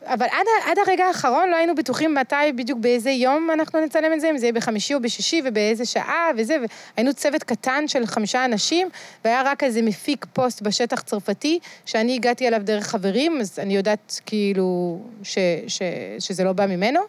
אבל 0.05 0.25
עד, 0.31 0.45
עד 0.65 0.77
הרגע 0.87 1.05
האחרון 1.05 1.49
לא 1.49 1.55
היינו 1.55 1.75
בטוחים 1.75 2.15
מתי, 2.15 2.35
בדיוק 2.55 2.79
באיזה 2.79 3.09
יום 3.09 3.49
אנחנו 3.53 3.81
נצלם 3.85 4.13
את 4.13 4.21
זה, 4.21 4.29
אם 4.29 4.37
זה 4.37 4.45
יהיה 4.45 4.53
בחמישי 4.53 4.93
או 4.93 5.01
בשישי 5.01 5.41
ובאיזה 5.45 5.85
שעה 5.85 6.29
וזה, 6.37 6.57
והיינו 6.95 7.13
צוות 7.13 7.43
קטן 7.43 7.87
של 7.87 8.05
חמישה 8.05 8.45
אנשים, 8.45 8.89
והיה 9.25 9.41
רק 9.45 9.63
איזה 9.63 9.81
מפיק 9.81 10.25
פוסט 10.33 10.61
בשטח 10.61 11.01
צרפתי, 11.01 11.59
שאני 11.85 12.15
הגעתי 12.15 12.47
אליו 12.47 12.61
דרך 12.63 12.87
חברים, 12.87 13.41
אז 13.41 13.59
אני 13.59 13.75
יודעת 13.75 14.21
כאילו 14.25 14.99
ש, 15.23 15.37
ש, 15.67 15.81
שזה 16.19 16.43
לא 16.43 16.53
בא 16.53 16.65
ממנו, 16.65 16.99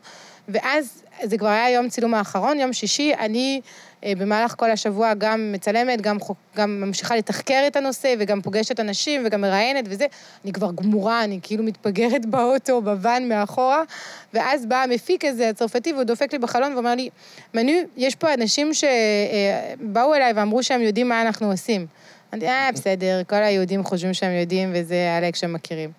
ואז 0.48 1.02
זה 1.22 1.38
כבר 1.38 1.48
היה 1.48 1.70
יום 1.70 1.88
צילום 1.88 2.14
האחרון, 2.14 2.60
יום 2.60 2.72
שישי, 2.72 3.14
אני 3.18 3.60
במהלך 4.06 4.54
כל 4.58 4.70
השבוע 4.70 5.14
גם 5.14 5.52
מצלמת, 5.52 6.00
גם, 6.00 6.20
חוק- 6.20 6.36
גם 6.56 6.80
ממשיכה 6.80 7.16
לתחקר 7.16 7.64
את 7.66 7.76
הנושא, 7.76 8.14
וגם 8.18 8.40
פוגשת 8.42 8.80
אנשים, 8.80 9.22
וגם 9.26 9.40
מראיינת 9.40 9.84
וזה. 9.88 10.06
אני 10.44 10.52
כבר 10.52 10.70
גמורה, 10.72 11.24
אני 11.24 11.38
כאילו 11.42 11.64
מתפגרת 11.64 12.26
באוטו, 12.32 12.82
בוואן 12.82 13.28
מאחורה, 13.28 13.82
ואז 14.34 14.66
בא 14.66 14.82
המפיק 14.82 15.24
הזה, 15.24 15.48
הצרפתי, 15.48 15.92
והוא 15.92 16.04
דופק 16.04 16.32
לי 16.32 16.38
בחלון 16.38 16.74
ואומר 16.74 16.94
לי, 16.94 17.08
מנו, 17.54 17.72
יש 17.96 18.14
פה 18.14 18.34
אנשים 18.34 18.70
שבאו 18.74 20.14
אליי 20.14 20.32
ואמרו 20.32 20.62
שהם 20.62 20.82
יודעים 20.82 21.08
מה 21.08 21.22
אנחנו 21.22 21.50
עושים. 21.50 21.86
אמרתי, 22.34 22.48
אה, 22.48 22.68
בסדר, 22.74 23.20
כל 23.28 23.36
היהודים 23.36 23.84
חושבים 23.84 24.14
שהם 24.14 24.32
יודעים, 24.32 24.70
וזה 24.74 25.18
אלכס 25.18 25.38
שהם 25.40 25.52
מכירים. 25.52 25.90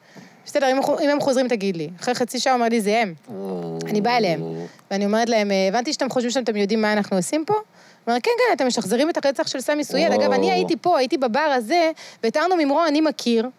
בסדר, 0.46 0.72
אם, 0.72 0.78
אם 1.04 1.10
הם 1.10 1.20
חוזרים, 1.22 1.48
תגיד 1.48 1.78
לי. 1.78 1.90
אחרי 2.02 2.14
חצי 2.16 2.40
שעה 2.40 2.54
הוא 2.54 2.60
אומר 2.60 2.70
לי, 2.70 2.82
זה 2.82 3.00
הם. 3.02 3.14
אני 3.90 4.02
באה 4.02 4.18
אליהם. 4.18 4.42
ואני 4.92 5.06
אומרת 5.06 5.30
להם, 5.30 5.52
"אה, 5.52 5.68
הבנתי 5.68 5.94
שאתם 5.94 6.10
חושבים 6.10 6.32
שאתם 6.32 6.56
יודעים 6.58 6.82
מה 6.82 6.94
אנחנו 6.94 7.18
עושים 7.18 7.46
פה? 7.46 7.54
הוא 8.06 8.12
אומר, 8.12 8.20
כן, 8.24 8.32
כן, 8.38 8.54
אתם 8.54 8.68
משחזרים 8.68 9.10
את 9.10 9.26
הרצח 9.26 9.48
של 9.48 9.62
סמי 9.62 9.84
סויד. 9.84 10.12
אגב, 10.12 10.32
אני. 10.32 10.52
הייתי 10.52 10.76
פה, 10.82 10.98
הייתי 10.98 11.18
בבר 11.18 11.40
הזה, 11.40 11.92
ואת 12.24 12.38
ארנו 12.38 12.56
ממרום 12.56 12.86
אני 12.88 13.02
מכיר. 13.02 13.50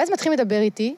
ואז 0.00 0.10
מתחילים 0.10 0.38
לדבר 0.38 0.60
איתי, 0.60 0.94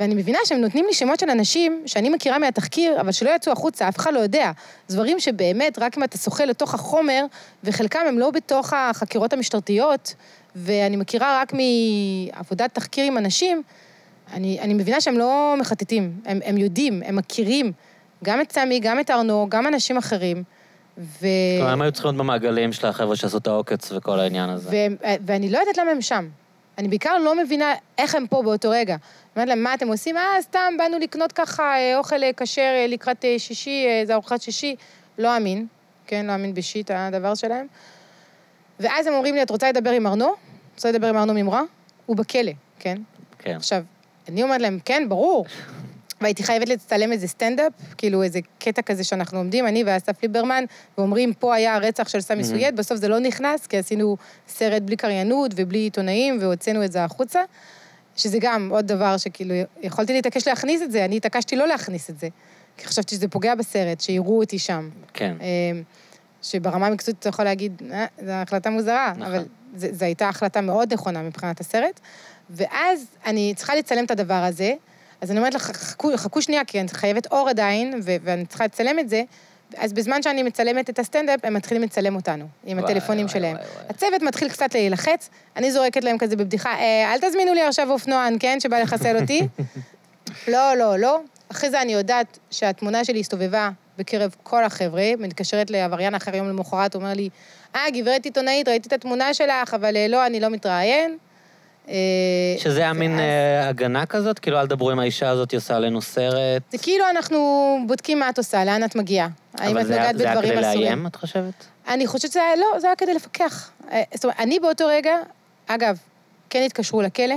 ואני 0.00 0.14
מבינה 0.14 0.38
שהם 0.44 0.60
נותנים 0.60 0.86
לי 0.86 0.94
שמות 0.94 1.20
של 1.20 1.30
אנשים 1.30 1.82
שאני 1.86 2.08
מכירה 2.08 2.38
מהתחקיר, 2.38 3.00
אבל 3.00 3.12
שלא 3.12 3.30
יצאו 3.30 3.52
החוצה, 3.52 3.88
אף 3.88 3.96
אחד 3.96 4.14
לא 4.14 4.18
יודע. 4.18 4.50
דברים 4.90 5.20
שבאמת, 5.20 5.78
רק 5.78 5.98
אם 5.98 6.04
אתה 6.04 6.18
שוחה 6.18 6.44
לתוך 6.44 6.74
החומר, 6.74 7.24
וחלקם 7.64 8.00
הם 8.08 8.18
לא 8.18 8.30
בתוך 8.30 8.72
החקירות 8.72 9.32
המשטרתיות, 9.32 10.14
ואני 10.56 10.96
מכירה 10.96 11.40
רק 11.40 11.52
מעבודת 11.52 12.74
תחקיר 12.74 13.04
עם 13.04 13.18
אנשים, 13.18 13.62
אני, 14.32 14.60
אני 14.60 14.74
מבינה 14.74 15.00
שהם 15.00 15.18
לא 15.18 15.54
מחטטים, 15.58 16.12
הם, 16.24 16.40
הם 16.44 16.58
יודעים, 16.58 17.02
הם 17.06 17.16
מכירים 17.16 17.72
גם 18.24 18.40
את 18.40 18.52
סמי, 18.52 18.80
גם 18.80 19.00
את 19.00 19.10
ארנו, 19.10 19.46
גם 19.48 19.66
אנשים 19.66 19.96
אחרים, 19.96 20.42
ו... 20.98 21.26
כלומר, 21.58 21.72
הם 21.72 21.82
היו 21.82 21.92
צריכים 21.92 22.08
להיות 22.08 22.18
במעגלים 22.18 22.72
של 22.72 22.86
החבר'ה 22.86 23.16
שעשו 23.16 23.38
את 23.38 23.46
העוקץ 23.46 23.92
וכל 23.92 24.20
העניין 24.20 24.50
הזה. 24.50 24.68
ו- 24.70 25.06
ואני 25.26 25.50
לא 25.50 25.58
יודעת 25.58 25.78
למה 25.78 25.90
הם 25.90 26.00
שם. 26.00 26.28
אני 26.78 26.88
בעיקר 26.88 27.18
לא 27.18 27.36
מבינה 27.36 27.74
איך 27.98 28.14
הם 28.14 28.26
פה 28.26 28.42
באותו 28.42 28.70
רגע. 28.70 28.96
אומרת 29.36 29.48
להם, 29.48 29.62
מה 29.62 29.74
אתם 29.74 29.88
עושים? 29.88 30.16
אה, 30.16 30.22
סתם, 30.40 30.74
באנו 30.78 30.98
לקנות 30.98 31.32
ככה 31.32 31.62
אה, 31.62 31.98
אוכל 31.98 32.22
אה, 32.22 32.30
כשר 32.36 32.60
אה, 32.62 32.86
לקראת 32.88 33.24
שישי, 33.38 33.86
אה, 33.86 34.06
זה 34.06 34.14
ארוחת 34.14 34.42
שישי. 34.42 34.76
לא 35.18 35.36
אמין, 35.36 35.66
כן, 36.06 36.26
לא 36.26 36.34
אמין 36.34 36.54
בשיט, 36.54 36.90
הדבר 36.94 37.34
שלהם. 37.34 37.66
ואז 38.80 39.06
הם 39.06 39.14
אומרים 39.14 39.34
לי, 39.34 39.42
את 39.42 39.50
רוצה 39.50 39.68
לדבר 39.68 39.90
עם 39.90 40.06
ארנו? 40.06 40.32
רוצה 40.74 40.90
לדבר 40.90 41.08
עם 41.08 41.16
ארנו 41.16 41.34
ממרא? 41.34 41.60
הוא 42.06 42.16
בכלא, 42.16 42.52
כן? 42.78 42.98
כן. 43.38 43.56
עכשיו, 43.56 43.82
אני 44.28 44.42
אומרת 44.42 44.60
להם, 44.60 44.78
כן, 44.84 45.08
ברור. 45.08 45.46
והייתי 46.22 46.42
חייבת 46.42 46.68
לצלם 46.68 47.12
איזה 47.12 47.28
סטנדאפ, 47.28 47.72
כאילו 47.98 48.22
איזה 48.22 48.38
קטע 48.58 48.82
כזה 48.82 49.04
שאנחנו 49.04 49.38
עומדים, 49.38 49.66
אני 49.66 49.84
ואסף 49.86 50.22
ליברמן, 50.22 50.64
ואומרים, 50.98 51.34
פה 51.34 51.54
היה 51.54 51.74
הרצח 51.74 52.08
של 52.08 52.20
סמי 52.20 52.42
Mhm. 52.42 52.46
סויד, 52.46 52.76
בסוף 52.76 52.98
זה 52.98 53.08
לא 53.08 53.18
נכנס, 53.18 53.66
כי 53.66 53.78
עשינו 53.78 54.16
סרט 54.48 54.82
בלי 54.82 54.96
קריינות 54.96 55.50
ובלי 55.56 55.78
עיתונאים, 55.78 56.38
והוצאנו 56.40 56.84
את 56.84 56.92
זה 56.92 57.04
החוצה, 57.04 57.40
שזה 58.16 58.38
גם 58.40 58.68
עוד 58.72 58.86
דבר 58.86 59.16
שכאילו, 59.16 59.54
יכולתי 59.82 60.12
להתעקש 60.12 60.48
להכניס 60.48 60.82
את 60.82 60.92
זה, 60.92 61.04
אני 61.04 61.16
התעקשתי 61.16 61.56
לא 61.56 61.66
להכניס 61.68 62.10
את 62.10 62.18
זה, 62.18 62.28
כי 62.76 62.86
חשבתי 62.86 63.14
שזה 63.14 63.28
פוגע 63.28 63.54
בסרט, 63.54 64.00
שיראו 64.00 64.38
אותי 64.40 64.58
שם. 64.58 64.90
כן. 65.14 65.34
אמ, 65.40 65.82
שברמה 66.42 66.86
המקצועית 66.86 67.18
אתה 67.18 67.28
יכול 67.28 67.44
להגיד, 67.44 67.82
אה, 67.92 68.06
זו 68.24 68.30
החלטה 68.32 68.70
מוזרה, 68.70 69.12
נכון. 69.16 69.22
אבל 69.34 69.44
זו 69.76 70.04
הייתה 70.04 70.28
החלטה 70.28 70.60
מאוד 70.60 70.92
נכונה 70.92 71.22
מבחינת 71.22 71.60
הסרט. 71.60 72.00
ואז 72.50 73.04
אני 73.26 73.52
צריכה 73.56 73.74
לצלם 73.74 74.04
את 74.04 74.10
הדבר 74.10 74.34
הזה, 74.34 74.74
אז 75.22 75.30
אני 75.30 75.38
אומרת 75.38 75.54
לך, 75.54 75.62
חכו, 75.62 76.16
חכו 76.16 76.42
שנייה, 76.42 76.64
כי 76.64 76.80
אני 76.80 76.88
חייבת 76.88 77.26
אור 77.26 77.48
עדיין, 77.48 78.00
ו- 78.04 78.16
ואני 78.22 78.46
צריכה 78.46 78.64
לצלם 78.64 78.98
את 78.98 79.08
זה. 79.08 79.22
אז 79.76 79.92
בזמן 79.92 80.22
שאני 80.22 80.42
מצלמת 80.42 80.90
את 80.90 80.98
הסטנדאפ, 80.98 81.40
הם 81.42 81.54
מתחילים 81.54 81.82
לצלם 81.82 82.16
אותנו, 82.16 82.44
עם 82.64 82.78
וואי, 82.78 82.90
הטלפונים 82.90 83.26
וואי, 83.26 83.32
שלהם. 83.38 83.56
וואי, 83.56 83.66
וואי. 83.74 83.84
הצוות 83.88 84.22
מתחיל 84.22 84.48
קצת 84.48 84.74
להילחץ, 84.74 85.30
אני 85.56 85.72
זורקת 85.72 86.04
להם 86.04 86.18
כזה 86.18 86.36
בבדיחה, 86.36 86.74
אה, 86.74 87.12
אל 87.14 87.18
תזמינו 87.28 87.54
לי 87.54 87.62
עכשיו 87.62 87.90
אופנוען, 87.90 88.36
כן, 88.40 88.60
שבא 88.60 88.78
לחסל 88.78 89.16
אותי. 89.20 89.48
לא, 90.52 90.74
לא, 90.74 90.98
לא. 90.98 91.20
אחרי 91.48 91.70
זה 91.70 91.82
אני 91.82 91.92
יודעת 91.92 92.38
שהתמונה 92.50 93.04
שלי 93.04 93.20
הסתובבה 93.20 93.70
בקרב 93.98 94.34
כל 94.42 94.64
החבר'ה, 94.64 95.10
מתקשרת 95.18 95.70
לעבריין 95.70 96.14
אחר 96.14 96.36
יום 96.36 96.48
למחרת, 96.48 96.94
אומר 96.94 97.12
לי, 97.12 97.28
אה, 97.76 97.90
גברת 97.90 98.24
עיתונאית, 98.24 98.68
ראיתי 98.68 98.88
את 98.88 98.92
התמונה 98.92 99.34
שלך, 99.34 99.74
אבל 99.74 99.96
אה, 99.96 100.08
לא, 100.08 100.26
אני 100.26 100.40
לא 100.40 100.48
מתראיין. 100.48 101.18
אה, 101.88 101.94
שזה 102.58 102.80
היה 102.80 102.92
מין 102.92 103.18
אה, 103.18 103.68
הגנה 103.68 104.06
כזאת? 104.06 104.38
כאילו, 104.38 104.60
אל 104.60 104.66
תדברו 104.66 104.90
עם 104.90 104.98
האישה 104.98 105.28
הזאת, 105.28 105.50
היא 105.50 105.58
עושה 105.58 105.76
עלינו 105.76 106.02
סרט. 106.02 106.62
זה 106.72 106.78
כאילו 106.78 107.04
אנחנו 107.10 107.38
בודקים 107.86 108.18
מה 108.20 108.28
את 108.30 108.38
עושה, 108.38 108.64
לאן 108.64 108.84
את 108.84 108.96
מגיעה. 108.96 109.28
האם 109.58 109.70
אבל 109.70 109.80
את 109.80 109.86
זה 109.86 109.92
היה- 109.94 110.02
נוגעת 110.02 110.18
זה 110.18 110.24
היה 110.24 110.34
בדברים 110.36 110.52
כדי 110.58 110.68
אסורים. 110.70 110.80
לאיים, 110.86 111.06
את 111.06 111.16
חושבת? 111.16 111.64
אני 111.88 112.06
חושבת 112.06 112.30
שזה 112.32 112.40
היה, 112.42 112.56
לא, 112.56 112.80
זה 112.80 112.86
היה 112.86 112.96
כדי 112.96 113.14
לפקח. 113.14 113.70
אה, 113.92 114.02
זאת 114.14 114.24
אומרת, 114.24 114.40
אני 114.40 114.60
באותו 114.60 114.86
רגע, 114.86 115.14
אגב, 115.66 115.96
כן 116.50 116.62
התקשרו 116.66 117.02
לכלא, 117.02 117.34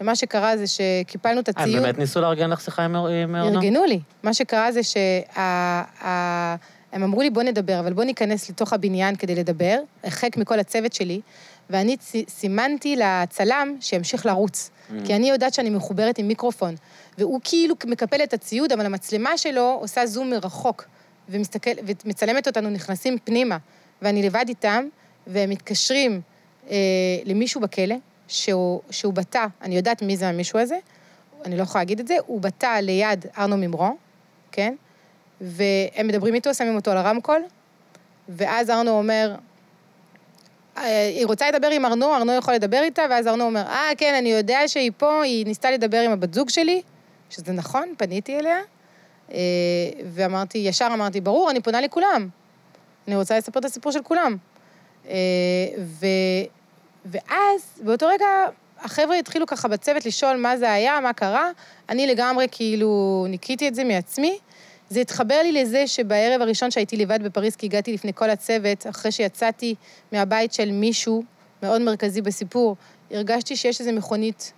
ומה 0.00 0.16
שקרה 0.16 0.56
זה 0.56 0.64
שקיפלנו 0.66 1.40
את 1.40 1.48
אה, 1.48 1.62
הם. 1.64 1.72
באמת 1.72 1.98
ניסו 1.98 2.20
לארגן 2.20 2.50
לך 2.50 2.60
שיחה 2.60 2.84
עם 2.84 2.96
ארנו? 2.96 3.58
ארגנו 3.60 3.84
לי. 3.84 4.00
מה 4.22 4.34
שקרה 4.34 4.72
זה 4.72 4.80
שהם 4.82 5.04
אמרו 7.02 7.22
לי, 7.22 7.30
בוא 7.30 7.42
נדבר, 7.42 7.80
אבל 7.80 7.92
בוא 7.92 8.04
ניכנס 8.04 8.50
לתוך 8.50 8.72
הבניין 8.72 9.16
כדי 9.16 9.34
לדבר, 9.34 9.78
הרחק 10.04 10.36
מכל 10.36 10.58
הצוות 10.60 10.92
שלי, 10.92 11.20
ואני 11.70 11.96
סימנתי 12.28 12.96
לצלם 12.96 13.76
שימשיך 13.80 14.26
לרוץ. 14.26 14.70
Mm. 14.70 14.92
כי 15.06 15.16
אני 15.16 15.28
יודעת 15.28 15.54
שאני 15.54 15.70
מחוברת 15.70 16.18
עם 16.18 16.28
מיקרופון, 16.28 16.74
והוא 17.18 17.40
כאילו 17.44 17.74
מקפל 17.86 18.22
את 18.22 18.34
הציוד, 18.34 18.72
אבל 18.72 18.86
המצלמה 18.86 19.38
שלו 19.38 19.78
עושה 19.80 20.06
זום 20.06 20.30
מרחוק, 20.30 20.84
ומסתכל, 21.28 21.70
ומצלמת 22.04 22.46
אותנו 22.46 22.70
נכנסים 22.70 23.18
פנימה, 23.24 23.56
ואני 24.02 24.22
לבד 24.22 24.44
איתם, 24.48 24.88
והם 25.26 25.50
מתקשרים 25.50 26.20
אה, 26.70 26.76
למישהו 27.24 27.60
בכלא, 27.60 27.96
שהוא, 28.28 28.80
שהוא 28.90 29.12
בתא, 29.12 29.46
אני 29.62 29.76
יודעת 29.76 30.02
מי 30.02 30.16
זה 30.16 30.28
המישהו 30.28 30.58
הזה, 30.58 30.76
אני 31.44 31.56
לא 31.56 31.62
יכולה 31.62 31.82
להגיד 31.82 32.00
את 32.00 32.08
זה, 32.08 32.16
הוא 32.26 32.40
בתא 32.40 32.80
ליד 32.80 33.26
ארנו 33.38 33.56
ממרו, 33.56 33.96
כן? 34.52 34.74
והם 35.40 36.06
מדברים 36.06 36.34
איתו, 36.34 36.54
שמים 36.54 36.76
אותו 36.76 36.90
על 36.90 36.96
הרמקול, 36.96 37.42
ואז 38.28 38.70
ארנו 38.70 38.90
אומר, 38.90 39.30
"אה, 39.32 39.36
היא 40.84 41.26
רוצה 41.26 41.50
לדבר 41.50 41.70
עם 41.70 41.86
ארנו, 41.86 42.14
ארנו 42.14 42.32
יכול 42.32 42.54
לדבר 42.54 42.80
איתה, 42.82 43.02
ואז 43.10 43.26
ארנו 43.26 43.44
אומר, 43.44 43.60
אה, 43.60 43.90
כן, 43.98 44.14
אני 44.18 44.32
יודע 44.32 44.58
שהיא 44.66 44.90
פה, 44.96 45.22
היא 45.22 45.46
ניסתה 45.46 45.70
לדבר 45.70 46.00
עם 46.00 46.10
הבת 46.10 46.34
זוג 46.34 46.48
שלי, 46.48 46.82
שזה 47.30 47.52
נכון, 47.52 47.92
פניתי 47.98 48.38
אליה, 48.38 48.58
אה, 49.32 49.38
ואמרתי, 50.12 50.58
ישר 50.58 50.88
אמרתי, 50.94 51.20
ברור, 51.20 51.50
אני 51.50 51.60
פונה 51.60 51.80
לכולם. 51.80 52.28
אני 53.08 53.16
רוצה 53.16 53.38
לספר 53.38 53.60
את 53.60 53.64
הסיפור 53.64 53.92
של 53.92 54.02
כולם. 54.02 54.36
אה, 55.08 55.14
ו, 55.78 56.06
ואז, 57.04 57.80
באותו 57.82 58.06
רגע, 58.06 58.26
החבר'ה 58.80 59.16
התחילו 59.16 59.46
ככה 59.46 59.68
בצוות 59.68 60.06
לשאול 60.06 60.36
מה 60.36 60.56
זה 60.56 60.72
היה, 60.72 61.00
מה 61.00 61.12
קרה. 61.12 61.50
אני 61.88 62.06
לגמרי 62.06 62.46
כאילו 62.50 63.26
ניקיתי 63.28 63.68
את 63.68 63.74
זה 63.74 63.84
מעצמי. 63.84 64.38
זה 64.90 65.00
התחבר 65.00 65.42
לי 65.42 65.52
לזה 65.52 65.86
שבערב 65.86 66.42
הראשון 66.42 66.70
שהייתי 66.70 66.96
לבד 66.96 67.22
בפריז, 67.22 67.56
כי 67.56 67.66
הגעתי 67.66 67.92
לפני 67.92 68.12
כל 68.14 68.30
הצוות, 68.30 68.86
אחרי 68.86 69.12
שיצאתי 69.12 69.74
מהבית 70.12 70.52
של 70.52 70.70
מישהו 70.70 71.22
מאוד 71.62 71.82
מרכזי 71.82 72.22
בסיפור, 72.22 72.76
הרגשתי 73.10 73.56
שיש 73.56 73.80
איזו 73.80 73.92
מכונית 73.92 74.52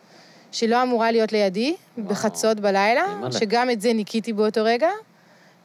שלא 0.52 0.82
אמורה 0.82 1.10
להיות 1.10 1.32
לידי, 1.32 1.74
וואו. 1.98 2.08
בחצות 2.08 2.60
בלילה. 2.60 3.04
שגם 3.30 3.70
את 3.70 3.80
זה 3.80 3.92
ניקיתי 3.92 4.32
באותו 4.32 4.64
רגע. 4.64 4.88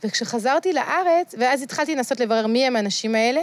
וכשחזרתי 0.03 0.73
לארץ, 0.73 1.35
ואז 1.37 1.61
התחלתי 1.61 1.95
לנסות 1.95 2.19
לברר 2.19 2.47
מי 2.47 2.65
הם 2.65 2.75
האנשים 2.75 3.15
האלה, 3.15 3.41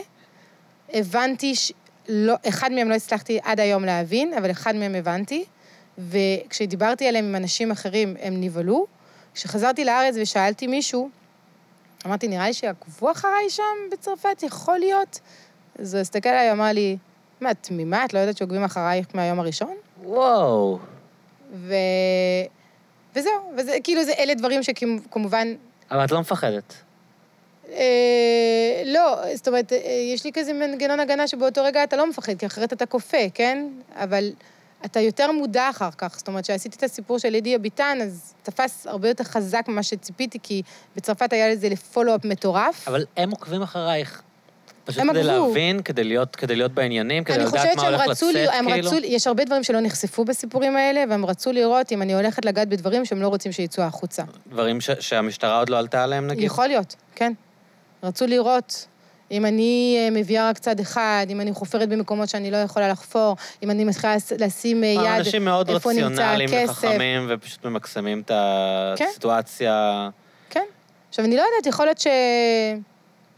הבנתי, 0.92 1.55
ש... 1.55 1.73
לא, 2.08 2.34
אחד 2.49 2.73
מהם 2.73 2.89
לא 2.89 2.94
הצלחתי 2.94 3.39
עד 3.42 3.60
היום 3.60 3.84
להבין, 3.84 4.34
אבל 4.34 4.50
אחד 4.50 4.76
מהם 4.76 4.94
הבנתי, 4.94 5.44
וכשדיברתי 5.99 7.08
עליהם 7.08 7.24
עם 7.24 7.36
אנשים 7.36 7.70
אחרים, 7.70 8.16
הם 8.20 8.40
נבהלו. 8.40 8.86
כשחזרתי 9.41 9.85
לארץ 9.85 10.15
ושאלתי 10.23 10.67
מישהו, 10.67 11.10
אמרתי, 12.07 12.28
נראה 12.28 12.47
לי 12.47 12.52
שעקבו 12.52 13.10
אחריי 13.10 13.51
שם 13.51 13.62
בצרפת, 13.93 14.43
יכול 14.43 14.78
להיות? 14.78 15.20
אז 15.78 15.94
הוא 15.94 16.01
הסתכל 16.01 16.28
עליי, 16.28 16.52
אמר 16.52 16.73
לי, 16.73 16.97
מה, 17.41 17.51
את 17.51 17.57
תמימה? 17.60 18.05
את 18.05 18.15
לא 18.15 18.19
יודעת 18.19 18.36
שעוקבים 18.36 18.65
אחרייך 18.65 19.07
מהיום 19.15 19.41
הראשון? 19.41 19.77
וואו. 20.02 20.78
ו... 21.52 21.75
וזהו, 23.17 23.52
וזה 23.57 23.77
כאילו, 23.85 24.05
זה, 24.05 24.12
אלה 24.19 24.35
דברים 24.35 24.62
שכמובן 24.62 25.55
אבל 25.91 26.05
את 26.05 26.10
לא 26.10 26.20
מפחדת. 26.20 26.75
אה, 27.69 28.83
לא, 28.85 29.35
זאת 29.35 29.49
אומרת, 29.49 29.73
אה, 29.73 29.78
יש 30.15 30.25
לי 30.25 30.33
כזה 30.33 30.52
מנגנון 30.52 31.01
הגנה 31.01 31.28
שבאותו 31.28 31.65
רגע 31.65 31.85
אתה 31.85 31.97
לא 31.97 32.10
מפחד, 32.10 32.35
כי 32.39 32.47
אחרת 32.47 32.73
אתה 32.73 32.86
כופה, 32.86 33.31
כן? 33.35 33.69
אבל 33.94 34.33
אתה 34.84 35.00
יותר 35.00 35.33
מודע 35.33 35.70
אחר 35.70 35.91
כך. 35.99 36.15
זאת 36.18 36.28
אומרת, 36.28 36.44
כשעשיתי 36.44 36.76
את 36.76 36.83
הסיפור 36.83 37.18
של 37.18 37.28
לידיה 37.28 37.59
ביטן, 37.59 37.99
אז 38.02 38.34
תפס 38.42 38.86
הרבה 38.86 39.09
יותר 39.09 39.25
חזק 39.25 39.65
ממה 39.68 39.83
שציפיתי, 39.83 40.39
כי 40.42 40.62
בצרפת 40.97 41.33
היה 41.33 41.49
לזה 41.49 41.68
לפולו-אפ 41.68 42.25
מטורף. 42.25 42.89
אבל 42.89 43.05
הם 43.17 43.31
עוקבים 43.31 43.62
אחרייך. 43.62 44.23
פשוט 44.84 45.00
הם 45.00 45.10
כדי 45.10 45.20
עקבו. 45.20 45.47
להבין, 45.49 45.83
כדי 45.83 46.05
להיות, 46.05 46.36
כדי 46.36 46.57
להיות 46.57 46.73
בעניינים, 46.73 47.25
כדי 47.25 47.36
אני 47.36 47.44
לדעת 47.44 47.60
חושבת 47.60 47.76
מה 47.76 47.83
הולך 47.83 48.00
רצו, 48.00 48.10
לצאת, 48.31 48.34
לי, 48.34 48.49
הם 48.59 48.70
כאילו. 48.73 48.89
רצו, 48.91 48.97
יש 49.05 49.26
הרבה 49.26 49.44
דברים 49.44 49.62
שלא 49.62 49.81
נחשפו 49.81 50.25
בסיפורים 50.25 50.76
האלה, 50.76 51.05
והם 51.10 51.26
רצו 51.26 51.52
לראות 51.52 51.92
אם 51.92 52.02
אני 52.02 52.15
הולכת 52.15 52.44
לגעת 52.44 52.68
בדברים 52.68 53.05
שהם 53.05 53.23
לא 53.23 53.28
רוצים 53.28 53.52
שיצאו 53.52 53.83
החוצה. 53.84 54.23
דברים 54.47 54.81
ש- 54.81 54.91
שהמשטרה 55.00 55.59
עוד 55.59 55.68
לא 55.68 55.78
עלתה 55.78 56.05
עליהם, 56.05 56.26
נגיד? 56.26 56.44
יכול 56.44 56.67
להיות, 56.67 56.97
כן. 57.15 57.33
רצו 58.02 58.26
לראות 58.26 58.86
אם 59.31 59.47
אני 59.47 59.97
אה, 59.99 60.10
מביאה 60.10 60.49
רק 60.49 60.59
צד 60.59 60.81
אחד, 60.81 61.26
אם 61.31 61.41
אני 61.41 61.52
חופרת 61.52 61.89
במקומות 61.89 62.28
שאני 62.28 62.50
לא 62.50 62.57
יכולה 62.57 62.89
לחפור, 62.89 63.36
אם 63.62 63.70
אני 63.70 63.84
מתחילה 63.84 64.15
לשים 64.39 64.84
אה, 64.84 64.89
יד 64.89 65.07
אנשים 65.07 65.44
מאוד 65.44 65.70
איפה 65.70 65.92
נמצא 65.92 66.05
רציונליים 66.07 66.49
הכסף. 66.49 66.70
וחכמים, 66.70 67.26
ופשוט 67.28 67.65
ממקסמים 67.65 68.20
את 68.20 68.31
כן. 68.97 69.05
הסיטואציה. 69.10 70.09
כן. 70.50 70.65
עכשיו, 71.09 71.25
אני 71.25 71.36
לא 71.36 71.42
יודעת, 71.42 71.67
יכול 71.67 71.86
להיות 71.86 72.00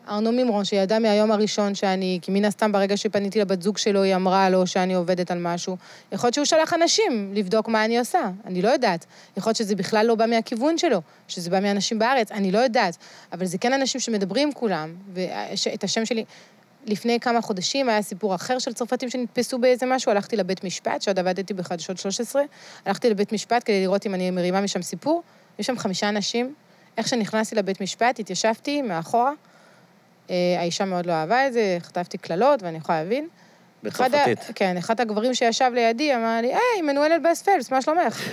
שארנו 0.06 0.32
מימרון, 0.32 0.64
שידע 0.64 0.98
מהיום 0.98 1.32
הראשון 1.32 1.74
שאני, 1.74 2.18
כי 2.22 2.30
מן 2.30 2.44
הסתם 2.44 2.72
ברגע 2.72 2.96
שפניתי 2.96 3.40
לבת 3.40 3.62
זוג 3.62 3.78
שלו, 3.78 4.02
היא 4.02 4.14
אמרה 4.14 4.50
לו 4.50 4.66
שאני 4.66 4.94
עובדת 4.94 5.30
על 5.30 5.38
משהו, 5.38 5.76
יכול 6.12 6.26
להיות 6.26 6.34
שהוא 6.34 6.44
שלח 6.44 6.72
אנשים 6.74 7.32
לבדוק 7.34 7.68
מה 7.68 7.84
אני 7.84 7.98
עושה, 7.98 8.30
אני 8.44 8.62
לא 8.62 8.68
יודעת. 8.68 9.06
יכול 9.36 9.50
להיות 9.50 9.56
שזה 9.56 9.74
בכלל 9.76 10.06
לא 10.06 10.14
בא 10.14 10.26
מהכיוון 10.26 10.78
שלו, 10.78 11.00
שזה 11.28 11.50
בא 11.50 11.60
מאנשים 11.60 11.98
בארץ, 11.98 12.32
אני 12.32 12.52
לא 12.52 12.58
יודעת. 12.58 12.96
אבל 13.32 13.46
זה 13.46 13.58
כן 13.58 13.72
אנשים 13.72 14.00
שמדברים 14.00 14.52
כולם, 14.52 14.94
ואת 15.12 15.84
השם 15.84 16.04
שלי... 16.04 16.24
לפני 16.86 17.20
כמה 17.20 17.40
חודשים 17.40 17.88
היה 17.88 18.02
סיפור 18.02 18.34
אחר 18.34 18.58
של 18.58 18.72
צרפתים 18.72 19.10
שנתפסו 19.10 19.58
באיזה 19.58 19.86
משהו, 19.86 20.10
הלכתי 20.10 20.36
לבית 20.36 20.64
משפט, 20.64 21.02
שעוד 21.02 21.18
עבדתי 21.18 21.54
בחדשות 21.54 21.98
13, 21.98 22.42
הלכתי 22.86 23.10
לבית 23.10 23.32
משפט 23.32 23.62
כדי 23.64 23.80
לראות 23.80 24.06
אם 24.06 24.14
אני 24.14 24.30
מרימה 24.30 24.60
משם 24.60 24.82
סיפור, 24.82 25.22
יש 25.58 25.66
שם 25.66 25.78
חמישה 25.78 26.08
אנשים, 26.08 26.54
איך 26.96 27.08
שנכנסתי 27.08 27.54
לבית 27.54 27.80
משפט, 27.80 28.18
התיישבתי 28.18 28.82
מאחורה, 28.82 29.32
האישה 30.58 30.84
מאוד 30.84 31.06
לא 31.06 31.12
אהבה 31.12 31.46
את 31.46 31.52
זה, 31.52 31.78
חטפתי 31.80 32.18
קללות, 32.18 32.62
ואני 32.62 32.78
יכולה 32.78 33.02
להבין. 33.02 33.28
אחד 33.88 34.08
בצרפתית. 34.08 34.38
כן, 34.54 34.76
אחד 34.76 35.00
הגברים 35.00 35.34
שישב 35.34 35.70
לידי 35.74 36.14
אמר 36.14 36.38
לי, 36.42 36.48
היי, 36.48 36.82
מנואל 36.82 37.12
אלבאס 37.12 37.42
פלס, 37.42 37.72
מה 37.72 37.82
שלומך? 37.82 38.28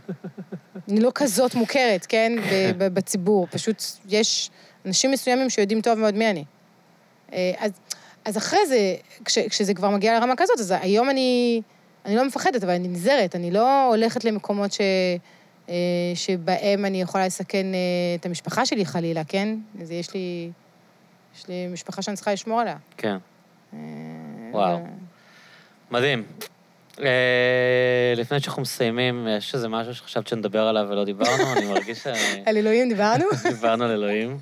אני 0.88 1.00
לא 1.00 1.12
כזאת 1.14 1.54
מוכרת, 1.54 2.06
כן, 2.06 2.32
ב- 2.78 2.94
בציבור, 2.94 3.46
פשוט 3.50 3.82
יש 4.08 4.50
אנשים 4.86 5.10
מסוימים 5.10 5.50
שיודעים 5.50 5.80
טוב 5.80 5.98
מאוד 5.98 6.14
מי 6.14 6.30
אני. 6.30 6.44
אה, 7.32 7.52
אז, 7.58 7.70
אז 8.24 8.36
אחרי 8.36 8.66
זה, 8.66 8.94
כש, 9.24 9.38
כשזה 9.38 9.74
כבר 9.74 9.90
מגיע 9.90 10.18
לרמה 10.18 10.36
כזאת, 10.36 10.60
אז 10.60 10.74
היום 10.80 11.10
אני, 11.10 11.62
אני 12.06 12.16
לא 12.16 12.24
מפחדת, 12.24 12.64
אבל 12.64 12.72
אני 12.72 12.88
נזהרת, 12.88 13.36
אני 13.36 13.50
לא 13.50 13.88
הולכת 13.88 14.24
למקומות 14.24 14.72
ש, 14.72 14.80
אה, 15.68 15.74
שבהם 16.14 16.84
אני 16.84 17.02
יכולה 17.02 17.26
לסכן 17.26 17.66
אה, 17.74 17.78
את 18.20 18.26
המשפחה 18.26 18.66
שלי 18.66 18.84
חלילה, 18.84 19.24
כן? 19.24 19.56
אז 19.82 19.90
יש 19.90 20.14
לי, 20.14 20.50
יש 21.36 21.48
לי 21.48 21.66
משפחה 21.66 22.02
שאני 22.02 22.16
צריכה 22.16 22.32
לשמור 22.32 22.60
עליה. 22.60 22.76
כן. 22.96 23.16
אה, 23.72 23.78
וואו. 24.52 24.86
מדהים. 25.90 26.24
אה, 27.00 28.14
לפני 28.16 28.40
שאנחנו 28.40 28.62
מסיימים, 28.62 29.28
יש 29.38 29.54
איזה 29.54 29.68
משהו 29.68 29.94
שחשבת 29.94 30.26
שנדבר 30.26 30.62
עליו 30.62 30.86
ולא 30.90 31.04
דיברנו? 31.04 31.52
אני 31.56 31.66
מרגיש 31.66 32.06
על 32.46 32.56
אלוהים 32.56 32.88
דיברנו? 32.88 33.24
שדיברנו 33.42 33.84
על 33.84 33.90
אלוהים. 33.90 34.38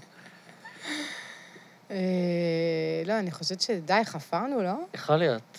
אה, 1.91 1.97
לא, 3.05 3.19
אני 3.19 3.31
חושבת 3.31 3.61
שדי, 3.61 4.01
חפרנו, 4.05 4.63
לא? 4.63 4.75
יכול 4.95 5.17
להיות. 5.17 5.59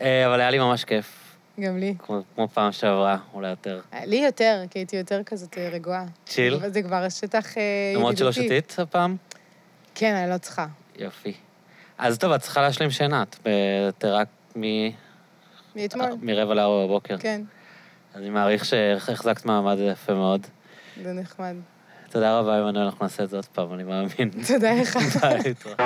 אבל 0.00 0.40
היה 0.40 0.50
לי 0.50 0.58
ממש 0.58 0.84
כיף, 0.84 1.36
גם 1.60 1.78
לי. 1.78 1.94
כמו 1.98 2.48
פעם 2.54 2.72
שעברה, 2.72 3.16
אולי 3.34 3.50
יותר. 3.50 3.80
לי 4.04 4.16
יותר, 4.16 4.62
כי 4.70 4.78
הייתי 4.78 4.96
יותר 4.96 5.22
כזאת 5.22 5.58
רגועה. 5.58 6.04
צ'יל? 6.26 6.60
זה 6.68 6.82
כבר 6.82 7.08
שטח 7.08 7.46
ידידותי. 7.46 7.96
למרות 7.96 8.16
שלא 8.18 8.32
שתית 8.32 8.76
הפעם? 8.78 9.16
כן, 9.94 10.14
אני 10.14 10.30
לא 10.30 10.38
צריכה. 10.38 10.66
יופי. 10.98 11.32
אז 11.98 12.18
טוב, 12.18 12.32
את 12.32 12.40
צריכה 12.40 12.62
להשלים 12.62 12.90
שינה, 12.90 13.22
את 13.22 13.36
ב- 13.44 14.04
רק 14.04 14.28
מ- 14.56 14.90
מאתמול. 15.76 16.06
מרבע 16.22 16.54
לארבע 16.54 16.86
בבוקר. 16.86 17.16
כן, 17.18 17.42
אני 18.14 18.30
מעריך 18.30 18.64
שהחזקת 18.64 19.44
מעמד 19.44 19.76
יפה 19.78 20.14
מאוד. 20.14 20.46
זה 21.02 21.12
נחמד. 21.12 21.54
תודה 22.10 22.38
רבה, 22.38 22.58
עמנואל, 22.58 22.84
אנחנו 22.84 23.04
נעשה 23.04 23.24
את 23.24 23.30
זה 23.30 23.36
עוד 23.36 23.44
פעם, 23.46 23.74
אני 23.74 23.82
מאמין. 23.82 24.30
תודה 24.46 24.74
לך. 24.74 24.96
ביי, 25.20 25.38
להתראות. 25.44 25.80